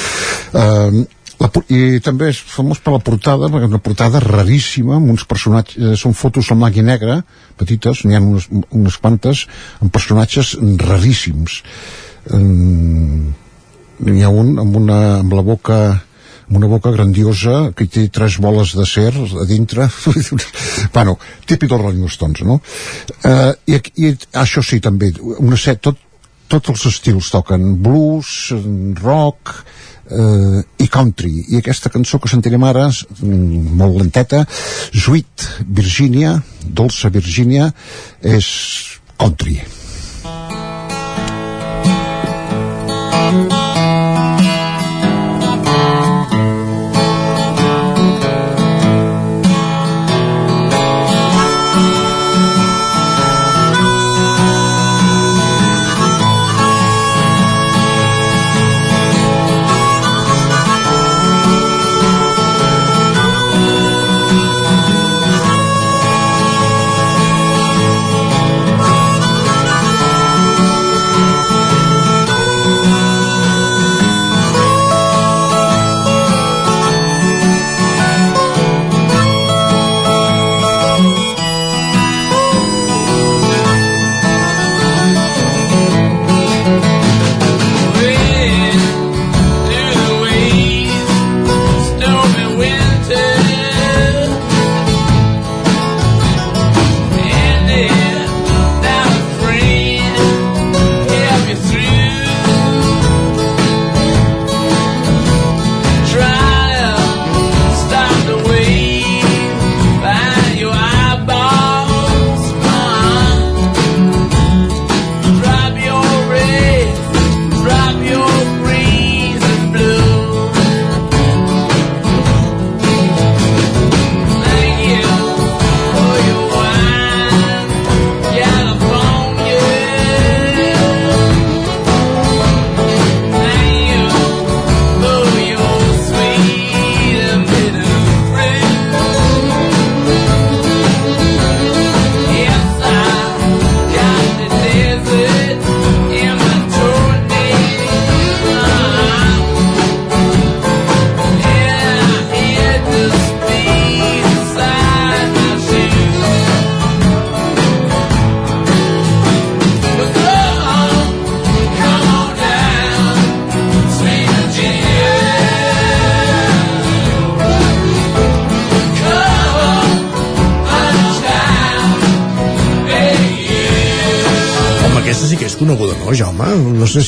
Eh, 0.55 1.05
la, 1.41 1.49
i 1.71 1.99
també 2.03 2.29
és 2.31 2.39
famós 2.39 2.79
per 2.83 2.93
la 2.95 3.01
portada 3.03 3.49
perquè 3.51 3.67
és 3.67 3.73
una 3.73 3.83
portada 3.83 4.21
raríssima 4.23 4.97
amb 4.99 5.11
uns 5.13 5.25
personatges, 5.29 5.77
eh, 5.77 5.95
són 5.99 6.15
fotos 6.17 6.51
en 6.51 6.61
blanc 6.61 6.77
i 6.79 6.85
negre 6.85 7.21
petites, 7.59 8.03
n'hi 8.05 8.17
ha 8.17 8.23
unes, 8.23 8.49
unes 8.51 8.97
quantes 9.01 9.45
amb 9.81 9.93
personatges 9.93 10.55
raríssims 10.85 11.61
um, 12.33 13.31
n'hi 14.05 14.25
ha 14.25 14.31
un 14.31 14.55
amb, 14.61 14.81
una, 14.83 14.99
amb 15.21 15.35
la 15.35 15.45
boca 15.45 15.79
amb 16.45 16.59
una 16.59 16.69
boca 16.69 16.91
grandiosa 16.93 17.71
que 17.75 17.87
té 17.89 18.05
tres 18.13 18.37
boles 18.41 18.75
d'acer 18.77 19.09
a 19.09 19.45
dintre 19.49 19.87
bueno, 20.95 21.17
típic 21.45 21.69
dels 21.71 21.81
Rolling 21.81 22.09
Stones 22.13 22.45
no? 22.45 22.59
Uh, 23.25 23.53
i, 23.65 23.81
i 23.97 24.13
això 24.37 24.63
sí 24.63 24.79
també 24.83 25.11
una 25.39 25.57
set, 25.57 25.81
tot, 25.89 25.97
tots 26.51 26.73
els 26.73 26.85
estils 26.91 27.31
toquen. 27.33 27.75
Blues, 27.83 28.51
rock 29.01 29.53
eh, 30.09 30.61
i 30.83 30.87
country. 30.91 31.45
I 31.49 31.61
aquesta 31.61 31.91
cançó 31.93 32.19
que 32.21 32.31
sentirem 32.31 32.63
ara 32.67 32.87
molt 33.21 34.01
lenteta 34.01 34.45
Sweet 34.93 35.49
Virginia 35.65 36.37
Dolça 36.65 37.09
Virginia 37.13 37.71
és 38.21 38.49
country. 39.17 39.61
coneguda, 43.35 43.64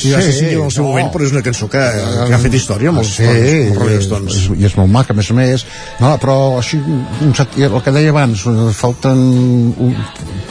si 0.07 0.15
va 0.15 0.21
ser 0.23 0.33
single 0.35 0.57
en 0.57 0.65
el 0.65 0.73
seu 0.73 0.83
no. 0.83 0.89
moment, 0.91 1.11
però 1.13 1.27
és 1.27 1.33
una 1.35 1.43
cançó 1.45 1.67
que, 1.71 1.83
que 2.17 2.35
ha 2.37 2.39
fet 2.41 2.57
història 2.59 2.91
amb 2.93 3.01
els, 3.03 3.13
sí, 3.19 3.27
els 3.27 3.77
Rolling 3.77 4.03
Stones. 4.05 4.39
i 4.55 4.67
és 4.69 4.77
molt 4.79 4.91
maca, 4.93 5.15
a 5.15 5.19
més 5.19 5.31
a 5.31 5.37
més 5.37 5.65
no, 6.01 6.13
però 6.23 6.37
així, 6.61 6.79
un 6.81 7.35
set, 7.37 7.59
el 7.67 7.77
que 7.85 7.93
deia 7.95 8.13
abans 8.15 8.45
falten 8.77 9.23
un, 9.87 9.95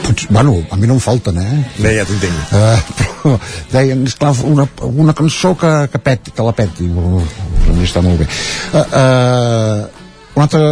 potser, 0.05 0.31
bueno, 0.31 0.57
a 0.71 0.79
mi 0.79 0.89
no 0.89 0.97
em 0.97 1.03
falten 1.03 1.41
eh? 1.43 1.59
Bé, 1.81 1.97
ja 1.99 2.07
t'entenc 2.07 2.55
uh, 2.57 2.95
però 3.01 3.37
deien, 3.75 4.05
esclar, 4.07 4.33
una, 4.47 4.67
una 4.87 5.15
cançó 5.17 5.53
que, 5.59 5.73
que 5.91 6.03
peti, 6.03 6.35
que 6.35 6.47
la 6.47 6.55
peti 6.57 6.87
a 6.87 7.75
mi 7.75 7.87
està 7.87 8.03
molt 8.05 8.23
bé 8.23 8.29
uh, 8.29 8.83
uh, 8.83 10.03
un 10.37 10.45
altre 10.45 10.67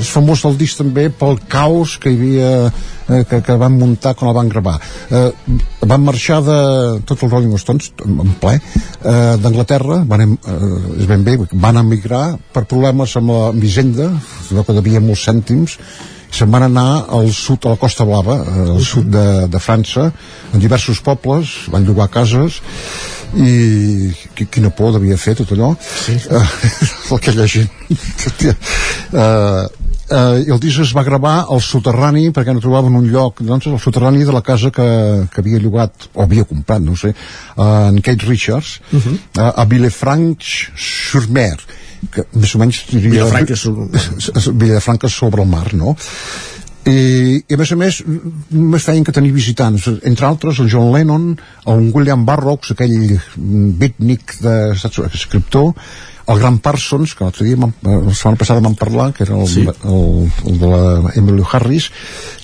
és 0.00 0.10
famós 0.12 0.44
el 0.46 0.56
disc 0.60 0.78
també 0.78 1.08
pel 1.10 1.38
caos 1.50 1.96
que 2.00 2.12
hi 2.12 2.18
havia 2.18 2.50
eh, 3.10 3.24
que, 3.28 3.40
que 3.42 3.56
van 3.60 3.76
muntar 3.78 4.14
quan 4.14 4.30
el 4.30 4.36
van 4.38 4.48
gravar 4.52 4.76
eh, 5.10 5.30
van 5.90 6.04
marxar 6.06 6.40
de 6.46 6.58
tots 7.04 7.22
els 7.26 7.32
Rolling 7.32 7.56
Stones 7.60 7.90
en 8.06 8.34
ple 8.40 8.54
eh, 8.56 9.36
d'Anglaterra 9.42 10.00
van, 10.06 10.24
em- 10.28 10.38
eh, 10.46 11.00
és 11.02 11.10
ben 11.10 11.24
bé, 11.26 11.36
van 11.52 11.76
emigrar 11.82 12.36
per 12.54 12.64
problemes 12.70 13.16
amb 13.20 13.34
la 13.34 13.42
amb 13.50 13.64
Hisenda 13.66 14.10
que 14.50 14.76
devia 14.76 15.00
molts 15.02 15.26
cèntims 15.28 15.78
se'n 16.30 16.46
van 16.54 16.62
anar 16.62 17.06
al 17.10 17.32
sud, 17.34 17.64
a 17.66 17.72
la 17.72 17.78
Costa 17.80 18.04
Blava 18.06 18.36
eh, 18.44 18.68
al 18.76 18.84
sud 18.86 19.08
de, 19.10 19.24
de 19.50 19.58
França 19.58 20.12
en 20.54 20.60
diversos 20.62 21.00
pobles, 21.02 21.56
van 21.72 21.82
llogar 21.88 22.06
cases 22.14 22.60
i 23.34 24.10
qui- 24.34 24.46
quina 24.50 24.70
por 24.74 24.92
devia 24.94 25.16
fer 25.18 25.34
tot 25.38 25.50
allò 25.54 25.72
sí. 25.80 26.16
uh, 26.30 27.14
aquella 27.16 27.46
gent 27.54 27.70
uh, 29.12 29.66
i 30.10 30.50
el 30.50 30.58
disc 30.58 30.80
es 30.82 30.90
va 30.96 31.04
gravar 31.06 31.44
al 31.54 31.60
soterrani 31.62 32.30
perquè 32.34 32.52
no 32.54 32.62
trobaven 32.62 32.96
un 32.98 33.06
lloc 33.12 33.42
doncs 33.46 33.66
al 33.70 33.78
soterrani 33.78 34.24
de 34.26 34.32
la 34.34 34.42
casa 34.42 34.70
que, 34.74 34.86
que 35.30 35.40
havia 35.42 35.60
llogat 35.62 36.08
o 36.14 36.22
havia 36.24 36.44
comprat, 36.44 36.82
no 36.82 36.96
sé 36.98 37.12
uh, 37.12 37.88
en 37.92 38.00
Kate 38.02 38.26
Richards 38.26 38.80
uh 38.90 38.98
-huh. 38.98 39.14
uh, 39.38 39.52
a 39.62 39.64
Villefranche-sur-Mer 39.64 41.56
que 42.10 42.24
més 42.32 42.54
o 42.54 42.58
menys 42.58 42.84
diria 42.90 43.10
Vilafranca 43.10 43.54
Vilafranca 44.52 45.08
sobre 45.08 45.42
el 45.42 45.48
mar 45.48 45.74
no? 45.74 45.96
i, 46.86 47.44
i 47.46 47.54
a 47.54 47.56
més 47.56 47.72
a 47.72 47.76
més 47.76 48.02
només 48.50 48.82
feien 48.82 49.04
que 49.04 49.12
tenir 49.12 49.32
visitants 49.32 49.86
entre 50.02 50.26
altres 50.26 50.58
el 50.58 50.70
John 50.72 50.92
Lennon 50.94 51.36
el 51.66 51.90
William 51.94 52.24
Burroughs 52.24 52.72
aquell 52.72 53.20
beatnik 53.36 54.40
de 54.40 54.72
escriptor 55.12 55.74
el 56.30 56.38
Gran 56.38 56.58
Parsons, 56.62 57.14
que 57.14 57.24
l'altre 57.26 57.46
dia 57.46 57.56
eh, 57.56 57.96
la 58.06 58.14
setmana 58.14 58.38
passada 58.38 58.62
vam 58.64 58.76
parlar, 58.78 59.10
que 59.16 59.24
era 59.26 59.36
el, 59.36 59.48
sí. 59.48 59.66
el, 59.66 60.30
el 60.46 60.58
de 60.60 60.70
la 60.70 61.12
Emily 61.18 61.44
Harris 61.50 61.90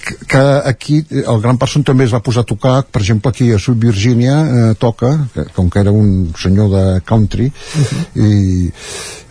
que, 0.07 0.17
que 0.27 0.43
aquí 0.71 1.05
el 1.11 1.41
Gran 1.43 1.59
Parsons 1.59 1.87
també 1.87 2.07
es 2.07 2.15
va 2.15 2.23
posar 2.25 2.45
a 2.45 2.49
tocar, 2.49 2.75
per 2.91 3.03
exemple 3.03 3.31
aquí 3.31 3.51
a 3.53 3.59
Sud 3.63 3.79
Virginia 3.83 4.37
eh, 4.47 4.75
toca, 4.79 5.13
que, 5.35 5.47
com 5.57 5.71
que 5.71 5.83
era 5.83 5.93
un 5.95 6.33
senyor 6.39 6.71
de 6.73 6.85
country 7.07 7.47
uh 7.47 7.83
-huh. 7.83 8.07
i, 8.27 8.73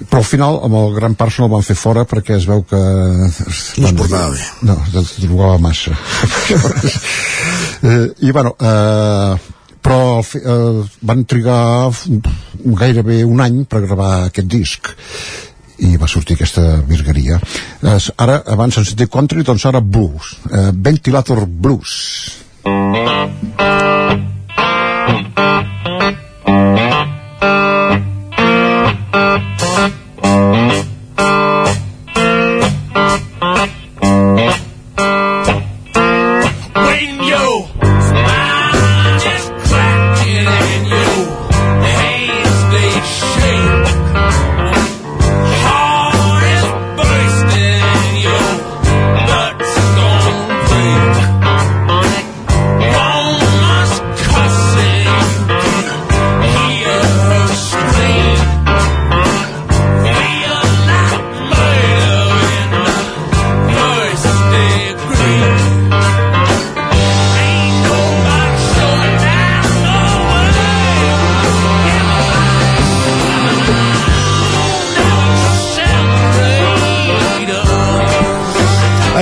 però 0.10 0.20
al 0.20 0.30
final 0.30 0.60
amb 0.64 0.76
el 0.76 0.96
Gran 0.96 1.16
Parsons 1.16 1.48
el 1.48 1.54
van 1.56 1.64
fer 1.64 1.76
fora 1.76 2.06
perquè 2.06 2.36
es 2.36 2.46
veu 2.46 2.64
que 2.64 2.78
no 2.80 3.88
es 3.88 3.94
portava 3.94 4.30
bé 4.30 4.40
no, 4.62 4.78
es 5.02 5.20
drogava 5.20 5.58
massa 5.58 5.92
eh, 7.90 8.08
i 8.20 8.32
bueno 8.32 8.56
eh, 8.60 9.36
però 9.86 10.22
eh, 10.22 10.82
van 11.06 11.26
trigar 11.30 11.92
gairebé 12.82 13.22
un 13.24 13.44
any 13.46 13.64
per 13.70 13.84
gravar 13.86 14.26
aquest 14.26 14.50
disc. 14.50 14.90
I 15.86 15.98
va 16.00 16.08
sortir 16.08 16.38
aquesta 16.38 16.64
virgueria. 16.88 17.38
Eh, 17.84 17.98
ara 18.26 18.40
abans 18.56 18.80
en 18.80 18.88
sentit 18.88 19.12
country 19.14 19.46
doncs 19.46 19.68
ara 19.70 19.84
blues. 19.84 20.34
Eh, 20.50 20.72
Ventilator 20.74 21.46
Blues. 21.46 22.00
When 22.66 23.16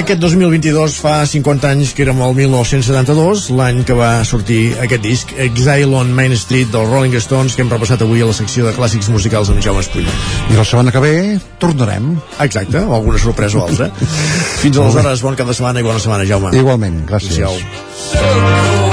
Aquest 0.04 0.20
2022 0.20 0.98
fa 1.00 1.22
50 1.24 1.70
anys 1.72 1.94
que 1.96 2.04
érem 2.04 2.18
el 2.26 2.34
1972, 2.36 3.46
l'any 3.56 3.86
que 3.88 3.96
va 3.96 4.10
sortir 4.28 4.74
aquest 4.84 5.06
disc, 5.06 5.30
Exile 5.46 5.96
on 5.96 6.10
Main 6.12 6.36
Street 6.36 6.74
dels 6.74 6.90
Rolling 6.92 7.16
Stones, 7.24 7.56
que 7.56 7.64
hem 7.64 7.72
repassat 7.72 8.04
avui 8.04 8.20
a 8.20 8.28
la 8.28 8.36
secció 8.36 8.68
de 8.68 8.74
clàssics 8.76 9.08
musicals 9.14 9.54
amb 9.54 9.64
Jaume 9.64 9.80
Espull. 9.80 10.10
i 10.52 10.58
la 10.60 10.66
setmana 10.68 10.92
que 10.92 11.00
ve 11.00 11.14
tornarem 11.62 12.18
Exacte, 12.44 12.82
o 12.84 12.98
alguna 12.98 13.22
sorpresa 13.24 13.62
o 13.62 13.64
altra. 13.64 13.88
Fins 14.66 14.76
aleshores, 14.76 15.24
bon 15.24 15.40
cap 15.40 15.48
de 15.48 15.56
setmana 15.56 15.80
i 15.80 15.88
bona 15.88 16.04
setmana, 16.04 16.28
Jaume. 16.28 16.52
igualment, 16.52 17.06
gràcies 17.08 17.40
Adéu. 17.40 18.93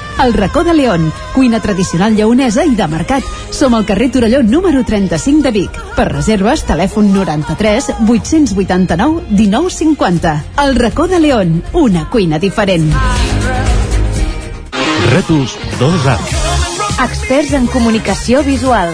El 0.23 0.33
racó 0.33 0.63
de 0.63 0.73
León, 0.73 1.11
cuina 1.33 1.59
tradicional 1.59 2.15
lleonesa 2.15 2.65
i 2.65 2.75
de 2.75 2.87
mercat. 2.87 3.23
Som 3.51 3.73
al 3.75 3.85
carrer 3.85 4.11
Torelló 4.11 4.43
número 4.43 4.83
35 4.85 5.41
de 5.41 5.51
Vic. 5.51 5.79
Per 5.95 6.07
reserves, 6.11 6.65
telèfon 6.67 7.13
93 7.13 7.91
889 8.07 9.23
1950. 9.29 10.35
El 10.65 10.75
racó 10.75 11.07
de 11.07 11.19
León, 11.19 11.63
una 11.73 12.09
cuina 12.09 12.39
diferent. 12.39 12.91
Rètols 15.11 15.57
2A. 15.79 16.19
Experts 17.03 17.53
en 17.53 17.65
comunicació 17.67 18.43
visual. 18.43 18.93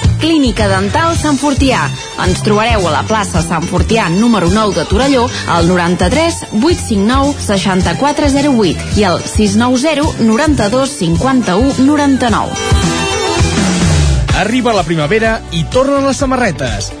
Clínica 0.21 0.67
Dental 0.69 1.15
Sant 1.17 1.39
Fortià. 1.41 1.81
Ens 2.21 2.43
trobareu 2.45 2.85
a 2.85 2.93
la 2.93 3.01
plaça 3.09 3.41
Sant 3.41 3.65
Fortià 3.65 4.05
número 4.13 4.51
9 4.53 4.77
de 4.77 4.85
Torelló 4.85 5.25
al 5.49 5.67
93 5.67 6.53
859 6.61 7.33
6408 7.41 9.01
i 9.01 9.07
al 9.09 9.19
690 9.25 10.21
92 10.29 10.95
51 11.01 11.85
99. 11.89 12.53
Arriba 14.45 14.77
la 14.77 14.85
primavera 14.87 15.39
i 15.51 15.65
tornen 15.73 16.05
les 16.05 16.21
samarretes. 16.21 17.00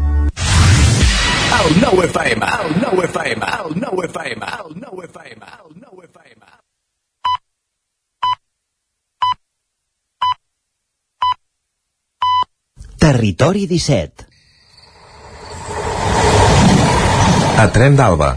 El 1.61 1.75
nou 1.77 1.99
FM, 2.01 2.47
el 2.63 2.71
nou 2.81 2.99
FM, 3.05 3.47
el 3.63 3.73
nou 3.77 3.99
FM, 4.07 4.47
el 4.63 4.71
nou 4.81 5.01
FM, 5.05 5.49
el 5.59 5.73
nou 5.77 5.99
FM. 6.01 6.47
Territori 13.03 13.67
17. 13.69 14.25
A 17.61 17.67
Tren 17.75 17.99
d'Alba. 17.99 18.31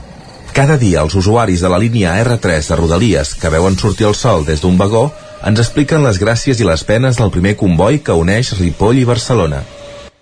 Cada 0.53 0.77
dia 0.77 1.01
els 1.01 1.17
usuaris 1.17 1.65
de 1.65 1.71
la 1.73 1.79
línia 1.81 2.19
R3 2.27 2.69
de 2.69 2.79
Rodalies 2.83 3.33
que 3.41 3.53
veuen 3.55 3.79
sortir 3.81 4.11
el 4.11 4.19
sol 4.19 4.45
des 4.45 4.61
d'un 4.61 4.77
vagó 4.77 5.07
ens 5.49 5.65
expliquen 5.65 6.05
les 6.05 6.21
gràcies 6.21 6.61
i 6.61 6.69
les 6.69 6.85
penes 6.85 7.17
del 7.23 7.33
primer 7.33 7.57
comboi 7.57 8.03
que 8.05 8.21
uneix 8.21 8.53
Ripoll 8.61 9.01
i 9.01 9.09
Barcelona. 9.09 9.63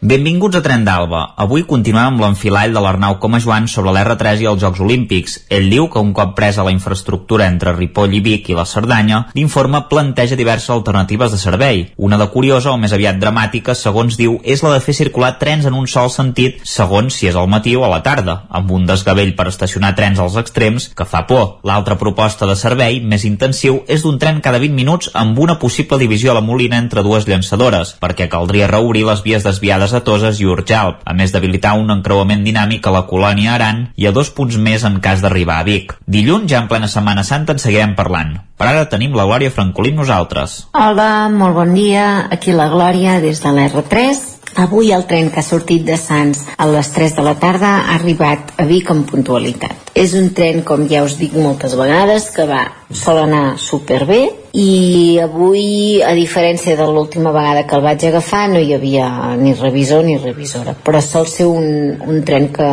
Benvinguts 0.02 0.56
a 0.58 0.60
Tren 0.64 0.82
d'Alba. 0.82 1.18
Avui 1.38 1.62
continuem 1.62 2.08
amb 2.16 2.22
l'enfilall 2.24 2.72
de 2.74 2.80
l'Arnau 2.82 3.20
Coma 3.22 3.38
Joan 3.38 3.68
sobre 3.70 3.92
l'R3 3.94 4.40
i 4.42 4.46
els 4.50 4.58
Jocs 4.58 4.80
Olímpics. 4.82 5.36
Ell 5.46 5.68
diu 5.70 5.84
que 5.86 6.00
un 6.02 6.08
cop 6.10 6.32
presa 6.34 6.64
la 6.66 6.72
infraestructura 6.74 7.46
entre 7.46 7.70
Ripoll 7.76 8.16
i 8.18 8.20
Vic 8.24 8.50
i 8.50 8.56
la 8.58 8.64
Cerdanya, 8.66 9.20
l'informe 9.38 9.84
planteja 9.86 10.34
diverses 10.34 10.72
alternatives 10.74 11.30
de 11.30 11.38
servei. 11.38 11.84
Una 11.94 12.18
de 12.18 12.26
curiosa 12.32 12.72
o 12.72 12.80
més 12.82 12.90
aviat 12.96 13.20
dramàtica, 13.22 13.76
segons 13.78 14.16
diu, 14.18 14.40
és 14.42 14.64
la 14.66 14.72
de 14.72 14.80
fer 14.82 14.96
circular 14.98 15.36
trens 15.38 15.68
en 15.70 15.78
un 15.78 15.86
sol 15.86 16.10
sentit, 16.10 16.58
segons 16.66 17.14
si 17.14 17.30
és 17.30 17.38
al 17.38 17.46
matí 17.46 17.76
o 17.78 17.86
a 17.86 17.92
la 17.94 18.02
tarda, 18.02 18.40
amb 18.50 18.74
un 18.74 18.90
desgavell 18.90 19.36
per 19.38 19.46
estacionar 19.52 19.94
trens 19.94 20.18
als 20.18 20.34
extrems 20.42 20.88
que 20.98 21.06
fa 21.06 21.22
por. 21.30 21.60
L'altra 21.62 21.94
proposta 22.02 22.50
de 22.50 22.58
servei, 22.58 22.98
més 22.98 23.22
intensiu, 23.22 23.84
és 23.86 24.02
d'un 24.02 24.18
tren 24.18 24.42
cada 24.42 24.58
20 24.58 24.74
minuts 24.82 25.14
amb 25.14 25.38
una 25.38 25.60
possible 25.62 26.02
divisió 26.02 26.34
a 26.34 26.38
la 26.40 26.44
Molina 26.50 26.82
entre 26.82 27.06
dues 27.06 27.30
llançadores, 27.30 27.94
perquè 28.02 28.26
caldria 28.26 28.66
reobrir 28.66 29.06
les 29.06 29.22
vies 29.22 29.46
desviades 29.46 29.91
a 29.94 30.02
Toses 30.04 30.40
i 30.42 30.48
Urjalp, 30.48 31.02
a 31.04 31.14
més 31.16 31.32
d'habilitar 31.34 31.74
un 31.80 31.92
encreuament 31.94 32.44
dinàmic 32.46 32.86
a 32.86 32.94
la 32.94 33.04
colònia 33.10 33.54
Aran 33.54 33.86
i 33.96 34.08
a 34.08 34.12
dos 34.12 34.30
punts 34.34 34.56
més 34.56 34.84
en 34.88 35.00
cas 35.04 35.22
d'arribar 35.24 35.60
a 35.60 35.66
Vic. 35.68 35.96
Dilluns, 36.06 36.48
ja 36.50 36.62
en 36.62 36.68
plena 36.70 36.90
Setmana 36.90 37.24
Santa, 37.24 37.56
en 37.56 37.62
seguirem 37.62 37.96
parlant. 37.98 38.36
Per 38.58 38.68
ara 38.70 38.84
tenim 38.90 39.16
la 39.18 39.26
Glòria 39.26 39.50
Francolí 39.50 39.94
nosaltres. 39.96 40.68
Hola, 40.72 41.28
molt 41.32 41.56
bon 41.56 41.74
dia. 41.74 42.28
Aquí 42.30 42.54
la 42.54 42.68
Glòria 42.72 43.20
des 43.24 43.42
de 43.42 43.50
l'R3. 43.50 44.41
Avui 44.60 44.92
el 44.92 45.06
tren 45.08 45.30
que 45.32 45.40
ha 45.40 45.46
sortit 45.46 45.86
de 45.86 45.96
Sants 45.96 46.44
a 46.60 46.66
les 46.68 46.92
3 46.92 47.16
de 47.16 47.24
la 47.24 47.38
tarda 47.40 47.72
ha 47.78 47.96
arribat 47.96 48.52
a 48.60 48.66
Vic 48.68 48.90
amb 48.92 49.08
puntualitat. 49.08 49.90
És 49.96 50.12
un 50.16 50.30
tren, 50.36 50.62
com 50.64 50.84
ja 50.88 51.02
us 51.04 51.18
dic 51.20 51.34
moltes 51.36 51.74
vegades, 51.76 52.28
que 52.32 52.44
va 52.48 52.62
sol 52.92 53.18
anar 53.22 53.58
superbé 53.60 54.22
i 54.52 55.18
avui, 55.20 56.02
a 56.04 56.12
diferència 56.12 56.76
de 56.76 56.84
l'última 56.84 57.32
vegada 57.32 57.64
que 57.68 57.76
el 57.76 57.84
vaig 57.84 58.04
agafar, 58.04 58.42
no 58.52 58.60
hi 58.60 58.74
havia 58.76 59.08
ni 59.40 59.54
revisor 59.56 60.04
ni 60.04 60.18
revisora, 60.20 60.74
però 60.76 61.00
sol 61.00 61.28
ser 61.28 61.46
un, 61.48 61.96
un 62.04 62.20
tren 62.24 62.50
que, 62.52 62.68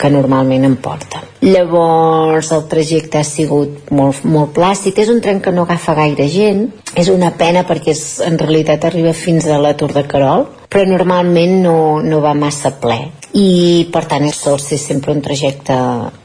que 0.00 0.12
normalment 0.12 0.64
em 0.64 0.76
porta. 0.80 1.20
Llavors 1.44 2.52
el 2.56 2.64
trajecte 2.72 3.20
ha 3.20 3.26
sigut 3.28 3.92
molt, 3.92 4.24
molt 4.24 4.54
plàcid, 4.56 4.96
és 4.96 5.12
un 5.12 5.20
tren 5.24 5.42
que 5.44 5.52
no 5.52 5.68
agafa 5.68 5.96
gaire 6.00 6.28
gent, 6.32 6.64
és 6.96 7.12
una 7.12 7.34
pena 7.36 7.66
perquè 7.68 7.92
és, 7.92 8.06
en 8.24 8.40
realitat 8.40 8.88
arriba 8.88 9.12
fins 9.12 9.46
a 9.46 9.60
la 9.60 9.76
Tour 9.76 9.92
de 9.96 10.06
Carol, 10.08 10.48
però 10.68 10.84
normalment 10.88 11.60
no, 11.64 11.76
no 12.04 12.20
va 12.24 12.34
massa 12.36 12.74
ple 12.80 12.98
i 13.38 13.88
per 13.92 14.04
tant 14.08 14.26
sol 14.32 14.58
ser 14.60 14.78
sempre 14.80 15.12
un 15.12 15.22
trajecte 15.24 15.76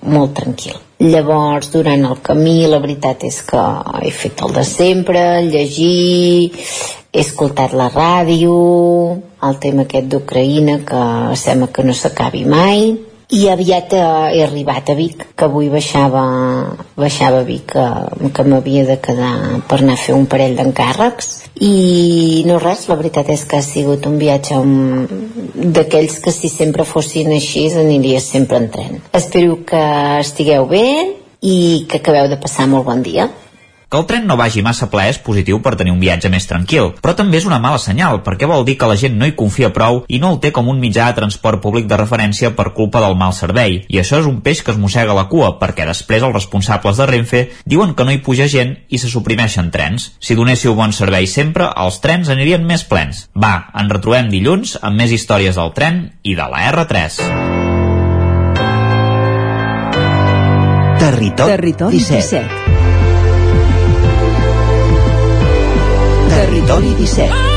molt 0.08 0.36
tranquil. 0.40 0.76
Llavors, 1.04 1.72
durant 1.74 2.06
el 2.08 2.20
camí, 2.24 2.64
la 2.72 2.80
veritat 2.80 3.26
és 3.28 3.42
que 3.44 3.62
he 4.04 4.12
fet 4.16 4.44
el 4.46 4.54
de 4.56 4.64
sempre, 4.68 5.24
llegir, 5.44 6.54
he 7.12 7.24
escoltat 7.24 7.76
la 7.76 7.90
ràdio, 7.92 8.54
el 9.44 9.58
tema 9.64 9.84
aquest 9.84 10.08
d'Ucraïna, 10.12 10.80
que 10.88 11.02
sembla 11.40 11.72
que 11.76 11.84
no 11.84 11.96
s'acabi 11.98 12.46
mai, 12.48 12.86
i 13.32 13.48
aviat 13.50 13.94
eh, 13.96 14.04
he 14.36 14.44
arribat 14.44 14.90
a 14.90 14.96
Vic, 14.98 15.24
que 15.36 15.46
avui 15.46 15.70
baixava, 15.72 16.24
baixava 17.00 17.42
a 17.42 17.48
Vic, 17.48 17.74
que, 17.74 18.30
que 18.36 18.46
m'havia 18.48 18.86
de 18.90 19.00
quedar 19.02 19.34
per 19.70 19.80
anar 19.82 19.96
a 19.96 20.04
fer 20.04 20.16
un 20.18 20.28
parell 20.30 20.58
d'encàrrecs, 20.60 21.32
i 21.64 22.44
no 22.48 22.60
res, 22.60 22.88
la 22.90 22.98
veritat 23.00 23.30
és 23.34 23.46
que 23.46 23.60
ha 23.60 23.66
sigut 23.66 24.08
un 24.10 24.18
viatge 24.22 24.58
um, 24.58 25.06
d'aquells 25.54 26.20
que 26.24 26.34
si 26.36 26.50
sempre 26.52 26.86
fossin 26.86 27.32
així 27.32 27.70
aniria 27.80 28.20
sempre 28.24 28.60
en 28.60 28.70
tren. 28.74 29.00
Espero 29.14 29.62
que 29.68 29.84
estigueu 30.20 30.68
bé 30.70 30.86
i 31.44 31.86
que 31.90 32.02
acabeu 32.02 32.28
de 32.32 32.40
passar 32.42 32.68
molt 32.72 32.88
bon 32.90 33.04
dia. 33.06 33.30
Que 33.94 34.00
el 34.00 34.08
tren 34.10 34.24
no 34.26 34.34
vagi 34.34 34.64
massa 34.66 34.88
ple 34.90 35.04
és 35.06 35.20
positiu 35.22 35.60
per 35.62 35.76
tenir 35.78 35.92
un 35.94 36.00
viatge 36.02 36.26
més 36.34 36.48
tranquil, 36.50 36.88
però 36.98 37.14
també 37.14 37.38
és 37.38 37.46
una 37.46 37.60
mala 37.62 37.78
senyal, 37.78 38.24
perquè 38.26 38.48
vol 38.50 38.64
dir 38.66 38.74
que 38.82 38.88
la 38.90 38.96
gent 38.98 39.20
no 39.20 39.28
hi 39.30 39.36
confia 39.38 39.70
prou 39.70 40.00
i 40.10 40.18
no 40.18 40.32
el 40.34 40.40
té 40.42 40.50
com 40.50 40.72
un 40.72 40.80
mitjà 40.82 41.12
de 41.12 41.20
transport 41.20 41.62
públic 41.62 41.86
de 41.86 42.00
referència 42.02 42.50
per 42.58 42.72
culpa 42.74 43.04
del 43.04 43.14
mal 43.20 43.36
servei. 43.38 43.84
I 43.94 44.00
això 44.02 44.18
és 44.18 44.26
un 44.26 44.40
peix 44.42 44.64
que 44.66 44.74
es 44.74 44.80
mossega 44.82 45.14
la 45.14 45.28
cua, 45.30 45.52
perquè 45.62 45.86
després 45.86 46.26
els 46.26 46.34
responsables 46.34 46.98
de 46.98 47.06
Renfe 47.06 47.44
diuen 47.70 47.94
que 47.94 48.08
no 48.08 48.16
hi 48.16 48.24
puja 48.26 48.50
gent 48.50 48.74
i 48.90 48.98
se 48.98 49.14
suprimeixen 49.14 49.70
trens. 49.70 50.10
Si 50.18 50.34
donéssiu 50.34 50.74
bon 50.74 50.90
servei 50.90 51.30
sempre, 51.30 51.70
els 51.78 52.02
trens 52.02 52.34
anirien 52.34 52.66
més 52.66 52.90
plens. 52.90 53.28
Va, 53.38 53.70
ens 53.78 53.94
retrobem 53.94 54.34
dilluns 54.34 54.80
amb 54.82 54.98
més 55.04 55.14
històries 55.14 55.54
del 55.62 55.70
tren 55.78 56.08
i 56.24 56.34
de 56.34 56.50
la 56.50 56.66
R3. 56.72 57.22
Territori, 60.98 61.52
Territori 61.54 62.02
17. 62.02 62.42
17. 62.42 62.83
Territori 66.54 66.94
17. 67.02 67.54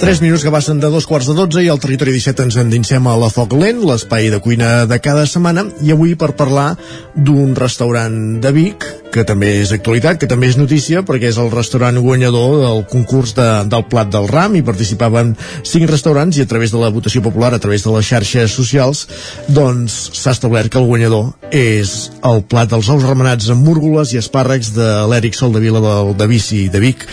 3 0.00 0.22
minuts 0.22 0.42
que 0.42 0.50
passen 0.50 0.80
de 0.80 0.88
dos 0.88 1.04
quarts 1.06 1.28
de 1.28 1.34
12 1.36 1.60
i 1.62 1.68
al 1.68 1.78
territori 1.78 2.16
17 2.16 2.42
ens 2.48 2.56
endinsem 2.58 3.04
a 3.06 3.12
la 3.20 3.28
Foc 3.28 3.52
Lent, 3.52 3.84
l'espai 3.84 4.32
de 4.32 4.40
cuina 4.40 4.86
de 4.88 4.98
cada 5.04 5.26
setmana, 5.28 5.66
i 5.84 5.92
avui 5.92 6.16
per 6.16 6.32
parlar 6.32 6.72
d'un 7.14 7.52
restaurant 7.54 8.16
de 8.40 8.50
Vic, 8.56 8.88
que 9.12 9.24
també 9.26 9.50
és 9.60 9.72
actualitat, 9.74 10.18
que 10.20 10.28
també 10.30 10.48
és 10.50 10.58
notícia, 10.58 11.02
perquè 11.06 11.30
és 11.30 11.38
el 11.42 11.50
restaurant 11.52 11.98
guanyador 12.02 12.60
del 12.62 12.82
concurs 12.90 13.34
de, 13.36 13.48
del 13.70 13.84
Plat 13.90 14.10
del 14.12 14.28
Ram, 14.30 14.56
i 14.56 14.64
participaven 14.66 15.34
5 15.66 15.90
restaurants, 15.90 16.38
i 16.38 16.44
a 16.44 16.50
través 16.50 16.74
de 16.74 16.80
la 16.80 16.92
votació 16.94 17.22
popular, 17.24 17.52
a 17.54 17.62
través 17.62 17.84
de 17.86 17.94
les 17.94 18.06
xarxes 18.06 18.54
socials, 18.54 19.06
doncs 19.48 19.98
s'ha 20.20 20.34
establert 20.36 20.70
que 20.72 20.80
el 20.80 20.88
guanyador 20.88 21.32
és 21.50 22.10
el 22.26 22.44
plat 22.46 22.70
dels 22.70 22.88
ous 22.92 23.06
remenats 23.06 23.50
amb 23.50 23.66
múrgoles 23.66 24.14
i 24.14 24.20
espàrrecs 24.22 24.72
de 24.76 24.90
l'Èric 25.10 25.38
Soldevila 25.38 25.82
del 25.84 26.14
de 26.18 26.30
Bici 26.30 26.68
de 26.70 26.82
Vic. 26.82 27.06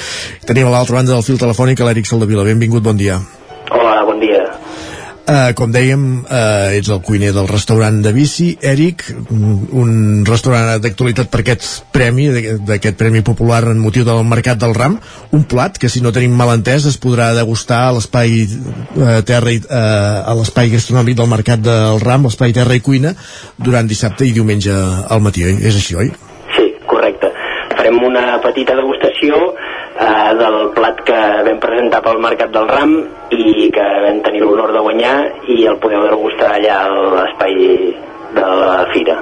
Tenim 0.45 0.69
a 0.69 0.76
l'altra 0.77 1.00
banda 1.01 1.16
del 1.16 1.26
fil 1.26 1.42
telefònic 1.42 1.82
l'Èric 1.82 2.09
Soldevila. 2.09 2.45
Benvingut, 2.48 2.85
bon 2.85 2.98
dia. 3.00 3.19
Hola, 3.72 4.03
bon 4.06 4.22
dia. 4.22 4.37
Uh, 5.28 5.50
com 5.60 5.68
dèiem, 5.68 6.04
uh, 6.24 6.70
ets 6.72 6.88
el 6.88 7.02
cuiner 7.04 7.34
del 7.36 7.50
restaurant 7.50 7.98
de 8.00 8.14
Bici, 8.16 8.46
Eric, 8.64 9.02
un, 9.36 9.58
un 9.76 9.90
restaurant 10.24 10.78
d'actualitat 10.80 11.28
per 11.28 11.42
aquest 11.42 11.66
premi, 11.92 12.30
d'aquest 12.64 12.96
premi 12.96 13.20
popular 13.28 13.60
en 13.68 13.82
motiu 13.84 14.06
del 14.08 14.24
Mercat 14.24 14.62
del 14.62 14.72
Ram, 14.78 14.96
un 15.36 15.44
plat 15.44 15.76
que, 15.76 15.92
si 15.92 16.00
no 16.00 16.14
tenim 16.16 16.32
mal 16.32 16.54
entès, 16.54 16.88
es 16.88 16.96
podrà 17.04 17.34
degustar 17.36 17.82
a 17.90 17.92
l'espai 17.98 18.38
uh, 18.48 19.20
terra 19.28 19.52
i, 19.52 19.60
uh, 19.68 20.32
a 20.32 20.38
l'espai 20.40 20.72
gastronòmic 20.72 21.20
del 21.20 21.32
Mercat 21.36 21.68
del 21.68 22.00
Ram, 22.08 22.30
l'espai 22.30 22.56
terra 22.56 22.80
i 22.80 22.86
cuina, 22.88 23.12
durant 23.60 23.92
dissabte 23.92 24.24
i 24.24 24.32
diumenge 24.32 24.72
al 24.72 25.28
matí, 25.28 25.44
oi? 25.44 25.60
És 25.60 25.76
així, 25.76 26.00
oi? 26.00 26.14
Sí, 26.56 26.72
correcte. 26.88 27.36
Farem 27.76 28.00
una 28.00 28.40
petita 28.48 28.80
degustació 28.80 29.44
eh, 29.52 30.32
del 30.40 30.58
plat 30.78 31.04
que 31.04 31.20
vam 31.52 31.60
presentar 31.68 32.00
pel 32.06 32.24
Mercat 32.24 32.56
del 32.56 32.72
Ram 32.72 32.96
i 33.38 33.70
que 33.74 33.86
vam 34.04 34.22
tenir 34.26 34.42
l'honor 34.42 34.74
de 34.74 34.82
guanyar 34.88 35.16
i 35.54 35.66
el 35.70 35.78
podeu 35.84 36.08
degustar 36.10 36.56
allà 36.58 36.78
a 36.86 37.02
l'espai 37.16 37.58
de 38.36 38.42
la 38.42 38.86
fira. 38.94 39.16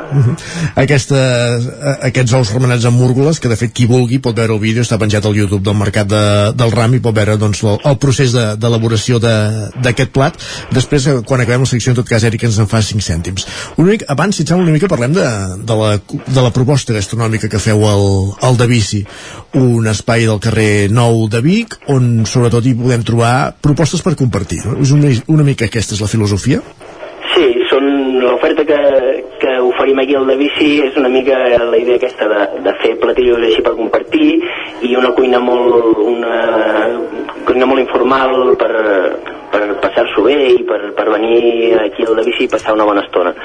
Aquesta, 0.76 1.18
eh, 1.58 1.96
aquests 2.10 2.34
ous 2.38 2.52
remenats 2.54 2.86
amb 2.90 3.00
múrgoles, 3.00 3.40
que 3.40 3.50
de 3.52 3.58
fet 3.60 3.74
qui 3.76 3.86
vulgui 3.90 4.20
pot 4.24 4.36
veure 4.38 4.54
el 4.56 4.60
vídeo, 4.60 4.84
està 4.84 4.98
penjat 5.02 5.26
al 5.26 5.36
YouTube 5.38 5.64
del 5.64 5.78
Mercat 5.78 6.08
de, 6.12 6.22
del 6.58 6.72
Ram 6.74 6.96
i 6.98 7.02
pot 7.04 7.16
veure 7.16 7.38
doncs, 7.42 7.62
el, 7.64 7.78
el 7.84 7.98
procés 8.02 8.34
de- 8.36 8.56
d'elaboració 8.58 9.20
de- 9.20 9.70
d'aquest 9.84 10.12
plat. 10.16 10.38
Després, 10.74 11.08
eh, 11.08 11.16
quan 11.26 11.42
acabem 11.42 11.62
la 11.66 11.70
secció, 11.70 11.92
en 11.94 12.00
tot 12.02 12.08
cas, 12.10 12.24
Eric 12.24 12.44
ens 12.50 12.58
en 12.60 12.68
fa 12.72 12.82
5 12.82 13.02
cèntims. 13.06 13.46
Una 13.78 13.92
mica, 13.92 14.06
abans, 14.10 14.36
si 14.36 14.44
et 14.44 14.50
sembla, 14.50 14.66
una 14.66 14.74
mica 14.74 14.88
parlem 14.92 15.14
de, 15.14 15.26
de, 15.64 15.76
la, 15.82 15.92
de 16.28 16.42
la 16.42 16.52
proposta 16.56 16.94
gastronòmica 16.94 17.50
que 17.50 17.60
feu 17.60 17.86
al, 17.88 18.08
al 18.42 18.58
de 18.58 18.68
Bici, 18.68 19.04
un 19.54 19.88
espai 19.88 20.26
del 20.26 20.40
carrer 20.40 20.90
Nou 20.92 21.28
de 21.30 21.42
Vic, 21.46 21.78
on 21.94 22.26
sobretot 22.26 22.66
hi 22.66 22.74
podem 22.76 23.04
trobar 23.06 23.56
propostes 23.62 24.02
per 24.02 24.16
compartir. 24.16 24.64
No? 24.66 24.80
És 24.82 24.92
una, 24.92 25.12
una 25.28 25.44
mica 25.48 25.66
aquesta 25.70 25.96
és 25.96 26.02
la 26.02 26.08
filosofia? 26.12 26.62
L'oferta 28.26 28.66
que, 28.68 28.80
que 29.40 29.54
oferim 29.62 30.00
aquí 30.02 30.16
al 30.18 30.28
de 30.28 30.36
bici 30.40 30.70
és 30.86 30.98
una 31.00 31.10
mica 31.10 31.38
la 31.70 31.78
idea 31.78 32.00
aquesta 32.00 32.28
de, 32.32 32.42
de 32.66 32.74
fer 32.82 32.96
platillos 33.02 33.44
així 33.44 33.64
per 33.66 33.76
compartir 33.78 34.30
i 34.88 34.96
una 35.00 35.12
cuina 35.18 35.40
molt 35.44 36.02
una 36.02 36.40
cuina 37.46 37.70
molt 37.70 37.84
informal 37.84 38.56
per, 38.60 38.72
per 39.54 39.64
passar-s'ho 39.84 40.26
bé 40.26 40.38
i 40.56 40.64
per, 40.68 40.80
per 40.98 41.08
venir 41.14 41.76
aquí 41.84 42.08
al 42.08 42.18
de 42.20 42.26
bici 42.28 42.46
i 42.46 42.52
passar 42.52 42.76
una 42.76 42.88
bona 42.88 43.06
estona 43.06 43.36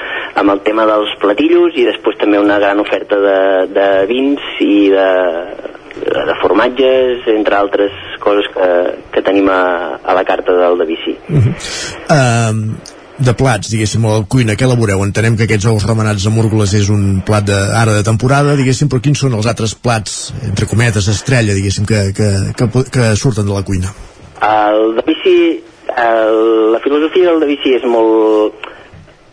amb 0.41 0.55
el 0.55 0.63
tema 0.65 0.87
dels 0.89 1.13
platillos 1.21 1.77
i 1.77 1.87
després 1.87 2.17
també 2.21 2.41
una 2.41 2.59
gran 2.59 2.81
oferta 2.81 3.19
de, 3.21 3.39
de 3.75 3.89
vins 4.09 4.47
i 4.65 4.89
de, 4.93 5.09
de 6.01 6.35
formatges, 6.41 7.27
entre 7.27 7.55
altres 7.55 7.91
coses 8.19 8.47
que, 8.53 8.71
que 9.13 9.23
tenim 9.25 9.49
a, 9.51 9.99
a 10.03 10.15
la 10.17 10.23
carta 10.25 10.55
del 10.57 10.79
de 10.81 10.89
bici. 10.89 11.15
uh, 12.09 13.00
de 13.19 13.33
plats, 13.37 13.69
diguéssim, 13.71 14.05
a 14.05 14.19
la 14.19 14.27
cuina, 14.29 14.55
què 14.57 14.65
elaboreu? 14.67 15.03
Entenem 15.05 15.35
que 15.37 15.45
aquests 15.47 15.67
ous 15.71 15.85
remenats 15.87 16.25
amb 16.29 16.39
múrgoles 16.39 16.73
és 16.77 16.89
un 16.93 17.21
plat 17.25 17.45
de, 17.47 17.57
ara 17.77 17.97
de 17.97 18.05
temporada, 18.07 18.55
diguéssim, 18.59 18.89
però 18.91 19.03
quins 19.03 19.21
són 19.23 19.35
els 19.37 19.49
altres 19.49 19.75
plats, 19.75 20.31
entre 20.47 20.69
cometes, 20.69 21.09
estrella, 21.11 21.55
diguéssim, 21.57 21.85
que, 21.89 22.07
que, 22.17 22.31
que, 22.57 22.85
que 22.93 23.11
surten 23.19 23.49
de 23.49 23.55
la 23.55 23.65
cuina? 23.67 23.93
El 24.41 24.95
de 24.97 25.05
bici, 25.05 25.37
el, 25.91 26.41
la 26.73 26.81
filosofia 26.83 27.29
del 27.29 27.43
de 27.43 27.51
bici 27.51 27.75
és 27.77 27.85
molt, 27.85 28.69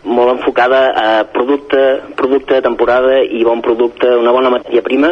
molt 0.05 0.35
enfocada 0.37 0.81
a 0.95 1.07
producte, 1.33 1.81
producte 2.19 2.59
de 2.59 2.65
temporada 2.65 3.19
i 3.23 3.43
bon 3.47 3.61
producte, 3.65 4.11
una 4.17 4.33
bona 4.35 4.51
matèria 4.53 4.83
prima 4.85 5.11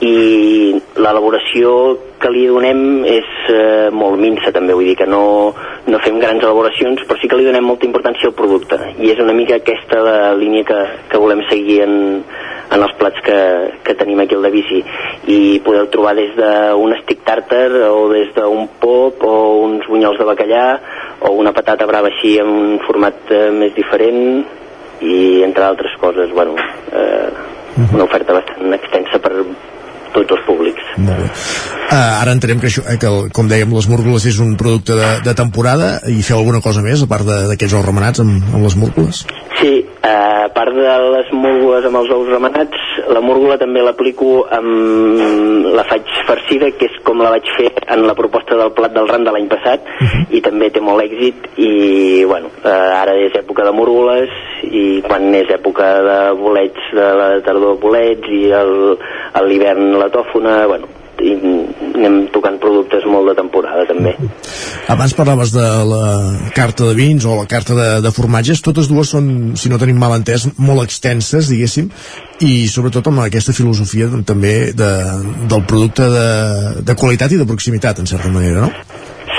i 0.00 0.80
l'elaboració 0.96 1.74
que 2.20 2.30
li 2.32 2.46
donem 2.48 3.04
és 3.08 3.28
eh, 3.52 3.90
molt 3.92 4.18
minsa 4.20 4.52
també, 4.54 4.76
vull 4.76 4.88
dir 4.88 4.96
que 4.98 5.08
no, 5.10 5.52
no 5.86 6.00
fem 6.04 6.18
grans 6.22 6.42
elaboracions 6.42 7.02
però 7.04 7.18
sí 7.20 7.28
que 7.28 7.38
li 7.38 7.46
donem 7.48 7.66
molta 7.66 7.88
importància 7.88 8.30
al 8.30 8.36
producte. 8.38 8.78
I 8.98 9.12
és 9.12 9.22
una 9.22 9.36
mica 9.36 9.58
aquesta 9.60 10.00
la 10.04 10.18
línia 10.38 10.64
que, 10.68 10.80
que 11.10 11.20
volem 11.20 11.44
seguir 11.50 11.82
en, 11.84 11.96
en 12.74 12.82
els 12.82 12.94
plats 12.98 13.20
que, 13.24 13.38
que 13.84 13.96
tenim 13.98 14.22
aquí 14.22 14.36
al 14.38 14.46
de 14.46 14.52
bici 14.54 14.80
i 15.30 15.60
podeu 15.64 15.88
trobar 15.92 16.14
des 16.18 16.32
d'un 16.38 16.94
stick 17.02 17.24
tartar 17.26 17.68
o 17.90 18.08
des 18.12 18.32
d'un 18.36 18.68
pop 18.80 19.24
o 19.28 19.36
uns 19.64 19.86
bunyols 19.90 20.18
de 20.18 20.28
bacallà 20.28 20.66
o 21.24 21.34
una 21.40 21.52
patata 21.56 21.86
brava 21.86 22.10
així 22.12 22.36
en 22.40 22.50
un 22.50 22.78
format 22.86 23.30
eh, 23.30 23.48
més 23.54 23.74
diferent 23.76 24.44
i 25.04 25.42
entre 25.44 25.64
altres 25.66 25.92
coses, 26.00 26.30
bueno, 26.32 26.54
eh, 26.92 27.28
una 27.92 28.04
oferta 28.04 28.36
bastant 28.36 28.72
extensa 28.76 29.18
per 29.18 29.34
tots 30.14 30.36
els 30.36 30.44
públics. 30.46 30.92
Molt 30.96 31.24
bé. 31.24 31.30
Uh, 31.84 31.96
ara 31.96 32.34
entenem 32.34 32.62
que, 32.62 32.70
això, 32.70 32.84
eh, 32.88 32.96
que 33.00 33.10
el, 33.10 33.28
com 33.34 33.50
dèiem, 33.50 33.74
les 33.76 33.88
múrgoles 33.90 34.26
és 34.30 34.40
un 34.42 34.54
producte 34.60 34.96
de, 34.98 35.10
de 35.26 35.34
temporada 35.38 35.96
i 36.10 36.22
feu 36.26 36.40
alguna 36.40 36.62
cosa 36.64 36.82
més, 36.84 37.02
a 37.04 37.10
part 37.10 37.28
d'aquests 37.28 37.76
ous 37.78 37.86
remenats 37.86 38.24
amb, 38.24 38.40
amb 38.54 38.64
les 38.64 38.78
múrgoles? 38.80 39.24
Sí, 39.60 39.74
a 40.04 40.48
part 40.52 40.74
de 40.76 40.94
les 41.14 41.30
múrgoles 41.32 41.86
amb 41.88 41.98
els 42.02 42.10
ous 42.12 42.28
remenats, 42.28 42.80
la 43.08 43.22
múrgola 43.24 43.56
també 43.60 43.82
l'aplico 43.84 44.44
amb... 44.52 45.70
la 45.74 45.84
faig 45.88 46.10
farcida, 46.28 46.68
que 46.78 46.88
és 46.90 46.98
com 47.06 47.22
la 47.24 47.32
vaig 47.34 47.48
fer 47.56 47.70
en 47.94 48.04
la 48.06 48.14
proposta 48.18 48.58
del 48.60 48.72
plat 48.76 48.92
del 48.94 49.08
ram 49.08 49.24
de 49.26 49.32
l'any 49.34 49.48
passat, 49.50 49.88
i 50.30 50.42
també 50.44 50.68
té 50.74 50.82
molt 50.84 51.02
èxit, 51.06 51.48
i 51.56 52.24
bueno, 52.28 52.52
eh, 52.62 52.74
ara 53.00 53.16
és 53.24 53.34
època 53.40 53.64
de 53.66 53.72
múrgoles, 53.76 54.34
i 54.68 54.84
quan 55.06 55.30
és 55.34 55.50
època 55.56 55.88
de 56.08 56.18
bolets, 56.40 56.90
de 56.94 57.08
la 57.20 57.30
tardor 57.46 57.80
bolets, 57.82 58.28
i 58.28 58.52
a 58.54 59.42
l'hivern 59.44 59.96
la 59.98 60.12
tòfona, 60.12 60.60
bueno, 60.70 61.03
i 61.24 61.34
anem 61.94 62.16
tocant 62.34 62.58
productes 62.60 63.06
molt 63.08 63.30
de 63.30 63.34
temporada 63.38 63.86
també. 63.88 64.12
Abans 64.92 65.14
parlaves 65.16 65.54
de 65.54 65.64
la 65.88 66.04
carta 66.56 66.88
de 66.90 66.96
vins 66.98 67.24
o 67.24 67.38
la 67.38 67.48
carta 67.50 67.76
de, 67.78 67.88
de 68.04 68.12
formatges, 68.14 68.62
totes 68.64 68.90
dues 68.90 69.14
són, 69.14 69.28
si 69.60 69.72
no 69.72 69.80
tenim 69.80 69.98
mal 70.00 70.16
entès, 70.18 70.46
molt 70.58 70.84
extenses, 70.84 71.48
diguéssim, 71.52 71.88
i 72.44 72.52
sobretot 72.70 73.08
amb 73.10 73.24
aquesta 73.24 73.56
filosofia 73.56 74.10
també 74.26 74.54
de, 74.76 74.92
del 75.50 75.66
producte 75.70 76.10
de, 76.12 76.28
de 76.84 76.98
qualitat 76.98 77.32
i 77.32 77.40
de 77.40 77.48
proximitat, 77.48 78.02
en 78.02 78.10
certa 78.10 78.32
manera, 78.32 78.66
no? 78.66 78.72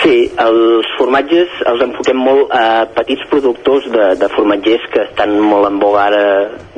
Sí, 0.01 0.25
els 0.41 0.94
formatges 1.05 1.51
els 1.69 1.83
enfoquem 1.85 2.17
molt 2.17 2.53
a 2.55 2.85
petits 2.95 3.25
productors 3.29 3.85
de, 3.93 4.07
de 4.17 4.29
formatgers 4.33 4.85
que 4.93 5.03
estan 5.05 5.35
molt 5.37 5.69
en 5.69 5.77
boga 5.81 6.07
ara 6.07 6.23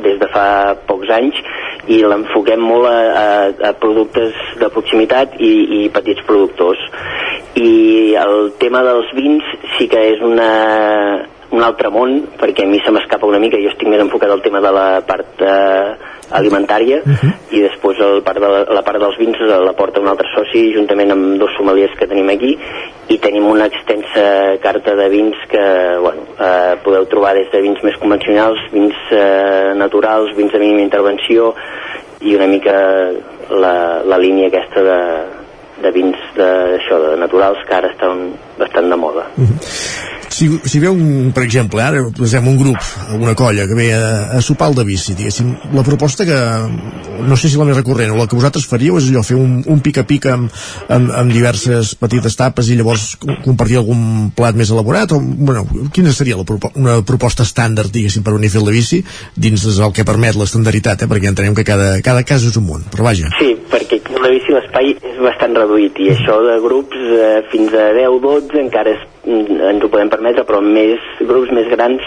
des 0.03 0.19
de 0.19 0.27
fa 0.33 0.75
pocs 0.89 1.13
anys 1.15 1.39
i 1.87 2.01
l'enfoquem 2.03 2.59
molt 2.59 2.89
a, 2.89 2.97
a, 3.21 3.27
a 3.69 3.71
productes 3.79 4.35
de 4.59 4.69
proximitat 4.73 5.37
i, 5.39 5.53
i 5.79 5.81
petits 5.95 6.25
productors. 6.27 6.81
I 7.55 8.15
el 8.19 8.51
tema 8.59 8.83
dels 8.83 9.13
vins 9.15 9.47
sí 9.77 9.87
que 9.89 10.03
és 10.11 10.23
una, 10.25 10.49
un 11.51 11.63
altre 11.63 11.89
món, 11.93 12.19
perquè 12.39 12.65
a 12.65 12.69
mi 12.69 12.79
se 12.83 12.91
m'escapa 12.91 13.27
una 13.27 13.39
mica, 13.39 13.59
jo 13.61 13.71
estic 13.71 13.87
més 13.87 14.01
enfocat 14.03 14.31
al 14.33 14.43
tema 14.43 14.59
de 14.63 14.71
la 14.75 14.87
part 15.07 15.43
eh, 15.43 15.95
alimentària 16.35 16.99
i 17.55 17.61
després 17.63 17.99
el 18.03 18.19
part 18.25 18.41
de 18.43 18.49
la, 18.51 18.63
la 18.75 18.83
part 18.83 18.99
dels 18.99 19.15
vins 19.19 19.39
la 19.47 19.73
porta 19.77 20.01
un 20.03 20.09
altre 20.11 20.27
soci 20.33 20.65
juntament 20.75 21.13
amb 21.13 21.37
dos 21.39 21.53
sommeliers 21.55 21.95
que 21.99 22.07
tenim 22.09 22.27
aquí 22.33 22.51
i 23.13 23.17
tenim 23.23 23.47
una 23.47 23.69
extensa 23.71 24.57
carta 24.63 24.95
de 24.99 25.07
vins 25.13 25.39
que 25.47 25.63
bueno, 26.03 26.27
eh, 26.35 26.75
podeu 26.83 27.07
trobar 27.07 27.33
des 27.37 27.47
de 27.53 27.63
vins 27.63 27.79
més 27.87 27.95
convencionals, 28.01 28.59
vins 28.73 29.15
eh, 29.15 29.73
naturals, 29.79 30.35
vins 30.35 30.51
de 30.51 30.59
mínima 30.59 30.83
intervenció 30.83 31.53
i 32.19 32.35
una 32.35 32.47
mica 32.51 32.75
la, 33.49 34.03
la 34.03 34.19
línia 34.19 34.51
aquesta 34.51 34.83
de, 34.83 34.99
de 35.85 35.95
vins 35.95 36.19
de, 36.35 36.51
això, 36.81 36.99
de 37.05 37.15
naturals 37.21 37.63
que 37.67 37.77
ara 37.77 37.93
estan 37.93 38.31
bastant 38.59 38.91
de 38.91 38.99
moda. 38.99 39.29
Si, 40.37 40.45
si 40.69 40.77
veu, 40.83 40.93
un, 40.93 41.31
per 41.33 41.41
exemple, 41.47 41.81
ara 41.81 42.03
posem 42.13 42.45
un 42.45 42.57
grup, 42.59 42.77
una 43.17 43.33
colla 43.33 43.63
que 43.65 43.73
ve 43.77 43.87
a, 43.95 44.37
a 44.37 44.41
sopar 44.45 44.67
al 44.69 44.75
de 44.77 44.83
bici, 44.85 45.15
diguéssim, 45.17 45.47
la 45.73 45.81
proposta 45.87 46.27
que, 46.27 46.35
no 47.25 47.37
sé 47.39 47.49
si 47.49 47.57
la 47.57 47.65
més 47.65 47.77
recurrent 47.79 48.11
o 48.13 48.19
la 48.19 48.27
que 48.29 48.37
vosaltres 48.37 48.67
faríeu 48.69 48.99
és 48.99 49.07
allò, 49.09 49.23
fer 49.25 49.37
un, 49.39 49.55
un 49.65 49.81
pica-pica 49.81 50.35
amb, 50.35 50.51
amb, 50.93 51.09
amb 51.23 51.33
diverses 51.33 51.95
petites 51.97 52.37
tapes 52.37 52.69
i 52.69 52.77
llavors 52.77 53.15
co- 53.17 53.33
compartir 53.47 53.79
algun 53.81 54.29
plat 54.37 54.53
més 54.59 54.69
elaborat 54.75 55.15
o, 55.17 55.19
bueno, 55.23 55.65
quina 55.95 56.13
seria 56.13 56.37
la 56.37 56.45
propo 56.45 56.69
una 56.77 56.99
proposta 57.07 57.41
estàndard, 57.47 57.89
diguéssim, 57.95 58.21
per 58.27 58.35
unir 58.37 58.51
fer 58.53 58.61
el 58.61 58.69
de 58.69 58.75
bici 58.77 59.01
dins 59.33 59.65
el 59.73 59.95
que 59.95 60.05
permet 60.05 60.37
l'estandaritat, 60.37 61.01
eh? 61.01 61.09
perquè 61.09 61.31
entenem 61.33 61.57
que 61.57 61.65
cada, 61.65 61.95
cada 62.05 62.21
cas 62.27 62.45
és 62.45 62.61
un 62.61 62.67
món, 62.69 62.85
però 62.93 63.09
vaja. 63.09 63.31
Sí, 63.39 63.55
perquè 63.73 64.03
una 64.13 64.29
bici 64.35 64.53
l'espai 64.53 64.93
és 65.17 65.23
bastant 65.25 65.55
reduït 65.57 65.97
i 65.97 66.11
això 66.13 66.37
de 66.45 66.57
grups 66.61 66.97
eh, 67.17 67.41
fins 67.51 67.73
a 67.73 67.89
10-12 67.97 68.59
encara 68.61 68.93
és, 68.93 69.05
mm, 69.25 69.57
ens 69.71 69.83
ho 69.83 69.89
podem 69.89 70.11
permetre 70.13 70.45
però 70.45 70.61
més 70.61 71.01
grups 71.19 71.51
més 71.51 71.69
grans 71.73 72.03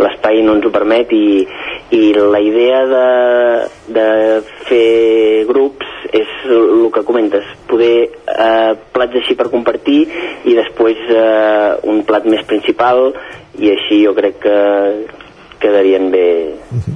l'espai 0.00 0.40
no 0.42 0.56
ens 0.56 0.64
ho 0.64 0.72
permet 0.72 1.12
i, 1.12 1.44
i 1.92 2.02
la 2.16 2.40
idea 2.40 2.80
de, 2.88 3.08
de 3.98 4.08
fer 4.68 5.44
grups 5.50 5.92
és 6.14 6.30
el 6.48 6.88
que 6.94 7.04
comentes 7.04 7.44
poder 7.68 8.08
eh, 8.08 8.72
plats 8.96 9.20
així 9.20 9.36
per 9.36 9.50
compartir 9.52 10.00
i 10.48 10.56
després 10.56 11.04
eh, 11.12 11.76
un 11.90 12.00
plat 12.08 12.24
més 12.24 12.46
principal 12.48 13.10
i 13.60 13.74
així 13.74 14.00
jo 14.06 14.16
crec 14.16 14.40
que 14.46 14.58
quedarien 15.64 16.10
bé, 16.12 16.24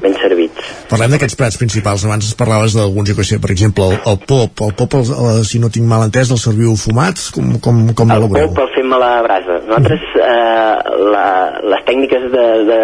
ben 0.02 0.14
servits. 0.20 0.68
Parlem 0.92 1.14
d'aquests 1.16 1.36
plats 1.40 1.56
principals. 1.60 2.04
Abans 2.04 2.28
es 2.28 2.36
parlaves 2.38 2.76
d'alguns, 2.76 3.08
jo 3.10 3.16
sé, 3.26 3.40
per 3.42 3.50
exemple, 3.54 3.88
el, 3.88 3.98
el 4.12 4.20
pop. 4.28 4.62
El 4.68 4.74
pop, 4.78 4.98
el, 5.00 5.08
el, 5.32 5.42
si 5.48 5.58
no 5.62 5.72
tinc 5.72 5.88
mal 5.88 6.04
entès, 6.06 6.30
el 6.34 6.40
serviu 6.42 6.76
fumat? 6.78 7.18
Com, 7.34 7.56
com, 7.64 7.80
com 7.96 8.12
El 8.12 8.22
pop 8.52 8.62
el 8.66 8.72
fem 8.76 8.92
a 8.92 9.00
la 9.02 9.12
brasa. 9.26 9.58
Nosaltres, 9.66 10.04
eh, 10.20 10.98
la, 11.16 11.26
les 11.72 11.84
tècniques 11.88 12.28
de, 12.36 12.46
de 12.68 12.80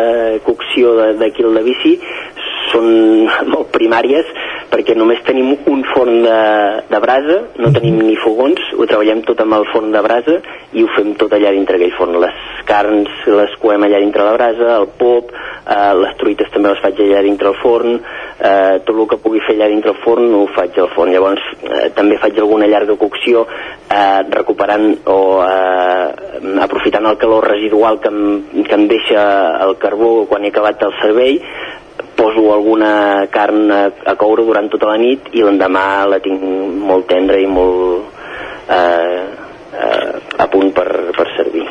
cocció 0.48 0.96
de- 0.98 1.12
d'aquí 1.20 1.44
al 1.44 1.60
de 1.60 1.64
bici 1.68 1.94
són 2.74 2.90
molt 3.52 3.70
primàries 3.74 4.28
perquè 4.74 4.96
només 4.98 5.22
tenim 5.26 5.52
un 5.70 5.84
forn 5.92 6.24
de, 6.24 6.38
de 6.90 7.00
brasa, 7.02 7.36
no 7.62 7.70
tenim 7.74 8.00
ni 8.02 8.16
fogons, 8.18 8.58
ho 8.74 8.86
treballem 8.90 9.22
tot 9.28 9.38
amb 9.44 9.54
el 9.60 9.66
forn 9.70 9.92
de 9.94 10.02
brasa 10.02 10.40
i 10.74 10.82
ho 10.82 10.90
fem 10.96 11.12
tot 11.20 11.34
allà 11.36 11.52
dintre 11.54 11.78
aquell 11.78 11.94
forn. 11.94 12.18
Les 12.24 12.40
carns 12.66 13.28
les 13.30 13.54
coem 13.62 13.86
allà 13.86 14.00
dintre 14.02 14.26
la 14.26 14.34
brasa, 14.34 14.72
el 14.80 14.88
pop, 14.98 15.30
eh, 15.30 15.92
les 16.00 16.16
truites 16.18 16.50
també 16.54 16.72
les 16.72 16.82
faig 16.82 17.02
allà 17.04 17.22
dintre 17.26 17.52
el 17.52 17.58
forn, 17.60 17.94
eh, 17.94 18.80
tot 18.86 18.94
el 18.96 19.08
que 19.12 19.20
pugui 19.22 19.44
fer 19.46 19.54
allà 19.54 19.70
dintre 19.70 19.94
el 19.94 20.00
forn 20.02 20.34
ho 20.40 20.44
faig 20.56 20.80
al 20.82 20.90
forn. 20.96 21.14
Llavors 21.14 21.46
eh, 21.62 21.86
també 21.94 22.18
faig 22.22 22.40
alguna 22.42 22.70
llarga 22.70 22.98
cocció 22.98 23.44
eh, 23.46 24.20
recuperant 24.34 24.90
o 25.06 25.20
eh, 25.46 26.58
aprofitant 26.66 27.06
el 27.12 27.20
calor 27.20 27.46
residual 27.52 28.00
que 28.02 28.10
em, 28.10 28.64
que 28.66 28.74
em 28.74 28.88
deixa 28.90 29.22
el 29.62 29.78
carbó 29.78 30.24
quan 30.26 30.44
he 30.44 30.50
acabat 30.50 30.82
el 30.82 30.98
servei 30.98 31.38
poso 32.16 32.50
alguna 32.54 33.26
carn 33.32 33.70
a, 33.72 33.84
a 34.06 34.16
coure 34.20 34.44
durant 34.46 34.68
tota 34.72 34.92
la 34.92 34.98
nit 35.00 35.30
i 35.32 35.44
l'endemà 35.44 35.86
la 36.10 36.20
tinc 36.24 36.42
molt 36.42 37.08
tendra 37.10 37.40
i 37.40 37.48
molt 37.50 38.14
eh, 38.68 39.24
eh, 39.74 40.12
a 40.38 40.46
punt 40.50 40.72
per, 40.76 40.88
per 41.16 41.26
servir. 41.36 41.64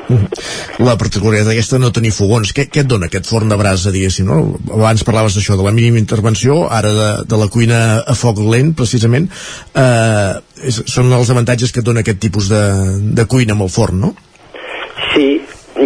La 0.83 0.95
particularitat 0.99 1.51
aquesta 1.53 1.79
no 1.79 1.91
tenir 1.95 2.11
fogons. 2.15 2.51
Què, 2.55 2.65
què 2.71 2.83
et 2.83 2.89
dona 2.89 3.07
aquest 3.09 3.29
forn 3.29 3.51
de 3.51 3.57
brasa, 3.59 3.93
diguéssim, 3.93 4.27
no? 4.27 4.57
Abans 4.73 5.05
parlaves 5.07 5.37
d'això, 5.37 5.57
de 5.59 5.65
la 5.65 5.73
mínima 5.75 6.01
intervenció, 6.01 6.63
ara 6.73 6.93
de, 6.97 7.09
de 7.29 7.39
la 7.39 7.49
cuina 7.53 7.79
a 8.01 8.17
foc 8.17 8.41
lent, 8.41 8.73
precisament. 8.79 9.29
Eh, 9.75 10.33
és, 10.69 10.83
són 10.91 11.13
els 11.13 11.31
avantatges 11.33 11.73
que 11.73 11.83
et 11.83 11.89
dona 11.89 12.03
aquest 12.03 12.21
tipus 12.23 12.49
de, 12.51 12.63
de 13.15 13.27
cuina 13.29 13.57
amb 13.57 13.67
el 13.67 13.73
forn, 13.73 14.01
no? 14.07 14.13
Sí, 15.13 15.27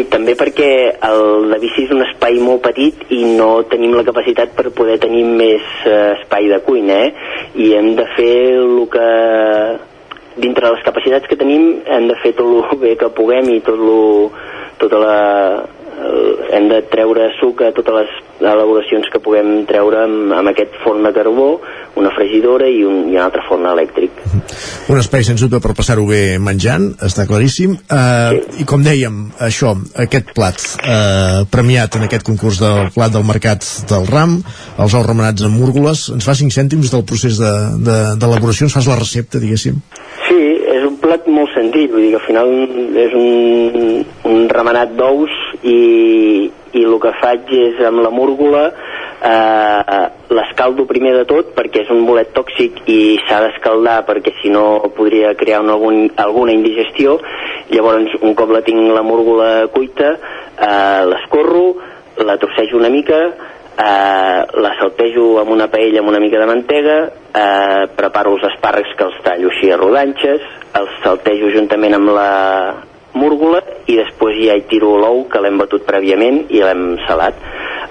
també 0.06 0.36
perquè 0.38 0.70
el 1.08 1.50
de 1.52 1.60
bici 1.60 1.86
és 1.86 1.92
un 1.96 2.04
espai 2.06 2.40
molt 2.44 2.62
petit 2.66 3.06
i 3.14 3.24
no 3.38 3.64
tenim 3.72 3.96
la 3.98 4.06
capacitat 4.08 4.54
per 4.58 4.70
poder 4.76 5.00
tenir 5.04 5.24
més 5.26 5.64
eh, 5.86 6.16
espai 6.22 6.48
de 6.52 6.60
cuina, 6.66 7.00
eh? 7.08 7.14
I 7.56 7.74
hem 7.78 7.96
de 7.98 8.06
fer 8.16 8.34
el 8.58 8.88
que 8.94 9.08
dintre 10.38 10.70
les 10.70 10.84
capacitats 10.86 11.28
que 11.28 11.36
tenim 11.40 11.82
hem 11.86 12.08
de 12.08 12.16
fer 12.22 12.34
tot 12.38 12.46
el 12.72 12.80
bé 12.80 12.96
que 13.00 13.10
puguem 13.10 13.50
i 13.56 13.60
tot 13.66 13.80
lo, 13.80 14.30
tota 14.78 15.00
la 15.02 15.18
el- 15.66 15.77
hem 15.98 16.68
de 16.70 16.82
treure 16.92 17.30
suc 17.40 17.62
a 17.66 17.72
totes 17.76 17.96
les 17.98 18.52
elaboracions 18.52 19.08
que 19.12 19.22
puguem 19.24 19.66
treure 19.70 20.04
amb, 20.06 20.34
amb 20.38 20.52
aquest 20.52 20.76
forn 20.84 21.06
de 21.06 21.12
carbó, 21.16 21.48
una 21.98 22.12
fregidora 22.16 22.68
i 22.70 22.84
un, 22.86 23.08
i 23.12 23.18
un 23.18 23.24
altre 23.24 23.44
forn 23.48 23.66
elèctric. 23.70 24.22
Un 24.92 25.02
espai, 25.02 25.26
sens 25.28 25.42
dubte, 25.44 25.60
per 25.64 25.74
passar-ho 25.78 26.06
bé 26.10 26.38
menjant, 26.42 26.90
està 27.06 27.26
claríssim. 27.30 27.76
Eh, 27.76 28.62
I 28.62 28.68
com 28.70 28.86
dèiem, 28.86 29.20
això, 29.48 29.74
aquest 30.06 30.34
plat 30.38 30.62
eh, 30.80 31.42
premiat 31.54 31.98
en 32.00 32.08
aquest 32.08 32.26
concurs 32.28 32.62
del 32.62 32.92
plat 32.96 33.14
del 33.14 33.26
mercat 33.28 33.66
del 33.90 34.08
RAM, 34.10 34.40
els 34.78 34.98
ous 34.98 35.08
remenats 35.08 35.48
amb 35.48 35.58
múrgoles, 35.60 36.08
ens 36.14 36.28
fa 36.28 36.38
5 36.38 36.54
cèntims 36.54 36.94
del 36.94 37.06
procés 37.10 37.42
d'elaboració, 37.42 38.68
de, 38.68 38.68
de, 38.68 38.70
ens 38.70 38.78
fas 38.78 38.92
la 38.92 39.00
recepta, 39.02 39.42
diguéssim. 39.44 39.82
Sí, 40.28 40.42
és 40.78 40.86
un 40.86 40.98
plat 41.02 41.26
molt 41.32 41.52
senzill, 41.56 41.90
vull 41.92 42.06
dir 42.06 42.14
que 42.14 42.22
al 42.22 42.28
final 42.28 42.54
és 43.08 43.18
un, 43.18 44.04
un 44.30 44.50
remenat 44.54 44.94
d'ous 45.00 45.34
i, 45.68 46.52
i 46.78 46.84
el 46.84 46.96
que 47.04 47.14
faig 47.22 47.52
és 47.58 47.82
amb 47.88 48.02
la 48.06 48.12
múrgola 48.14 48.64
eh, 48.70 50.06
l'escaldo 50.38 50.86
primer 50.90 51.14
de 51.18 51.26
tot 51.30 51.52
perquè 51.58 51.84
és 51.86 51.92
un 51.94 52.06
bolet 52.08 52.32
tòxic 52.36 52.84
i 52.92 53.18
s'ha 53.26 53.42
d'escaldar 53.46 54.00
perquè 54.08 54.36
si 54.42 54.54
no 54.54 54.64
podria 54.96 55.34
crear 55.40 55.62
una, 55.66 55.76
algun, 55.76 56.08
alguna 56.16 56.56
indigestió. 56.56 57.18
Llavors 57.74 58.16
un 58.22 58.36
cop 58.38 58.54
la 58.56 58.64
tinc 58.66 58.94
la 58.96 59.04
múrgola 59.04 59.68
cuita 59.74 60.16
eh, 60.16 61.04
l'escorro, 61.12 61.68
la 62.24 62.38
trossejo 62.42 62.80
una 62.80 62.90
mica 62.94 63.22
eh, 63.78 64.42
la 64.64 64.74
saltejo 64.80 65.38
amb 65.42 65.54
una 65.54 65.68
paella 65.70 66.02
amb 66.02 66.10
una 66.10 66.22
mica 66.24 66.40
de 66.42 66.50
mantega 66.50 66.98
eh, 67.06 67.84
preparo 67.96 68.36
els 68.38 68.48
espàrrecs 68.54 68.96
que 68.98 69.06
els 69.06 69.20
tallo 69.26 69.52
així 69.54 69.72
a 69.72 69.78
rodanxes 69.78 70.46
els 70.80 71.00
saltejo 71.04 71.52
juntament 71.54 71.98
amb 71.98 72.14
la 72.18 72.30
múrgola 73.18 73.62
i 73.90 73.98
després 74.00 74.40
ja 74.46 74.56
hi 74.58 74.66
tiro 74.70 74.96
l'ou 75.02 75.26
que 75.32 75.42
l'hem 75.44 75.58
batut 75.60 75.86
prèviament 75.88 76.46
i 76.54 76.64
l'hem 76.64 76.96
salat. 77.08 77.38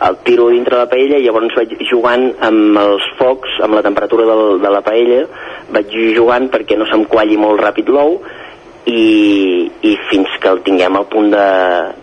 El 0.07 0.19
tiro 0.25 0.51
dintre 0.53 0.77
la 0.77 0.89
paella 0.91 1.19
i 1.19 1.25
llavors 1.25 1.55
vaig 1.57 1.73
jugant 1.91 2.27
amb 2.45 2.81
els 2.81 3.05
focs 3.21 3.61
amb 3.65 3.79
la 3.79 3.85
temperatura 3.85 4.27
del, 4.29 4.59
de 4.61 4.73
la 4.73 4.83
paella 4.85 5.23
vaig 5.73 5.95
jugant 6.17 6.51
perquè 6.53 6.77
no 6.77 6.89
se'm 6.91 7.07
qualli 7.11 7.39
molt 7.41 7.63
ràpid 7.63 7.89
l'ou 7.95 8.19
i, 8.87 9.67
i 9.83 9.95
fins 10.11 10.37
que 10.41 10.51
el 10.53 10.61
tinguem 10.67 10.99
al 10.99 11.09
punt 11.11 11.33
de, 11.33 11.47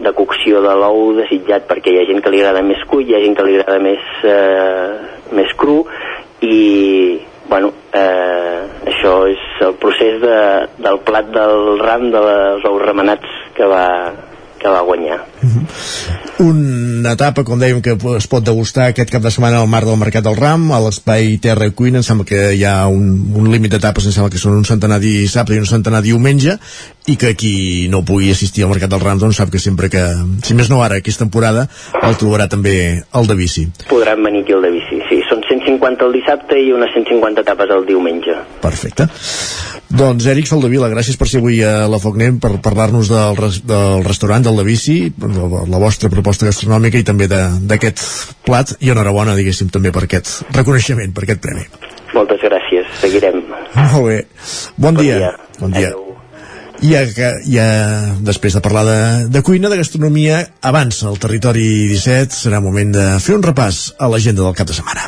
de 0.03 0.11
cocció 0.17 0.63
de 0.65 0.73
l'ou 0.81 1.13
desitjat 1.19 1.67
perquè 1.69 1.93
hi 1.93 2.01
ha 2.01 2.07
gent 2.09 2.23
que 2.23 2.33
li 2.33 2.41
agrada 2.41 2.63
més 2.65 2.81
cuit, 2.89 3.07
hi 3.07 3.15
ha 3.15 3.21
gent 3.23 3.37
que 3.37 3.45
li 3.47 3.59
agrada 3.59 3.79
més, 3.83 4.09
eh, 4.27 4.89
més 5.37 5.53
cru 5.59 5.83
i 6.43 6.57
bueno, 7.49 7.73
eh, 7.93 8.61
això 8.93 9.15
és 9.31 9.43
el 9.65 9.75
procés 9.81 10.19
de, 10.21 10.37
del 10.83 10.99
plat 11.07 11.31
del 11.33 11.79
ram 11.81 12.09
de 12.13 12.21
les 12.27 12.69
ous 12.69 12.81
remenats 12.83 13.39
que 13.57 13.67
va, 13.69 13.87
que 14.63 14.71
va 14.71 14.81
guanyar. 14.87 15.19
Una 16.43 17.13
etapa, 17.13 17.43
com 17.45 17.59
dèiem, 17.61 17.81
que 17.83 17.93
es 18.17 18.25
pot 18.31 18.43
degustar 18.43 18.87
aquest 18.89 19.11
cap 19.13 19.21
de 19.21 19.31
setmana 19.31 19.59
al 19.61 19.69
marc 19.69 19.85
del 19.85 19.99
Mercat 20.01 20.25
del 20.25 20.37
Ram, 20.39 20.65
a 20.73 20.79
l'espai 20.81 21.35
Terra 21.43 21.67
i 21.69 21.73
Cuina, 21.77 21.99
em 22.01 22.05
sembla 22.07 22.25
que 22.25 22.39
hi 22.57 22.63
ha 22.65 22.87
un, 22.89 23.05
un 23.37 23.51
límit 23.51 23.75
d'etapes, 23.75 24.07
em 24.07 24.15
sembla 24.15 24.31
que 24.33 24.41
són 24.41 24.57
un 24.57 24.65
centenar 24.67 24.97
dissabte 25.03 25.53
i 25.53 25.61
un 25.61 25.69
centenar 25.69 26.01
diumenge, 26.05 26.57
i 27.11 27.17
que 27.19 27.33
qui 27.39 27.53
no 27.91 28.01
pugui 28.07 28.31
assistir 28.31 28.65
al 28.65 28.71
Mercat 28.73 28.91
del 28.95 29.03
Ram 29.03 29.21
doncs 29.21 29.37
sap 29.41 29.51
que 29.53 29.61
sempre 29.61 29.91
que, 29.93 30.01
si 30.47 30.57
més 30.57 30.71
no 30.71 30.81
ara, 30.83 30.97
aquesta 31.03 31.27
temporada, 31.27 31.67
el 32.01 32.17
trobarà 32.19 32.47
també 32.49 32.75
el 33.03 33.29
de 33.29 33.37
bici. 33.37 33.67
Podran 33.91 34.23
venir 34.25 34.43
aquí 34.43 34.57
al 34.57 34.65
de 34.65 34.73
bici, 34.79 34.82
150 35.53 36.07
el 36.07 36.17
dissabte 36.17 36.57
i 36.59 36.73
unes 36.75 36.91
150 36.95 37.45
tapes 37.47 37.71
el 37.73 37.85
diumenge. 37.87 38.35
Perfecte. 38.63 39.07
Doncs 39.93 40.25
Èric 40.31 40.47
Soldevila, 40.49 40.89
gràcies 40.89 41.19
per 41.19 41.27
ser 41.29 41.39
avui 41.43 41.59
a 41.61 41.85
la 41.91 41.99
Focnem 42.01 42.39
per 42.41 42.55
parlar-nos 42.65 43.11
del, 43.13 43.37
res, 43.37 43.59
del 43.69 44.01
restaurant 44.05 44.45
del 44.47 44.57
de 44.57 44.65
bici, 44.65 44.97
la, 45.21 45.65
la 45.69 45.81
vostra 45.81 46.09
proposta 46.09 46.49
gastronòmica 46.49 46.97
i 46.97 47.05
també 47.05 47.27
d'aquest 47.29 48.01
plat 48.47 48.73
i 48.81 48.89
enhorabona, 48.93 49.37
diguéssim, 49.37 49.69
també 49.73 49.93
per 49.93 50.07
aquest 50.07 50.39
reconeixement, 50.57 51.13
per 51.13 51.27
aquest 51.27 51.43
premi. 51.45 51.67
Moltes 52.13 52.41
gràcies, 52.41 52.89
seguirem. 53.01 53.43
Molt 53.77 54.07
bé. 54.07 54.17
Bon, 54.81 54.97
dia. 54.97 55.35
Bon 55.59 55.73
dia. 55.73 55.93
I 56.83 56.89
ja, 56.91 57.03
que, 57.15 57.29
ja 57.47 57.65
després 58.25 58.57
de 58.57 58.61
parlar 58.65 58.83
de, 58.87 58.97
de 59.31 59.41
cuina, 59.45 59.69
de 59.71 59.77
gastronomia, 59.79 60.41
abans 60.65 61.03
al 61.07 61.21
territori 61.21 61.67
17 61.93 62.35
serà 62.35 62.59
moment 62.65 62.91
de 62.97 63.05
fer 63.23 63.37
un 63.37 63.45
repàs 63.45 63.93
a 64.01 64.09
l'agenda 64.11 64.43
del 64.43 64.57
cap 64.57 64.67
de 64.67 64.75
setmana. 64.81 65.07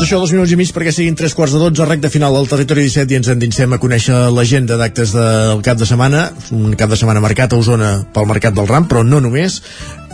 Doncs 0.00 0.08
això, 0.08 0.18
dos 0.22 0.30
minuts 0.32 0.52
i 0.54 0.56
mig 0.56 0.70
perquè 0.72 0.94
siguin 0.96 1.12
tres 1.12 1.34
quarts 1.36 1.52
de 1.52 1.58
dotze, 1.60 1.84
recte 1.84 2.08
final 2.08 2.32
del 2.32 2.46
territori 2.48 2.86
17 2.86 3.12
i 3.12 3.18
ens 3.18 3.28
endinsem 3.34 3.74
a 3.76 3.78
conèixer 3.82 4.16
l'agenda 4.32 4.78
d'actes 4.80 5.10
del 5.12 5.60
cap 5.66 5.76
de 5.76 5.84
setmana, 5.84 6.22
un 6.56 6.72
cap 6.80 6.88
de 6.88 6.96
setmana 6.96 7.20
marcat 7.20 7.52
a 7.52 7.58
Osona 7.60 7.90
pel 8.14 8.30
Mercat 8.30 8.56
del 8.56 8.70
Ram, 8.70 8.86
però 8.88 9.02
no 9.04 9.20
només, 9.20 9.58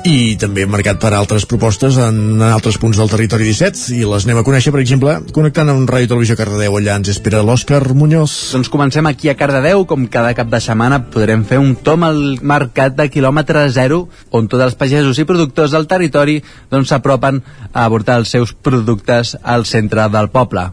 i 0.07 0.37
també 0.39 0.63
marcat 0.71 1.01
per 1.03 1.11
altres 1.17 1.45
propostes 1.51 1.97
en 1.99 2.43
altres 2.45 2.77
punts 2.79 2.99
del 3.01 3.11
territori 3.11 3.49
17 3.49 3.97
i 3.97 4.05
les 4.07 4.27
anem 4.27 4.39
a 4.39 4.45
conèixer, 4.47 4.71
per 4.75 4.83
exemple, 4.83 5.17
connectant 5.35 5.73
amb 5.73 5.91
Ràdio 5.91 6.13
Televisió 6.13 6.37
Cardedeu. 6.39 6.77
Allà 6.79 6.95
ens 7.01 7.11
espera 7.11 7.43
l'Òscar 7.47 7.81
Muñoz. 7.99 8.35
Doncs 8.55 8.71
comencem 8.71 9.09
aquí 9.11 9.33
a 9.33 9.37
Cardedeu, 9.39 9.83
com 9.91 10.07
cada 10.13 10.31
cap 10.39 10.51
de 10.53 10.61
setmana 10.63 11.01
podrem 11.11 11.43
fer 11.49 11.59
un 11.63 11.75
tom 11.83 12.07
al 12.07 12.21
mercat 12.43 12.95
de 12.99 13.09
quilòmetre 13.11 13.67
zero, 13.75 14.05
on 14.31 14.47
tots 14.47 14.69
els 14.69 14.79
pagesos 14.79 15.19
i 15.19 15.27
productors 15.27 15.75
del 15.75 15.91
territori 15.91 16.39
doncs 16.71 16.95
s'apropen 16.95 17.43
a 17.73 17.87
aportar 17.89 18.21
els 18.23 18.31
seus 18.37 18.55
productes 18.55 19.35
al 19.43 19.67
centre 19.67 20.07
del 20.13 20.31
poble. 20.31 20.69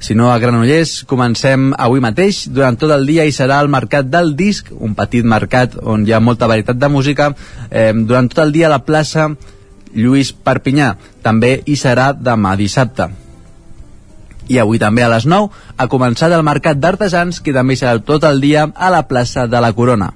Si 0.00 0.14
no, 0.14 0.30
a 0.32 0.38
Granollers 0.40 1.02
comencem 1.04 1.74
avui 1.76 2.00
mateix. 2.00 2.46
Durant 2.48 2.78
tot 2.80 2.92
el 2.94 3.04
dia 3.04 3.26
hi 3.28 3.34
serà 3.36 3.58
el 3.60 3.68
Mercat 3.68 4.08
del 4.08 4.32
Disc, 4.36 4.70
un 4.72 4.94
petit 4.96 5.26
mercat 5.28 5.76
on 5.76 6.06
hi 6.08 6.14
ha 6.16 6.22
molta 6.24 6.48
varietat 6.48 6.78
de 6.80 6.88
música. 6.88 7.34
Eh, 7.68 7.92
durant 7.92 8.30
tot 8.32 8.40
el 8.46 8.54
dia 8.54 8.70
a 8.70 8.72
la 8.72 8.80
plaça 8.86 9.28
Lluís 9.92 10.32
Perpinyà. 10.32 10.94
També 11.20 11.58
hi 11.66 11.76
serà 11.76 12.14
demà 12.16 12.54
dissabte. 12.56 13.10
I 14.48 14.56
avui 14.58 14.80
també 14.80 15.04
a 15.04 15.10
les 15.12 15.28
9 15.28 15.52
ha 15.76 15.88
començat 15.92 16.32
el 16.32 16.46
Mercat 16.48 16.80
d'Artesans, 16.80 17.42
que 17.44 17.52
també 17.52 17.76
serà 17.76 18.00
tot 18.00 18.24
el 18.24 18.40
dia 18.40 18.70
a 18.74 18.90
la 18.90 19.04
plaça 19.04 19.46
de 19.46 19.60
la 19.60 19.74
Corona. 19.76 20.14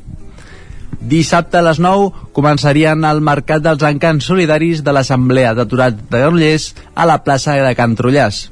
Dissabte 1.05 1.61
a 1.61 1.67
les 1.69 1.77
9 1.77 2.33
començarien 2.33 3.05
el 3.05 3.21
Mercat 3.21 3.61
dels 3.61 3.85
Encants 3.85 4.33
Solidaris 4.33 4.81
de 4.81 4.97
l'Assemblea 4.97 5.53
d'Aturat 5.53 6.01
de 6.09 6.25
Granollers 6.25 6.73
a 6.95 7.05
la 7.05 7.21
plaça 7.21 7.61
de 7.61 7.77
Can 7.77 8.01
Trullàs 8.01 8.47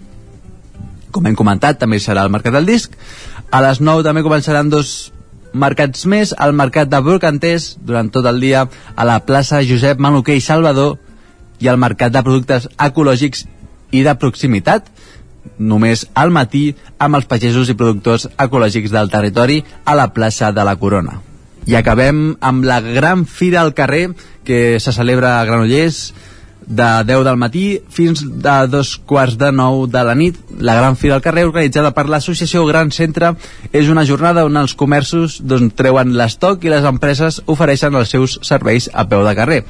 com 1.13 1.27
hem 1.29 1.37
comentat, 1.39 1.79
també 1.79 2.01
serà 2.01 2.25
el 2.27 2.33
Mercat 2.33 2.57
del 2.57 2.67
Disc. 2.67 2.97
A 3.53 3.61
les 3.63 3.81
9 3.85 4.05
també 4.07 4.25
començaran 4.25 4.73
dos 4.73 5.13
mercats 5.53 6.07
més, 6.09 6.33
el 6.41 6.57
Mercat 6.57 6.89
de 6.89 7.01
Brocanters, 7.05 7.77
durant 7.85 8.09
tot 8.11 8.27
el 8.27 8.41
dia, 8.41 8.67
a 8.97 9.05
la 9.09 9.21
plaça 9.29 9.63
Josep 9.69 10.01
Manuquer 10.01 10.39
i 10.41 10.45
Salvador, 10.45 10.97
i 11.61 11.69
el 11.69 11.79
Mercat 11.79 12.15
de 12.15 12.23
Productes 12.25 12.69
Ecològics 12.81 13.45
i 13.93 14.03
de 14.03 14.15
Proximitat, 14.19 14.89
només 15.59 16.07
al 16.15 16.33
matí, 16.35 16.73
amb 16.99 17.19
els 17.19 17.29
pagesos 17.31 17.69
i 17.69 17.77
productors 17.79 18.29
ecològics 18.41 18.93
del 18.95 19.11
territori 19.11 19.61
a 19.85 19.95
la 19.99 20.09
plaça 20.15 20.53
de 20.53 20.65
la 20.65 20.77
Corona. 20.81 21.21
I 21.67 21.77
acabem 21.79 22.33
amb 22.41 22.65
la 22.67 22.81
gran 22.83 23.25
fira 23.27 23.61
al 23.61 23.75
carrer 23.75 24.09
que 24.45 24.81
se 24.81 24.93
celebra 24.93 25.39
a 25.39 25.45
Granollers, 25.47 26.13
de 26.67 26.89
10 27.09 27.25
del 27.27 27.39
matí 27.41 27.65
fins 27.91 28.25
a 28.45 28.67
dos 28.67 28.97
quarts 28.97 29.39
de 29.39 29.53
9 29.53 29.87
de 29.93 30.05
la 30.05 30.15
nit. 30.15 30.39
La 30.59 30.75
Gran 30.79 30.97
Fira 30.97 31.17
al 31.19 31.25
carrer, 31.25 31.47
organitzada 31.49 31.93
per 31.95 32.09
l'associació 32.09 32.65
Gran 32.67 32.91
Centre, 32.91 33.35
és 33.73 33.89
una 33.93 34.07
jornada 34.09 34.47
on 34.49 34.57
els 34.57 34.75
comerços 34.75 35.41
doncs, 35.43 35.75
treuen 35.79 36.17
l'estoc 36.19 36.65
i 36.65 36.73
les 36.73 36.85
empreses 36.89 37.43
ofereixen 37.47 37.95
els 37.95 38.13
seus 38.15 38.39
serveis 38.43 38.91
a 38.93 39.09
peu 39.09 39.27
de 39.27 39.35
carrer. 39.39 39.63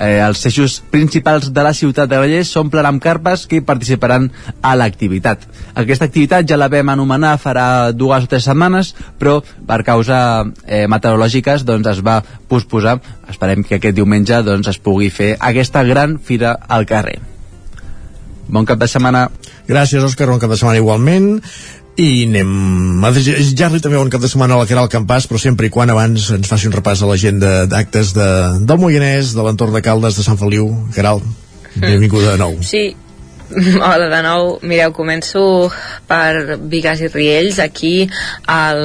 Eh, 0.00 0.16
els 0.24 0.40
eixos 0.48 0.78
principals 0.88 1.50
de 1.52 1.62
la 1.64 1.74
ciutat 1.76 2.08
de 2.08 2.16
Vallès 2.16 2.48
s'omplen 2.54 2.86
amb 2.88 3.02
carpes 3.04 3.44
que 3.46 3.60
participaran 3.60 4.30
a 4.64 4.72
l'activitat. 4.80 5.44
Aquesta 5.76 6.08
activitat 6.08 6.48
ja 6.48 6.56
la 6.56 6.70
vam 6.72 6.88
anomenar 6.88 7.34
farà 7.42 7.66
dues 7.92 8.24
o 8.24 8.30
tres 8.30 8.48
setmanes, 8.48 8.94
però 9.20 9.42
per 9.68 9.82
causa 9.84 10.20
eh, 10.64 10.86
meteorològiques 10.88 11.66
doncs, 11.68 11.90
es 11.92 12.00
va 12.06 12.22
posposar. 12.48 12.96
Esperem 13.28 13.60
que 13.60 13.76
aquest 13.76 13.98
diumenge 13.98 14.40
doncs, 14.46 14.72
es 14.72 14.80
pugui 14.80 15.10
fer 15.12 15.34
aquesta 15.36 15.84
gran 15.84 16.16
fira 16.16 16.56
al 16.68 16.88
carrer. 16.88 17.18
Bon 18.50 18.64
cap 18.66 18.80
de 18.80 18.88
setmana. 18.90 19.28
Gràcies, 19.68 20.02
Òscar, 20.02 20.26
bon 20.32 20.40
cap 20.42 20.50
de 20.50 20.56
setmana 20.58 20.80
igualment 20.80 21.36
i 22.00 22.24
anem 22.26 23.04
a 23.04 23.10
desitjar-li 23.14 23.80
també 23.84 23.98
un 24.00 24.10
cap 24.12 24.22
de 24.22 24.30
setmana 24.30 24.56
a 24.56 24.62
la 24.62 24.68
Caral 24.70 24.88
Campàs, 24.92 25.26
però 25.28 25.40
sempre 25.42 25.68
i 25.68 25.72
quan 25.74 25.92
abans 25.92 26.30
ens 26.36 26.48
faci 26.48 26.68
un 26.70 26.76
repàs 26.76 27.02
a 27.02 27.10
l'agenda 27.10 27.66
d'actes 27.70 28.14
de, 28.16 28.30
del 28.64 28.80
Moianès, 28.80 29.34
de 29.36 29.44
l'entorn 29.44 29.76
de 29.76 29.84
Caldes, 29.84 30.16
de 30.16 30.24
Sant 30.26 30.40
Feliu. 30.40 30.70
Caral, 30.96 31.22
benvinguda 31.76 32.34
de 32.34 32.40
nou. 32.40 32.56
Sí, 32.66 32.90
Hola 33.82 34.06
de 34.06 34.18
nou, 34.22 34.50
mireu, 34.62 34.92
començo 34.94 35.40
per 36.06 36.56
Vigues 36.70 37.00
i 37.02 37.08
Riells, 37.10 37.58
aquí 37.58 38.04
el, 38.46 38.82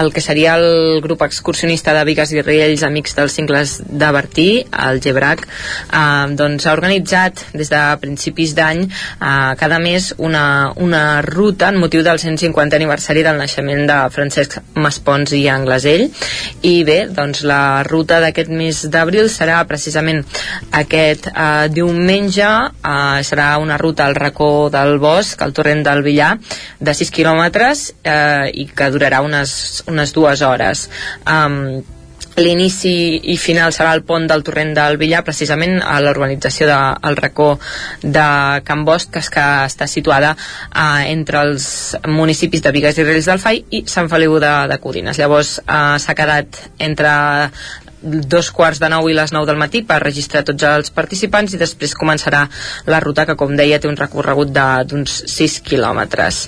el 0.00 0.08
que 0.10 0.22
seria 0.24 0.56
el 0.58 0.98
grup 1.04 1.22
excursionista 1.22 1.94
de 1.94 2.02
Vigues 2.08 2.32
i 2.34 2.42
Riells 2.42 2.82
Amics 2.82 3.14
dels 3.14 3.36
Cingles 3.38 3.76
de 3.86 4.08
Bertí, 4.16 4.46
el 4.86 4.98
GEBRAC, 5.04 5.44
eh, 5.46 6.34
doncs 6.34 6.66
ha 6.66 6.74
organitzat 6.74 7.44
des 7.54 7.70
de 7.70 7.82
principis 8.02 8.56
d'any 8.58 8.82
eh, 8.88 9.52
cada 9.60 9.78
mes 9.78 10.10
una, 10.18 10.72
una 10.82 11.22
ruta 11.22 11.70
en 11.70 11.78
motiu 11.78 12.02
del 12.02 12.18
150 12.18 12.80
aniversari 12.80 13.22
del 13.22 13.38
naixement 13.38 13.86
de 13.86 14.00
Francesc 14.10 14.58
Maspons 14.74 15.36
i 15.38 15.44
Anglesell. 15.52 16.08
I 16.66 16.74
bé, 16.88 16.98
doncs 17.06 17.44
la 17.46 17.84
ruta 17.86 18.18
d'aquest 18.24 18.50
mes 18.50 18.82
d'abril 18.90 19.30
serà 19.30 19.62
precisament 19.70 20.24
aquest 20.82 21.30
eh, 21.30 21.70
diumenge, 21.70 22.50
eh, 22.82 23.22
serà 23.30 23.52
una 23.62 23.78
ruta 23.78 23.91
al 24.00 24.14
racó 24.14 24.70
del 24.72 24.98
bosc, 25.02 25.40
al 25.42 25.52
torrent 25.52 25.82
del 25.86 26.02
Villar, 26.02 26.36
de 26.80 26.94
6 26.94 27.10
quilòmetres 27.12 27.88
eh, 28.04 28.50
i 28.54 28.68
que 28.72 28.90
durarà 28.94 29.20
unes, 29.24 29.82
unes 29.90 30.14
dues 30.16 30.42
hores. 30.46 30.88
Um, 31.26 31.82
L'inici 32.40 33.20
i 33.28 33.34
final 33.36 33.74
serà 33.76 33.90
el 33.92 34.04
pont 34.08 34.24
del 34.28 34.40
torrent 34.46 34.70
del 34.76 34.96
Villar, 34.96 35.20
precisament 35.26 35.82
a 35.84 35.98
l'urbanització 36.00 36.68
del 36.70 37.18
racó 37.18 37.48
de 38.00 38.24
Can 38.64 38.86
Bosch, 38.88 39.10
que, 39.12 39.20
que 39.34 39.44
està 39.66 39.88
situada 39.90 40.32
eh, 40.32 41.12
entre 41.12 41.42
els 41.44 41.66
municipis 42.08 42.64
de 42.64 42.72
Vigues 42.72 42.96
i 42.96 43.04
Reis 43.04 43.28
del 43.28 43.42
Fai 43.42 43.60
i 43.68 43.82
Sant 43.90 44.08
Feliu 44.08 44.38
de, 44.40 44.52
de 44.72 44.80
Codines. 44.80 45.20
Llavors 45.20 45.58
eh, 45.60 45.98
s'ha 46.00 46.16
quedat 46.16 46.62
entre 46.80 47.12
dos 48.02 48.50
quarts 48.50 48.80
de 48.82 48.88
nou 48.92 49.08
i 49.10 49.16
les 49.16 49.32
nou 49.34 49.46
del 49.48 49.60
matí 49.60 49.82
per 49.86 50.00
registrar 50.02 50.44
tots 50.46 50.66
els 50.68 50.90
participants 50.94 51.54
i 51.54 51.60
després 51.60 51.94
començarà 51.98 52.46
la 52.86 53.00
ruta 53.00 53.26
que 53.26 53.36
com 53.38 53.54
deia 53.56 53.80
té 53.80 53.90
un 53.90 53.98
recorregut 54.00 54.52
d'uns 54.52 55.22
6 55.36 55.60
quilòmetres 55.68 56.46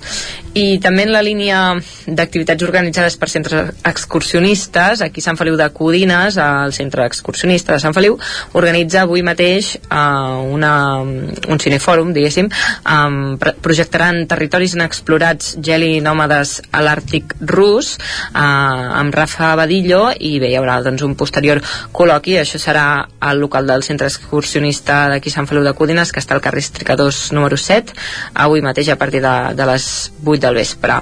i 0.54 0.78
també 0.78 1.02
en 1.02 1.10
la 1.10 1.22
línia 1.24 1.58
d'activitats 2.06 2.62
organitzades 2.62 3.16
per 3.18 3.26
centres 3.30 3.72
excursionistes 3.90 5.02
aquí 5.02 5.22
Sant 5.24 5.38
Feliu 5.38 5.56
de 5.58 5.66
Codines 5.74 6.36
el 6.38 6.72
centre 6.76 7.06
excursionista 7.10 7.74
de 7.74 7.82
Sant 7.82 7.94
Feliu 7.96 8.14
organitza 8.54 9.02
avui 9.02 9.24
mateix 9.26 9.72
uh, 9.88 10.38
una, 10.54 11.02
un 11.02 11.62
cinefòrum 11.62 12.12
diguéssim 12.14 12.46
um, 12.46 13.34
projectaran 13.66 14.22
territoris 14.30 14.76
inexplorats 14.78 15.56
geli 15.58 15.98
nòmades 16.04 16.60
a 16.70 16.84
l'Àrtic 16.86 17.34
rus 17.50 17.96
uh, 17.98 18.38
amb 18.38 19.14
Rafa 19.14 19.54
Badillo 19.58 20.12
i 20.14 20.36
bé, 20.38 20.52
hi 20.52 20.58
haurà 20.60 20.78
doncs, 20.86 21.02
un 21.02 21.18
posterior 21.18 21.62
col·loqui, 21.92 22.38
això 22.38 22.62
serà 22.62 22.86
al 23.18 23.42
local 23.42 23.66
del 23.66 23.82
centre 23.82 24.06
excursionista 24.06 25.08
d'aquí 25.10 25.34
Sant 25.34 25.50
Feliu 25.50 25.66
de 25.66 25.74
Codines 25.74 26.14
que 26.14 26.22
està 26.22 26.38
al 26.38 26.44
carrer 26.46 26.62
Estricadors 26.62 27.32
número 27.34 27.58
7 27.58 27.98
avui 28.46 28.62
mateix 28.62 28.94
a 28.94 28.98
partir 29.02 29.24
de, 29.24 29.34
de 29.58 29.70
les 29.72 29.90
8 30.22 30.43
del 30.44 30.60
vespre. 30.60 31.00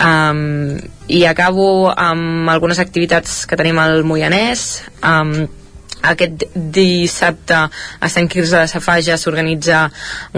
Um, 0.00 0.76
i 1.10 1.24
acabo 1.28 1.90
amb 1.92 2.50
algunes 2.50 2.82
activitats 2.82 3.44
que 3.46 3.58
tenim 3.60 3.78
al 3.82 4.04
Moianès. 4.08 4.68
Um, 5.04 5.48
aquest 6.02 6.46
dissabte 6.54 7.56
a 8.00 8.08
Sant 8.08 8.28
Quirze 8.32 8.56
de 8.56 8.68
Safaja 8.70 9.18
s'organitza 9.20 9.82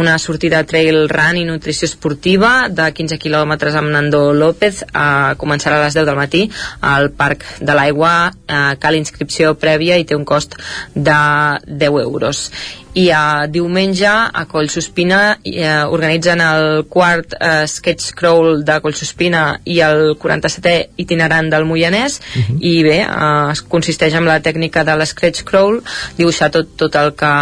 una 0.01 0.17
sortida 0.19 0.65
trail 0.67 1.07
run 1.11 1.39
i 1.39 1.45
nutrició 1.47 1.87
esportiva 1.87 2.69
de 2.69 2.89
15 2.91 3.19
quilòmetres 3.23 3.77
amb 3.79 3.93
Nando 3.95 4.25
López. 4.35 4.83
Eh, 4.83 5.35
començarà 5.39 5.79
a 5.79 5.85
les 5.87 5.99
10 5.99 6.09
del 6.09 6.19
matí 6.19 6.43
al 6.81 7.13
Parc 7.15 7.47
de 7.61 7.79
l'Aigua. 7.79 8.33
Eh, 8.47 8.75
cal 8.83 8.99
inscripció 8.99 9.55
prèvia 9.55 9.99
i 9.99 10.07
té 10.09 10.19
un 10.19 10.27
cost 10.27 10.59
de 10.95 11.21
10 11.67 12.03
euros 12.03 12.49
i 12.95 13.07
a 13.11 13.47
diumenge 13.49 14.09
a 14.09 14.45
Collsospina 14.49 15.21
eh, 15.49 15.85
organitzen 15.89 16.43
el 16.45 16.85
quart 16.93 17.33
eh, 17.39 17.65
sketch 17.67 18.13
crawl 18.19 18.63
de 18.67 18.79
Collsospina 18.85 19.45
i 19.65 19.79
el 19.85 20.13
47è 20.21 21.01
itinerant 21.01 21.49
del 21.53 21.65
Moianès 21.65 22.21
uh 22.21 22.41
-huh. 22.41 22.59
i 22.61 22.83
bé, 22.83 22.99
eh, 23.01 23.53
es 23.53 23.63
consisteix 23.63 24.15
en 24.15 24.25
la 24.25 24.41
tècnica 24.41 24.85
de 24.85 24.97
l'sketch 24.97 25.43
crawl 25.45 25.83
dibuixar 26.17 26.51
tot, 26.51 26.77
tot 26.77 26.95
el 26.95 27.15
que 27.15 27.33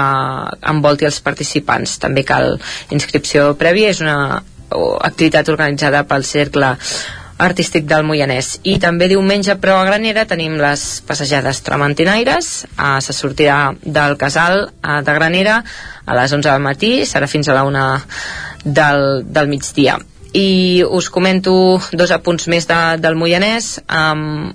envolti 0.63 1.05
els 1.05 1.21
participants 1.21 1.99
també 1.99 2.25
cal 2.25 2.61
inscripció 2.91 3.57
prèvia 3.57 3.89
és 3.91 4.01
una 4.01 4.43
activitat 5.01 5.49
organitzada 5.49 6.05
pel 6.05 6.25
Cercle 6.25 6.77
artístic 7.41 7.87
del 7.89 8.05
Moianès. 8.07 8.59
I 8.69 8.77
també 8.83 9.09
diumenge, 9.11 9.57
però 9.61 9.79
a 9.81 9.87
Granera, 9.89 10.27
tenim 10.29 10.59
les 10.61 10.85
passejades 11.09 11.63
tramantinaires. 11.67 12.53
Eh, 12.71 12.93
se 13.01 13.17
sortirà 13.17 13.73
del 13.83 14.17
casal 14.21 14.69
eh, 14.69 15.01
de 15.07 15.17
Granera 15.17 15.63
a 16.05 16.21
les 16.21 16.33
11 16.37 16.49
del 16.51 16.65
matí, 16.65 16.95
serà 17.09 17.29
fins 17.31 17.49
a 17.49 17.57
la 17.57 17.67
1 17.69 17.85
del, 18.65 19.05
del 19.27 19.49
migdia 19.49 19.99
i 20.33 20.85
us 20.87 21.09
comento 21.11 21.53
dos 21.91 22.13
apunts 22.15 22.47
més 22.47 22.69
de, 22.71 22.79
del 23.03 23.17
Moianès 23.19 23.81
um, 23.91 24.53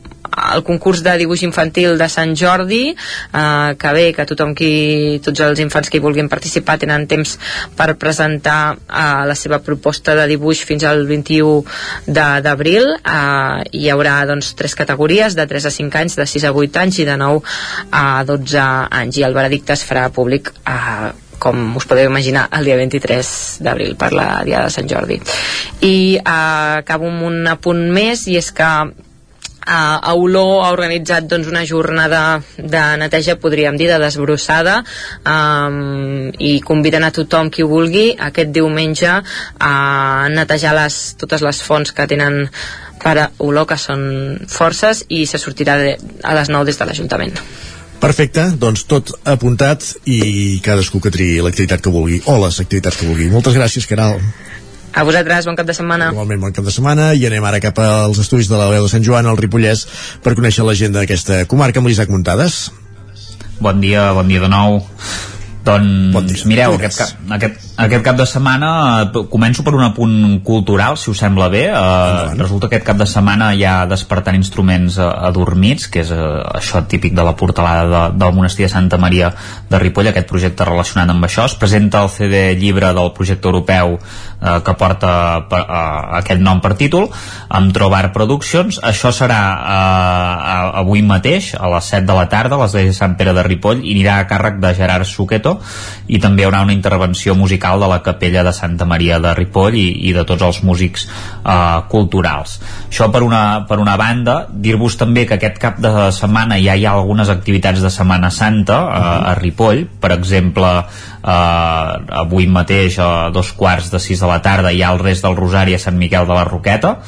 el 0.55 0.63
concurs 0.67 1.01
de 1.05 1.13
dibuix 1.21 1.43
infantil 1.45 1.97
de 1.99 2.07
Sant 2.09 2.35
Jordi 2.37 2.81
eh, 2.91 3.75
que 3.79 3.93
bé, 3.97 4.05
que 4.15 4.25
tothom 4.29 4.53
qui, 4.57 5.19
tots 5.25 5.39
els 5.45 5.59
infants 5.63 5.89
que 5.89 5.99
hi 5.99 6.03
vulguin 6.03 6.29
participar 6.31 6.77
tenen 6.81 7.07
temps 7.11 7.35
per 7.77 7.93
presentar 8.01 8.75
eh, 8.75 9.25
la 9.29 9.35
seva 9.37 9.59
proposta 9.63 10.15
de 10.17 10.27
dibuix 10.33 10.63
fins 10.65 10.83
al 10.87 11.05
21 11.09 11.63
de- 12.07 12.41
d'abril 12.45 12.89
eh, 12.97 13.61
hi 13.71 13.89
haurà 13.93 14.17
doncs 14.29 14.53
tres 14.55 14.75
categories 14.75 15.35
de 15.35 15.45
3 15.47 15.65
a 15.69 15.71
5 15.71 16.01
anys, 16.03 16.15
de 16.19 16.25
6 16.27 16.49
a 16.49 16.53
8 16.55 16.81
anys 16.85 16.99
i 17.03 17.05
de 17.07 17.17
9 17.17 17.41
a 17.91 18.23
12 18.27 18.65
anys 19.01 19.17
i 19.21 19.23
el 19.27 19.33
veredicte 19.37 19.73
es 19.77 19.85
farà 19.87 20.09
públic 20.13 20.51
eh, 20.65 21.11
com 21.39 21.75
us 21.75 21.83
podeu 21.85 22.07
imaginar, 22.07 22.45
el 22.55 22.63
dia 22.65 22.77
23 22.79 23.27
d'abril 23.61 23.97
per 23.99 24.13
la 24.15 24.41
Dia 24.47 24.61
de 24.63 24.69
Sant 24.71 24.87
Jordi. 24.89 25.17
I 25.83 26.15
eh, 26.15 26.21
acabo 26.23 27.09
amb 27.11 27.25
un 27.27 27.41
apunt 27.51 27.81
més 27.93 28.23
i 28.31 28.37
és 28.39 28.47
que 28.55 28.69
Uh, 29.65 29.97
a 29.97 30.13
Olor 30.13 30.61
ha 30.61 30.71
organitzat 30.75 31.25
doncs, 31.25 31.47
una 31.49 31.63
jornada 31.65 32.41
de 32.57 32.83
neteja, 33.01 33.37
podríem 33.41 33.79
dir, 33.79 33.87
de 33.89 33.97
desbrossada 33.97 34.83
um, 35.25 36.29
i 36.37 36.59
conviden 36.61 37.07
a 37.07 37.09
tothom 37.15 37.49
qui 37.49 37.65
vulgui 37.65 38.11
aquest 38.13 38.53
diumenge 38.53 39.09
a 39.57 39.73
netejar 40.29 40.75
les, 40.77 40.99
totes 41.17 41.41
les 41.41 41.61
fonts 41.65 41.95
que 41.97 42.05
tenen 42.05 42.43
per 43.01 43.15
a 43.21 43.29
Olor, 43.41 43.65
que 43.69 43.77
són 43.81 44.05
forces, 44.49 45.03
i 45.09 45.25
se 45.25 45.41
sortirà 45.41 45.79
de, 45.81 45.95
a 46.21 46.37
les 46.37 46.53
9 46.53 46.69
des 46.69 46.77
de 46.77 46.87
l'Ajuntament. 46.89 47.41
Perfecte, 48.01 48.51
doncs 48.61 48.83
tot 48.85 49.15
apuntat 49.25 49.85
i 50.05 50.59
cadascú 50.65 51.01
que 51.01 51.09
triï 51.13 51.41
l'activitat 51.41 51.81
que 51.81 51.93
vulgui 51.93 52.19
o 52.29 52.37
les 52.43 52.59
activitats 52.61 52.99
que 52.99 53.07
vulgui. 53.07 53.31
Moltes 53.33 53.57
gràcies, 53.57 53.87
Caral. 53.89 54.19
A 54.95 55.03
vosaltres, 55.03 55.43
bon 55.43 55.57
cap 55.59 55.67
de 55.67 55.73
setmana. 55.75 56.07
Igualment, 56.15 56.39
bon 56.39 56.53
cap 56.55 56.63
de 56.63 56.71
setmana 56.71 57.09
i 57.19 57.25
anem 57.27 57.43
ara 57.43 57.59
cap 57.59 57.81
als 57.83 58.21
estudis 58.23 58.47
de 58.47 58.55
la 58.55 58.69
veu 58.71 58.85
de 58.85 58.91
Sant 58.91 59.03
Joan 59.03 59.27
al 59.27 59.35
Ripollès 59.35 59.83
per 60.23 60.37
conèixer 60.39 60.63
l'agenda 60.63 61.01
d'aquesta 61.01 61.41
comarca 61.51 61.81
amb 61.83 61.91
l'Isaac 61.91 62.13
Muntades. 62.13 62.59
Bon 63.59 63.83
dia, 63.83 64.07
bon 64.15 64.31
dia 64.31 64.39
de 64.45 64.51
nou. 64.51 64.79
Doncs 65.67 66.13
bon 66.15 66.31
dia. 66.31 66.47
mireu, 66.47 66.77
aquest 66.79 67.01
cap, 67.01 67.11
aquest, 67.35 67.64
aquest 67.75 68.05
cap 68.05 68.15
de 68.15 68.25
setmana 68.27 68.69
eh, 69.03 69.23
començo 69.31 69.63
per 69.65 69.73
un 69.75 69.83
apunt 69.83 70.39
cultural, 70.47 70.95
si 70.97 71.09
us 71.11 71.19
sembla 71.19 71.49
bé. 71.51 71.65
Uh, 71.67 72.31
resulta 72.39 72.69
que 72.69 72.77
aquest 72.77 72.87
cap 72.87 72.99
de 72.99 73.07
setmana 73.09 73.49
hi 73.55 73.65
ha 73.67 73.73
despertant 73.89 74.37
instruments 74.37 74.95
uh, 74.99 75.09
adormits, 75.27 75.89
que 75.91 76.03
és 76.05 76.11
uh, 76.15 76.39
això 76.55 76.85
típic 76.87 77.15
de 77.17 77.25
la 77.25 77.35
portalada 77.35 77.85
de, 77.91 78.03
del 78.21 78.35
monestir 78.37 78.65
de 78.65 78.71
Santa 78.71 78.99
Maria 79.01 79.33
de 79.69 79.81
Ripoll, 79.81 80.07
aquest 80.11 80.29
projecte 80.29 80.67
relacionat 80.67 81.11
amb 81.11 81.27
això. 81.27 81.49
Es 81.49 81.57
presenta 81.59 82.05
el 82.05 82.11
CD 82.13 82.45
llibre 82.59 82.93
del 82.95 83.11
projecte 83.17 83.49
europeu 83.51 83.97
uh, 83.97 84.59
que 84.63 84.77
porta 84.79 85.11
per, 85.51 85.63
uh, 85.65 86.15
aquest 86.21 86.39
nom 86.39 86.63
per 86.63 86.75
títol, 86.79 87.09
amb 87.49 87.75
Trobar 87.75 88.05
Productions. 88.15 88.79
Això 88.87 89.11
serà 89.15 89.41
uh, 89.51 90.79
avui 90.85 91.03
mateix, 91.03 91.51
a 91.59 91.73
les 91.75 91.91
7 91.91 92.07
de 92.07 92.15
la 92.15 92.27
tarda, 92.31 92.55
a 92.55 92.63
l'església 92.63 92.95
de 92.95 92.99
Sant 93.01 93.19
Pere 93.19 93.35
de 93.35 93.43
Ripoll, 93.43 93.83
i 93.83 93.97
anirà 93.99 94.21
a 94.21 94.29
càrrec 94.31 94.63
de 94.63 94.73
Gerard 94.79 95.09
Suqueto, 95.09 95.57
i 96.07 96.23
també 96.23 96.43
hi 96.43 96.47
haurà 96.47 96.63
una 96.63 96.75
intervenció 96.75 97.35
musical 97.35 97.64
de 97.81 97.89
la 97.89 98.01
capella 98.05 98.43
de 98.45 98.53
Santa 98.53 98.85
Maria 98.85 99.17
de 99.19 99.33
Ripoll 99.33 99.77
i, 99.79 99.87
i 100.09 100.13
de 100.13 100.23
tots 100.29 100.45
els 100.45 100.61
músics 100.63 101.07
eh, 101.07 101.81
culturals. 101.91 102.59
Això 102.87 103.09
per 103.11 103.23
una, 103.25 103.65
per 103.69 103.79
una 103.81 103.97
banda, 103.97 104.37
dir-vos 104.49 104.97
també 105.01 105.25
que 105.25 105.39
aquest 105.39 105.57
cap 105.61 105.81
de 105.81 105.91
setmana 106.15 106.59
ja 106.61 106.77
hi 106.77 106.85
ha 106.85 106.93
algunes 106.93 107.31
activitats 107.33 107.81
de 107.81 107.91
Setmana 107.93 108.29
Santa 108.31 108.79
eh, 108.85 109.03
a 109.31 109.35
Ripoll, 109.41 109.85
per 110.01 110.13
exemple 110.15 110.71
eh, 110.77 112.19
avui 112.21 112.47
mateix 112.47 112.99
a 113.01 113.29
dos 113.33 113.51
quarts 113.57 113.89
de 113.93 114.01
sis 114.03 114.21
de 114.21 114.29
la 114.29 114.41
tarda 114.45 114.71
hi 114.71 114.83
ha 114.83 114.93
el 114.93 115.01
rest 115.01 115.25
del 115.25 115.37
Rosari 115.39 115.75
a 115.75 115.81
Sant 115.81 115.97
Miquel 115.97 116.29
de 116.29 116.37
la 116.37 116.45
Roqueta 116.47 116.99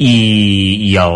i, 0.00 0.88
i 0.88 0.94
el, 0.96 1.14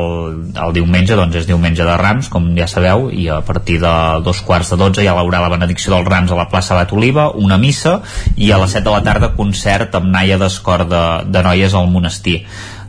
el 0.61 0.75
diumenge 0.77 1.17
doncs 1.17 1.39
és 1.41 1.47
diumenge 1.49 1.87
de 1.87 1.95
Rams, 1.97 2.29
com 2.29 2.51
ja 2.59 2.67
sabeu 2.69 3.07
i 3.09 3.31
a 3.33 3.39
partir 3.47 3.79
de 3.81 3.93
dos 4.27 4.43
quarts 4.45 4.75
de 4.75 4.79
dotze 4.83 5.01
hi 5.01 5.09
haurà 5.09 5.41
la 5.41 5.49
benedicció 5.55 5.95
dels 5.95 6.11
Rams 6.13 6.35
a 6.35 6.37
la 6.37 6.51
plaça 6.53 6.77
Bat 6.77 6.93
Oliva 6.93 7.31
una 7.41 7.57
missa 7.57 7.97
i 8.37 8.51
a 8.53 8.61
les 8.61 8.77
set 8.77 8.85
de 8.85 8.93
la 8.93 9.01
tarda 9.07 9.33
concert 9.39 9.97
amb 9.97 10.13
Naia 10.13 10.37
d'Escor 10.37 10.85
de, 10.91 11.05
de 11.33 11.45
Noies 11.49 11.73
al 11.73 11.89
monestir 11.89 12.43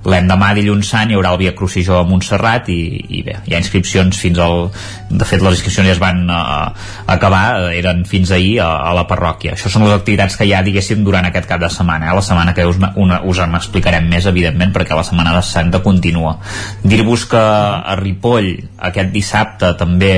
l'endemà 0.06 0.52
dilluns 0.58 0.90
sant 0.92 1.10
hi 1.10 1.18
haurà 1.18 1.32
el 1.34 1.40
Via 1.42 1.54
Crucijó 1.58 2.00
a 2.00 2.06
Montserrat 2.08 2.70
i, 2.74 2.80
i 3.18 3.22
bé, 3.26 3.40
hi 3.48 3.56
ha 3.56 3.62
inscripcions 3.62 4.20
fins 4.22 4.40
al... 4.42 4.70
de 5.10 5.28
fet 5.28 5.42
les 5.42 5.58
inscripcions 5.58 5.90
ja 5.90 5.96
es 5.96 6.02
van 6.02 6.24
uh, 6.30 6.70
acabar, 7.12 7.44
eh, 7.66 7.80
eren 7.80 8.04
fins 8.10 8.32
ahir 8.36 8.60
a, 8.64 8.70
a 8.90 8.94
la 8.98 9.06
parròquia. 9.10 9.56
Això 9.56 9.72
són 9.72 9.88
les 9.88 9.96
activitats 9.96 10.38
que 10.38 10.48
hi 10.48 10.54
ha 10.54 10.64
diguéssim 10.66 11.04
durant 11.06 11.26
aquest 11.30 11.50
cap 11.50 11.62
de 11.62 11.70
setmana, 11.74 12.12
eh? 12.12 12.16
la 12.18 12.26
setmana 12.26 12.54
que 12.58 12.68
us, 12.70 12.80
una, 13.02 13.22
us 13.26 13.42
en 13.42 13.58
explicarem 13.58 14.10
més 14.12 14.30
evidentment 14.30 14.74
perquè 14.76 14.98
la 14.98 15.06
setmana 15.08 15.36
de 15.38 15.44
Santa 15.46 15.82
continua. 15.86 16.38
Dir-vos 16.84 17.26
que 17.32 17.42
a 17.42 17.96
Ripoll 18.00 18.52
aquest 18.92 19.14
dissabte 19.14 19.74
també 19.80 20.14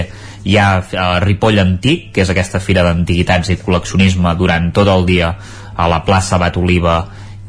hi 0.48 0.58
ha 0.60 0.70
uh, 0.80 1.08
Ripoll 1.24 1.64
Antic, 1.64 2.12
que 2.16 2.24
és 2.24 2.34
aquesta 2.34 2.62
fira 2.64 2.84
d'antiguitats 2.88 3.52
i 3.54 3.60
col·leccionisme 3.62 4.36
durant 4.40 4.72
tot 4.76 4.92
el 4.92 5.08
dia 5.08 5.34
a 5.78 5.88
la 5.92 6.04
plaça 6.04 6.40
Bat 6.42 6.58
Oliva 6.60 7.02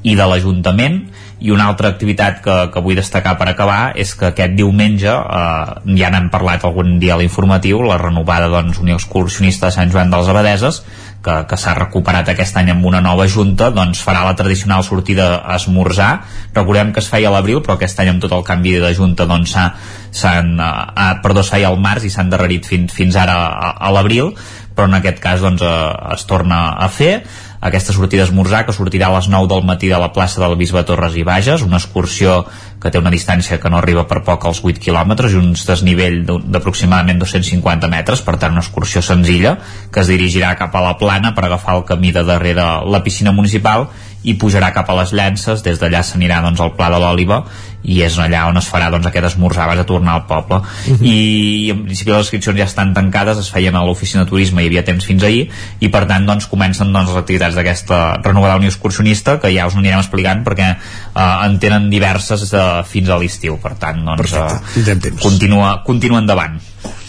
i 0.06 0.14
de 0.14 0.26
l'Ajuntament 0.28 1.02
i 1.40 1.52
una 1.54 1.68
altra 1.70 1.92
activitat 1.92 2.40
que, 2.42 2.54
que 2.74 2.82
vull 2.82 2.98
destacar 2.98 3.36
per 3.38 3.46
acabar 3.50 3.92
és 3.94 4.14
que 4.18 4.32
aquest 4.32 4.56
diumenge 4.58 5.10
eh, 5.10 5.74
ja 5.98 6.10
n'hem 6.10 6.30
parlat 6.34 6.64
algun 6.66 6.96
dia 6.98 7.14
a 7.14 7.20
l'informatiu 7.20 7.84
la 7.86 7.98
renovada 8.00 8.50
doncs, 8.50 8.80
Unió 8.82 8.98
Excursionista 8.98 9.68
de 9.68 9.76
Sant 9.76 9.92
Joan 9.94 10.10
de 10.10 10.18
les 10.18 10.32
Abadeses 10.32 10.82
que, 11.22 11.36
que 11.50 11.58
s'ha 11.58 11.74
recuperat 11.78 12.28
aquest 12.30 12.58
any 12.58 12.72
amb 12.72 12.86
una 12.90 13.00
nova 13.04 13.26
junta 13.30 13.70
doncs 13.74 14.02
farà 14.02 14.24
la 14.26 14.36
tradicional 14.38 14.84
sortida 14.86 15.28
a 15.38 15.56
esmorzar. 15.58 16.10
Recordem 16.54 16.92
que 16.94 17.02
es 17.02 17.10
feia 17.10 17.30
a 17.30 17.34
l'abril 17.34 17.62
però 17.62 17.76
aquest 17.76 18.00
any 18.02 18.12
amb 18.12 18.22
tot 18.22 18.34
el 18.34 18.46
canvi 18.46 18.76
de 18.82 18.94
junta 18.94 19.26
doncs 19.30 19.54
s'ha 19.54 19.68
s'han, 20.10 20.54
eh, 20.58 21.10
perdó, 21.22 21.44
es 21.44 21.52
feia 21.52 21.68
al 21.68 21.78
març 21.78 22.08
i 22.08 22.10
s'han 22.10 22.30
darrerit 22.32 22.66
fins, 22.66 22.94
fins 22.94 23.16
ara 23.16 23.36
a, 23.46 23.74
a 23.78 23.92
l'abril 23.94 24.32
però 24.74 24.86
en 24.86 24.94
aquest 24.98 25.18
cas 25.22 25.42
doncs, 25.42 25.62
eh, 25.62 26.14
es 26.14 26.26
torna 26.26 26.68
a 26.78 26.88
fer 26.88 27.22
aquesta 27.60 27.92
sortida 27.92 28.22
d'esmorzar 28.22 28.64
que 28.66 28.74
sortirà 28.74 29.08
a 29.08 29.16
les 29.16 29.28
9 29.28 29.48
del 29.50 29.64
matí 29.66 29.88
de 29.90 29.98
la 29.98 30.12
plaça 30.14 30.40
del 30.40 30.56
Bisbe 30.56 30.84
Torres 30.86 31.16
i 31.18 31.24
Bages, 31.26 31.62
una 31.66 31.80
excursió 31.80 32.44
que 32.78 32.92
té 32.94 33.00
una 33.02 33.10
distància 33.10 33.58
que 33.58 33.70
no 33.70 33.80
arriba 33.80 34.06
per 34.06 34.22
poc 34.26 34.46
als 34.46 34.60
8 34.62 34.78
quilòmetres 34.82 35.34
i 35.34 35.40
un 35.40 35.50
desnivell 35.58 36.20
d'aproximadament 36.26 37.18
250 37.18 37.90
metres, 37.90 38.22
per 38.22 38.36
tant 38.38 38.54
una 38.54 38.62
excursió 38.62 39.02
senzilla 39.02 39.56
que 39.90 40.04
es 40.04 40.10
dirigirà 40.10 40.54
cap 40.58 40.76
a 40.76 40.84
la 40.84 40.94
plana 41.00 41.34
per 41.34 41.48
agafar 41.48 41.80
el 41.80 41.86
camí 41.88 42.12
de 42.14 42.22
darrere 42.22 42.68
la 42.86 43.02
piscina 43.02 43.34
municipal 43.34 43.88
i 44.22 44.34
pujarà 44.38 44.72
cap 44.74 44.88
a 44.90 44.96
les 44.98 45.12
llances, 45.14 45.62
des 45.62 45.78
d'allà 45.78 46.02
s'anirà 46.02 46.40
doncs, 46.42 46.60
al 46.60 46.74
Pla 46.78 46.90
de 46.94 46.98
l'Òliva 47.02 47.44
i 47.86 48.00
és 48.02 48.16
allà 48.18 48.44
on 48.50 48.58
es 48.58 48.66
farà 48.68 48.88
doncs, 48.90 49.06
aquest 49.06 49.28
esmorzar 49.30 49.64
abans 49.64 49.80
de 49.80 49.86
tornar 49.88 50.14
al 50.16 50.24
poble. 50.26 50.58
Uh 50.58 50.96
-huh. 50.98 51.06
I, 51.06 51.70
en 51.70 51.84
principi 51.84 52.10
les 52.10 52.26
inscripcions 52.26 52.58
ja 52.58 52.64
estan 52.64 52.92
tancades 52.94 53.38
es 53.38 53.50
feien 53.50 53.76
a 53.76 53.84
l'oficina 53.84 54.24
de 54.24 54.30
turisme, 54.30 54.62
hi 54.62 54.66
havia 54.66 54.84
temps 54.84 55.04
fins 55.04 55.22
ahir 55.22 55.48
i 55.80 55.88
per 55.88 56.06
tant 56.06 56.26
doncs, 56.26 56.46
comencen 56.46 56.92
doncs, 56.92 57.08
les 57.08 57.16
activitats 57.16 57.54
d'aquesta 57.54 58.20
renovada 58.22 58.56
unió 58.56 58.68
excursionista 58.68 59.38
que 59.40 59.54
ja 59.54 59.66
us 59.66 59.74
anirem 59.74 59.98
explicant 59.98 60.44
perquè 60.44 60.76
eh, 61.14 61.46
en 61.46 61.58
tenen 61.58 61.90
diverses 61.90 62.50
de, 62.50 62.82
fins 62.84 63.08
a 63.08 63.18
l'estiu. 63.18 63.58
Per 63.58 63.74
tant 63.74 64.04
doncs, 64.04 64.32
eh, 64.32 65.12
continua, 65.22 65.82
continua 65.84 66.18
endavant. 66.18 66.60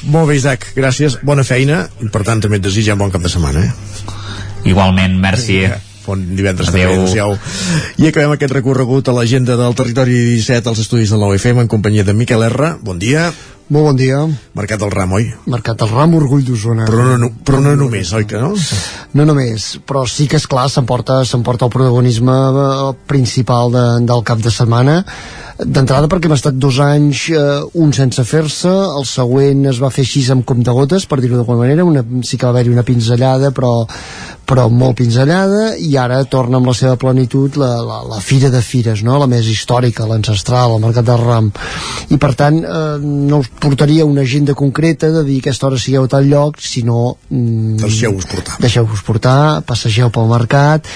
Molt 0.03 0.27
bé, 0.27 0.35
Isaac, 0.35 0.73
gràcies, 0.75 1.19
bona 1.23 1.43
feina 1.43 1.89
i 1.99 2.07
per 2.07 2.23
tant 2.23 2.39
també 2.39 2.57
et 2.57 2.63
desitgem 2.63 2.97
bon 2.97 3.11
cap 3.11 3.21
de 3.21 3.29
setmana 3.29 3.65
eh? 3.65 3.71
Igualment, 4.63 5.19
merci. 5.19 5.57
Vinga 5.57 5.88
bon 6.09 6.25
divendres 6.33 6.73
Adeu. 6.73 6.89
també, 6.89 7.13
adéu 7.13 7.37
i 8.01 8.09
acabem 8.09 8.33
aquest 8.35 8.57
recorregut 8.57 9.07
a 9.09 9.15
l'agenda 9.15 9.59
del 9.59 9.77
territori 9.77 10.17
17 10.33 10.73
als 10.73 10.83
estudis 10.85 11.13
de 11.13 11.21
l'OFM 11.21 11.63
en 11.63 11.71
companyia 11.71 12.07
de 12.07 12.17
Miquel 12.17 12.45
R, 12.49 12.75
bon 12.83 12.99
dia 13.01 13.29
molt 13.69 13.85
bon 13.85 13.97
dia. 13.97 14.23
Mercat 14.57 14.81
del 14.81 14.89
Ram, 14.89 15.11
oi? 15.13 15.27
Mercat 15.53 15.77
del 15.77 15.91
Ram, 15.91 16.15
orgull 16.17 16.41
d'Osona. 16.41 16.87
Però 16.89 17.03
no, 17.05 17.17
no, 17.21 17.27
però 17.45 17.59
no 17.61 17.75
només, 17.77 18.09
oi 18.17 18.25
que 18.25 18.39
no? 18.41 18.55
No 19.13 19.25
només, 19.29 19.75
però 19.85 20.07
sí 20.09 20.25
que 20.25 20.39
és 20.41 20.47
clar, 20.49 20.65
s'emporta 20.73 21.19
s'emporta 21.29 21.67
el 21.67 21.73
protagonisme 21.75 22.33
eh, 22.33 22.87
principal 23.05 23.69
de, 23.75 23.83
del 24.09 24.25
cap 24.25 24.41
de 24.41 24.49
setmana. 24.55 25.03
D'entrada 25.59 26.07
perquè 26.07 26.29
hem 26.29 26.33
estat 26.37 26.55
dos 26.55 26.77
anys, 26.79 27.25
eh, 27.35 27.59
un 27.83 27.91
sense 27.91 28.23
fer-se, 28.23 28.69
el 28.71 29.03
següent 29.03 29.65
es 29.67 29.81
va 29.83 29.89
fer 29.91 30.05
així 30.05 30.21
amb 30.31 30.45
comptagotes, 30.47 31.03
per 31.03 31.19
dir-ho 31.19 31.35
d'alguna 31.35 31.65
manera, 31.65 31.83
una, 31.83 32.03
sí 32.23 32.37
que 32.37 32.47
va 32.47 32.53
haver-hi 32.53 32.71
una 32.71 32.85
pinzellada, 32.87 33.51
però, 33.51 33.73
però 34.47 34.69
molt 34.71 34.95
pinzellada, 35.01 35.75
i 35.75 35.97
ara 35.99 36.21
torna 36.31 36.61
amb 36.61 36.71
la 36.71 36.77
seva 36.79 36.95
plenitud 36.95 37.59
la, 37.59 37.73
la, 37.83 37.99
la 38.07 38.21
fira 38.23 38.47
de 38.53 38.63
fires, 38.63 39.03
no? 39.03 39.19
la 39.19 39.27
més 39.27 39.51
històrica, 39.51 40.07
l'ancestral, 40.07 40.77
el 40.77 40.85
Mercat 40.85 41.11
del 41.11 41.25
Ram. 41.25 41.51
I 42.07 42.23
per 42.23 42.33
tant, 42.39 42.63
eh, 42.63 42.97
no 43.03 43.43
us 43.43 43.51
portaria 43.59 44.07
una 44.07 44.23
agenda 44.23 44.55
concreta 44.55 45.11
de 45.11 45.27
dir 45.27 45.41
aquesta 45.43 45.67
hora 45.67 45.81
sigueu 45.81 46.07
a 46.07 46.13
tal 46.15 46.31
lloc, 46.31 46.63
sinó... 46.63 47.17
Mm, 47.27 47.81
Deixeu-vos 47.83 48.31
portar. 48.31 48.61
Deixeu-vos 48.63 49.03
portar, 49.03 49.39
passegeu 49.67 50.07
pel 50.07 50.31
mercat, 50.31 50.87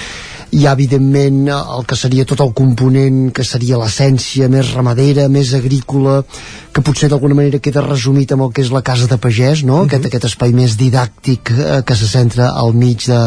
hi 0.54 0.68
ha 0.68 0.74
evidentment 0.78 1.48
el 1.50 1.86
que 1.90 1.98
seria 1.98 2.26
tot 2.30 2.42
el 2.46 2.52
component 2.54 3.32
que 3.34 3.46
seria 3.48 3.80
l'essència 3.82 4.50
més 4.54 4.74
ramadera, 4.76 5.26
més 5.32 5.54
agrícola 5.58 6.20
que 6.74 6.84
potser 6.86 7.10
d'alguna 7.10 7.38
manera 7.38 7.62
queda 7.64 7.82
resumit 7.86 8.34
amb 8.34 8.46
el 8.48 8.54
que 8.54 8.62
és 8.62 8.72
la 8.74 8.84
casa 8.86 9.10
de 9.10 9.18
pagès 9.18 9.64
no? 9.64 9.74
uh 9.76 9.80
-huh. 9.82 9.88
aquest, 9.88 10.06
aquest 10.06 10.26
espai 10.30 10.54
més 10.54 10.78
didàctic 10.78 11.52
eh, 11.52 11.82
que 11.86 11.96
se 11.96 12.08
centra 12.08 12.52
al 12.54 12.74
mig 12.74 13.06
de, 13.08 13.22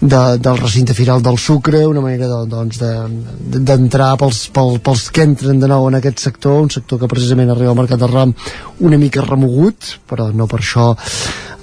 de, 0.00 0.38
del 0.38 0.58
recinte 0.58 0.94
firal 0.94 1.22
del 1.22 1.38
sucre, 1.38 1.86
una 1.86 2.00
manera 2.00 2.26
de, 2.26 2.46
doncs 2.48 2.78
de- 2.78 3.60
d'entrar 3.60 4.16
pels, 4.16 4.48
pel, 4.48 4.80
pels 4.80 5.10
que 5.10 5.22
entren 5.22 5.60
de 5.60 5.68
nou 5.68 5.88
en 5.88 5.94
aquest 5.94 6.18
sector, 6.18 6.62
un 6.62 6.70
sector 6.70 6.98
que 6.98 7.08
precisament 7.08 7.50
arriba 7.50 7.70
al 7.70 7.76
mercat 7.76 7.98
del 8.00 8.12
ram 8.12 8.34
una 8.80 8.98
mica 8.98 9.20
remogut, 9.20 9.76
però 10.08 10.32
no 10.32 10.46
per 10.46 10.60
això 10.60 10.96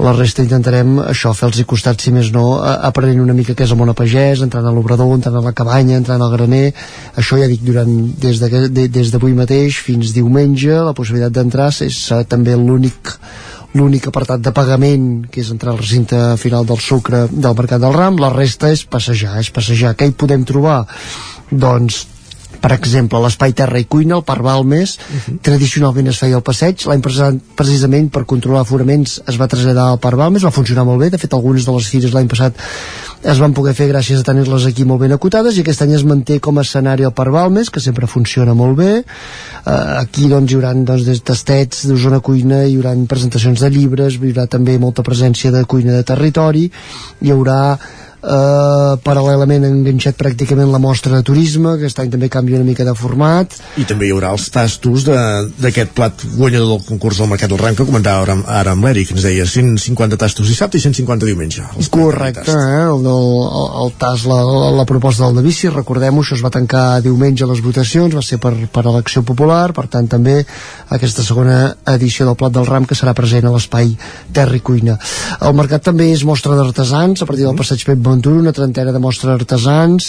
la 0.03 0.13
resta 0.13 0.43
intentarem 0.45 0.99
això, 1.07 1.31
fer-los 1.33 1.63
costat, 1.69 2.01
si 2.01 2.13
més 2.13 2.29
no, 2.33 2.59
aprenent 2.61 3.21
una 3.23 3.35
mica 3.37 3.55
què 3.57 3.65
és 3.65 3.73
el 3.73 3.79
món 3.79 3.89
a 3.89 3.95
pagès, 3.97 4.43
entrant 4.45 4.65
a 4.67 4.73
l'obrador, 4.73 5.09
entrant 5.15 5.39
a 5.39 5.43
la 5.43 5.55
cabanya, 5.57 5.97
entrant 5.97 6.21
al 6.21 6.33
graner, 6.35 6.71
això 7.17 7.39
ja 7.41 7.49
dic, 7.49 7.63
durant, 7.65 7.93
des 8.21 8.41
d'avui 8.41 9.33
de, 9.33 9.37
mateix 9.41 9.81
fins 9.81 10.13
diumenge, 10.13 10.73
la 10.85 10.95
possibilitat 10.97 11.33
d'entrar 11.33 11.71
és 11.85 12.01
eh, 12.11 12.23
també 12.29 12.55
l'únic 12.57 13.17
l'únic 13.77 14.07
apartat 14.09 14.41
de 14.41 14.53
pagament 14.55 15.25
que 15.29 15.41
és 15.43 15.49
entrar 15.53 15.73
al 15.73 15.81
recinte 15.81 16.17
final 16.41 16.65
del 16.65 16.79
sucre 16.81 17.25
del 17.29 17.57
mercat 17.57 17.81
del 17.83 17.93
ram, 17.93 18.17
la 18.17 18.31
resta 18.33 18.71
és 18.73 18.85
passejar 18.89 19.41
és 19.41 19.51
passejar, 19.53 19.93
què 19.97 20.07
hi 20.07 20.15
podem 20.17 20.45
trobar? 20.47 20.85
doncs 21.51 22.05
per 22.67 22.75
exemple, 22.75 23.21
l'espai 23.23 23.53
Terra 23.55 23.79
i 23.79 23.85
Cuina, 23.87 24.17
el 24.17 24.25
Parc 24.27 24.43
Balmes, 24.43 24.97
tradicionalment 25.39 26.11
es 26.11 26.17
feia 26.19 26.35
al 26.35 26.43
passeig, 26.43 26.83
l'any 26.89 26.99
passat, 27.05 27.37
precisament 27.55 28.09
per 28.11 28.25
controlar 28.27 28.65
aforaments, 28.65 29.21
es 29.23 29.37
va 29.39 29.47
traslladar 29.47 29.85
al 29.93 30.01
Parc 30.03 30.19
Balmes, 30.19 30.43
va 30.43 30.51
funcionar 30.51 30.83
molt 30.83 30.99
bé, 30.99 31.07
de 31.13 31.21
fet 31.21 31.31
algunes 31.37 31.63
de 31.63 31.75
les 31.77 31.87
fires 31.87 32.11
l'any 32.11 32.27
passat 32.27 32.59
es 33.23 33.39
van 33.41 33.53
poder 33.55 33.73
fer 33.77 33.87
gràcies 33.89 34.19
a 34.19 34.25
tenir-les 34.27 34.67
aquí 34.67 34.83
molt 34.85 35.01
ben 35.01 35.15
acotades 35.15 35.55
i 35.57 35.63
aquest 35.63 35.81
any 35.85 35.93
es 35.97 36.03
manté 36.07 36.37
com 36.43 36.59
a 36.59 36.65
escenari 36.67 37.07
al 37.07 37.15
Parc 37.17 37.33
Balmes, 37.33 37.71
que 37.73 37.81
sempre 37.83 38.07
funciona 38.07 38.53
molt 38.53 38.77
bé. 38.77 38.91
Uh, 39.63 40.03
aquí 40.03 40.27
doncs, 40.29 40.51
hi 40.51 40.59
haurà 40.59 40.73
doncs, 40.75 41.05
des 41.07 41.23
tastets 41.23 41.85
d'Osona 41.89 42.19
Cuina, 42.19 42.65
hi 42.67 42.75
haurà 42.77 42.93
presentacions 43.09 43.63
de 43.63 43.71
llibres, 43.73 44.19
hi 44.19 44.33
haurà 44.33 44.47
també 44.51 44.77
molta 44.77 45.07
presència 45.07 45.51
de 45.55 45.63
cuina 45.65 45.95
de 45.97 46.03
territori, 46.07 46.67
hi 47.23 47.33
haurà 47.33 47.61
eh, 48.27 48.93
paral·lelament 49.03 49.65
enganxat 49.67 50.17
pràcticament 50.19 50.71
la 50.71 50.81
mostra 50.83 51.15
de 51.15 51.23
turisme, 51.25 51.75
que 51.77 51.87
aquest 51.87 52.01
any 52.03 52.11
també 52.13 52.29
canvia 52.33 52.59
una 52.59 52.67
mica 52.67 52.85
de 52.87 52.93
format. 52.97 53.55
I 53.79 53.85
també 53.87 54.07
hi 54.07 54.13
haurà 54.15 54.33
els 54.35 54.49
tastos 54.53 55.07
d'aquest 55.07 55.93
plat 55.97 56.25
guanyador 56.35 56.75
del 56.75 56.85
concurs 56.87 57.21
del 57.21 57.31
Mercat 57.31 57.51
del 57.53 57.61
Ram 57.61 57.77
que 57.77 57.87
comentava 57.87 58.25
ara, 58.25 58.37
ara 58.59 58.75
amb 58.75 58.87
l'Eric, 58.87 59.13
ens 59.15 59.25
deia 59.25 59.47
150 59.47 60.19
tastos 60.19 60.51
dissabte 60.51 60.79
i 60.79 60.83
150 60.83 61.27
diumenge. 61.29 61.65
Correcte, 61.97 62.43
eh? 62.51 62.83
el, 62.83 63.05
el, 63.07 63.37
el 63.83 63.93
TAS, 63.99 64.25
la, 64.29 64.41
la, 64.43 64.71
la 64.81 64.85
proposta 64.89 65.25
del 65.25 65.39
Davici, 65.39 65.71
recordem-ho, 65.73 66.23
això 66.23 66.37
es 66.37 66.43
va 66.45 66.51
tancar 66.53 67.01
diumenge 67.05 67.45
a 67.45 67.49
les 67.51 67.63
votacions, 67.63 68.15
va 68.15 68.23
ser 68.25 68.39
per, 68.43 68.53
per 68.73 68.85
elecció 68.85 69.23
popular, 69.25 69.71
per 69.77 69.87
tant 69.91 70.09
també 70.11 70.39
aquesta 70.93 71.25
segona 71.25 71.57
edició 71.93 72.27
del 72.27 72.37
Plat 72.39 72.53
del 72.55 72.67
Ram 72.67 72.85
que 72.87 72.97
serà 72.97 73.15
present 73.17 73.47
a 73.47 73.53
l'espai 73.55 73.93
Terra 74.35 74.57
i 74.57 74.63
Cuina. 74.63 74.97
El 75.41 75.55
mercat 75.57 75.85
també 75.87 76.11
és 76.13 76.25
mostra 76.27 76.57
d'artesans, 76.57 77.23
a 77.23 77.29
partir 77.29 77.47
del 77.47 77.57
passeig 77.57 77.83
Pep 77.87 78.01
Ventura, 78.17 78.41
una 78.41 78.53
trentena 78.53 78.91
de 78.91 78.97
mostres 78.97 79.29
d'artesans, 79.29 80.07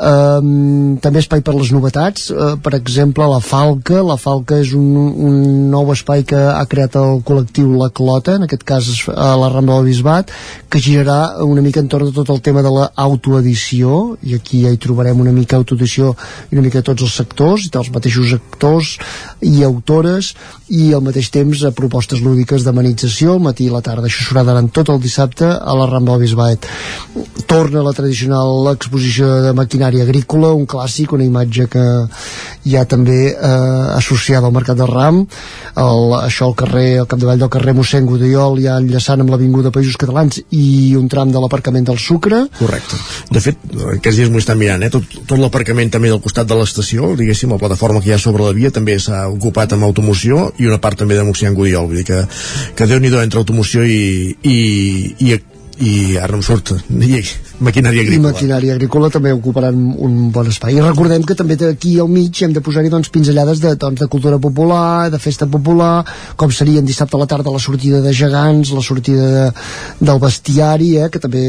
um, 0.00 0.96
també 1.04 1.20
espai 1.20 1.42
per 1.44 1.52
les 1.58 1.68
novetats, 1.74 2.30
uh, 2.32 2.54
per 2.56 2.72
exemple, 2.78 3.26
la 3.28 3.40
Falca, 3.44 3.98
la 4.00 4.16
Falca 4.16 4.56
és 4.62 4.72
un, 4.76 4.86
un 5.28 5.34
nou 5.68 5.90
espai 5.92 6.24
que 6.24 6.40
ha 6.40 6.62
creat 6.70 6.96
el 6.96 7.20
col·lectiu 7.26 7.74
La 7.76 7.90
Clota, 7.92 8.38
en 8.38 8.46
aquest 8.46 8.64
cas 8.64 8.88
a 9.12 9.34
la 9.36 9.50
Rambla 9.52 9.76
del 9.76 9.90
Bisbat, 9.90 10.32
que 10.72 10.80
girarà 10.80 11.42
una 11.44 11.60
mica 11.60 11.82
entorn 11.84 12.08
de 12.08 12.14
tot 12.16 12.32
el 12.32 12.40
tema 12.40 12.64
de 12.64 12.72
l'autoedició, 12.72 14.16
i 14.24 14.38
aquí 14.38 14.62
ja 14.64 14.72
hi 14.72 14.80
trobarem 14.80 15.20
una 15.20 15.36
mica 15.36 15.60
autoedició 15.60 16.14
i 16.48 16.56
una 16.56 16.64
mica 16.64 16.80
tots 16.86 17.04
els 17.04 17.18
sectors, 17.20 17.68
dels 17.74 17.92
mateixos 17.92 18.32
actors 18.38 18.94
i 19.44 19.60
autores, 19.68 20.32
i 20.72 20.94
al 20.96 21.04
mateix 21.04 21.28
temps 21.34 21.66
a 21.66 21.74
propostes 21.76 22.24
lúdiques 22.24 22.64
d'amenització, 22.64 23.36
al 23.36 23.44
matí 23.50 23.68
i 23.68 23.74
la 23.74 23.84
tarda. 23.84 24.08
Això 24.08 24.24
serà 24.30 24.46
durant 24.48 24.72
tot 24.72 24.88
el 24.88 25.04
dissabte 25.04 25.50
a 25.50 25.76
la 25.76 25.90
Rambla 25.90 26.16
del 26.16 26.24
Bisbat. 26.24 26.70
Torna 27.46 27.82
la 27.82 27.92
tradicional 27.96 28.68
exposició 28.72 29.28
de 29.44 29.52
maquinària 29.56 30.04
agrícola, 30.06 30.52
un 30.56 30.66
clàssic, 30.68 31.14
una 31.16 31.24
imatge 31.24 31.66
que 31.70 31.84
ha 32.76 32.84
també 32.88 33.18
eh, 33.30 33.96
associada 33.96 34.48
al 34.48 34.54
Mercat 34.54 34.78
del 34.78 34.90
Ram, 34.90 35.22
el, 35.80 36.14
això 36.20 36.50
al 36.50 36.56
carrer, 36.58 37.00
al 37.00 37.08
capdavall 37.10 37.40
del 37.40 37.52
carrer 37.52 37.74
mossèn 37.76 38.08
Godellol, 38.08 38.60
ja 38.62 38.76
enllaçant 38.80 39.22
amb 39.22 39.32
l'Avinguda 39.32 39.72
Països 39.74 39.98
Catalans 40.00 40.40
i 40.50 40.94
un 40.98 41.08
tram 41.12 41.32
de 41.32 41.42
l'aparcament 41.42 41.86
del 41.88 42.00
Sucre. 42.02 42.42
Correcte. 42.58 42.98
De 43.30 43.42
fet, 43.44 43.60
aquests 43.96 44.18
dies 44.20 44.32
m'ho 44.32 44.42
estan 44.42 44.58
mirant, 44.60 44.84
eh? 44.84 44.90
tot, 44.92 45.06
tot 45.26 45.38
l'aparcament 45.40 45.92
també 45.92 46.12
del 46.12 46.22
costat 46.24 46.48
de 46.50 46.58
l'estació, 46.58 47.14
diguéssim, 47.18 47.52
la 47.54 47.60
plataforma 47.62 48.02
que 48.02 48.12
hi 48.12 48.16
ha 48.16 48.22
sobre 48.22 48.46
la 48.46 48.56
via 48.56 48.72
també 48.74 48.98
s'ha 49.00 49.26
ocupat 49.30 49.76
amb 49.76 49.88
automoció 49.88 50.50
i 50.58 50.68
una 50.70 50.80
part 50.82 51.00
també 51.00 51.18
de 51.18 51.24
Moxian 51.26 51.56
Gudiol, 51.56 51.88
vull 51.90 52.02
dir 52.02 52.08
que, 52.08 52.24
que 52.76 52.90
déu-n'hi-do 52.90 53.22
entre 53.22 53.40
automoció 53.40 53.84
i, 53.86 54.34
i, 54.42 54.58
i, 55.18 55.38
i 55.80 56.18
ara 56.20 56.36
em 56.36 56.42
surt 56.44 56.74
i, 56.92 57.20
maquinària 57.64 58.02
agrícola. 58.04 58.32
maquinària 58.34 58.74
agrícola 58.76 59.08
també 59.12 59.32
ocuparan 59.32 59.78
un 59.96 60.28
bon 60.32 60.50
espai. 60.50 60.76
I 60.76 60.82
recordem 60.84 61.24
que 61.24 61.36
també 61.38 61.56
aquí 61.70 61.94
al 62.00 62.10
mig 62.12 62.36
hem 62.44 62.52
de 62.52 62.60
posar-hi 62.64 62.92
doncs, 62.92 63.08
pinzellades 63.12 63.62
de, 63.64 63.72
doncs, 63.80 64.00
de 64.02 64.08
cultura 64.12 64.38
popular, 64.38 65.08
de 65.10 65.18
festa 65.18 65.48
popular, 65.48 66.04
com 66.36 66.52
serien 66.52 66.84
dissabte 66.84 67.16
a 67.16 67.22
la 67.22 67.28
tarda 67.30 67.54
la 67.54 67.62
sortida 67.62 68.02
de 68.04 68.12
gegants, 68.12 68.74
la 68.76 68.84
sortida 68.84 69.30
de, 69.32 69.48
del 70.04 70.20
bestiari, 70.20 70.92
eh, 71.00 71.08
que 71.08 71.22
també 71.22 71.44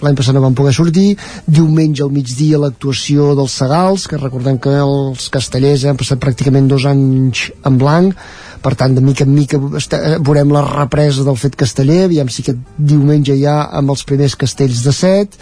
l'any 0.00 0.16
passat 0.18 0.34
no 0.34 0.42
van 0.42 0.56
poder 0.56 0.74
sortir, 0.74 1.14
diumenge 1.46 2.02
al 2.02 2.12
migdia 2.14 2.58
l'actuació 2.58 3.34
dels 3.38 3.54
Segals, 3.60 4.06
que 4.08 4.18
recordem 4.18 4.58
que 4.58 4.72
els 4.82 5.28
castellers 5.32 5.84
han 5.86 6.00
passat 6.00 6.22
pràcticament 6.22 6.70
dos 6.70 6.86
anys 6.88 7.50
en 7.68 7.76
blanc, 7.78 8.16
per 8.60 8.74
tant 8.76 8.94
de 8.94 9.02
mica 9.04 9.24
en 9.24 9.32
mica 9.34 9.58
eh, 9.58 10.16
veurem 10.20 10.52
la 10.52 10.62
represa 10.66 11.24
del 11.26 11.38
fet 11.40 11.56
casteller 11.58 12.04
aviam 12.06 12.28
si 12.28 12.44
aquest 12.44 12.60
diumenge 12.76 13.36
ja 13.40 13.62
amb 13.80 13.94
els 13.94 14.04
primers 14.04 14.36
castells 14.38 14.82
de 14.84 14.92
set. 14.94 15.38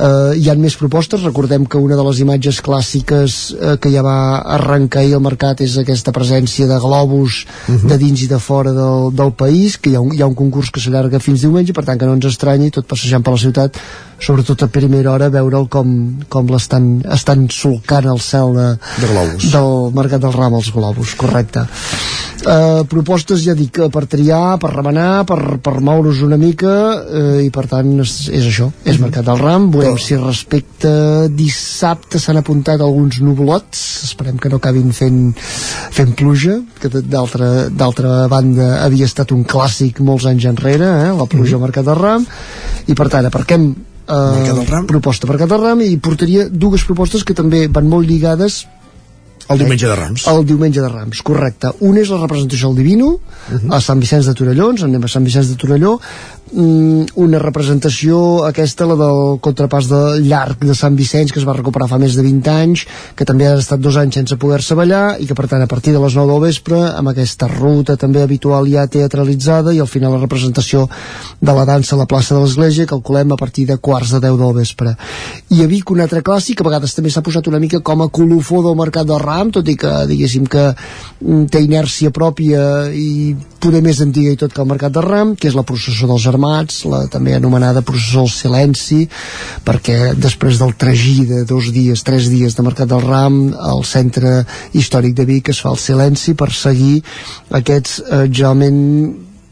Eh, 0.00 0.36
hi 0.40 0.48
han 0.52 0.60
més 0.62 0.76
propostes, 0.80 1.24
recordem 1.26 1.66
que 1.68 1.80
una 1.80 1.96
de 1.98 2.04
les 2.06 2.20
imatges 2.24 2.60
clàssiques 2.64 3.38
eh, 3.56 3.74
que 3.80 3.92
ja 3.92 4.04
va 4.06 4.18
arrencar 4.56 5.02
ahir 5.02 5.16
al 5.18 5.24
mercat 5.24 5.64
és 5.64 5.78
aquesta 5.80 6.14
presència 6.16 6.68
de 6.70 6.78
globus 6.80 7.42
de 7.66 7.98
dins 8.00 8.24
i 8.24 8.28
de 8.30 8.38
fora 8.40 8.72
del, 8.76 9.10
del 9.16 9.34
país, 9.36 9.76
que 9.76 9.92
hi 9.92 9.98
ha, 9.98 10.04
un, 10.04 10.14
hi 10.14 10.22
ha 10.22 10.30
un 10.30 10.36
concurs 10.38 10.70
que 10.72 10.82
s'allarga 10.82 11.20
fins 11.22 11.44
diumenge, 11.44 11.76
per 11.76 11.84
tant 11.88 12.00
que 12.00 12.08
no 12.08 12.16
ens 12.16 12.28
estranyi 12.30 12.70
tot 12.74 12.88
passejant 12.88 13.24
per 13.24 13.36
la 13.36 13.42
ciutat, 13.44 13.80
sobretot 14.20 14.62
a 14.62 14.70
primera 14.72 15.12
hora 15.12 15.30
veure'l 15.32 15.68
com, 15.72 15.92
com 16.28 16.50
l'estan 16.52 16.90
estan 17.12 17.48
solcant 17.52 18.08
el 18.10 18.20
cel 18.22 18.54
de, 18.56 18.68
de 19.00 19.10
globus. 19.12 19.50
del 19.52 19.94
Mercat 19.96 20.24
del 20.24 20.36
Ram 20.36 20.58
els 20.60 20.70
globus, 20.74 21.16
correcte. 21.18 21.66
Uh, 22.40 22.86
propostes 22.88 23.42
ja 23.44 23.52
dic 23.52 23.76
per 23.92 24.06
triar, 24.08 24.56
per 24.60 24.70
remenar 24.72 25.26
per, 25.28 25.58
per 25.60 25.74
moure's 25.84 26.22
una 26.24 26.38
mica 26.40 26.70
uh, 27.02 27.36
i 27.44 27.50
per 27.52 27.66
tant 27.68 27.90
és, 28.00 28.14
és 28.32 28.46
això 28.48 28.70
és 28.88 29.00
Mercat 29.02 29.26
del 29.26 29.42
Ram, 29.42 29.68
veurem 29.74 29.98
si 30.00 30.16
respecte 30.16 30.92
dissabte 31.36 32.20
s'han 32.20 32.40
apuntat 32.40 32.80
alguns 32.80 33.20
nublots, 33.20 33.82
esperem 34.08 34.40
que 34.40 34.48
no 34.48 34.60
acabin 34.60 34.88
fent, 34.96 35.34
fent 35.36 36.16
pluja 36.16 36.56
que 36.80 36.88
d'altra 36.88 37.68
d'altra 37.68 38.24
banda 38.32 38.72
havia 38.86 39.08
estat 39.10 39.36
un 39.36 39.44
clàssic 39.44 40.00
molts 40.04 40.24
anys 40.30 40.48
enrere 40.48 40.88
eh, 40.88 41.12
la 41.16 41.28
pluja 41.28 41.58
al 41.58 41.64
Mercat 41.66 41.86
del 41.88 42.00
Ram. 42.00 42.26
I 42.88 42.96
per 42.96 43.10
tant 43.12 43.28
aparquem 43.28 43.68
uh, 44.10 44.82
proposta 44.90 45.28
per 45.30 45.38
del 45.40 45.62
Ram 45.62 45.80
i 45.86 45.96
portaria 46.02 46.48
dues 46.50 46.84
propostes 46.88 47.24
que 47.24 47.36
també 47.36 47.66
van 47.68 47.88
molt 47.88 48.08
lligades 48.08 48.64
El 49.50 49.58
diumenge 49.58 49.88
de 49.88 49.96
Rams. 49.98 50.26
el 50.30 50.44
diumenge 50.46 50.80
de 50.80 50.88
Rams, 50.88 51.22
correcte. 51.26 51.72
Un 51.80 51.96
és 51.98 52.10
la 52.12 52.20
representació 52.20 52.68
del 52.68 52.84
Divino, 52.84 53.08
a 53.70 53.80
Sant 53.82 53.98
Vicenç 53.98 54.28
de 54.30 54.34
Torelló, 54.38 54.68
ens 54.70 54.84
en 54.84 54.92
anem 54.92 55.08
a 55.08 55.10
Sant 55.10 55.26
Vicenç 55.26 55.50
de 55.50 55.56
Torelló, 55.58 55.96
una 56.52 57.38
representació 57.38 58.44
aquesta, 58.46 58.86
la 58.90 58.96
del 58.98 59.38
contrapàs 59.42 59.86
de 59.90 60.00
llarg 60.24 60.64
de 60.66 60.74
Sant 60.74 60.96
Vicenç, 60.98 61.32
que 61.32 61.38
es 61.38 61.46
va 61.46 61.54
recuperar 61.54 61.88
fa 61.90 61.98
més 62.02 62.16
de 62.18 62.24
20 62.26 62.50
anys, 62.50 62.84
que 63.14 63.26
també 63.28 63.46
ha 63.46 63.56
estat 63.58 63.80
dos 63.80 63.96
anys 64.00 64.18
sense 64.18 64.38
poder-se 64.40 64.74
ballar, 64.74 65.16
i 65.22 65.28
que 65.28 65.36
per 65.38 65.46
tant 65.50 65.62
a 65.62 65.68
partir 65.70 65.94
de 65.94 66.02
les 66.02 66.16
9 66.18 66.32
del 66.32 66.42
vespre, 66.42 66.80
amb 66.90 67.12
aquesta 67.12 67.48
ruta 67.50 67.96
també 68.00 68.22
habitual 68.22 68.66
ja 68.70 68.86
teatralitzada, 68.90 69.74
i 69.74 69.80
al 69.80 69.90
final 69.90 70.16
la 70.16 70.22
representació 70.22 70.88
de 71.40 71.54
la 71.54 71.66
dansa 71.68 71.94
a 71.94 72.00
la 72.02 72.08
plaça 72.10 72.34
de 72.34 72.42
l'Església, 72.42 72.88
calculem 72.90 73.32
a 73.32 73.38
partir 73.38 73.66
de 73.68 73.78
quarts 73.78 74.14
de 74.16 74.22
10 74.26 74.38
del 74.40 74.56
vespre. 74.58 74.96
I 75.54 75.62
a 75.62 75.68
Vic 75.70 75.90
un 75.90 76.02
altre 76.02 76.24
clàssic, 76.26 76.60
a 76.60 76.66
vegades 76.66 76.94
també 76.96 77.12
s'ha 77.14 77.22
posat 77.22 77.46
una 77.46 77.62
mica 77.62 77.80
com 77.80 78.02
a 78.02 78.10
colofó 78.10 78.62
del 78.66 78.78
mercat 78.78 79.06
del 79.06 79.22
Ram, 79.22 79.54
tot 79.54 79.68
i 79.68 79.76
que 79.78 79.92
diguéssim 80.10 80.46
que 80.50 80.70
mm, 80.72 81.46
té 81.52 81.62
inèrcia 81.62 82.10
pròpia 82.10 82.90
i 82.90 83.36
poder 83.62 83.82
més 83.84 84.00
antiga 84.02 84.32
i 84.32 84.38
tot 84.40 84.54
que 84.54 84.62
el 84.62 84.68
mercat 84.70 84.94
de 84.96 85.04
Ram, 85.04 85.34
que 85.36 85.50
és 85.50 85.56
la 85.56 85.64
processó 85.66 86.08
dels 86.10 86.26
armats, 86.30 86.82
la 86.90 87.04
també 87.12 87.36
anomenada 87.36 87.84
processó 87.86 88.24
del 88.24 88.34
silenci, 88.34 89.00
perquè 89.66 90.14
després 90.18 90.60
del 90.60 90.74
tragí 90.80 91.26
de 91.28 91.44
dos 91.48 91.70
dies, 91.74 92.04
tres 92.06 92.30
dies 92.32 92.56
de 92.56 92.66
mercat 92.66 92.90
del 92.90 93.04
Ram, 93.06 93.40
al 93.54 93.84
centre 93.88 94.44
històric 94.72 95.16
de 95.18 95.28
Vic 95.28 95.52
es 95.52 95.62
fa 95.62 95.74
el 95.74 95.80
silenci 95.80 96.36
per 96.38 96.52
seguir 96.56 97.00
aquests 97.60 97.98
eh, 98.00 98.24
generalment 98.28 98.78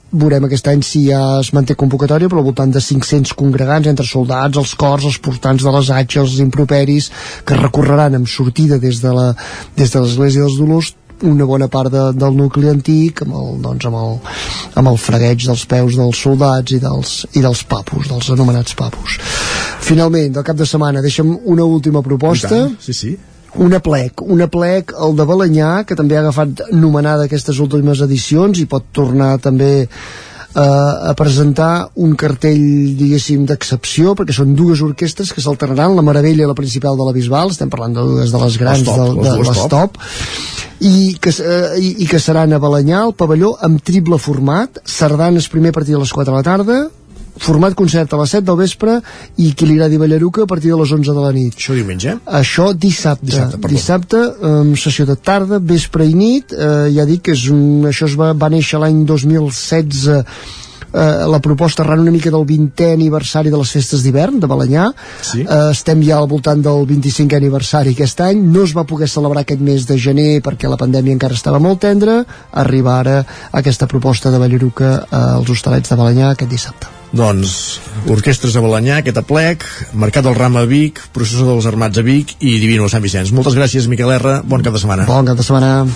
veurem 0.08 0.46
aquest 0.46 0.68
any 0.70 0.82
si 0.86 1.02
ja 1.10 1.20
es 1.40 1.50
manté 1.52 1.76
convocatòria 1.76 2.30
però 2.30 2.40
al 2.40 2.46
voltant 2.46 2.72
de 2.72 2.80
500 2.80 3.34
congregants 3.36 3.90
entre 3.90 4.06
soldats, 4.08 4.56
els 4.56 4.72
cors, 4.80 5.04
els 5.04 5.18
portants 5.20 5.64
de 5.64 5.74
les 5.74 5.90
atxes 5.92 6.22
els 6.22 6.38
improperis 6.44 7.10
que 7.44 7.58
recorreran 7.58 8.16
amb 8.16 8.30
sortida 8.30 8.78
des 8.80 9.02
de 9.04 9.12
la 9.12 9.34
des 9.76 9.92
de 9.92 10.00
l'església 10.00 10.46
dels 10.46 10.56
Dolors 10.56 10.94
una 11.26 11.46
bona 11.48 11.68
part 11.72 11.92
de, 11.92 12.04
del 12.14 12.36
nucli 12.36 12.68
antic 12.70 13.22
amb 13.24 13.34
el, 13.38 13.56
doncs, 13.64 13.88
amb, 13.88 13.96
el, 13.98 14.18
amb 14.80 14.92
el 14.92 15.00
fregueig 15.02 15.46
dels 15.48 15.64
peus 15.70 15.96
dels 15.98 16.20
soldats 16.26 16.76
i 16.76 16.80
dels, 16.82 17.14
i 17.34 17.42
dels 17.44 17.64
papus, 17.68 18.10
dels 18.10 18.30
anomenats 18.34 18.76
papus. 18.78 19.18
Finalment, 19.88 20.32
del 20.36 20.46
cap 20.46 20.58
de 20.58 20.66
setmana, 20.68 21.02
deixa'm 21.04 21.34
una 21.48 21.64
última 21.64 22.02
proposta. 22.04 22.66
Sí, 22.82 22.94
sí. 22.94 23.16
Una 23.58 23.80
plec, 23.80 24.20
una 24.20 24.46
plec, 24.52 24.92
el 24.92 25.16
de 25.16 25.24
Balanyà, 25.26 25.70
que 25.88 25.96
també 25.96 26.18
ha 26.18 26.22
agafat 26.26 26.66
nomenada 26.76 27.24
aquestes 27.26 27.58
últimes 27.64 28.02
edicions 28.04 28.60
i 28.60 28.68
pot 28.68 28.90
tornar 28.92 29.38
també 29.40 29.88
a 30.58 31.14
presentar 31.18 31.88
un 32.02 32.14
cartell, 32.18 32.94
diguéssim, 32.98 33.44
d'excepció, 33.48 34.14
perquè 34.18 34.34
són 34.36 34.54
dues 34.58 34.82
orquestres 34.84 35.32
que 35.34 35.44
s'alternaran, 35.44 35.96
la 35.96 36.04
Meravella 36.06 36.44
i 36.44 36.48
la 36.50 36.56
Principal 36.58 36.98
de 36.98 37.06
la 37.08 37.14
Bisbal, 37.16 37.52
estem 37.54 37.70
parlant 37.72 37.96
de 37.96 38.06
dues 38.06 38.32
de 38.34 38.42
les 38.42 38.58
grans, 38.60 38.84
top, 38.86 38.98
de, 38.98 39.08
de, 39.22 39.34
dues 39.36 39.52
les 39.52 39.60
top. 39.64 39.70
top, 39.74 39.98
i 40.88 40.94
que, 41.20 41.32
eh, 41.32 41.78
i, 41.82 41.90
i 42.04 42.08
que 42.10 42.20
seran 42.22 42.54
a 42.54 42.62
Balanyà, 42.62 43.02
el 43.08 43.16
pavelló, 43.18 43.54
amb 43.64 43.82
triple 43.84 44.18
format, 44.22 44.82
sardanes 44.86 45.50
primer 45.52 45.74
a 45.74 45.78
partir 45.80 45.96
de 45.96 46.02
les 46.04 46.14
4 46.14 46.32
de 46.32 46.36
la 46.36 46.46
tarda, 46.46 46.78
format 47.42 47.74
concert 47.78 48.12
a 48.12 48.20
les 48.20 48.34
7 48.36 48.46
del 48.48 48.58
vespre 48.60 48.98
i 49.38 49.52
qui 49.54 49.68
li 49.68 49.78
agradi 49.78 50.00
Ballaruca 50.00 50.44
a 50.44 50.50
partir 50.50 50.72
de 50.72 50.78
les 50.80 50.92
11 50.98 51.16
de 51.16 51.24
la 51.24 51.32
nit. 51.36 51.58
Això 51.58 51.76
diumenge? 51.76 52.16
Això 52.40 52.70
dissabte. 52.74 53.26
Dissabte, 53.30 53.58
perdó. 53.58 53.74
dissabte 53.74 54.22
um, 54.50 54.72
sessió 54.76 55.06
de 55.08 55.16
tarda, 55.16 55.58
vespre 55.58 56.06
i 56.06 56.14
nit. 56.14 56.52
Eh, 56.52 56.88
ja 56.96 57.06
dic 57.08 57.26
que 57.28 57.36
és 57.36 57.48
un, 57.52 57.86
això 57.90 58.08
es 58.08 58.16
va, 58.18 58.32
va 58.38 58.50
néixer 58.52 58.80
l'any 58.82 59.04
2016 59.08 60.67
eh, 60.92 61.26
la 61.30 61.38
proposta 61.40 61.82
arran 61.82 62.00
una 62.00 62.10
mica 62.10 62.30
del 62.30 62.44
20è 62.48 62.92
aniversari 62.94 63.50
de 63.50 63.56
les 63.60 63.70
festes 63.76 64.02
d'hivern 64.02 64.38
de 64.40 64.46
Balanyà 64.46 64.88
Sí. 65.22 65.42
eh, 65.42 65.70
estem 65.70 66.02
ja 66.02 66.18
al 66.18 66.28
voltant 66.28 66.62
del 66.62 66.86
25è 66.88 67.36
aniversari 67.36 67.92
aquest 67.96 68.20
any 68.20 68.40
no 68.42 68.64
es 68.64 68.74
va 68.76 68.84
poder 68.84 69.08
celebrar 69.08 69.42
aquest 69.42 69.60
mes 69.60 69.86
de 69.86 69.98
gener 69.98 70.40
perquè 70.42 70.68
la 70.68 70.76
pandèmia 70.80 71.12
encara 71.12 71.34
estava 71.34 71.58
molt 71.58 71.80
tendra 71.80 72.24
arriba 72.52 72.98
ara 73.00 73.24
aquesta 73.52 73.86
proposta 73.86 74.30
de 74.30 74.38
Ballaruca 74.38 74.92
eh, 75.10 75.16
als 75.38 75.50
hostalets 75.50 75.88
de 75.90 75.96
Balanyà 75.96 76.30
aquest 76.34 76.50
dissabte 76.50 76.94
Doncs, 77.08 77.80
orquestres 78.12 78.52
a 78.54 78.60
Balanyà, 78.60 78.98
aquest 79.00 79.16
aplec, 79.16 79.64
Mercat 79.96 80.26
del 80.26 80.34
Ram 80.36 80.58
a 80.60 80.66
Vic, 80.68 81.00
Processó 81.16 81.46
dels 81.48 81.64
Armats 81.64 81.96
a 81.96 82.04
Vic 82.04 82.34
i 82.44 82.58
Divino 82.60 82.84
a 82.84 82.92
Sant 82.92 83.00
Vicenç. 83.00 83.32
Moltes 83.32 83.56
gràcies, 83.56 83.88
Miquel 83.88 84.12
R. 84.18 84.42
Bon 84.44 84.60
cap 84.60 84.76
de 84.76 84.82
setmana. 84.84 85.06
bon 85.08 85.24
cap 85.24 85.40
de 85.40 85.42
setmana 85.42 85.86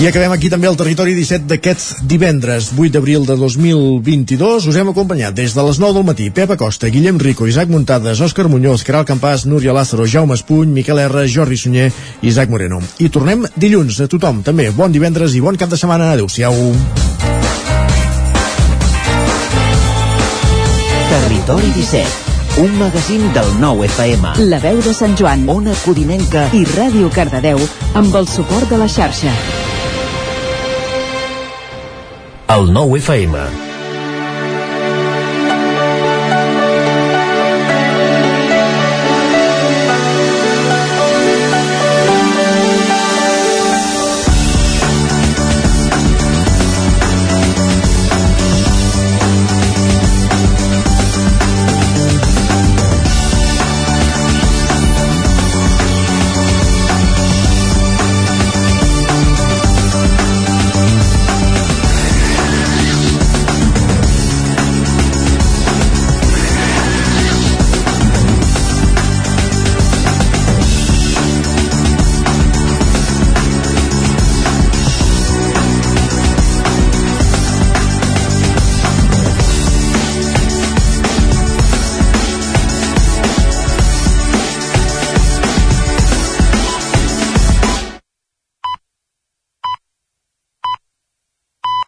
I 0.00 0.06
acabem 0.08 0.32
aquí 0.32 0.48
també 0.48 0.64
el 0.64 0.78
territori 0.80 1.12
17 1.12 1.44
d'aquest 1.44 1.98
divendres, 2.08 2.70
8 2.72 2.94
d'abril 2.94 3.26
de 3.28 3.34
2022. 3.36 4.64
Us 4.70 4.78
hem 4.80 4.88
acompanyat 4.88 5.34
des 5.36 5.52
de 5.52 5.64
les 5.66 5.76
9 5.76 5.92
del 5.98 6.06
matí 6.08 6.30
Pep 6.32 6.54
Acosta, 6.54 6.88
Guillem 6.88 7.18
Rico, 7.20 7.44
Isaac 7.44 7.68
Muntades, 7.68 8.22
Òscar 8.24 8.48
Muñoz, 8.48 8.80
Caral 8.80 9.04
Campàs, 9.04 9.44
Núria 9.44 9.74
Lázaro, 9.76 10.06
Jaume 10.08 10.38
Espuny, 10.40 10.72
Miquel 10.72 11.02
R, 11.04 11.26
Jordi 11.28 11.58
Sunyer 11.60 11.90
i 12.22 12.30
Isaac 12.32 12.48
Moreno. 12.48 12.80
I 12.96 13.10
tornem 13.12 13.44
dilluns 13.60 14.00
a 14.00 14.08
tothom, 14.08 14.40
també. 14.40 14.70
Bon 14.72 14.88
divendres 14.88 15.36
i 15.36 15.44
bon 15.44 15.60
cap 15.60 15.68
de 15.68 15.76
setmana. 15.76 16.14
Adéu-siau. 16.16 16.56
Territori 21.12 21.74
17, 21.76 22.62
un 22.64 22.78
magazín 22.80 23.34
del 23.36 23.52
nou 23.60 23.84
FM. 23.84 24.38
La 24.48 24.64
veu 24.64 24.80
de 24.80 24.96
Sant 24.96 25.12
Joan, 25.20 25.44
Ona 25.52 25.76
Codinenca 25.84 26.48
i 26.56 26.64
Ràdio 26.72 27.12
Cardedeu 27.12 27.60
amb 28.00 28.16
el 28.16 28.32
suport 28.32 28.72
de 28.72 28.80
la 28.80 28.88
xarxa. 28.88 29.36
El 32.50 32.72
nou 32.74 32.96
FM. 32.98 33.69